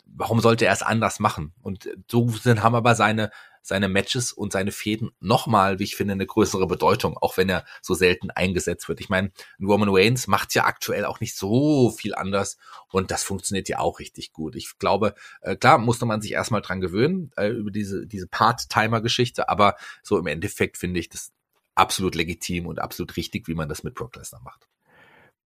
warum 0.05 0.39
sollte 0.39 0.65
er 0.65 0.73
es 0.73 0.81
anders 0.81 1.19
machen? 1.19 1.53
Und 1.61 1.89
so 2.09 2.27
sind, 2.29 2.63
haben 2.63 2.75
aber 2.75 2.95
seine 2.95 3.31
seine 3.65 3.89
Matches 3.89 4.31
und 4.31 4.53
seine 4.53 4.71
Fäden 4.71 5.11
nochmal, 5.19 5.79
wie 5.79 5.85
ich 5.85 5.95
finde, 5.95 6.13
eine 6.13 6.27
größere 6.27 6.67
Bedeutung, 6.67 7.17
auch 7.17 7.35
wenn 7.37 7.49
er 7.49 7.65
so 7.81 7.95
selten 7.95 8.29
eingesetzt 8.29 8.87
wird. 8.87 8.99
Ich 8.99 9.09
meine, 9.09 9.31
Roman 9.59 9.89
Reigns 9.89 10.27
macht 10.27 10.53
ja 10.53 10.65
aktuell 10.65 11.03
auch 11.03 11.19
nicht 11.19 11.35
so 11.35 11.89
viel 11.89 12.13
anders 12.13 12.57
und 12.91 13.09
das 13.09 13.23
funktioniert 13.23 13.67
ja 13.67 13.79
auch 13.79 13.99
richtig 13.99 14.33
gut. 14.33 14.55
Ich 14.55 14.77
glaube, 14.77 15.15
äh, 15.41 15.55
klar 15.55 15.79
musste 15.79 16.05
man 16.05 16.21
sich 16.21 16.33
erstmal 16.33 16.61
dran 16.61 16.79
gewöhnen, 16.79 17.31
äh, 17.37 17.47
über 17.47 17.71
diese, 17.71 18.05
diese 18.05 18.27
Part-Timer-Geschichte, 18.27 19.49
aber 19.49 19.75
so 20.03 20.19
im 20.19 20.27
Endeffekt 20.27 20.77
finde 20.77 20.99
ich 20.99 21.09
das 21.09 21.31
absolut 21.73 22.13
legitim 22.13 22.67
und 22.67 22.79
absolut 22.79 23.17
richtig, 23.17 23.47
wie 23.47 23.55
man 23.55 23.67
das 23.67 23.83
mit 23.83 23.95
Brock 23.95 24.15
Lesnar 24.15 24.41
macht. 24.43 24.67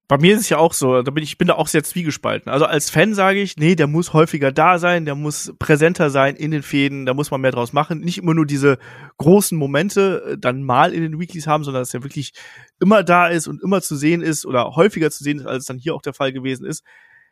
Bei 0.09 0.17
mir 0.17 0.33
ist 0.33 0.41
es 0.41 0.49
ja 0.49 0.57
auch 0.57 0.73
so, 0.73 1.03
da 1.03 1.11
bin 1.11 1.23
ich 1.23 1.37
bin 1.37 1.49
da 1.49 1.53
auch 1.53 1.67
sehr 1.67 1.83
zwiegespalten. 1.83 2.51
Also 2.51 2.65
als 2.65 2.89
Fan 2.89 3.13
sage 3.13 3.39
ich, 3.41 3.57
nee, 3.57 3.75
der 3.75 3.85
muss 3.85 4.11
häufiger 4.11 4.51
da 4.51 4.79
sein, 4.79 5.05
der 5.05 5.13
muss 5.13 5.53
präsenter 5.59 6.09
sein 6.09 6.35
in 6.35 6.49
den 6.49 6.63
Fäden, 6.63 7.05
da 7.05 7.13
muss 7.13 7.29
man 7.29 7.41
mehr 7.41 7.51
draus 7.51 7.73
machen. 7.73 7.99
Nicht 7.99 8.17
immer 8.17 8.33
nur 8.33 8.47
diese 8.47 8.79
großen 9.19 9.55
Momente 9.55 10.31
äh, 10.31 10.37
dann 10.39 10.63
mal 10.63 10.95
in 10.95 11.03
den 11.03 11.19
Weeklies 11.19 11.45
haben, 11.45 11.63
sondern 11.63 11.83
dass 11.83 11.93
er 11.93 12.01
wirklich 12.01 12.33
immer 12.81 13.03
da 13.03 13.27
ist 13.27 13.47
und 13.47 13.61
immer 13.61 13.83
zu 13.83 13.95
sehen 13.95 14.23
ist 14.23 14.47
oder 14.47 14.75
häufiger 14.75 15.11
zu 15.11 15.23
sehen 15.23 15.41
ist, 15.41 15.45
als 15.45 15.59
es 15.59 15.65
dann 15.67 15.77
hier 15.77 15.93
auch 15.93 16.01
der 16.01 16.15
Fall 16.15 16.33
gewesen 16.33 16.65
ist. 16.65 16.83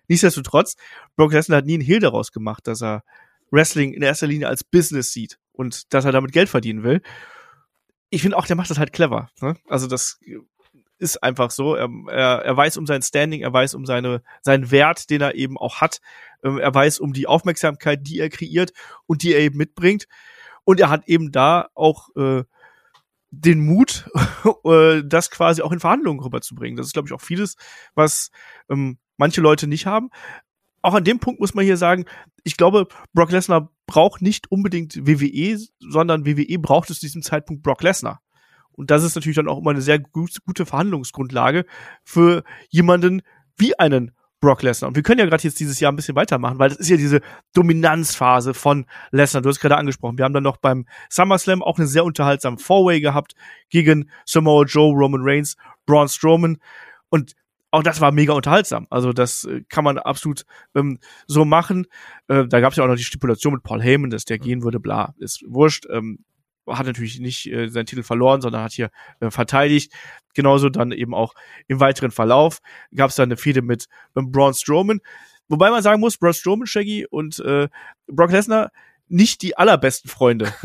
Nichtsdestotrotz, 0.07 0.75
Brock 1.15 1.33
Lesnar 1.33 1.57
hat 1.57 1.65
nie 1.65 1.73
einen 1.73 1.83
Hehl 1.83 1.99
daraus 1.99 2.31
gemacht, 2.31 2.67
dass 2.67 2.83
er 2.83 3.03
Wrestling 3.49 3.93
in 3.93 4.03
erster 4.03 4.27
Linie 4.27 4.49
als 4.49 4.63
Business 4.63 5.11
sieht 5.11 5.39
und 5.51 5.91
dass 5.95 6.05
er 6.05 6.11
damit 6.11 6.31
Geld 6.31 6.47
verdienen 6.47 6.83
will. 6.83 7.01
Ich 8.11 8.21
finde 8.21 8.37
auch, 8.37 8.45
der 8.45 8.55
macht 8.55 8.69
das 8.69 8.77
halt 8.77 8.93
clever. 8.93 9.29
Ne? 9.41 9.55
Also 9.67 9.87
das 9.87 10.19
ist 10.97 11.23
einfach 11.23 11.51
so. 11.51 11.75
Er, 11.75 11.89
er, 12.07 12.45
er 12.45 12.57
weiß 12.57 12.77
um 12.77 12.85
sein 12.85 13.01
Standing, 13.01 13.41
er 13.41 13.53
weiß 13.53 13.75
um 13.75 13.85
seine, 13.85 14.21
seinen 14.41 14.71
Wert, 14.71 15.09
den 15.09 15.21
er 15.21 15.35
eben 15.35 15.57
auch 15.57 15.81
hat. 15.81 15.99
Ähm, 16.43 16.57
er 16.57 16.73
weiß 16.73 16.99
um 16.99 17.13
die 17.13 17.27
Aufmerksamkeit, 17.27 18.01
die 18.03 18.19
er 18.19 18.29
kreiert 18.29 18.73
und 19.05 19.23
die 19.23 19.33
er 19.33 19.39
eben 19.39 19.57
mitbringt. 19.57 20.07
Und 20.63 20.79
er 20.79 20.89
hat 20.89 21.07
eben 21.07 21.31
da 21.31 21.69
auch 21.75 22.09
äh, 22.15 22.43
den 23.31 23.65
Mut, 23.65 24.09
äh, 24.65 25.03
das 25.05 25.29
quasi 25.31 25.61
auch 25.61 25.71
in 25.71 25.79
Verhandlungen 25.79 26.21
rüberzubringen. 26.21 26.77
Das 26.77 26.87
ist, 26.87 26.93
glaube 26.93 27.07
ich, 27.07 27.13
auch 27.13 27.21
vieles, 27.21 27.55
was 27.95 28.31
ähm, 28.69 28.97
manche 29.17 29.41
Leute 29.41 29.67
nicht 29.67 29.85
haben. 29.85 30.09
Auch 30.81 30.93
an 30.93 31.03
dem 31.03 31.19
Punkt 31.19 31.39
muss 31.39 31.53
man 31.53 31.65
hier 31.65 31.77
sagen, 31.77 32.05
ich 32.43 32.55
glaube, 32.55 32.87
Brock 33.13 33.31
Lesnar 33.31 33.71
braucht 33.87 34.21
nicht 34.21 34.51
unbedingt 34.51 35.07
WWE, 35.07 35.59
sondern 35.79 36.25
WWE 36.25 36.59
braucht 36.59 36.89
es 36.89 36.99
zu 36.99 37.05
diesem 37.05 37.23
Zeitpunkt 37.23 37.63
Brock 37.63 37.81
Lesnar. 37.83 38.21
Und 38.77 38.91
das 38.91 39.03
ist 39.03 39.15
natürlich 39.15 39.35
dann 39.35 39.49
auch 39.49 39.57
immer 39.57 39.71
eine 39.71 39.81
sehr 39.81 39.99
gut, 39.99 40.37
gute 40.45 40.65
Verhandlungsgrundlage 40.65 41.65
für 42.03 42.43
jemanden 42.69 43.21
wie 43.57 43.77
einen 43.77 44.11
Brock 44.39 44.61
Lesnar. 44.61 44.89
Und 44.89 44.95
wir 44.95 45.01
können 45.01 45.19
ja 45.19 45.25
gerade 45.25 45.43
jetzt 45.43 45.59
dieses 45.59 45.79
Jahr 45.79 45.91
ein 45.91 45.95
bisschen 45.95 46.15
weitermachen, 46.15 46.59
weil 46.59 46.69
das 46.69 46.77
ist 46.77 46.89
ja 46.89 46.97
diese 46.97 47.21
Dominanzphase 47.53 48.53
von 48.53 48.85
Lesnar. 49.11 49.41
Du 49.41 49.49
hast 49.49 49.59
gerade 49.59 49.77
angesprochen. 49.77 50.17
Wir 50.17 50.25
haben 50.25 50.33
dann 50.33 50.43
noch 50.43 50.57
beim 50.57 50.85
SummerSlam 51.09 51.63
auch 51.63 51.79
einen 51.79 51.87
sehr 51.87 52.05
unterhaltsamen 52.05 52.59
Four-Way 52.59 53.01
gehabt 53.01 53.33
gegen 53.69 54.11
Samoa 54.25 54.65
Joe, 54.65 54.93
Roman 54.93 55.21
Reigns, 55.23 55.57
Braun 55.87 56.07
Strowman. 56.07 56.57
Und 57.09 57.33
auch 57.71 57.81
das 57.83 57.99
war 57.99 58.11
mega 58.11 58.33
unterhaltsam. 58.33 58.85
Also 58.89 59.11
das 59.11 59.43
äh, 59.43 59.63
kann 59.69 59.83
man 59.83 59.97
absolut 59.97 60.45
ähm, 60.75 60.99
so 61.25 61.43
machen. 61.43 61.87
Äh, 62.27 62.45
da 62.47 62.59
gab 62.59 62.71
es 62.71 62.77
ja 62.77 62.83
auch 62.83 62.87
noch 62.87 62.95
die 62.95 63.03
Stipulation 63.03 63.53
mit 63.53 63.63
Paul 63.63 63.81
Heyman, 63.81 64.11
dass 64.11 64.25
der 64.25 64.37
gehen 64.37 64.63
würde, 64.63 64.79
bla, 64.79 65.15
ist 65.17 65.43
wurscht. 65.47 65.85
Ähm, 65.89 66.19
hat 66.67 66.85
natürlich 66.85 67.19
nicht 67.19 67.47
äh, 67.47 67.69
seinen 67.69 67.85
Titel 67.85 68.03
verloren, 68.03 68.41
sondern 68.41 68.63
hat 68.63 68.73
hier 68.73 68.89
äh, 69.19 69.31
verteidigt. 69.31 69.93
Genauso 70.33 70.69
dann 70.69 70.91
eben 70.91 71.13
auch 71.13 71.33
im 71.67 71.79
weiteren 71.79 72.11
Verlauf 72.11 72.59
gab 72.95 73.09
es 73.09 73.15
dann 73.15 73.29
eine 73.29 73.37
Fehde 73.37 73.61
mit, 73.61 73.87
mit 74.13 74.31
Braun 74.31 74.53
Strowman. 74.53 74.99
Wobei 75.47 75.69
man 75.71 75.81
sagen 75.81 76.01
muss, 76.01 76.17
Braun 76.17 76.33
Strowman, 76.33 76.67
Shaggy 76.67 77.05
und 77.09 77.39
äh, 77.39 77.69
Brock 78.07 78.31
Lesnar 78.31 78.71
nicht 79.07 79.41
die 79.41 79.57
allerbesten 79.57 80.09
Freunde. 80.09 80.53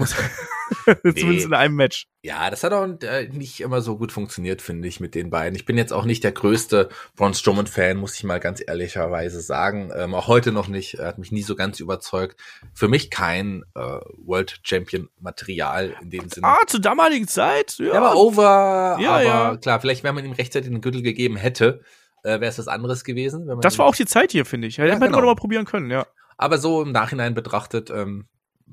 Zumindest 0.84 1.26
nee. 1.26 1.42
in 1.42 1.54
einem 1.54 1.74
Match. 1.74 2.06
Ja, 2.22 2.50
das 2.50 2.64
hat 2.64 2.72
auch 2.72 2.86
äh, 3.02 3.28
nicht 3.28 3.60
immer 3.60 3.80
so 3.80 3.96
gut 3.96 4.12
funktioniert, 4.12 4.62
finde 4.62 4.88
ich, 4.88 5.00
mit 5.00 5.14
den 5.14 5.30
beiden. 5.30 5.54
Ich 5.54 5.64
bin 5.64 5.76
jetzt 5.76 5.92
auch 5.92 6.04
nicht 6.04 6.24
der 6.24 6.32
größte 6.32 6.88
Braun 7.16 7.34
Strowman-Fan, 7.34 7.96
muss 7.96 8.14
ich 8.14 8.24
mal 8.24 8.40
ganz 8.40 8.62
ehrlicherweise 8.64 9.40
sagen. 9.40 9.90
Ähm, 9.94 10.14
auch 10.14 10.28
heute 10.28 10.52
noch 10.52 10.68
nicht. 10.68 10.94
Er 10.94 11.08
hat 11.08 11.18
mich 11.18 11.32
nie 11.32 11.42
so 11.42 11.56
ganz 11.56 11.80
überzeugt. 11.80 12.40
Für 12.74 12.88
mich 12.88 13.10
kein 13.10 13.64
äh, 13.74 13.80
World 13.80 14.60
Champion-Material 14.62 15.94
in 16.00 16.10
dem 16.10 16.28
Sinne. 16.28 16.46
Ah, 16.46 16.66
zur 16.66 16.80
damaligen 16.80 17.28
Zeit? 17.28 17.76
Ja, 17.78 17.92
er 17.92 18.02
war 18.02 18.16
over, 18.16 18.98
ja, 19.00 19.10
aber 19.12 19.24
ja. 19.24 19.56
klar, 19.56 19.80
vielleicht, 19.80 20.04
wenn 20.04 20.14
man 20.14 20.24
ihm 20.24 20.32
rechtzeitig 20.32 20.70
den 20.70 20.80
Gürtel 20.80 21.02
gegeben 21.02 21.36
hätte, 21.36 21.82
äh, 22.22 22.40
wäre 22.40 22.46
es 22.46 22.58
was 22.58 22.68
anderes 22.68 23.04
gewesen. 23.04 23.50
das 23.60 23.78
war 23.78 23.86
auch 23.86 23.96
die 23.96 24.06
Zeit 24.06 24.32
hier, 24.32 24.44
finde 24.44 24.68
ich. 24.68 24.76
Ja, 24.76 24.84
hätte 24.84 24.98
genau. 24.98 25.16
man 25.16 25.24
mal 25.24 25.34
probieren 25.34 25.64
können, 25.64 25.90
ja. 25.90 26.06
Aber 26.36 26.58
so 26.58 26.82
im 26.82 26.92
Nachhinein 26.92 27.34
betrachtet, 27.34 27.90
ähm, 27.90 28.26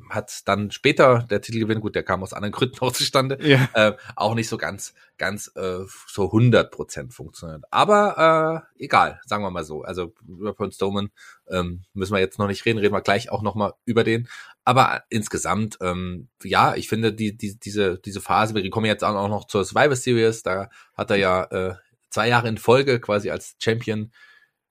hat 0.09 0.47
dann 0.47 0.71
später 0.71 1.25
der 1.29 1.41
Titelgewinn, 1.41 1.81
gut, 1.81 1.95
der 1.95 2.03
kam 2.03 2.23
aus 2.23 2.33
anderen 2.33 2.51
Gründen 2.53 2.79
auch 2.79 2.91
zustande, 2.91 3.37
ja. 3.41 3.69
äh, 3.73 3.97
auch 4.15 4.35
nicht 4.35 4.49
so 4.49 4.57
ganz, 4.57 4.93
ganz 5.17 5.51
äh, 5.55 5.79
so 6.07 6.25
100 6.25 6.71
Prozent 6.71 7.13
funktioniert. 7.13 7.63
Aber 7.71 8.65
äh, 8.77 8.83
egal, 8.83 9.21
sagen 9.25 9.43
wir 9.43 9.51
mal 9.51 9.63
so. 9.63 9.83
Also 9.83 10.13
über 10.27 10.53
Braun 10.53 10.71
Strowman 10.71 11.09
ähm, 11.47 11.83
müssen 11.93 12.13
wir 12.13 12.19
jetzt 12.19 12.39
noch 12.39 12.47
nicht 12.47 12.65
reden, 12.65 12.79
reden 12.79 12.93
wir 12.93 13.01
gleich 13.01 13.29
auch 13.29 13.41
noch 13.41 13.55
mal 13.55 13.73
über 13.85 14.03
den. 14.03 14.27
Aber 14.63 15.03
insgesamt, 15.09 15.77
ähm, 15.81 16.29
ja, 16.43 16.75
ich 16.75 16.87
finde 16.87 17.13
die, 17.13 17.35
die, 17.35 17.57
diese, 17.57 17.97
diese 17.97 18.21
Phase, 18.21 18.55
wir 18.55 18.69
kommen 18.69 18.85
jetzt 18.85 19.03
auch 19.03 19.27
noch 19.27 19.47
zur 19.47 19.65
Survivor 19.65 19.95
Series, 19.95 20.43
da 20.43 20.69
hat 20.95 21.11
er 21.11 21.17
ja 21.17 21.43
äh, 21.45 21.75
zwei 22.09 22.27
Jahre 22.27 22.47
in 22.47 22.57
Folge 22.57 22.99
quasi 22.99 23.29
als 23.29 23.55
Champion 23.59 24.11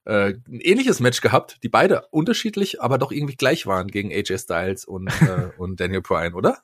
äh, 0.08 0.34
ein 0.48 0.60
ähnliches 0.60 1.00
Match 1.00 1.20
gehabt, 1.20 1.58
die 1.62 1.68
beide 1.68 2.06
unterschiedlich, 2.10 2.80
aber 2.80 2.96
doch 2.96 3.12
irgendwie 3.12 3.36
gleich 3.36 3.66
waren 3.66 3.88
gegen 3.88 4.10
AJ 4.10 4.38
Styles 4.38 4.84
und, 4.86 5.08
äh, 5.20 5.50
und 5.58 5.78
Daniel 5.80 6.00
Bryan, 6.00 6.32
oder? 6.32 6.58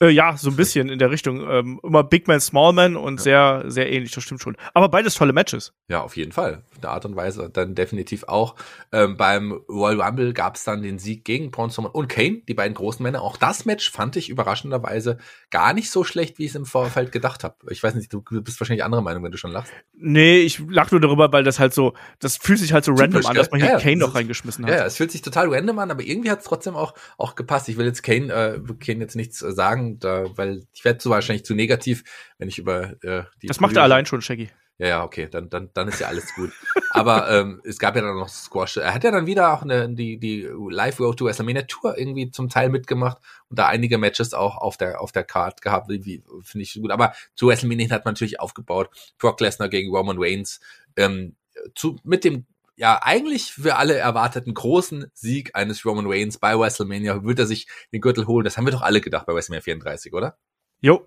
Äh, 0.00 0.10
ja, 0.10 0.36
so 0.36 0.50
ein 0.50 0.56
bisschen 0.56 0.88
in 0.88 0.98
der 0.98 1.10
Richtung. 1.10 1.48
Ähm, 1.48 1.80
immer 1.82 2.04
Big 2.04 2.28
Man, 2.28 2.40
Small 2.40 2.72
Man 2.72 2.96
und 2.96 3.18
ja. 3.18 3.22
sehr, 3.62 3.64
sehr 3.70 3.92
ähnlich, 3.92 4.12
das 4.12 4.22
stimmt 4.22 4.40
schon. 4.40 4.56
Aber 4.74 4.88
beides 4.88 5.14
tolle 5.14 5.32
Matches. 5.32 5.72
Ja, 5.88 6.02
auf 6.02 6.16
jeden 6.16 6.30
Fall. 6.30 6.62
In 6.76 6.82
der 6.82 6.90
Art 6.90 7.04
und 7.04 7.16
Weise 7.16 7.50
dann 7.50 7.74
definitiv 7.74 8.24
auch. 8.24 8.54
Ähm, 8.92 9.16
beim 9.16 9.52
Royal 9.68 10.00
Rumble 10.00 10.32
gab 10.32 10.54
es 10.54 10.64
dann 10.64 10.82
den 10.82 10.98
Sieg 11.00 11.24
gegen 11.24 11.50
Braun 11.50 11.70
Strowman 11.70 11.90
und 11.90 12.08
Kane, 12.08 12.42
die 12.46 12.54
beiden 12.54 12.74
großen 12.74 13.02
Männer. 13.02 13.22
Auch 13.22 13.36
das 13.36 13.64
Match 13.64 13.90
fand 13.90 14.14
ich 14.14 14.28
überraschenderweise 14.28 15.18
gar 15.50 15.72
nicht 15.72 15.90
so 15.90 16.04
schlecht, 16.04 16.38
wie 16.38 16.44
ich 16.44 16.50
es 16.50 16.56
im 16.56 16.66
Vorfeld 16.66 17.10
gedacht 17.10 17.42
habe. 17.42 17.56
Ich 17.70 17.82
weiß 17.82 17.94
nicht, 17.94 18.12
du 18.12 18.22
bist 18.22 18.60
wahrscheinlich 18.60 18.84
anderer 18.84 19.02
Meinung, 19.02 19.24
wenn 19.24 19.32
du 19.32 19.38
schon 19.38 19.50
lachst. 19.50 19.72
Nee, 19.94 20.38
ich 20.38 20.62
lach 20.68 20.92
nur 20.92 21.00
darüber, 21.00 21.32
weil 21.32 21.42
das 21.42 21.58
halt 21.58 21.74
so, 21.74 21.94
das 22.20 22.36
fühlt 22.36 22.60
sich 22.60 22.72
halt 22.72 22.84
so 22.84 22.92
random 22.92 23.26
an, 23.26 23.34
dass 23.34 23.50
man 23.50 23.60
hier 23.60 23.70
ja, 23.70 23.80
Kane 23.80 23.96
noch 23.96 24.14
reingeschmissen 24.14 24.64
hat. 24.64 24.72
Ja, 24.72 24.84
es 24.84 24.96
fühlt 24.96 25.10
sich 25.10 25.22
total 25.22 25.52
random 25.52 25.80
an, 25.80 25.90
aber 25.90 26.02
irgendwie 26.02 26.30
hat 26.30 26.38
es 26.38 26.44
trotzdem 26.44 26.76
auch, 26.76 26.94
auch 27.16 27.34
gepasst. 27.34 27.68
Ich 27.68 27.76
will 27.76 27.86
jetzt 27.86 28.04
Kane, 28.04 28.32
äh, 28.32 28.60
Kane 28.78 29.00
jetzt 29.00 29.16
nichts 29.16 29.42
äh, 29.42 29.52
da, 29.98 30.26
weil 30.36 30.66
ich 30.72 30.84
werde 30.84 30.98
zu 30.98 31.10
wahrscheinlich 31.10 31.44
zu 31.44 31.54
negativ, 31.54 32.04
wenn 32.38 32.48
ich 32.48 32.58
über 32.58 32.92
äh, 33.02 33.24
die. 33.42 33.46
Das 33.46 33.60
macht 33.60 33.76
er 33.76 33.82
allein 33.82 34.06
schon, 34.06 34.20
Shaggy. 34.20 34.50
Ja, 34.80 34.86
ja, 34.86 35.04
okay, 35.04 35.28
dann, 35.28 35.50
dann, 35.50 35.70
dann 35.74 35.88
ist 35.88 35.98
ja 35.98 36.06
alles 36.06 36.32
gut. 36.34 36.52
Aber 36.90 37.28
ähm, 37.30 37.60
es 37.64 37.80
gab 37.80 37.96
ja 37.96 38.02
dann 38.02 38.14
noch 38.14 38.28
Squash. 38.28 38.76
Er 38.76 38.94
hat 38.94 39.02
ja 39.02 39.10
dann 39.10 39.26
wieder 39.26 39.52
auch 39.52 39.62
eine, 39.62 39.92
die, 39.92 40.18
die 40.18 40.48
Live 40.70 41.00
Road 41.00 41.18
to 41.18 41.24
WrestleMania 41.24 41.62
Tour 41.62 41.98
irgendwie 41.98 42.30
zum 42.30 42.48
Teil 42.48 42.68
mitgemacht 42.68 43.18
und 43.48 43.58
da 43.58 43.66
einige 43.66 43.98
Matches 43.98 44.34
auch 44.34 44.56
auf 44.56 44.76
der, 44.76 45.00
auf 45.00 45.10
der 45.10 45.24
Card 45.24 45.62
gehabt, 45.62 45.90
finde 45.90 46.62
ich 46.62 46.74
gut. 46.74 46.92
Aber 46.92 47.12
zu 47.34 47.48
WrestleMania 47.48 47.90
hat 47.90 48.04
man 48.04 48.14
natürlich 48.14 48.38
aufgebaut. 48.38 48.88
Brock 49.18 49.40
Lesnar 49.40 49.68
gegen 49.68 49.90
Roman 49.90 50.16
Reigns, 50.18 50.60
ähm, 50.96 51.34
zu, 51.74 51.98
mit 52.04 52.22
dem 52.22 52.46
ja, 52.78 53.00
eigentlich 53.02 53.52
für 53.52 53.74
alle 53.74 53.96
erwarteten 53.96 54.54
großen 54.54 55.10
Sieg 55.12 55.50
eines 55.54 55.84
Roman 55.84 56.06
Reigns 56.06 56.38
bei 56.38 56.56
WrestleMania 56.56 57.24
wird 57.24 57.40
er 57.40 57.46
sich 57.46 57.66
den 57.92 58.00
Gürtel 58.00 58.28
holen. 58.28 58.44
Das 58.44 58.56
haben 58.56 58.66
wir 58.66 58.70
doch 58.70 58.82
alle 58.82 59.00
gedacht 59.00 59.26
bei 59.26 59.34
WrestleMania 59.34 59.62
34, 59.62 60.12
oder? 60.12 60.38
Jo. 60.80 61.04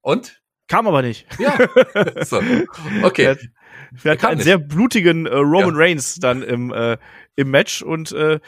Und? 0.00 0.42
Kam 0.66 0.86
aber 0.86 1.02
nicht. 1.02 1.26
Ja. 1.38 1.58
so. 2.24 2.40
Okay. 3.02 3.36
Wir 3.92 4.12
hatten 4.12 4.26
einen 4.26 4.36
nicht. 4.36 4.44
sehr 4.44 4.56
blutigen 4.56 5.26
äh, 5.26 5.34
Roman 5.34 5.74
ja. 5.74 5.80
Reigns 5.80 6.16
dann 6.16 6.42
im, 6.42 6.72
äh, 6.72 6.96
im 7.36 7.50
Match 7.50 7.82
und 7.82 8.12
äh, 8.12 8.40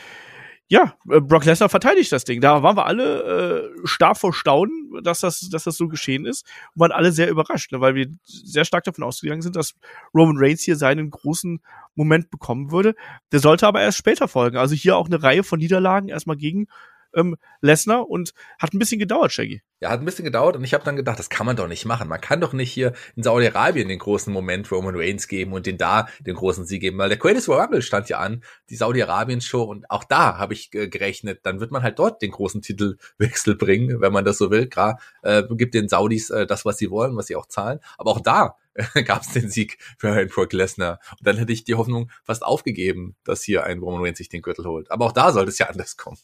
ja, 0.70 0.94
äh, 1.10 1.20
Brock 1.20 1.44
Lesnar 1.44 1.68
verteidigt 1.68 2.12
das 2.12 2.24
Ding. 2.24 2.40
Da 2.40 2.62
waren 2.62 2.76
wir 2.76 2.86
alle 2.86 3.72
äh, 3.82 3.86
stark 3.86 4.16
vor 4.16 4.32
Staunen, 4.32 5.02
dass 5.02 5.18
das, 5.18 5.40
dass 5.50 5.64
das 5.64 5.76
so 5.76 5.88
geschehen 5.88 6.24
ist 6.24 6.46
und 6.74 6.82
waren 6.82 6.92
alle 6.92 7.10
sehr 7.10 7.28
überrascht, 7.28 7.72
ne, 7.72 7.80
weil 7.80 7.96
wir 7.96 8.06
sehr 8.22 8.64
stark 8.64 8.84
davon 8.84 9.02
ausgegangen 9.02 9.42
sind, 9.42 9.56
dass 9.56 9.74
Roman 10.14 10.36
Reigns 10.38 10.62
hier 10.62 10.76
seinen 10.76 11.10
großen 11.10 11.60
Moment 11.96 12.30
bekommen 12.30 12.70
würde. 12.70 12.94
Der 13.32 13.40
sollte 13.40 13.66
aber 13.66 13.82
erst 13.82 13.98
später 13.98 14.28
folgen. 14.28 14.58
Also 14.58 14.76
hier 14.76 14.96
auch 14.96 15.06
eine 15.06 15.20
Reihe 15.20 15.42
von 15.42 15.58
Niederlagen 15.58 16.08
erstmal 16.08 16.36
gegen 16.36 16.68
ähm, 17.14 17.36
Lesnar 17.60 18.08
und 18.08 18.32
hat 18.58 18.72
ein 18.72 18.78
bisschen 18.78 18.98
gedauert, 18.98 19.32
Shaggy. 19.32 19.62
Ja, 19.82 19.88
hat 19.88 20.00
ein 20.00 20.04
bisschen 20.04 20.26
gedauert 20.26 20.56
und 20.56 20.64
ich 20.64 20.74
habe 20.74 20.84
dann 20.84 20.96
gedacht, 20.96 21.18
das 21.18 21.30
kann 21.30 21.46
man 21.46 21.56
doch 21.56 21.66
nicht 21.66 21.86
machen. 21.86 22.08
Man 22.08 22.20
kann 22.20 22.40
doch 22.40 22.52
nicht 22.52 22.70
hier 22.70 22.92
in 23.16 23.22
Saudi-Arabien 23.22 23.88
den 23.88 23.98
großen 23.98 24.30
Moment 24.30 24.70
Roman 24.70 24.94
Reigns 24.94 25.26
geben 25.26 25.54
und 25.54 25.64
den 25.64 25.78
da 25.78 26.06
den 26.20 26.34
großen 26.34 26.66
Sieg 26.66 26.82
geben, 26.82 26.98
weil 26.98 27.08
der 27.08 27.16
Greatest 27.16 27.48
Royal 27.48 27.62
Rumble 27.62 27.80
stand 27.80 28.10
ja 28.10 28.18
an, 28.18 28.42
die 28.68 28.76
Saudi-Arabien-Show 28.76 29.62
und 29.62 29.90
auch 29.90 30.04
da 30.04 30.36
habe 30.36 30.52
ich 30.52 30.74
äh, 30.74 30.88
gerechnet, 30.88 31.40
dann 31.44 31.60
wird 31.60 31.70
man 31.70 31.82
halt 31.82 31.98
dort 31.98 32.20
den 32.20 32.30
großen 32.30 32.60
Titelwechsel 32.60 33.56
bringen, 33.56 34.02
wenn 34.02 34.12
man 34.12 34.26
das 34.26 34.36
so 34.36 34.50
will. 34.50 34.66
Klar, 34.66 35.00
äh, 35.22 35.44
gibt 35.50 35.72
den 35.72 35.88
Saudis 35.88 36.28
äh, 36.28 36.46
das, 36.46 36.66
was 36.66 36.76
sie 36.76 36.90
wollen, 36.90 37.16
was 37.16 37.28
sie 37.28 37.36
auch 37.36 37.46
zahlen, 37.46 37.80
aber 37.96 38.10
auch 38.10 38.20
da 38.20 38.56
gab 39.04 39.22
es 39.22 39.32
den 39.32 39.48
Sieg 39.48 39.78
für 39.98 40.14
Herrn 40.14 40.28
Brock 40.28 40.52
Lesnar. 40.52 41.00
Und 41.18 41.26
dann 41.26 41.36
hätte 41.36 41.52
ich 41.52 41.64
die 41.64 41.74
Hoffnung 41.74 42.10
fast 42.24 42.42
aufgegeben, 42.42 43.16
dass 43.24 43.42
hier 43.42 43.64
ein 43.64 43.78
Roman 43.78 44.02
Reigns 44.02 44.18
sich 44.18 44.28
den 44.28 44.42
Gürtel 44.42 44.66
holt. 44.66 44.90
Aber 44.90 45.06
auch 45.06 45.12
da 45.12 45.32
sollte 45.32 45.50
es 45.50 45.58
ja 45.58 45.66
anders 45.68 45.96
kommen. 45.96 46.18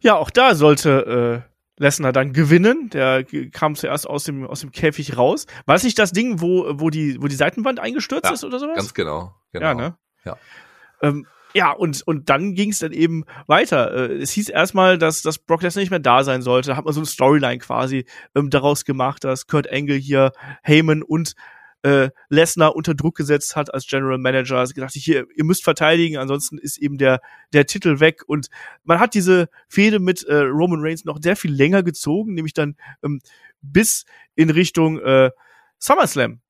Ja, 0.00 0.16
auch 0.16 0.30
da 0.30 0.54
sollte 0.54 1.44
äh, 1.46 1.82
Lesnar 1.82 2.12
dann 2.12 2.32
gewinnen. 2.32 2.90
Der 2.90 3.24
kam 3.52 3.74
zuerst 3.74 4.08
aus 4.08 4.24
dem 4.24 4.46
aus 4.46 4.60
dem 4.60 4.72
Käfig 4.72 5.16
raus. 5.16 5.46
War 5.66 5.76
es 5.76 5.84
nicht 5.84 5.98
das 5.98 6.12
Ding, 6.12 6.40
wo 6.40 6.66
wo 6.80 6.90
die 6.90 7.20
wo 7.20 7.28
die 7.28 7.36
Seitenwand 7.36 7.80
eingestürzt 7.80 8.26
ja, 8.26 8.32
ist 8.32 8.44
oder 8.44 8.58
sowas? 8.58 8.76
Ganz 8.76 8.94
genau. 8.94 9.34
genau. 9.52 9.66
Ja, 9.66 9.74
ne? 9.74 9.98
Ja. 10.24 10.36
Ähm, 11.02 11.26
ja, 11.56 11.72
und, 11.72 12.02
und 12.06 12.28
dann 12.28 12.54
ging 12.54 12.70
es 12.70 12.80
dann 12.80 12.92
eben 12.92 13.24
weiter. 13.46 14.10
Äh, 14.10 14.16
es 14.16 14.30
hieß 14.32 14.50
erstmal, 14.50 14.98
dass, 14.98 15.22
dass 15.22 15.38
Brock 15.38 15.62
Lesnar 15.62 15.80
nicht 15.80 15.90
mehr 15.90 16.00
da 16.00 16.22
sein 16.22 16.42
sollte. 16.42 16.68
Da 16.70 16.76
hat 16.76 16.84
man 16.84 16.92
so 16.92 17.00
eine 17.00 17.06
Storyline 17.06 17.58
quasi 17.58 18.04
ähm, 18.34 18.50
daraus 18.50 18.84
gemacht, 18.84 19.24
dass 19.24 19.46
Kurt 19.46 19.72
Angle 19.72 19.96
hier 19.96 20.32
Heyman 20.62 21.02
und 21.02 21.34
äh, 21.86 22.10
Lesnar 22.28 22.74
unter 22.74 22.94
Druck 22.94 23.16
gesetzt 23.16 23.54
hat 23.54 23.72
als 23.72 23.86
General 23.86 24.18
Manager. 24.18 24.58
Also 24.58 24.74
gedacht, 24.74 24.92
hier, 24.92 25.26
ihr 25.36 25.44
müsst 25.44 25.62
verteidigen, 25.62 26.16
ansonsten 26.16 26.58
ist 26.58 26.78
eben 26.78 26.98
der, 26.98 27.20
der 27.52 27.66
Titel 27.66 28.00
weg. 28.00 28.22
Und 28.26 28.48
man 28.82 28.98
hat 28.98 29.14
diese 29.14 29.48
Fehde 29.68 30.00
mit 30.00 30.24
äh, 30.24 30.34
Roman 30.34 30.80
Reigns 30.80 31.04
noch 31.04 31.18
sehr 31.22 31.36
viel 31.36 31.52
länger 31.52 31.84
gezogen, 31.84 32.34
nämlich 32.34 32.54
dann 32.54 32.74
ähm, 33.04 33.20
bis 33.62 34.04
in 34.34 34.50
Richtung 34.50 34.98
äh, 34.98 35.30
SummerSlam. 35.78 36.40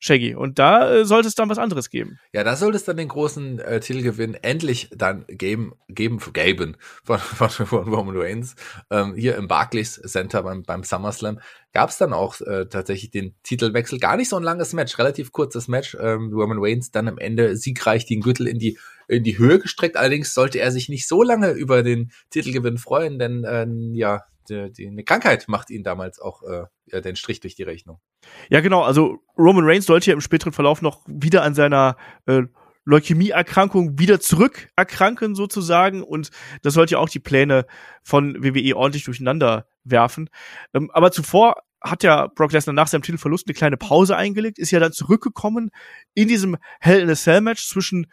Shaggy. 0.00 0.34
Und 0.34 0.58
da 0.58 0.90
äh, 0.90 1.04
sollte 1.04 1.28
es 1.28 1.34
dann 1.34 1.50
was 1.50 1.58
anderes 1.58 1.90
geben. 1.90 2.18
Ja, 2.32 2.42
da 2.42 2.56
sollte 2.56 2.76
es 2.76 2.84
dann 2.84 2.96
den 2.96 3.08
großen 3.08 3.58
äh, 3.58 3.80
Titelgewinn 3.80 4.34
endlich 4.34 4.88
dann 4.96 5.26
geben, 5.28 5.74
geben, 5.88 6.18
geben 6.32 6.76
von, 7.04 7.18
von, 7.18 7.50
von 7.50 7.92
Roman 7.92 8.16
Reigns. 8.16 8.56
Ähm, 8.90 9.14
hier 9.14 9.36
im 9.36 9.46
Barclays 9.46 10.00
Center 10.06 10.42
beim, 10.42 10.62
beim 10.62 10.82
SummerSlam 10.82 11.38
gab 11.72 11.90
es 11.90 11.98
dann 11.98 12.14
auch 12.14 12.40
äh, 12.40 12.66
tatsächlich 12.66 13.10
den 13.10 13.34
Titelwechsel. 13.42 14.00
Gar 14.00 14.16
nicht 14.16 14.30
so 14.30 14.36
ein 14.36 14.42
langes 14.42 14.72
Match, 14.72 14.98
relativ 14.98 15.32
kurzes 15.32 15.68
Match. 15.68 15.94
Ähm, 16.00 16.32
Roman 16.32 16.58
Reigns 16.58 16.90
dann 16.90 17.06
am 17.06 17.18
Ende 17.18 17.56
siegreich 17.56 18.06
den 18.06 18.22
Gürtel 18.22 18.48
in 18.48 18.58
die 18.58 18.78
in 19.06 19.24
die 19.24 19.38
Höhe 19.38 19.58
gestreckt. 19.58 19.96
Allerdings 19.96 20.32
sollte 20.34 20.60
er 20.60 20.72
sich 20.72 20.88
nicht 20.88 21.06
so 21.06 21.22
lange 21.22 21.50
über 21.50 21.82
den 21.82 22.12
Titelgewinn 22.30 22.78
freuen, 22.78 23.18
denn 23.18 23.44
äh, 23.44 23.66
ja, 23.98 24.22
die, 24.48 24.72
die, 24.72 24.86
eine 24.86 25.04
Krankheit 25.04 25.48
macht 25.48 25.68
ihn 25.70 25.82
damals 25.82 26.20
auch 26.20 26.42
äh, 26.42 27.00
den 27.02 27.16
Strich 27.16 27.40
durch 27.40 27.54
die 27.54 27.64
Rechnung. 27.64 28.00
Ja, 28.48 28.60
genau. 28.60 28.82
Also 28.82 29.18
Roman 29.38 29.64
Reigns 29.64 29.86
sollte 29.86 30.10
ja 30.10 30.14
im 30.14 30.20
späteren 30.20 30.52
Verlauf 30.52 30.82
noch 30.82 31.00
wieder 31.06 31.42
an 31.42 31.54
seiner 31.54 31.96
äh, 32.26 32.42
Leukämieerkrankung 32.84 33.98
wieder 33.98 34.20
zurück 34.20 34.68
erkranken 34.76 35.34
sozusagen 35.34 36.02
und 36.02 36.30
das 36.62 36.74
sollte 36.74 36.92
ja 36.92 36.98
auch 36.98 37.08
die 37.08 37.20
Pläne 37.20 37.66
von 38.02 38.42
WWE 38.42 38.76
ordentlich 38.76 39.04
durcheinander 39.04 39.66
werfen. 39.84 40.30
Ähm, 40.74 40.90
aber 40.92 41.12
zuvor 41.12 41.62
hat 41.82 42.02
ja 42.02 42.26
Brock 42.26 42.52
Lesnar 42.52 42.74
nach 42.74 42.88
seinem 42.88 43.02
Titelverlust 43.02 43.46
eine 43.46 43.54
kleine 43.54 43.76
Pause 43.76 44.16
eingelegt, 44.16 44.58
ist 44.58 44.70
ja 44.70 44.80
dann 44.80 44.92
zurückgekommen 44.92 45.70
in 46.14 46.28
diesem 46.28 46.56
Hell 46.80 47.00
in 47.00 47.10
a 47.10 47.14
Cell 47.14 47.40
Match 47.40 47.66
zwischen 47.66 48.06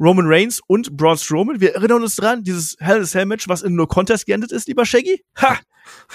Roman 0.00 0.26
Reigns 0.26 0.60
und 0.66 0.96
Braun 0.96 1.18
Strowman. 1.18 1.60
Wir 1.60 1.74
erinnern 1.74 2.02
uns 2.02 2.16
dran, 2.16 2.42
dieses 2.42 2.76
Hell 2.80 2.96
in 2.96 3.02
a 3.02 3.06
Cell 3.06 3.26
Match, 3.26 3.48
was 3.48 3.62
in 3.62 3.74
No 3.74 3.86
Contest 3.86 4.26
geendet 4.26 4.50
ist, 4.50 4.66
lieber 4.66 4.86
Shaggy. 4.86 5.22
Ha! 5.40 5.58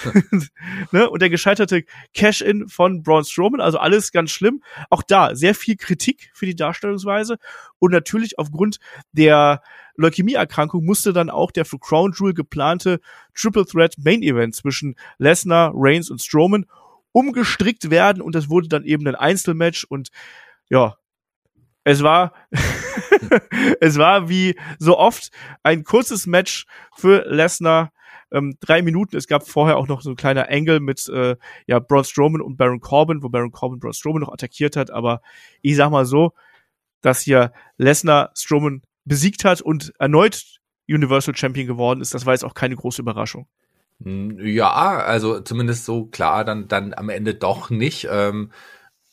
ne? 0.92 1.08
Und 1.08 1.22
der 1.22 1.30
gescheiterte 1.30 1.84
Cash-In 2.14 2.68
von 2.68 3.02
Braun 3.02 3.24
Strowman, 3.24 3.60
also 3.60 3.78
alles 3.78 4.12
ganz 4.12 4.30
schlimm. 4.30 4.62
Auch 4.90 5.02
da 5.02 5.34
sehr 5.34 5.54
viel 5.54 5.76
Kritik 5.76 6.30
für 6.34 6.46
die 6.46 6.56
Darstellungsweise 6.56 7.38
und 7.78 7.92
natürlich 7.92 8.38
aufgrund 8.38 8.78
der 9.12 9.62
Leukämieerkrankung 9.96 10.84
musste 10.84 11.12
dann 11.12 11.30
auch 11.30 11.50
der 11.50 11.64
für 11.64 11.78
Crown 11.78 12.12
Jewel 12.12 12.34
geplante 12.34 13.00
Triple 13.34 13.64
Threat 13.64 13.94
Main 13.98 14.22
Event 14.22 14.54
zwischen 14.54 14.96
Lesnar, 15.18 15.72
Reigns 15.74 16.10
und 16.10 16.22
Strowman 16.22 16.66
umgestrickt 17.12 17.90
werden 17.90 18.20
und 18.20 18.34
das 18.34 18.50
wurde 18.50 18.68
dann 18.68 18.84
eben 18.84 19.06
ein 19.06 19.14
Einzelmatch 19.14 19.84
und 19.84 20.10
ja, 20.68 20.96
es 21.84 22.02
war, 22.02 22.32
es 23.80 23.96
war 23.96 24.28
wie 24.28 24.56
so 24.78 24.98
oft 24.98 25.30
ein 25.62 25.84
kurzes 25.84 26.26
Match 26.26 26.66
für 26.96 27.24
Lesnar. 27.28 27.92
Ähm, 28.32 28.56
drei 28.60 28.82
Minuten. 28.82 29.16
Es 29.16 29.26
gab 29.26 29.46
vorher 29.46 29.76
auch 29.76 29.88
noch 29.88 30.00
so 30.00 30.10
ein 30.10 30.16
kleiner 30.16 30.50
Angle 30.50 30.80
mit 30.80 31.08
äh, 31.08 31.36
ja, 31.66 31.78
Braun 31.78 32.04
Strowman 32.04 32.40
und 32.40 32.56
Baron 32.56 32.80
Corbin, 32.80 33.22
wo 33.22 33.28
Baron 33.28 33.52
Corbin 33.52 33.78
Braun 33.78 33.92
Strowman 33.92 34.22
noch 34.22 34.32
attackiert 34.32 34.76
hat. 34.76 34.90
Aber 34.90 35.20
ich 35.62 35.76
sag 35.76 35.90
mal 35.90 36.04
so, 36.04 36.32
dass 37.00 37.20
hier 37.20 37.52
Lesnar 37.76 38.32
Strowman 38.34 38.82
besiegt 39.04 39.44
hat 39.44 39.60
und 39.60 39.92
erneut 39.98 40.60
Universal 40.88 41.36
Champion 41.36 41.66
geworden 41.66 42.00
ist, 42.00 42.14
das 42.14 42.26
war 42.26 42.34
jetzt 42.34 42.44
auch 42.44 42.54
keine 42.54 42.76
große 42.76 43.02
Überraschung. 43.02 43.46
Hm, 44.02 44.38
ja, 44.44 44.70
also 44.72 45.40
zumindest 45.40 45.84
so 45.84 46.06
klar, 46.06 46.44
dann, 46.44 46.68
dann 46.68 46.94
am 46.94 47.08
Ende 47.08 47.34
doch 47.34 47.70
nicht. 47.70 48.06
Ähm, 48.10 48.50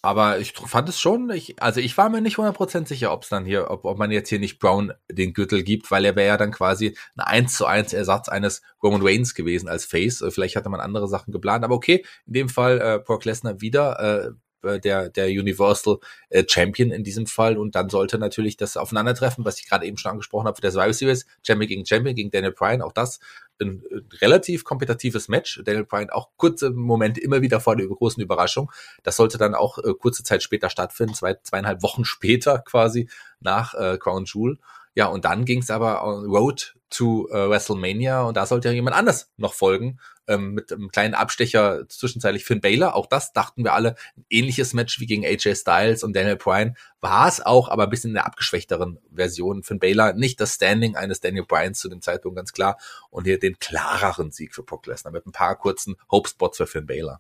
aber 0.04 0.40
ich 0.40 0.52
fand 0.52 0.90
es 0.90 1.00
schon, 1.00 1.30
ich, 1.30 1.62
also 1.64 1.80
ich 1.80 1.98
war 1.98 2.10
mir 2.10 2.20
nicht 2.20 2.36
100% 2.36 2.88
sicher, 2.88 3.14
ob 3.14 3.24
es 3.24 3.30
dann 3.30 3.46
hier, 3.46 3.72
ob, 3.72 3.86
ob 3.86 3.98
man 3.98 4.12
jetzt 4.12 4.28
hier 4.28 4.38
nicht 4.38 4.60
Brown 4.60 4.92
den 5.10 5.32
Gürtel 5.34 5.64
gibt, 5.64 5.90
weil 5.92 6.04
er 6.04 6.18
wäre 6.18 6.28
ja 6.28 6.38
dann 6.38 6.52
quasi 6.52 6.98
ein 7.16 7.24
1 7.24 7.56
zu 7.56 7.66
1 7.66 7.94
Ersatz 7.94 8.28
eines 8.28 8.62
Roman 8.84 9.02
Reigns 9.02 9.34
gewesen 9.34 9.70
als 9.70 9.86
Face. 9.86 10.22
Äh, 10.22 10.30
vielleicht 10.30 10.58
hatte 10.58 10.68
man 10.68 10.82
andere 10.82 11.08
Sachen 11.08 11.32
geplant, 11.32 11.64
aber 11.64 11.76
okay, 11.76 12.06
in 12.28 12.34
dem 12.34 12.50
Fall 12.50 12.82
äh, 12.82 13.00
Brock 13.00 13.24
Lesnar 13.24 13.62
wieder 13.62 14.00
äh, 14.28 14.32
äh, 14.64 14.80
der, 14.80 15.10
der 15.10 15.28
Universal 15.28 16.00
äh, 16.30 16.44
Champion 16.48 16.92
in 16.92 17.04
diesem 17.04 17.28
Fall. 17.28 17.58
Und 17.58 17.76
dann 17.76 17.90
sollte 17.90 18.18
natürlich 18.18 18.58
das 18.58 18.78
Aufeinandertreffen, 18.78 19.46
was 19.46 19.60
ich 19.60 19.70
gerade 19.70 19.86
eben 19.86 19.98
schon 19.98 20.12
angesprochen 20.12 20.48
habe, 20.48 20.56
für 20.56 20.62
der 20.62 20.72
Survivor 20.72 20.94
Series, 20.94 21.26
Champion 21.46 21.68
gegen 21.68 21.86
Champion 21.86 22.16
gegen 22.16 22.32
Daniel 22.32 22.52
Bryan, 22.54 22.82
auch 22.82 22.94
das 22.94 23.20
ein, 23.62 23.84
ein 23.92 24.10
relativ 24.22 24.64
kompetitives 24.64 25.28
Match. 25.28 25.62
Daniel 25.64 25.86
Bryan 25.86 26.10
auch 26.10 26.30
kurze 26.38 26.72
Momente 26.72 27.22
immer 27.22 27.42
wieder 27.42 27.60
vor 27.60 27.76
der 27.76 27.88
großen 27.88 28.22
Überraschung. 28.22 28.72
Das 29.04 29.16
sollte 29.16 29.38
dann 29.38 29.56
auch 29.56 29.78
äh, 29.78 29.94
kurze 29.94 30.24
Zeit 30.24 30.44
später 30.44 30.70
stattfinden, 30.70 31.14
zwei, 31.14 31.36
zweieinhalb 31.36 31.84
Wochen 31.84 32.06
später 32.06 32.60
quasi 32.60 33.10
nach 33.40 33.74
äh, 33.74 33.98
Crown 33.98 34.26
Jewel. 34.26 34.58
Ja, 34.96 35.08
und 35.08 35.26
dann 35.26 35.46
ging 35.46 35.60
es 35.60 35.72
aber 35.72 36.06
on 36.06 36.26
Road 36.26 36.76
to 36.90 37.28
äh, 37.30 37.50
WrestleMania 37.50 38.22
und 38.22 38.38
da 38.38 38.46
sollte 38.46 38.68
ja 38.68 38.74
jemand 38.74 38.96
anders 38.96 39.32
noch 39.38 39.54
folgen. 39.54 40.00
Ähm, 40.26 40.54
mit 40.54 40.72
einem 40.72 40.90
kleinen 40.90 41.16
Abstecher 41.16 41.90
zwischenzeitlich 41.90 42.46
Finn 42.46 42.62
Baylor. 42.62 42.96
Auch 42.96 43.08
das 43.08 43.34
dachten 43.34 43.64
wir 43.64 43.74
alle. 43.74 43.96
Ein 44.16 44.26
ähnliches 44.30 44.74
Match 44.74 45.00
wie 45.00 45.06
gegen 45.06 45.26
AJ 45.26 45.56
Styles 45.56 46.04
und 46.04 46.16
Daniel 46.16 46.38
Bryan 46.38 46.78
war 47.02 47.28
es 47.28 47.42
auch, 47.42 47.68
aber 47.68 47.84
ein 47.84 47.90
bisschen 47.90 48.12
in 48.12 48.16
der 48.16 48.26
abgeschwächteren 48.26 49.00
Version. 49.14 49.64
Finn 49.64 49.80
Baylor 49.80 50.14
nicht 50.14 50.40
das 50.40 50.54
Standing 50.54 50.96
eines 50.96 51.20
Daniel 51.20 51.46
Bryans 51.46 51.80
zu 51.80 51.90
dem 51.90 52.02
Zeitpunkt 52.02 52.38
ganz 52.38 52.54
klar 52.54 52.78
und 53.10 53.26
hier 53.26 53.40
den 53.40 53.60
klareren 53.60 54.32
Sieg 54.32 54.54
für 54.56 54.64
Brock 54.64 54.86
Lesnar 54.86 55.12
mit 55.12 55.26
ein 55.26 55.34
paar 55.34 55.58
kurzen 55.58 55.96
Hope-Spots 56.10 56.58
für 56.58 56.68
Finn 56.68 56.86
Baylor. 56.86 57.20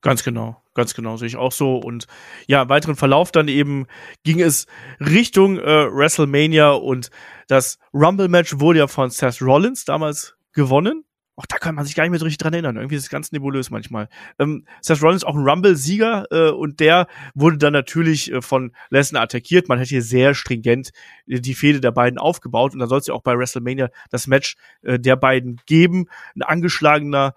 Ganz 0.00 0.22
genau, 0.22 0.62
ganz 0.74 0.94
genau, 0.94 1.16
sehe 1.16 1.26
ich 1.26 1.36
auch 1.36 1.50
so. 1.50 1.76
Und 1.76 2.06
ja, 2.46 2.68
weiteren 2.68 2.94
Verlauf 2.94 3.32
dann 3.32 3.48
eben 3.48 3.86
ging 4.22 4.40
es 4.40 4.66
Richtung 5.00 5.58
äh, 5.58 5.92
WrestleMania 5.92 6.70
und 6.70 7.10
das 7.48 7.78
Rumble-Match 7.92 8.60
wurde 8.60 8.80
ja 8.80 8.86
von 8.86 9.10
Seth 9.10 9.42
Rollins 9.42 9.84
damals 9.84 10.36
gewonnen. 10.52 11.04
Auch 11.34 11.46
da 11.46 11.56
kann 11.56 11.76
man 11.76 11.84
sich 11.84 11.94
gar 11.94 12.02
nicht 12.02 12.10
mehr 12.10 12.18
so 12.18 12.24
richtig 12.24 12.38
dran 12.38 12.52
erinnern. 12.52 12.76
Irgendwie 12.76 12.96
ist 12.96 13.04
es 13.04 13.10
ganz 13.10 13.30
nebulös 13.30 13.70
manchmal. 13.70 14.08
Ähm, 14.40 14.66
Seth 14.80 15.02
Rollins 15.02 15.22
auch 15.22 15.36
ein 15.36 15.48
Rumble-Sieger 15.48 16.26
äh, 16.30 16.50
und 16.50 16.80
der 16.80 17.06
wurde 17.34 17.58
dann 17.58 17.72
natürlich 17.72 18.32
äh, 18.32 18.42
von 18.42 18.72
Lesnar 18.90 19.22
attackiert. 19.22 19.68
Man 19.68 19.78
hat 19.78 19.86
hier 19.86 20.02
sehr 20.02 20.34
stringent 20.34 20.90
äh, 21.28 21.40
die 21.40 21.54
Fehde 21.54 21.80
der 21.80 21.92
beiden 21.92 22.18
aufgebaut 22.18 22.72
und 22.72 22.80
dann 22.80 22.88
soll 22.88 22.98
es 22.98 23.06
ja 23.06 23.14
auch 23.14 23.22
bei 23.22 23.36
WrestleMania 23.36 23.88
das 24.10 24.26
Match 24.26 24.56
äh, 24.82 24.98
der 24.98 25.14
beiden 25.14 25.60
geben. 25.66 26.06
Ein 26.34 26.42
angeschlagener 26.42 27.34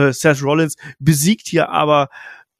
äh, 0.00 0.12
Seth 0.12 0.42
Rollins 0.42 0.76
besiegt 0.98 1.48
hier 1.48 1.68
aber 1.68 2.08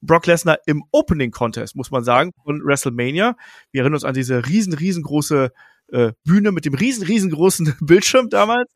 Brock 0.02 0.26
Lesnar 0.26 0.58
im 0.66 0.84
Opening 0.92 1.30
Contest, 1.30 1.76
muss 1.76 1.90
man 1.90 2.04
sagen, 2.04 2.32
von 2.44 2.62
WrestleMania. 2.64 3.36
Wir 3.70 3.82
erinnern 3.82 3.94
uns 3.94 4.04
an 4.04 4.14
diese 4.14 4.46
riesen, 4.46 4.72
riesengroße 4.72 5.52
äh, 5.92 6.12
Bühne 6.24 6.52
mit 6.52 6.64
dem 6.64 6.74
riesen, 6.74 7.04
riesengroßen 7.04 7.76
Bildschirm 7.80 8.30
damals. 8.30 8.72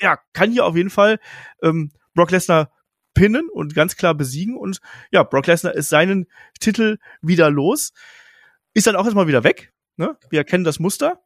Ja, 0.00 0.18
kann 0.32 0.52
hier 0.52 0.64
auf 0.64 0.76
jeden 0.76 0.90
Fall 0.90 1.18
ähm, 1.62 1.90
Brock 2.14 2.30
Lesnar 2.30 2.70
pinnen 3.14 3.48
und 3.50 3.74
ganz 3.74 3.96
klar 3.96 4.14
besiegen. 4.14 4.56
Und 4.56 4.80
ja, 5.10 5.22
Brock 5.22 5.46
Lesnar 5.46 5.74
ist 5.74 5.88
seinen 5.88 6.26
Titel 6.60 6.98
wieder 7.20 7.50
los. 7.50 7.92
Ist 8.74 8.86
dann 8.86 8.96
auch 8.96 9.04
erstmal 9.04 9.28
wieder 9.28 9.44
weg. 9.44 9.72
Ne? 9.96 10.16
Wir 10.30 10.40
erkennen 10.40 10.64
das 10.64 10.78
Muster. 10.78 11.20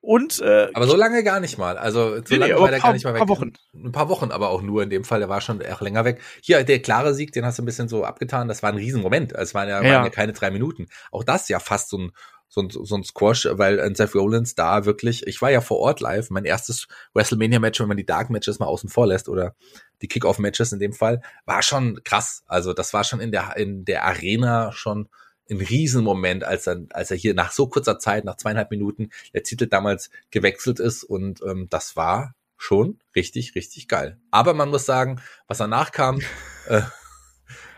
Und, 0.00 0.40
äh, 0.40 0.68
aber 0.72 0.86
so 0.86 0.94
lange 0.96 1.24
gar 1.24 1.40
nicht 1.40 1.58
mal. 1.58 1.76
Also 1.76 2.16
so 2.16 2.22
Nee, 2.30 2.36
lange 2.36 2.54
nee, 2.54 2.60
war 2.60 2.70
der 2.70 2.78
paar- 2.78 2.90
gar 2.90 2.92
nicht 2.94 3.04
mal 3.04 3.14
weg. 3.14 3.18
paar 3.18 3.28
Wochen. 3.28 3.52
Ein 3.74 3.92
paar 3.92 4.08
Wochen, 4.08 4.30
aber 4.30 4.50
auch 4.50 4.62
nur 4.62 4.82
in 4.84 4.90
dem 4.90 5.02
Fall. 5.04 5.18
Der 5.18 5.28
war 5.28 5.40
schon 5.40 5.60
auch 5.66 5.80
länger 5.80 6.04
weg. 6.04 6.20
Hier 6.42 6.62
der 6.62 6.80
klare 6.80 7.12
Sieg, 7.14 7.32
den 7.32 7.44
hast 7.44 7.58
du 7.58 7.62
ein 7.62 7.66
bisschen 7.66 7.88
so 7.88 8.04
abgetan. 8.04 8.46
Das 8.46 8.62
war 8.62 8.70
ein 8.70 8.76
Riesenmoment. 8.76 9.32
Es 9.32 9.52
waren 9.54 9.68
ja, 9.68 9.82
Ja. 9.82 9.94
waren 9.96 10.04
ja 10.04 10.10
keine 10.10 10.32
drei 10.32 10.50
Minuten. 10.52 10.86
Auch 11.10 11.24
das 11.24 11.48
ja 11.48 11.58
fast 11.58 11.88
so 11.90 11.98
ein 11.98 12.12
so 12.48 12.60
ein, 12.60 12.70
so 12.70 12.94
ein 12.94 13.02
Squash, 13.02 13.48
weil 13.50 13.80
äh, 13.80 13.92
Seth 13.96 14.14
Rollins 14.14 14.54
da 14.54 14.84
wirklich, 14.84 15.26
ich 15.26 15.42
war 15.42 15.50
ja 15.50 15.60
vor 15.60 15.78
Ort 15.80 15.98
live, 16.00 16.30
mein 16.30 16.44
erstes 16.44 16.86
WrestleMania-Match, 17.12 17.80
wenn 17.80 17.88
man 17.88 17.96
die 17.96 18.06
Dark-Matches 18.06 18.60
mal 18.60 18.66
außen 18.66 18.88
vor 18.88 19.08
lässt 19.08 19.28
oder 19.28 19.56
die 20.00 20.06
Kick-Off-Matches 20.06 20.72
in 20.72 20.78
dem 20.78 20.92
Fall, 20.92 21.22
war 21.44 21.62
schon 21.62 21.98
krass. 22.04 22.44
Also 22.46 22.72
das 22.72 22.94
war 22.94 23.02
schon 23.02 23.18
in 23.18 23.32
der, 23.32 23.56
in 23.56 23.84
der 23.84 24.04
Arena 24.04 24.70
schon 24.70 25.08
ein 25.50 25.60
Riesenmoment, 25.60 26.44
als 26.44 26.66
er, 26.66 26.84
als 26.90 27.10
er 27.10 27.16
hier 27.16 27.34
nach 27.34 27.52
so 27.52 27.68
kurzer 27.68 27.98
Zeit, 27.98 28.24
nach 28.24 28.36
zweieinhalb 28.36 28.70
Minuten, 28.70 29.10
der 29.34 29.42
Titel 29.42 29.66
damals 29.66 30.10
gewechselt 30.30 30.80
ist 30.80 31.04
und 31.04 31.40
ähm, 31.42 31.68
das 31.70 31.96
war 31.96 32.34
schon 32.56 32.98
richtig, 33.14 33.54
richtig 33.54 33.88
geil. 33.88 34.18
Aber 34.30 34.54
man 34.54 34.70
muss 34.70 34.86
sagen, 34.86 35.20
was 35.46 35.58
danach 35.58 35.92
kam, 35.92 36.20
äh, 36.68 36.82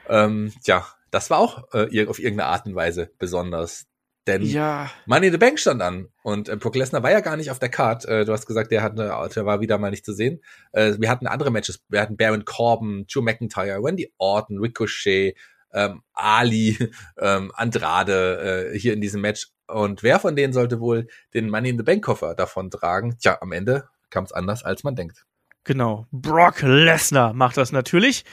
ähm, 0.08 0.52
tja, 0.64 0.86
das 1.10 1.30
war 1.30 1.38
auch 1.38 1.72
äh, 1.72 2.06
auf 2.06 2.18
irgendeine 2.18 2.50
Art 2.50 2.66
und 2.66 2.74
Weise 2.74 3.10
besonders. 3.18 3.86
Denn 4.26 4.42
ja, 4.42 4.90
Money 5.06 5.28
in 5.28 5.32
the 5.32 5.38
Bank 5.38 5.58
stand 5.58 5.80
an 5.80 6.08
und 6.22 6.50
äh, 6.50 6.56
Brock 6.56 6.76
Lesnar 6.76 7.02
war 7.02 7.10
ja 7.10 7.20
gar 7.20 7.38
nicht 7.38 7.50
auf 7.50 7.58
der 7.58 7.70
Card. 7.70 8.04
Äh, 8.04 8.26
du 8.26 8.32
hast 8.32 8.46
gesagt, 8.46 8.70
der, 8.70 8.82
hat 8.82 8.92
eine, 8.92 9.28
der 9.34 9.46
war 9.46 9.60
wieder 9.60 9.78
mal 9.78 9.90
nicht 9.90 10.04
zu 10.04 10.12
sehen. 10.12 10.42
Äh, 10.72 10.96
wir 10.98 11.08
hatten 11.08 11.26
andere 11.26 11.50
Matches. 11.50 11.82
Wir 11.88 12.02
hatten 12.02 12.18
Baron 12.18 12.44
Corbin, 12.44 13.06
Drew 13.10 13.22
McIntyre, 13.22 13.82
Wendy 13.82 14.12
Orton, 14.18 14.58
Ricochet, 14.58 15.34
ähm, 15.72 16.02
Ali, 16.12 16.76
ähm, 17.18 17.52
Andrade 17.54 18.72
äh, 18.72 18.78
hier 18.78 18.92
in 18.92 19.00
diesem 19.00 19.20
Match. 19.20 19.48
Und 19.66 20.02
wer 20.02 20.18
von 20.18 20.34
denen 20.34 20.52
sollte 20.52 20.80
wohl 20.80 21.08
den 21.34 21.50
Money 21.50 21.70
in 21.70 21.78
the 21.78 21.84
Bank 21.84 22.04
Koffer 22.04 22.34
davon 22.34 22.70
tragen? 22.70 23.18
Tja, 23.18 23.38
am 23.40 23.52
Ende 23.52 23.88
kam 24.10 24.24
es 24.24 24.32
anders, 24.32 24.64
als 24.64 24.84
man 24.84 24.96
denkt. 24.96 25.24
Genau. 25.64 26.06
Brock 26.10 26.62
Lesnar 26.62 27.34
macht 27.34 27.58
das 27.58 27.72
natürlich. 27.72 28.24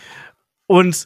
Und 0.67 1.05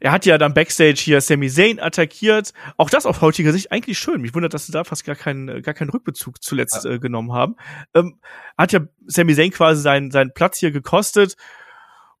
er 0.00 0.12
hat 0.12 0.26
ja 0.26 0.38
dann 0.38 0.54
Backstage 0.54 1.00
hier 1.00 1.20
Sami 1.20 1.48
Zayn 1.48 1.80
attackiert. 1.80 2.52
Auch 2.76 2.90
das 2.90 3.06
aus 3.06 3.20
heutiger 3.20 3.52
Sicht 3.52 3.72
eigentlich 3.72 3.98
schön. 3.98 4.20
Mich 4.20 4.34
wundert, 4.34 4.54
dass 4.54 4.66
sie 4.66 4.72
da 4.72 4.84
fast 4.84 5.04
gar 5.04 5.16
keinen, 5.16 5.62
gar 5.62 5.74
keinen 5.74 5.90
Rückbezug 5.90 6.42
zuletzt 6.42 6.84
äh, 6.86 6.98
genommen 6.98 7.32
haben. 7.32 7.56
Ähm, 7.94 8.20
hat 8.56 8.72
ja 8.72 8.80
Sami 9.06 9.34
Zayn 9.34 9.50
quasi 9.50 9.80
seinen, 9.80 10.10
seinen 10.10 10.32
Platz 10.32 10.58
hier 10.58 10.70
gekostet 10.70 11.36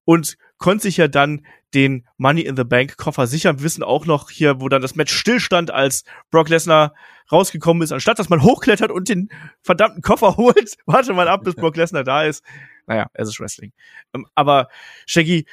und 0.04 0.36
konnte 0.58 0.82
sich 0.82 0.96
ja 0.96 1.08
dann 1.08 1.46
den 1.74 2.06
Money 2.16 2.42
in 2.42 2.56
the 2.56 2.64
Bank 2.64 2.96
Koffer 2.96 3.26
sichern. 3.26 3.58
Wir 3.58 3.64
wissen 3.64 3.82
auch 3.82 4.06
noch 4.06 4.30
hier, 4.30 4.60
wo 4.60 4.68
dann 4.68 4.82
das 4.82 4.94
Match 4.94 5.12
stillstand, 5.12 5.70
als 5.70 6.04
Brock 6.30 6.48
Lesnar 6.48 6.94
rausgekommen 7.30 7.82
ist, 7.82 7.92
anstatt 7.92 8.18
dass 8.18 8.28
man 8.28 8.42
hochklettert 8.42 8.90
und 8.90 9.08
den 9.08 9.28
verdammten 9.62 10.02
Koffer 10.02 10.36
holt, 10.36 10.76
warte 10.86 11.12
mal 11.12 11.28
ab, 11.28 11.44
bis 11.44 11.54
Brock 11.56 11.76
Lesnar 11.76 12.04
da 12.04 12.24
ist. 12.24 12.44
Naja, 12.86 13.06
es 13.14 13.28
ist 13.28 13.40
Wrestling. 13.40 13.72
Ähm, 14.14 14.26
aber 14.34 14.68
Shaggy, 15.06 15.46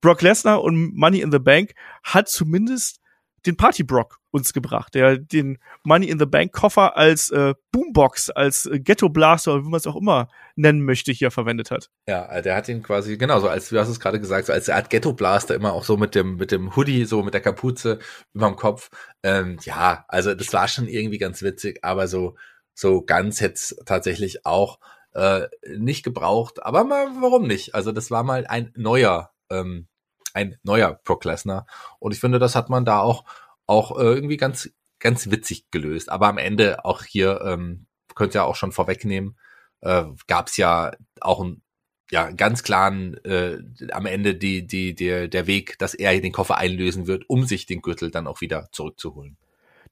Brock 0.00 0.22
Lesnar 0.22 0.62
und 0.62 0.94
Money 0.94 1.20
in 1.20 1.32
the 1.32 1.38
Bank 1.38 1.74
hat 2.02 2.28
zumindest 2.28 3.00
den 3.46 3.56
Party 3.56 3.84
Brock 3.84 4.18
uns 4.30 4.52
gebracht, 4.52 4.94
der 4.94 5.16
den 5.16 5.58
Money 5.84 6.08
in 6.08 6.18
the 6.18 6.26
Bank 6.26 6.52
Koffer 6.52 6.96
als 6.96 7.30
äh, 7.30 7.54
Boombox, 7.72 8.30
als 8.30 8.66
äh, 8.66 8.78
Ghetto 8.80 9.08
Blaster, 9.08 9.64
wie 9.64 9.68
man 9.68 9.78
es 9.78 9.86
auch 9.86 9.96
immer 9.96 10.28
nennen 10.56 10.82
möchte, 10.82 11.12
hier 11.12 11.30
verwendet 11.30 11.70
hat. 11.70 11.90
Ja, 12.08 12.26
äh, 12.26 12.42
der 12.42 12.56
hat 12.56 12.68
ihn 12.68 12.82
quasi, 12.82 13.16
genau, 13.16 13.40
so 13.40 13.48
als, 13.48 13.68
du 13.68 13.78
hast 13.78 13.88
es 13.88 14.00
gerade 14.00 14.20
gesagt, 14.20 14.46
so 14.46 14.52
als 14.52 14.68
Art 14.68 14.90
Ghetto 14.90 15.12
Blaster 15.12 15.54
immer 15.54 15.72
auch 15.72 15.84
so 15.84 15.96
mit 15.96 16.14
dem, 16.14 16.36
mit 16.36 16.52
dem 16.52 16.76
Hoodie, 16.76 17.04
so 17.04 17.22
mit 17.22 17.34
der 17.34 17.40
Kapuze 17.40 17.98
überm 18.34 18.56
Kopf. 18.56 18.90
Ähm, 19.22 19.58
ja, 19.62 20.04
also 20.08 20.34
das 20.34 20.52
war 20.52 20.68
schon 20.68 20.88
irgendwie 20.88 21.18
ganz 21.18 21.42
witzig, 21.42 21.78
aber 21.82 22.08
so, 22.08 22.36
so 22.74 23.02
ganz 23.02 23.40
es 23.40 23.76
tatsächlich 23.86 24.44
auch 24.44 24.78
äh, 25.14 25.48
nicht 25.76 26.04
gebraucht. 26.04 26.62
Aber 26.62 26.84
mal, 26.84 27.08
warum 27.20 27.46
nicht? 27.46 27.74
Also 27.74 27.92
das 27.92 28.10
war 28.10 28.22
mal 28.22 28.46
ein 28.46 28.72
neuer, 28.76 29.30
ähm, 29.50 29.88
ein 30.36 30.56
neuer 30.62 31.00
Brock 31.04 31.24
Lesnar. 31.24 31.66
Und 31.98 32.12
ich 32.12 32.20
finde, 32.20 32.38
das 32.38 32.54
hat 32.54 32.68
man 32.68 32.84
da 32.84 33.00
auch, 33.00 33.24
auch 33.66 33.98
äh, 33.98 34.02
irgendwie 34.04 34.36
ganz, 34.36 34.70
ganz 35.00 35.30
witzig 35.30 35.70
gelöst. 35.70 36.10
Aber 36.10 36.28
am 36.28 36.38
Ende 36.38 36.84
auch 36.84 37.02
hier, 37.02 37.40
ähm, 37.42 37.86
könnt 38.14 38.34
ihr 38.34 38.44
auch 38.44 38.54
schon 38.54 38.72
vorwegnehmen, 38.72 39.36
äh, 39.80 40.04
gab 40.26 40.48
es 40.48 40.56
ja 40.56 40.92
auch 41.20 41.42
ein 41.42 41.62
ja, 42.10 42.30
ganz 42.30 42.62
klaren 42.62 43.14
äh, 43.24 43.58
am 43.90 44.06
Ende 44.06 44.36
die, 44.36 44.66
die, 44.66 44.94
der, 44.94 45.26
der 45.26 45.46
Weg, 45.48 45.76
dass 45.78 45.94
er 45.94 46.20
den 46.20 46.32
Koffer 46.32 46.56
einlösen 46.56 47.08
wird, 47.08 47.24
um 47.28 47.44
sich 47.46 47.66
den 47.66 47.82
Gürtel 47.82 48.10
dann 48.10 48.28
auch 48.28 48.40
wieder 48.40 48.68
zurückzuholen. 48.70 49.36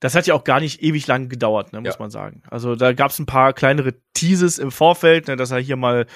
Das 0.01 0.15
hat 0.15 0.27
ja 0.27 0.35
auch 0.35 0.45
gar 0.45 0.61
nicht 0.61 0.83
ewig 0.83 1.07
lang 1.07 1.29
gedauert, 1.29 1.73
ne, 1.73 1.81
muss 1.81 1.95
Ja. 1.95 2.01
man 2.01 2.11
sagen. 2.11 2.43
Also 2.51 2.77
da 2.77 2.93
gab 2.93 3.11
es 3.11 3.19
ein 3.19 3.27
paar 3.27 3.53
kleinere 3.53 3.95
Teases 4.13 4.59
im 4.59 4.71
Vorfeld, 4.71 5.27
ne, 5.29 5.37
dass 5.37 5.51
er 5.51 5.59
hier 5.59 5.77
mal 5.77 6.07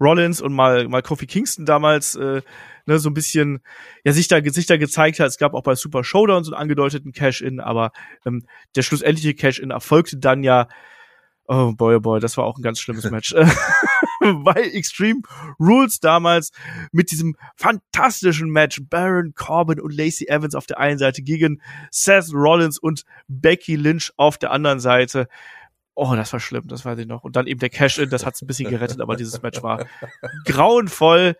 Rollins 0.00 0.40
und 0.40 0.52
mal 0.52 0.88
mal 0.88 1.02
Kofi 1.02 1.26
Kingston 1.26 1.66
damals 1.66 2.14
äh, 2.14 2.42
ne, 2.86 2.98
so 2.98 3.10
ein 3.10 3.14
bisschen 3.14 3.60
ja 4.04 4.12
sich 4.12 4.28
da 4.28 4.42
sich 4.42 4.66
da 4.66 4.76
gezeigt 4.76 5.20
hat. 5.20 5.28
Es 5.28 5.38
gab 5.38 5.54
auch 5.54 5.62
bei 5.62 5.74
Super 5.74 6.04
Showdown 6.04 6.44
so 6.44 6.52
einen 6.52 6.60
angedeuteten 6.60 7.12
Cash-in, 7.12 7.60
aber 7.60 7.92
ähm, 8.26 8.46
der 8.76 8.82
schlussendliche 8.82 9.34
Cash-in 9.34 9.70
erfolgte 9.70 10.18
dann 10.18 10.42
ja 10.42 10.68
Oh 11.46 11.72
boy, 11.74 11.96
oh 11.96 12.00
boy, 12.00 12.20
das 12.20 12.38
war 12.38 12.44
auch 12.44 12.56
ein 12.56 12.62
ganz 12.62 12.80
schlimmes 12.80 13.10
Match. 13.10 13.34
Bei 14.44 14.54
Extreme 14.54 15.20
Rules 15.60 16.00
damals 16.00 16.50
mit 16.92 17.10
diesem 17.10 17.36
fantastischen 17.56 18.48
Match 18.50 18.80
Baron 18.88 19.34
Corbin 19.34 19.80
und 19.80 19.94
Lacey 19.94 20.28
Evans 20.28 20.54
auf 20.54 20.66
der 20.66 20.78
einen 20.78 20.98
Seite 20.98 21.22
gegen 21.22 21.60
Seth 21.90 22.32
Rollins 22.32 22.78
und 22.78 23.04
Becky 23.28 23.76
Lynch 23.76 24.12
auf 24.16 24.38
der 24.38 24.50
anderen 24.50 24.80
Seite. 24.80 25.28
Oh, 25.94 26.14
das 26.16 26.32
war 26.32 26.40
schlimm, 26.40 26.66
das 26.66 26.84
weiß 26.84 26.98
ich 26.98 27.06
noch. 27.06 27.22
Und 27.22 27.36
dann 27.36 27.46
eben 27.46 27.60
der 27.60 27.70
Cash-In, 27.70 28.10
das 28.10 28.26
hat's 28.26 28.42
ein 28.42 28.46
bisschen 28.48 28.68
gerettet, 28.70 29.00
aber 29.00 29.14
dieses 29.16 29.40
Match 29.42 29.62
war 29.62 29.86
grauenvoll. 30.44 31.36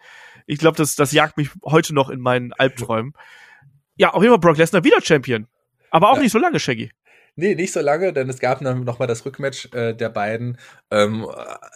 Ich 0.47 0.59
glaube, 0.59 0.77
das, 0.77 0.95
das 0.95 1.13
jagt 1.13 1.37
mich 1.37 1.51
heute 1.65 1.95
noch 1.95 2.11
in 2.11 2.21
meinen 2.21 2.53
Albträumen. 2.53 3.15
Ja, 3.97 4.11
auf 4.11 4.23
jeden 4.23 4.33
Fall 4.33 4.41
Brock 4.41 4.57
Lesnar 4.59 4.85
wieder 4.85 5.01
Champion. 5.01 5.47
Aber 5.91 6.11
auch 6.11 6.17
Ja. 6.17 6.23
nicht 6.23 6.33
so 6.33 6.39
lange, 6.39 6.59
Shaggy. 6.61 6.91
Nee, 7.37 7.57
nicht 7.57 7.73
so 7.73 7.81
lange, 7.81 8.13
denn 8.13 8.29
es 8.29 8.39
gab 8.39 8.61
dann 8.61 8.85
noch 8.85 9.01
mal 9.01 9.09
das 9.09 9.25
Rückmatch 9.27 9.69
äh, 9.73 9.93
der 9.93 10.09
beiden. 10.09 10.57
Ähm, 10.93 11.27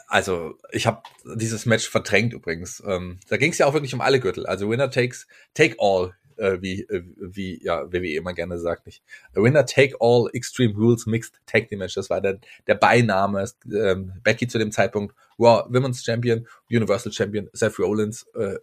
also 0.07 0.55
ich 0.71 0.87
habe 0.87 1.03
dieses 1.35 1.67
Match 1.67 1.89
verdrängt 1.89 2.33
übrigens. 2.33 2.81
Ähm, 2.87 3.19
da 3.29 3.37
ging 3.39 3.51
es 3.51 3.59
ja 3.59 3.67
auch 3.67 3.73
wirklich 3.75 3.93
um 3.95 4.01
alle 4.01 4.21
Gürtel. 4.21 4.47
Also 4.47 4.71
Winner 4.71 4.89
takes 4.91 5.27
take 5.55 5.75
all, 5.81 6.15
äh, 6.39 6.61
wie 6.61 6.83
äh, 6.83 7.03
wie 7.19 7.63
ja 7.63 7.93
WWE 7.93 8.17
immer 8.17 8.35
gerne 8.35 8.59
sagt, 8.59 8.87
nicht. 8.87 9.03
Winner 9.35 9.67
take 9.67 9.97
all 10.01 10.29
Extreme 10.33 10.75
Rules 10.75 11.07
Mixed 11.07 11.41
Tag 11.47 11.69
Team 11.69 11.81
Match. 11.81 11.95
Das 11.95 12.11
war 12.11 12.21
der 12.21 12.39
der 12.67 12.75
Beiname. 12.75 13.45
Ähm, 13.73 14.13
Becky 14.23 14.49
zu 14.49 14.59
dem 14.59 14.73
Zeitpunkt 14.73 15.15
Raw 15.39 15.65
Women's 15.69 16.05
Champion, 16.05 16.47
Universal 16.71 17.13
Champion 17.13 17.49
Seth 17.53 17.79
Rollins. 17.79 18.27
Äh, 18.35 18.59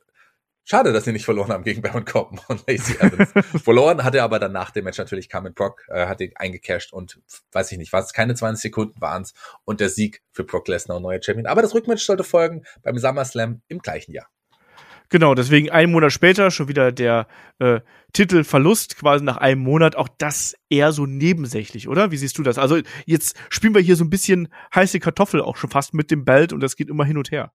Schade, 0.67 0.93
dass 0.93 1.03
sie 1.03 1.11
nicht 1.11 1.25
verloren 1.25 1.51
haben 1.51 1.63
gegen 1.63 1.83
Baron 1.83 2.05
Corbin 2.05 2.39
und 2.47 2.67
Lacey 2.67 2.95
Evans. 2.99 3.31
verloren 3.63 4.03
hat 4.03 4.15
er 4.15 4.23
aber 4.23 4.39
dann 4.39 4.51
nach 4.51 4.71
dem 4.71 4.85
Match 4.85 4.97
natürlich 4.97 5.29
Carmen 5.29 5.53
Brock, 5.53 5.85
äh, 5.89 6.07
hat 6.07 6.21
ihn 6.21 6.31
eingecashed 6.33 6.91
und 6.91 7.19
weiß 7.51 7.71
ich 7.71 7.77
nicht, 7.77 7.93
was 7.93 8.13
keine 8.13 8.33
20 8.33 8.63
Sekunden 8.63 8.99
waren 8.99 9.21
es 9.21 9.35
und 9.63 9.79
der 9.79 9.89
Sieg 9.89 10.23
für 10.31 10.43
Brock 10.43 10.67
Lesnar 10.67 10.97
und 10.97 11.03
neuer 11.03 11.21
Champion. 11.21 11.45
Aber 11.45 11.61
das 11.61 11.75
Rückmatch 11.75 12.03
sollte 12.03 12.23
folgen 12.23 12.65
beim 12.81 12.97
SummerSlam 12.97 13.61
im 13.67 13.77
gleichen 13.77 14.11
Jahr. 14.11 14.27
Genau, 15.09 15.35
deswegen 15.35 15.69
einen 15.69 15.91
Monat 15.91 16.11
später 16.11 16.51
schon 16.51 16.67
wieder 16.67 16.91
der 16.91 17.27
äh, 17.59 17.81
Titelverlust, 18.13 18.97
quasi 18.97 19.23
nach 19.23 19.37
einem 19.37 19.61
Monat. 19.61 19.95
Auch 19.95 20.09
das 20.17 20.55
eher 20.69 20.91
so 20.91 21.05
nebensächlich, 21.05 21.87
oder? 21.87 22.11
Wie 22.11 22.17
siehst 22.17 22.37
du 22.37 22.43
das? 22.43 22.57
Also 22.57 22.79
jetzt 23.05 23.37
spielen 23.49 23.75
wir 23.75 23.81
hier 23.81 23.95
so 23.95 24.03
ein 24.03 24.09
bisschen 24.09 24.47
heiße 24.73 24.99
Kartoffel 24.99 25.41
auch 25.41 25.57
schon 25.57 25.69
fast 25.69 25.93
mit 25.93 26.11
dem 26.11 26.25
Belt 26.25 26.53
und 26.53 26.61
das 26.61 26.75
geht 26.75 26.89
immer 26.89 27.05
hin 27.05 27.17
und 27.17 27.31
her. 27.31 27.51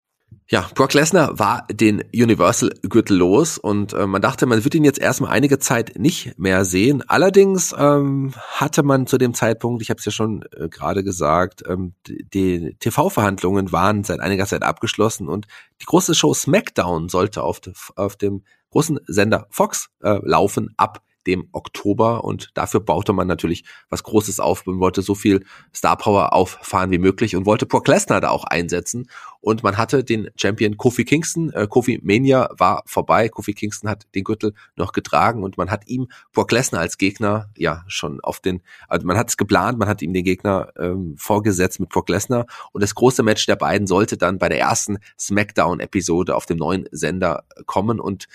Ja, 0.48 0.68
Brock 0.74 0.94
Lesnar 0.94 1.38
war 1.38 1.64
den 1.70 2.02
Universal-Gürtel 2.12 3.16
los 3.16 3.56
und 3.56 3.92
äh, 3.92 4.06
man 4.08 4.20
dachte, 4.20 4.46
man 4.46 4.64
wird 4.64 4.74
ihn 4.74 4.82
jetzt 4.82 4.98
erstmal 4.98 5.30
einige 5.30 5.60
Zeit 5.60 5.96
nicht 5.96 6.40
mehr 6.40 6.64
sehen. 6.64 7.04
Allerdings 7.06 7.72
ähm, 7.78 8.32
hatte 8.48 8.82
man 8.82 9.06
zu 9.06 9.16
dem 9.16 9.32
Zeitpunkt, 9.32 9.80
ich 9.80 9.90
habe 9.90 9.98
es 9.98 10.04
ja 10.04 10.10
schon 10.10 10.42
äh, 10.56 10.68
gerade 10.68 11.04
gesagt, 11.04 11.62
ähm, 11.68 11.94
die 12.08 12.74
TV-Verhandlungen 12.80 13.70
waren 13.70 14.02
seit 14.02 14.18
einiger 14.18 14.44
Zeit 14.44 14.64
abgeschlossen 14.64 15.28
und 15.28 15.46
die 15.82 15.86
große 15.86 16.16
Show 16.16 16.34
SmackDown 16.34 17.08
sollte 17.08 17.44
auf, 17.44 17.60
auf 17.94 18.16
dem 18.16 18.42
großen 18.70 18.98
Sender 19.06 19.46
Fox 19.50 19.88
äh, 20.02 20.18
laufen 20.24 20.74
ab 20.76 21.00
dem 21.30 21.48
Oktober 21.52 22.24
und 22.24 22.50
dafür 22.54 22.80
baute 22.80 23.12
man 23.12 23.26
natürlich 23.26 23.64
was 23.88 24.02
Großes 24.02 24.40
auf. 24.40 24.66
Man 24.66 24.80
wollte 24.80 25.02
so 25.02 25.14
viel 25.14 25.44
Star 25.74 25.96
Power 25.96 26.32
auffahren 26.32 26.90
wie 26.90 26.98
möglich 26.98 27.36
und 27.36 27.46
wollte 27.46 27.66
Brock 27.66 27.86
Lesnar 27.86 28.20
da 28.20 28.30
auch 28.30 28.44
einsetzen 28.44 29.08
und 29.40 29.62
man 29.62 29.78
hatte 29.78 30.04
den 30.04 30.28
Champion 30.36 30.76
Kofi 30.76 31.04
Kingston. 31.04 31.50
Äh, 31.50 31.66
Kofi 31.68 32.00
Mania 32.02 32.50
war 32.58 32.82
vorbei. 32.84 33.28
Kofi 33.28 33.54
Kingston 33.54 33.88
hat 33.88 34.06
den 34.14 34.24
Gürtel 34.24 34.54
noch 34.76 34.92
getragen 34.92 35.42
und 35.42 35.56
man 35.56 35.70
hat 35.70 35.86
ihm 35.86 36.08
Brock 36.32 36.52
Lesnar 36.52 36.82
als 36.82 36.98
Gegner 36.98 37.48
ja 37.56 37.84
schon 37.86 38.20
auf 38.20 38.40
den, 38.40 38.62
also 38.88 39.06
man 39.06 39.16
hat 39.16 39.28
es 39.30 39.36
geplant, 39.36 39.78
man 39.78 39.88
hat 39.88 40.02
ihm 40.02 40.12
den 40.12 40.24
Gegner 40.24 40.72
ähm, 40.78 41.14
vorgesetzt 41.16 41.80
mit 41.80 41.88
Brock 41.88 42.08
Lesnar 42.08 42.46
und 42.72 42.82
das 42.82 42.94
große 42.94 43.22
Match 43.22 43.46
der 43.46 43.56
beiden 43.56 43.86
sollte 43.86 44.16
dann 44.18 44.38
bei 44.38 44.48
der 44.48 44.58
ersten 44.58 44.98
SmackDown-Episode 45.18 46.34
auf 46.34 46.46
dem 46.46 46.58
neuen 46.58 46.88
Sender 46.90 47.44
kommen 47.66 48.00
und 48.00 48.26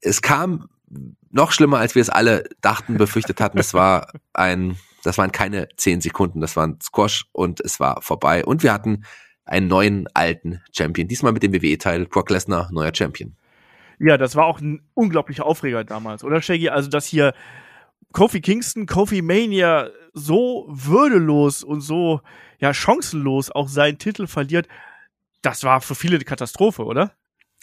es 0.00 0.22
kam 0.22 0.68
noch 1.30 1.52
schlimmer, 1.52 1.78
als 1.78 1.94
wir 1.94 2.02
es 2.02 2.10
alle 2.10 2.44
dachten, 2.60 2.96
befürchtet 2.96 3.40
hatten. 3.40 3.58
Es 3.58 3.74
war 3.74 4.12
ein, 4.32 4.76
das 5.02 5.18
waren 5.18 5.32
keine 5.32 5.68
zehn 5.76 6.00
Sekunden, 6.00 6.40
das 6.40 6.56
war 6.56 6.66
ein 6.66 6.78
Squash 6.82 7.26
und 7.32 7.60
es 7.60 7.80
war 7.80 8.02
vorbei. 8.02 8.44
Und 8.44 8.62
wir 8.62 8.72
hatten 8.72 9.04
einen 9.44 9.68
neuen 9.68 10.06
alten 10.14 10.60
Champion. 10.76 11.08
Diesmal 11.08 11.32
mit 11.32 11.42
dem 11.42 11.52
WWE-Teil 11.52 12.06
Brock 12.06 12.30
Lesnar, 12.30 12.68
neuer 12.72 12.94
Champion. 12.94 13.36
Ja, 13.98 14.16
das 14.16 14.34
war 14.34 14.46
auch 14.46 14.60
ein 14.60 14.82
unglaublicher 14.94 15.44
Aufreger 15.44 15.84
damals, 15.84 16.24
oder 16.24 16.40
Shaggy? 16.40 16.70
Also, 16.70 16.88
dass 16.88 17.06
hier 17.06 17.34
Kofi 18.12 18.40
Kingston, 18.40 18.86
Kofi 18.86 19.22
Mania 19.22 19.90
so 20.14 20.66
würdelos 20.68 21.62
und 21.62 21.80
so 21.80 22.20
ja 22.58 22.74
chancenlos 22.74 23.50
auch 23.50 23.68
seinen 23.68 23.98
Titel 23.98 24.26
verliert, 24.26 24.68
das 25.42 25.64
war 25.64 25.80
für 25.80 25.94
viele 25.94 26.16
eine 26.16 26.24
Katastrophe, 26.24 26.84
oder? 26.84 27.12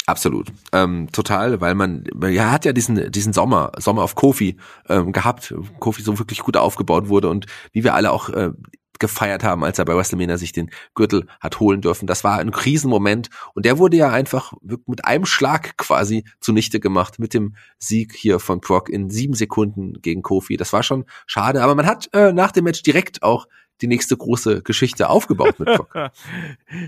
Absolut, 0.09 0.53
ähm, 0.71 1.09
total, 1.11 1.59
weil 1.59 1.75
man, 1.75 2.05
ja, 2.29 2.49
hat 2.49 2.63
ja 2.63 2.71
diesen 2.71 3.11
diesen 3.11 3.33
Sommer, 3.33 3.73
Sommer 3.77 4.03
auf 4.03 4.15
Kofi 4.15 4.55
ähm, 4.87 5.11
gehabt, 5.11 5.53
Kofi 5.79 6.01
so 6.01 6.17
wirklich 6.17 6.39
gut 6.39 6.55
aufgebaut 6.55 7.09
wurde 7.09 7.27
und 7.27 7.45
wie 7.73 7.83
wir 7.83 7.93
alle 7.93 8.13
auch 8.13 8.29
äh, 8.29 8.51
gefeiert 8.99 9.43
haben, 9.43 9.65
als 9.65 9.79
er 9.79 9.83
bei 9.85 9.97
WrestleMania 9.97 10.37
sich 10.37 10.53
den 10.53 10.71
Gürtel 10.95 11.27
hat 11.41 11.59
holen 11.59 11.81
dürfen. 11.81 12.07
Das 12.07 12.23
war 12.23 12.39
ein 12.39 12.51
Krisenmoment 12.51 13.29
und 13.53 13.65
der 13.65 13.79
wurde 13.79 13.97
ja 13.97 14.09
einfach 14.09 14.53
mit 14.85 15.03
einem 15.03 15.25
Schlag 15.25 15.75
quasi 15.75 16.23
zunichte 16.39 16.79
gemacht 16.79 17.19
mit 17.19 17.33
dem 17.33 17.57
Sieg 17.77 18.15
hier 18.15 18.39
von 18.39 18.61
Brock 18.61 18.87
in 18.87 19.09
sieben 19.09 19.33
Sekunden 19.33 20.01
gegen 20.01 20.21
Kofi. 20.21 20.55
Das 20.55 20.71
war 20.71 20.83
schon 20.83 21.03
schade, 21.25 21.61
aber 21.61 21.75
man 21.75 21.85
hat 21.85 22.07
äh, 22.13 22.31
nach 22.31 22.53
dem 22.53 22.63
Match 22.63 22.81
direkt 22.81 23.23
auch 23.23 23.45
die 23.81 23.87
nächste 23.87 24.17
große 24.17 24.63
Geschichte 24.63 25.09
aufgebaut 25.09 25.59
mit 25.59 25.67
Brock. 25.67 25.95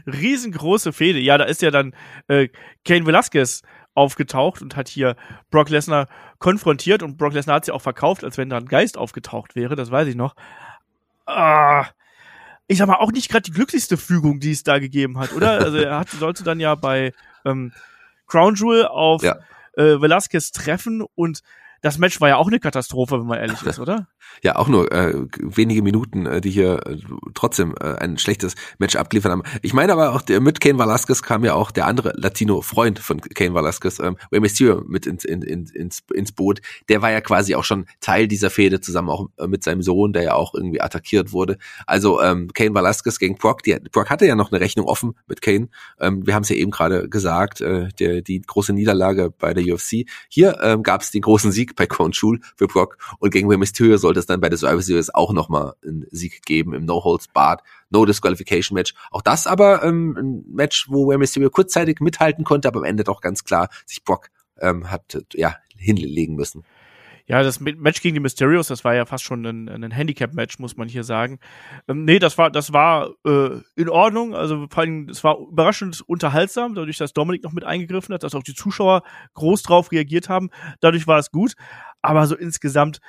Riesengroße 0.06 0.94
Fehde. 0.94 1.20
Ja, 1.20 1.38
da 1.38 1.46
ist 1.46 1.62
ja 1.62 1.72
dann 1.72 1.94
äh, 2.28 2.50
Kane 2.86 3.06
Velasquez 3.06 3.62
aufgetaucht 3.94 4.62
und 4.62 4.76
hat 4.76 4.88
hier 4.88 5.16
Brock 5.52 5.70
Lesnar 5.70 6.08
konfrontiert 6.40 7.04
und 7.04 7.18
Brock 7.18 7.34
Lesnar 7.34 7.58
hat 7.58 7.66
sie 7.66 7.72
auch 7.72 7.82
verkauft, 7.82 8.24
als 8.24 8.38
wenn 8.38 8.50
da 8.50 8.58
ein 8.58 8.66
Geist 8.66 8.98
aufgetaucht 8.98 9.56
wäre, 9.56 9.76
das 9.76 9.92
weiß 9.92 10.08
ich 10.08 10.16
noch. 10.16 10.36
Ah, 11.26 11.86
ich 12.68 12.78
sag 12.78 12.88
mal, 12.88 12.96
auch 12.96 13.12
nicht 13.12 13.30
gerade 13.30 13.44
die 13.44 13.52
glücklichste 13.52 13.98
Fügung, 13.98 14.40
die 14.40 14.52
es 14.52 14.64
da 14.64 14.80
gegeben 14.80 15.18
hat, 15.18 15.34
oder? 15.34 15.52
Also 15.60 15.78
er 15.78 16.00
hat, 16.00 16.10
sollte 16.10 16.44
dann 16.44 16.60
ja 16.60 16.76
bei 16.76 17.14
ähm, 17.44 17.74
Crown 18.28 18.56
Jewel 18.56 18.86
auf 18.86 19.24
ja. 19.24 19.38
äh, 19.74 20.00
Velasquez 20.00 20.52
treffen 20.52 21.04
und 21.16 21.42
das 21.82 21.98
Match 21.98 22.20
war 22.22 22.30
ja 22.30 22.38
auch 22.38 22.48
eine 22.48 22.60
Katastrophe, 22.60 23.20
wenn 23.20 23.28
man 23.28 23.40
ehrlich 23.40 23.62
ist, 23.64 23.80
oder? 23.80 24.08
Ja, 24.42 24.56
auch 24.56 24.68
nur 24.68 24.92
äh, 24.92 25.14
wenige 25.40 25.82
Minuten, 25.82 26.26
äh, 26.26 26.42
die 26.42 26.52
hier 26.52 26.86
äh, 26.86 26.98
trotzdem 27.34 27.76
äh, 27.80 27.96
ein 27.96 28.18
schlechtes 28.18 28.56
Match 28.78 28.96
abgeliefert 28.96 29.32
haben. 29.32 29.44
Ich 29.62 29.74
meine 29.74 29.94
aber 29.94 30.14
auch, 30.14 30.22
der, 30.22 30.40
mit 30.40 30.60
Kane 30.62 30.80
Velasquez 30.80 31.22
kam 31.22 31.44
ja 31.44 31.54
auch 31.54 31.72
der 31.72 31.88
andere 31.88 32.14
Latino-Freund 32.16 33.00
von 33.00 33.20
Kane 33.22 33.54
Velasquez, 33.54 34.00
ähm, 34.00 34.18
Rey 34.32 34.40
Mysterio, 34.40 34.84
mit 34.88 35.06
ins, 35.06 35.26
in, 35.26 35.42
in, 35.42 35.66
ins, 35.66 36.04
ins 36.14 36.32
Boot. 36.32 36.62
Der 36.90 37.02
war 37.02 37.12
ja 37.12 37.22
quasi 37.22 37.56
auch 37.56 37.64
schon 37.64 37.86
Teil 38.00 38.28
dieser 38.28 38.50
Fehde, 38.50 38.80
zusammen 38.82 39.10
auch 39.10 39.28
äh, 39.38 39.48
mit 39.48 39.64
seinem 39.64 39.82
Sohn, 39.82 40.14
der 40.14 40.24
ja 40.24 40.34
auch 40.34 40.54
irgendwie 40.54 40.82
attackiert 40.82 41.32
wurde. 41.34 41.58
Also 41.86 42.22
ähm, 42.22 42.52
Kane 42.54 42.74
Velasquez 42.74 43.20
gegen 43.20 43.36
Brock. 43.36 43.64
Die, 43.64 43.78
Brock 43.92 44.10
hatte 44.10 44.26
ja 44.26 44.36
noch 44.36 44.52
eine 44.52 44.62
Rechnung 44.62 44.86
offen 44.86 45.16
mit 45.28 45.42
Kane. 45.42 45.70
Ähm, 46.00 46.26
wir 46.26 46.36
haben 46.36 46.44
es 46.44 46.50
ja 46.50 46.56
eben 46.56 46.72
gerade 46.72 47.10
gesagt, 47.10 47.62
äh, 47.62 47.90
der, 48.00 48.22
die 48.22 48.42
große 48.42 48.74
Niederlage 48.74 49.32
bei 49.32 49.54
der 49.54 49.64
UFC. 49.74 50.06
Hier 50.30 50.60
ähm, 50.62 50.84
gab 50.84 51.02
es 51.02 51.12
den 51.12 51.22
großen 51.22 51.52
Sieg 51.52 51.69
Sieg 51.70 51.76
bei 51.76 51.86
Crown 51.86 52.12
Jewel 52.12 52.40
für 52.56 52.68
Brock 52.68 52.98
und 53.20 53.32
gegen 53.32 53.48
Rey 53.48 53.58
Mysterio 53.58 53.98
sollte 53.98 54.20
es 54.20 54.26
dann 54.26 54.42
bei 54.42 54.50
der 54.50 54.58
Survivor 54.58 54.82
Series 54.82 55.14
auch 55.14 55.34
nochmal 55.34 55.74
einen 55.84 56.06
Sieg 56.12 56.46
geben 56.46 56.74
im 56.74 56.86
No 56.86 57.04
Holds 57.04 57.28
Barred 57.28 57.62
No 57.90 58.06
Disqualification 58.06 58.76
Match. 58.76 58.94
Auch 59.12 59.22
das 59.22 59.48
aber 59.48 59.84
ähm, 59.84 60.18
ein 60.18 60.44
Match, 60.54 60.88
wo 60.90 61.10
Rey 61.10 61.18
Mysterio 61.18 61.50
kurzzeitig 61.50 62.00
mithalten 62.00 62.44
konnte, 62.44 62.68
aber 62.68 62.80
am 62.80 62.86
Ende 62.86 63.04
doch 63.04 63.22
ganz 63.22 63.44
klar 63.44 63.70
sich 63.86 64.04
Brock 64.04 64.30
ähm, 64.60 64.90
hat 64.92 65.26
ja 65.34 65.56
hinlegen 65.78 66.36
müssen. 66.36 66.64
Ja, 67.30 67.44
das 67.44 67.60
Match 67.60 68.02
gegen 68.02 68.16
die 68.16 68.20
Mysterios, 68.22 68.70
das 68.70 68.84
war 68.84 68.96
ja 68.96 69.06
fast 69.06 69.24
schon 69.24 69.46
ein, 69.46 69.70
ein 69.70 69.92
Handicap-Match, 69.92 70.58
muss 70.58 70.78
man 70.78 70.88
hier 70.90 71.04
sagen. 71.04 71.38
Ähm, 71.88 72.04
nee, 72.04 72.18
das 72.18 72.40
war, 72.40 72.50
das 72.50 72.74
war 72.74 73.12
äh, 73.24 73.62
in 73.76 73.88
Ordnung. 73.88 74.34
Also 74.34 74.66
vor 74.68 74.82
allem, 74.82 75.08
es 75.10 75.24
war 75.24 75.38
überraschend 75.38 76.02
unterhaltsam, 76.08 76.74
dadurch, 76.74 76.98
dass 76.98 77.14
Dominik 77.14 77.44
noch 77.44 77.54
mit 77.54 77.66
eingegriffen 77.66 78.16
hat, 78.16 78.24
dass 78.24 78.34
auch 78.34 78.42
die 78.42 78.56
Zuschauer 78.56 79.04
groß 79.36 79.62
drauf 79.62 79.92
reagiert 79.92 80.28
haben. 80.28 80.50
Dadurch 80.80 81.06
war 81.06 81.20
es 81.20 81.30
gut. 81.30 81.54
Aber 82.02 82.26
so 82.26 82.36
insgesamt 82.36 83.00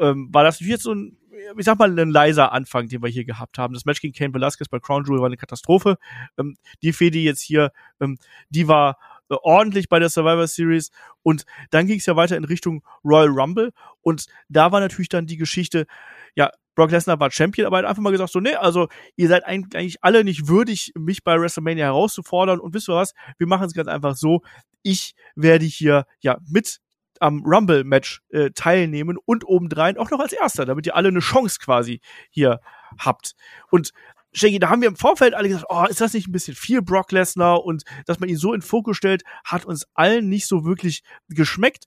ähm, 0.00 0.30
war 0.32 0.44
das 0.44 0.60
jetzt 0.60 0.84
so 0.84 0.94
ein, 0.94 1.18
ich 1.58 1.66
sag 1.66 1.78
mal, 1.78 1.90
ein 1.90 2.10
leiser 2.10 2.52
Anfang, 2.52 2.88
den 2.88 3.02
wir 3.02 3.10
hier 3.10 3.26
gehabt 3.26 3.58
haben. 3.58 3.74
Das 3.74 3.84
Match 3.84 4.00
gegen 4.00 4.14
Kane 4.14 4.32
Velasquez 4.32 4.68
bei 4.70 4.78
Crown 4.80 5.04
Jewel 5.04 5.18
war 5.18 5.26
eine 5.26 5.36
Katastrophe. 5.36 5.98
Ähm, 6.38 6.56
die 6.82 6.94
Fede 6.94 7.18
jetzt 7.18 7.42
hier, 7.42 7.72
ähm, 8.00 8.16
die 8.48 8.66
war 8.66 8.96
ordentlich 9.28 9.88
bei 9.88 9.98
der 9.98 10.08
Survivor 10.08 10.46
Series. 10.46 10.90
Und 11.22 11.44
dann 11.70 11.86
ging 11.86 11.98
es 11.98 12.06
ja 12.06 12.16
weiter 12.16 12.36
in 12.36 12.44
Richtung 12.44 12.82
Royal 13.04 13.28
Rumble. 13.28 13.72
Und 14.00 14.26
da 14.48 14.72
war 14.72 14.80
natürlich 14.80 15.08
dann 15.08 15.26
die 15.26 15.36
Geschichte, 15.36 15.86
ja, 16.34 16.50
Brock 16.74 16.92
Lesnar 16.92 17.18
war 17.18 17.32
Champion, 17.32 17.66
aber 17.66 17.78
er 17.78 17.82
hat 17.82 17.90
einfach 17.90 18.02
mal 18.02 18.12
gesagt 18.12 18.30
so, 18.30 18.38
nee, 18.38 18.54
also 18.54 18.86
ihr 19.16 19.26
seid 19.26 19.44
eigentlich 19.44 19.96
alle 20.00 20.22
nicht 20.22 20.46
würdig, 20.46 20.92
mich 20.96 21.24
bei 21.24 21.40
WrestleMania 21.40 21.86
herauszufordern. 21.86 22.60
Und 22.60 22.72
wisst 22.72 22.88
ihr 22.88 22.94
was, 22.94 23.14
wir 23.36 23.48
machen 23.48 23.66
es 23.66 23.74
ganz 23.74 23.88
einfach 23.88 24.14
so, 24.14 24.42
ich 24.82 25.14
werde 25.34 25.64
hier 25.64 26.06
ja 26.20 26.38
mit 26.48 26.78
am 27.20 27.42
Rumble-Match 27.44 28.22
äh, 28.30 28.50
teilnehmen 28.50 29.18
und 29.24 29.44
obendrein 29.44 29.98
auch 29.98 30.10
noch 30.12 30.20
als 30.20 30.32
Erster, 30.32 30.66
damit 30.66 30.86
ihr 30.86 30.94
alle 30.94 31.08
eine 31.08 31.18
Chance 31.18 31.58
quasi 31.60 32.00
hier 32.30 32.60
habt. 32.98 33.34
Und 33.72 33.92
Shaggy, 34.32 34.58
da 34.58 34.68
haben 34.68 34.82
wir 34.82 34.88
im 34.88 34.96
Vorfeld 34.96 35.34
alle 35.34 35.48
gesagt, 35.48 35.66
oh, 35.68 35.84
ist 35.88 36.00
das 36.00 36.12
nicht 36.12 36.28
ein 36.28 36.32
bisschen 36.32 36.54
viel 36.54 36.82
Brock 36.82 37.12
Lesnar? 37.12 37.64
Und 37.64 37.84
dass 38.06 38.20
man 38.20 38.28
ihn 38.28 38.36
so 38.36 38.52
in 38.52 38.62
Fokus 38.62 38.96
stellt, 38.96 39.22
hat 39.44 39.64
uns 39.64 39.86
allen 39.94 40.28
nicht 40.28 40.46
so 40.46 40.64
wirklich 40.64 41.02
geschmeckt. 41.28 41.86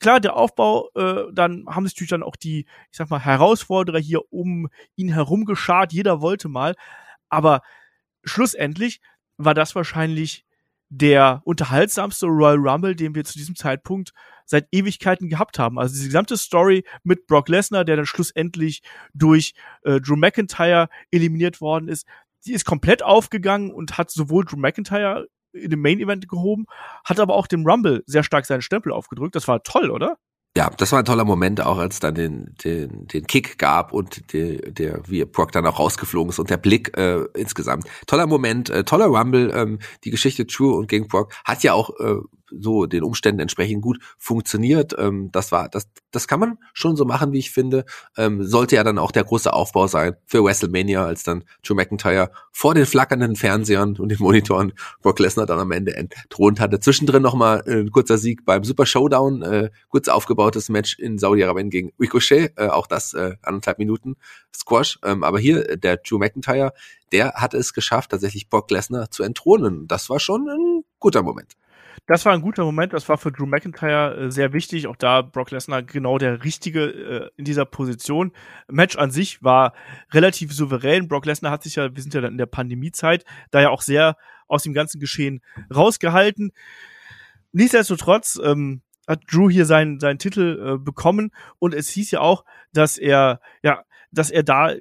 Klar, 0.00 0.20
der 0.20 0.36
Aufbau, 0.36 0.90
äh, 0.94 1.24
dann 1.32 1.64
haben 1.66 1.86
sich 1.86 1.94
natürlich 1.94 2.10
dann 2.10 2.22
auch 2.22 2.36
die, 2.36 2.66
ich 2.90 2.96
sag 2.96 3.10
mal, 3.10 3.18
Herausforderer 3.18 3.98
hier 3.98 4.32
um 4.32 4.68
ihn 4.94 5.12
herum 5.12 5.44
geschart, 5.44 5.92
jeder 5.92 6.20
wollte 6.20 6.48
mal, 6.48 6.74
aber 7.28 7.62
schlussendlich 8.22 9.00
war 9.38 9.54
das 9.54 9.74
wahrscheinlich 9.74 10.44
der 10.88 11.42
unterhaltsamste 11.44 12.26
Royal 12.26 12.56
Rumble, 12.56 12.94
den 12.94 13.14
wir 13.14 13.24
zu 13.24 13.34
diesem 13.34 13.56
Zeitpunkt 13.56 14.12
seit 14.48 14.66
Ewigkeiten 14.72 15.28
gehabt 15.28 15.58
haben. 15.58 15.78
Also 15.78 15.94
diese 15.94 16.06
gesamte 16.06 16.36
Story 16.36 16.84
mit 17.04 17.26
Brock 17.26 17.48
Lesnar, 17.48 17.84
der 17.84 17.96
dann 17.96 18.06
schlussendlich 18.06 18.82
durch 19.14 19.52
äh, 19.82 20.00
Drew 20.00 20.16
McIntyre 20.16 20.88
eliminiert 21.10 21.60
worden 21.60 21.88
ist, 21.88 22.06
die 22.46 22.52
ist 22.52 22.64
komplett 22.64 23.02
aufgegangen 23.02 23.70
und 23.70 23.98
hat 23.98 24.10
sowohl 24.10 24.44
Drew 24.44 24.56
McIntyre 24.56 25.28
in 25.52 25.70
dem 25.70 25.80
Main 25.80 26.00
Event 26.00 26.28
gehoben, 26.28 26.66
hat 27.04 27.20
aber 27.20 27.34
auch 27.34 27.46
dem 27.46 27.66
Rumble 27.66 28.02
sehr 28.06 28.22
stark 28.22 28.46
seinen 28.46 28.62
Stempel 28.62 28.92
aufgedrückt. 28.92 29.34
Das 29.34 29.48
war 29.48 29.62
toll, 29.62 29.90
oder? 29.90 30.18
Ja, 30.56 30.70
das 30.70 30.92
war 30.92 31.00
ein 31.00 31.04
toller 31.04 31.24
Moment, 31.24 31.60
auch 31.60 31.78
als 31.78 32.00
dann 32.00 32.14
den, 32.14 32.54
den, 32.64 33.06
den 33.06 33.26
Kick 33.26 33.58
gab 33.58 33.92
und 33.92 34.32
der, 34.32 34.72
der 34.72 35.02
wie 35.06 35.24
Brock 35.24 35.52
dann 35.52 35.66
auch 35.66 35.78
rausgeflogen 35.78 36.30
ist 36.30 36.38
und 36.38 36.50
der 36.50 36.56
Blick 36.56 36.96
äh, 36.96 37.24
insgesamt. 37.34 37.86
Toller 38.06 38.26
Moment, 38.26 38.70
äh, 38.70 38.82
toller 38.82 39.06
Rumble. 39.06 39.52
Ähm, 39.54 39.78
die 40.04 40.10
Geschichte 40.10 40.46
True 40.46 40.74
und 40.74 40.88
gegen 40.88 41.06
Brock 41.06 41.32
hat 41.44 41.62
ja 41.62 41.74
auch 41.74 41.90
äh, 42.00 42.16
so 42.50 42.86
den 42.86 43.02
Umständen 43.02 43.40
entsprechend 43.40 43.82
gut 43.82 43.98
funktioniert. 44.18 44.94
Ähm, 44.98 45.30
das 45.32 45.52
war, 45.52 45.68
das, 45.68 45.88
das 46.10 46.28
kann 46.28 46.40
man 46.40 46.58
schon 46.72 46.96
so 46.96 47.04
machen, 47.04 47.32
wie 47.32 47.38
ich 47.38 47.50
finde. 47.50 47.84
Ähm, 48.16 48.44
sollte 48.44 48.76
ja 48.76 48.84
dann 48.84 48.98
auch 48.98 49.12
der 49.12 49.24
große 49.24 49.52
Aufbau 49.52 49.86
sein 49.86 50.16
für 50.26 50.44
WrestleMania, 50.44 51.04
als 51.04 51.22
dann 51.22 51.44
Joe 51.62 51.76
McIntyre 51.76 52.30
vor 52.52 52.74
den 52.74 52.86
flackernden 52.86 53.36
Fernsehern 53.36 53.96
und 53.98 54.08
den 54.08 54.18
Monitoren 54.18 54.72
Brock 55.02 55.18
Lesnar 55.18 55.46
dann 55.46 55.58
am 55.58 55.70
Ende 55.70 55.94
entthront 55.94 56.60
hatte. 56.60 56.80
Zwischendrin 56.80 57.22
nochmal 57.22 57.62
äh, 57.66 57.80
ein 57.80 57.90
kurzer 57.90 58.18
Sieg 58.18 58.44
beim 58.44 58.64
Super 58.64 58.86
Showdown, 58.86 59.42
äh, 59.42 59.70
kurz 59.88 60.08
aufgebautes 60.08 60.68
Match 60.68 60.98
in 60.98 61.18
Saudi-Arabien 61.18 61.70
gegen 61.70 61.92
Ricochet, 62.00 62.52
äh, 62.56 62.68
auch 62.68 62.86
das 62.86 63.14
äh, 63.14 63.36
anderthalb 63.42 63.78
Minuten 63.78 64.16
Squash. 64.54 64.98
Ähm, 65.04 65.24
aber 65.24 65.38
hier 65.38 65.76
der 65.76 65.98
Drew 65.98 66.18
McIntyre, 66.18 66.72
der 67.12 67.34
hatte 67.34 67.56
es 67.56 67.72
geschafft, 67.72 68.10
tatsächlich 68.10 68.48
Brock 68.48 68.70
Lesnar 68.70 69.10
zu 69.10 69.22
entthronen. 69.22 69.86
Das 69.86 70.10
war 70.10 70.20
schon 70.20 70.48
ein 70.48 70.84
guter 70.98 71.22
Moment. 71.22 71.54
Das 72.08 72.24
war 72.24 72.32
ein 72.32 72.40
guter 72.40 72.64
Moment, 72.64 72.94
das 72.94 73.06
war 73.10 73.18
für 73.18 73.30
Drew 73.30 73.44
McIntyre 73.44 74.16
äh, 74.16 74.30
sehr 74.30 74.54
wichtig. 74.54 74.86
Auch 74.86 74.96
da 74.96 75.20
Brock 75.20 75.50
Lesnar 75.50 75.82
genau 75.82 76.16
der 76.16 76.42
Richtige 76.42 76.84
äh, 76.86 77.30
in 77.36 77.44
dieser 77.44 77.66
Position. 77.66 78.32
Match 78.66 78.96
an 78.96 79.10
sich 79.10 79.42
war 79.42 79.74
relativ 80.10 80.54
souverän. 80.54 81.06
Brock 81.06 81.26
Lesnar 81.26 81.52
hat 81.52 81.62
sich 81.62 81.76
ja, 81.76 81.94
wir 81.94 82.02
sind 82.02 82.14
ja 82.14 82.22
dann 82.22 82.32
in 82.32 82.38
der 82.38 82.46
Pandemiezeit, 82.46 83.26
da 83.50 83.60
ja 83.60 83.68
auch 83.68 83.82
sehr 83.82 84.16
aus 84.46 84.62
dem 84.62 84.72
ganzen 84.72 85.00
Geschehen 85.00 85.42
rausgehalten. 85.72 86.52
Nichtsdestotrotz 87.52 88.40
ähm, 88.42 88.80
hat 89.06 89.20
Drew 89.30 89.50
hier 89.50 89.66
seinen, 89.66 90.00
seinen 90.00 90.18
Titel 90.18 90.76
äh, 90.76 90.78
bekommen 90.78 91.30
und 91.58 91.74
es 91.74 91.90
hieß 91.90 92.10
ja 92.12 92.20
auch, 92.20 92.46
dass 92.72 92.96
er, 92.96 93.42
ja, 93.62 93.84
dass 94.10 94.30
er 94.30 94.44
da 94.44 94.72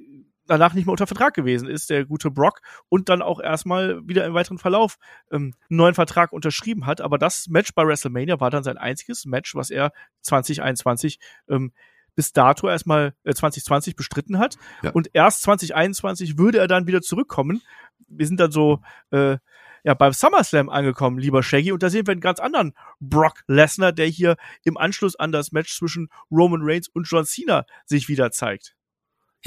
danach 0.48 0.74
nicht 0.74 0.86
mehr 0.86 0.92
unter 0.92 1.08
Vertrag 1.08 1.34
gewesen 1.34 1.70
ist, 1.70 1.90
der 1.90 2.06
gute 2.06 2.32
Brock, 2.32 2.62
und 2.90 3.10
dann 3.10 3.22
auch 3.22 3.40
erstmal 3.40 4.00
wieder 4.08 4.26
im 4.26 4.34
weiteren 4.34 4.58
Verlauf 4.58 4.98
ähm, 5.32 5.54
einen 5.70 5.78
neuen 5.78 5.96
Vertrag 5.96 6.32
unterschrieben 6.32 6.86
hat. 6.86 7.02
Aber 7.02 7.18
das 7.18 7.48
Match 7.48 7.74
bei 7.74 7.86
WrestleMania 7.86 8.40
war 8.40 8.50
dann 8.50 8.64
sein 8.64 8.78
einziges 8.78 9.26
Match, 9.26 9.56
was 9.56 9.70
er 9.70 9.92
2021 10.22 11.20
ähm, 11.50 11.72
bis 12.16 12.34
dato 12.34 12.68
erstmal 12.68 13.14
äh, 13.24 13.34
2020 13.34 13.96
bestritten 13.96 14.40
hat. 14.40 14.58
Ja. 14.82 14.92
Und 14.92 15.10
erst 15.14 15.44
2021 15.44 16.38
würde 16.38 16.58
er 16.58 16.68
dann 16.68 16.88
wieder 16.88 17.02
zurückkommen. 17.02 17.62
Wir 18.08 18.26
sind 18.26 18.40
dann 18.40 18.52
so 18.52 18.82
äh, 19.12 19.38
ja 19.84 19.94
beim 19.94 20.14
SummerSlam 20.14 20.70
angekommen, 20.70 21.20
lieber 21.20 21.44
Shaggy, 21.44 21.72
und 21.72 21.84
da 21.84 21.90
sehen 21.90 22.08
wir 22.08 22.14
einen 22.14 22.22
ganz 22.22 22.40
anderen 22.40 22.74
Brock 23.00 23.44
Lesnar, 23.48 23.92
der 23.92 24.08
hier 24.08 24.36
im 24.64 24.78
Anschluss 24.78 25.16
an 25.16 25.32
das 25.32 25.52
Match 25.52 25.78
zwischen 25.78 26.10
Roman 26.32 26.62
Reigns 26.64 26.88
und 26.88 27.08
John 27.08 27.26
Cena 27.26 27.66
sich 27.86 28.10
wieder 28.10 28.32
zeigt 28.32 28.77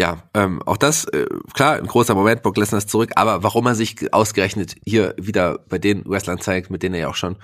ja, 0.01 0.23
ähm, 0.33 0.62
auch 0.62 0.79
das, 0.79 1.05
äh, 1.05 1.27
klar, 1.53 1.77
ein 1.77 1.87
großer 1.87 2.15
Moment, 2.15 2.43
Brock 2.43 2.57
Lesnar 2.57 2.79
ist 2.79 2.89
zurück, 2.89 3.11
aber 3.17 3.43
warum 3.43 3.67
er 3.67 3.75
sich 3.75 4.15
ausgerechnet 4.15 4.77
hier 4.87 5.15
wieder 5.19 5.59
bei 5.69 5.77
den 5.77 6.07
Wrestlern 6.07 6.41
zeigt, 6.41 6.70
mit 6.70 6.83
denen 6.83 6.95
er 6.95 7.03
ja 7.03 7.09
auch 7.09 7.17
schon 7.17 7.37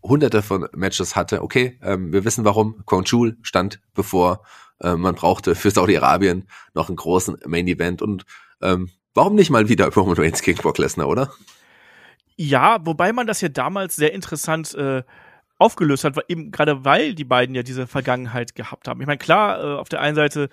hunderte 0.00 0.40
von 0.40 0.68
Matches 0.72 1.16
hatte, 1.16 1.42
okay, 1.42 1.80
ähm, 1.82 2.12
wir 2.12 2.24
wissen 2.24 2.44
warum, 2.44 2.86
Kwang 2.86 3.02
Chul 3.02 3.38
stand 3.42 3.80
bevor, 3.92 4.44
äh, 4.80 4.94
man 4.94 5.16
brauchte 5.16 5.56
für 5.56 5.72
Saudi-Arabien 5.72 6.46
noch 6.74 6.90
einen 6.90 6.94
großen 6.94 7.38
Main-Event 7.44 8.02
und 8.02 8.24
ähm, 8.62 8.90
warum 9.12 9.34
nicht 9.34 9.50
mal 9.50 9.68
wieder 9.68 9.88
Roman 9.96 10.16
Reigns 10.16 10.42
gegen 10.42 10.62
Brock 10.62 10.78
Lesnar, 10.78 11.08
oder? 11.08 11.32
Ja, 12.36 12.78
wobei 12.86 13.12
man 13.12 13.26
das 13.26 13.40
ja 13.40 13.48
damals 13.48 13.96
sehr 13.96 14.14
interessant 14.14 14.74
äh, 14.74 15.02
aufgelöst 15.58 16.04
hat, 16.04 16.16
eben 16.28 16.52
gerade 16.52 16.84
weil 16.84 17.16
die 17.16 17.24
beiden 17.24 17.56
ja 17.56 17.64
diese 17.64 17.88
Vergangenheit 17.88 18.54
gehabt 18.54 18.86
haben. 18.86 19.00
Ich 19.00 19.08
meine, 19.08 19.18
klar, 19.18 19.60
äh, 19.60 19.76
auf 19.76 19.88
der 19.88 20.00
einen 20.00 20.14
Seite 20.14 20.50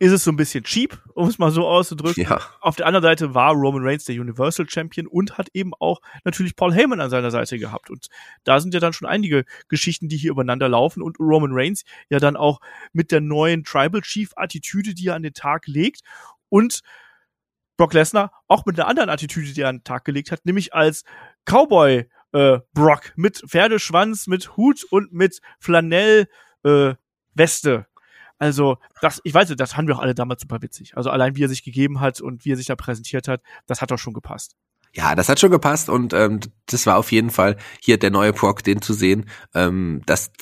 ist 0.00 0.12
es 0.12 0.24
so 0.24 0.32
ein 0.32 0.36
bisschen 0.36 0.64
cheap, 0.64 0.98
um 1.12 1.28
es 1.28 1.38
mal 1.38 1.50
so 1.50 1.68
auszudrücken. 1.68 2.24
Ja. 2.24 2.40
Auf 2.60 2.74
der 2.74 2.86
anderen 2.86 3.02
Seite 3.02 3.34
war 3.34 3.52
Roman 3.52 3.84
Reigns 3.84 4.06
der 4.06 4.18
Universal 4.18 4.68
Champion 4.68 5.06
und 5.06 5.36
hat 5.36 5.50
eben 5.52 5.72
auch 5.78 6.00
natürlich 6.24 6.56
Paul 6.56 6.72
Heyman 6.72 7.00
an 7.00 7.10
seiner 7.10 7.30
Seite 7.30 7.58
gehabt. 7.58 7.90
Und 7.90 8.08
da 8.44 8.60
sind 8.60 8.72
ja 8.72 8.80
dann 8.80 8.94
schon 8.94 9.06
einige 9.06 9.44
Geschichten, 9.68 10.08
die 10.08 10.16
hier 10.16 10.30
übereinander 10.30 10.70
laufen 10.70 11.02
und 11.02 11.20
Roman 11.20 11.50
Reigns 11.52 11.84
ja 12.08 12.18
dann 12.18 12.34
auch 12.34 12.60
mit 12.94 13.12
der 13.12 13.20
neuen 13.20 13.62
Tribal 13.62 14.00
Chief 14.00 14.30
Attitüde, 14.36 14.94
die 14.94 15.08
er 15.08 15.16
an 15.16 15.22
den 15.22 15.34
Tag 15.34 15.66
legt 15.66 16.00
und 16.48 16.80
Brock 17.76 17.92
Lesnar 17.92 18.32
auch 18.48 18.64
mit 18.64 18.80
einer 18.80 18.88
anderen 18.88 19.10
Attitüde, 19.10 19.52
die 19.52 19.60
er 19.60 19.68
an 19.68 19.78
den 19.78 19.84
Tag 19.84 20.06
gelegt 20.06 20.32
hat, 20.32 20.46
nämlich 20.46 20.72
als 20.72 21.04
Cowboy 21.44 22.08
äh, 22.32 22.58
Brock 22.72 23.12
mit 23.16 23.42
Pferdeschwanz, 23.46 24.28
mit 24.28 24.56
Hut 24.56 24.82
und 24.90 25.12
mit 25.12 25.40
Flanell 25.58 26.26
äh, 26.64 26.94
Weste 27.34 27.86
also, 28.40 28.78
das, 29.02 29.20
ich 29.22 29.34
weiß 29.34 29.50
nicht, 29.50 29.60
das 29.60 29.76
haben 29.76 29.86
wir 29.86 29.96
auch 29.96 30.00
alle 30.00 30.14
damals 30.14 30.40
super 30.40 30.62
witzig. 30.62 30.96
Also 30.96 31.10
allein 31.10 31.36
wie 31.36 31.44
er 31.44 31.48
sich 31.48 31.62
gegeben 31.62 32.00
hat 32.00 32.22
und 32.22 32.46
wie 32.46 32.52
er 32.52 32.56
sich 32.56 32.66
da 32.66 32.74
präsentiert 32.74 33.28
hat, 33.28 33.42
das 33.66 33.82
hat 33.82 33.90
doch 33.90 33.98
schon 33.98 34.14
gepasst. 34.14 34.56
Ja, 34.94 35.14
das 35.14 35.28
hat 35.28 35.38
schon 35.38 35.50
gepasst 35.50 35.90
und 35.90 36.14
ähm, 36.14 36.40
das 36.66 36.86
war 36.86 36.96
auf 36.96 37.12
jeden 37.12 37.30
Fall 37.30 37.58
hier 37.80 37.98
der 37.98 38.10
neue 38.10 38.32
Proc, 38.32 38.64
den 38.64 38.80
zu 38.80 38.94
sehen. 38.94 39.28
Ähm, 39.54 40.00
das 40.06 40.32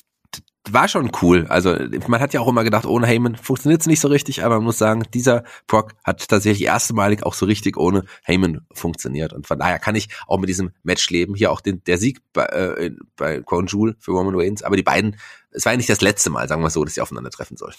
war 0.73 0.89
schon 0.89 1.11
cool. 1.23 1.47
Also 1.49 1.77
man 2.07 2.21
hat 2.21 2.33
ja 2.33 2.41
auch 2.41 2.49
immer 2.49 2.65
gedacht, 2.65 2.87
ohne 2.87 3.07
Heyman 3.07 3.37
funktioniert 3.37 3.81
es 3.81 3.87
nicht 3.87 4.01
so 4.01 4.09
richtig, 4.09 4.45
aber 4.45 4.57
man 4.57 4.65
muss 4.65 4.79
sagen, 4.79 5.05
dieser 5.15 5.45
Proc 5.67 5.95
hat 6.05 6.29
tatsächlich 6.29 6.67
erstmalig 6.67 7.25
auch 7.25 7.35
so 7.35 7.47
richtig 7.47 7.77
ohne 7.77 8.05
Heyman 8.25 8.67
funktioniert. 8.73 9.33
Und 9.33 9.47
von 9.47 9.59
daher 9.59 9.79
kann 9.79 9.95
ich 9.95 10.09
auch 10.27 10.39
mit 10.39 10.49
diesem 10.49 10.71
Match 10.83 11.09
leben. 11.11 11.35
Hier 11.35 11.51
auch 11.51 11.61
den, 11.61 11.83
der 11.85 11.99
Sieg 11.99 12.21
bei, 12.33 12.45
äh, 12.45 12.91
bei 13.17 13.43
Crown 13.43 13.67
Jewel 13.67 13.97
für 14.01 14.13
Roman 14.13 14.35
Reigns. 14.35 14.63
Aber 14.63 14.77
die 14.77 14.83
beiden 14.83 15.17
es 15.51 15.65
war 15.65 15.73
ja 15.73 15.77
nicht 15.77 15.89
das 15.89 16.01
letzte 16.01 16.31
Mal, 16.31 16.49
sagen 16.49 16.63
wir 16.63 16.71
so, 16.71 16.85
dass 16.85 16.95
sie 16.95 17.01
aufeinandertreffen 17.01 17.57
sollen. 17.57 17.75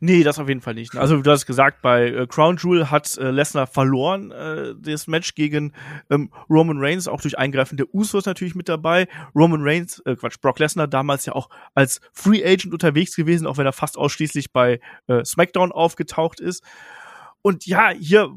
Nee, 0.00 0.22
das 0.22 0.38
auf 0.38 0.48
jeden 0.48 0.60
Fall 0.60 0.74
nicht. 0.74 0.96
Also 0.96 1.20
du 1.20 1.30
hast 1.30 1.46
gesagt, 1.46 1.82
bei 1.82 2.08
äh, 2.08 2.26
Crown 2.26 2.56
Jewel 2.56 2.90
hat 2.90 3.16
äh, 3.18 3.30
Lesnar 3.30 3.66
verloren, 3.66 4.30
äh, 4.30 4.74
das 4.78 5.06
Match 5.06 5.34
gegen 5.34 5.72
ähm, 6.10 6.30
Roman 6.48 6.78
Reigns, 6.78 7.08
auch 7.08 7.20
durch 7.20 7.38
Eingreifen 7.38 7.76
der 7.76 7.92
Usos 7.94 8.26
natürlich 8.26 8.54
mit 8.54 8.68
dabei. 8.68 9.08
Roman 9.34 9.62
Reigns, 9.62 10.00
äh, 10.06 10.16
Quatsch, 10.16 10.40
Brock 10.40 10.58
Lesnar 10.58 10.88
damals 10.88 11.26
ja 11.26 11.34
auch 11.34 11.48
als 11.74 12.00
Free 12.12 12.44
Agent 12.44 12.72
unterwegs 12.72 13.16
gewesen, 13.16 13.46
auch 13.46 13.56
wenn 13.56 13.66
er 13.66 13.72
fast 13.72 13.98
ausschließlich 13.98 14.52
bei 14.52 14.80
äh, 15.06 15.24
SmackDown 15.24 15.72
aufgetaucht 15.72 16.40
ist. 16.40 16.62
Und 17.42 17.66
ja, 17.66 17.90
hier 17.90 18.30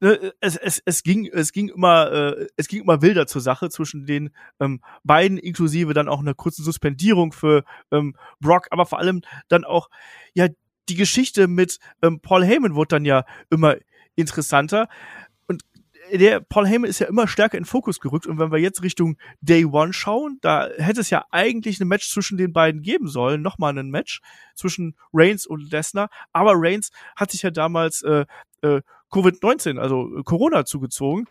Ne, 0.00 0.32
es, 0.40 0.54
es, 0.56 0.80
es 0.84 1.02
ging 1.02 1.26
es 1.26 1.50
ging 1.50 1.68
immer 1.70 2.12
äh, 2.12 2.46
es 2.54 2.68
ging 2.68 2.82
immer 2.82 3.02
wilder 3.02 3.26
zur 3.26 3.40
Sache 3.40 3.68
zwischen 3.68 4.06
den 4.06 4.30
ähm, 4.60 4.80
beiden 5.02 5.38
inklusive 5.38 5.92
dann 5.92 6.08
auch 6.08 6.20
einer 6.20 6.34
kurzen 6.34 6.64
Suspendierung 6.64 7.32
für 7.32 7.64
ähm, 7.90 8.14
Brock 8.38 8.68
aber 8.70 8.86
vor 8.86 9.00
allem 9.00 9.22
dann 9.48 9.64
auch 9.64 9.88
ja 10.34 10.46
die 10.88 10.94
Geschichte 10.94 11.48
mit 11.48 11.78
ähm, 12.02 12.20
Paul 12.20 12.44
Heyman 12.44 12.74
wurde 12.74 12.88
dann 12.88 13.04
ja 13.04 13.24
immer 13.50 13.76
interessanter. 14.14 14.88
Und 15.46 15.62
der 16.12 16.40
Paul 16.40 16.66
Heyman 16.66 16.88
ist 16.88 16.98
ja 16.98 17.06
immer 17.06 17.28
stärker 17.28 17.58
in 17.58 17.64
Fokus 17.64 18.00
gerückt. 18.00 18.26
Und 18.26 18.38
wenn 18.38 18.50
wir 18.50 18.58
jetzt 18.58 18.82
Richtung 18.82 19.16
Day 19.40 19.64
One 19.64 19.92
schauen, 19.92 20.38
da 20.40 20.68
hätte 20.76 21.00
es 21.00 21.10
ja 21.10 21.24
eigentlich 21.30 21.80
ein 21.80 21.88
Match 21.88 22.08
zwischen 22.08 22.38
den 22.38 22.52
beiden 22.52 22.82
geben 22.82 23.08
sollen, 23.08 23.42
nochmal 23.42 23.78
ein 23.78 23.90
Match 23.90 24.20
zwischen 24.54 24.96
Reigns 25.12 25.46
und 25.46 25.70
Lesnar, 25.70 26.10
aber 26.32 26.52
Reigns 26.54 26.90
hat 27.16 27.30
sich 27.30 27.42
ja 27.42 27.50
damals 27.50 28.02
äh, 28.02 28.24
äh, 28.62 28.80
Covid-19, 29.10 29.78
also 29.78 30.22
Corona 30.24 30.64
zugezogen 30.64 31.26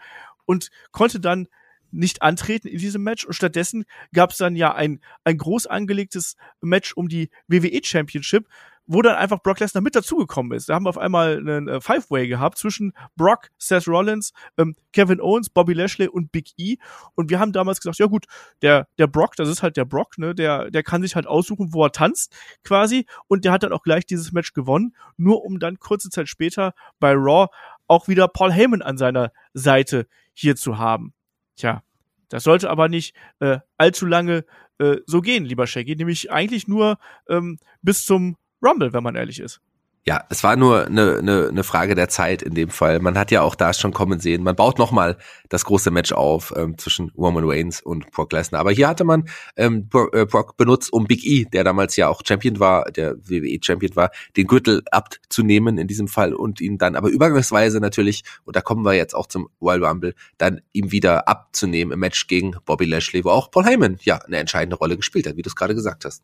und 0.45 0.69
konnte 0.91 1.19
dann 1.19 1.47
nicht 1.91 2.21
antreten 2.21 2.67
in 2.67 2.79
diesem 2.79 3.03
Match. 3.03 3.25
Und 3.25 3.33
stattdessen 3.33 3.85
gab 4.13 4.31
es 4.31 4.37
dann 4.37 4.55
ja 4.55 4.73
ein, 4.73 4.99
ein 5.23 5.37
groß 5.37 5.67
angelegtes 5.67 6.35
Match 6.61 6.93
um 6.93 7.07
die 7.07 7.29
WWE 7.47 7.81
Championship, 7.83 8.47
wo 8.87 9.01
dann 9.01 9.15
einfach 9.15 9.41
Brock 9.43 9.59
Lesnar 9.59 9.81
mit 9.81 9.95
dazugekommen 9.95 10.57
ist. 10.57 10.69
Da 10.69 10.75
haben 10.75 10.85
wir 10.85 10.89
auf 10.89 10.97
einmal 10.97 11.37
einen 11.37 11.67
äh, 11.67 11.81
Five-Way 11.81 12.27
gehabt 12.27 12.57
zwischen 12.57 12.93
Brock, 13.15 13.49
Seth 13.57 13.87
Rollins, 13.87 14.31
ähm, 14.57 14.75
Kevin 14.93 15.21
Owens, 15.21 15.49
Bobby 15.49 15.73
Lashley 15.73 16.07
und 16.07 16.31
Big 16.31 16.51
E. 16.57 16.77
Und 17.13 17.29
wir 17.29 17.39
haben 17.39 17.51
damals 17.51 17.81
gesagt, 17.81 17.99
ja 17.99 18.05
gut, 18.07 18.25
der, 18.61 18.87
der 18.97 19.07
Brock, 19.07 19.35
das 19.35 19.49
ist 19.49 19.61
halt 19.61 19.77
der 19.77 19.85
Brock, 19.85 20.17
ne, 20.17 20.33
der, 20.33 20.71
der 20.71 20.83
kann 20.83 21.01
sich 21.01 21.15
halt 21.15 21.27
aussuchen, 21.27 21.73
wo 21.73 21.83
er 21.83 21.91
tanzt, 21.91 22.33
quasi. 22.63 23.05
Und 23.27 23.45
der 23.45 23.51
hat 23.51 23.63
dann 23.63 23.73
auch 23.73 23.83
gleich 23.83 24.05
dieses 24.05 24.31
Match 24.31 24.53
gewonnen, 24.53 24.95
nur 25.17 25.43
um 25.43 25.59
dann 25.59 25.79
kurze 25.79 26.09
Zeit 26.09 26.29
später 26.29 26.73
bei 26.99 27.13
Raw 27.13 27.47
auch 27.87 28.07
wieder 28.07 28.27
Paul 28.27 28.51
Heyman 28.51 28.81
an 28.81 28.97
seiner 28.97 29.31
Seite 29.53 30.07
hier 30.33 30.55
zu 30.55 30.77
haben. 30.77 31.13
Tja, 31.55 31.83
das 32.29 32.43
sollte 32.43 32.69
aber 32.69 32.89
nicht 32.89 33.15
äh, 33.39 33.59
allzu 33.77 34.05
lange 34.05 34.45
äh, 34.79 34.97
so 35.05 35.21
gehen, 35.21 35.45
lieber 35.45 35.67
Shaggy, 35.67 35.95
nämlich 35.95 36.31
eigentlich 36.31 36.67
nur 36.67 36.97
ähm, 37.29 37.59
bis 37.81 38.05
zum 38.05 38.37
Rumble, 38.61 38.93
wenn 38.93 39.03
man 39.03 39.15
ehrlich 39.15 39.39
ist. 39.39 39.61
Ja, 40.07 40.23
es 40.29 40.41
war 40.41 40.55
nur 40.55 40.85
eine, 40.85 41.17
eine, 41.17 41.49
eine 41.49 41.63
Frage 41.65 41.93
der 41.93 42.07
Zeit 42.07 42.41
in 42.41 42.53
dem 42.53 42.69
Fall. 42.69 43.01
Man 43.01 43.17
hat 43.17 43.29
ja 43.29 43.41
auch 43.41 43.55
da 43.55 43.73
schon 43.73 43.91
kommen 43.91 44.21
sehen. 44.21 44.41
Man 44.41 44.55
baut 44.55 44.79
nochmal 44.79 45.17
das 45.49 45.65
große 45.65 45.91
Match 45.91 46.13
auf 46.13 46.53
ähm, 46.55 46.77
zwischen 46.77 47.11
Roman 47.17 47.43
Reigns 47.45 47.81
und 47.81 48.09
Brock 48.11 48.31
Lesnar. 48.31 48.61
Aber 48.61 48.71
hier 48.71 48.87
hatte 48.87 49.03
man 49.03 49.27
ähm, 49.57 49.89
äh, 50.13 50.25
Brock 50.25 50.55
benutzt, 50.55 50.93
um 50.93 51.07
Big 51.07 51.25
E, 51.25 51.43
der 51.43 51.65
damals 51.65 51.97
ja 51.97 52.07
auch 52.07 52.21
Champion 52.25 52.57
war, 52.61 52.89
der 52.89 53.17
WWE 53.17 53.59
Champion 53.61 53.97
war, 53.97 54.11
den 54.37 54.47
Gürtel 54.47 54.81
abzunehmen 54.91 55.77
in 55.77 55.87
diesem 55.89 56.07
Fall 56.07 56.33
und 56.33 56.61
ihn 56.61 56.77
dann 56.77 56.95
aber 56.95 57.09
übergangsweise 57.09 57.81
natürlich, 57.81 58.23
und 58.45 58.55
da 58.55 58.61
kommen 58.61 58.85
wir 58.85 58.93
jetzt 58.93 59.13
auch 59.13 59.27
zum 59.27 59.49
Royal 59.61 59.83
Rumble, 59.83 60.15
dann 60.37 60.61
ihm 60.71 60.93
wieder 60.93 61.27
abzunehmen 61.27 61.91
im 61.91 61.99
Match 61.99 62.27
gegen 62.27 62.55
Bobby 62.63 62.85
Lashley, 62.85 63.25
wo 63.25 63.31
auch 63.31 63.51
Paul 63.51 63.65
Heyman 63.65 63.97
ja 64.03 64.19
eine 64.19 64.37
entscheidende 64.37 64.77
Rolle 64.77 64.95
gespielt 64.95 65.27
hat, 65.27 65.35
wie 65.35 65.41
du 65.41 65.49
es 65.49 65.55
gerade 65.57 65.75
gesagt 65.75 66.05
hast. 66.05 66.23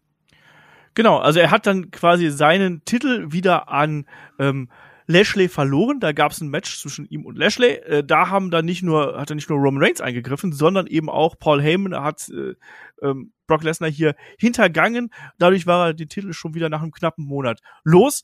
Genau, 0.96 1.18
also 1.18 1.40
er 1.40 1.52
hat 1.52 1.66
dann 1.66 1.92
quasi 1.92 2.30
seinen 2.30 2.86
Titel 2.86 3.32
wieder 3.32 3.70
an 3.70 4.06
ähm, 4.40 4.70
Lashley 5.08 5.50
verloren. 5.50 6.00
Da 6.00 6.12
gab 6.12 6.32
es 6.32 6.42
ein 6.42 6.50
Match 6.50 6.80
zwischen 6.80 7.06
ihm 7.06 7.26
und 7.26 7.38
Lashley. 7.38 7.76
Äh, 7.76 8.04
da 8.04 8.30
haben 8.30 8.52
dann 8.52 8.66
nicht 8.66 8.84
nur, 8.84 9.20
hat 9.20 9.32
er 9.32 9.36
nicht 9.36 9.50
nur 9.50 9.60
Roman 9.60 9.84
Reigns 9.84 10.02
eingegriffen, 10.02 10.54
sondern 10.54 10.88
eben 10.88 11.10
auch 11.10 11.38
Paul 11.38 11.62
Heyman 11.62 11.96
hat 12.02 12.30
äh, 12.30 12.56
ähm, 13.02 13.34
Brock 13.48 13.64
Lesnar 13.64 13.90
hier 13.90 14.16
hintergangen. 14.38 15.10
Dadurch 15.38 15.66
war 15.68 15.88
er 15.88 15.94
den 15.94 16.10
Titel 16.10 16.34
schon 16.34 16.54
wieder 16.54 16.70
nach 16.70 16.82
einem 16.82 16.92
knappen 16.92 17.26
Monat 17.26 17.60
los. 17.84 18.24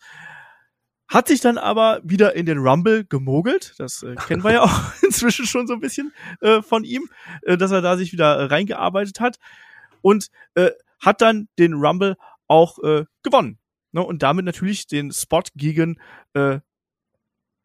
Hat 1.08 1.28
sich 1.28 1.42
dann 1.42 1.58
aber 1.58 2.02
wieder 2.04 2.36
in 2.36 2.46
den 2.46 2.60
Rumble 2.60 3.04
gemogelt. 3.04 3.74
Das 3.80 4.04
äh, 4.04 4.16
kennen 4.16 4.44
wir 4.44 4.54
ja 4.54 4.62
auch 4.62 4.80
inzwischen 5.02 5.46
schon 5.46 5.66
so 5.66 5.74
ein 5.74 5.80
bisschen 5.80 6.14
äh, 6.42 6.62
von 6.62 6.84
ihm, 6.84 7.10
äh, 7.42 7.58
dass 7.58 7.72
er 7.72 7.82
da 7.82 7.98
sich 7.98 8.14
wieder 8.14 8.52
reingearbeitet 8.52 9.20
hat. 9.20 9.40
Und 10.02 10.30
äh, 10.54 10.70
hat 11.00 11.22
dann 11.22 11.48
den 11.58 11.74
Rumble 11.74 12.16
auch 12.50 12.80
äh, 12.84 13.06
gewonnen. 13.24 13.60
Ne? 13.92 14.03
Und 14.03 14.22
damit 14.24 14.44
natürlich 14.45 14.88
den 14.88 15.11
Spot 15.11 15.44
gegen 15.56 16.00
äh, 16.34 16.60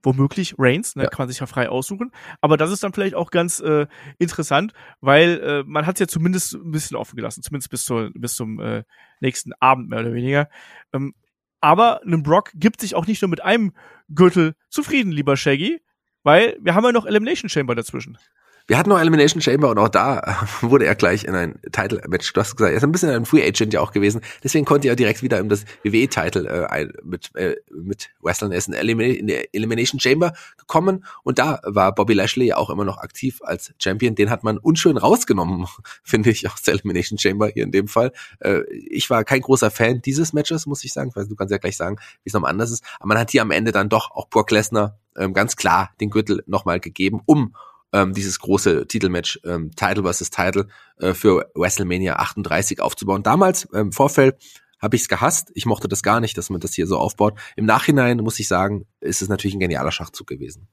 womöglich 0.05 0.55
Reigns, 0.59 0.97
ne, 0.97 1.05
ja. 1.05 1.09
kann 1.09 1.25
man 1.25 1.29
sich 1.29 1.41
ja 1.41 1.47
frei 1.47 1.69
aussuchen. 1.69 2.13
Aber 2.41 2.57
das 2.57 2.71
ist 2.71 2.83
dann 2.83 2.93
vielleicht 2.93 3.15
auch 3.15 3.31
ganz 3.31 3.61
äh, 3.61 3.87
interessant, 4.19 4.73
weil 5.01 5.41
äh, 5.41 5.65
man 5.67 5.87
hat 5.87 5.97
es 5.97 6.01
ja 6.01 6.07
zumindest 6.07 6.55
ein 6.55 6.71
bisschen 6.71 6.97
offen 6.97 7.17
gelassen, 7.17 7.43
zumindest 7.43 7.71
bis, 7.71 7.85
zur, 7.85 8.11
bis 8.15 8.35
zum 8.35 8.61
äh, 8.61 8.85
nächsten 9.21 9.53
Abend 9.61 9.89
mehr 9.89 10.01
oder 10.01 10.13
weniger. 10.15 10.49
Ähm, 10.93 11.15
aber 11.61 12.03
ein 12.05 12.23
Brock 12.23 12.51
gibt 12.55 12.81
sich 12.81 12.95
auch 12.95 13.07
nicht 13.07 13.23
nur 13.23 13.31
mit 13.31 13.43
einem 13.43 13.73
Gürtel 14.15 14.55
zufrieden, 14.69 15.11
lieber 15.11 15.37
Shaggy, 15.37 15.81
weil 16.23 16.59
wir 16.61 16.75
haben 16.75 16.85
ja 16.85 16.93
noch 16.93 17.07
Elimination 17.07 17.49
Chamber 17.49 17.75
dazwischen. 17.75 18.19
Wir 18.67 18.79
hatten 18.79 18.89
noch 18.89 18.99
Elimination 18.99 19.43
Chamber 19.43 19.69
und 19.69 19.79
auch 19.79 19.91
da 19.91 20.47
wurde 20.63 20.87
er 20.87 20.95
gleich 20.95 21.25
in 21.25 21.35
ein 21.35 21.61
Title-Match. 21.71 22.33
Du 22.33 22.41
hast 22.41 22.57
gesagt, 22.57 22.73
er 22.73 22.79
ist 22.79 22.83
ein 22.83 22.93
bisschen 22.93 23.11
ein 23.11 23.27
Free 23.27 23.47
Agent 23.47 23.75
ja 23.75 23.81
auch 23.81 23.93
gewesen. 23.93 24.23
Deswegen 24.43 24.65
konnte 24.65 24.89
er 24.89 24.97
direkt 24.97 25.23
wieder 25.23 25.39
in 25.39 25.51
das 25.51 25.67
WWE-Title 25.83 26.69
äh, 26.71 26.89
mit, 27.03 27.31
äh, 27.35 27.57
mit 27.71 28.09
Wrestling. 28.23 28.53
Er 28.53 28.59
ist 28.59 28.69
in, 28.69 29.01
in 29.01 29.27
der 29.27 29.55
Elimination 29.55 30.01
Chamber 30.01 30.33
gekommen 30.57 31.05
und 31.25 31.39
da 31.39 31.61
war 31.65 31.95
Bobby 31.95 32.15
Lashley 32.15 32.55
auch 32.55 32.71
immer 32.71 32.87
noch 32.87 32.97
aktiv 32.97 33.41
als 33.43 33.75
Champion. 33.79 34.15
Den 34.15 34.31
hat 34.31 34.45
man 34.45 34.57
unschön 34.57 34.97
rausgenommen, 34.97 35.67
finde 36.03 36.31
ich, 36.31 36.51
aus 36.51 36.63
der 36.63 36.73
Elimination 36.73 37.19
Chamber 37.19 37.49
hier 37.49 37.65
in 37.65 37.71
dem 37.71 37.87
Fall. 37.87 38.13
Äh, 38.41 38.63
ich 38.71 39.11
war 39.11 39.25
kein 39.25 39.43
großer 39.43 39.71
Fan 39.71 40.01
dieses 40.01 40.33
Matches, 40.33 40.65
muss 40.65 40.85
ich 40.85 40.95
sagen. 40.95 41.13
Ich 41.15 41.29
du 41.29 41.37
kannst 41.37 41.53
ja 41.53 41.59
gleich 41.59 41.77
sagen, 41.77 41.97
wie 42.23 42.29
es 42.29 42.33
nochmal 42.33 42.53
anders 42.53 42.71
ist. 42.71 42.83
Aber 42.99 43.09
man 43.09 43.19
hat 43.19 43.31
hier 43.31 43.43
am 43.43 43.51
Ende 43.51 43.73
dann 43.73 43.91
doch 43.91 44.11
auch 44.13 44.31
Brock 44.31 44.51
Lesnar 44.51 44.99
ähm, 45.19 45.35
ganz 45.35 45.57
klar 45.57 45.91
den 46.01 46.09
Gürtel 46.09 46.43
nochmal 46.47 46.81
gegeben, 46.81 47.21
um 47.27 47.55
ähm, 47.95 48.13
dieses 48.13 48.41
große 48.41 48.87
Titelmatch, 48.87 49.41
ähm, 49.45 49.71
Title 49.75 50.03
vs. 50.13 50.31
Title, 50.31 50.67
äh, 50.99 51.15
für 51.15 51.51
WrestleMania 51.55 52.17
38 52.17 52.81
aufzubauen. 52.81 53.23
Damals, 53.23 53.65
im 53.73 53.79
ähm, 53.79 53.93
Vorfeld, 53.93 54.37
habe 54.83 54.97
ich 54.97 55.03
es 55.03 55.09
gehasst. 55.09 55.51
Ich 55.55 55.65
mochte 55.65 55.89
das 55.89 56.03
gar 56.03 56.21
nicht, 56.21 56.37
dass 56.37 56.51
man 56.51 56.61
das 56.61 56.75
hier 56.75 56.87
so 56.87 56.99
aufbaut. 56.99 57.39
Im 57.57 57.65
Nachhinein 57.65 58.19
muss 58.19 58.39
ich 58.39 58.49
sagen, 58.49 58.85
ist 59.01 59.23
es 59.23 59.29
natürlich 59.29 59.55
ein 59.55 59.61
genialer 59.61 59.93
Schachzug 59.93 60.27
gewesen. 60.27 60.69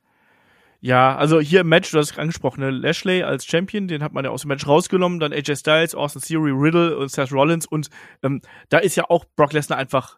Ja, 0.83 1.15
also 1.15 1.39
hier 1.39 1.61
im 1.61 1.69
Match, 1.69 1.91
du 1.91 1.99
hast 1.99 2.11
es 2.11 2.17
angesprochen, 2.17 2.61
ne? 2.61 2.71
Lashley 2.71 3.21
als 3.21 3.45
Champion, 3.45 3.87
den 3.87 4.01
hat 4.01 4.13
man 4.13 4.25
ja 4.25 4.31
aus 4.31 4.41
dem 4.41 4.47
Match 4.47 4.65
rausgenommen, 4.65 5.19
dann 5.19 5.31
AJ 5.31 5.57
Styles, 5.57 5.93
Austin 5.93 6.23
Theory, 6.23 6.51
Riddle 6.51 6.97
und 6.97 7.11
Seth 7.11 7.31
Rollins 7.31 7.67
und 7.67 7.89
ähm, 8.23 8.41
da 8.69 8.79
ist 8.79 8.95
ja 8.95 9.07
auch 9.07 9.25
Brock 9.35 9.53
Lesnar 9.53 9.77
einfach 9.77 10.17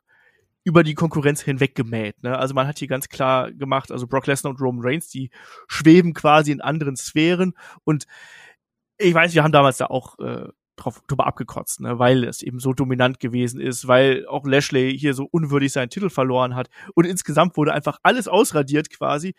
über 0.63 0.83
die 0.83 0.93
Konkurrenz 0.93 1.41
hinweg 1.41 1.75
gemäht. 1.75 2.21
Ne? 2.23 2.37
Also 2.37 2.53
man 2.53 2.67
hat 2.67 2.79
hier 2.79 2.87
ganz 2.87 3.09
klar 3.09 3.51
gemacht, 3.51 3.91
also 3.91 4.07
Brock 4.07 4.27
Lesnar 4.27 4.51
und 4.51 4.61
Roman 4.61 4.85
Reigns, 4.85 5.09
die 5.09 5.29
schweben 5.67 6.13
quasi 6.13 6.51
in 6.51 6.61
anderen 6.61 6.95
Sphären 6.95 7.53
und 7.83 8.05
ich 8.97 9.13
weiß, 9.13 9.33
wir 9.33 9.43
haben 9.43 9.51
damals 9.51 9.77
da 9.77 9.87
auch 9.87 10.17
äh, 10.19 10.47
drauf 10.75 11.01
drüber 11.07 11.27
abgekotzt, 11.27 11.81
ne? 11.81 11.99
weil 11.99 12.23
es 12.23 12.41
eben 12.41 12.59
so 12.59 12.73
dominant 12.73 13.19
gewesen 13.19 13.59
ist, 13.59 13.87
weil 13.87 14.25
auch 14.27 14.45
Lashley 14.45 14.97
hier 14.97 15.13
so 15.13 15.27
unwürdig 15.29 15.71
seinen 15.71 15.89
Titel 15.89 16.09
verloren 16.09 16.55
hat 16.55 16.69
und 16.95 17.05
insgesamt 17.05 17.57
wurde 17.57 17.73
einfach 17.73 17.97
alles 18.03 18.27
ausradiert 18.27 18.89
quasi, 18.89 19.35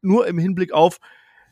nur 0.00 0.26
im 0.26 0.38
Hinblick 0.38 0.72
auf, 0.72 0.98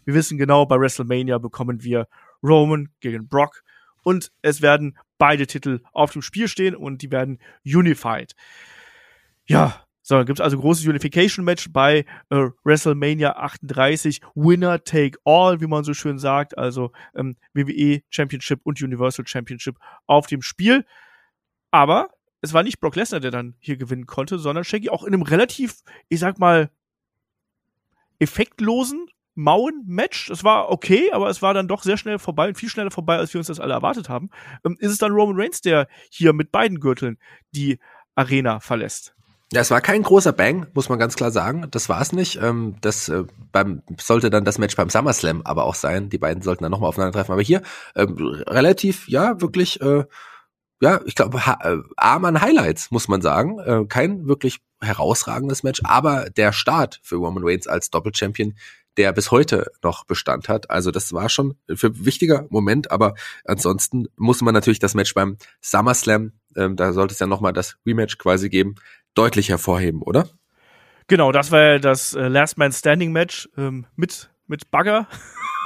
wir 0.05 0.15
wissen 0.15 0.39
genau, 0.39 0.67
bei 0.67 0.79
WrestleMania 0.79 1.39
bekommen 1.39 1.83
wir 1.83 2.07
Roman 2.43 2.91
gegen 3.01 3.27
Brock 3.29 3.63
und 4.05 4.31
es 4.43 4.63
werden 4.63 4.97
beide 5.19 5.49
Titel 5.49 5.81
auf 5.93 6.13
dem 6.13 6.23
Spiel 6.23 6.47
stehen 6.47 6.77
und 6.77 7.03
die 7.03 7.11
werden 7.11 7.39
unified. 7.65 8.35
Ja, 9.47 9.86
so, 10.08 10.25
gibt's 10.25 10.41
also 10.41 10.57
großes 10.57 10.86
Unification-Match 10.86 11.73
bei 11.73 12.05
äh, 12.31 12.50
WrestleMania 12.62 13.33
38, 13.39 14.20
Winner 14.36 14.84
Take 14.84 15.18
All, 15.25 15.60
wie 15.60 15.66
man 15.66 15.83
so 15.83 15.94
schön 15.94 16.20
sagt, 16.20 16.57
also 16.57 16.92
ähm, 17.16 17.36
WWE 17.55 18.02
Championship 18.08 18.60
und 18.62 18.81
Universal 18.81 19.26
Championship 19.26 19.81
auf 20.07 20.28
dem 20.28 20.42
Spiel. 20.42 20.86
Aber 21.73 22.10
es 22.41 22.52
war 22.52 22.62
nicht 22.62 22.78
Brock 22.78 22.94
Lesnar, 22.94 23.18
der 23.18 23.33
dann 23.33 23.57
hier 23.58 23.76
gewinnen 23.76 24.07
konnte, 24.07 24.39
sondern 24.39 24.62
Shaggy 24.62 24.91
auch 24.91 25.02
in 25.02 25.12
einem 25.12 25.23
relativ, 25.23 25.83
ich 26.08 26.20
sag 26.20 26.39
mal, 26.39 26.70
effektlosen 28.20 29.08
Mauen-Match. 29.34 30.31
Es 30.31 30.44
war 30.44 30.70
okay, 30.70 31.10
aber 31.10 31.31
es 31.31 31.42
war 31.42 31.52
dann 31.52 31.66
doch 31.66 31.83
sehr 31.83 31.97
schnell 31.97 32.20
vorbei 32.20 32.47
und 32.47 32.57
viel 32.57 32.68
schneller 32.68 32.92
vorbei, 32.92 33.16
als 33.16 33.34
wir 33.34 33.41
uns 33.41 33.49
das 33.49 33.58
alle 33.58 33.75
erwartet 33.75 34.08
haben. 34.08 34.31
Ähm, 34.65 34.76
ist 34.78 34.92
es 34.92 34.99
dann 34.99 35.10
Roman 35.10 35.34
Reigns, 35.34 35.62
der 35.62 35.89
hier 36.12 36.33
mit 36.33 36.52
beiden 36.52 36.78
Gürteln 36.78 37.18
die 37.50 37.81
Arena 38.15 38.60
verlässt? 38.60 39.16
Ja, 39.52 39.60
es 39.60 39.70
war 39.70 39.81
kein 39.81 40.02
großer 40.02 40.33
Bang, 40.33 40.66
muss 40.75 40.89
man 40.89 40.99
ganz 40.99 41.15
klar 41.15 41.31
sagen. 41.31 41.68
Das 41.70 41.89
war 41.89 42.00
es 42.00 42.12
nicht. 42.12 42.41
Ähm, 42.42 42.76
das 42.81 43.08
äh, 43.08 43.25
beim, 43.52 43.83
sollte 44.00 44.28
dann 44.28 44.44
das 44.44 44.58
Match 44.58 44.75
beim 44.75 44.91
SummerSlam 44.91 45.42
aber 45.42 45.65
auch 45.65 45.76
sein. 45.76 46.10
Die 46.10 46.18
beiden 46.18 46.42
sollten 46.42 46.65
dann 46.65 46.73
nochmal 46.73 46.89
aufeinandertreffen. 46.89 47.33
Aber 47.33 47.42
hier 47.42 47.62
ähm, 47.94 48.16
relativ, 48.49 49.08
ja, 49.08 49.41
wirklich, 49.41 49.81
äh, 49.81 50.05
ja, 50.81 51.00
ich 51.07 51.15
glaube, 51.15 51.39
äh, 51.39 51.76
arm 51.97 52.25
an 52.25 52.41
Highlights, 52.41 52.91
muss 52.91 53.07
man 53.07 53.23
sagen. 53.23 53.60
Äh, 53.60 53.84
kein 53.89 54.26
wirklich 54.26 54.58
herausragendes 54.81 55.62
Match, 55.62 55.81
aber 55.84 56.28
der 56.31 56.52
Start 56.52 57.00
für 57.02 57.16
Roman 57.16 57.44
Reigns 57.47 57.66
als 57.68 57.91
Doppelchampion, 57.91 58.55
der 58.97 59.12
bis 59.12 59.31
heute 59.31 59.70
noch 59.83 60.05
Bestand 60.05 60.49
hat. 60.49 60.70
Also 60.70 60.91
das 60.91 61.12
war 61.12 61.28
schon 61.28 61.57
ein 61.68 61.76
wichtiger 62.05 62.47
Moment, 62.50 62.91
aber 62.91 63.15
ansonsten 63.44 64.08
muss 64.16 64.42
man 64.42 64.55
natürlich 64.55 64.78
das 64.78 64.94
Match 64.94 65.15
beim 65.15 65.36
SummerSlam, 65.60 66.33
ähm, 66.57 66.76
da 66.76 66.92
sollte 66.92 67.12
es 67.12 67.20
ja 67.20 67.26
nochmal 67.26 67.52
das 67.52 67.76
Rematch 67.86 68.18
quasi 68.18 68.49
geben, 68.49 68.75
deutlich 69.17 69.49
hervorheben, 69.49 70.03
oder? 70.03 70.28
Genau, 71.09 71.33
das 71.33 71.51
war 71.51 71.61
ja 71.61 71.78
das 71.78 72.15
äh, 72.15 72.28
Last 72.28 72.59
Man 72.59 72.73
Standing 72.73 73.12
Match 73.12 73.49
ähm, 73.57 73.86
mit 73.97 74.31
mit 74.47 74.70
Bagger. 74.70 75.09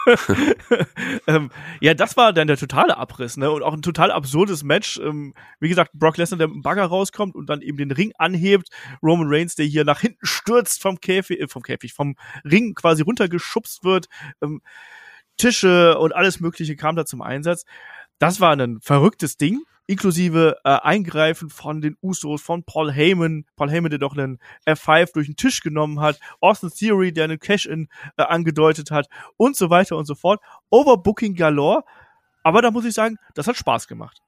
ähm, 1.27 1.51
ja, 1.81 1.95
das 1.95 2.17
war 2.17 2.33
dann 2.33 2.47
der 2.47 2.57
totale 2.57 2.97
Abriss, 2.97 3.37
ne? 3.37 3.51
Und 3.51 3.63
auch 3.63 3.75
ein 3.75 3.83
total 3.83 4.11
absurdes 4.11 4.63
Match. 4.63 4.99
Ähm, 4.99 5.35
wie 5.59 5.69
gesagt, 5.69 5.93
Brock 5.95 6.17
Lesnar, 6.17 6.39
der 6.39 6.49
mit 6.49 6.57
dem 6.57 6.63
Bagger 6.63 6.87
rauskommt 6.87 7.35
und 7.35 7.47
dann 7.49 7.63
eben 7.63 7.77
den 7.77 7.91
Ring 7.91 8.13
anhebt. 8.19 8.69
Roman 9.03 9.29
Reigns, 9.29 9.55
der 9.55 9.67
hier 9.67 9.85
nach 9.85 10.01
hinten 10.01 10.25
stürzt 10.25 10.83
vom 10.83 11.01
Käfig, 11.01 11.41
äh, 11.41 11.49
vom 11.49 11.63
Käfig, 11.63 11.93
vom 11.93 12.17
Ring 12.45 12.75
quasi 12.75 13.03
runtergeschubst 13.03 13.85
wird. 13.85 14.07
Ähm, 14.43 14.63
Tische 15.37 15.99
und 15.99 16.15
alles 16.15 16.41
Mögliche 16.41 16.77
kam 16.77 16.97
da 16.97 17.05
zum 17.05 17.23
Einsatz. 17.23 17.65
Das 18.19 18.41
war 18.41 18.53
ein 18.53 18.81
verrücktes 18.81 19.37
Ding 19.37 19.63
inklusive 19.91 20.57
äh, 20.63 20.69
Eingreifen 20.71 21.51
von 21.51 21.81
den 21.81 21.97
Usos, 22.01 22.41
von 22.41 22.63
Paul 22.63 22.93
Heyman, 22.93 23.45
Paul 23.57 23.71
Heyman, 23.71 23.91
der 23.91 23.99
doch 23.99 24.17
einen 24.17 24.39
F5 24.65 25.13
durch 25.13 25.27
den 25.27 25.35
Tisch 25.35 25.63
genommen 25.63 26.01
hat, 26.01 26.21
Austin 26.41 26.71
Theory, 26.71 27.13
der 27.13 27.25
einen 27.25 27.41
Cash-In 27.41 27.89
äh, 28.17 28.23
angedeutet 28.23 28.93
hat 28.93 29.09
und 29.37 29.57
so 29.57 29.69
weiter 29.69 29.97
und 29.97 30.07
so 30.07 30.15
fort. 30.15 30.41
Overbooking 30.71 31.35
galore. 31.35 31.83
Aber 32.45 32.63
da 32.63 32.71
muss 32.71 32.85
ich 32.85 32.95
sagen, 32.95 33.17
das 33.35 33.49
hat 33.49 33.57
Spaß 33.57 33.89
gemacht. 33.89 34.23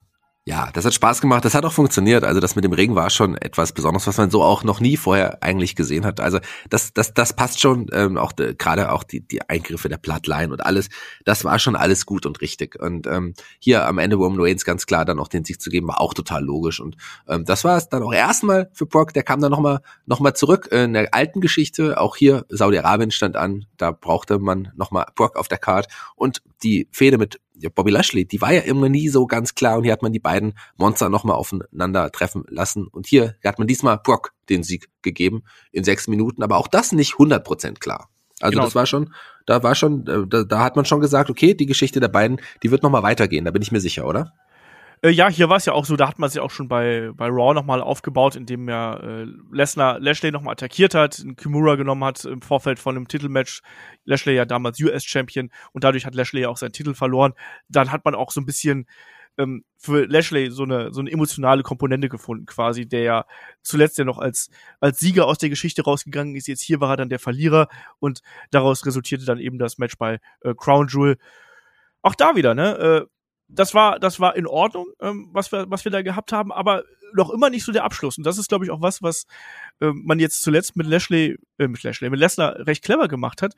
Ja, 0.45 0.71
das 0.73 0.85
hat 0.85 0.93
Spaß 0.93 1.21
gemacht. 1.21 1.45
Das 1.45 1.55
hat 1.55 1.65
auch 1.65 1.73
funktioniert. 1.73 2.25
Also 2.25 2.41
das 2.41 2.57
mit 2.57 2.65
dem 2.65 2.73
Ring 2.73 2.97
war 2.97 3.11
schon 3.11 3.37
etwas 3.37 3.73
Besonderes, 3.73 4.09
was 4.09 4.19
man 4.19 4.29
so 4.29 4.43
auch 4.43 4.65
noch 4.65 4.81
nie 4.81 4.97
vorher 4.97 5.41
eigentlich 5.41 5.77
gesehen 5.77 6.05
hat. 6.05 6.19
Also 6.19 6.41
das, 6.69 6.93
das, 6.93 7.15
das 7.15 7.33
passt 7.33 7.61
schon. 7.61 7.87
Ähm, 7.93 8.17
auch 8.19 8.33
äh, 8.41 8.53
gerade 8.55 8.91
auch 8.91 9.05
die, 9.05 9.21
die 9.21 9.49
Eingriffe 9.49 9.89
der 9.89 9.99
Bloodline 9.99 10.53
und 10.53 10.67
alles. 10.67 10.89
Das 11.25 11.45
war 11.45 11.61
schon 11.61 11.77
alles 11.77 12.07
gut 12.07 12.27
und 12.27 12.41
richtig. 12.41 12.75
Und 12.81 13.07
ähm, 13.07 13.35
hier 13.61 13.87
am 13.87 13.99
Ende 13.99 14.17
Roman 14.17 14.41
Reigns 14.41 14.65
ganz 14.65 14.85
klar 14.87 15.05
dann 15.05 15.21
auch 15.21 15.29
den 15.29 15.45
Sieg 15.45 15.61
zu 15.61 15.71
geben, 15.71 15.87
war 15.87 16.01
auch 16.01 16.13
total 16.13 16.43
logisch. 16.43 16.81
Und 16.81 16.97
ähm, 17.29 17.45
das 17.45 17.63
war 17.63 17.77
es 17.77 17.89
dann 17.89 18.03
auch 18.03 18.13
erstmal 18.13 18.69
für 18.73 18.87
Brock. 18.87 19.13
Der 19.13 19.23
kam 19.23 19.41
dann 19.41 19.53
nochmal 19.53 19.81
noch 20.07 20.19
mal 20.19 20.35
zurück 20.35 20.67
in 20.73 20.95
der 20.95 21.15
alten 21.15 21.41
Geschichte. 21.41 22.01
Auch 22.01 22.17
hier 22.17 22.47
Saudi-Arabien 22.49 23.13
stand 23.13 23.37
an. 23.37 23.67
Da 23.77 23.93
brauchte 23.93 24.41
man 24.41 24.73
nochmal 24.75 25.07
Brock 25.15 25.37
auf 25.37 25.47
der 25.47 25.59
Card. 25.59 25.87
Und 26.17 26.43
die 26.65 26.89
Fehde 26.91 27.17
mit 27.17 27.39
Bobby 27.75 27.91
Lashley, 27.91 28.25
die 28.27 28.41
war 28.41 28.53
ja 28.53 28.61
immer 28.63 28.89
nie 28.89 29.09
so 29.09 29.27
ganz 29.27 29.55
klar 29.55 29.79
und 29.79 29.85
hier 29.85 29.93
hat 29.93 30.03
man 30.03 30.13
die 30.13 30.21
beiden 30.21 30.55
Monster 30.77 31.09
nochmal 31.09 31.37
aufeinander 31.37 32.11
treffen 32.11 32.45
lassen 32.49 32.87
und 32.87 33.07
hier 33.07 33.37
hat 33.45 33.59
man 33.59 33.69
diesmal 33.69 33.99
Brock 33.99 34.33
den 34.49 34.63
Sieg 34.63 34.89
gegeben 35.03 35.43
in 35.71 35.85
sechs 35.85 36.09
Minuten, 36.09 36.43
aber 36.43 36.57
auch 36.57 36.69
das 36.69 36.93
nicht 36.93 37.15
100% 37.15 37.79
klar. 37.79 38.09
Also 38.41 38.53
genau. 38.53 38.65
das 38.65 38.75
war 38.75 38.87
schon, 38.87 39.15
da 39.47 39.63
war 39.63 39.75
schon, 39.75 40.07
äh, 40.07 40.27
da, 40.27 40.43
da 40.43 40.65
hat 40.65 40.77
man 40.77 40.85
schon 40.85 41.01
gesagt, 41.01 41.31
okay, 41.31 41.55
die 41.55 41.67
Geschichte 41.67 42.01
der 42.01 42.09
beiden, 42.09 42.41
die 42.63 42.71
wird 42.71 42.83
nochmal 42.83 43.03
weitergehen, 43.03 43.45
da 43.45 43.51
bin 43.51 43.63
ich 43.63 43.73
mir 43.73 43.81
sicher, 43.81 44.07
oder? 44.07 44.33
Äh, 45.05 45.11
ja, 45.11 45.29
hier 45.29 45.49
war 45.49 45.57
es 45.57 45.67
ja 45.67 45.73
auch 45.73 45.85
so, 45.85 45.97
da 45.97 46.07
hat 46.07 46.21
man 46.21 46.31
sich 46.31 46.41
auch 46.41 46.51
schon 46.53 46.69
bei, 46.69 47.11
bei 47.15 47.27
Raw 47.27 47.55
nochmal 47.55 47.81
aufgebaut, 47.81 48.37
indem 48.37 48.69
er 48.69 49.03
äh, 49.03 49.27
Lesnar 49.51 49.99
Lashley 49.99 50.31
nochmal 50.31 50.53
attackiert 50.53 50.95
hat, 50.95 51.25
Kimura 51.37 51.75
genommen 51.75 52.05
hat 52.05 52.25
im 52.25 52.41
Vorfeld 52.41 52.79
von 52.79 52.97
einem 52.97 53.09
Titelmatch. 53.09 53.63
Lashley 54.05 54.35
ja 54.35 54.45
damals 54.45 54.81
US-Champion 54.81 55.51
und 55.73 55.83
dadurch 55.83 56.07
hat 56.07 56.15
Lashley 56.15 56.43
ja 56.43 56.49
auch 56.49 56.57
seinen 56.57 56.73
Titel 56.73 56.95
verloren. 56.95 57.35
Dann 57.69 57.91
hat 57.91 58.05
man 58.05 58.15
auch 58.15 58.31
so 58.31 58.41
ein 58.41 58.47
bisschen 58.47 58.87
ähm, 59.39 59.65
für 59.77 60.07
Lashley 60.07 60.51
so 60.51 60.63
eine 60.65 60.93
so 60.93 61.01
eine 61.01 61.11
emotionale 61.11 61.63
Komponente 61.65 62.09
gefunden, 62.09 62.47
quasi, 62.47 62.87
der 62.87 63.03
ja 63.03 63.25
zuletzt 63.63 63.99
ja 63.99 64.05
noch 64.05 64.19
als 64.19 64.51
als 64.81 65.01
Sieger 65.01 65.27
aus 65.27 65.39
der 65.39 65.49
Geschichte 65.49 65.83
rausgegangen 65.83 66.37
ist. 66.37 66.47
Jetzt 66.47 66.63
hier 66.63 66.81
war 66.81 66.91
er 66.91 66.97
dann 66.97 67.09
der 67.09 67.19
Verlierer 67.19 67.69
und 67.99 68.21
daraus 68.53 68.87
resultierte 68.87 69.25
dann 69.25 69.39
eben 69.39 69.59
das 69.59 69.79
Match 69.79 69.97
bei 69.99 70.21
äh, 70.43 70.55
Crown 70.57 70.87
Jewel. 70.89 71.17
Auch 72.03 72.15
da 72.15 72.37
wieder, 72.37 72.55
ne? 72.55 72.79
Äh, 72.79 73.12
das 73.55 73.75
war, 73.75 73.99
das 73.99 74.19
war 74.19 74.37
in 74.37 74.47
Ordnung, 74.47 74.87
ähm, 75.01 75.29
was 75.33 75.53
wir, 75.53 75.71
was 75.71 75.85
wir 75.85 75.93
da 75.93 76.03
gehabt 76.03 76.33
haben, 76.33 76.53
aber 76.53 76.85
noch 77.15 77.31
immer 77.31 77.51
nicht 77.51 77.65
so 77.65 77.73
der 77.73 77.85
Abschluss. 77.85 78.17
Und 78.17 78.25
das 78.25 78.39
ist, 78.39 78.49
glaube 78.49 78.65
ich, 78.65 78.71
auch 78.71 78.81
was, 78.81 79.03
was 79.03 79.27
äh, 79.81 79.91
man 79.93 80.19
jetzt 80.19 80.43
zuletzt 80.43 80.77
mit 80.77 80.87
Lashley, 80.87 81.37
äh, 81.59 81.69
mit 81.69 81.83
Lashley, 81.83 82.09
mit 82.11 82.19
Lesnar 82.19 82.67
recht 82.67 82.83
clever 82.83 83.09
gemacht 83.09 83.43
hat. 83.43 83.55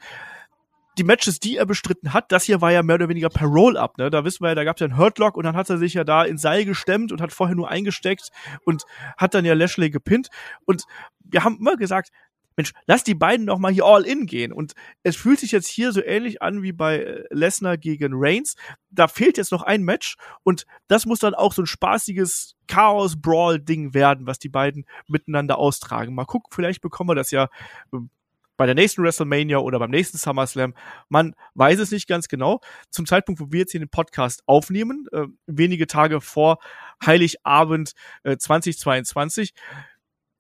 Die 0.98 1.04
Matches, 1.04 1.40
die 1.40 1.56
er 1.56 1.66
bestritten 1.66 2.12
hat, 2.12 2.30
das 2.30 2.44
hier 2.44 2.60
war 2.60 2.70
ja 2.70 2.82
mehr 2.82 2.94
oder 2.94 3.08
weniger 3.08 3.28
per 3.28 3.48
Roll-Up, 3.48 3.98
ne? 3.98 4.10
Da 4.10 4.24
wissen 4.24 4.44
wir 4.44 4.50
ja, 4.50 4.54
da 4.54 4.62
gab 4.62 4.76
es 4.76 4.80
ja 4.80 4.86
einen 4.86 4.96
Hurtlock 4.96 5.36
und 5.36 5.44
dann 5.44 5.56
hat 5.56 5.68
er 5.68 5.78
sich 5.78 5.94
ja 5.94 6.04
da 6.04 6.22
ins 6.22 6.42
Seil 6.42 6.64
gestemmt 6.64 7.10
und 7.10 7.20
hat 7.20 7.32
vorher 7.32 7.56
nur 7.56 7.68
eingesteckt 7.68 8.28
und 8.64 8.84
hat 9.16 9.34
dann 9.34 9.44
ja 9.44 9.54
Lashley 9.54 9.90
gepinnt. 9.90 10.28
Und 10.66 10.84
wir 11.24 11.42
haben 11.42 11.58
immer 11.58 11.76
gesagt, 11.76 12.10
Mensch, 12.56 12.72
lass 12.86 13.04
die 13.04 13.14
beiden 13.14 13.46
doch 13.46 13.58
mal 13.58 13.72
hier 13.72 13.84
all 13.84 14.04
in 14.04 14.26
gehen. 14.26 14.52
Und 14.52 14.74
es 15.02 15.16
fühlt 15.16 15.40
sich 15.40 15.52
jetzt 15.52 15.68
hier 15.68 15.92
so 15.92 16.02
ähnlich 16.02 16.42
an 16.42 16.62
wie 16.62 16.72
bei 16.72 16.98
äh, 16.98 17.24
Lesnar 17.30 17.76
gegen 17.76 18.12
Reigns. 18.14 18.56
Da 18.90 19.08
fehlt 19.08 19.36
jetzt 19.38 19.52
noch 19.52 19.62
ein 19.62 19.82
Match 19.82 20.16
und 20.42 20.66
das 20.86 21.06
muss 21.06 21.18
dann 21.18 21.34
auch 21.34 21.52
so 21.52 21.62
ein 21.62 21.66
spaßiges 21.66 22.54
Chaos-Brawl-Ding 22.68 23.94
werden, 23.94 24.26
was 24.26 24.38
die 24.38 24.48
beiden 24.48 24.86
miteinander 25.08 25.58
austragen. 25.58 26.14
Mal 26.14 26.24
gucken, 26.24 26.50
vielleicht 26.52 26.80
bekommen 26.80 27.10
wir 27.10 27.14
das 27.14 27.30
ja 27.30 27.48
ähm, 27.92 28.10
bei 28.56 28.66
der 28.66 28.74
nächsten 28.74 29.02
WrestleMania 29.02 29.58
oder 29.58 29.78
beim 29.78 29.90
nächsten 29.90 30.18
SummerSlam. 30.18 30.74
Man 31.08 31.34
weiß 31.54 31.80
es 31.80 31.90
nicht 31.90 32.06
ganz 32.06 32.28
genau. 32.28 32.60
Zum 32.90 33.06
Zeitpunkt, 33.06 33.40
wo 33.40 33.50
wir 33.50 33.60
jetzt 33.60 33.72
hier 33.72 33.80
den 33.80 33.88
Podcast 33.88 34.42
aufnehmen, 34.46 35.06
äh, 35.12 35.26
wenige 35.46 35.86
Tage 35.86 36.20
vor 36.20 36.58
Heiligabend 37.04 37.94
äh, 38.22 38.36
2022, 38.36 39.54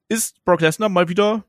ist 0.08 0.44
Brock 0.44 0.60
Lesnar 0.60 0.88
mal 0.88 1.08
wieder 1.08 1.44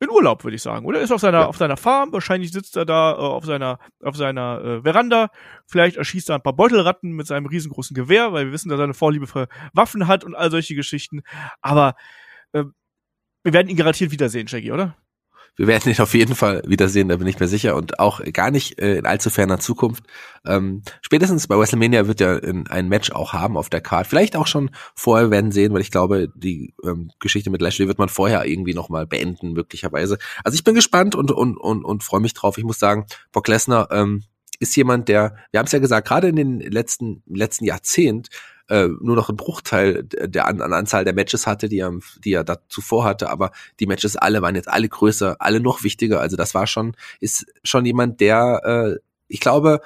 in 0.00 0.10
Urlaub, 0.10 0.44
würde 0.44 0.56
ich 0.56 0.62
sagen, 0.62 0.86
oder? 0.86 1.00
Ist 1.00 1.12
auf 1.12 1.20
seiner, 1.20 1.40
ja. 1.40 1.46
auf 1.46 1.58
seiner 1.58 1.76
Farm, 1.76 2.12
wahrscheinlich 2.12 2.52
sitzt 2.52 2.76
er 2.76 2.86
da 2.86 3.12
äh, 3.12 3.16
auf 3.16 3.44
seiner, 3.44 3.78
auf 4.02 4.16
seiner 4.16 4.64
äh, 4.64 4.82
Veranda, 4.82 5.28
vielleicht 5.66 5.96
erschießt 5.96 6.30
er 6.30 6.36
ein 6.36 6.42
paar 6.42 6.56
Beutelratten 6.56 7.12
mit 7.12 7.26
seinem 7.26 7.46
riesengroßen 7.46 7.94
Gewehr, 7.94 8.32
weil 8.32 8.46
wir 8.46 8.52
wissen, 8.52 8.70
dass 8.70 8.78
er 8.78 8.84
eine 8.84 8.94
Vorliebe 8.94 9.26
für 9.26 9.48
Waffen 9.74 10.08
hat 10.08 10.24
und 10.24 10.34
all 10.34 10.50
solche 10.50 10.74
Geschichten. 10.74 11.22
Aber 11.60 11.94
äh, 12.52 12.64
wir 13.42 13.52
werden 13.52 13.68
ihn 13.68 13.76
garantiert 13.76 14.10
wiedersehen, 14.10 14.48
Shaggy, 14.48 14.72
oder? 14.72 14.96
Wir 15.56 15.66
werden 15.66 15.92
ihn 15.92 16.00
auf 16.00 16.14
jeden 16.14 16.34
Fall 16.34 16.62
wiedersehen, 16.66 17.08
da 17.08 17.16
bin 17.16 17.26
ich 17.26 17.38
mir 17.38 17.48
sicher 17.48 17.76
und 17.76 17.98
auch 17.98 18.20
gar 18.32 18.50
nicht 18.50 18.78
äh, 18.80 18.96
in 18.96 19.06
allzu 19.06 19.30
ferner 19.30 19.58
Zukunft. 19.58 20.04
Ähm, 20.46 20.82
spätestens 21.02 21.46
bei 21.46 21.58
WrestleMania 21.58 22.06
wird 22.06 22.20
er 22.20 22.40
ein 22.70 22.88
Match 22.88 23.10
auch 23.12 23.32
haben 23.32 23.56
auf 23.56 23.68
der 23.68 23.80
Card. 23.80 24.06
Vielleicht 24.06 24.36
auch 24.36 24.46
schon 24.46 24.70
vorher 24.94 25.30
werden 25.30 25.52
sehen, 25.52 25.74
weil 25.74 25.82
ich 25.82 25.90
glaube, 25.90 26.28
die 26.34 26.74
ähm, 26.84 27.10
Geschichte 27.20 27.50
mit 27.50 27.60
Lashley 27.60 27.88
wird 27.88 27.98
man 27.98 28.08
vorher 28.08 28.46
irgendwie 28.46 28.74
nochmal 28.74 29.06
beenden, 29.06 29.52
möglicherweise. 29.52 30.18
Also 30.44 30.54
ich 30.54 30.64
bin 30.64 30.74
gespannt 30.74 31.14
und, 31.14 31.30
und, 31.30 31.56
und, 31.56 31.84
und 31.84 32.02
freue 32.02 32.20
mich 32.20 32.34
drauf. 32.34 32.56
Ich 32.56 32.64
muss 32.64 32.78
sagen, 32.78 33.06
Brock 33.32 33.48
Lesnar 33.48 33.88
ähm, 33.90 34.24
ist 34.60 34.76
jemand, 34.76 35.08
der, 35.08 35.36
wir 35.50 35.58
haben 35.58 35.66
es 35.66 35.72
ja 35.72 35.78
gesagt, 35.78 36.06
gerade 36.06 36.28
in 36.28 36.36
den 36.36 36.60
letzten, 36.60 37.22
letzten 37.26 37.64
Jahrzehnt 37.64 38.28
äh, 38.70 38.88
nur 39.00 39.16
noch 39.16 39.28
ein 39.28 39.36
Bruchteil 39.36 40.04
der 40.04 40.46
an, 40.46 40.62
an 40.62 40.72
Anzahl 40.72 41.04
der 41.04 41.14
Matches 41.14 41.46
hatte, 41.46 41.68
die 41.68 41.78
er, 41.78 41.92
die 42.24 42.32
er 42.32 42.44
da 42.44 42.58
zuvor 42.68 43.04
hatte, 43.04 43.28
aber 43.28 43.50
die 43.80 43.86
Matches 43.86 44.16
alle 44.16 44.42
waren 44.42 44.54
jetzt 44.54 44.68
alle 44.68 44.88
größer, 44.88 45.36
alle 45.40 45.60
noch 45.60 45.82
wichtiger. 45.82 46.20
Also 46.20 46.36
das 46.36 46.54
war 46.54 46.66
schon, 46.66 46.94
ist 47.20 47.46
schon 47.64 47.84
jemand, 47.84 48.20
der, 48.20 48.62
äh, 48.64 49.00
ich 49.28 49.40
glaube, 49.40 49.80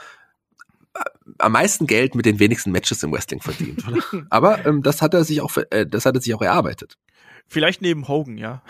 am 1.38 1.52
meisten 1.52 1.86
Geld 1.86 2.14
mit 2.14 2.26
den 2.26 2.38
wenigsten 2.38 2.70
Matches 2.70 3.02
im 3.02 3.12
Wrestling 3.12 3.40
verdient. 3.40 3.84
aber 4.30 4.64
ähm, 4.66 4.82
das 4.82 5.02
hat 5.02 5.14
er 5.14 5.24
sich 5.24 5.40
auch, 5.40 5.56
äh, 5.70 5.86
das 5.86 6.06
hat 6.06 6.14
er 6.14 6.20
sich 6.20 6.34
auch 6.34 6.42
erarbeitet. 6.42 6.98
Vielleicht 7.46 7.82
neben 7.82 8.08
Hogan, 8.08 8.38
ja. 8.38 8.62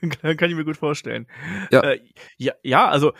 Kann 0.36 0.50
ich 0.50 0.56
mir 0.56 0.64
gut 0.64 0.76
vorstellen. 0.76 1.26
Ja, 1.70 1.80
äh, 1.80 2.00
ja, 2.36 2.52
ja, 2.62 2.88
also 2.88 3.12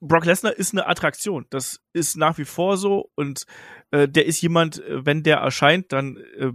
Brock 0.00 0.24
Lesnar 0.24 0.54
ist 0.54 0.72
eine 0.72 0.86
Attraktion. 0.86 1.46
Das 1.50 1.80
ist 1.92 2.16
nach 2.16 2.38
wie 2.38 2.44
vor 2.44 2.76
so 2.76 3.10
und 3.14 3.44
äh, 3.90 4.08
der 4.08 4.26
ist 4.26 4.40
jemand, 4.40 4.82
äh, 4.84 5.04
wenn 5.04 5.22
der 5.22 5.38
erscheint, 5.38 5.92
dann 5.92 6.16
äh, 6.38 6.52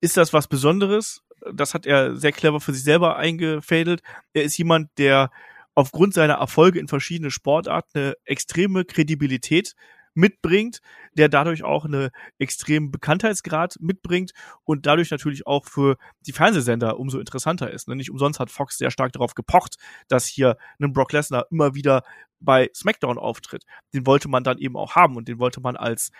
ist 0.00 0.16
das 0.16 0.32
was 0.32 0.48
Besonderes. 0.48 1.22
Das 1.52 1.74
hat 1.74 1.86
er 1.86 2.16
sehr 2.16 2.32
clever 2.32 2.60
für 2.60 2.72
sich 2.72 2.82
selber 2.82 3.16
eingefädelt. 3.16 4.02
Er 4.32 4.42
ist 4.44 4.56
jemand, 4.56 4.90
der 4.98 5.30
aufgrund 5.74 6.14
seiner 6.14 6.34
Erfolge 6.34 6.78
in 6.80 6.88
verschiedenen 6.88 7.30
Sportarten 7.30 7.98
eine 7.98 8.14
extreme 8.24 8.84
Kredibilität 8.84 9.74
mitbringt, 10.16 10.80
der 11.14 11.28
dadurch 11.28 11.62
auch 11.62 11.84
eine 11.84 12.10
extremen 12.38 12.90
Bekanntheitsgrad 12.90 13.76
mitbringt 13.80 14.32
und 14.64 14.86
dadurch 14.86 15.10
natürlich 15.10 15.46
auch 15.46 15.66
für 15.66 15.96
die 16.26 16.32
Fernsehsender 16.32 16.98
umso 16.98 17.18
interessanter 17.18 17.70
ist. 17.70 17.86
Ne? 17.88 17.96
Nicht 17.96 18.10
umsonst 18.10 18.40
hat 18.40 18.50
Fox 18.50 18.78
sehr 18.78 18.90
stark 18.90 19.12
darauf 19.12 19.34
gepocht, 19.34 19.76
dass 20.08 20.26
hier 20.26 20.56
ein 20.80 20.92
Brock 20.92 21.12
Lesnar 21.12 21.46
immer 21.50 21.74
wieder 21.74 22.02
bei 22.40 22.70
SmackDown 22.74 23.18
auftritt. 23.18 23.64
Den 23.94 24.06
wollte 24.06 24.28
man 24.28 24.42
dann 24.42 24.58
eben 24.58 24.76
auch 24.76 24.96
haben 24.96 25.16
und 25.16 25.28
den 25.28 25.38
wollte 25.38 25.60
man 25.60 25.76
als 25.76 26.10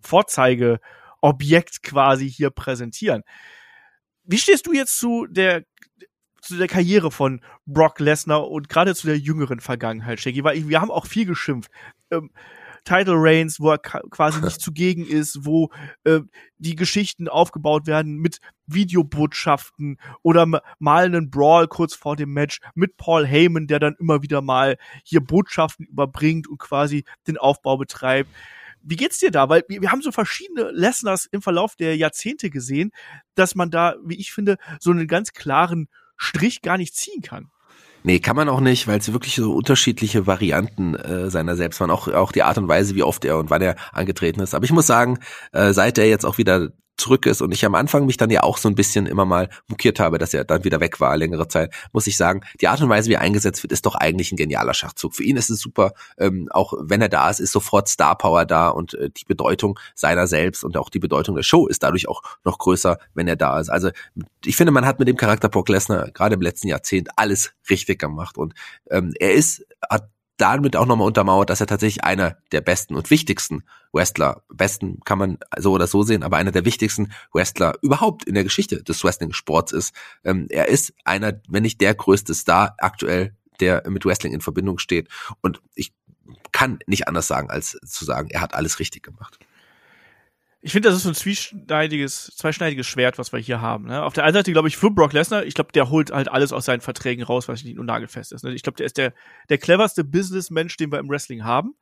Vorzeigeobjekt 0.00 1.82
quasi 1.82 2.30
hier 2.30 2.50
präsentieren. 2.50 3.22
Wie 4.24 4.38
stehst 4.38 4.66
du 4.66 4.72
jetzt 4.72 4.98
zu 4.98 5.26
der 5.26 5.64
zu 6.40 6.56
der 6.56 6.66
Karriere 6.66 7.12
von 7.12 7.40
Brock 7.66 8.00
Lesnar 8.00 8.48
und 8.48 8.68
gerade 8.68 8.96
zu 8.96 9.06
der 9.06 9.16
jüngeren 9.16 9.60
Vergangenheit, 9.60 10.20
Shaggy? 10.20 10.42
Weil 10.42 10.68
wir 10.68 10.80
haben 10.80 10.90
auch 10.90 11.06
viel 11.06 11.24
geschimpft. 11.24 11.70
Ähm, 12.10 12.30
Title 12.84 13.14
Reigns, 13.16 13.60
wo 13.60 13.70
er 13.70 13.78
quasi 13.78 14.40
nicht 14.44 14.60
zugegen 14.60 15.06
ist, 15.06 15.44
wo 15.44 15.70
äh, 16.04 16.20
die 16.58 16.76
Geschichten 16.76 17.28
aufgebaut 17.28 17.86
werden 17.86 18.16
mit 18.16 18.38
Videobotschaften 18.66 19.98
oder 20.22 20.46
mal 20.46 21.04
einen 21.04 21.30
Brawl 21.30 21.68
kurz 21.68 21.94
vor 21.94 22.16
dem 22.16 22.32
Match 22.32 22.60
mit 22.74 22.96
Paul 22.96 23.26
Heyman, 23.26 23.66
der 23.66 23.78
dann 23.78 23.96
immer 23.98 24.22
wieder 24.22 24.40
mal 24.40 24.76
hier 25.04 25.20
Botschaften 25.20 25.86
überbringt 25.86 26.48
und 26.48 26.58
quasi 26.58 27.04
den 27.26 27.38
Aufbau 27.38 27.76
betreibt. 27.76 28.30
Wie 28.82 28.96
geht's 28.96 29.18
dir 29.18 29.30
da? 29.30 29.48
Weil 29.48 29.64
wir, 29.68 29.80
wir 29.80 29.92
haben 29.92 30.02
so 30.02 30.10
verschiedene 30.10 30.70
Lessners 30.70 31.26
im 31.26 31.42
Verlauf 31.42 31.76
der 31.76 31.96
Jahrzehnte 31.96 32.50
gesehen, 32.50 32.90
dass 33.34 33.54
man 33.54 33.70
da, 33.70 33.94
wie 34.04 34.16
ich 34.16 34.32
finde, 34.32 34.56
so 34.80 34.90
einen 34.90 35.06
ganz 35.06 35.32
klaren 35.32 35.88
Strich 36.16 36.62
gar 36.62 36.78
nicht 36.78 36.94
ziehen 36.94 37.22
kann. 37.22 37.50
Nee, 38.04 38.18
kann 38.18 38.36
man 38.36 38.48
auch 38.48 38.60
nicht, 38.60 38.88
weil 38.88 38.98
es 38.98 39.12
wirklich 39.12 39.36
so 39.36 39.52
unterschiedliche 39.52 40.26
Varianten 40.26 40.94
äh, 40.94 41.30
seiner 41.30 41.56
selbst 41.56 41.80
waren. 41.80 41.90
Auch, 41.90 42.08
auch 42.08 42.32
die 42.32 42.42
Art 42.42 42.58
und 42.58 42.68
Weise, 42.68 42.94
wie 42.94 43.02
oft 43.02 43.24
er 43.24 43.38
und 43.38 43.50
wann 43.50 43.62
er 43.62 43.76
angetreten 43.92 44.40
ist. 44.40 44.54
Aber 44.54 44.64
ich 44.64 44.72
muss 44.72 44.86
sagen, 44.86 45.18
äh, 45.52 45.72
seit 45.72 45.98
er 45.98 46.08
jetzt 46.08 46.26
auch 46.26 46.38
wieder 46.38 46.70
zurück 47.02 47.26
ist 47.26 47.42
und 47.42 47.52
ich 47.52 47.64
am 47.64 47.74
Anfang 47.74 48.06
mich 48.06 48.16
dann 48.16 48.30
ja 48.30 48.42
auch 48.42 48.58
so 48.58 48.68
ein 48.68 48.74
bisschen 48.74 49.06
immer 49.06 49.24
mal 49.24 49.48
mokiert 49.66 49.98
habe, 49.98 50.18
dass 50.18 50.32
er 50.32 50.44
dann 50.44 50.64
wieder 50.64 50.80
weg 50.80 51.00
war, 51.00 51.16
längere 51.16 51.48
Zeit, 51.48 51.74
muss 51.92 52.06
ich 52.06 52.16
sagen, 52.16 52.42
die 52.60 52.68
Art 52.68 52.80
und 52.80 52.88
Weise, 52.88 53.10
wie 53.10 53.14
er 53.14 53.20
eingesetzt 53.20 53.62
wird, 53.62 53.72
ist 53.72 53.84
doch 53.86 53.96
eigentlich 53.96 54.30
ein 54.32 54.36
genialer 54.36 54.72
Schachzug. 54.72 55.14
Für 55.14 55.24
ihn 55.24 55.36
ist 55.36 55.50
es 55.50 55.60
super, 55.60 55.92
ähm, 56.18 56.48
auch 56.50 56.74
wenn 56.78 57.02
er 57.02 57.08
da 57.08 57.28
ist, 57.28 57.40
ist 57.40 57.52
sofort 57.52 57.88
Star 57.88 58.16
Power 58.16 58.44
da 58.44 58.68
und 58.68 58.94
äh, 58.94 59.10
die 59.10 59.24
Bedeutung 59.24 59.78
seiner 59.94 60.26
selbst 60.26 60.62
und 60.64 60.76
auch 60.76 60.90
die 60.90 61.00
Bedeutung 61.00 61.34
der 61.34 61.42
Show 61.42 61.66
ist 61.66 61.82
dadurch 61.82 62.08
auch 62.08 62.22
noch 62.44 62.58
größer, 62.58 62.98
wenn 63.14 63.26
er 63.26 63.36
da 63.36 63.58
ist. 63.58 63.68
Also 63.68 63.90
ich 64.44 64.56
finde, 64.56 64.70
man 64.70 64.86
hat 64.86 65.00
mit 65.00 65.08
dem 65.08 65.16
Charakter 65.16 65.48
Brock 65.48 65.68
Lesnar 65.68 66.10
gerade 66.12 66.36
im 66.36 66.40
letzten 66.40 66.68
Jahrzehnt 66.68 67.10
alles 67.16 67.52
richtig 67.68 67.98
gemacht 67.98 68.38
und 68.38 68.54
ähm, 68.90 69.12
er 69.18 69.32
ist, 69.34 69.66
hat 69.90 70.08
damit 70.36 70.76
auch 70.76 70.86
nochmal 70.86 71.06
untermauert, 71.06 71.50
dass 71.50 71.60
er 71.60 71.66
tatsächlich 71.66 72.04
einer 72.04 72.36
der 72.52 72.60
besten 72.60 72.94
und 72.94 73.10
wichtigsten 73.10 73.62
Wrestler, 73.92 74.42
besten 74.48 75.00
kann 75.04 75.18
man 75.18 75.38
so 75.58 75.72
oder 75.72 75.86
so 75.86 76.02
sehen, 76.02 76.22
aber 76.22 76.36
einer 76.36 76.52
der 76.52 76.64
wichtigsten 76.64 77.12
Wrestler 77.32 77.74
überhaupt 77.82 78.24
in 78.24 78.34
der 78.34 78.44
Geschichte 78.44 78.82
des 78.82 79.04
Wrestling-Sports 79.04 79.72
ist. 79.72 79.94
Ähm, 80.24 80.46
er 80.48 80.68
ist 80.68 80.94
einer, 81.04 81.40
wenn 81.48 81.62
nicht 81.62 81.80
der 81.80 81.94
größte 81.94 82.34
Star 82.34 82.74
aktuell, 82.78 83.36
der 83.60 83.88
mit 83.88 84.04
Wrestling 84.04 84.32
in 84.32 84.40
Verbindung 84.40 84.78
steht. 84.78 85.08
Und 85.42 85.60
ich 85.74 85.92
kann 86.50 86.78
nicht 86.86 87.08
anders 87.08 87.26
sagen, 87.26 87.50
als 87.50 87.78
zu 87.84 88.04
sagen, 88.04 88.28
er 88.30 88.40
hat 88.40 88.54
alles 88.54 88.78
richtig 88.78 89.02
gemacht 89.02 89.38
ich 90.64 90.70
finde, 90.70 90.88
das 90.88 90.96
ist 90.96 91.02
so 91.02 91.08
ein 91.08 91.14
zweischneidiges, 91.16 92.36
zweischneidiges 92.36 92.86
Schwert, 92.86 93.18
was 93.18 93.32
wir 93.32 93.40
hier 93.40 93.60
haben. 93.60 93.86
Ne? 93.86 94.00
Auf 94.04 94.12
der 94.12 94.22
einen 94.22 94.34
Seite 94.34 94.52
glaube 94.52 94.68
ich 94.68 94.76
für 94.76 94.92
Brock 94.92 95.12
Lesnar, 95.12 95.44
ich 95.44 95.54
glaube, 95.54 95.72
der 95.72 95.90
holt 95.90 96.12
halt 96.12 96.28
alles 96.28 96.52
aus 96.52 96.66
seinen 96.66 96.80
Verträgen 96.80 97.24
raus, 97.24 97.48
was 97.48 97.64
nicht 97.64 97.74
nur 97.74 97.84
nagelfest 97.84 98.32
ist. 98.32 98.44
Ne? 98.44 98.54
Ich 98.54 98.62
glaube, 98.62 98.76
der 98.76 98.86
ist 98.86 98.96
der, 98.96 99.12
der 99.48 99.58
cleverste 99.58 100.04
Businessmensch, 100.04 100.76
den 100.76 100.92
wir 100.92 101.00
im 101.00 101.08
Wrestling 101.08 101.42
haben. 101.42 101.74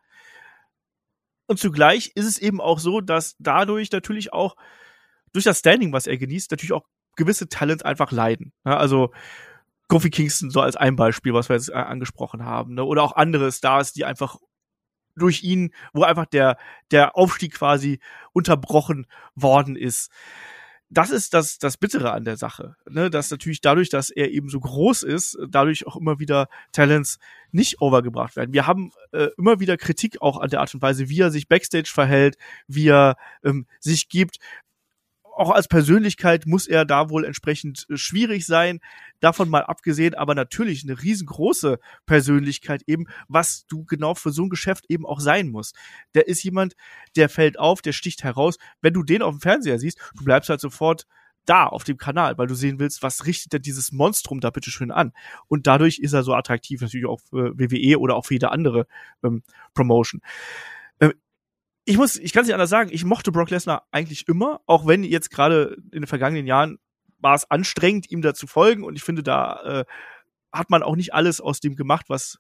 Und 1.47 1.59
zugleich 1.59 2.13
ist 2.15 2.25
es 2.25 2.39
eben 2.39 2.59
auch 2.59 2.79
so, 2.79 3.03
dass 3.03 3.37
dadurch 3.39 3.93
natürlich 3.93 4.33
auch 4.33 4.57
durch 5.35 5.45
das 5.45 5.59
Standing, 5.59 5.93
was 5.93 6.07
er 6.07 6.17
genießt, 6.17 6.51
natürlich 6.51 6.73
auch 6.73 6.87
gewisse 7.17 7.51
Talents 7.51 7.85
einfach 7.85 8.13
leiden. 8.13 8.55
Ne? 8.65 8.75
Also 8.75 9.13
Kofi 9.89 10.09
Kingston 10.09 10.51
so 10.51 10.63
als 10.63 10.77
ein 10.77 10.97
Beispiel, 10.97 11.35
was 11.35 11.51
wir 11.51 11.57
jetzt 11.57 11.69
äh, 11.69 11.75
angesprochen 11.75 12.47
haben, 12.47 12.75
ne? 12.75 12.85
oder 12.85 13.03
auch 13.03 13.17
andere 13.17 13.53
Stars, 13.53 13.93
die 13.93 14.07
einfach 14.07 14.39
durch 15.17 15.43
ihn, 15.43 15.73
wo 15.93 16.03
einfach 16.03 16.27
der, 16.27 16.57
der 16.91 17.17
Aufstieg 17.17 17.55
quasi 17.55 18.01
unterbrochen 18.33 19.07
worden 19.35 19.77
ist. 19.77 20.11
Das 20.93 21.11
ist 21.11 21.35
das, 21.35 21.59
das 21.59 21.77
Bittere 21.77 22.11
an 22.11 22.25
der 22.25 22.37
Sache, 22.37 22.75
ne? 22.89 23.11
dass 23.11 23.31
natürlich 23.31 23.61
dadurch, 23.61 23.91
dass 23.91 24.11
er 24.11 24.33
eben 24.33 24.49
so 24.49 24.59
groß 24.59 25.05
ist, 25.05 25.39
dadurch 25.49 25.87
auch 25.87 25.95
immer 25.95 26.19
wieder 26.19 26.49
Talents 26.73 27.21
nicht 27.53 27.81
overgebracht 27.81 28.35
werden. 28.35 28.53
Wir 28.53 28.67
haben 28.67 28.91
äh, 29.13 29.29
immer 29.39 29.61
wieder 29.61 29.77
Kritik 29.77 30.21
auch 30.21 30.41
an 30.41 30.51
der 30.51 30.59
Art 30.59 30.75
und 30.75 30.83
Weise, 30.83 31.09
wie 31.09 31.21
er 31.21 31.31
sich 31.31 31.47
backstage 31.47 31.91
verhält, 31.95 32.37
wie 32.67 32.89
er 32.89 33.17
ähm, 33.45 33.67
sich 33.79 34.09
gibt, 34.09 34.39
auch 35.41 35.51
als 35.51 35.69
Persönlichkeit 35.69 36.45
muss 36.45 36.67
er 36.67 36.85
da 36.85 37.09
wohl 37.09 37.25
entsprechend 37.25 37.87
äh, 37.89 37.97
schwierig 37.97 38.45
sein. 38.45 38.81
Davon 39.21 39.49
mal 39.49 39.63
abgesehen, 39.63 40.15
aber 40.15 40.35
natürlich 40.35 40.85
eine 40.85 41.03
riesengroße 41.03 41.79
Persönlichkeit 42.05 42.83
eben, 42.87 43.07
was 43.27 43.65
du 43.67 43.85
genau 43.85 44.15
für 44.15 44.33
so 44.33 44.43
ein 44.43 44.51
Geschäft 44.51 44.85
eben 44.91 45.07
auch 45.07 45.19
sein 45.19 45.49
musst. 45.49 45.75
Der 46.15 46.29
ist 46.29 46.43
jemand, 46.43 46.75
der 47.17 47.31
fällt 47.31 47.59
auf, 47.59 47.81
der 47.81 47.93
sticht 47.93 48.23
heraus. 48.23 48.59
Wenn 48.83 48.93
du 48.93 49.03
den 49.03 49.23
auf 49.23 49.35
dem 49.35 49.41
Fernseher 49.41 49.79
siehst, 49.79 49.99
du 50.15 50.25
bleibst 50.25 50.51
halt 50.51 50.61
sofort 50.61 51.07
da 51.47 51.65
auf 51.65 51.85
dem 51.85 51.97
Kanal, 51.97 52.37
weil 52.37 52.47
du 52.47 52.55
sehen 52.55 52.79
willst, 52.79 53.03
was 53.03 53.25
richtet 53.25 53.55
denn 53.55 53.63
dieses 53.63 53.93
Monstrum 53.93 54.41
da 54.41 54.51
bitte 54.51 54.71
schön 54.71 54.91
an. 54.91 55.13
Und 55.49 55.67
dadurch 55.67 56.01
ist 56.01 56.13
er 56.13 56.23
so 56.23 56.35
attraktiv, 56.35 56.83
natürlich 56.83 57.07
auch 57.07 57.21
für 57.21 57.59
WWE 57.59 57.99
oder 57.99 58.17
auch 58.17 58.27
für 58.27 58.35
jede 58.35 58.53
andere 58.53 58.87
ähm, 59.25 59.43
Promotion. 59.73 60.21
Ich 61.91 61.97
muss, 61.97 62.15
ich 62.15 62.33
kann 62.33 62.43
es 62.43 62.47
nicht 62.47 62.55
anders 62.55 62.71
sagen, 62.71 62.91
ich 62.93 63.05
mochte 63.05 63.33
Brock 63.33 63.51
Lesnar 63.51 63.85
eigentlich 63.91 64.29
immer, 64.29 64.61
auch 64.67 64.87
wenn 64.87 65.03
jetzt 65.03 65.29
gerade 65.29 65.77
in 65.91 66.03
den 66.03 66.07
vergangenen 66.07 66.47
Jahren 66.47 66.79
war 67.19 67.35
es 67.35 67.51
anstrengend, 67.51 68.09
ihm 68.13 68.23
da 68.23 68.33
zu 68.33 68.47
folgen 68.47 68.85
und 68.85 68.95
ich 68.95 69.03
finde, 69.03 69.25
da 69.25 69.81
äh, 69.81 69.85
hat 70.53 70.71
man 70.71 70.85
auch 70.85 70.95
nicht 70.95 71.15
alles 71.15 71.41
aus 71.41 71.59
dem 71.59 71.75
gemacht, 71.75 72.07
was 72.07 72.39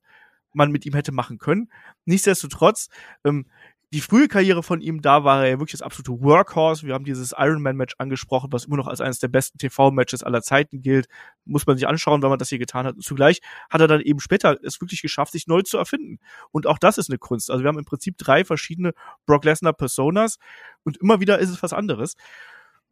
man 0.52 0.70
mit 0.70 0.86
ihm 0.86 0.94
hätte 0.94 1.10
machen 1.10 1.38
können. 1.38 1.68
Nichtsdestotrotz, 2.04 2.90
ähm, 3.24 3.46
die 3.92 4.00
frühe 4.00 4.28
Karriere 4.28 4.62
von 4.62 4.80
ihm, 4.80 5.02
da 5.02 5.24
war 5.24 5.44
er 5.44 5.58
wirklich 5.58 5.72
das 5.72 5.82
absolute 5.82 6.22
Workhorse. 6.22 6.86
Wir 6.86 6.94
haben 6.94 7.04
dieses 7.04 7.34
Ironman-Match 7.36 7.96
angesprochen, 7.98 8.52
was 8.52 8.66
immer 8.66 8.76
noch 8.76 8.86
als 8.86 9.00
eines 9.00 9.18
der 9.18 9.26
besten 9.26 9.58
TV-Matches 9.58 10.22
aller 10.22 10.42
Zeiten 10.42 10.80
gilt. 10.80 11.08
Muss 11.44 11.66
man 11.66 11.76
sich 11.76 11.88
anschauen, 11.88 12.22
wenn 12.22 12.30
man 12.30 12.38
das 12.38 12.50
hier 12.50 12.60
getan 12.60 12.86
hat. 12.86 12.94
Und 12.94 13.02
zugleich 13.02 13.40
hat 13.68 13.80
er 13.80 13.88
dann 13.88 14.00
eben 14.00 14.20
später 14.20 14.58
es 14.62 14.80
wirklich 14.80 15.02
geschafft, 15.02 15.32
sich 15.32 15.48
neu 15.48 15.62
zu 15.62 15.76
erfinden. 15.76 16.20
Und 16.52 16.68
auch 16.68 16.78
das 16.78 16.98
ist 16.98 17.10
eine 17.10 17.18
Kunst. 17.18 17.50
Also 17.50 17.64
wir 17.64 17.68
haben 17.68 17.78
im 17.78 17.84
Prinzip 17.84 18.16
drei 18.16 18.44
verschiedene 18.44 18.92
Brock 19.26 19.44
Lesnar-Personas 19.44 20.38
und 20.84 20.98
immer 20.98 21.18
wieder 21.18 21.40
ist 21.40 21.50
es 21.50 21.60
was 21.60 21.72
anderes. 21.72 22.14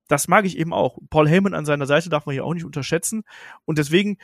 Das 0.08 0.26
mag 0.26 0.46
ich 0.46 0.58
eben 0.58 0.72
auch. 0.72 0.98
Paul 1.10 1.28
Heyman 1.28 1.54
an 1.54 1.64
seiner 1.64 1.86
Seite 1.86 2.08
darf 2.08 2.26
man 2.26 2.32
hier 2.32 2.44
auch 2.44 2.54
nicht 2.54 2.64
unterschätzen. 2.64 3.22
Und 3.66 3.78
deswegen, 3.78 4.16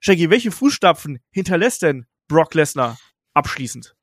Shaggy, 0.00 0.28
welche 0.28 0.50
Fußstapfen 0.50 1.20
hinterlässt 1.30 1.80
denn 1.80 2.04
Brock 2.28 2.52
Lesnar 2.52 2.98
abschließend? 3.32 3.94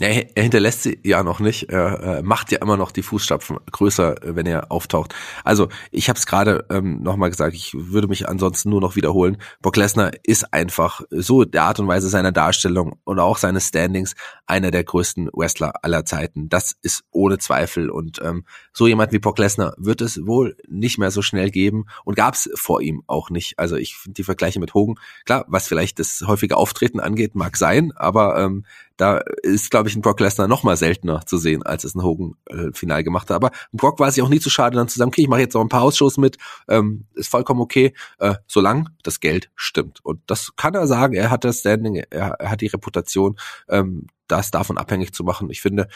Er, 0.00 0.36
er 0.36 0.42
hinterlässt 0.42 0.82
sie 0.82 0.98
ja 1.04 1.22
noch 1.22 1.40
nicht. 1.40 1.68
Er, 1.68 2.00
er 2.00 2.22
macht 2.22 2.50
ja 2.52 2.58
immer 2.58 2.76
noch 2.76 2.90
die 2.90 3.02
Fußstapfen 3.02 3.58
größer, 3.70 4.16
wenn 4.22 4.46
er 4.46 4.72
auftaucht. 4.72 5.14
Also 5.44 5.68
ich 5.90 6.08
habe 6.08 6.18
es 6.18 6.26
gerade 6.26 6.64
ähm, 6.70 7.02
nochmal 7.02 7.30
gesagt, 7.30 7.54
ich 7.54 7.74
würde 7.74 8.08
mich 8.08 8.28
ansonsten 8.28 8.70
nur 8.70 8.80
noch 8.80 8.96
wiederholen. 8.96 9.36
Brock 9.60 9.76
Lesnar 9.76 10.12
ist 10.22 10.54
einfach 10.54 11.02
so 11.10 11.44
der 11.44 11.64
Art 11.64 11.80
und 11.80 11.88
Weise 11.88 12.08
seiner 12.08 12.32
Darstellung 12.32 12.96
und 13.04 13.18
auch 13.18 13.36
seines 13.36 13.68
Standings 13.68 14.14
einer 14.46 14.70
der 14.70 14.84
größten 14.84 15.28
Wrestler 15.34 15.72
aller 15.82 16.04
Zeiten. 16.04 16.48
Das 16.48 16.76
ist 16.82 17.04
ohne 17.10 17.38
Zweifel. 17.38 17.90
Und 17.90 18.20
ähm, 18.22 18.44
so 18.72 18.86
jemand 18.86 19.12
wie 19.12 19.18
Brock 19.18 19.38
Lesnar 19.38 19.74
wird 19.76 20.00
es 20.00 20.26
wohl 20.26 20.56
nicht 20.66 20.98
mehr 20.98 21.10
so 21.10 21.20
schnell 21.20 21.50
geben 21.50 21.84
und 22.04 22.16
gab 22.16 22.34
es 22.34 22.48
vor 22.54 22.80
ihm 22.80 23.02
auch 23.06 23.28
nicht. 23.28 23.58
Also 23.58 23.76
ich 23.76 23.96
finde 23.96 24.14
die 24.14 24.24
Vergleiche 24.24 24.60
mit 24.60 24.72
Hogan, 24.72 24.96
klar, 25.26 25.44
was 25.48 25.68
vielleicht 25.68 25.98
das 25.98 26.22
häufige 26.26 26.56
Auftreten 26.56 27.00
angeht, 27.00 27.34
mag 27.34 27.56
sein, 27.56 27.92
aber 27.92 28.38
ähm, 28.38 28.64
da 29.00 29.16
ist, 29.42 29.70
glaube 29.70 29.88
ich, 29.88 29.96
ein 29.96 30.02
Brock 30.02 30.20
Lesnar 30.20 30.46
noch 30.46 30.62
mal 30.62 30.76
seltener 30.76 31.24
zu 31.24 31.38
sehen, 31.38 31.62
als 31.62 31.84
es 31.84 31.94
ein 31.94 32.02
Hogan 32.02 32.34
äh, 32.46 33.02
gemacht 33.02 33.30
hat. 33.30 33.36
Aber 33.36 33.50
Brock 33.72 33.98
war 33.98 34.12
sich 34.12 34.22
auch 34.22 34.28
nie 34.28 34.40
zu 34.40 34.50
schade, 34.50 34.76
dann 34.76 34.88
zu 34.88 34.98
sagen, 34.98 35.08
okay, 35.08 35.22
ich 35.22 35.28
mache 35.28 35.40
jetzt 35.40 35.54
noch 35.54 35.62
ein 35.62 35.70
paar 35.70 35.80
Hausshows 35.80 36.18
mit, 36.18 36.36
ähm, 36.68 37.06
ist 37.14 37.30
vollkommen 37.30 37.62
okay, 37.62 37.94
äh, 38.18 38.34
solange 38.46 38.84
das 39.02 39.20
Geld 39.20 39.50
stimmt. 39.54 40.04
Und 40.04 40.20
das 40.26 40.54
kann 40.56 40.74
er 40.74 40.86
sagen, 40.86 41.14
er 41.14 41.30
hat 41.30 41.44
das 41.44 41.60
Standing, 41.60 41.96
er, 42.10 42.32
er 42.32 42.50
hat 42.50 42.60
die 42.60 42.66
Reputation, 42.66 43.38
ähm, 43.68 44.06
das 44.28 44.50
davon 44.50 44.76
abhängig 44.76 45.14
zu 45.14 45.24
machen. 45.24 45.48
Ich 45.48 45.62
finde, 45.62 45.88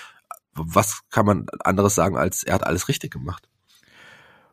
was 0.55 1.03
kann 1.11 1.27
man 1.27 1.47
anderes 1.63 1.95
sagen, 1.95 2.17
als 2.17 2.43
er 2.43 2.55
hat 2.55 2.67
alles 2.67 2.89
richtig 2.89 3.13
gemacht. 3.13 3.49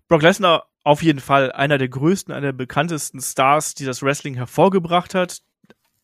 Brock 0.10 0.24
Lesnar 0.24 0.66
auf 0.84 1.04
jeden 1.04 1.22
Fall 1.22 1.54
einer 1.54 1.78
der 1.78 1.88
größten, 1.88 2.34
einer 2.34 2.48
der 2.48 2.54
bekanntesten 2.54 3.22
Stars, 3.22 3.76
die 3.76 3.86
das 3.86 4.02
Wrestling 4.02 4.34
hervorgebracht 4.34 5.16
hat. 5.16 5.42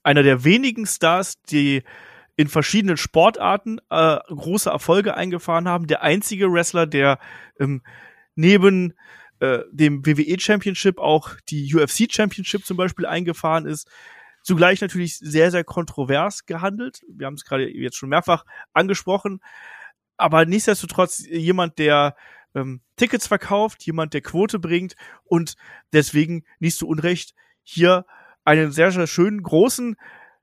Einer 0.04 0.24
der 0.24 0.46
wenigen 0.46 0.86
Stars, 0.86 1.42
die 1.50 1.84
in 2.38 2.48
verschiedenen 2.48 2.98
Sportarten 2.98 3.80
äh, 3.90 4.18
große 4.28 4.70
Erfolge 4.70 5.16
eingefahren 5.16 5.68
haben. 5.68 5.88
Der 5.88 6.04
einzige 6.04 6.52
Wrestler, 6.52 6.86
der 6.86 7.20
ähm, 7.60 7.82
neben 8.36 8.94
äh, 9.40 9.60
dem 9.72 10.06
WWE 10.06 10.40
Championship 10.40 11.00
auch 11.00 11.32
die 11.50 11.76
UFC 11.76 12.10
Championship 12.10 12.66
zum 12.66 12.78
Beispiel 12.78 13.08
eingefahren 13.08 13.66
ist. 13.66 13.90
Zugleich 14.44 14.80
natürlich 14.82 15.18
sehr, 15.18 15.50
sehr 15.52 15.64
kontrovers 15.64 16.46
gehandelt. 16.46 17.02
Wir 17.10 17.26
haben 17.26 17.34
es 17.34 17.44
gerade 17.44 17.68
jetzt 17.70 17.98
schon 17.98 18.10
mehrfach 18.10 18.46
angesprochen. 18.72 19.42
Aber 20.16 20.46
nichtsdestotrotz 20.46 21.26
jemand, 21.28 21.80
der 21.80 22.16
ähm, 22.54 22.82
Tickets 22.98 23.28
verkauft, 23.28 23.84
jemand, 23.84 24.14
der 24.14 24.22
Quote 24.22 24.60
bringt 24.60 24.96
und 25.26 25.56
deswegen 25.92 26.46
nicht 26.60 26.78
zu 26.78 26.88
Unrecht 26.88 27.34
hier 27.64 28.06
einen 28.46 28.72
sehr, 28.72 28.92
sehr 28.92 29.08
schönen, 29.08 29.42
großen 29.42 29.98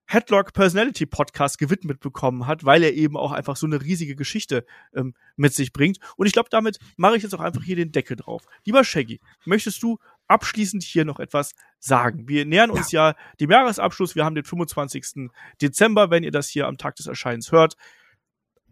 Headlock 0.06 0.52
Personality 0.52 1.06
Podcast 1.06 1.58
gewidmet 1.58 2.00
bekommen 2.00 2.46
hat, 2.46 2.64
weil 2.64 2.82
er 2.82 2.92
eben 2.92 3.16
auch 3.16 3.32
einfach 3.32 3.56
so 3.56 3.66
eine 3.66 3.80
riesige 3.80 4.16
Geschichte 4.16 4.64
ähm, 4.94 5.14
mit 5.36 5.54
sich 5.54 5.72
bringt. 5.72 5.98
Und 6.16 6.26
ich 6.26 6.32
glaube, 6.32 6.50
damit 6.50 6.78
mache 6.96 7.16
ich 7.16 7.22
jetzt 7.22 7.34
auch 7.34 7.40
einfach 7.40 7.62
hier 7.62 7.76
den 7.76 7.92
Deckel 7.92 8.16
drauf. 8.16 8.44
Lieber 8.64 8.84
Shaggy, 8.84 9.20
möchtest 9.44 9.82
du 9.82 9.98
abschließend 10.28 10.82
hier 10.82 11.04
noch 11.04 11.20
etwas 11.20 11.52
sagen? 11.78 12.28
Wir 12.28 12.44
nähern 12.44 12.70
uns 12.70 12.92
ja, 12.92 13.10
ja 13.10 13.16
dem 13.40 13.50
Jahresabschluss. 13.50 14.14
Wir 14.14 14.24
haben 14.24 14.34
den 14.34 14.44
25. 14.44 15.30
Dezember, 15.60 16.10
wenn 16.10 16.22
ihr 16.22 16.32
das 16.32 16.48
hier 16.48 16.66
am 16.66 16.76
Tag 16.76 16.96
des 16.96 17.06
Erscheinens 17.06 17.52
hört. 17.52 17.76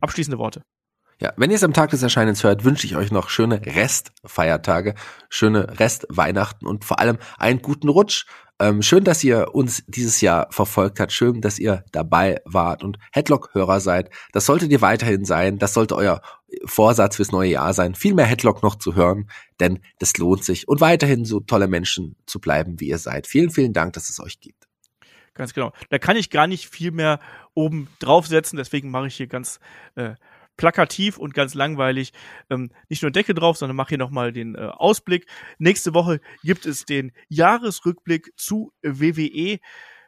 Abschließende 0.01 0.39
Worte. 0.39 0.63
Ja, 1.23 1.33
wenn 1.37 1.51
ihr 1.51 1.57
es 1.57 1.63
am 1.63 1.73
Tag 1.73 1.91
des 1.91 2.03
Erscheinens 2.03 2.43
hört, 2.43 2.65
wünsche 2.65 2.85
ich 2.85 2.97
euch 2.97 3.13
noch 3.13 3.29
schöne 3.29 3.65
Restfeiertage, 3.65 4.97
schöne 5.29 5.79
Restweihnachten 5.79 6.67
und 6.67 6.85
vor 6.85 6.99
allem 6.99 7.17
einen 7.39 7.63
guten 7.63 7.89
Rutsch. 7.89 8.27
Ähm, 8.59 8.83
schön, 8.83 9.03
dass 9.03 9.25
ihr 9.25 9.55
uns 9.55 9.83
dieses 9.87 10.21
Jahr 10.21 10.47
verfolgt 10.51 11.01
habt. 11.01 11.13
Schön, 11.13 11.41
dass 11.41 11.59
ihr 11.59 11.85
dabei 11.91 12.41
wart 12.45 12.85
und 12.85 12.99
Headlock-Hörer 13.13 13.81
seid. 13.81 14.11
Das 14.33 14.47
solltet 14.47 14.71
ihr 14.71 14.81
weiterhin 14.81 15.25
sein. 15.25 15.59
Das 15.59 15.75
sollte 15.75 15.97
euer 15.97 16.21
Vorsatz 16.65 17.17
fürs 17.17 17.33
neue 17.33 17.51
Jahr 17.51 17.73
sein, 17.75 17.95
viel 17.95 18.15
mehr 18.15 18.27
Headlock 18.27 18.63
noch 18.63 18.77
zu 18.77 18.95
hören, 18.95 19.29
denn 19.61 19.81
das 19.99 20.17
lohnt 20.19 20.45
sich 20.45 20.69
und 20.69 20.81
weiterhin 20.81 21.25
so 21.25 21.41
tolle 21.41 21.67
Menschen 21.67 22.17
zu 22.27 22.41
bleiben, 22.41 22.79
wie 22.81 22.89
ihr 22.89 22.99
seid. 22.99 23.27
Vielen, 23.27 23.51
vielen 23.51 23.73
Dank, 23.73 23.95
dass 23.95 24.11
es 24.11 24.21
euch 24.21 24.41
gibt. 24.41 24.69
Ganz 25.35 25.55
genau. 25.55 25.73
Da 25.89 25.99
kann 25.99 26.17
ich 26.17 26.29
gar 26.29 26.47
nicht 26.47 26.69
viel 26.69 26.91
mehr 26.91 27.19
oben 27.55 27.89
draufsetzen, 28.01 28.59
deswegen 28.59 28.91
mache 28.91 29.07
ich 29.07 29.17
hier 29.17 29.29
ganz 29.29 29.61
äh, 29.95 30.15
plakativ 30.57 31.19
und 31.19 31.35
ganz 31.35 31.55
langweilig 31.55 32.13
ähm, 32.51 32.71
nicht 32.89 33.03
nur 33.03 33.11
Decke 33.11 33.35
drauf, 33.35 33.57
sondern 33.57 33.77
mache 33.77 33.91
hier 33.91 33.99
nochmal 33.99 34.33
den 34.33 34.55
äh, 34.55 34.59
Ausblick. 34.61 35.27
Nächste 35.59 35.95
Woche 35.95 36.21
gibt 36.43 36.67
es 36.67 36.85
den 36.85 37.13
Jahresrückblick 37.29 38.33
zu 38.37 38.73
WWE. 38.83 39.59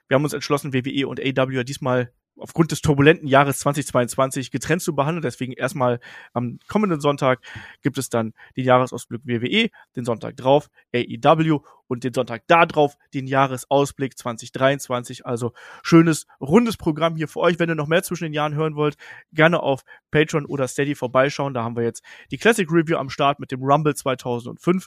Wir 0.09 0.15
haben 0.15 0.25
uns 0.25 0.33
entschlossen, 0.35 0.75
WWE 0.75 1.09
und 1.09 1.21
AW 1.21 1.65
diesmal 1.65 2.13
aufgrund 2.39 2.73
des 2.73 2.81
turbulenten 2.81 3.29
Jahres 3.29 3.59
2022 3.59 4.51
getrennt 4.51 4.83
zu 4.83 4.95
behandeln. 4.95 5.23
Deswegen 5.23 5.53
erstmal 5.53 6.01
am 6.33 6.59
kommenden 6.69 7.01
Sonntag 7.01 7.41
gibt 7.83 7.99
es 7.99 8.09
dann 8.09 8.35
den 8.57 8.65
Jahresausblick 8.65 9.23
WWE, 9.25 9.71
den 9.97 10.05
Sonntag 10.05 10.37
drauf 10.37 10.69
AEW 10.95 11.61
und 11.87 12.05
den 12.05 12.15
Sonntag 12.15 12.43
da 12.47 12.67
drauf 12.67 12.97
den 13.13 13.27
Jahresausblick 13.27 14.19
2023. 14.19 15.27
Also 15.27 15.53
schönes, 15.83 16.27
rundes 16.41 16.77
Programm 16.77 17.17
hier 17.17 17.29
für 17.29 17.41
euch. 17.41 17.59
Wenn 17.59 17.69
ihr 17.69 17.75
noch 17.75 17.87
mehr 17.89 18.03
zwischen 18.03 18.25
den 18.25 18.33
Jahren 18.33 18.55
hören 18.55 18.77
wollt, 18.77 18.97
gerne 19.33 19.61
auf 19.61 19.85
Patreon 20.11 20.47
oder 20.47 20.69
Steady 20.69 20.95
vorbeischauen. 20.95 21.55
Da 21.55 21.63
haben 21.63 21.77
wir 21.77 21.85
jetzt 21.85 22.03
die 22.31 22.39
Classic 22.39 22.69
Review 22.71 22.97
am 22.97 23.11
Start 23.11 23.39
mit 23.39 23.53
dem 23.53 23.63
Rumble 23.63 23.95
2005. 23.95 24.87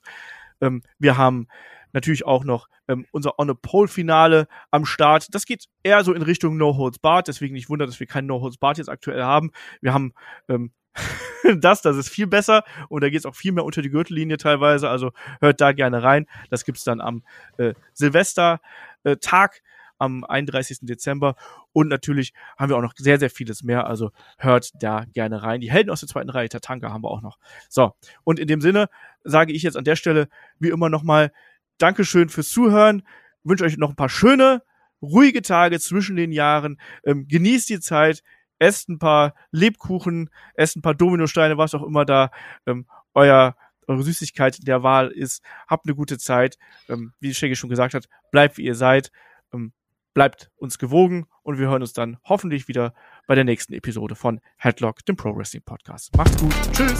Ähm, 0.62 0.82
wir 0.98 1.18
haben 1.18 1.48
natürlich 1.94 2.26
auch 2.26 2.44
noch 2.44 2.68
ähm, 2.88 3.06
unser 3.12 3.40
On 3.40 3.50
a 3.50 3.54
Pole 3.54 3.88
Finale 3.88 4.48
am 4.72 4.86
Start. 4.86 5.34
Das 5.34 5.46
geht 5.46 5.66
eher 5.84 6.04
so 6.04 6.14
in 6.14 6.22
Richtung 6.22 6.58
No 6.58 6.78
Holds 6.78 7.00
Barred, 7.00 7.28
deswegen 7.28 7.54
nicht 7.54 7.70
wundert, 7.70 7.90
dass 7.90 8.00
wir 8.00 8.08
kein 8.08 8.26
No 8.26 8.42
Holds 8.42 8.58
Barred 8.58 8.78
jetzt 8.78 8.90
aktuell 8.90 9.24
haben. 9.24 9.52
Wir 9.82 9.94
haben 9.94 10.14
ähm, 10.48 10.72
das, 11.60 11.82
das 11.82 11.98
ist 11.98 12.10
viel 12.10 12.28
besser 12.28 12.64
und 12.90 13.04
da 13.04 13.10
geht 13.10 13.20
es 13.20 13.26
auch 13.26 13.36
viel 13.36 13.52
mehr 13.52 13.66
unter 13.66 13.82
die 13.82 13.90
Gürtellinie 13.90 14.38
teilweise. 14.38 14.90
Also 14.90 15.12
hört 15.40 15.62
da 15.62 15.72
gerne 15.72 16.04
rein. 16.04 16.26
Das 16.50 16.66
gibt's 16.66 16.84
dann 16.84 17.02
am 17.02 17.24
äh, 17.58 17.74
Silvestertag. 17.94 18.62
Äh, 19.04 19.68
am 20.00 20.24
31. 20.24 20.80
Dezember. 20.82 21.36
Und 21.74 21.88
natürlich 21.88 22.34
haben 22.58 22.70
wir 22.70 22.78
auch 22.78 22.82
noch 22.82 22.94
sehr, 22.96 23.20
sehr 23.20 23.30
vieles 23.30 23.64
mehr. 23.64 23.88
Also 23.88 24.12
hört 24.38 24.72
da 24.82 25.06
gerne 25.06 25.44
rein. 25.44 25.62
Die 25.62 25.72
Helden 25.72 25.90
aus 25.90 26.00
der 26.00 26.10
zweiten 26.10 26.30
Reihe, 26.30 26.50
Tatanka, 26.50 26.92
haben 26.92 27.04
wir 27.04 27.12
auch 27.12 27.22
noch. 27.22 27.38
So, 27.70 27.94
und 28.24 28.40
in 28.40 28.48
dem 28.48 28.62
Sinne 28.62 28.90
sage 29.24 29.54
ich 29.54 29.64
jetzt 29.64 29.78
an 29.78 29.84
der 29.84 29.96
Stelle 29.96 30.28
wie 30.60 30.70
immer 30.70 30.90
nochmal 30.90 31.32
Dankeschön 31.78 32.30
fürs 32.30 32.50
Zuhören. 32.50 33.04
Ich 33.44 33.50
wünsche 33.50 33.66
euch 33.66 33.78
noch 33.78 33.90
ein 33.90 33.96
paar 33.96 34.10
schöne, 34.10 34.64
ruhige 35.02 35.42
Tage 35.42 35.80
zwischen 35.80 36.16
den 36.16 36.32
Jahren. 36.32 36.80
Ähm, 37.06 37.28
genießt 37.28 37.70
die 37.70 37.80
Zeit, 37.80 38.24
esst 38.60 38.90
ein 38.90 39.00
paar 39.00 39.36
Lebkuchen, 39.52 40.30
esst 40.56 40.76
ein 40.76 40.82
paar 40.82 40.96
Dominosteine, 40.96 41.58
was 41.58 41.76
auch 41.76 41.84
immer 41.84 42.06
da 42.06 42.32
ähm, 42.66 42.86
euer 43.14 43.56
eure 43.88 44.04
Süßigkeit 44.04 44.68
der 44.68 44.84
Wahl 44.84 45.10
ist. 45.10 45.42
Habt 45.68 45.86
eine 45.86 45.96
gute 45.96 46.18
Zeit. 46.18 46.58
Ähm, 46.90 47.14
wie 47.20 47.34
Shaggy 47.34 47.56
schon 47.56 47.70
gesagt 47.70 47.94
hat, 47.94 48.08
bleibt 48.32 48.58
wie 48.58 48.64
ihr 48.64 48.76
seid. 48.76 49.12
Ähm, 49.54 49.74
bleibt 50.14 50.52
uns 50.58 50.78
gewogen 50.78 51.28
und 51.44 51.60
wir 51.60 51.68
hören 51.68 51.82
uns 51.82 51.94
dann 51.94 52.18
hoffentlich 52.24 52.68
wieder 52.68 52.94
bei 53.28 53.36
der 53.36 53.44
nächsten 53.44 53.74
Episode 53.74 54.16
von 54.16 54.42
Headlock, 54.58 55.06
dem 55.06 55.16
Pro 55.16 55.36
Wrestling 55.36 55.64
Podcast. 55.64 56.16
Macht's 56.18 56.38
gut. 56.38 56.56
Tschüss. 56.74 57.00